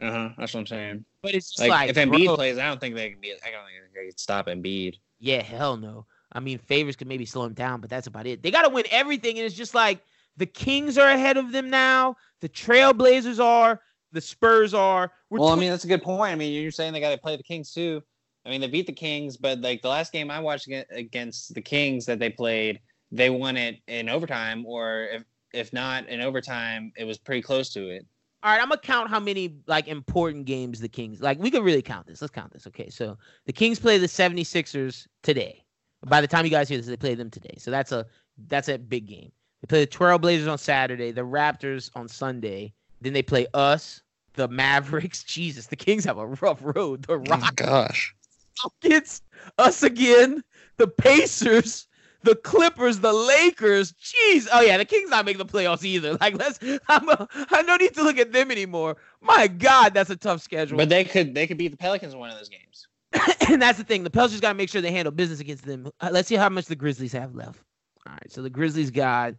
uh 0.00 0.10
huh, 0.10 0.28
that's 0.38 0.54
what 0.54 0.60
I'm 0.60 0.66
saying. 0.66 1.04
but 1.22 1.34
it's 1.34 1.50
just 1.50 1.60
Like, 1.60 1.70
like, 1.70 1.90
if 1.90 1.96
Embiid 1.96 2.26
bro, 2.26 2.36
plays, 2.36 2.58
I 2.58 2.66
don't 2.66 2.80
think 2.80 2.94
they 2.94 3.10
can 3.10 3.20
be. 3.20 3.32
I 3.32 3.50
don't 3.50 3.64
think 3.66 3.94
they 3.94 4.08
can 4.08 4.18
stop 4.18 4.46
Embiid. 4.46 4.96
Yeah, 5.20 5.42
hell 5.42 5.76
no. 5.76 6.06
I 6.32 6.40
mean, 6.40 6.58
favors 6.58 6.96
could 6.96 7.08
maybe 7.08 7.26
slow 7.26 7.44
him 7.44 7.52
down, 7.52 7.80
but 7.80 7.90
that's 7.90 8.06
about 8.06 8.26
it. 8.26 8.42
They 8.42 8.50
got 8.50 8.62
to 8.62 8.70
win 8.70 8.84
everything, 8.90 9.38
and 9.38 9.44
it's 9.46 9.54
just 9.54 9.74
like 9.74 10.02
the 10.36 10.46
Kings 10.46 10.96
are 10.96 11.08
ahead 11.08 11.36
of 11.36 11.52
them 11.52 11.68
now. 11.68 12.16
The 12.40 12.48
Trailblazers 12.48 13.38
are. 13.42 13.80
The 14.12 14.20
Spurs 14.20 14.74
are. 14.74 15.10
We're 15.30 15.40
well, 15.40 15.50
I 15.50 15.56
mean, 15.56 15.70
that's 15.70 15.84
a 15.84 15.88
good 15.88 16.02
point. 16.02 16.32
I 16.32 16.34
mean, 16.34 16.52
you're 16.52 16.70
saying 16.70 16.92
they 16.92 17.00
got 17.00 17.10
to 17.10 17.18
play 17.18 17.36
the 17.36 17.42
Kings 17.42 17.72
too. 17.72 18.02
I 18.44 18.50
mean, 18.50 18.60
they 18.60 18.68
beat 18.68 18.86
the 18.86 18.92
Kings, 18.92 19.36
but 19.36 19.60
like 19.60 19.82
the 19.82 19.88
last 19.88 20.12
game 20.12 20.30
I 20.30 20.40
watched 20.40 20.68
against 20.90 21.54
the 21.54 21.62
Kings 21.62 22.06
that 22.06 22.18
they 22.18 22.30
played, 22.30 22.80
they 23.10 23.30
won 23.30 23.56
it 23.56 23.78
in 23.86 24.08
overtime, 24.08 24.66
or 24.66 25.08
if 25.12 25.24
if 25.52 25.72
not 25.72 26.08
in 26.08 26.20
overtime, 26.20 26.92
it 26.96 27.04
was 27.04 27.18
pretty 27.18 27.42
close 27.42 27.72
to 27.74 27.88
it. 27.88 28.06
All 28.42 28.50
right, 28.50 28.60
I'm 28.60 28.68
gonna 28.68 28.80
count 28.80 29.10
how 29.10 29.20
many 29.20 29.58
like 29.66 29.86
important 29.86 30.46
games 30.46 30.80
the 30.80 30.88
Kings 30.88 31.20
like. 31.20 31.38
We 31.38 31.50
can 31.50 31.62
really 31.62 31.82
count 31.82 32.06
this. 32.06 32.20
Let's 32.20 32.32
count 32.32 32.52
this. 32.52 32.66
Okay, 32.66 32.90
so 32.90 33.16
the 33.46 33.52
Kings 33.52 33.78
play 33.78 33.98
the 33.98 34.06
76ers 34.06 35.06
today. 35.22 35.62
By 36.06 36.20
the 36.20 36.26
time 36.26 36.44
you 36.44 36.50
guys 36.50 36.68
hear 36.68 36.78
this, 36.78 36.88
they 36.88 36.96
play 36.96 37.14
them 37.14 37.30
today. 37.30 37.54
So 37.58 37.70
that's 37.70 37.92
a 37.92 38.06
that's 38.48 38.68
a 38.68 38.78
big 38.78 39.06
game. 39.06 39.30
They 39.60 39.66
play 39.68 39.84
the 39.84 39.90
Trailblazers 39.90 40.50
on 40.50 40.58
Saturday, 40.58 41.12
the 41.12 41.22
Raptors 41.22 41.90
on 41.94 42.08
Sunday. 42.08 42.72
Then 43.00 43.12
they 43.12 43.22
play 43.22 43.46
us, 43.54 44.02
the 44.34 44.48
Mavericks. 44.48 45.22
Jesus, 45.26 45.66
the 45.66 45.76
Kings 45.76 46.04
have 46.04 46.18
a 46.18 46.26
rough 46.26 46.58
road. 46.62 47.04
The 47.04 47.12
oh 47.12 47.16
Rockets, 47.16 47.50
gosh. 47.52 48.14
Rockets, 48.64 49.22
us 49.58 49.82
again, 49.82 50.42
the 50.76 50.88
Pacers, 50.88 51.86
the 52.22 52.36
Clippers, 52.36 53.00
the 53.00 53.12
Lakers. 53.12 53.92
Jeez. 53.94 54.48
Oh 54.52 54.60
yeah, 54.60 54.78
the 54.78 54.84
Kings 54.84 55.10
not 55.10 55.24
making 55.24 55.44
the 55.44 55.52
playoffs 55.52 55.84
either. 55.84 56.16
Like 56.20 56.38
let's 56.38 56.58
I'm 56.88 57.08
a, 57.08 57.28
I 57.50 57.62
don't 57.62 57.80
need 57.80 57.94
to 57.94 58.02
look 58.02 58.18
at 58.18 58.32
them 58.32 58.50
anymore. 58.50 58.96
My 59.20 59.48
God, 59.48 59.94
that's 59.94 60.10
a 60.10 60.16
tough 60.16 60.42
schedule. 60.42 60.76
But 60.76 60.88
they 60.88 61.04
could 61.04 61.34
they 61.34 61.46
could 61.46 61.58
beat 61.58 61.68
the 61.68 61.76
Pelicans 61.76 62.12
in 62.12 62.18
one 62.18 62.30
of 62.30 62.38
those 62.38 62.48
games. 62.48 62.86
and 63.48 63.60
that's 63.60 63.78
the 63.78 63.84
thing. 63.84 64.04
The 64.04 64.10
Pelicans 64.10 64.40
got 64.40 64.50
to 64.50 64.54
make 64.54 64.68
sure 64.68 64.80
they 64.80 64.92
handle 64.92 65.12
business 65.12 65.40
against 65.40 65.64
them. 65.64 65.90
Uh, 66.00 66.10
let's 66.12 66.28
see 66.28 66.36
how 66.36 66.48
much 66.48 66.66
the 66.66 66.76
Grizzlies 66.76 67.12
have 67.12 67.34
left. 67.34 67.60
All 68.06 68.12
right, 68.12 68.32
so 68.32 68.42
the 68.42 68.50
Grizzlies 68.50 68.90
got 68.90 69.34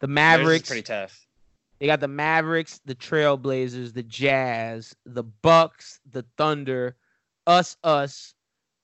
the 0.00 0.06
Mavericks. 0.06 0.68
pretty 0.68 0.82
tough. 0.82 1.26
They 1.78 1.86
got 1.86 2.00
the 2.00 2.08
Mavericks, 2.08 2.80
the 2.84 2.94
Trailblazers, 2.94 3.94
the 3.94 4.02
Jazz, 4.02 4.94
the 5.06 5.22
Bucks, 5.22 5.98
the 6.10 6.24
Thunder, 6.36 6.96
us, 7.50 7.76
us, 7.82 8.34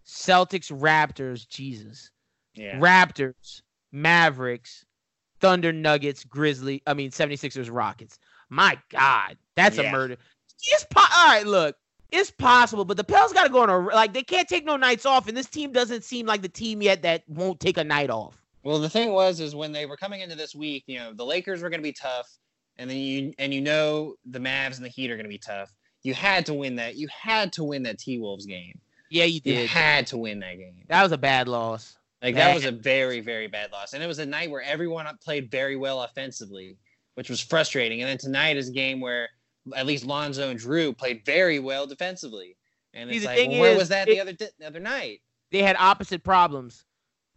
Celtics, 0.07 0.71
Raptors. 0.73 1.49
Jesus, 1.49 2.11
Yeah. 2.55 2.79
Raptors, 2.81 3.63
Mavericks, 3.93 4.85
Thunder, 5.41 5.73
Nuggets, 5.73 6.25
Grizzly. 6.25 6.83
I 6.87 6.95
mean, 6.95 7.11
76ers, 7.11 7.69
Rockets. 7.73 8.19
My 8.49 8.79
God, 8.91 9.37
that's 9.55 9.79
a 9.79 9.91
murder. 9.93 10.17
It's 10.59 10.87
po- 10.91 11.01
all 11.01 11.29
right. 11.29 11.47
Look, 11.47 11.77
it's 12.13 12.31
possible, 12.31 12.85
but 12.85 12.97
the 12.97 13.05
Pels 13.05 13.33
got 13.33 13.45
to 13.45 13.51
go 13.51 13.63
on 13.63 13.71
a 13.71 13.79
like. 13.79 14.13
They 14.15 14.23
can't 14.23 14.49
take 14.49 14.65
no 14.65 14.77
nights 14.77 15.05
off, 15.05 15.29
and 15.29 15.37
this 15.37 15.49
team 15.49 15.73
doesn't 15.73 16.05
seem 16.05 16.27
like 16.27 16.43
the 16.43 16.49
team 16.49 16.81
yet 16.81 17.03
that 17.03 17.25
won't 17.29 17.61
take 17.61 17.77
a 17.77 17.85
night 17.85 18.11
off. 18.11 18.41
Well, 18.63 18.79
the 18.79 18.89
thing 18.89 19.13
was, 19.13 19.41
is 19.41 19.55
when 19.55 19.73
they 19.73 19.87
were 19.87 19.97
coming 19.97 20.21
into 20.21 20.35
this 20.35 20.55
week, 20.55 20.85
you 20.87 20.99
know, 20.99 21.13
the 21.13 21.25
Lakers 21.25 21.63
were 21.63 21.71
going 21.71 21.81
to 21.81 21.85
be 21.87 21.93
tough, 21.93 22.29
and 22.77 22.89
then 22.89 22.97
you 22.97 23.33
and 23.39 23.53
you 23.53 23.61
know 23.61 24.15
the 24.25 24.39
Mavs 24.39 24.77
and 24.77 24.85
the 24.85 24.89
Heat 24.89 25.11
are 25.11 25.17
going 25.17 25.25
to 25.27 25.31
be 25.31 25.39
tough. 25.39 25.73
You 26.07 26.15
had 26.15 26.47
to 26.47 26.55
win 26.55 26.77
that. 26.77 26.97
You 26.97 27.09
had 27.09 27.53
to 27.55 27.65
win 27.65 27.83
that 27.83 27.99
T 27.99 28.19
Wolves 28.19 28.47
game. 28.47 28.79
Yeah, 29.11 29.25
you 29.25 29.35
You 29.35 29.41
did. 29.41 29.69
had 29.71 30.07
to 30.09 30.17
win 30.19 30.41
that 30.41 30.57
game. 30.57 30.75
That 30.89 31.03
was 31.03 31.13
a 31.13 31.19
bad 31.19 31.49
loss. 31.49 31.97
Like 32.23 32.35
Bad. 32.35 32.49
that 32.49 32.55
was 32.55 32.65
a 32.65 32.73
very, 32.73 33.21
very 33.21 33.47
bad 33.47 33.71
loss, 33.73 33.93
and 33.93 34.03
it 34.03 34.07
was 34.07 34.19
a 34.19 34.27
night 34.27 34.51
where 34.51 34.63
everyone 34.63 35.07
played 35.23 35.51
very 35.51 35.77
well 35.77 36.03
offensively, 36.03 36.77
which 37.15 37.29
was 37.29 37.41
frustrating. 37.41 38.01
And 38.01 38.09
then 38.09 38.19
tonight 38.19 38.57
is 38.57 38.69
a 38.69 38.73
game 38.73 39.01
where 39.01 39.29
at 39.77 39.85
least 39.87 40.07
Lonzo 40.07 40.49
and 40.49 40.59
Jrue 40.59 40.97
played 40.97 41.25
very 41.27 41.59
well 41.59 41.87
defensively, 41.87 42.57
and 42.95 43.11
See, 43.11 43.17
it's 43.17 43.25
the 43.25 43.29
like, 43.31 43.37
thing 43.39 43.51
well, 43.53 43.61
where 43.61 43.73
is, 43.73 43.79
was 43.79 43.89
that 43.91 44.09
it- 44.09 44.13
the 44.15 44.21
other 44.21 44.33
di- 44.33 44.49
the 44.59 44.67
other 44.67 44.81
night? 44.81 45.21
they 45.53 45.63
had 45.63 45.77
opposite 45.79 46.25
problems. 46.25 46.85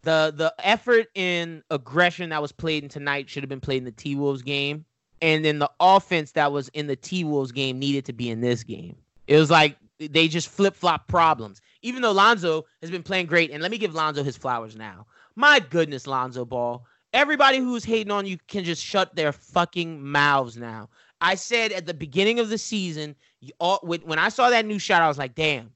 The 0.02 0.32
the 0.34 0.54
effort 0.60 1.08
in 1.14 1.62
aggression 1.70 2.30
that 2.30 2.40
was 2.40 2.50
played 2.52 2.82
in 2.82 2.88
tonight 2.88 3.28
should 3.28 3.42
have 3.42 3.50
been 3.50 3.60
played 3.60 3.78
in 3.78 3.84
the 3.84 3.92
T 3.92 4.14
Wolves 4.16 4.42
game, 4.42 4.86
and 5.22 5.44
then 5.44 5.58
the 5.58 5.70
offense 5.80 6.32
that 6.32 6.52
was 6.52 6.68
in 6.68 6.86
the 6.86 6.96
T 6.96 7.24
Wolves 7.24 7.52
game 7.52 7.78
needed 7.78 8.04
to 8.06 8.12
be 8.12 8.30
in 8.30 8.40
this 8.40 8.62
game. 8.62 8.96
It 9.26 9.36
was 9.36 9.50
like 9.50 9.76
they 9.98 10.28
just 10.28 10.48
flip 10.48 10.74
flop 10.74 11.06
problems. 11.08 11.60
Even 11.82 12.02
though 12.02 12.12
Lonzo 12.12 12.66
has 12.80 12.90
been 12.90 13.02
playing 13.02 13.26
great, 13.26 13.50
and 13.50 13.62
let 13.62 13.70
me 13.70 13.78
give 13.78 13.94
Lonzo 13.94 14.22
his 14.22 14.36
flowers 14.36 14.76
now. 14.76 15.06
My 15.36 15.60
goodness, 15.60 16.06
Lonzo 16.06 16.44
Ball. 16.44 16.84
Everybody 17.12 17.58
who's 17.58 17.84
hating 17.84 18.12
on 18.12 18.26
you 18.26 18.38
can 18.48 18.64
just 18.64 18.84
shut 18.84 19.14
their 19.16 19.32
fucking 19.32 20.02
mouths 20.02 20.56
now. 20.56 20.88
I 21.20 21.34
said 21.34 21.72
at 21.72 21.86
the 21.86 21.94
beginning 21.94 22.38
of 22.38 22.48
the 22.48 22.58
season, 22.58 23.14
all, 23.58 23.80
when 23.82 24.18
I 24.18 24.28
saw 24.28 24.50
that 24.50 24.64
new 24.64 24.78
shot, 24.78 25.02
I 25.02 25.08
was 25.08 25.18
like, 25.18 25.34
damn, 25.34 25.70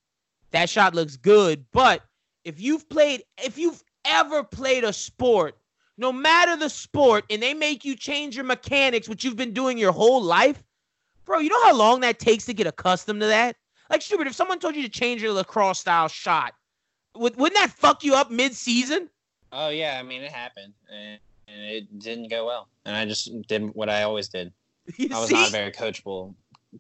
that 0.52 0.70
shot 0.70 0.94
looks 0.94 1.16
good. 1.16 1.64
But 1.72 2.02
if 2.44 2.60
you've 2.60 2.88
played, 2.88 3.24
if 3.42 3.58
you've 3.58 3.82
ever 4.04 4.44
played 4.44 4.84
a 4.84 4.92
sport, 4.92 5.56
no 5.96 6.12
matter 6.12 6.56
the 6.56 6.68
sport, 6.68 7.24
and 7.30 7.42
they 7.42 7.54
make 7.54 7.84
you 7.84 7.96
change 7.96 8.36
your 8.36 8.44
mechanics, 8.44 9.08
which 9.08 9.24
you've 9.24 9.36
been 9.36 9.52
doing 9.52 9.78
your 9.78 9.92
whole 9.92 10.22
life, 10.22 10.62
bro, 11.24 11.38
you 11.38 11.48
know 11.48 11.64
how 11.64 11.74
long 11.74 12.00
that 12.00 12.18
takes 12.18 12.46
to 12.46 12.54
get 12.54 12.66
accustomed 12.66 13.20
to 13.20 13.26
that? 13.26 13.56
Like, 13.90 14.02
stupid, 14.02 14.26
if 14.26 14.34
someone 14.34 14.58
told 14.58 14.74
you 14.74 14.82
to 14.82 14.88
change 14.88 15.22
your 15.22 15.32
lacrosse 15.32 15.80
style 15.80 16.08
shot, 16.08 16.54
would, 17.14 17.36
wouldn't 17.36 17.58
that 17.58 17.70
fuck 17.70 18.02
you 18.02 18.14
up 18.14 18.30
mid 18.30 18.54
season? 18.54 19.08
Oh 19.52 19.68
yeah, 19.68 19.98
I 20.00 20.02
mean 20.02 20.22
it 20.22 20.32
happened, 20.32 20.72
and, 20.92 21.20
and 21.46 21.62
it 21.62 21.98
didn't 22.00 22.28
go 22.28 22.46
well. 22.46 22.68
And 22.84 22.96
I 22.96 23.04
just 23.04 23.30
did 23.46 23.72
what 23.74 23.88
I 23.88 24.02
always 24.02 24.28
did. 24.28 24.52
You 24.98 25.08
I 25.12 25.20
was 25.20 25.28
see? 25.28 25.34
not 25.34 25.48
a 25.48 25.52
very 25.52 25.70
coachable 25.70 26.34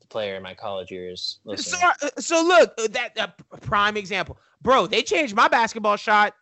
player 0.08 0.34
in 0.34 0.42
my 0.42 0.54
college 0.54 0.90
years. 0.90 1.38
So, 1.44 1.50
Listen, 1.50 1.78
uh, 1.82 2.08
so 2.18 2.42
look, 2.42 2.74
uh, 2.78 2.88
that, 2.90 3.14
that 3.14 3.40
prime 3.62 3.96
example, 3.96 4.38
bro. 4.60 4.86
They 4.86 5.02
changed 5.02 5.34
my 5.34 5.48
basketball 5.48 5.96
shot 5.96 6.34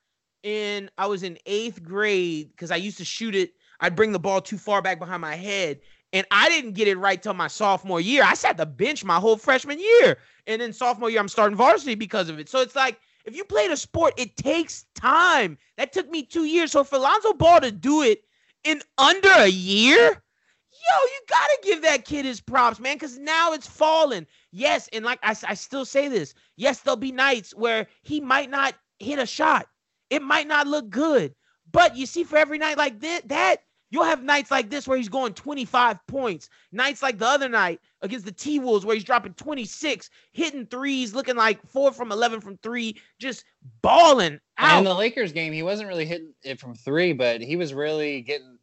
in. 0.42 0.90
I 0.98 1.06
was 1.06 1.22
in 1.22 1.38
eighth 1.46 1.82
grade 1.82 2.50
because 2.50 2.70
I 2.70 2.76
used 2.76 2.98
to 2.98 3.04
shoot 3.04 3.34
it. 3.34 3.52
I'd 3.80 3.96
bring 3.96 4.12
the 4.12 4.18
ball 4.18 4.40
too 4.40 4.58
far 4.58 4.80
back 4.80 4.98
behind 4.98 5.20
my 5.20 5.34
head, 5.34 5.80
and 6.12 6.26
I 6.30 6.48
didn't 6.48 6.72
get 6.72 6.88
it 6.88 6.98
right 6.98 7.20
till 7.20 7.34
my 7.34 7.48
sophomore 7.48 8.00
year. 8.00 8.22
I 8.24 8.34
sat 8.34 8.56
the 8.56 8.66
bench 8.66 9.04
my 9.04 9.16
whole 9.16 9.36
freshman 9.36 9.80
year, 9.80 10.18
and 10.46 10.62
then 10.62 10.72
sophomore 10.72 11.10
year 11.10 11.20
I'm 11.20 11.28
starting 11.28 11.56
varsity 11.56 11.94
because 11.94 12.28
of 12.28 12.38
it. 12.38 12.48
So 12.48 12.60
it's 12.60 12.76
like 12.76 13.00
if 13.24 13.36
you 13.36 13.44
played 13.44 13.70
a 13.70 13.76
sport, 13.76 14.14
it 14.16 14.36
takes 14.36 14.86
time. 14.94 15.58
That 15.76 15.92
took 15.92 16.08
me 16.10 16.22
two 16.22 16.44
years. 16.44 16.72
So 16.72 16.84
for 16.84 16.98
Lonzo 16.98 17.32
Ball 17.34 17.60
to 17.60 17.72
do 17.72 18.02
it 18.02 18.24
in 18.64 18.82
under 18.98 19.30
a 19.30 19.48
year, 19.48 19.98
yo, 19.98 21.04
you 21.04 21.20
gotta 21.28 21.58
give 21.62 21.82
that 21.82 22.04
kid 22.04 22.24
his 22.24 22.40
props, 22.40 22.80
man, 22.80 22.96
because 22.96 23.18
now 23.18 23.52
it's 23.52 23.66
falling. 23.66 24.26
Yes, 24.50 24.88
and 24.92 25.04
like 25.04 25.20
I, 25.22 25.36
I 25.46 25.54
still 25.54 25.84
say 25.84 26.08
this. 26.08 26.34
Yes, 26.56 26.80
there'll 26.80 26.96
be 26.96 27.12
nights 27.12 27.54
where 27.54 27.86
he 28.02 28.20
might 28.20 28.50
not 28.50 28.74
hit 28.98 29.18
a 29.18 29.26
shot. 29.26 29.66
It 30.12 30.22
might 30.22 30.46
not 30.46 30.66
look 30.66 30.90
good. 30.90 31.34
But 31.72 31.96
you 31.96 32.04
see, 32.04 32.22
for 32.22 32.36
every 32.36 32.58
night 32.58 32.76
like 32.76 33.00
that, 33.00 33.28
that 33.28 33.56
you'll 33.90 34.04
have 34.04 34.22
nights 34.22 34.50
like 34.50 34.68
this 34.68 34.86
where 34.86 34.98
he's 34.98 35.08
going 35.08 35.32
25 35.32 35.98
points. 36.06 36.50
Nights 36.70 37.02
like 37.02 37.18
the 37.18 37.26
other 37.26 37.48
night 37.48 37.80
against 38.02 38.26
the 38.26 38.32
T 38.32 38.58
Wolves 38.58 38.84
where 38.84 38.94
he's 38.94 39.04
dropping 39.04 39.32
26, 39.34 40.10
hitting 40.32 40.66
threes, 40.66 41.14
looking 41.14 41.36
like 41.36 41.66
four 41.66 41.92
from 41.92 42.12
11 42.12 42.42
from 42.42 42.58
three, 42.58 43.00
just 43.18 43.44
balling 43.80 44.38
and 44.58 44.78
in 44.78 44.84
the 44.84 44.94
Lakers 44.94 45.32
game, 45.32 45.52
he 45.52 45.62
wasn't 45.62 45.88
really 45.88 46.04
hitting 46.04 46.34
it 46.42 46.60
from 46.60 46.74
three, 46.74 47.14
but 47.14 47.40
he 47.40 47.56
was 47.56 47.72
really 47.72 48.20
getting. 48.20 48.58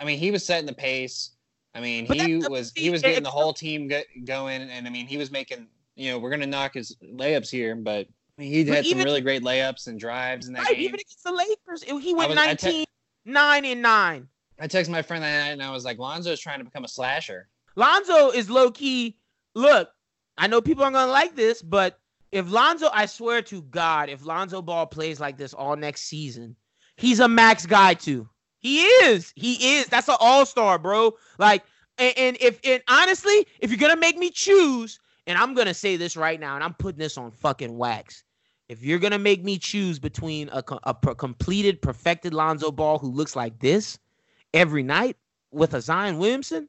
I 0.00 0.04
mean, 0.04 0.18
he 0.18 0.30
was 0.30 0.44
setting 0.44 0.66
the 0.66 0.72
pace. 0.72 1.32
I 1.74 1.80
mean, 1.80 2.06
But 2.06 2.16
he 2.16 2.36
was 2.36 2.72
he 2.74 2.88
was 2.88 3.02
getting 3.02 3.24
the 3.24 3.30
whole 3.30 3.52
team 3.52 3.88
go, 3.88 4.00
going, 4.24 4.62
and 4.62 4.86
I 4.86 4.90
mean, 4.90 5.06
he 5.06 5.16
was 5.16 5.30
making. 5.30 5.68
You 5.96 6.10
know, 6.10 6.18
we're 6.18 6.30
gonna 6.30 6.46
knock 6.46 6.74
his 6.74 6.96
layups 7.04 7.50
here, 7.50 7.76
but 7.76 8.08
he 8.38 8.64
But 8.64 8.74
had 8.76 8.86
some 8.86 8.98
really 8.98 9.20
great 9.20 9.42
layups 9.42 9.86
and 9.86 9.98
drives 9.98 10.48
in 10.48 10.54
that 10.54 10.64
Right, 10.64 10.74
game. 10.76 10.84
even 10.84 10.94
against 10.94 11.22
the 11.24 11.32
Lakers, 11.32 11.82
he 11.84 12.14
went 12.14 12.30
was- 12.30 12.38
I 12.38 12.54
te- 12.54 12.86
9, 13.24 13.64
and 13.64 13.82
9. 13.82 14.28
I 14.60 14.68
texted 14.68 14.88
my 14.90 15.02
friend 15.02 15.22
that 15.22 15.44
night, 15.46 15.52
and 15.52 15.62
I 15.62 15.70
was 15.70 15.84
like, 15.84 15.98
Lonzo's 15.98 16.40
trying 16.40 16.58
to 16.58 16.64
become 16.64 16.84
a 16.84 16.88
slasher. 16.88 17.48
Lonzo 17.76 18.30
is 18.30 18.48
low 18.50 18.70
key. 18.70 19.16
Look, 19.54 19.90
I 20.38 20.46
know 20.46 20.60
people 20.60 20.84
aren't 20.84 20.94
gonna 20.94 21.10
like 21.10 21.34
this, 21.34 21.60
but 21.62 21.98
if 22.32 22.48
Lonzo, 22.50 22.88
I 22.92 23.06
swear 23.06 23.42
to 23.42 23.62
God, 23.62 24.08
if 24.08 24.24
Lonzo 24.24 24.62
Ball 24.62 24.86
plays 24.86 25.20
like 25.20 25.36
this 25.36 25.54
all 25.54 25.76
next 25.76 26.02
season, 26.02 26.56
he's 26.96 27.20
a 27.20 27.28
max 27.28 27.66
guy 27.66 27.94
too. 27.94 28.28
He 28.58 28.82
is. 28.82 29.32
He 29.36 29.76
is. 29.78 29.86
That's 29.86 30.08
an 30.08 30.16
all 30.20 30.46
star, 30.46 30.78
bro. 30.78 31.12
Like, 31.38 31.64
and, 31.98 32.16
and 32.16 32.36
if 32.40 32.58
and 32.64 32.82
honestly, 32.88 33.46
if 33.60 33.70
you're 33.70 33.78
gonna 33.78 33.96
make 33.96 34.16
me 34.18 34.30
choose, 34.30 34.98
and 35.26 35.38
I'm 35.38 35.54
gonna 35.54 35.74
say 35.74 35.96
this 35.96 36.16
right 36.16 36.38
now, 36.38 36.54
and 36.54 36.64
I'm 36.64 36.74
putting 36.74 36.98
this 36.98 37.18
on 37.18 37.30
fucking 37.30 37.76
wax. 37.76 38.24
If 38.68 38.82
you're 38.82 38.98
gonna 38.98 39.18
make 39.18 39.44
me 39.44 39.58
choose 39.58 39.98
between 39.98 40.48
a, 40.50 40.62
a 40.84 40.94
completed, 41.14 41.82
perfected 41.82 42.34
Lonzo 42.34 42.70
Ball 42.70 42.98
who 42.98 43.10
looks 43.10 43.36
like 43.36 43.58
this 43.58 43.98
every 44.52 44.82
night 44.82 45.16
with 45.50 45.74
a 45.74 45.80
Zion 45.80 46.18
Williamson, 46.18 46.68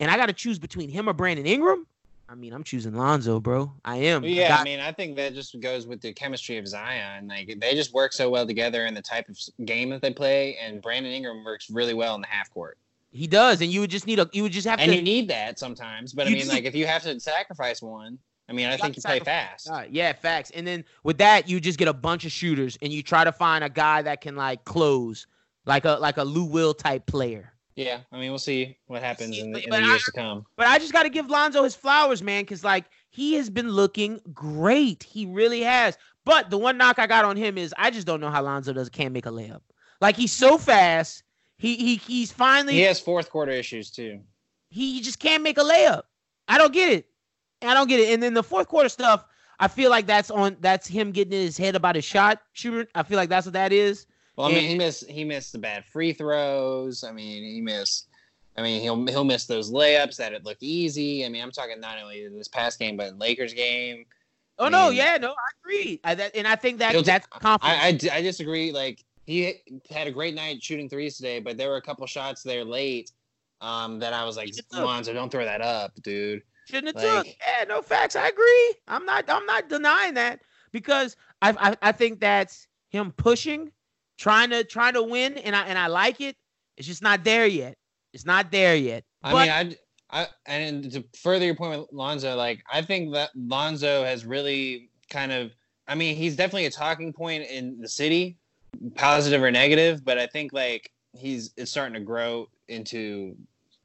and 0.00 0.10
I 0.10 0.16
got 0.16 0.26
to 0.26 0.32
choose 0.32 0.58
between 0.58 0.88
him 0.88 1.08
or 1.08 1.12
Brandon 1.12 1.46
Ingram, 1.46 1.86
I 2.28 2.34
mean, 2.34 2.52
I'm 2.52 2.64
choosing 2.64 2.94
Lonzo, 2.94 3.38
bro. 3.38 3.72
I 3.84 3.96
am. 3.98 4.22
Well, 4.22 4.30
I 4.30 4.34
yeah, 4.34 4.48
got- 4.48 4.60
I 4.60 4.64
mean, 4.64 4.80
I 4.80 4.90
think 4.92 5.16
that 5.16 5.34
just 5.34 5.58
goes 5.60 5.86
with 5.86 6.00
the 6.00 6.12
chemistry 6.12 6.58
of 6.58 6.66
Zion. 6.66 7.28
Like 7.28 7.56
they 7.60 7.74
just 7.74 7.92
work 7.92 8.12
so 8.12 8.28
well 8.28 8.46
together 8.46 8.84
and 8.84 8.96
the 8.96 9.02
type 9.02 9.28
of 9.28 9.38
game 9.64 9.90
that 9.90 10.02
they 10.02 10.12
play, 10.12 10.56
and 10.56 10.82
Brandon 10.82 11.12
Ingram 11.12 11.44
works 11.44 11.70
really 11.70 11.94
well 11.94 12.14
in 12.16 12.20
the 12.20 12.26
half 12.26 12.50
court. 12.52 12.78
He 13.16 13.26
does, 13.26 13.60
and 13.60 13.70
you 13.70 13.80
would 13.80 13.90
just 13.90 14.06
need 14.06 14.18
a. 14.18 14.28
You 14.32 14.42
would 14.44 14.52
just 14.52 14.66
have 14.66 14.78
And 14.80 14.90
to. 14.90 14.96
you 14.96 15.02
need 15.02 15.28
that 15.30 15.58
sometimes. 15.58 16.12
But 16.12 16.26
I 16.26 16.30
mean, 16.30 16.42
do. 16.44 16.48
like 16.48 16.64
if 16.64 16.74
you 16.74 16.86
have 16.86 17.02
to 17.02 17.18
sacrifice 17.18 17.82
one, 17.82 18.18
I 18.48 18.52
mean, 18.52 18.66
I 18.66 18.76
think 18.76 18.96
you 18.96 19.02
play 19.02 19.20
fast. 19.20 19.68
Right, 19.68 19.90
yeah, 19.90 20.12
facts. 20.12 20.50
And 20.54 20.66
then 20.66 20.84
with 21.02 21.18
that, 21.18 21.48
you 21.48 21.60
just 21.60 21.78
get 21.78 21.88
a 21.88 21.92
bunch 21.92 22.24
of 22.24 22.32
shooters, 22.32 22.78
and 22.82 22.92
you 22.92 23.02
try 23.02 23.24
to 23.24 23.32
find 23.32 23.64
a 23.64 23.68
guy 23.70 24.02
that 24.02 24.20
can 24.20 24.36
like 24.36 24.64
close, 24.64 25.26
like 25.64 25.84
a 25.84 25.92
like 26.00 26.16
a 26.18 26.24
Lou 26.24 26.44
Will 26.44 26.74
type 26.74 27.06
player. 27.06 27.52
Yeah, 27.74 28.00
I 28.10 28.18
mean, 28.18 28.30
we'll 28.30 28.38
see 28.38 28.78
what 28.86 29.02
happens 29.02 29.34
See, 29.36 29.40
in 29.42 29.52
the, 29.52 29.62
in 29.62 29.68
the 29.68 29.76
I- 29.76 29.80
years 29.80 30.02
to 30.04 30.12
come. 30.12 30.46
But 30.56 30.66
I 30.66 30.78
just 30.78 30.94
got 30.94 31.02
to 31.02 31.10
give 31.10 31.28
Lonzo 31.28 31.62
his 31.62 31.74
flowers, 31.74 32.22
man, 32.22 32.42
because 32.42 32.64
like 32.64 32.86
he 33.10 33.34
has 33.34 33.50
been 33.50 33.68
looking 33.70 34.20
great. 34.32 35.02
He 35.02 35.26
really 35.26 35.60
has. 35.60 35.98
But 36.24 36.48
the 36.50 36.56
one 36.58 36.78
knock 36.78 36.98
I 36.98 37.06
got 37.06 37.24
on 37.24 37.36
him 37.36 37.58
is 37.58 37.74
I 37.78 37.90
just 37.90 38.06
don't 38.06 38.20
know 38.20 38.30
how 38.30 38.42
Lonzo 38.42 38.72
does 38.72 38.88
can't 38.88 39.12
make 39.12 39.26
a 39.26 39.30
layup. 39.30 39.60
Like 40.00 40.16
he's 40.16 40.32
so 40.32 40.56
fast, 40.58 41.22
He 41.58 41.76
he 41.76 41.96
he's 41.96 42.30
finally 42.32 42.74
He 42.74 42.80
has 42.82 43.00
fourth 43.00 43.30
quarter 43.30 43.52
issues 43.52 43.90
too. 43.90 44.20
he 44.68 45.00
just 45.00 45.18
can't 45.18 45.42
make 45.42 45.58
a 45.58 45.62
layup. 45.62 46.02
I 46.48 46.58
don't 46.58 46.72
get 46.72 46.90
it. 46.92 47.06
I 47.62 47.72
don't 47.74 47.88
get 47.88 48.00
it. 48.00 48.12
And 48.12 48.22
then 48.22 48.34
the 48.34 48.42
fourth 48.42 48.68
quarter 48.68 48.88
stuff, 48.90 49.24
I 49.58 49.68
feel 49.68 49.90
like 49.90 50.06
that's 50.06 50.30
on 50.30 50.56
that's 50.60 50.86
him 50.86 51.12
getting 51.12 51.32
in 51.32 51.40
his 51.40 51.56
head 51.56 51.74
about 51.74 51.94
his 51.96 52.04
shot 52.04 52.42
shooter. 52.52 52.86
I 52.94 53.02
feel 53.02 53.16
like 53.16 53.30
that's 53.30 53.46
what 53.46 53.54
that 53.54 53.72
is. 53.72 54.06
Well, 54.36 54.46
I 54.48 54.50
mean, 54.50 54.58
And- 54.58 54.66
he 54.68 54.74
missed 54.76 55.08
he 55.10 55.24
missed 55.24 55.52
the 55.52 55.58
bad 55.58 55.84
free 55.86 56.12
throws. 56.12 57.04
I 57.04 57.12
mean, 57.12 57.42
he 57.42 57.60
missed. 57.62 58.08
I 58.58 58.62
mean, 58.62 58.82
he'll 58.82 59.06
he'll 59.06 59.24
miss 59.24 59.46
those 59.46 59.70
layups 59.72 60.16
that 60.16 60.32
it 60.34 60.44
looked 60.44 60.62
easy. 60.62 61.24
I 61.24 61.30
mean, 61.30 61.42
I'm 61.42 61.50
talking 61.52 61.80
not 61.80 61.98
only 62.02 62.28
this 62.28 62.48
past 62.48 62.78
game, 62.78 62.96
but 62.98 63.08
in 63.08 63.18
Lakers 63.18 63.54
game. 63.54 64.04
Oh 64.58 64.66
I 64.66 64.68
no, 64.70 64.88
yeah, 64.90 65.16
no, 65.18 65.30
I 65.32 65.34
agree. 65.62 66.00
I, 66.04 66.14
that, 66.14 66.34
and 66.36 66.46
I 66.48 66.56
think 66.56 66.78
that 66.78 67.02
that's 67.04 67.26
confidence. 67.26 68.04
I, 68.04 68.14
I 68.14 68.18
I 68.18 68.22
disagree. 68.22 68.72
Like 68.72 69.04
he 69.26 69.60
had 69.90 70.06
a 70.06 70.12
great 70.12 70.34
night 70.34 70.62
shooting 70.62 70.88
threes 70.88 71.16
today, 71.16 71.40
but 71.40 71.56
there 71.56 71.68
were 71.68 71.76
a 71.76 71.82
couple 71.82 72.06
shots 72.06 72.42
there 72.42 72.64
late 72.64 73.10
um, 73.60 73.98
that 73.98 74.12
I 74.12 74.24
was 74.24 74.36
like, 74.36 74.50
Lonzo, 74.72 75.12
don't 75.12 75.30
throw 75.30 75.44
that 75.44 75.60
up, 75.60 75.92
dude. 76.02 76.42
Shouldn't 76.68 76.98
have 76.98 77.24
took. 77.24 77.26
Yeah, 77.26 77.64
no 77.68 77.82
facts. 77.82 78.16
I 78.16 78.28
agree. 78.28 78.74
I'm 78.88 79.04
not. 79.04 79.28
I'm 79.28 79.46
not 79.46 79.68
denying 79.68 80.14
that 80.14 80.40
because 80.72 81.16
I, 81.42 81.54
I 81.58 81.88
I 81.88 81.92
think 81.92 82.18
that's 82.20 82.66
him 82.88 83.12
pushing, 83.12 83.70
trying 84.18 84.50
to 84.50 84.64
trying 84.64 84.94
to 84.94 85.02
win, 85.02 85.38
and 85.38 85.54
I 85.54 85.66
and 85.66 85.78
I 85.78 85.86
like 85.86 86.20
it. 86.20 86.36
It's 86.76 86.86
just 86.86 87.02
not 87.02 87.22
there 87.24 87.46
yet. 87.46 87.76
It's 88.12 88.26
not 88.26 88.50
there 88.50 88.74
yet. 88.76 89.04
I 89.22 89.32
But- 89.32 89.38
mean, 89.68 89.76
I, 90.10 90.22
I, 90.22 90.28
and 90.46 90.90
to 90.92 91.04
further 91.20 91.44
your 91.44 91.54
point 91.54 91.80
with 91.80 91.92
Lonzo, 91.92 92.34
like 92.36 92.62
I 92.72 92.82
think 92.82 93.12
that 93.14 93.30
Lonzo 93.36 94.04
has 94.04 94.24
really 94.24 94.90
kind 95.10 95.32
of, 95.32 95.52
I 95.88 95.94
mean, 95.94 96.16
he's 96.16 96.36
definitely 96.36 96.66
a 96.66 96.70
talking 96.70 97.12
point 97.12 97.44
in 97.48 97.80
the 97.80 97.88
city, 97.88 98.38
positive 98.94 99.42
or 99.42 99.50
negative, 99.50 100.04
but 100.04 100.18
I 100.18 100.26
think 100.26 100.52
like 100.52 100.90
he's 101.12 101.52
it's 101.56 101.70
starting 101.70 101.94
to 101.94 102.00
grow 102.00 102.48
into 102.68 103.36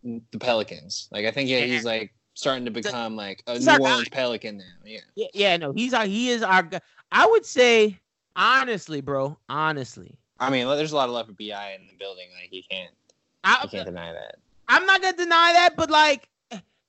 the 0.04 0.40
Pelicans. 0.40 1.08
Like 1.12 1.26
I 1.26 1.32
think 1.32 1.50
yeah, 1.50 1.62
he's 1.62 1.86
like 1.86 2.14
starting 2.34 2.66
to 2.66 2.72
become 2.72 3.16
like 3.16 3.44
a 3.48 3.54
He's 3.54 3.66
New 3.66 3.74
our 3.74 3.80
guy. 3.80 3.90
Orleans 3.92 4.10
Pelican 4.10 4.58
now. 4.58 4.64
Yeah. 4.86 5.00
Yeah, 5.16 5.28
yeah, 5.34 5.58
no, 5.58 5.74
he's 5.74 5.94
our 5.94 6.06
he 6.06 6.30
is 6.30 6.44
our. 6.44 6.70
I 7.12 7.26
would 7.26 7.46
say 7.46 8.00
honestly, 8.36 9.02
bro, 9.02 9.38
honestly, 9.50 10.18
I 10.40 10.50
mean, 10.50 10.68
there's 10.68 10.92
a 10.92 10.96
lot 10.96 11.10
of 11.10 11.14
love 11.14 11.28
for 11.28 11.34
Bi 11.34 11.78
in 11.80 11.88
the 11.88 11.96
building. 12.00 12.28
Like 12.40 12.50
he 12.50 12.64
can't, 12.64 12.94
I, 13.44 13.60
you 13.64 13.70
can't 13.70 13.86
deny 13.86 14.12
that. 14.14 14.36
I'm 14.68 14.86
not 14.86 15.02
gonna 15.02 15.18
deny 15.18 15.54
that, 15.54 15.76
but 15.76 15.90
like, 15.90 16.30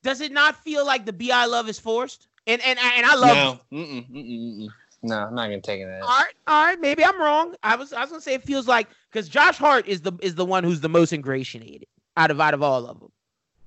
does 0.02 0.20
it 0.20 0.32
not 0.32 0.56
feel 0.62 0.86
like 0.86 1.04
the 1.04 1.12
Bi 1.12 1.44
love 1.46 1.68
is 1.68 1.78
forced? 1.78 2.28
And 2.46 2.62
and 2.62 2.78
and 2.78 3.06
I 3.06 3.14
love. 3.14 3.60
No, 3.70 3.78
mm-mm, 3.78 4.10
mm-mm, 4.10 4.60
mm-mm. 4.60 4.68
No, 5.02 5.18
I'm 5.18 5.34
not 5.34 5.46
gonna 5.46 5.60
take 5.60 5.80
it. 5.80 6.02
All 6.02 6.08
right, 6.08 6.32
all 6.46 6.64
right, 6.64 6.80
maybe 6.80 7.04
I'm 7.04 7.20
wrong. 7.20 7.54
I 7.62 7.76
was 7.76 7.92
I 7.92 8.00
was 8.00 8.10
gonna 8.10 8.22
say 8.22 8.34
it 8.34 8.42
feels 8.42 8.68
like 8.68 8.88
because 9.10 9.28
Josh 9.28 9.56
Hart 9.58 9.86
is 9.88 10.00
the 10.00 10.12
is 10.22 10.34
the 10.36 10.44
one 10.44 10.62
who's 10.62 10.80
the 10.80 10.88
most 10.88 11.12
ingratiated 11.12 11.88
out 12.16 12.30
of 12.30 12.40
out 12.40 12.54
of 12.54 12.62
all 12.62 12.86
of 12.86 13.00
them. 13.00 13.10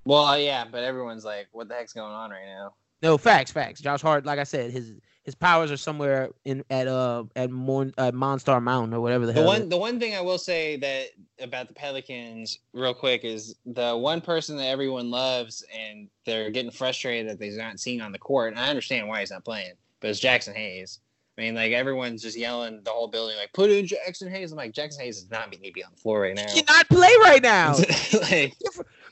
Well, 0.06 0.26
uh, 0.26 0.38
yeah, 0.38 0.66
but 0.72 0.84
everyone's 0.84 1.26
like, 1.26 1.48
"What 1.52 1.68
the 1.68 1.76
heck's 1.76 1.94
going 1.94 2.14
on 2.14 2.30
right 2.30 2.46
now?" 2.46 2.74
No 3.02 3.18
facts, 3.18 3.52
facts. 3.52 3.82
Josh 3.82 4.02
Hart, 4.02 4.26
like 4.26 4.40
I 4.40 4.44
said, 4.46 4.72
his 4.72 4.94
his 5.24 5.36
powers 5.36 5.72
are 5.72 5.78
somewhere 5.78 6.30
in 6.46 6.64
at 6.70 6.88
uh 6.88 7.26
at 7.36 7.50
Mon, 7.50 7.94
uh, 7.98 8.12
Monstar 8.12 8.62
Mountain 8.62 8.94
or 8.94 9.02
whatever 9.02 9.26
the, 9.26 9.34
The 9.34 9.42
hell. 9.42 9.48
one, 9.48 9.70
the 9.70 9.78
one 9.78 10.00
thing 10.00 10.16
I 10.16 10.22
will 10.22 10.38
say 10.38 10.78
that 10.78 11.08
about 11.42 11.68
the 11.68 11.74
Pelicans, 11.74 12.60
real 12.74 12.94
quick, 12.94 13.26
is 13.26 13.56
the 13.66 13.98
one 13.98 14.22
person 14.22 14.56
that 14.58 14.68
everyone 14.68 15.12
loves, 15.12 15.66
and 15.78 16.08
they're 16.26 16.50
getting 16.52 16.72
frustrated 16.72 17.30
that 17.30 17.40
they're 17.40 17.58
not 17.58 17.80
seeing 17.80 18.02
on 18.02 18.12
the 18.12 18.20
court. 18.20 18.54
And 18.54 18.60
I 18.60 18.70
understand 18.70 19.08
why 19.08 19.20
he's 19.20 19.32
not 19.32 19.44
playing, 19.44 19.74
but 20.00 20.10
it's 20.10 20.22
Jaxson 20.22 20.56
Hayes. 20.56 21.00
I 21.38 21.42
mean, 21.42 21.56
like 21.56 21.74
everyone's 21.74 22.22
just 22.22 22.38
yelling 22.38 22.82
the 22.84 22.92
whole 22.92 23.08
building, 23.08 23.36
like 23.38 23.52
"Put 23.54 23.70
in 23.70 23.86
Jaxson 23.86 24.30
Hayes." 24.30 24.52
I'm 24.52 24.58
like, 24.58 24.72
Jaxson 24.72 25.02
Hayes 25.02 25.22
does 25.22 25.30
not 25.30 25.50
need 25.50 25.68
to 25.68 25.74
be 25.74 25.84
on 25.84 25.92
the 25.94 25.98
floor 25.98 26.22
right 26.22 26.36
now. 26.36 26.46
he 26.48 26.62
cannot 26.62 26.88
play 26.90 27.14
right 27.22 27.44
now, 27.44 27.76
like, 28.22 28.56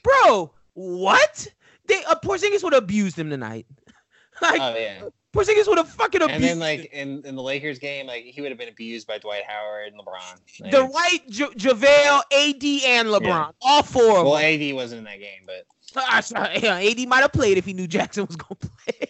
bro. 0.04 0.52
What? 0.76 1.48
They 1.88 2.04
uh, 2.06 2.16
Porzingis 2.24 2.64
would 2.64 2.74
have 2.74 2.84
abused 2.84 3.18
him 3.20 3.30
tonight. 3.30 3.66
like 4.42 4.62
oh 4.62 4.76
yeah. 4.76 5.04
Porzingis 5.34 5.68
would 5.68 5.78
have 5.78 5.90
fucking 5.90 6.22
abused. 6.22 6.42
And 6.42 6.44
then 6.44 6.60
like 6.60 6.92
in, 6.94 7.24
in 7.26 7.36
the 7.36 7.42
Lakers 7.42 7.80
game, 7.80 8.08
like 8.08 8.24
he 8.24 8.42
would 8.42 8.52
have 8.52 8.58
been 8.58 8.70
abused 8.70 9.08
by 9.08 9.18
Dwight 9.18 9.44
Howard 9.48 9.92
and 9.92 10.00
LeBron. 10.00 10.92
Like, 10.94 11.28
J- 11.28 11.46
JaVale, 11.46 12.22
AD, 12.32 12.64
and 12.88 13.08
LeBron, 13.10 13.24
Yeah. 13.24 13.52
all 13.62 13.84
four 13.84 14.20
of 14.20 14.26
well, 14.26 14.36
them. 14.36 14.62
AD 14.62 14.76
wasn't 14.76 15.00
in 15.00 15.06
that 15.06 15.20
game, 15.20 15.42
but 15.46 15.66
Ah, 15.96 16.22
sorry, 16.22 16.60
yeah, 16.60 16.78
AD 16.80 17.08
might 17.08 17.22
have 17.22 17.34
played 17.34 17.58
if 17.58 17.66
he 17.66 17.74
knew 17.74 17.88
Jackson 17.88 18.26
was 18.26 18.36
gonna 18.36 18.56
play 18.56 19.10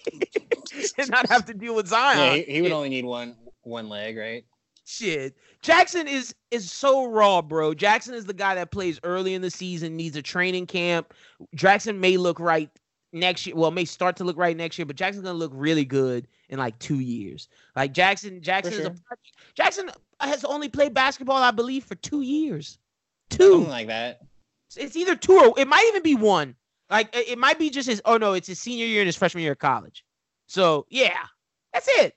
and 0.97 1.09
not 1.09 1.29
have 1.29 1.45
to 1.45 1.53
deal 1.53 1.75
with 1.75 1.87
Zion. 1.87 2.17
yeah, 2.17 2.35
he, 2.35 2.53
he 2.53 2.61
would 2.61 2.71
only 2.71 2.89
need 2.89 3.05
one 3.05 3.35
one 3.63 3.89
leg, 3.89 4.17
right? 4.17 4.45
Shit. 4.85 5.35
Jaxson 5.63 6.07
is 6.07 6.35
is 6.51 6.71
so 6.71 7.05
raw, 7.05 7.41
bro. 7.41 7.73
Jaxson 7.73 8.13
is 8.13 8.25
the 8.25 8.33
guy 8.33 8.55
that 8.55 8.71
plays 8.71 8.99
early 9.03 9.33
in 9.33 9.41
the 9.41 9.49
season, 9.49 9.95
needs 9.95 10.17
a 10.17 10.21
training 10.21 10.67
camp. 10.67 11.13
Jaxson 11.55 11.97
may 11.97 12.17
look 12.17 12.39
right 12.39 12.69
next 13.13 13.45
year. 13.45 13.55
Well, 13.55 13.71
may 13.71 13.85
start 13.85 14.17
to 14.17 14.25
look 14.25 14.37
right 14.37 14.57
next 14.57 14.77
year, 14.77 14.85
but 14.85 14.97
Jaxson's 14.97 15.21
gonna 15.21 15.33
look 15.33 15.53
really 15.55 15.85
good 15.85 16.27
in 16.49 16.59
like 16.59 16.77
two 16.79 16.99
years. 16.99 17.47
Like 17.75 17.93
Jaxson, 17.93 18.41
Jaxson 18.41 18.71
is 18.71 18.85
a. 18.85 18.95
Jaxson 19.57 19.89
has 20.19 20.43
only 20.43 20.67
played 20.67 20.93
basketball, 20.93 21.37
I 21.37 21.51
believe, 21.51 21.85
for 21.85 21.95
two 21.95 22.21
years. 22.21 22.77
Two 23.29 23.51
Something 23.51 23.69
like 23.69 23.87
that. 23.87 24.19
It's 24.75 24.95
either 24.95 25.15
two 25.15 25.39
or 25.39 25.59
it 25.59 25.67
might 25.67 25.85
even 25.89 26.03
be 26.03 26.15
one. 26.15 26.55
Like 26.89 27.09
it 27.15 27.37
might 27.37 27.57
be 27.57 27.69
just 27.69 27.87
his. 27.87 28.01
Oh 28.03 28.17
no, 28.17 28.33
it's 28.33 28.47
his 28.47 28.59
senior 28.59 28.85
year 28.85 29.01
and 29.01 29.07
his 29.07 29.15
freshman 29.15 29.43
year 29.43 29.53
of 29.53 29.59
college. 29.59 30.03
So 30.53 30.85
yeah, 30.91 31.17
that's 31.73 31.87
it. 31.87 32.15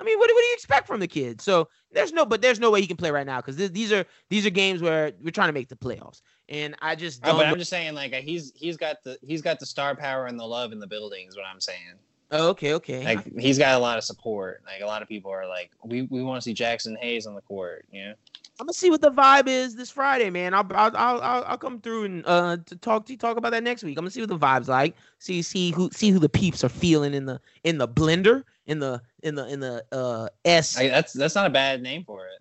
I 0.00 0.04
mean, 0.04 0.18
what, 0.18 0.26
do- 0.28 0.34
what 0.34 0.40
do 0.40 0.46
you 0.46 0.54
expect 0.54 0.86
from 0.86 1.00
the 1.00 1.06
kid? 1.06 1.40
So 1.42 1.68
there's 1.92 2.12
no, 2.14 2.24
but 2.24 2.40
there's 2.40 2.58
no 2.58 2.70
way 2.70 2.80
he 2.80 2.86
can 2.86 2.96
play 2.96 3.10
right 3.10 3.26
now 3.26 3.42
because 3.42 3.56
these 3.70 3.92
are 3.92 4.06
these 4.30 4.46
are 4.46 4.50
games 4.50 4.80
where 4.80 5.12
we're 5.22 5.30
trying 5.30 5.48
to 5.48 5.52
make 5.52 5.68
the 5.68 5.76
playoffs, 5.76 6.22
and 6.48 6.74
I 6.80 6.94
just 6.94 7.20
Oh, 7.24 7.28
don't. 7.28 7.36
but 7.40 7.46
I'm 7.46 7.58
just 7.58 7.68
saying, 7.70 7.94
like 7.94 8.14
he's 8.14 8.52
he's 8.56 8.78
got 8.78 9.02
the 9.04 9.18
he's 9.22 9.42
got 9.42 9.60
the 9.60 9.66
star 9.66 9.94
power 9.94 10.26
and 10.26 10.40
the 10.40 10.44
love 10.46 10.72
in 10.72 10.80
the 10.80 10.86
building 10.86 11.28
is 11.28 11.36
what 11.36 11.44
I'm 11.44 11.60
saying. 11.60 11.98
oh, 12.30 12.48
okay, 12.48 12.72
okay. 12.72 13.04
Like 13.04 13.38
he's 13.38 13.58
got 13.58 13.74
a 13.76 13.78
lot 13.78 13.98
of 13.98 14.04
support. 14.04 14.62
Like 14.66 14.80
a 14.80 14.86
lot 14.86 15.02
of 15.02 15.08
people 15.08 15.30
are 15.30 15.46
like, 15.46 15.70
we, 15.84 16.02
we 16.02 16.22
want 16.22 16.42
to 16.42 16.44
see 16.44 16.54
Jaxson 16.54 16.96
Hayes 16.98 17.26
on 17.26 17.34
the 17.34 17.42
court. 17.42 17.84
You 17.92 18.06
know, 18.06 18.14
I'm 18.60 18.66
gonna 18.66 18.72
see 18.72 18.90
what 18.90 19.00
the 19.00 19.10
vibe 19.10 19.48
is 19.48 19.74
this 19.74 19.90
Friday, 19.90 20.30
man. 20.30 20.54
I'll 20.54 20.66
I'll 20.72 20.96
I'll, 20.96 21.44
I'll, 21.44 21.58
come 21.58 21.80
through 21.80 22.04
and 22.04 22.24
uh 22.24 22.58
to 22.66 22.76
talk 22.76 23.04
to 23.06 23.16
talk 23.16 23.36
about 23.36 23.50
that 23.50 23.64
next 23.64 23.82
week. 23.82 23.98
I'm 23.98 24.04
gonna 24.04 24.10
see 24.10 24.20
what 24.20 24.28
the 24.28 24.38
vibes 24.38 24.68
like. 24.68 24.94
See 25.18 25.42
see 25.42 25.72
who 25.72 25.90
see 25.92 26.10
who 26.10 26.20
the 26.20 26.28
peeps 26.28 26.62
are 26.62 26.68
feeling 26.68 27.14
in 27.14 27.26
the 27.26 27.40
in 27.64 27.78
the 27.78 27.88
blender 27.88 28.44
in 28.66 28.78
the 28.78 29.02
in 29.24 29.34
the 29.34 29.46
in 29.48 29.58
the 29.58 29.84
uh 29.90 30.28
S. 30.44 30.78
I, 30.78 30.86
that's 30.86 31.12
that's 31.12 31.34
not 31.34 31.46
a 31.46 31.50
bad 31.50 31.82
name 31.82 32.04
for 32.04 32.26
it. 32.26 32.40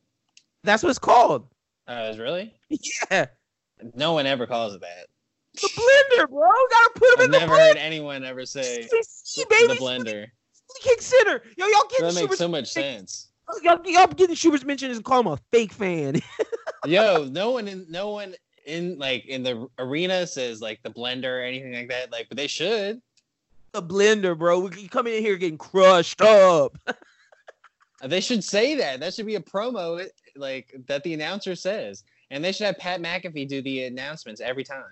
That's 0.63 0.83
what 0.83 0.89
it's 0.91 0.99
called. 0.99 1.47
Uh, 1.87 2.09
is 2.11 2.19
really? 2.19 2.53
Yeah, 3.11 3.25
No 3.95 4.13
one 4.13 4.25
ever 4.27 4.45
calls 4.45 4.75
it 4.75 4.81
that. 4.81 5.07
the 5.55 5.67
blender, 5.67 6.29
bro. 6.29 6.47
Gotta 6.69 6.91
put 6.95 7.07
him 7.07 7.15
I've 7.17 7.25
in 7.25 7.31
the 7.31 7.37
blender. 7.37 7.41
never 7.41 7.55
heard 7.55 7.77
anyone 7.77 8.23
ever 8.23 8.45
say 8.45 8.83
the 8.83 9.77
blender. 9.79 10.27
kick 10.81 11.01
center. 11.01 11.41
Yo, 11.57 11.65
y'all 11.65 11.83
That 11.99 12.15
makes 12.15 12.37
so 12.37 12.47
much 12.47 12.67
sense. 12.67 13.29
Y'all, 13.61 13.79
y'all 13.85 14.07
getting 14.07 14.35
Schubert's 14.35 14.65
mention 14.65 14.91
and 14.91 15.03
call 15.03 15.19
him 15.21 15.27
a 15.27 15.39
fake 15.51 15.73
fan. 15.73 16.21
Yo, 16.85 17.25
no 17.31 17.51
one 17.51 17.67
in 17.67 17.85
no 17.89 18.09
one 18.09 18.35
in 18.65 18.97
like 18.97 19.25
in 19.25 19.43
the 19.43 19.67
arena 19.79 20.25
says 20.27 20.61
like 20.61 20.81
the 20.83 20.89
blender 20.89 21.39
or 21.39 21.41
anything 21.41 21.73
like 21.73 21.89
that. 21.89 22.11
Like, 22.11 22.27
but 22.29 22.37
they 22.37 22.47
should. 22.47 23.01
the 23.71 23.83
blender, 23.83 24.37
bro. 24.37 24.59
We 24.59 24.87
coming 24.87 25.13
in 25.13 25.21
here 25.21 25.37
getting 25.37 25.57
crushed 25.57 26.21
up. 26.21 26.77
Uh, 28.01 28.07
they 28.07 28.19
should 28.19 28.43
say 28.43 28.75
that. 28.75 28.99
That 28.99 29.13
should 29.13 29.25
be 29.25 29.35
a 29.35 29.39
promo 29.39 30.05
like 30.35 30.75
that 30.87 31.03
the 31.03 31.13
announcer 31.13 31.55
says. 31.55 32.03
And 32.31 32.43
they 32.43 32.51
should 32.51 32.65
have 32.65 32.77
Pat 32.77 33.01
McAfee 33.01 33.47
do 33.47 33.61
the 33.61 33.85
announcements 33.85 34.41
every 34.41 34.63
time. 34.63 34.91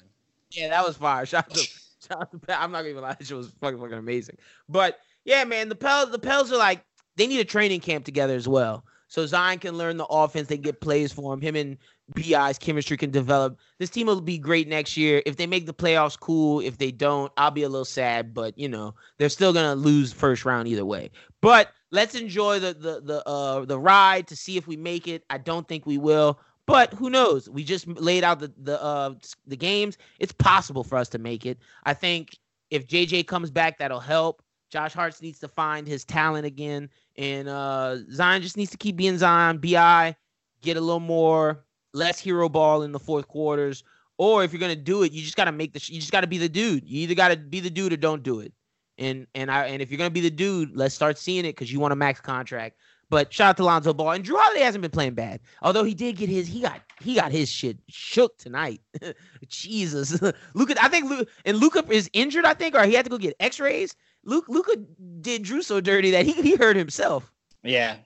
Yeah, 0.52 0.70
that 0.70 0.86
was 0.86 0.96
fire. 0.96 1.26
Shout 1.26 1.46
out 1.46 1.54
to, 1.56 1.60
shout 2.08 2.22
out 2.22 2.32
to 2.32 2.40
Pat. 2.40 2.62
I'm 2.62 2.72
not 2.72 2.84
gonna 2.84 3.02
lie, 3.02 3.16
that 3.20 3.32
was 3.32 3.52
fucking 3.60 3.80
fucking 3.80 3.98
amazing. 3.98 4.38
But 4.70 5.00
yeah, 5.26 5.44
man, 5.44 5.68
the 5.68 5.76
Pels, 5.76 6.12
the 6.12 6.20
Pels 6.20 6.52
are 6.54 6.58
like 6.58 6.86
they 7.22 7.28
need 7.28 7.40
a 7.40 7.46
training 7.46 7.82
camp 7.82 8.04
together 8.04 8.34
as 8.34 8.48
well. 8.48 8.84
So 9.08 9.28
Zion 9.28 9.60
can 9.60 9.78
learn 9.78 9.98
the 9.98 10.08
offense, 10.08 10.48
they 10.48 10.58
get 10.58 10.82
plays 10.82 11.14
for 11.14 11.32
him. 11.32 11.40
Him 11.40 11.56
and 11.56 11.78
Bi's 12.16 12.58
chemistry 12.58 12.98
can 12.98 13.12
develop. 13.12 13.60
This 13.78 13.92
team 13.92 14.08
will 14.08 14.22
be 14.22 14.40
great 14.40 14.68
next 14.68 14.98
year. 14.98 15.22
If 15.28 15.38
they 15.38 15.46
make 15.46 15.68
the 15.68 15.74
playoffs, 15.74 16.20
cool. 16.20 16.62
If 16.62 16.80
they 16.80 16.90
don't, 16.90 17.32
I'll 17.38 17.52
be 17.52 17.62
a 17.62 17.70
little 17.70 17.86
sad. 17.86 18.34
But 18.34 18.58
you 18.58 18.68
know, 18.68 18.96
they're 19.20 19.30
still 19.30 19.54
gonna 19.54 19.76
lose 19.76 20.12
first 20.12 20.46
round 20.46 20.68
either 20.68 20.84
way. 20.84 21.12
But 21.42 21.72
let's 21.92 22.16
enjoy 22.16 22.58
the 22.58 22.74
the 22.74 23.02
the 23.02 23.28
uh 23.28 23.66
the 23.66 23.78
ride 23.78 24.28
to 24.30 24.36
see 24.36 24.58
if 24.58 24.66
we 24.66 24.76
make 24.76 25.08
it. 25.08 25.24
I 25.30 25.38
don't 25.38 25.68
think 25.68 25.86
we 25.86 26.00
will. 26.00 26.40
But 26.66 26.92
who 26.96 27.12
knows? 27.12 27.48
We 27.48 27.64
just 27.64 27.88
laid 27.88 28.24
out 28.24 28.40
the 28.40 28.52
the 28.58 28.82
uh 28.82 29.14
the 29.46 29.58
games. 29.58 30.00
It's 30.18 30.34
possible 30.34 30.84
for 30.84 30.98
us 30.98 31.10
to 31.10 31.20
make 31.20 31.46
it. 31.46 31.60
I 31.84 31.94
think 31.94 32.36
if 32.72 32.88
JJ 32.88 33.28
comes 33.28 33.52
back, 33.52 33.78
that'll 33.78 34.00
help. 34.00 34.42
Josh 34.72 34.94
Hart 34.94 35.22
needs 35.22 35.40
to 35.40 35.48
find 35.48 35.86
his 35.86 36.04
talent 36.06 36.46
again, 36.46 36.90
and 37.18 37.48
uh 37.48 37.98
Zion 38.12 38.42
just 38.42 38.58
needs 38.58 38.72
to 38.72 38.78
keep 38.78 38.96
being 38.96 39.18
Zion. 39.18 39.58
Bi 39.58 40.16
get 40.62 40.78
a 40.78 40.82
little 40.82 41.00
more 41.00 41.64
less 41.94 42.20
hero 42.20 42.48
ball 42.48 42.84
in 42.84 42.92
the 42.92 43.00
fourth 43.00 43.28
quarters. 43.28 43.84
Or 44.18 44.44
if 44.44 44.54
you're 44.54 44.60
gonna 44.60 44.76
do 44.76 45.04
it, 45.04 45.12
you 45.12 45.22
just 45.22 45.36
gotta 45.36 45.52
make 45.52 45.74
the. 45.74 45.82
You 45.92 46.00
just 46.00 46.12
gotta 46.12 46.28
be 46.28 46.38
the 46.38 46.50
dude. 46.50 46.88
You 46.88 47.02
either 47.02 47.16
gotta 47.16 47.36
be 47.36 47.60
the 47.60 47.70
dude 47.70 47.94
or 47.94 47.98
don't 47.98 48.24
do 48.24 48.40
it. 48.40 48.54
And 48.98 49.28
and 49.36 49.52
I 49.52 49.66
and 49.66 49.82
if 49.82 49.92
you're 49.92 49.98
gonna 49.98 50.10
be 50.10 50.22
the 50.22 50.30
dude, 50.30 50.76
let's 50.76 50.96
start 50.96 51.18
seeing 51.18 51.46
it 51.46 51.56
because 51.56 51.72
you 51.72 51.80
want 51.80 51.92
a 51.92 51.96
max 51.96 52.22
contract. 52.22 52.78
But 53.10 53.34
shout 53.34 53.50
out 53.50 53.58
to 53.58 53.66
Lonzo 53.66 53.94
Ball 53.94 54.12
and 54.12 54.24
Jrue 54.24 54.38
Holiday 54.38 54.62
hasn't 54.62 54.82
been 54.82 54.92
playing 54.92 55.16
bad. 55.16 55.42
Although 55.64 55.84
he 55.84 55.94
did 55.94 56.16
get 56.16 56.30
his, 56.30 56.48
he 56.48 56.62
got 56.62 56.80
he 57.02 57.14
got 57.14 57.32
his 57.32 57.50
shit 57.50 57.78
shook 57.90 58.38
tonight. 58.38 58.80
Jesus, 59.48 60.22
Luka, 60.54 60.76
I 60.82 60.88
think 60.88 61.10
Luka 61.10 61.30
and 61.44 61.58
Luka 61.58 61.84
is 61.90 62.10
injured. 62.14 62.46
I 62.46 62.54
think, 62.54 62.74
or 62.74 62.84
he 62.86 62.94
had 62.94 63.04
to 63.04 63.12
go 63.12 63.18
get 63.18 63.36
X-rays. 63.42 63.96
Luke 64.24 64.46
Luka 64.48 64.76
did 65.22 65.44
Jrue 65.44 65.64
so 65.64 65.82
dirty 65.82 66.12
that 66.12 66.26
he 66.26 66.34
he 66.34 66.56
hurt 66.56 66.76
himself. 66.76 67.32
Yeah, 67.64 67.98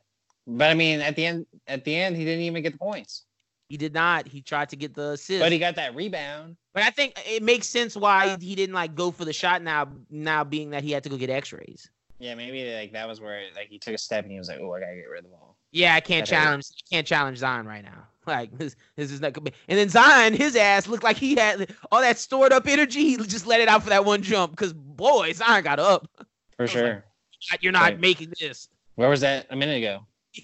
but 0.47 0.69
I 0.69 0.73
mean, 0.73 1.01
at 1.01 1.15
the 1.15 1.25
end, 1.25 1.45
at 1.67 1.83
the 1.83 1.95
end, 1.95 2.15
he 2.15 2.25
didn't 2.25 2.43
even 2.43 2.63
get 2.63 2.73
the 2.73 2.79
points. 2.79 3.25
He 3.69 3.77
did 3.77 3.93
not. 3.93 4.27
He 4.27 4.41
tried 4.41 4.69
to 4.69 4.75
get 4.75 4.93
the 4.93 5.11
assist, 5.11 5.39
but 5.39 5.51
he 5.51 5.59
got 5.59 5.75
that 5.75 5.95
rebound. 5.95 6.55
But 6.73 6.83
I 6.83 6.89
think 6.91 7.19
it 7.25 7.41
makes 7.41 7.67
sense 7.67 7.95
why 7.95 8.37
he 8.39 8.55
didn't 8.55 8.75
like 8.75 8.95
go 8.95 9.11
for 9.11 9.25
the 9.25 9.33
shot 9.33 9.61
now. 9.61 9.87
Now 10.09 10.43
being 10.43 10.69
that 10.71 10.83
he 10.83 10.91
had 10.91 11.03
to 11.03 11.09
go 11.09 11.17
get 11.17 11.29
X-rays. 11.29 11.89
Yeah, 12.19 12.35
maybe 12.35 12.73
like 12.73 12.93
that 12.93 13.07
was 13.07 13.19
where 13.19 13.43
like 13.55 13.67
he 13.67 13.79
took 13.79 13.93
a 13.93 13.97
step 13.97 14.23
and 14.23 14.31
he 14.31 14.37
was 14.37 14.47
like, 14.47 14.59
"Oh, 14.61 14.73
I 14.73 14.79
gotta 14.79 14.95
get 14.95 15.09
rid 15.09 15.19
of 15.19 15.23
the 15.25 15.29
ball." 15.31 15.57
Yeah, 15.71 15.95
I 15.95 15.99
can't 15.99 16.25
challenge. 16.25 16.67
Can't 16.89 17.05
challenge 17.05 17.39
Zion 17.39 17.65
right 17.65 17.83
now. 17.83 18.07
Like 18.27 18.57
this, 18.57 18.75
this 18.95 19.11
is 19.11 19.21
not. 19.21 19.33
Gonna 19.33 19.51
be 19.51 19.53
and 19.67 19.77
then 19.77 19.89
Zion, 19.89 20.33
his 20.33 20.55
ass 20.55 20.87
looked 20.87 21.03
like 21.03 21.17
he 21.17 21.35
had 21.35 21.73
all 21.91 22.01
that 22.01 22.17
stored 22.17 22.51
up 22.51 22.67
energy. 22.67 23.01
He 23.03 23.17
just 23.17 23.45
let 23.45 23.61
it 23.61 23.67
out 23.67 23.83
for 23.83 23.89
that 23.89 24.03
one 24.03 24.23
jump. 24.23 24.51
Because 24.51 24.73
boy, 24.73 25.31
Zion 25.33 25.63
got 25.63 25.79
up. 25.79 26.07
For 26.57 26.65
sure. 26.65 27.05
Like, 27.51 27.61
You're 27.61 27.71
not 27.71 27.83
right. 27.83 27.99
making 27.99 28.33
this. 28.39 28.69
Where 28.95 29.09
was 29.09 29.21
that 29.21 29.45
a 29.49 29.55
minute 29.55 29.77
ago? 29.77 30.05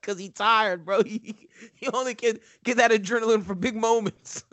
Because 0.00 0.20
he 0.20 0.28
tired, 0.28 0.84
bro. 0.84 1.02
He, 1.06 1.48
he 1.74 1.88
only 1.88 2.14
can 2.14 2.38
get 2.62 2.76
that 2.76 2.90
adrenaline 2.90 3.44
for 3.44 3.54
big 3.54 3.74
moments. 3.74 4.44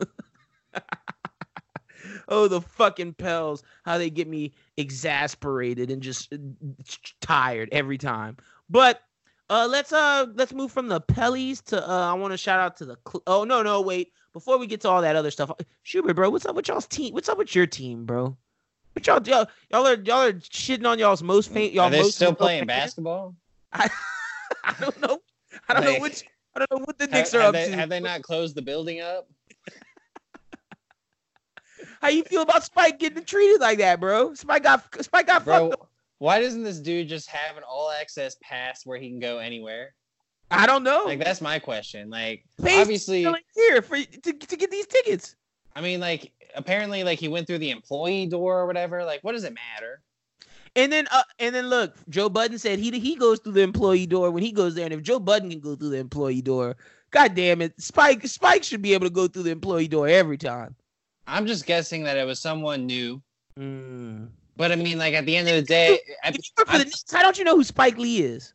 oh, 2.28 2.48
the 2.48 2.60
fucking 2.60 3.14
Pels. 3.14 3.62
How 3.84 3.96
they 3.96 4.10
get 4.10 4.28
me 4.28 4.54
exasperated 4.76 5.90
and 5.90 6.02
just 6.02 6.32
uh, 6.32 6.38
tired 7.20 7.68
every 7.72 7.96
time. 7.98 8.36
But 8.68 9.02
uh, 9.48 9.66
let's 9.70 9.92
uh 9.92 10.26
let's 10.34 10.52
move 10.52 10.72
from 10.72 10.88
the 10.88 11.00
Pellies 11.00 11.62
to 11.64 11.88
uh 11.88 12.10
I 12.10 12.14
want 12.14 12.32
to 12.32 12.36
shout 12.36 12.58
out 12.58 12.76
to 12.78 12.84
the 12.84 12.96
Cl- 13.08 13.22
oh 13.26 13.44
no 13.44 13.62
no 13.62 13.80
wait. 13.80 14.12
Before 14.32 14.58
we 14.58 14.66
get 14.66 14.82
to 14.82 14.88
all 14.90 15.00
that 15.00 15.16
other 15.16 15.30
stuff 15.30 15.50
Schubert 15.82 16.16
bro 16.16 16.28
what's 16.30 16.44
up 16.44 16.56
with 16.56 16.68
y'all's 16.68 16.86
team 16.86 17.14
what's 17.14 17.28
up 17.28 17.38
with 17.38 17.54
your 17.54 17.66
team 17.66 18.04
bro? 18.04 18.36
What 18.92 19.06
y'all 19.06 19.22
y'all, 19.22 19.46
y'all 19.70 19.86
are 19.86 19.94
y'all 19.94 20.22
are 20.22 20.32
shitting 20.32 20.86
on 20.86 20.98
y'all's 20.98 21.22
most 21.22 21.52
famous 21.52 21.72
y'all 21.74 21.84
are 21.84 21.90
they 21.90 22.02
most 22.02 22.16
still 22.16 22.34
playing 22.34 22.66
basketball? 22.66 23.34
I 23.72 23.88
I 24.64 24.74
don't 24.80 25.00
know 25.00 25.20
I 25.68 25.74
don't 25.74 25.84
like, 25.84 25.96
know 25.96 26.02
which 26.02 26.24
I 26.54 26.58
don't 26.60 26.80
know 26.80 26.84
what 26.84 26.98
the 26.98 27.06
Knicks 27.06 27.32
have, 27.32 27.40
are 27.42 27.44
up 27.48 27.54
they, 27.54 27.66
to. 27.66 27.76
have 27.76 27.88
they 27.88 28.00
not 28.00 28.22
closed 28.22 28.54
the 28.54 28.62
building 28.62 29.00
up? 29.00 29.28
How 32.00 32.08
you 32.08 32.24
feel 32.24 32.42
about 32.42 32.64
Spike 32.64 32.98
getting 32.98 33.24
treated 33.24 33.60
like 33.60 33.78
that, 33.78 34.00
bro? 34.00 34.34
Spike 34.34 34.62
got 34.62 35.04
Spike 35.04 35.26
got 35.26 35.44
bro, 35.44 35.70
fucked 35.70 35.82
up. 35.82 35.90
Why 36.18 36.40
doesn't 36.40 36.62
this 36.62 36.80
dude 36.80 37.08
just 37.08 37.28
have 37.28 37.56
an 37.56 37.62
all 37.68 37.90
access 37.90 38.36
pass 38.42 38.86
where 38.86 38.98
he 38.98 39.10
can 39.10 39.20
go 39.20 39.38
anywhere? 39.38 39.94
I 40.50 40.66
don't 40.66 40.84
know. 40.84 41.02
Like 41.04 41.18
that's 41.18 41.40
my 41.40 41.58
question. 41.58 42.08
Like 42.08 42.44
obviously 42.60 43.26
here 43.54 43.82
for 43.82 43.98
to, 43.98 44.32
to 44.32 44.56
get 44.56 44.70
these 44.70 44.86
tickets. 44.86 45.36
I 45.74 45.80
mean, 45.80 46.00
like 46.00 46.32
apparently, 46.54 47.04
like 47.04 47.18
he 47.18 47.28
went 47.28 47.46
through 47.46 47.58
the 47.58 47.70
employee 47.70 48.26
door 48.26 48.60
or 48.60 48.66
whatever. 48.66 49.04
Like, 49.04 49.22
what 49.22 49.32
does 49.32 49.44
it 49.44 49.54
matter? 49.54 50.00
And 50.74 50.92
then, 50.92 51.08
uh, 51.10 51.22
and 51.38 51.54
then 51.54 51.68
look, 51.68 51.94
Joe 52.08 52.28
Budden 52.28 52.58
said 52.58 52.78
he 52.78 52.90
he 52.98 53.16
goes 53.16 53.40
through 53.40 53.52
the 53.52 53.62
employee 53.62 54.06
door 54.06 54.30
when 54.30 54.42
he 54.42 54.52
goes 54.52 54.74
there, 54.74 54.84
and 54.84 54.94
if 54.94 55.02
Joe 55.02 55.18
Budden 55.18 55.50
can 55.50 55.60
go 55.60 55.74
through 55.74 55.90
the 55.90 55.98
employee 55.98 56.42
door, 56.42 56.76
god 57.10 57.34
damn 57.34 57.62
it, 57.62 57.80
Spike 57.80 58.26
Spike 58.26 58.62
should 58.62 58.82
be 58.82 58.94
able 58.94 59.06
to 59.06 59.12
go 59.12 59.26
through 59.26 59.44
the 59.44 59.50
employee 59.50 59.88
door 59.88 60.06
every 60.06 60.38
time. 60.38 60.76
I'm 61.26 61.46
just 61.46 61.66
guessing 61.66 62.04
that 62.04 62.16
it 62.16 62.26
was 62.26 62.40
someone 62.40 62.86
new. 62.86 63.22
Mm. 63.58 64.28
But 64.56 64.72
I 64.72 64.76
mean, 64.76 64.98
like 64.98 65.14
at 65.14 65.26
the 65.26 65.36
end 65.36 65.48
of 65.48 65.54
the 65.54 65.62
day, 65.62 66.00
I, 66.24 66.30
think 66.30 66.44
for 66.56 66.78
the 66.78 66.84
Knicks, 66.84 67.04
how 67.10 67.22
don't 67.22 67.38
you 67.38 67.44
know 67.44 67.56
who 67.56 67.64
Spike 67.64 67.98
Lee 67.98 68.22
is? 68.22 68.54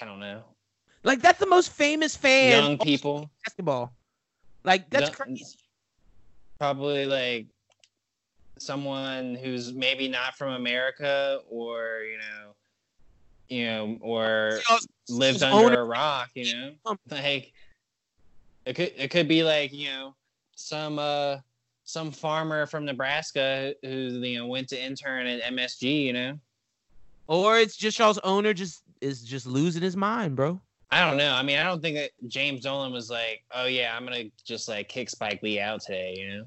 I 0.00 0.04
don't 0.04 0.20
know. 0.20 0.42
Like 1.04 1.22
that's 1.22 1.38
the 1.38 1.46
most 1.46 1.72
famous 1.72 2.16
fan. 2.16 2.62
Young 2.62 2.78
people 2.78 3.30
basketball. 3.44 3.92
Like 4.64 4.90
that's 4.90 5.10
crazy. 5.10 5.44
Probably 6.58 7.06
like 7.06 7.46
someone 8.58 9.34
who's 9.36 9.72
maybe 9.72 10.08
not 10.08 10.34
from 10.36 10.52
America, 10.52 11.40
or 11.48 12.02
you 12.10 12.18
know, 12.18 12.54
you 13.48 13.66
know, 13.66 13.98
or 14.00 14.60
lived 15.08 15.42
under 15.42 15.80
a 15.80 15.84
rock. 15.84 16.30
You 16.34 16.54
know, 16.54 16.96
like 17.10 17.52
it 18.66 18.74
could 18.74 18.92
it 18.96 19.10
could 19.10 19.28
be 19.28 19.44
like 19.44 19.72
you 19.72 19.88
know 19.88 20.14
some 20.56 20.98
uh 20.98 21.38
some 21.88 22.12
farmer 22.12 22.66
from 22.66 22.84
Nebraska 22.84 23.74
who 23.82 23.88
you 23.88 24.38
know 24.38 24.46
went 24.46 24.68
to 24.68 24.80
intern 24.80 25.26
at 25.26 25.42
MSG, 25.42 26.04
you 26.04 26.12
know. 26.12 26.38
Or 27.28 27.58
it's 27.58 27.76
just 27.76 27.98
y'all's 27.98 28.18
owner 28.18 28.52
just 28.52 28.82
is 29.00 29.22
just 29.22 29.46
losing 29.46 29.80
his 29.80 29.96
mind, 29.96 30.36
bro. 30.36 30.60
I 30.90 31.08
don't 31.08 31.16
know. 31.16 31.32
I 31.32 31.42
mean, 31.42 31.58
I 31.58 31.62
don't 31.62 31.80
think 31.80 31.96
that 31.96 32.10
James 32.26 32.60
Dolan 32.60 32.92
was 32.92 33.08
like, 33.08 33.42
"Oh 33.52 33.64
yeah, 33.64 33.96
I'm 33.96 34.04
gonna 34.04 34.24
just 34.44 34.68
like 34.68 34.90
kick 34.90 35.08
Spike 35.08 35.42
Lee 35.42 35.60
out 35.60 35.80
today," 35.80 36.14
you 36.18 36.28
know. 36.28 36.44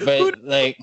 but 0.04 0.42
like, 0.42 0.76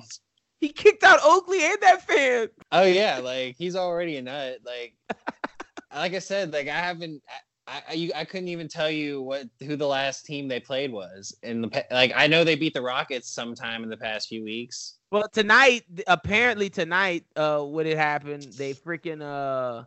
he 0.62 0.70
kicked 0.70 1.04
out 1.04 1.20
Oakley 1.22 1.66
and 1.66 1.78
that 1.82 2.08
fan. 2.08 2.48
Oh 2.72 2.84
yeah, 2.84 3.20
like 3.20 3.58
he's 3.58 3.76
already 3.76 4.16
a 4.16 4.22
nut. 4.22 4.60
Like, 4.66 4.96
like 5.94 6.14
I 6.14 6.20
said, 6.20 6.54
like 6.54 6.70
I 6.70 6.80
haven't. 6.80 7.22
I, 7.28 7.40
I, 7.68 8.12
I 8.16 8.26
couldn't 8.26 8.50
even 8.50 8.68
tell 8.68 8.92
you 8.92 9.22
what 9.22 9.48
who 9.64 9.76
the 9.76 9.88
last 9.88 10.26
team 10.26 10.48
they 10.48 10.60
played 10.60 10.92
was 10.92 11.36
in 11.42 11.62
the 11.62 11.86
like 11.90 12.12
I 12.16 12.28
know 12.28 12.44
they 12.44 12.56
beat 12.56 12.76
the 12.76 12.82
Rockets 12.82 13.30
sometime 13.30 13.84
in 13.84 13.90
the 13.90 13.98
past 13.98 14.30
few 14.30 14.44
weeks. 14.44 14.96
Well, 15.12 15.28
tonight 15.30 15.84
apparently 16.06 16.70
tonight 16.70 17.26
uh 17.36 17.62
what 17.62 17.88
had 17.88 17.98
happened 17.98 18.44
they 18.58 18.74
freaking 18.74 19.22
uh 19.22 19.86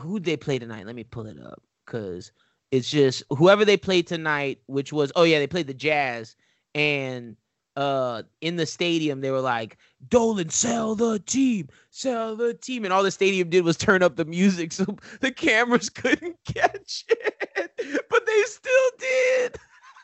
who 0.00 0.18
they 0.18 0.36
play 0.36 0.58
tonight? 0.58 0.86
Let 0.86 0.96
me 0.96 1.04
pull 1.04 1.26
it 1.26 1.38
up 1.40 1.62
cuz 1.86 2.32
it's 2.72 2.90
just 2.90 3.22
whoever 3.30 3.64
they 3.64 3.76
played 3.76 4.08
tonight 4.08 4.58
which 4.66 4.92
was 4.92 5.12
oh 5.14 5.22
yeah 5.22 5.38
they 5.38 5.46
played 5.46 5.68
the 5.68 5.74
Jazz 5.74 6.34
and 6.74 7.36
uh 7.76 8.22
in 8.40 8.56
the 8.56 8.66
stadium 8.66 9.20
they 9.20 9.30
were 9.30 9.40
like 9.40 9.76
Dolan 10.08 10.50
sell 10.50 10.94
the 10.94 11.18
team 11.20 11.68
sell 11.90 12.34
the 12.34 12.54
team 12.54 12.84
and 12.84 12.92
all 12.92 13.02
the 13.02 13.10
stadium 13.10 13.48
did 13.48 13.64
was 13.64 13.76
turn 13.76 14.02
up 14.02 14.16
the 14.16 14.24
music 14.24 14.72
so 14.72 14.84
the 15.20 15.30
cameras 15.30 15.88
couldn't 15.90 16.36
catch 16.44 17.04
it 17.08 18.06
but 18.08 18.26
they 18.26 18.42
still 18.42 18.90
did. 18.98 19.56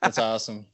That's 0.02 0.18
awesome. 0.18 0.66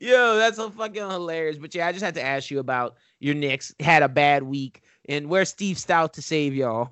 Yo 0.00 0.36
that's 0.36 0.56
so 0.56 0.70
fucking 0.70 1.08
hilarious. 1.08 1.58
But 1.58 1.74
yeah 1.74 1.86
I 1.86 1.92
just 1.92 2.04
had 2.04 2.14
to 2.14 2.22
ask 2.22 2.50
you 2.50 2.58
about 2.58 2.96
your 3.20 3.34
Knicks. 3.34 3.74
Had 3.80 4.02
a 4.02 4.08
bad 4.08 4.42
week 4.42 4.82
and 5.08 5.28
where's 5.28 5.50
Steve 5.50 5.76
Stoute 5.76 6.12
to 6.14 6.22
save 6.22 6.54
y'all? 6.54 6.88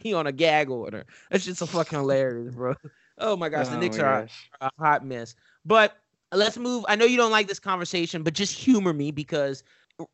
He 0.00 0.14
on 0.14 0.26
a 0.26 0.32
gag 0.32 0.70
order. 0.70 1.06
That's 1.30 1.44
just 1.44 1.58
so 1.58 1.66
fucking 1.66 1.98
hilarious 1.98 2.54
bro. 2.54 2.74
Oh 3.18 3.36
my 3.36 3.48
gosh 3.48 3.66
oh 3.68 3.72
the 3.72 3.78
Knicks 3.78 3.98
are 3.98 4.28
a, 4.60 4.66
a 4.66 4.70
hot 4.78 5.04
mess. 5.04 5.34
But 5.64 5.96
let's 6.32 6.58
move. 6.58 6.84
I 6.88 6.96
know 6.96 7.04
you 7.04 7.16
don't 7.16 7.30
like 7.30 7.48
this 7.48 7.60
conversation, 7.60 8.22
but 8.22 8.34
just 8.34 8.56
humor 8.56 8.92
me 8.92 9.10
because 9.10 9.62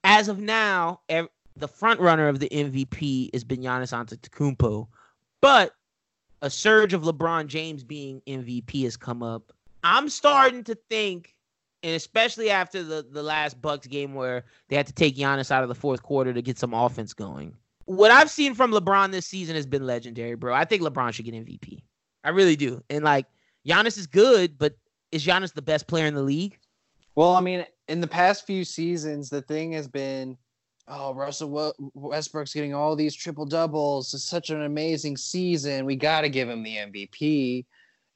as 0.04 0.28
of 0.28 0.38
now, 0.38 1.00
ev- 1.08 1.28
the 1.56 1.68
front 1.68 2.00
runner 2.00 2.28
of 2.28 2.40
the 2.40 2.48
MVP 2.48 3.30
has 3.32 3.44
been 3.44 3.60
Giannis 3.60 3.92
Antetokounmpo, 3.92 4.86
but 5.40 5.74
a 6.42 6.50
surge 6.50 6.92
of 6.92 7.02
LeBron 7.02 7.46
James 7.46 7.84
being 7.84 8.20
MVP 8.26 8.84
has 8.84 8.96
come 8.96 9.22
up. 9.22 9.52
I'm 9.82 10.08
starting 10.08 10.64
to 10.64 10.74
think, 10.88 11.34
and 11.82 11.94
especially 11.94 12.50
after 12.50 12.82
the 12.82 13.06
the 13.08 13.22
last 13.22 13.60
Bucks 13.60 13.86
game 13.86 14.14
where 14.14 14.44
they 14.68 14.76
had 14.76 14.86
to 14.86 14.92
take 14.92 15.16
Giannis 15.16 15.50
out 15.50 15.62
of 15.62 15.68
the 15.68 15.74
fourth 15.74 16.02
quarter 16.02 16.32
to 16.32 16.42
get 16.42 16.58
some 16.58 16.74
offense 16.74 17.12
going. 17.12 17.54
What 17.86 18.10
I've 18.10 18.30
seen 18.30 18.54
from 18.54 18.72
LeBron 18.72 19.10
this 19.12 19.26
season 19.26 19.56
has 19.56 19.66
been 19.66 19.86
legendary, 19.86 20.36
bro. 20.36 20.54
I 20.54 20.64
think 20.64 20.82
LeBron 20.82 21.12
should 21.12 21.26
get 21.26 21.34
MVP. 21.34 21.82
I 22.24 22.30
really 22.30 22.56
do. 22.56 22.82
And 22.88 23.04
like 23.04 23.26
Giannis 23.66 23.98
is 23.98 24.06
good, 24.06 24.58
but 24.58 24.74
is 25.14 25.24
Giannis 25.24 25.54
the 25.54 25.62
best 25.62 25.86
player 25.86 26.06
in 26.06 26.14
the 26.14 26.22
league? 26.22 26.58
Well, 27.14 27.36
I 27.36 27.40
mean, 27.40 27.64
in 27.86 28.00
the 28.00 28.08
past 28.08 28.46
few 28.46 28.64
seasons, 28.64 29.30
the 29.30 29.42
thing 29.42 29.70
has 29.72 29.86
been, 29.86 30.36
oh, 30.88 31.14
Russell 31.14 31.72
Westbrook's 31.94 32.52
getting 32.52 32.74
all 32.74 32.96
these 32.96 33.14
triple 33.14 33.46
doubles. 33.46 34.12
It's 34.12 34.24
such 34.24 34.50
an 34.50 34.62
amazing 34.62 35.16
season. 35.16 35.86
We 35.86 35.94
got 35.94 36.22
to 36.22 36.28
give 36.28 36.48
him 36.50 36.64
the 36.64 36.76
MVP. 36.76 37.64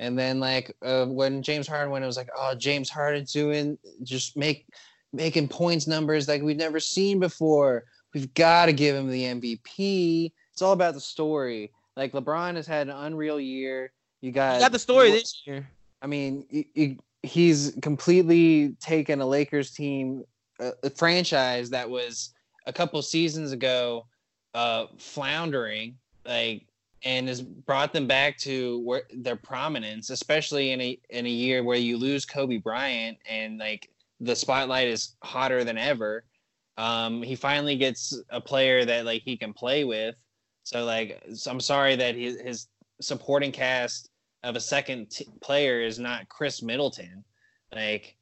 And 0.01 0.19
then, 0.19 0.41
like 0.41 0.75
uh, 0.83 1.07
when 1.07 1.41
James 1.41 1.69
Harden 1.69 1.93
went, 1.93 2.03
it 2.03 2.09
was 2.09 2.17
like, 2.17 2.31
oh, 2.37 2.57
James 2.57 2.91
Harden's 2.91 3.33
doing 3.33 3.79
just 4.03 4.37
make 4.37 4.67
making 5.13 5.49
points 5.49 5.87
numbers 5.87 6.27
like 6.27 6.43
we've 6.43 6.57
never 6.57 6.81
seen 6.81 7.21
before. 7.21 7.85
We've 8.13 8.33
got 8.35 8.67
to 8.67 8.73
give 8.73 8.97
him 8.97 9.09
the 9.09 9.23
MVP. 9.23 10.33
It's 10.53 10.63
all 10.63 10.73
about 10.73 10.95
the 10.95 11.01
story. 11.01 11.71
Like 11.97 12.13
LeBron 12.13 12.57
has 12.57 12.67
had 12.67 12.89
an 12.89 12.97
unreal 12.97 13.39
year. 13.39 13.93
You 14.21 14.33
got, 14.33 14.55
you 14.55 14.61
got 14.61 14.73
the 14.73 14.79
story 14.81 15.13
this 15.13 15.43
year. 15.47 15.69
I 16.03 16.07
mean, 16.07 16.47
he, 16.51 16.99
he's 17.23 17.77
completely 17.83 18.77
taken 18.81 19.21
a 19.21 19.27
Lakers 19.27 19.73
team, 19.73 20.25
a, 20.61 20.73
a 20.85 20.91
franchise 20.91 21.71
that 21.71 21.89
was 21.89 22.35
a 22.67 22.73
couple 22.73 23.01
seasons 23.03 23.53
ago 23.53 24.07
uh, 24.55 24.87
floundering, 24.99 25.97
like, 26.25 26.67
and 27.05 27.29
has 27.29 27.41
brought 27.41 27.93
them 27.93 28.07
back 28.07 28.37
to 28.39 28.81
where 28.81 29.03
their 29.15 29.37
prominence, 29.37 30.11
especially 30.11 30.73
in 30.73 30.81
a 30.81 30.99
in 31.11 31.27
a 31.27 31.31
year 31.31 31.63
where 31.63 31.79
you 31.79 31.97
lose 31.97 32.25
Kobe 32.25 32.57
Bryant 32.57 33.19
and 33.29 33.59
like 33.59 33.89
the 34.21 34.35
spotlight 34.35 34.89
is 34.89 35.15
hotter 35.23 35.63
than 35.63 35.79
ever. 35.79 36.25
Um, 36.77 37.23
he 37.23 37.35
finally 37.37 37.77
gets 37.77 38.21
a 38.31 38.41
player 38.41 38.85
that 38.85 39.05
like 39.05 39.23
he 39.23 39.37
can 39.37 39.53
play 39.53 39.85
with. 39.85 40.17
So 40.65 40.85
like, 40.85 41.23
so 41.35 41.51
I'm 41.51 41.61
sorry 41.61 41.97
that 41.97 42.15
his, 42.15 42.41
his 42.41 42.69
supporting 43.01 43.53
cast 43.53 44.11
of 44.43 44.57
a 44.57 44.61
second 44.61 45.11
t- 45.11 45.29
player 45.41 45.81
is 45.83 45.99
not 45.99 46.29
Khris 46.29 46.63
Middleton. 46.63 47.25
Like, 47.75 48.17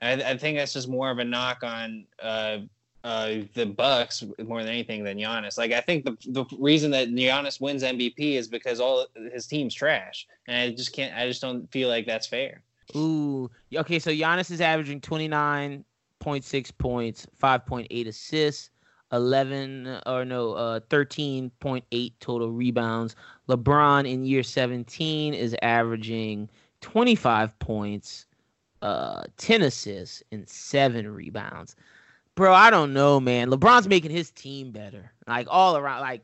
I, 0.00 0.12
I 0.12 0.36
think 0.36 0.58
that's 0.58 0.72
just 0.72 0.88
more 0.88 1.10
of 1.10 1.18
a 1.18 1.24
knock 1.24 1.62
on 1.62 2.06
uh, 2.22 2.58
uh, 3.04 3.34
the 3.54 3.66
Bucks 3.66 4.24
more 4.44 4.62
than 4.62 4.72
anything 4.72 5.04
than 5.04 5.18
Giannis. 5.18 5.58
Like, 5.58 5.72
I 5.72 5.80
think 5.80 6.04
the 6.04 6.16
the 6.30 6.44
reason 6.58 6.90
that 6.92 7.08
Giannis 7.08 7.60
wins 7.60 7.82
MVP 7.82 8.34
is 8.34 8.48
because 8.48 8.80
all 8.80 9.06
his 9.32 9.46
team's 9.46 9.74
trash, 9.74 10.26
and 10.46 10.56
I 10.56 10.74
just 10.74 10.92
can't. 10.92 11.14
I 11.16 11.26
just 11.26 11.40
don't 11.40 11.70
feel 11.70 11.88
like 11.88 12.06
that's 12.06 12.26
fair. 12.26 12.62
Ooh. 12.96 13.50
Okay, 13.74 13.98
so 13.98 14.10
Giannis 14.10 14.50
is 14.50 14.60
averaging 14.60 15.00
29.6 15.00 16.78
points, 16.78 17.26
5.8 17.40 18.06
assists, 18.06 18.70
11 19.12 20.00
or 20.06 20.24
no, 20.24 20.52
uh 20.52 20.80
13.8 20.90 22.12
total 22.20 22.50
rebounds. 22.50 23.16
LeBron 23.48 24.10
in 24.10 24.24
year 24.24 24.42
17 24.42 25.34
is 25.34 25.56
averaging 25.62 26.48
25 26.80 27.58
points, 27.58 28.26
uh 28.82 29.22
10 29.36 29.62
assists 29.62 30.22
and 30.30 30.48
7 30.48 31.12
rebounds. 31.12 31.76
Bro, 32.34 32.54
I 32.54 32.70
don't 32.70 32.92
know, 32.92 33.18
man. 33.18 33.50
LeBron's 33.50 33.88
making 33.88 34.12
his 34.12 34.30
team 34.30 34.70
better. 34.70 35.10
Like 35.26 35.46
all 35.50 35.76
around 35.76 36.00
like 36.02 36.22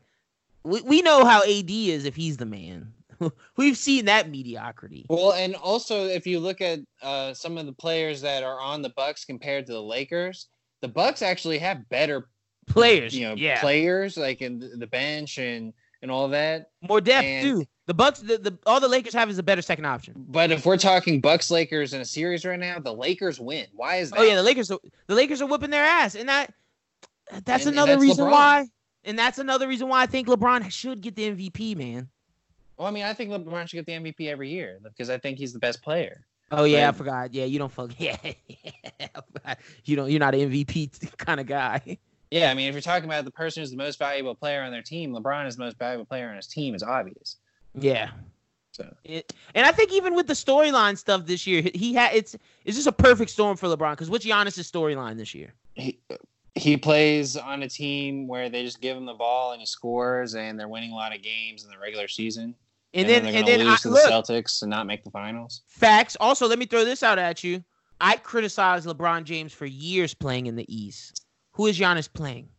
we, 0.63 0.81
we 0.81 1.01
know 1.01 1.25
how 1.25 1.41
AD 1.43 1.69
is 1.69 2.05
if 2.05 2.15
he's 2.15 2.37
the 2.37 2.45
man. 2.45 2.93
We've 3.57 3.77
seen 3.77 4.05
that 4.05 4.29
mediocrity. 4.29 5.05
Well, 5.09 5.33
and 5.33 5.55
also 5.55 6.05
if 6.05 6.27
you 6.27 6.39
look 6.39 6.61
at 6.61 6.79
uh, 7.01 7.33
some 7.33 7.57
of 7.57 7.65
the 7.65 7.73
players 7.73 8.21
that 8.21 8.43
are 8.43 8.59
on 8.59 8.81
the 8.81 8.89
Bucks 8.89 9.25
compared 9.25 9.65
to 9.67 9.73
the 9.73 9.81
Lakers, 9.81 10.47
the 10.81 10.87
Bucks 10.87 11.21
actually 11.21 11.57
have 11.59 11.87
better 11.89 12.27
Players, 12.67 13.15
you 13.15 13.27
know, 13.27 13.35
yeah, 13.35 13.59
players 13.61 14.17
like 14.17 14.41
in 14.41 14.59
the 14.79 14.87
bench 14.87 15.37
and 15.37 15.73
and 16.01 16.11
all 16.11 16.27
that. 16.29 16.71
more 16.81 17.01
depth 17.01 17.25
and- 17.25 17.43
too. 17.61 17.65
The 17.87 17.93
Bucks, 17.93 18.19
the, 18.19 18.39
the 18.39 18.57
all 18.65 18.79
the 18.79 18.87
Lakers 18.87 19.13
have 19.13 19.29
is 19.29 19.37
a 19.37 19.43
better 19.43 19.61
second 19.61 19.85
option. 19.85 20.15
But 20.29 20.51
if 20.51 20.65
we're 20.65 20.75
talking 20.77 21.21
Bucks 21.21 21.51
Lakers 21.51 21.93
in 21.93 22.01
a 22.01 22.05
series 22.05 22.43
right 22.43 22.59
now, 22.59 22.79
the 22.79 22.91
Lakers 22.93 23.39
win. 23.39 23.67
Why 23.73 23.97
is 23.97 24.09
that? 24.09 24.19
Oh 24.19 24.23
yeah, 24.23 24.35
the 24.35 24.41
Lakers, 24.41 24.69
the 24.69 24.79
Lakers 25.15 25.39
are 25.39 25.45
whipping 25.45 25.69
their 25.69 25.83
ass, 25.85 26.15
and 26.15 26.27
that 26.27 26.51
that's 27.43 27.65
And- 27.65 27.69
and 27.69 27.69
another 27.77 27.91
that's 27.93 28.01
reason 28.01 28.25
LeBron. 28.25 28.31
why. 28.31 28.65
And 29.03 29.19
that's 29.19 29.37
another 29.37 29.67
reason 29.67 29.87
why 29.87 30.01
I 30.01 30.07
think 30.07 30.27
LeBron 30.27 30.71
should 30.71 31.01
get 31.01 31.15
the 31.15 31.29
MVP, 31.29 31.75
man. 31.77 32.09
Well, 32.75 32.87
I 32.87 32.91
mean, 32.91 33.03
I 33.03 33.13
think 33.13 33.29
LeBron 33.29 33.69
should 33.69 33.77
get 33.77 33.85
the 33.85 33.91
MVP 33.93 34.29
every 34.31 34.49
year 34.49 34.79
because 34.81 35.11
I 35.11 35.19
think 35.19 35.37
he's 35.37 35.53
the 35.53 35.59
best 35.59 35.83
player. 35.83 36.25
Oh 36.51 36.63
yeah, 36.63 36.89
I 36.89 36.91
forgot. 36.91 37.35
Yeah, 37.35 37.45
you 37.45 37.59
don't 37.59 37.71
fuck. 37.71 37.91
Yeah, 37.99 38.17
you 39.83 39.95
don't. 39.95 40.09
You're 40.09 40.19
not 40.19 40.33
an 40.33 40.51
MVP 40.51 41.17
kind 41.17 41.39
of 41.39 41.45
guy. 41.45 41.99
Yeah, 42.31 42.51
I 42.51 42.53
mean, 42.53 42.67
if 42.67 42.73
you're 42.73 42.81
talking 42.81 43.05
about 43.05 43.23
the 43.25 43.31
person 43.31 43.61
who's 43.61 43.71
the 43.71 43.77
most 43.77 43.99
valuable 43.99 44.35
player 44.35 44.61
on 44.61 44.71
their 44.71 44.81
team, 44.81 45.13
LeBron 45.13 45.47
is 45.47 45.55
the 45.55 45.63
most 45.63 45.77
valuable 45.77 46.05
player 46.05 46.29
on 46.29 46.35
his 46.35 46.47
team 46.47 46.75
is 46.75 46.83
obvious. 46.83 47.37
Yeah. 47.73 48.09
So 48.71 48.93
It, 49.05 49.33
and 49.53 49.65
I 49.65 49.71
think 49.71 49.93
even 49.93 50.15
with 50.15 50.27
the 50.27 50.33
storyline 50.33 50.97
stuff 50.97 51.25
this 51.25 51.47
year, 51.47 51.63
he- 51.73 51.93
had 51.93 52.13
it's 52.13 52.35
it's 52.65 52.75
just 52.75 52.87
a 52.87 52.91
perfect 52.91 53.31
storm 53.31 53.55
for 53.55 53.67
LeBron. 53.67 53.91
Because 53.91 54.09
what's 54.09 54.25
Giannis' 54.25 54.69
storyline 54.69 55.17
this 55.17 55.33
year? 55.33 55.53
he 55.75 55.99
he 56.55 56.77
plays 56.77 57.35
on 57.35 57.63
a 57.63 57.69
team 57.69 58.27
where 58.27 58.49
they 58.49 58.63
just 58.63 58.81
give 58.81 58.95
him 58.95 59.05
the 59.05 59.13
ball 59.13 59.51
and 59.51 59.59
he 59.59 59.65
scores, 59.65 60.35
and 60.35 60.59
they're 60.59 60.69
winning 60.69 60.91
a 60.91 60.95
lot 60.95 61.13
of 61.13 61.21
games 61.21 61.63
in 61.63 61.69
the 61.69 61.77
regular 61.77 62.07
season. 62.07 62.55
And, 62.93 63.09
then 63.09 63.23
they're 63.23 63.35
and 63.35 63.47
then 63.47 63.59
lose 63.59 63.67
I, 63.67 63.75
to 63.77 63.87
the 63.89 63.93
look, 63.95 64.09
Celtics 64.09 64.61
and 64.61 64.69
not 64.69 64.87
make 64.87 65.03
the 65.03 65.11
finals. 65.11 65.63
Facts. 65.67 66.15
Also, 66.21 66.47
let 66.47 66.57
me 66.57 66.65
throw 66.65 66.85
this 66.85 67.03
out 67.03 67.19
at 67.19 67.43
you. 67.43 67.61
I 67.99 68.15
criticized 68.15 68.87
LeBron 68.87 69.25
James 69.25 69.51
for 69.51 69.65
years 69.65 70.13
playing 70.13 70.45
in 70.47 70.55
the 70.55 70.65
East. 70.73 71.24
Who 71.55 71.67
is 71.67 71.77
Giannis 71.79 72.11
playing? 72.11 72.49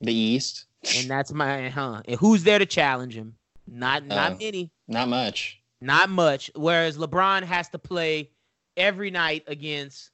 The 0.00 0.12
East, 0.14 0.66
And 0.96 1.08
that's 1.10 1.32
my 1.32 1.68
huh. 1.68 2.02
And 2.06 2.18
who's 2.18 2.42
there 2.42 2.58
to 2.58 2.66
challenge 2.66 3.14
him? 3.14 3.34
Not 3.66 4.04
not 4.06 4.32
Uh. 4.32 4.36
many. 4.36 4.70
not 4.88 5.08
much. 5.08 5.60
Not 5.80 6.10
much. 6.10 6.50
Whereas 6.54 6.98
LeBron 6.98 7.42
has 7.44 7.68
to 7.70 7.78
play 7.78 8.30
every 8.76 9.10
night 9.10 9.44
against 9.46 10.10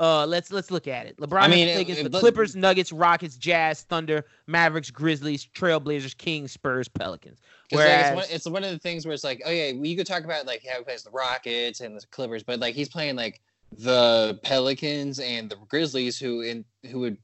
uh 0.00 0.24
let's 0.24 0.52
let's 0.52 0.70
look 0.70 0.86
at 0.86 1.06
it. 1.06 1.16
LeBron 1.18 1.42
I 1.42 1.48
mean, 1.48 1.66
has 1.66 1.68
to 1.68 1.72
play 1.74 1.80
it- 1.80 1.82
against 1.82 2.00
it- 2.02 2.12
the 2.12 2.20
Clippers, 2.20 2.54
Nuggets, 2.54 2.92
Rockets, 2.92 3.36
Jazz, 3.36 3.82
Thunder, 3.82 4.24
Mavericks, 4.46 4.90
Grizzlies, 4.90 5.46
Trailblazers, 5.46 6.16
Kings, 6.16 6.52
Spurs, 6.52 6.86
Pelicans. 6.86 7.40
'Cause, 7.70 7.80
like, 7.80 7.88
it's, 7.88 7.90
Whereas 7.90 8.14
one, 8.14 8.26
it's 8.30 8.46
one 8.46 8.64
of 8.64 8.70
the 8.70 8.78
things 8.78 9.04
where 9.04 9.12
it's 9.14 9.24
like, 9.24 9.42
oh 9.44 9.50
yeah, 9.50 9.72
well, 9.72 9.84
you 9.84 9.96
could 9.96 10.06
talk 10.06 10.22
about 10.24 10.46
like 10.46 10.64
how 10.64 10.78
he 10.78 10.84
plays 10.84 11.02
the 11.02 11.10
Rockets 11.10 11.80
and 11.80 11.96
the 11.96 12.06
Clippers, 12.12 12.44
but 12.44 12.60
like 12.60 12.76
he's 12.76 12.88
playing 12.88 13.16
like 13.16 13.40
the 13.72 14.38
Pelicans 14.44 15.18
and 15.18 15.50
the 15.50 15.56
Grizzlies, 15.68 16.18
who 16.18 16.40
in 16.42 16.64
who 16.90 17.00
would 17.00 17.18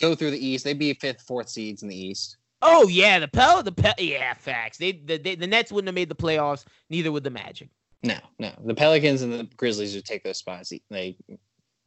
go 0.00 0.14
through 0.14 0.30
the 0.32 0.44
East. 0.44 0.64
They'd 0.64 0.78
be 0.78 0.92
fifth, 0.94 1.22
fourth 1.22 1.48
seeds 1.48 1.82
in 1.82 1.88
the 1.88 1.96
East. 1.96 2.36
Oh 2.62 2.88
yeah, 2.88 3.18
the 3.18 3.28
Pel 3.28 3.62
the 3.62 3.72
Pel 3.72 3.94
yeah, 3.98 4.34
facts. 4.34 4.78
They 4.78 4.92
the, 4.92 5.16
they 5.16 5.34
the 5.34 5.46
Nets 5.46 5.72
wouldn't 5.72 5.88
have 5.88 5.94
made 5.94 6.08
the 6.08 6.14
playoffs, 6.14 6.64
neither 6.90 7.10
would 7.12 7.24
the 7.24 7.30
Magic. 7.30 7.68
No, 8.02 8.18
no, 8.38 8.50
the 8.64 8.74
Pelicans 8.74 9.22
and 9.22 9.32
the 9.32 9.44
Grizzlies 9.56 9.94
would 9.94 10.04
take 10.04 10.24
those 10.24 10.38
spots 10.38 10.72
like 10.90 11.16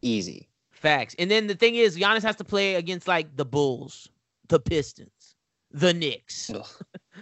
easy. 0.02 0.50
Facts. 0.72 1.16
And 1.18 1.30
then 1.30 1.48
the 1.48 1.56
thing 1.56 1.76
is, 1.76 1.98
Giannis 1.98 2.24
has 2.24 2.36
to 2.38 2.44
play 2.44 2.76
against 2.76 3.08
like 3.08 3.36
the 3.36 3.46
Bulls, 3.46 4.10
the 4.50 4.60
Pistons, 4.60 5.36
the 5.72 5.94
Knicks. 5.94 6.52
Ugh. 6.52 6.66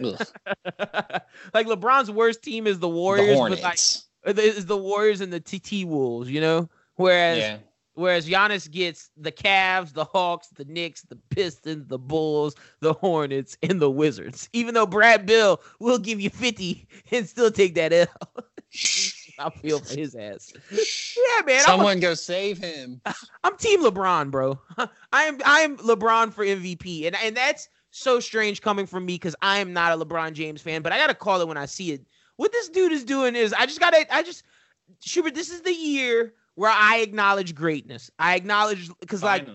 Ugh. 0.03 0.27
like 1.53 1.67
LeBron's 1.67 2.09
worst 2.09 2.41
team 2.41 2.67
is 2.67 2.79
the 2.79 2.81
the 2.81 2.89
Warriors, 2.89 3.37
but 3.37 3.61
like 3.61 3.79
is 4.37 4.65
the 4.65 4.77
Warriors 4.77 5.21
and 5.21 5.31
the 5.31 5.39
TT 5.39 5.85
Wolves, 5.85 6.29
you 6.29 6.41
know? 6.41 6.69
Whereas 6.95 7.37
yeah, 7.39 7.57
whereas 7.93 8.27
Giannis 8.27 8.69
gets 8.69 9.09
the 9.17 9.31
Cavs, 9.31 9.93
the 9.93 10.05
Hawks, 10.05 10.49
the 10.49 10.65
Knicks, 10.65 11.01
the 11.03 11.17
Pistons, 11.29 11.87
the 11.87 11.99
Bulls, 11.99 12.55
the 12.79 12.93
Hornets, 12.93 13.57
and 13.63 13.81
the 13.81 13.89
Wizards. 13.89 14.49
Even 14.53 14.73
though 14.73 14.85
Brad 14.85 15.25
Beal 15.25 15.61
will 15.79 15.99
give 15.99 16.19
you 16.19 16.29
50 16.29 16.87
and 17.11 17.27
still 17.27 17.51
take 17.51 17.75
that 17.75 17.93
L. 17.93 18.07
I 19.39 19.49
feel 19.49 19.79
for 19.79 19.97
his 19.97 20.15
ass. 20.15 20.53
Yeah, 20.71 21.45
man. 21.45 21.55
I'm 21.55 21.57
a- 21.57 21.61
someone 21.61 21.99
go 21.99 22.13
save 22.13 22.57
him. 22.57 23.01
I'm 23.43 23.57
Team 23.57 23.83
LeBron, 23.83 24.31
bro. 24.31 24.59
I 24.77 25.23
am 25.23 25.39
I 25.45 25.61
am 25.61 25.77
LeBron 25.77 26.31
for 26.31 26.45
MVP, 26.45 27.07
and 27.07 27.15
and 27.15 27.35
that's 27.35 27.67
so 27.91 28.19
strange 28.19 28.61
coming 28.61 28.85
from 28.85 29.05
me 29.05 29.15
because 29.15 29.35
I 29.41 29.59
am 29.59 29.73
not 29.73 29.91
a 29.91 30.05
LeBron 30.05 30.33
James 30.33 30.61
fan, 30.61 30.81
but 30.81 30.93
I 30.93 30.97
gotta 30.97 31.15
call 31.15 31.41
it 31.41 31.47
when 31.47 31.57
I 31.57 31.65
see 31.65 31.91
it. 31.91 32.05
What 32.37 32.51
this 32.51 32.69
dude 32.69 32.91
is 32.91 33.03
doing 33.03 33.35
is 33.35 33.53
I 33.53 33.65
just 33.65 33.79
gotta 33.79 34.05
I 34.13 34.23
just 34.23 34.43
Schubert. 35.01 35.35
This 35.35 35.49
is 35.49 35.61
the 35.61 35.73
year 35.73 36.33
where 36.55 36.71
I 36.71 36.97
acknowledge 36.97 37.55
greatness. 37.55 38.11
I 38.19 38.35
acknowledge 38.35 38.89
because 38.99 39.23
like 39.23 39.47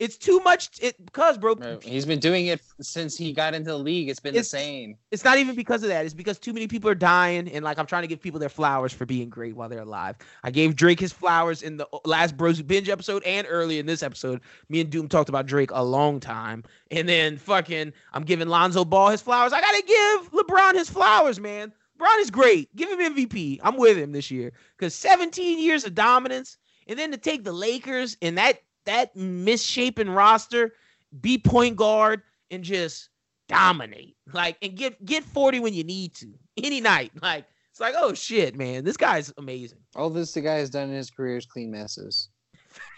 it's 0.00 0.16
too 0.18 0.40
much. 0.40 0.70
It 0.82 1.02
because 1.06 1.38
bro, 1.38 1.54
Bro, 1.54 1.78
he's 1.80 2.04
been 2.04 2.18
doing 2.18 2.46
it 2.46 2.60
since 2.80 3.16
he 3.16 3.32
got 3.32 3.54
into 3.54 3.70
the 3.70 3.78
league. 3.78 4.08
It's 4.08 4.18
been 4.18 4.34
It's- 4.34 4.46
the 4.50 4.58
same. 4.58 4.96
it's 5.12 5.22
not 5.24 5.38
even 5.38 5.54
because 5.54 5.84
of 5.84 5.88
that. 5.88 6.04
It's 6.04 6.12
because 6.14 6.38
too 6.40 6.52
many 6.52 6.66
people 6.66 6.90
are 6.90 6.96
dying, 6.96 7.48
and 7.48 7.64
like 7.64 7.78
I'm 7.78 7.86
trying 7.86 8.02
to 8.02 8.08
give 8.08 8.20
people 8.20 8.40
their 8.40 8.48
flowers 8.48 8.92
for 8.92 9.06
being 9.06 9.28
great 9.28 9.54
while 9.54 9.68
they're 9.68 9.82
alive. 9.82 10.16
I 10.42 10.50
gave 10.50 10.74
Drake 10.74 10.98
his 10.98 11.12
flowers 11.12 11.62
in 11.62 11.76
the 11.76 11.86
uh, 11.92 11.98
last 12.04 12.36
Bros 12.36 12.60
Binge 12.60 12.88
episode 12.88 13.22
and 13.24 13.46
early 13.48 13.78
in 13.78 13.86
this 13.86 14.02
episode. 14.02 14.40
Me 14.68 14.80
and 14.80 14.90
Doom 14.90 15.08
talked 15.08 15.28
about 15.28 15.46
Drake 15.46 15.70
a 15.72 15.84
long 15.84 16.18
time, 16.18 16.64
and 16.90 17.08
then 17.08 17.38
fucking 17.38 17.92
I'm 18.12 18.24
giving 18.24 18.48
Lonzo 18.48 18.84
Ball 18.84 19.10
his 19.10 19.22
flowers. 19.22 19.52
I 19.52 19.60
gotta 19.60 19.82
give 19.86 20.32
LeBron 20.32 20.74
his 20.74 20.90
flowers, 20.90 21.38
man. 21.38 21.72
LeBron 22.04 22.20
is 22.20 22.30
great. 22.30 22.74
Give 22.76 22.88
him 22.98 23.14
MVP. 23.14 23.60
I'm 23.62 23.76
with 23.76 23.96
him 23.96 24.12
this 24.12 24.30
year 24.30 24.52
because 24.76 24.94
17 24.94 25.58
years 25.58 25.84
of 25.84 25.94
dominance, 25.94 26.58
and 26.86 26.98
then 26.98 27.10
to 27.12 27.16
take 27.16 27.44
the 27.44 27.52
Lakers 27.52 28.16
and 28.22 28.36
that 28.38 28.62
that 28.84 29.14
misshapen 29.16 30.10
roster, 30.10 30.74
be 31.20 31.38
point 31.38 31.76
guard 31.76 32.22
and 32.50 32.62
just 32.62 33.08
dominate. 33.48 34.16
Like 34.32 34.56
and 34.62 34.74
get 34.76 35.04
get 35.04 35.24
40 35.24 35.60
when 35.60 35.74
you 35.74 35.84
need 35.84 36.14
to. 36.16 36.32
Any 36.62 36.80
night. 36.80 37.12
Like 37.22 37.46
it's 37.70 37.80
like, 37.80 37.94
oh 37.98 38.14
shit, 38.14 38.54
man. 38.54 38.84
This 38.84 38.96
guy's 38.96 39.32
amazing. 39.36 39.78
All 39.96 40.08
this 40.10 40.32
the 40.32 40.40
guy 40.40 40.56
has 40.56 40.70
done 40.70 40.90
in 40.90 40.94
his 40.94 41.10
career 41.10 41.36
is 41.36 41.46
clean 41.46 41.70
messes. 41.70 42.28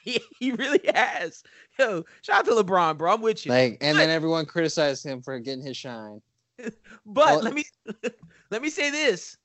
He, 0.03 0.21
he 0.39 0.53
really 0.53 0.81
has. 0.95 1.43
Yo, 1.81 2.05
shout 2.23 2.39
out 2.39 2.45
to 2.45 2.53
LeBron, 2.63 2.97
bro. 2.97 3.13
I'm 3.15 3.23
with 3.23 3.45
you. 3.45 3.51
Like, 3.51 3.79
and 3.81 3.97
But- 3.97 4.03
then 4.03 4.11
everyone 4.11 4.47
criticized 4.47 5.05
him 5.05 5.21
for 5.21 5.37
getting 5.41 5.65
his 5.65 5.77
shine. 5.77 6.23
but 6.69 6.73
well- 7.07 7.43
let 7.43 7.55
me 7.55 7.65
let 8.51 8.63
me 8.63 8.71
say 8.71 8.91
this. 8.91 9.37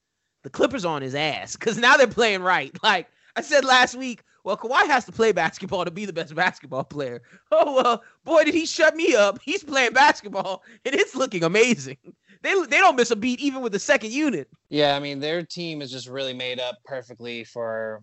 The 0.43 0.49
Clippers 0.49 0.85
on 0.85 1.03
his 1.03 1.13
ass 1.13 1.55
because 1.55 1.77
now 1.77 1.97
they're 1.97 2.07
playing 2.07 2.41
right. 2.41 2.75
Like 2.83 3.07
I 3.35 3.41
said 3.41 3.63
last 3.63 3.95
week, 3.95 4.23
well, 4.43 4.57
Kawhi 4.57 4.87
has 4.87 5.05
to 5.05 5.11
play 5.11 5.31
basketball 5.31 5.85
to 5.85 5.91
be 5.91 6.05
the 6.05 6.13
best 6.13 6.33
basketball 6.33 6.83
player. 6.83 7.21
Oh 7.51 7.75
well, 7.75 8.03
boy, 8.23 8.43
did 8.43 8.53
he 8.53 8.65
shut 8.65 8.95
me 8.95 9.15
up. 9.15 9.39
He's 9.43 9.63
playing 9.63 9.93
basketball 9.93 10.63
and 10.83 10.95
it's 10.95 11.15
looking 11.15 11.43
amazing. 11.43 11.97
They 12.41 12.53
they 12.65 12.77
don't 12.79 12.95
miss 12.95 13.11
a 13.11 13.15
beat 13.15 13.39
even 13.39 13.61
with 13.61 13.71
the 13.71 13.79
second 13.79 14.11
unit. 14.11 14.49
Yeah, 14.69 14.95
I 14.95 14.99
mean, 14.99 15.19
their 15.19 15.43
team 15.43 15.81
is 15.81 15.91
just 15.91 16.07
really 16.07 16.33
made 16.33 16.59
up 16.59 16.77
perfectly 16.85 17.43
for 17.43 18.01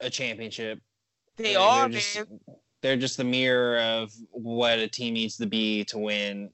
a 0.00 0.10
championship. 0.10 0.80
They 1.36 1.56
are, 1.56 1.88
they're 1.88 1.98
just, 1.98 2.16
man. 2.16 2.40
They're 2.82 2.96
just 2.96 3.16
the 3.16 3.24
mirror 3.24 3.78
of 3.78 4.12
what 4.30 4.78
a 4.78 4.88
team 4.88 5.14
needs 5.14 5.36
to 5.38 5.46
be 5.46 5.84
to 5.86 5.98
win 5.98 6.50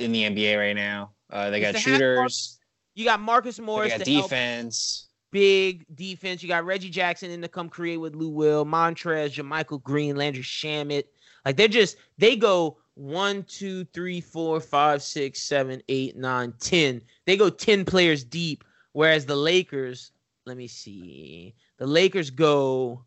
in 0.00 0.12
the 0.12 0.24
NBA 0.24 0.58
right 0.58 0.76
now. 0.76 1.12
Uh, 1.30 1.50
they 1.50 1.60
got 1.60 1.76
shooters, 1.76 2.58
You 2.94 3.04
got 3.04 3.20
Marcus 3.20 3.56
they 3.56 3.62
Morris 3.62 3.92
got 3.92 4.04
defense. 4.04 5.08
big 5.30 5.84
defense. 5.94 6.42
You 6.42 6.48
got 6.48 6.64
Reggie 6.64 6.90
Jackson 6.90 7.30
in 7.30 7.40
to 7.42 7.48
come 7.48 7.68
create 7.68 7.98
with 7.98 8.14
Lou 8.16 8.30
Will, 8.30 8.64
Montrez, 8.64 9.34
JaMychal 9.34 9.82
Green, 9.82 10.16
Landry 10.16 10.42
Shamet. 10.42 11.04
Like 11.44 11.56
they're 11.56 11.68
just 11.68 11.96
they 12.18 12.36
go 12.36 12.78
one, 12.94 13.44
two, 13.44 13.84
three, 13.86 14.20
four, 14.20 14.60
five, 14.60 15.02
six, 15.02 15.40
seven, 15.40 15.82
eight, 15.88 16.16
nine, 16.16 16.52
ten. 16.60 17.00
They 17.26 17.36
go 17.36 17.48
ten 17.48 17.84
players 17.84 18.24
deep. 18.24 18.64
Whereas 18.92 19.24
the 19.24 19.36
Lakers, 19.36 20.10
let 20.46 20.56
me 20.56 20.66
see, 20.66 21.54
the 21.78 21.86
Lakers 21.86 22.28
go 22.30 23.04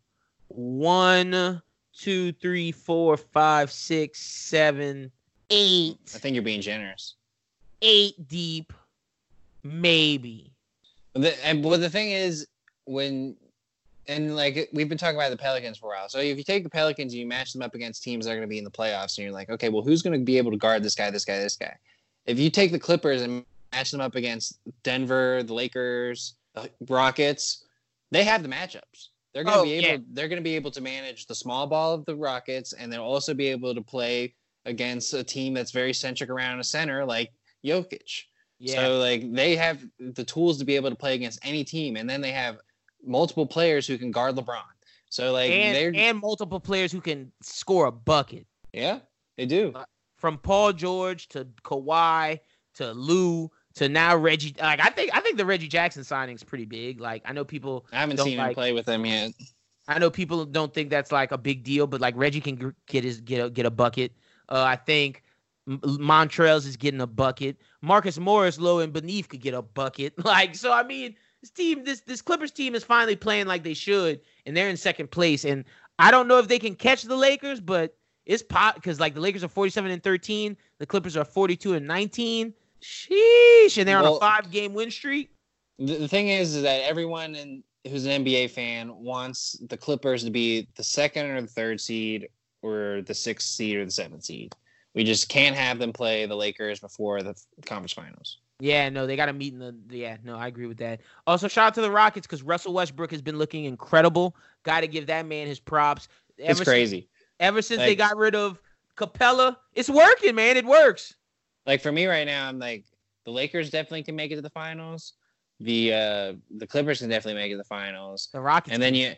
one, 0.48 1.60
two, 1.92 2.32
three, 2.32 2.72
four, 2.72 3.16
five, 3.16 3.70
six, 3.70 4.20
seven, 4.20 5.10
eight. 5.50 5.98
I 6.14 6.18
think 6.18 6.34
you're 6.34 6.42
being 6.42 6.60
generous. 6.60 7.14
Eight 7.82 8.14
deep, 8.28 8.72
maybe. 9.62 10.50
The, 11.14 11.46
and 11.46 11.62
but 11.62 11.80
the 11.80 11.90
thing 11.90 12.10
is, 12.10 12.46
when 12.86 13.36
and 14.06 14.36
like 14.36 14.68
we've 14.72 14.88
been 14.88 14.98
talking 14.98 15.16
about 15.16 15.30
the 15.30 15.36
Pelicans 15.36 15.78
for 15.78 15.86
a 15.92 15.96
while. 15.96 16.08
So 16.08 16.18
if 16.18 16.36
you 16.36 16.44
take 16.44 16.64
the 16.64 16.70
Pelicans 16.70 17.12
and 17.12 17.20
you 17.20 17.26
match 17.26 17.52
them 17.52 17.62
up 17.62 17.74
against 17.74 18.02
teams 18.02 18.24
that 18.26 18.32
are 18.32 18.34
going 18.34 18.46
to 18.46 18.48
be 18.48 18.58
in 18.58 18.64
the 18.64 18.70
playoffs, 18.70 19.16
and 19.18 19.24
you're 19.24 19.32
like, 19.32 19.50
okay, 19.50 19.68
well, 19.68 19.82
who's 19.82 20.02
going 20.02 20.18
to 20.18 20.24
be 20.24 20.38
able 20.38 20.50
to 20.50 20.56
guard 20.56 20.82
this 20.82 20.94
guy, 20.94 21.10
this 21.10 21.24
guy, 21.24 21.38
this 21.38 21.56
guy? 21.56 21.74
If 22.26 22.38
you 22.38 22.50
take 22.50 22.72
the 22.72 22.78
Clippers 22.78 23.22
and 23.22 23.44
match 23.72 23.90
them 23.90 24.00
up 24.00 24.14
against 24.14 24.58
Denver, 24.82 25.42
the 25.42 25.54
Lakers, 25.54 26.34
the 26.54 26.70
Rockets, 26.88 27.64
they 28.10 28.24
have 28.24 28.42
the 28.42 28.48
matchups. 28.48 29.08
They're 29.32 29.44
going 29.44 29.54
to 29.54 29.60
Oh, 29.60 29.64
be 29.64 29.72
able. 29.74 29.88
yeah. 29.88 29.96
They're 30.12 30.28
going 30.28 30.38
to 30.40 30.44
be 30.44 30.54
able 30.54 30.70
to 30.70 30.80
manage 30.80 31.26
the 31.26 31.34
small 31.34 31.66
ball 31.66 31.92
of 31.94 32.04
the 32.06 32.14
Rockets, 32.14 32.72
and 32.72 32.92
they'll 32.92 33.02
also 33.02 33.34
be 33.34 33.48
able 33.48 33.74
to 33.74 33.82
play 33.82 34.34
against 34.66 35.12
a 35.14 35.22
team 35.22 35.54
that's 35.54 35.70
very 35.70 35.92
centric 35.92 36.30
around 36.30 36.60
a 36.60 36.64
center 36.64 37.04
like 37.04 37.32
Jokic. 37.64 38.24
Yeah. 38.58 38.76
So 38.76 38.98
like 38.98 39.32
they 39.32 39.56
have 39.56 39.84
the 39.98 40.24
tools 40.24 40.58
to 40.58 40.64
be 40.64 40.76
able 40.76 40.90
to 40.90 40.96
play 40.96 41.14
against 41.14 41.38
any 41.42 41.64
team, 41.64 41.96
and 41.96 42.08
then 42.08 42.20
they 42.20 42.32
have 42.32 42.58
multiple 43.04 43.46
players 43.46 43.86
who 43.86 43.98
can 43.98 44.10
guard 44.10 44.36
LeBron. 44.36 44.62
So 45.10 45.32
like 45.32 45.50
they're 45.50 45.88
and, 45.88 45.96
and 45.96 46.18
multiple 46.18 46.60
players 46.60 46.90
who 46.90 47.00
can 47.00 47.30
score 47.42 47.86
a 47.86 47.92
bucket. 47.92 48.46
yeah, 48.72 49.00
they 49.36 49.46
do. 49.46 49.72
Uh, 49.74 49.84
from 50.16 50.38
Paul 50.38 50.72
George 50.72 51.28
to 51.28 51.46
Kawhi 51.62 52.40
to 52.74 52.92
Lou 52.92 53.50
to 53.74 53.88
now 53.88 54.16
Reggie. 54.16 54.54
Like 54.58 54.80
I 54.80 54.88
think 54.88 55.14
I 55.14 55.20
think 55.20 55.36
the 55.36 55.46
Reggie 55.46 55.68
Jackson 55.68 56.04
signing 56.04 56.34
is 56.34 56.42
pretty 56.42 56.64
big. 56.64 57.00
Like 57.00 57.22
I 57.26 57.32
know 57.32 57.44
people 57.44 57.86
I 57.92 58.00
haven't 58.00 58.18
seen 58.20 58.38
him 58.38 58.54
play 58.54 58.72
with 58.72 58.86
them 58.86 59.04
yet. 59.04 59.32
I 59.86 59.98
know 59.98 60.10
people 60.10 60.46
don't 60.46 60.72
think 60.72 60.88
that's 60.88 61.12
like 61.12 61.32
a 61.32 61.38
big 61.38 61.62
deal, 61.62 61.86
but 61.86 62.00
like 62.00 62.14
Reggie 62.16 62.40
can 62.40 62.74
get 62.86 63.04
his 63.04 63.20
get 63.20 63.44
a 63.44 63.50
get 63.50 63.66
a 63.66 63.70
bucket. 63.70 64.12
Uh, 64.48 64.62
I 64.62 64.76
think 64.76 65.22
M- 65.68 65.80
Montrez 65.80 66.66
is 66.66 66.76
getting 66.76 67.00
a 67.00 67.06
bucket. 67.06 67.56
Marcus 67.82 68.18
Morris, 68.18 68.58
low 68.58 68.80
and 68.80 68.92
beneath, 68.92 69.28
could 69.28 69.40
get 69.40 69.54
a 69.54 69.62
bucket. 69.62 70.14
Like 70.24 70.54
so, 70.54 70.72
I 70.72 70.82
mean, 70.82 71.14
this 71.40 71.50
team, 71.50 71.84
this 71.84 72.00
this 72.00 72.22
Clippers 72.22 72.50
team 72.50 72.74
is 72.74 72.84
finally 72.84 73.16
playing 73.16 73.46
like 73.46 73.62
they 73.62 73.74
should, 73.74 74.20
and 74.46 74.56
they're 74.56 74.68
in 74.68 74.76
second 74.76 75.10
place. 75.10 75.44
And 75.44 75.64
I 75.98 76.10
don't 76.10 76.28
know 76.28 76.38
if 76.38 76.48
they 76.48 76.58
can 76.58 76.74
catch 76.74 77.02
the 77.02 77.16
Lakers, 77.16 77.60
but 77.60 77.96
it's 78.26 78.42
pot 78.42 78.76
because 78.76 79.00
like 79.00 79.14
the 79.14 79.20
Lakers 79.20 79.44
are 79.44 79.48
forty 79.48 79.70
seven 79.70 79.90
and 79.90 80.02
thirteen, 80.02 80.56
the 80.78 80.86
Clippers 80.86 81.16
are 81.16 81.24
forty 81.24 81.56
two 81.56 81.74
and 81.74 81.86
nineteen. 81.86 82.54
Sheesh, 82.82 83.78
and 83.78 83.88
they're 83.88 83.98
on 83.98 84.04
a 84.04 84.18
five 84.18 84.50
game 84.50 84.74
win 84.74 84.90
streak. 84.90 85.30
The, 85.78 85.96
the 85.96 86.08
thing 86.08 86.28
is, 86.28 86.54
is 86.54 86.62
that 86.62 86.82
everyone 86.82 87.34
in, 87.34 87.62
who's 87.88 88.04
an 88.04 88.24
NBA 88.24 88.50
fan 88.50 88.94
wants 88.94 89.58
the 89.68 89.76
Clippers 89.76 90.22
to 90.24 90.30
be 90.30 90.68
the 90.76 90.84
second 90.84 91.30
or 91.30 91.40
the 91.40 91.46
third 91.46 91.80
seed, 91.80 92.28
or 92.64 93.02
the 93.02 93.14
sixth 93.14 93.48
seed 93.48 93.76
or 93.76 93.84
the 93.84 93.90
seventh 93.90 94.24
seed. 94.24 94.54
We 94.94 95.04
just 95.04 95.28
can't 95.28 95.54
have 95.56 95.78
them 95.78 95.92
play 95.92 96.24
the 96.26 96.36
Lakers 96.36 96.80
before 96.80 97.22
the 97.22 97.34
conference 97.66 97.92
finals. 97.92 98.38
Yeah, 98.60 98.88
no, 98.88 99.06
they 99.06 99.16
got 99.16 99.26
to 99.26 99.32
meet 99.32 99.52
in 99.52 99.58
the. 99.58 99.74
Yeah, 99.90 100.16
no, 100.24 100.36
I 100.36 100.46
agree 100.46 100.66
with 100.66 100.78
that. 100.78 101.00
Also, 101.26 101.48
shout 101.48 101.66
out 101.66 101.74
to 101.74 101.82
the 101.82 101.90
Rockets 101.90 102.26
because 102.26 102.42
Russell 102.42 102.72
Westbrook 102.72 103.10
has 103.10 103.20
been 103.20 103.36
looking 103.36 103.64
incredible. 103.64 104.36
Got 104.62 104.80
to 104.80 104.86
give 104.86 105.06
that 105.08 105.26
man 105.26 105.46
his 105.48 105.58
props. 105.58 106.08
It's 106.38 106.60
Ever 106.60 106.64
crazy. 106.64 107.00
Since, 107.00 107.08
ever 107.40 107.62
since 107.62 107.80
they 107.80 107.96
got 107.96 108.16
rid 108.16 108.34
of 108.36 108.60
Capela, 108.96 109.56
it's 109.74 109.90
working, 109.90 110.36
man. 110.36 110.56
It 110.56 110.64
works. 110.64 111.14
like 111.66 111.82
for 111.82 111.90
me 111.92 112.06
right 112.06 112.24
now, 112.26 112.48
I'm 112.48 112.58
like 112.60 112.84
the 113.24 113.32
Lakers 113.32 113.70
definitely 113.70 114.04
can 114.04 114.14
make 114.14 114.30
it 114.30 114.36
to 114.36 114.42
the 114.42 114.50
finals. 114.50 115.14
The 115.60 115.92
uh 115.92 116.32
the 116.56 116.66
Clippers 116.66 117.00
can 117.00 117.08
definitely 117.08 117.40
make 117.40 117.50
it 117.50 117.54
to 117.54 117.58
the 117.58 117.64
finals, 117.64 118.28
The 118.32 118.40
Rockets. 118.40 118.72
and 118.72 118.82
then 118.82 118.94
you, 118.94 119.12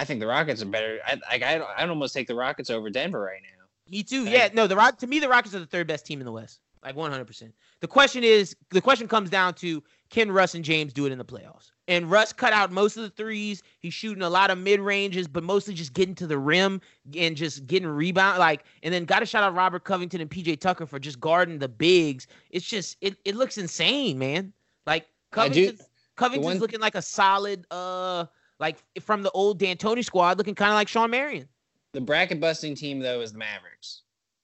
I 0.00 0.04
think 0.04 0.18
the 0.18 0.26
Rockets 0.26 0.62
are 0.62 0.66
better. 0.66 0.98
I 1.06 1.20
like 1.30 1.42
I 1.42 1.60
I'd 1.76 1.90
almost 1.90 2.14
take 2.14 2.26
the 2.26 2.34
Rockets 2.34 2.70
over 2.70 2.88
Denver 2.88 3.20
right 3.20 3.42
now. 3.42 3.66
Me 3.90 4.02
too. 4.02 4.24
Yeah, 4.24 4.48
no, 4.54 4.66
the 4.66 4.74
Rock. 4.74 4.96
To 4.98 5.06
me, 5.06 5.18
the 5.18 5.28
Rockets 5.28 5.54
are 5.54 5.58
the 5.58 5.66
third 5.66 5.86
best 5.86 6.06
team 6.06 6.20
in 6.20 6.24
the 6.24 6.32
West. 6.32 6.60
Like 6.82 6.96
100. 6.96 7.26
percent 7.26 7.54
The 7.80 7.86
question 7.86 8.24
is, 8.24 8.56
the 8.70 8.80
question 8.80 9.06
comes 9.06 9.28
down 9.28 9.52
to 9.54 9.82
can 10.08 10.32
Russ 10.32 10.54
and 10.54 10.64
James 10.64 10.94
do 10.94 11.04
it 11.04 11.12
in 11.12 11.18
the 11.18 11.24
playoffs? 11.24 11.72
And 11.86 12.10
Russ 12.10 12.32
cut 12.32 12.54
out 12.54 12.72
most 12.72 12.96
of 12.96 13.02
the 13.02 13.10
threes. 13.10 13.62
He's 13.80 13.92
shooting 13.92 14.22
a 14.22 14.30
lot 14.30 14.50
of 14.50 14.56
mid 14.56 14.80
ranges, 14.80 15.28
but 15.28 15.44
mostly 15.44 15.74
just 15.74 15.92
getting 15.92 16.14
to 16.14 16.26
the 16.26 16.38
rim 16.38 16.80
and 17.14 17.36
just 17.36 17.66
getting 17.66 17.88
rebound. 17.90 18.38
Like, 18.38 18.64
and 18.82 18.94
then 18.94 19.04
got 19.04 19.18
to 19.18 19.26
shout 19.26 19.42
out 19.42 19.54
Robert 19.54 19.84
Covington 19.84 20.22
and 20.22 20.30
PJ 20.30 20.60
Tucker 20.60 20.86
for 20.86 20.98
just 20.98 21.20
guarding 21.20 21.58
the 21.58 21.68
bigs. 21.68 22.26
It's 22.48 22.66
just 22.66 22.96
it 23.02 23.18
it 23.26 23.36
looks 23.36 23.58
insane, 23.58 24.18
man. 24.18 24.54
Like 24.86 25.02
do- 25.02 25.08
Covington's 25.32 25.82
Covington's 26.16 26.44
one- 26.46 26.58
looking 26.60 26.80
like 26.80 26.94
a 26.94 27.02
solid 27.02 27.66
uh 27.70 28.24
like 28.60 28.76
from 29.00 29.22
the 29.22 29.30
old 29.32 29.58
D'Antoni 29.58 30.04
squad, 30.04 30.38
looking 30.38 30.54
kind 30.54 30.70
of 30.70 30.74
like 30.76 30.86
Shawn 30.88 31.10
Marion. 31.10 31.48
The 31.92 32.00
bracket 32.00 32.40
busting 32.40 32.76
team 32.76 33.00
though 33.00 33.20
is 33.20 33.32
the 33.32 33.38
Mavericks. 33.38 34.02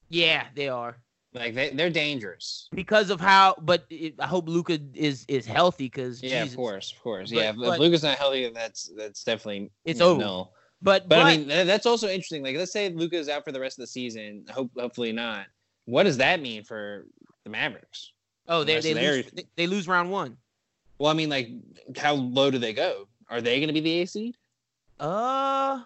Yeah, 0.09 0.47
they 0.55 0.69
are. 0.69 0.97
Like 1.35 1.55
they 1.55 1.71
they're 1.71 1.91
dangerous. 1.91 2.69
because 2.75 3.11
of 3.11 3.21
how. 3.21 3.57
But 3.61 3.85
it, 3.91 4.15
I 4.19 4.27
hope 4.27 4.49
Luka 4.49 4.79
is 4.95 5.25
is 5.29 5.45
healthy 5.45 5.85
because 5.85 6.23
Yeah, 6.23 6.41
Jesus. 6.43 6.55
of 6.55 6.57
course, 6.57 6.93
of 6.93 7.03
course. 7.03 7.31
But- 7.31 7.39
yeah, 7.39 7.51
if, 7.51 7.57
but- 7.57 7.75
if 7.75 7.79
Luka's 7.79 8.03
not 8.03 8.17
healthy, 8.19 8.49
that's 8.51 8.91
that's 8.97 9.23
definitely 9.23 9.71
It's 9.85 10.01
over. 10.01 10.21
No. 10.21 10.51
But 10.83 11.09
But, 11.09 11.17
but, 11.17 11.19
I 11.27 11.37
mean, 11.39 11.49
that's 11.49 11.87
also 11.87 12.07
interesting. 12.07 12.43
Like, 12.43 12.57
let's 12.57 12.71
say 12.73 12.91
Luka's 12.91 13.29
out 13.31 13.45
for 13.45 13.53
the 13.53 13.61
rest 13.61 13.79
of 13.79 13.83
the 13.83 13.87
season. 13.87 14.45
Hope, 14.51 14.71
hopefully 14.79 15.11
not. 15.11 15.47
What 15.87 16.03
does 16.03 16.19
that 16.19 16.41
mean 16.41 16.65
for 16.65 17.07
the 17.45 17.51
Mavericks? 17.51 18.13
oh, 18.49 18.63
they 18.63 18.75
rest 18.75 18.85
they 18.87 18.93
their- 18.93 19.13
lose, 19.13 19.31
they, 19.33 19.45
they 19.57 19.67
lose 19.67 19.89
round 19.89 20.11
one. 20.11 20.37
Well, 20.99 21.11
I 21.11 21.15
mean, 21.15 21.29
like, 21.31 21.49
how 21.97 22.15
low 22.15 22.51
do 22.51 22.59
they 22.59 22.73
go? 22.73 23.09
Are 23.29 23.41
they 23.41 23.59
going 23.59 23.69
to 23.69 23.75
be 23.75 23.81
the 23.81 24.03
A 24.03 24.07
seed? 24.07 24.37
Uh, 24.99 25.81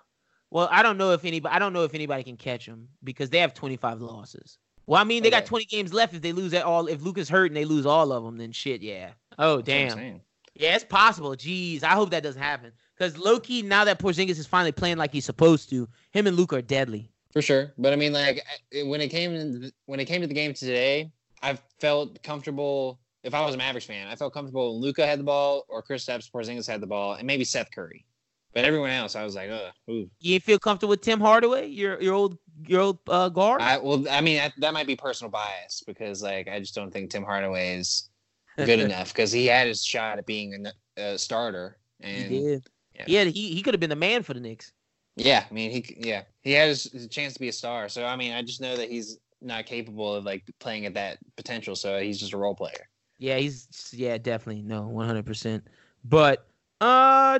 well, 0.51 0.69
I 0.70 0.83
don't 0.83 0.99
know 0.99 1.12
if 1.12 1.25
anybody 1.25 1.55
I 1.55 1.59
don't 1.59 1.73
know 1.73 1.85
if 1.85 1.94
anybody 1.94 2.23
can 2.23 2.36
catch 2.36 2.67
them 2.67 2.89
because 3.02 3.31
they 3.31 3.39
have 3.39 3.55
25 3.55 4.01
losses. 4.01 4.59
Well, 4.86 5.01
I 5.01 5.05
mean, 5.05 5.23
they 5.23 5.31
got 5.31 5.47
20 5.47 5.67
games 5.67 5.93
left. 5.93 6.15
If 6.15 6.23
they 6.23 6.33
lose 6.33 6.52
at 6.55 6.65
all, 6.65 6.89
if 6.89 7.02
Luka's 7.02 7.28
hurt 7.28 7.47
and 7.47 7.57
they 7.57 7.65
lose 7.65 7.86
all 7.86 8.12
of 8.12 8.25
them, 8.25 8.39
then 8.39 8.51
shit, 8.52 8.83
yeah. 8.83 9.10
Oh 9.39 9.60
That's 9.60 9.94
what 9.94 10.02
I'm 10.02 10.10
damn. 10.10 10.20
Yeah, 10.55 10.75
it's 10.75 10.85
possible. 10.85 11.31
Jeez, 11.31 11.83
I 11.83 11.91
hope 11.91 12.10
that 12.10 12.23
doesn't 12.23 12.43
happen. 12.43 12.73
Because 12.97 13.17
Loki, 13.17 13.62
now 13.62 13.85
that 13.85 13.99
Porzingis 13.99 14.39
is 14.39 14.47
finally 14.47 14.73
playing 14.73 14.99
like 14.99 15.12
he's 15.12 15.25
supposed 15.25 15.70
to, 15.70 15.89
him 16.10 16.27
and 16.27 16.36
Luke 16.36 16.52
are 16.52 16.60
deadly. 16.60 17.10
For 17.33 17.41
sure. 17.41 17.73
But 17.78 17.93
I 17.93 17.97
mean, 17.97 18.12
like, 18.12 18.44
when 18.85 19.01
it 19.01 19.09
came 19.09 19.70
when 19.86 20.01
it 20.01 20.05
came 20.07 20.20
to 20.20 20.27
the 20.27 20.35
game 20.35 20.52
today, 20.52 21.12
I 21.43 21.59
felt 21.78 22.23
comfortable. 22.23 22.99
If 23.23 23.34
I 23.34 23.44
was 23.44 23.55
a 23.55 23.58
Mavericks 23.58 23.86
fan, 23.86 24.08
I 24.08 24.16
felt 24.16 24.32
comfortable 24.32 24.73
when 24.73 24.82
Luka 24.82 25.07
had 25.07 25.18
the 25.18 25.24
ball 25.24 25.65
or 25.68 25.82
Kristaps 25.82 26.31
Porzingis 26.31 26.66
had 26.66 26.81
the 26.81 26.86
ball, 26.86 27.15
and 27.15 27.26
maybe 27.26 27.44
Seth 27.44 27.70
Curry. 27.74 28.07
But 28.52 28.65
everyone 28.65 28.90
else, 28.90 29.15
I 29.15 29.23
was 29.23 29.36
like, 29.36 29.50
ugh, 29.50 29.73
ooh. 29.89 30.10
You 30.18 30.40
feel 30.40 30.58
comfortable 30.58 30.90
with 30.90 31.02
Tim 31.02 31.20
Hardaway, 31.20 31.68
your 31.68 32.00
your 32.00 32.15
old 32.15 32.39
your 32.66 32.81
old 32.81 32.99
uh, 33.08 33.28
guard? 33.28 33.60
I 33.60 33.78
well, 33.78 34.05
I 34.10 34.20
mean, 34.20 34.36
that, 34.39 34.52
that 34.58 34.73
might 34.73 34.86
be 34.86 34.97
personal 34.97 35.31
bias 35.31 35.82
because, 35.86 36.23
like, 36.23 36.49
I 36.49 36.58
just 36.58 36.74
don't 36.74 36.90
think 36.90 37.10
Tim 37.10 37.23
Hardaway 37.24 37.76
is 37.76 38.08
good 38.57 38.81
enough 38.81 39.12
because 39.12 39.31
he 39.31 39.47
had 39.47 39.68
his 39.68 39.84
shot 39.84 40.18
at 40.18 40.26
being 40.26 40.66
a, 40.66 41.00
a 41.00 41.18
starter, 41.18 41.78
he 42.00 42.08
and 42.10 42.28
did. 42.31 42.66
yeah. 42.94 43.05
He 43.07 43.15
had, 43.15 43.26
he 43.28 43.55
he 43.55 43.62
could 43.62 43.74
have 43.74 43.81
been 43.81 43.90
the 43.90 43.97
man 43.97 44.23
for 44.23 44.34
the 44.34 44.40
Knicks. 44.40 44.73
yeah, 45.16 45.44
I 45.49 45.55
mean, 45.55 45.70
he 45.70 45.97
yeah, 45.99 46.23
he 46.40 46.52
has 46.52 46.84
his 46.84 47.07
chance 47.08 47.34
to 47.34 47.40
be 47.40 47.49
a 47.49 47.52
star. 47.52 47.89
So 47.89 48.05
I 48.05 48.16
mean, 48.16 48.32
I 48.32 48.42
just 48.42 48.60
know 48.60 48.76
that 48.76 48.90
he's 48.90 49.18
not 49.40 49.66
capable 49.66 50.15
of 50.15 50.24
like 50.24 50.42
playing 50.58 50.86
at 50.86 50.94
that 50.94 51.18
potential. 51.36 51.76
So 51.76 52.00
he's 52.00 52.18
just 52.18 52.32
a 52.32 52.36
role 52.36 52.55
player. 52.55 52.89
Yeah, 53.20 53.36
he's 53.36 53.92
yeah, 53.94 54.16
definitely 54.16 54.62
no, 54.62 54.89
one 54.89 55.07
hundred 55.07 55.26
percent. 55.26 55.66
But 56.05 56.47
uh, 56.81 57.39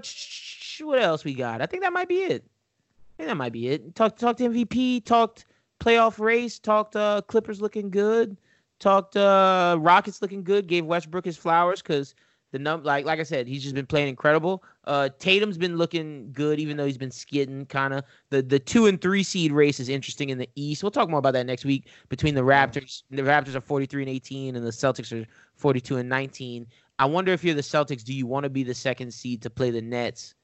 what 0.83 1.00
else 1.00 1.25
we 1.25 1.33
got? 1.33 1.62
I 1.62 1.67
think 1.67 1.83
that 1.83 1.92
might 1.92 2.09
be 2.09 2.17
it. 2.17 2.44
I 2.44 3.17
think 3.17 3.28
that 3.31 3.36
might 3.36 3.52
be 3.52 3.68
it. 3.68 3.94
Talked 3.94 4.20
talked 4.20 4.41
MVP, 4.41 5.07
talked 5.07 5.47
playoff 5.81 6.18
race, 6.18 6.59
talked 6.59 6.97
uh 6.97 7.23
Clippers 7.26 7.62
looking 7.62 7.91
good, 7.91 8.36
talked 8.78 9.17
uh 9.17 9.78
Rockets 9.81 10.20
looking 10.20 10.44
good. 10.44 10.67
Gave 10.67 10.84
Westbrook 10.84 11.25
his 11.25 11.39
flowers 11.39 11.81
because 11.81 12.15
the 12.53 12.59
num 12.59 12.83
like 12.83 13.05
like 13.05 13.20
I 13.20 13.23
said, 13.23 13.47
he's 13.47 13.62
just 13.62 13.75
been 13.75 13.87
playing 13.87 14.09
incredible. 14.09 14.62
Uh, 14.85 15.09
Tatum's 15.19 15.57
been 15.59 15.77
looking 15.77 16.33
good, 16.33 16.59
even 16.59 16.77
though 16.77 16.87
he's 16.87 16.99
been 16.99 17.11
skidding 17.11 17.67
kind 17.67 17.95
of. 17.95 18.05
The 18.31 18.43
the 18.43 18.59
two 18.59 18.87
and 18.87 19.01
three 19.01 19.23
seed 19.23 19.53
race 19.53 19.79
is 19.81 19.89
interesting 19.89 20.31
in 20.31 20.39
the 20.39 20.49
East. 20.57 20.83
We'll 20.83 20.91
talk 20.91 21.09
more 21.09 21.19
about 21.19 21.33
that 21.35 21.47
next 21.47 21.65
week 21.65 21.87
between 22.09 22.35
the 22.35 22.41
Raptors. 22.43 23.03
The 23.11 23.23
Raptors 23.23 23.55
are 23.55 23.61
forty 23.61 23.87
three 23.87 24.03
and 24.03 24.11
eighteen, 24.11 24.57
and 24.57 24.67
the 24.67 24.70
Celtics 24.70 25.12
are 25.12 25.27
42 25.57 25.99
and 25.99 26.09
19. 26.09 26.67
I 26.99 27.05
wonder 27.05 27.33
if 27.33 27.45
you're 27.45 27.55
the 27.55 27.61
Celtics, 27.61 28.03
do 28.03 28.15
you 28.15 28.27
want 28.27 28.45
to 28.45 28.51
be 28.51 28.62
the 28.62 28.73
second 28.75 29.12
seed 29.12 29.43
to 29.43 29.51
play 29.51 29.70
the 29.70 29.83
Nets 29.83 30.35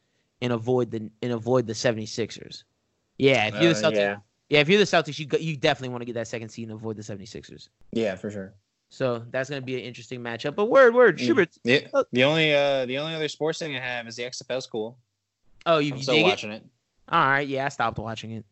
and 0.42 0.52
avoid 0.52 0.90
the 0.90 1.10
and 1.22 1.32
avoid 1.32 1.66
the 1.66 1.72
76ers? 1.72 2.64
Yeah, 3.18 3.46
if 3.46 3.54
you're 3.54 3.72
the 3.72 3.78
Uh, 3.86 3.90
Celtics, 3.90 3.96
yeah, 3.96 4.16
yeah. 4.50 4.60
if 4.60 4.68
you're 4.68 4.78
the 4.78 4.84
Celtics, 4.84 5.18
you 5.18 5.24
go, 5.24 5.38
you 5.38 5.56
definitely 5.56 5.88
want 5.88 6.02
to 6.02 6.04
get 6.04 6.14
that 6.14 6.28
second 6.28 6.50
seed 6.50 6.68
and 6.68 6.76
avoid 6.78 6.96
the 6.96 7.02
76ers. 7.02 7.68
yeah, 7.92 8.14
for 8.14 8.30
sure. 8.30 8.52
So 8.90 9.24
that's 9.30 9.50
gonna 9.50 9.62
be 9.62 9.74
an 9.74 9.80
interesting 9.80 10.20
matchup. 10.20 10.54
But 10.54 10.66
word, 10.66 10.94
word, 10.94 11.18
Mm. 11.18 11.26
Schubert. 11.26 11.50
The, 11.64 12.06
the 12.12 12.24
only 12.24 12.54
uh 12.54 12.86
the 12.86 12.98
only 12.98 13.14
other 13.14 13.28
sports 13.28 13.58
thing 13.58 13.74
I 13.76 13.80
have 13.80 14.06
is 14.06 14.16
the 14.16 14.22
XFL 14.24 14.62
school. 14.62 14.98
Oh, 15.66 15.78
you, 15.78 15.92
I'm 15.92 15.96
you 15.98 16.02
still 16.02 16.14
dig 16.14 16.26
it? 16.26 16.28
watching 16.28 16.52
it. 16.52 16.64
All 17.08 17.26
right, 17.26 17.46
yeah, 17.46 17.66
I 17.66 17.68
stopped 17.68 17.98
watching 17.98 18.30
it. 18.32 18.44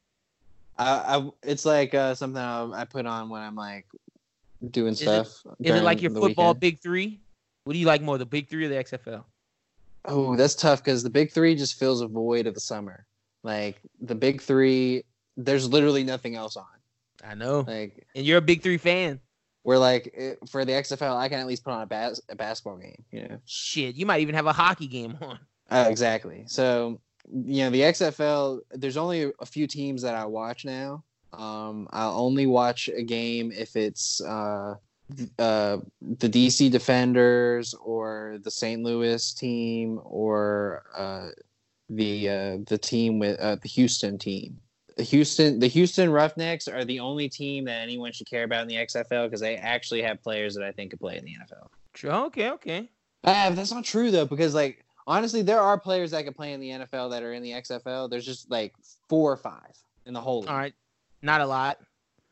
I, 0.76 1.16
I 1.18 1.30
it's 1.44 1.64
like 1.64 1.94
uh, 1.94 2.14
something 2.14 2.40
I, 2.42 2.80
I 2.80 2.84
put 2.84 3.06
on 3.06 3.28
when 3.28 3.42
I'm 3.42 3.54
like 3.56 3.86
doing 4.70 4.92
it- 4.92 4.98
stuff. 4.98 5.28
Is 5.60 5.74
it 5.74 5.82
like 5.84 6.02
your 6.02 6.10
football 6.10 6.48
weekend. 6.48 6.60
big 6.60 6.80
three? 6.80 7.20
What 7.64 7.72
do 7.72 7.78
you 7.78 7.86
like 7.86 8.02
more, 8.02 8.18
the 8.18 8.26
big 8.26 8.48
three 8.48 8.66
or 8.66 8.68
the 8.68 8.74
XFL? 8.74 9.24
Oh, 10.06 10.36
that's 10.36 10.54
tough 10.54 10.84
because 10.84 11.02
the 11.02 11.08
big 11.10 11.30
three 11.32 11.54
just 11.54 11.78
fills 11.78 12.02
a 12.02 12.06
void 12.08 12.46
of 12.46 12.52
the 12.54 12.60
summer. 12.60 13.06
Like 13.42 13.80
the 14.02 14.14
big 14.14 14.42
three, 14.42 15.04
there's 15.36 15.66
literally 15.68 16.04
nothing 16.04 16.34
else 16.34 16.56
on. 16.56 16.66
I 17.24 17.34
know, 17.34 17.64
Like 17.66 18.06
and 18.14 18.26
you're 18.26 18.36
a 18.38 18.42
big 18.42 18.60
three 18.62 18.76
fan. 18.76 19.18
We're 19.64 19.78
like 19.78 20.14
for 20.48 20.64
the 20.64 20.72
XFL, 20.72 21.16
I 21.16 21.28
can 21.28 21.40
at 21.40 21.46
least 21.46 21.64
put 21.64 21.72
on 21.72 21.82
a, 21.82 21.86
bas- 21.86 22.20
a 22.28 22.36
basketball 22.36 22.76
game. 22.76 23.02
You 23.10 23.28
know. 23.28 23.38
Shit, 23.46 23.96
you 23.96 24.06
might 24.06 24.20
even 24.20 24.34
have 24.34 24.46
a 24.46 24.52
hockey 24.52 24.86
game 24.86 25.16
on. 25.22 25.38
Uh, 25.70 25.86
exactly. 25.88 26.44
So, 26.46 27.00
you 27.32 27.64
know, 27.64 27.70
the 27.70 27.80
XFL, 27.80 28.60
there's 28.70 28.98
only 28.98 29.32
a 29.40 29.46
few 29.46 29.66
teams 29.66 30.02
that 30.02 30.14
I 30.14 30.26
watch 30.26 30.64
now. 30.64 31.02
Um, 31.32 31.88
I'll 31.90 32.18
only 32.20 32.46
watch 32.46 32.88
a 32.88 33.02
game 33.02 33.50
if 33.50 33.74
it's 33.74 34.20
uh, 34.20 34.74
uh, 35.38 35.78
the 36.00 36.28
DC 36.28 36.70
Defenders 36.70 37.74
or 37.74 38.38
the 38.42 38.50
St. 38.50 38.82
Louis 38.82 39.32
team 39.32 40.00
or 40.04 40.84
uh, 40.96 41.28
the 41.88 42.28
uh, 42.28 42.58
the 42.66 42.78
team 42.78 43.18
with 43.18 43.38
uh, 43.40 43.56
the 43.56 43.68
Houston 43.68 44.18
team. 44.18 44.58
The 44.97 45.02
Houston 45.02 45.58
the 45.58 45.66
Houston 45.66 46.10
Roughnecks 46.10 46.68
are 46.68 46.84
the 46.84 47.00
only 47.00 47.28
team 47.28 47.64
that 47.64 47.81
anyone 47.81 48.12
should 48.12 48.28
care 48.28 48.44
about 48.44 48.62
in 48.62 48.68
the 48.68 48.76
XFL 48.76 49.26
because 49.26 49.40
they 49.40 49.56
actually 49.56 50.02
have 50.02 50.23
players 50.23 50.55
that 50.55 50.64
I 50.64 50.73
think 50.73 50.90
could 50.90 51.00
play 51.00 51.18
in 51.18 51.24
the 51.24 51.32
NFL. 51.32 51.68
True. 51.92 52.10
Okay, 52.10 52.50
okay. 52.50 52.90
Uh, 53.24 53.50
that's 53.50 53.73
not 53.73 53.84
true 53.84 54.10
though, 54.10 54.26
because 54.26 54.55
like 54.55 54.84
honestly, 55.06 55.42
there 55.42 55.60
are 55.60 55.78
players 55.78 56.12
that 56.12 56.24
could 56.24 56.36
play 56.36 56.52
in 56.52 56.60
the 56.60 56.70
NFL 56.70 57.10
that 57.10 57.23
are 57.23 57.32
in 57.32 57.42
the 57.42 57.52
XFL. 57.52 58.08
There's 58.08 58.26
just 58.26 58.50
like 58.50 58.74
four 59.08 59.32
or 59.32 59.36
five 59.36 59.76
in 60.06 60.14
the 60.14 60.20
whole 60.20 60.40
league. 60.40 60.50
All 60.50 60.56
right, 60.56 60.74
not 61.23 61.40
a 61.40 61.47
lot. 61.47 61.78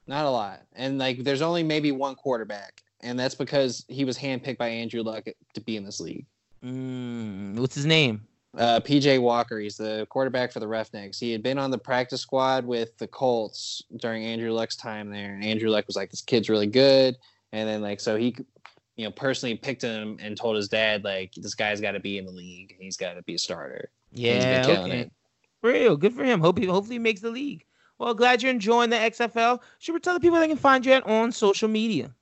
Not 0.06 0.24
a 0.24 0.30
lot. 0.30 0.62
And 0.74 0.98
like 0.98 1.24
there's 1.24 1.42
only 1.42 1.62
maybe 1.62 1.92
one 1.92 2.14
quarterback. 2.14 2.82
And 3.00 3.18
that's 3.18 3.34
because 3.34 3.84
he 3.88 4.04
was 4.04 4.16
handpicked 4.16 4.58
by 4.58 4.68
Andrew 4.68 5.02
Luck 5.02 5.26
to 5.54 5.60
be 5.60 5.76
in 5.76 5.84
this 5.84 6.00
league. 6.00 6.26
Mm, 6.64 7.58
what's 7.58 7.74
his 7.74 7.86
name? 7.86 8.22
Uh, 8.56 8.80
PJ 8.80 9.18
Walker, 9.20 9.58
he's 9.58 9.76
the 9.78 10.06
quarterback 10.10 10.52
for 10.52 10.60
the 10.60 10.68
Roughnecks. 10.68 11.18
He 11.18 11.32
had 11.32 11.42
been 11.42 11.58
on 11.58 11.70
the 11.70 11.78
practice 11.78 12.20
squad 12.20 12.66
with 12.66 12.96
the 12.98 13.06
Colts 13.06 13.82
during 13.96 14.24
Andrew 14.24 14.52
Luck's 14.52 14.76
time 14.76 15.10
there. 15.10 15.34
And 15.34 15.44
Andrew 15.44 15.70
Luck 15.70 15.86
was 15.86 15.96
like, 15.96 16.10
this 16.10 16.20
kid's 16.20 16.50
really 16.50 16.66
good. 16.66 17.16
And 17.52 17.68
then, 17.68 17.80
like, 17.80 17.98
so 17.98 18.16
he, 18.16 18.36
you 18.96 19.04
know, 19.06 19.10
personally 19.10 19.56
picked 19.56 19.80
him 19.82 20.18
and 20.20 20.36
told 20.36 20.56
his 20.56 20.68
dad, 20.68 21.02
like, 21.02 21.32
this 21.34 21.54
guy's 21.54 21.80
got 21.80 21.92
to 21.92 22.00
be 22.00 22.18
in 22.18 22.26
the 22.26 22.32
league. 22.32 22.76
He's 22.78 22.96
got 22.98 23.14
to 23.14 23.22
be 23.22 23.34
a 23.34 23.38
starter. 23.38 23.90
He's 24.10 24.20
been 24.22 24.42
Yeah, 24.42 24.64
killing 24.64 24.92
okay. 24.92 25.00
it. 25.00 25.12
Real 25.62 25.96
good 25.96 26.12
for 26.12 26.24
him. 26.24 26.40
Hope 26.40 26.58
he 26.58 26.66
hopefully 26.66 26.96
he 26.96 26.98
makes 26.98 27.20
the 27.20 27.30
league. 27.30 27.64
Well, 27.98 28.14
glad 28.14 28.42
you're 28.42 28.50
enjoying 28.50 28.90
the 28.90 28.96
XFL. 28.96 29.60
Should 29.78 29.92
we 29.94 30.00
tell 30.00 30.14
the 30.14 30.20
people 30.20 30.38
they 30.40 30.48
can 30.48 30.56
find 30.56 30.84
you 30.84 30.92
at 30.92 31.06
on 31.06 31.30
social 31.32 31.68
media? 31.68 32.14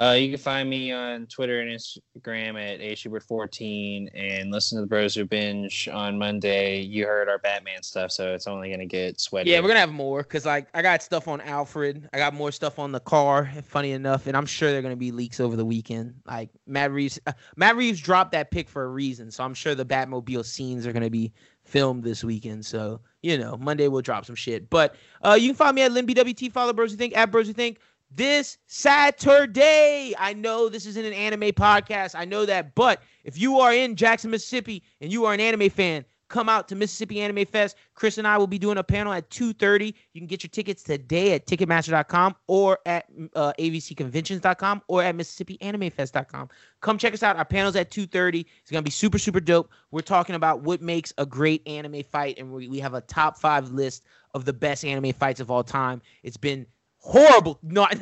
Uh, 0.00 0.12
you 0.12 0.30
can 0.30 0.38
find 0.38 0.70
me 0.70 0.90
on 0.92 1.26
Twitter 1.26 1.60
and 1.60 1.70
Instagram 1.70 2.58
at 2.58 2.80
ashubert14 2.80 4.08
and 4.14 4.50
listen 4.50 4.78
to 4.78 4.80
the 4.80 4.86
Bros 4.86 5.14
Who 5.14 5.26
Binge 5.26 5.90
on 5.92 6.16
Monday. 6.18 6.80
You 6.80 7.04
heard 7.04 7.28
our 7.28 7.38
Batman 7.38 7.82
stuff, 7.82 8.10
so 8.10 8.32
it's 8.32 8.46
only 8.46 8.70
gonna 8.70 8.86
get 8.86 9.20
sweaty. 9.20 9.50
Yeah, 9.50 9.60
we're 9.60 9.68
gonna 9.68 9.80
have 9.80 9.92
more 9.92 10.22
because 10.22 10.46
like 10.46 10.68
I 10.72 10.80
got 10.80 11.02
stuff 11.02 11.28
on 11.28 11.42
Alfred. 11.42 12.08
I 12.14 12.18
got 12.18 12.32
more 12.32 12.50
stuff 12.50 12.78
on 12.78 12.92
the 12.92 13.00
car. 13.00 13.52
Funny 13.62 13.92
enough, 13.92 14.26
and 14.26 14.38
I'm 14.38 14.46
sure 14.46 14.70
they're 14.70 14.80
gonna 14.80 14.96
be 14.96 15.12
leaks 15.12 15.38
over 15.38 15.54
the 15.54 15.66
weekend. 15.66 16.14
Like 16.26 16.48
Matt 16.66 16.92
Reeves, 16.92 17.20
uh, 17.26 17.32
Matt 17.56 17.76
Reeves 17.76 18.00
dropped 18.00 18.32
that 18.32 18.50
pick 18.50 18.70
for 18.70 18.84
a 18.84 18.88
reason, 18.88 19.30
so 19.30 19.44
I'm 19.44 19.52
sure 19.52 19.74
the 19.74 19.84
Batmobile 19.84 20.46
scenes 20.46 20.86
are 20.86 20.94
gonna 20.94 21.10
be 21.10 21.30
filmed 21.64 22.04
this 22.04 22.24
weekend. 22.24 22.64
So 22.64 23.02
you 23.22 23.36
know, 23.36 23.56
Monday 23.58 23.88
we'll 23.88 24.00
drop 24.00 24.24
some 24.24 24.34
shit. 24.34 24.70
But 24.70 24.94
uh, 25.22 25.36
you 25.38 25.48
can 25.48 25.56
find 25.56 25.74
me 25.74 25.82
at 25.82 25.90
LinBWT. 25.92 26.52
Follow 26.52 26.72
Bros 26.72 26.90
Who 26.90 26.96
Think 26.96 27.16
at 27.16 27.30
Bros 27.30 27.46
Who 27.46 27.52
Think. 27.52 27.80
This 28.10 28.58
Saturday, 28.66 30.14
I 30.18 30.32
know 30.32 30.68
this 30.68 30.84
isn't 30.84 31.04
an 31.04 31.12
anime 31.12 31.52
podcast. 31.52 32.16
I 32.16 32.24
know 32.24 32.44
that, 32.44 32.74
but 32.74 33.02
if 33.22 33.38
you 33.38 33.60
are 33.60 33.72
in 33.72 33.94
Jackson, 33.94 34.32
Mississippi, 34.32 34.82
and 35.00 35.12
you 35.12 35.26
are 35.26 35.34
an 35.34 35.38
anime 35.38 35.70
fan, 35.70 36.04
come 36.30 36.48
out 36.48 36.66
to 36.68 36.74
Mississippi 36.74 37.20
Anime 37.20 37.44
Fest. 37.44 37.76
Chris 37.94 38.16
and 38.16 38.26
I 38.26 38.38
will 38.38 38.46
be 38.46 38.58
doing 38.58 38.78
a 38.78 38.82
panel 38.82 39.12
at 39.12 39.28
2:30. 39.30 39.94
You 40.12 40.20
can 40.20 40.26
get 40.26 40.42
your 40.42 40.48
tickets 40.48 40.82
today 40.82 41.34
at 41.34 41.46
Ticketmaster.com 41.46 42.34
or 42.46 42.78
at 42.86 43.06
uh, 43.36 43.52
avcconventions.com 43.58 44.82
or 44.88 45.02
at 45.02 45.14
MississippiAnimeFest.com. 45.14 46.48
Come 46.80 46.98
check 46.98 47.12
us 47.12 47.22
out. 47.22 47.36
Our 47.36 47.44
panel's 47.44 47.76
at 47.76 47.90
2:30. 47.90 48.46
It's 48.62 48.70
gonna 48.70 48.82
be 48.82 48.90
super 48.90 49.18
super 49.18 49.40
dope. 49.40 49.70
We're 49.90 50.00
talking 50.00 50.34
about 50.34 50.62
what 50.62 50.80
makes 50.80 51.12
a 51.18 51.26
great 51.26 51.66
anime 51.68 52.02
fight, 52.04 52.38
and 52.38 52.52
we, 52.52 52.68
we 52.68 52.80
have 52.80 52.94
a 52.94 53.02
top 53.02 53.36
five 53.38 53.70
list 53.70 54.04
of 54.34 54.44
the 54.44 54.52
best 54.52 54.84
anime 54.84 55.12
fights 55.12 55.40
of 55.40 55.50
all 55.50 55.64
time. 55.64 56.00
It's 56.22 56.36
been 56.36 56.66
horrible 57.00 57.58
not 57.62 57.96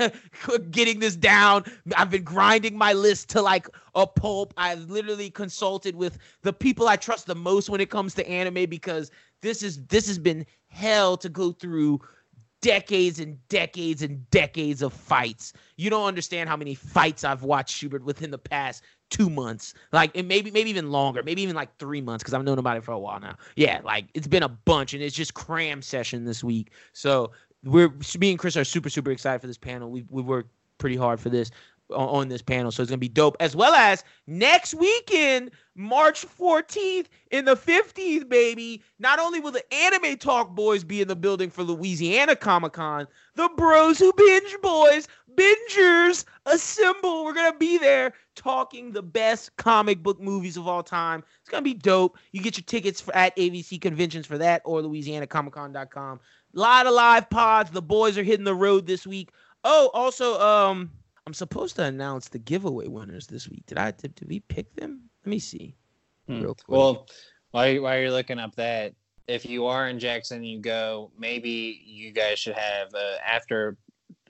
getting 0.70 0.98
this 0.98 1.16
down. 1.16 1.64
I've 1.96 2.10
been 2.10 2.24
grinding 2.24 2.76
my 2.76 2.92
list 2.92 3.30
to 3.30 3.42
like 3.42 3.68
a 3.94 4.06
pulp. 4.06 4.52
I've 4.56 4.90
literally 4.90 5.30
consulted 5.30 5.94
with 5.94 6.18
the 6.42 6.52
people 6.52 6.88
I 6.88 6.96
trust 6.96 7.26
the 7.26 7.34
most 7.34 7.70
when 7.70 7.80
it 7.80 7.90
comes 7.90 8.14
to 8.14 8.28
anime 8.28 8.68
because 8.68 9.10
this 9.40 9.62
is 9.62 9.84
this 9.86 10.06
has 10.08 10.18
been 10.18 10.44
hell 10.68 11.16
to 11.16 11.28
go 11.28 11.52
through 11.52 12.00
decades 12.60 13.20
and 13.20 13.38
decades 13.48 14.02
and 14.02 14.28
decades 14.30 14.82
of 14.82 14.92
fights. 14.92 15.52
You 15.76 15.90
don't 15.90 16.06
understand 16.06 16.48
how 16.48 16.56
many 16.56 16.74
fights 16.74 17.22
I've 17.22 17.44
watched 17.44 17.74
Schubert 17.76 18.04
within 18.04 18.30
the 18.32 18.38
past 18.38 18.82
two 19.10 19.30
months, 19.30 19.74
like 19.92 20.10
and 20.16 20.28
maybe 20.28 20.50
maybe 20.50 20.70
even 20.70 20.90
longer, 20.90 21.22
maybe 21.22 21.42
even 21.42 21.54
like 21.54 21.76
three 21.78 22.00
months 22.00 22.22
because 22.22 22.34
I've 22.34 22.44
known 22.44 22.58
about 22.58 22.76
it 22.76 22.84
for 22.84 22.92
a 22.92 22.98
while 22.98 23.20
now. 23.20 23.36
Yeah, 23.56 23.80
like 23.84 24.06
it's 24.14 24.26
been 24.26 24.42
a 24.42 24.48
bunch, 24.48 24.92
and 24.94 25.02
it's 25.02 25.14
just 25.14 25.34
cram 25.34 25.82
session 25.82 26.24
this 26.24 26.42
week. 26.42 26.72
So 26.92 27.30
we're 27.68 27.92
me 28.18 28.30
and 28.30 28.38
Chris 28.38 28.56
are 28.56 28.64
super 28.64 28.90
super 28.90 29.10
excited 29.10 29.40
for 29.40 29.46
this 29.46 29.58
panel. 29.58 29.90
We 29.90 30.04
we 30.10 30.22
worked 30.22 30.50
pretty 30.78 30.96
hard 30.96 31.20
for 31.20 31.28
this 31.28 31.50
on, 31.90 32.08
on 32.08 32.28
this 32.28 32.42
panel, 32.42 32.70
so 32.70 32.82
it's 32.82 32.90
gonna 32.90 32.98
be 32.98 33.08
dope. 33.08 33.36
As 33.40 33.54
well 33.54 33.74
as 33.74 34.04
next 34.26 34.74
weekend, 34.74 35.50
March 35.74 36.26
14th 36.26 37.06
in 37.30 37.44
the 37.44 37.56
50th, 37.56 38.28
baby. 38.28 38.82
Not 38.98 39.18
only 39.18 39.40
will 39.40 39.52
the 39.52 39.74
Anime 39.74 40.16
Talk 40.16 40.54
boys 40.54 40.84
be 40.84 41.00
in 41.00 41.08
the 41.08 41.16
building 41.16 41.50
for 41.50 41.62
Louisiana 41.62 42.36
Comic 42.36 42.72
Con, 42.72 43.06
the 43.34 43.48
Bros 43.56 43.98
Who 43.98 44.12
Binge 44.12 44.56
boys, 44.62 45.08
bingers, 45.34 46.24
assemble. 46.46 47.24
We're 47.24 47.34
gonna 47.34 47.56
be 47.56 47.78
there 47.78 48.12
talking 48.34 48.92
the 48.92 49.02
best 49.02 49.56
comic 49.56 50.02
book 50.02 50.20
movies 50.20 50.56
of 50.56 50.66
all 50.66 50.82
time. 50.82 51.24
It's 51.40 51.50
gonna 51.50 51.62
be 51.62 51.74
dope. 51.74 52.18
You 52.32 52.40
get 52.40 52.56
your 52.56 52.64
tickets 52.64 53.00
for, 53.00 53.14
at 53.14 53.36
AVC 53.36 53.80
conventions 53.80 54.26
for 54.26 54.38
that 54.38 54.62
or 54.64 54.80
LouisianaComicCon.com. 54.80 56.20
A 56.54 56.58
lot 56.58 56.86
of 56.86 56.94
live 56.94 57.28
pods. 57.30 57.70
The 57.70 57.82
boys 57.82 58.16
are 58.18 58.22
hitting 58.22 58.44
the 58.44 58.54
road 58.54 58.86
this 58.86 59.06
week. 59.06 59.30
Oh, 59.64 59.90
also, 59.92 60.40
um, 60.40 60.90
I'm 61.26 61.34
supposed 61.34 61.76
to 61.76 61.84
announce 61.84 62.28
the 62.28 62.38
giveaway 62.38 62.86
winners 62.86 63.26
this 63.26 63.48
week. 63.48 63.64
Did 63.66 63.78
I? 63.78 63.90
Did, 63.90 64.14
did 64.14 64.28
we 64.28 64.40
pick 64.40 64.74
them? 64.74 65.02
Let 65.24 65.30
me 65.30 65.38
see. 65.38 65.74
Hmm. 66.26 66.40
Real 66.40 66.54
quick. 66.54 66.68
Well, 66.68 67.06
while, 67.50 67.68
you- 67.68 67.82
while 67.82 67.98
you're 67.98 68.10
looking 68.10 68.38
up 68.38 68.54
that, 68.56 68.94
if 69.26 69.44
you 69.44 69.66
are 69.66 69.88
in 69.88 69.98
Jackson, 69.98 70.42
you 70.42 70.58
go. 70.60 71.10
Maybe 71.18 71.82
you 71.84 72.12
guys 72.12 72.38
should 72.38 72.54
have 72.56 72.88
uh, 72.94 73.16
after 73.26 73.76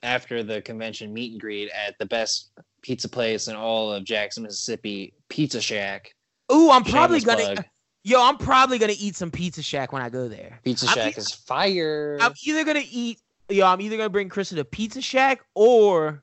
after 0.03 0.43
the 0.43 0.61
convention 0.63 1.13
meet 1.13 1.33
and 1.33 1.41
greet 1.41 1.71
at 1.71 1.97
the 1.99 2.07
best 2.07 2.51
pizza 2.83 3.09
place 3.09 3.47
in 3.49 3.55
all 3.57 3.93
of 3.93 4.05
Jackson, 4.05 4.43
Mississippi, 4.45 5.13
Pizza 5.29 5.61
Shack. 5.61 6.15
Ooh, 6.53 6.71
I'm 6.71 6.83
probably 6.85 7.21
Shameless 7.21 7.25
gonna. 7.45 7.55
plug. 7.55 7.65
Yo, 8.05 8.23
I'm 8.23 8.37
probably 8.37 8.79
gonna 8.79 8.95
eat 8.97 9.17
some 9.17 9.31
Pizza 9.31 9.63
Shack 9.63 9.93
when 9.93 10.03
I 10.03 10.09
go 10.09 10.29
there. 10.29 10.61
Pizza 10.65 10.87
I'm 10.87 10.95
Shack 10.95 11.19
e- 11.19 11.21
is 11.21 11.33
fire. 11.33 12.19
I'm 12.21 12.33
either 12.47 12.65
gonna 12.65 12.85
eat. 12.91 13.21
Yo, 13.49 13.67
I'm 13.67 13.81
either 13.81 13.97
gonna 13.97 14.09
bring 14.09 14.29
Chris 14.29 14.51
to 14.51 14.55
the 14.55 14.65
Pizza 14.65 15.01
Shack 15.01 15.45
or, 15.55 16.23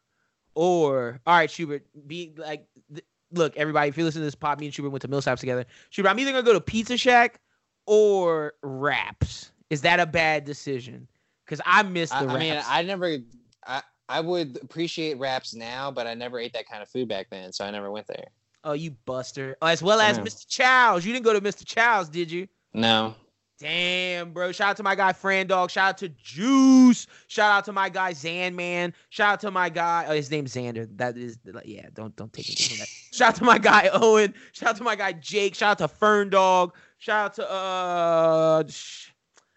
or 0.55 1.19
all 1.25 1.35
right, 1.35 1.49
Schubert. 1.49 1.85
Be 2.07 2.33
like, 2.37 2.65
th- 2.91 3.05
look, 3.31 3.55
everybody. 3.57 3.89
If 3.89 3.97
you 3.97 4.03
listen 4.03 4.21
to 4.21 4.25
this 4.25 4.35
pop, 4.35 4.59
me 4.59 4.67
and 4.67 4.73
Schubert 4.73 4.91
went 4.91 5.01
to 5.01 5.07
Millsaps 5.07 5.39
together. 5.39 5.65
Schubert, 5.89 6.09
I'm 6.09 6.19
either 6.19 6.31
gonna 6.31 6.43
go 6.43 6.53
to 6.53 6.61
Pizza 6.61 6.97
Shack 6.97 7.39
or 7.85 8.53
Wraps. 8.63 9.51
Is 9.69 9.81
that 9.81 9.99
a 9.99 10.05
bad 10.05 10.45
decision? 10.45 11.07
Because 11.45 11.61
I 11.65 11.83
missed 11.83 12.13
the 12.13 12.19
I, 12.19 12.25
Wraps. 12.25 12.35
I 12.35 12.39
mean, 12.39 12.63
I 12.67 12.81
never. 12.83 13.17
I 13.67 13.81
I 14.07 14.21
would 14.21 14.59
appreciate 14.61 15.17
wraps 15.17 15.53
now, 15.53 15.89
but 15.91 16.07
I 16.07 16.13
never 16.13 16.39
ate 16.39 16.53
that 16.53 16.67
kind 16.67 16.83
of 16.83 16.89
food 16.89 17.07
back 17.07 17.27
then, 17.31 17.51
so 17.51 17.65
I 17.65 17.71
never 17.71 17.89
went 17.91 18.07
there. 18.07 18.27
Oh, 18.65 18.73
you 18.73 18.91
buster. 19.05 19.55
Oh, 19.61 19.67
as 19.67 19.81
well 19.81 20.01
as 20.01 20.17
Yeah. 20.17 20.23
Mr. 20.23 20.45
Chow's. 20.47 21.05
You 21.05 21.13
didn't 21.13 21.23
go 21.25 21.33
to 21.33 21.39
Mr. 21.41 21.65
Chow's, 21.65 22.09
did 22.09 22.29
you? 22.29 22.47
No. 22.73 23.15
Damn, 23.57 24.33
bro. 24.33 24.51
Shout 24.51 24.71
out 24.71 24.77
to 24.77 24.83
my 24.83 24.95
guy 24.95 25.13
Fran 25.13 25.47
Dog. 25.47 25.71
Shout 25.71 25.87
out 25.89 25.97
to 25.99 26.09
Juice. 26.09 27.07
Shout 27.27 27.51
out 27.53 27.63
to 27.65 27.71
my 27.71 27.87
guy 27.87 28.11
Zan 28.11 28.53
Man. 28.53 28.93
Shout 29.11 29.33
out 29.33 29.39
to 29.41 29.51
my 29.51 29.69
guy. 29.69 30.05
Oh, 30.09 30.13
his 30.13 30.29
name's 30.29 30.53
Xander. 30.53 30.85
That 30.97 31.15
is 31.17 31.39
yeah, 31.63 31.87
don't 31.93 32.13
don't 32.17 32.33
take 32.33 32.47
that. 32.47 32.87
Shout 33.13 33.29
out 33.29 33.35
to 33.35 33.43
my 33.45 33.57
guy 33.57 33.89
Owen. 33.93 34.33
Shout 34.51 34.71
out 34.71 34.75
to 34.77 34.83
my 34.83 34.97
guy 34.97 35.13
Jake. 35.13 35.55
Shout 35.55 35.71
out 35.71 35.77
to 35.77 35.87
Fern 35.87 36.29
Dog. 36.31 36.75
Shout 36.97 37.25
out 37.27 37.33
to 37.35 37.49
uh 37.49 38.63
sh- 38.67 39.11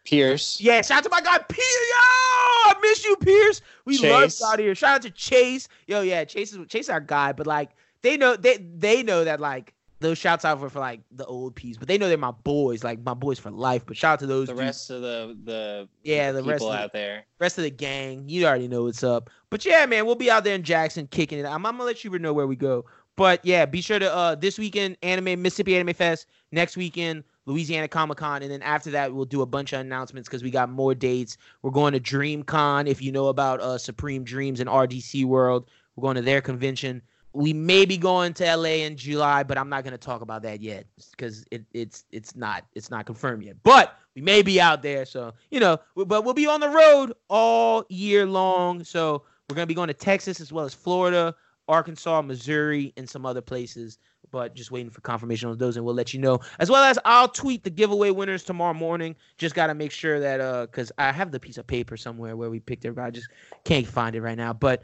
Pierce. 0.04 0.60
yeah, 0.60 0.80
shout 0.80 0.98
out 0.98 1.04
to 1.04 1.10
my 1.10 1.20
guy 1.20 1.38
Peter. 1.38 1.60
Yo, 1.60 2.70
I 2.70 2.74
miss 2.80 3.04
you, 3.04 3.16
Pierce. 3.16 3.60
We 3.84 3.98
love 3.98 4.22
Chase. 4.24 4.40
you 4.40 4.46
out 4.46 4.58
here. 4.60 4.74
Shout 4.76 4.94
out 4.94 5.02
to 5.02 5.10
Chase. 5.10 5.66
Yo, 5.88 6.02
yeah, 6.02 6.24
Chase 6.24 6.52
is 6.52 6.58
Chase 6.68 6.84
is 6.84 6.90
our 6.90 7.00
guy, 7.00 7.32
but 7.32 7.48
like 7.48 7.70
they 8.02 8.16
know 8.16 8.36
they 8.36 8.56
they 8.58 9.02
know 9.02 9.24
that 9.24 9.40
like 9.40 9.74
those 10.00 10.16
shouts 10.16 10.44
out 10.44 10.60
for, 10.60 10.70
for 10.70 10.78
like 10.78 11.00
the 11.10 11.26
old 11.26 11.56
P's, 11.56 11.76
but 11.76 11.88
they 11.88 11.98
know 11.98 12.08
they're 12.08 12.16
my 12.16 12.30
boys, 12.30 12.84
like 12.84 13.00
my 13.04 13.14
boys 13.14 13.38
for 13.38 13.50
life. 13.50 13.84
But 13.84 13.96
shout 13.96 14.12
out 14.14 14.18
to 14.20 14.26
those 14.26 14.46
The 14.46 14.52
dudes. 14.52 14.64
rest 14.64 14.90
of 14.90 15.02
the 15.02 15.36
the 15.44 15.88
Yeah, 16.04 16.30
the 16.32 16.38
people 16.38 16.50
rest 16.52 16.64
of 16.64 16.72
the- 16.72 16.78
out 16.78 16.92
there. 16.92 17.24
rest 17.40 17.58
of 17.58 17.64
the 17.64 17.70
gang, 17.70 18.28
you 18.28 18.46
already 18.46 18.68
know 18.68 18.84
what's 18.84 19.02
up. 19.02 19.28
But 19.50 19.64
yeah, 19.64 19.84
man, 19.86 20.06
we'll 20.06 20.14
be 20.14 20.30
out 20.30 20.44
there 20.44 20.54
in 20.54 20.62
Jackson 20.62 21.08
kicking 21.08 21.38
it. 21.40 21.44
I'm, 21.46 21.66
I'm 21.66 21.72
gonna 21.74 21.84
let 21.84 22.04
you 22.04 22.16
know 22.18 22.32
where 22.32 22.46
we 22.46 22.54
go. 22.56 22.84
But 23.16 23.44
yeah, 23.44 23.66
be 23.66 23.80
sure 23.80 23.98
to 23.98 24.14
uh 24.14 24.34
this 24.36 24.58
weekend 24.58 24.96
anime 25.02 25.42
Mississippi 25.42 25.74
Anime 25.76 25.94
Fest, 25.94 26.26
next 26.52 26.76
weekend 26.76 27.24
Louisiana 27.46 27.88
Comic 27.88 28.18
Con, 28.18 28.42
and 28.42 28.52
then 28.52 28.62
after 28.62 28.92
that 28.92 29.12
we'll 29.12 29.24
do 29.24 29.42
a 29.42 29.46
bunch 29.46 29.72
of 29.72 29.80
announcements 29.80 30.28
because 30.28 30.44
we 30.44 30.52
got 30.52 30.70
more 30.70 30.94
dates. 30.94 31.38
We're 31.62 31.72
going 31.72 31.94
to 31.94 31.98
Dream 32.00 32.44
Con, 32.44 32.86
if 32.86 33.02
you 33.02 33.10
know 33.10 33.26
about 33.26 33.60
uh 33.60 33.78
Supreme 33.78 34.22
Dreams 34.22 34.60
and 34.60 34.68
RDC 34.70 35.24
World. 35.24 35.68
We're 35.96 36.02
going 36.02 36.14
to 36.14 36.22
their 36.22 36.40
convention. 36.40 37.02
We 37.38 37.52
may 37.52 37.84
be 37.84 37.96
going 37.96 38.34
to 38.34 38.56
LA 38.56 38.82
in 38.84 38.96
July, 38.96 39.44
but 39.44 39.56
I'm 39.56 39.68
not 39.68 39.84
gonna 39.84 39.96
talk 39.96 40.22
about 40.22 40.42
that 40.42 40.60
yet 40.60 40.86
because 41.12 41.44
it, 41.52 41.64
it's 41.72 42.04
it's 42.10 42.34
not 42.34 42.64
it's 42.74 42.90
not 42.90 43.06
confirmed 43.06 43.44
yet. 43.44 43.54
But 43.62 43.96
we 44.16 44.22
may 44.22 44.42
be 44.42 44.60
out 44.60 44.82
there, 44.82 45.06
so 45.06 45.32
you 45.52 45.60
know. 45.60 45.78
But 45.94 46.24
we'll 46.24 46.34
be 46.34 46.48
on 46.48 46.58
the 46.58 46.68
road 46.68 47.12
all 47.28 47.84
year 47.90 48.26
long. 48.26 48.82
So 48.82 49.22
we're 49.48 49.54
gonna 49.54 49.68
be 49.68 49.74
going 49.74 49.86
to 49.86 49.94
Texas 49.94 50.40
as 50.40 50.52
well 50.52 50.64
as 50.64 50.74
Florida, 50.74 51.32
Arkansas, 51.68 52.22
Missouri, 52.22 52.92
and 52.96 53.08
some 53.08 53.24
other 53.24 53.40
places. 53.40 54.00
But 54.32 54.56
just 54.56 54.72
waiting 54.72 54.90
for 54.90 55.00
confirmation 55.00 55.48
on 55.48 55.56
those, 55.58 55.76
and 55.76 55.86
we'll 55.86 55.94
let 55.94 56.12
you 56.12 56.18
know. 56.18 56.40
As 56.58 56.68
well 56.68 56.82
as 56.82 56.98
I'll 57.04 57.28
tweet 57.28 57.62
the 57.62 57.70
giveaway 57.70 58.10
winners 58.10 58.42
tomorrow 58.42 58.74
morning. 58.74 59.14
Just 59.36 59.54
gotta 59.54 59.74
make 59.74 59.92
sure 59.92 60.18
that 60.18 60.40
uh, 60.40 60.66
cause 60.66 60.90
I 60.98 61.12
have 61.12 61.30
the 61.30 61.38
piece 61.38 61.56
of 61.56 61.68
paper 61.68 61.96
somewhere 61.96 62.36
where 62.36 62.50
we 62.50 62.58
picked 62.58 62.84
everybody. 62.84 63.06
I 63.06 63.10
just 63.12 63.28
can't 63.62 63.86
find 63.86 64.16
it 64.16 64.22
right 64.22 64.36
now. 64.36 64.52
But 64.52 64.82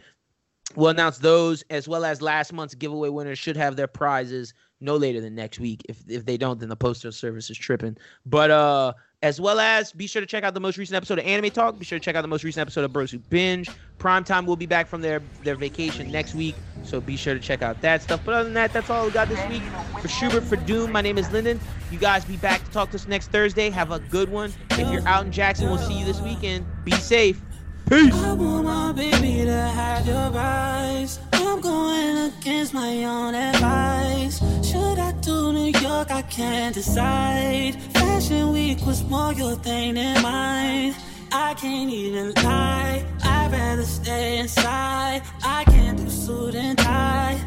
we'll 0.76 0.90
announce 0.90 1.18
those 1.18 1.62
as 1.70 1.88
well 1.88 2.04
as 2.04 2.22
last 2.22 2.52
month's 2.52 2.74
giveaway 2.74 3.08
winners 3.08 3.38
should 3.38 3.56
have 3.56 3.76
their 3.76 3.86
prizes 3.86 4.54
no 4.80 4.96
later 4.96 5.20
than 5.20 5.34
next 5.34 5.58
week. 5.58 5.82
If 5.88 6.02
if 6.08 6.26
they 6.26 6.36
don't, 6.36 6.60
then 6.60 6.68
the 6.68 6.76
postal 6.76 7.12
service 7.12 7.50
is 7.50 7.56
tripping. 7.56 7.96
But 8.26 8.50
uh 8.50 8.92
as 9.22 9.40
well 9.40 9.58
as 9.58 9.90
be 9.90 10.06
sure 10.06 10.20
to 10.20 10.26
check 10.26 10.44
out 10.44 10.52
the 10.52 10.60
most 10.60 10.76
recent 10.76 10.96
episode 10.96 11.18
of 11.18 11.24
Anime 11.24 11.50
Talk. 11.50 11.78
Be 11.78 11.84
sure 11.86 11.98
to 11.98 12.04
check 12.04 12.14
out 12.14 12.20
the 12.20 12.28
most 12.28 12.44
recent 12.44 12.60
episode 12.60 12.84
of 12.84 12.92
Bros 12.92 13.10
Who 13.10 13.18
Binge. 13.18 13.70
Primetime 13.98 14.44
will 14.44 14.56
be 14.56 14.66
back 14.66 14.86
from 14.86 15.00
their 15.00 15.22
their 15.42 15.54
vacation 15.56 16.10
next 16.12 16.34
week, 16.34 16.54
so 16.84 17.00
be 17.00 17.16
sure 17.16 17.32
to 17.32 17.40
check 17.40 17.62
out 17.62 17.80
that 17.80 18.02
stuff. 18.02 18.20
But 18.22 18.34
other 18.34 18.44
than 18.44 18.54
that, 18.54 18.74
that's 18.74 18.90
all 18.90 19.06
we 19.06 19.12
got 19.12 19.28
this 19.28 19.40
week. 19.48 19.62
For 20.02 20.08
Schubert, 20.08 20.44
for 20.44 20.56
Doom, 20.56 20.92
my 20.92 21.00
name 21.00 21.16
is 21.16 21.30
Lyndon. 21.32 21.58
You 21.90 21.98
guys 21.98 22.24
be 22.26 22.36
back 22.36 22.62
to 22.64 22.70
talk 22.70 22.90
to 22.90 22.96
us 22.96 23.08
next 23.08 23.30
Thursday. 23.30 23.70
Have 23.70 23.92
a 23.92 24.00
good 24.00 24.28
one. 24.28 24.52
If 24.72 24.90
you're 24.90 25.08
out 25.08 25.24
in 25.24 25.32
Jackson, 25.32 25.70
we'll 25.70 25.78
see 25.78 25.98
you 25.98 26.04
this 26.04 26.20
weekend. 26.20 26.66
Be 26.84 26.92
safe. 26.92 27.40
Peace. 27.88 28.14
I 28.14 28.32
want 28.32 28.64
my 28.64 28.92
baby 28.92 29.44
to 29.44 29.52
have 29.52 30.06
your 30.06 30.32
eyes. 30.34 31.20
I'm 31.34 31.60
going 31.60 32.16
against 32.32 32.72
my 32.72 33.04
own 33.04 33.34
advice. 33.34 34.38
Should 34.66 34.98
I 34.98 35.12
do 35.20 35.52
New 35.52 35.70
York? 35.78 36.10
I 36.10 36.22
can't 36.22 36.74
decide. 36.74 37.74
Fashion 37.92 38.52
week 38.52 38.84
was 38.86 39.04
more 39.04 39.34
your 39.34 39.56
thing 39.56 39.94
than 39.94 40.22
mine. 40.22 40.94
I 41.30 41.52
can't 41.54 41.90
even 41.90 42.32
lie. 42.42 43.04
I'd 43.22 43.52
rather 43.52 43.84
stay 43.84 44.38
inside. 44.38 45.22
I 45.42 45.64
can't 45.64 45.98
do 45.98 46.08
suit 46.08 46.54
and 46.54 46.78
tie. 46.78 47.38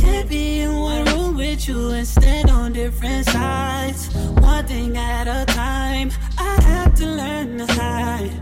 Can't 0.00 0.26
be 0.28 0.60
in 0.60 0.74
one 0.74 1.04
room 1.04 1.36
with 1.36 1.68
you 1.68 1.90
and 1.90 2.06
stand 2.08 2.50
on 2.50 2.72
different 2.72 3.26
sides. 3.26 4.08
One 4.40 4.66
thing 4.66 4.96
at 4.96 5.28
a 5.28 5.44
time. 5.52 6.10
I 6.38 6.62
have 6.62 6.94
to 6.94 7.06
learn 7.06 7.58
to 7.58 7.66
hide. 7.74 8.32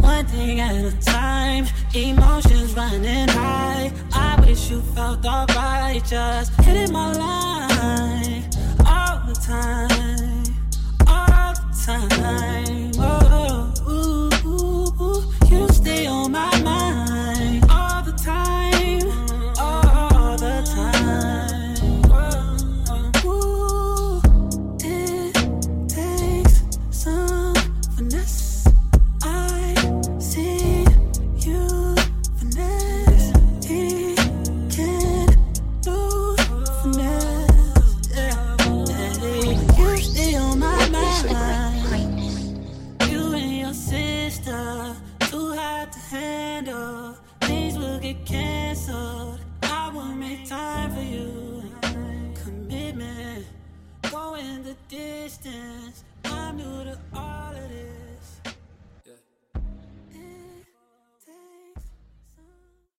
One 0.00 0.26
thing 0.26 0.60
at 0.60 0.84
a 0.84 0.92
time, 1.00 1.66
emotions 1.94 2.74
running 2.74 3.28
high. 3.28 3.92
I 4.12 4.40
wish 4.46 4.70
you 4.70 4.80
felt 4.94 5.24
alright, 5.24 6.04
just 6.04 6.52
hitting 6.62 6.92
my 6.92 7.12
line 7.12 8.44
all 8.86 9.20
the 9.26 9.34
time, 9.34 10.44
all 11.06 11.54
the 11.54 11.70
time. 11.86 12.92
Oh, 12.98 13.72
ooh, 13.88 14.48
ooh, 14.48 15.02
ooh. 15.02 15.22
you 15.48 15.68
stay 15.68 16.06
on 16.06 16.32
my 16.32 16.60
mind 16.62 16.89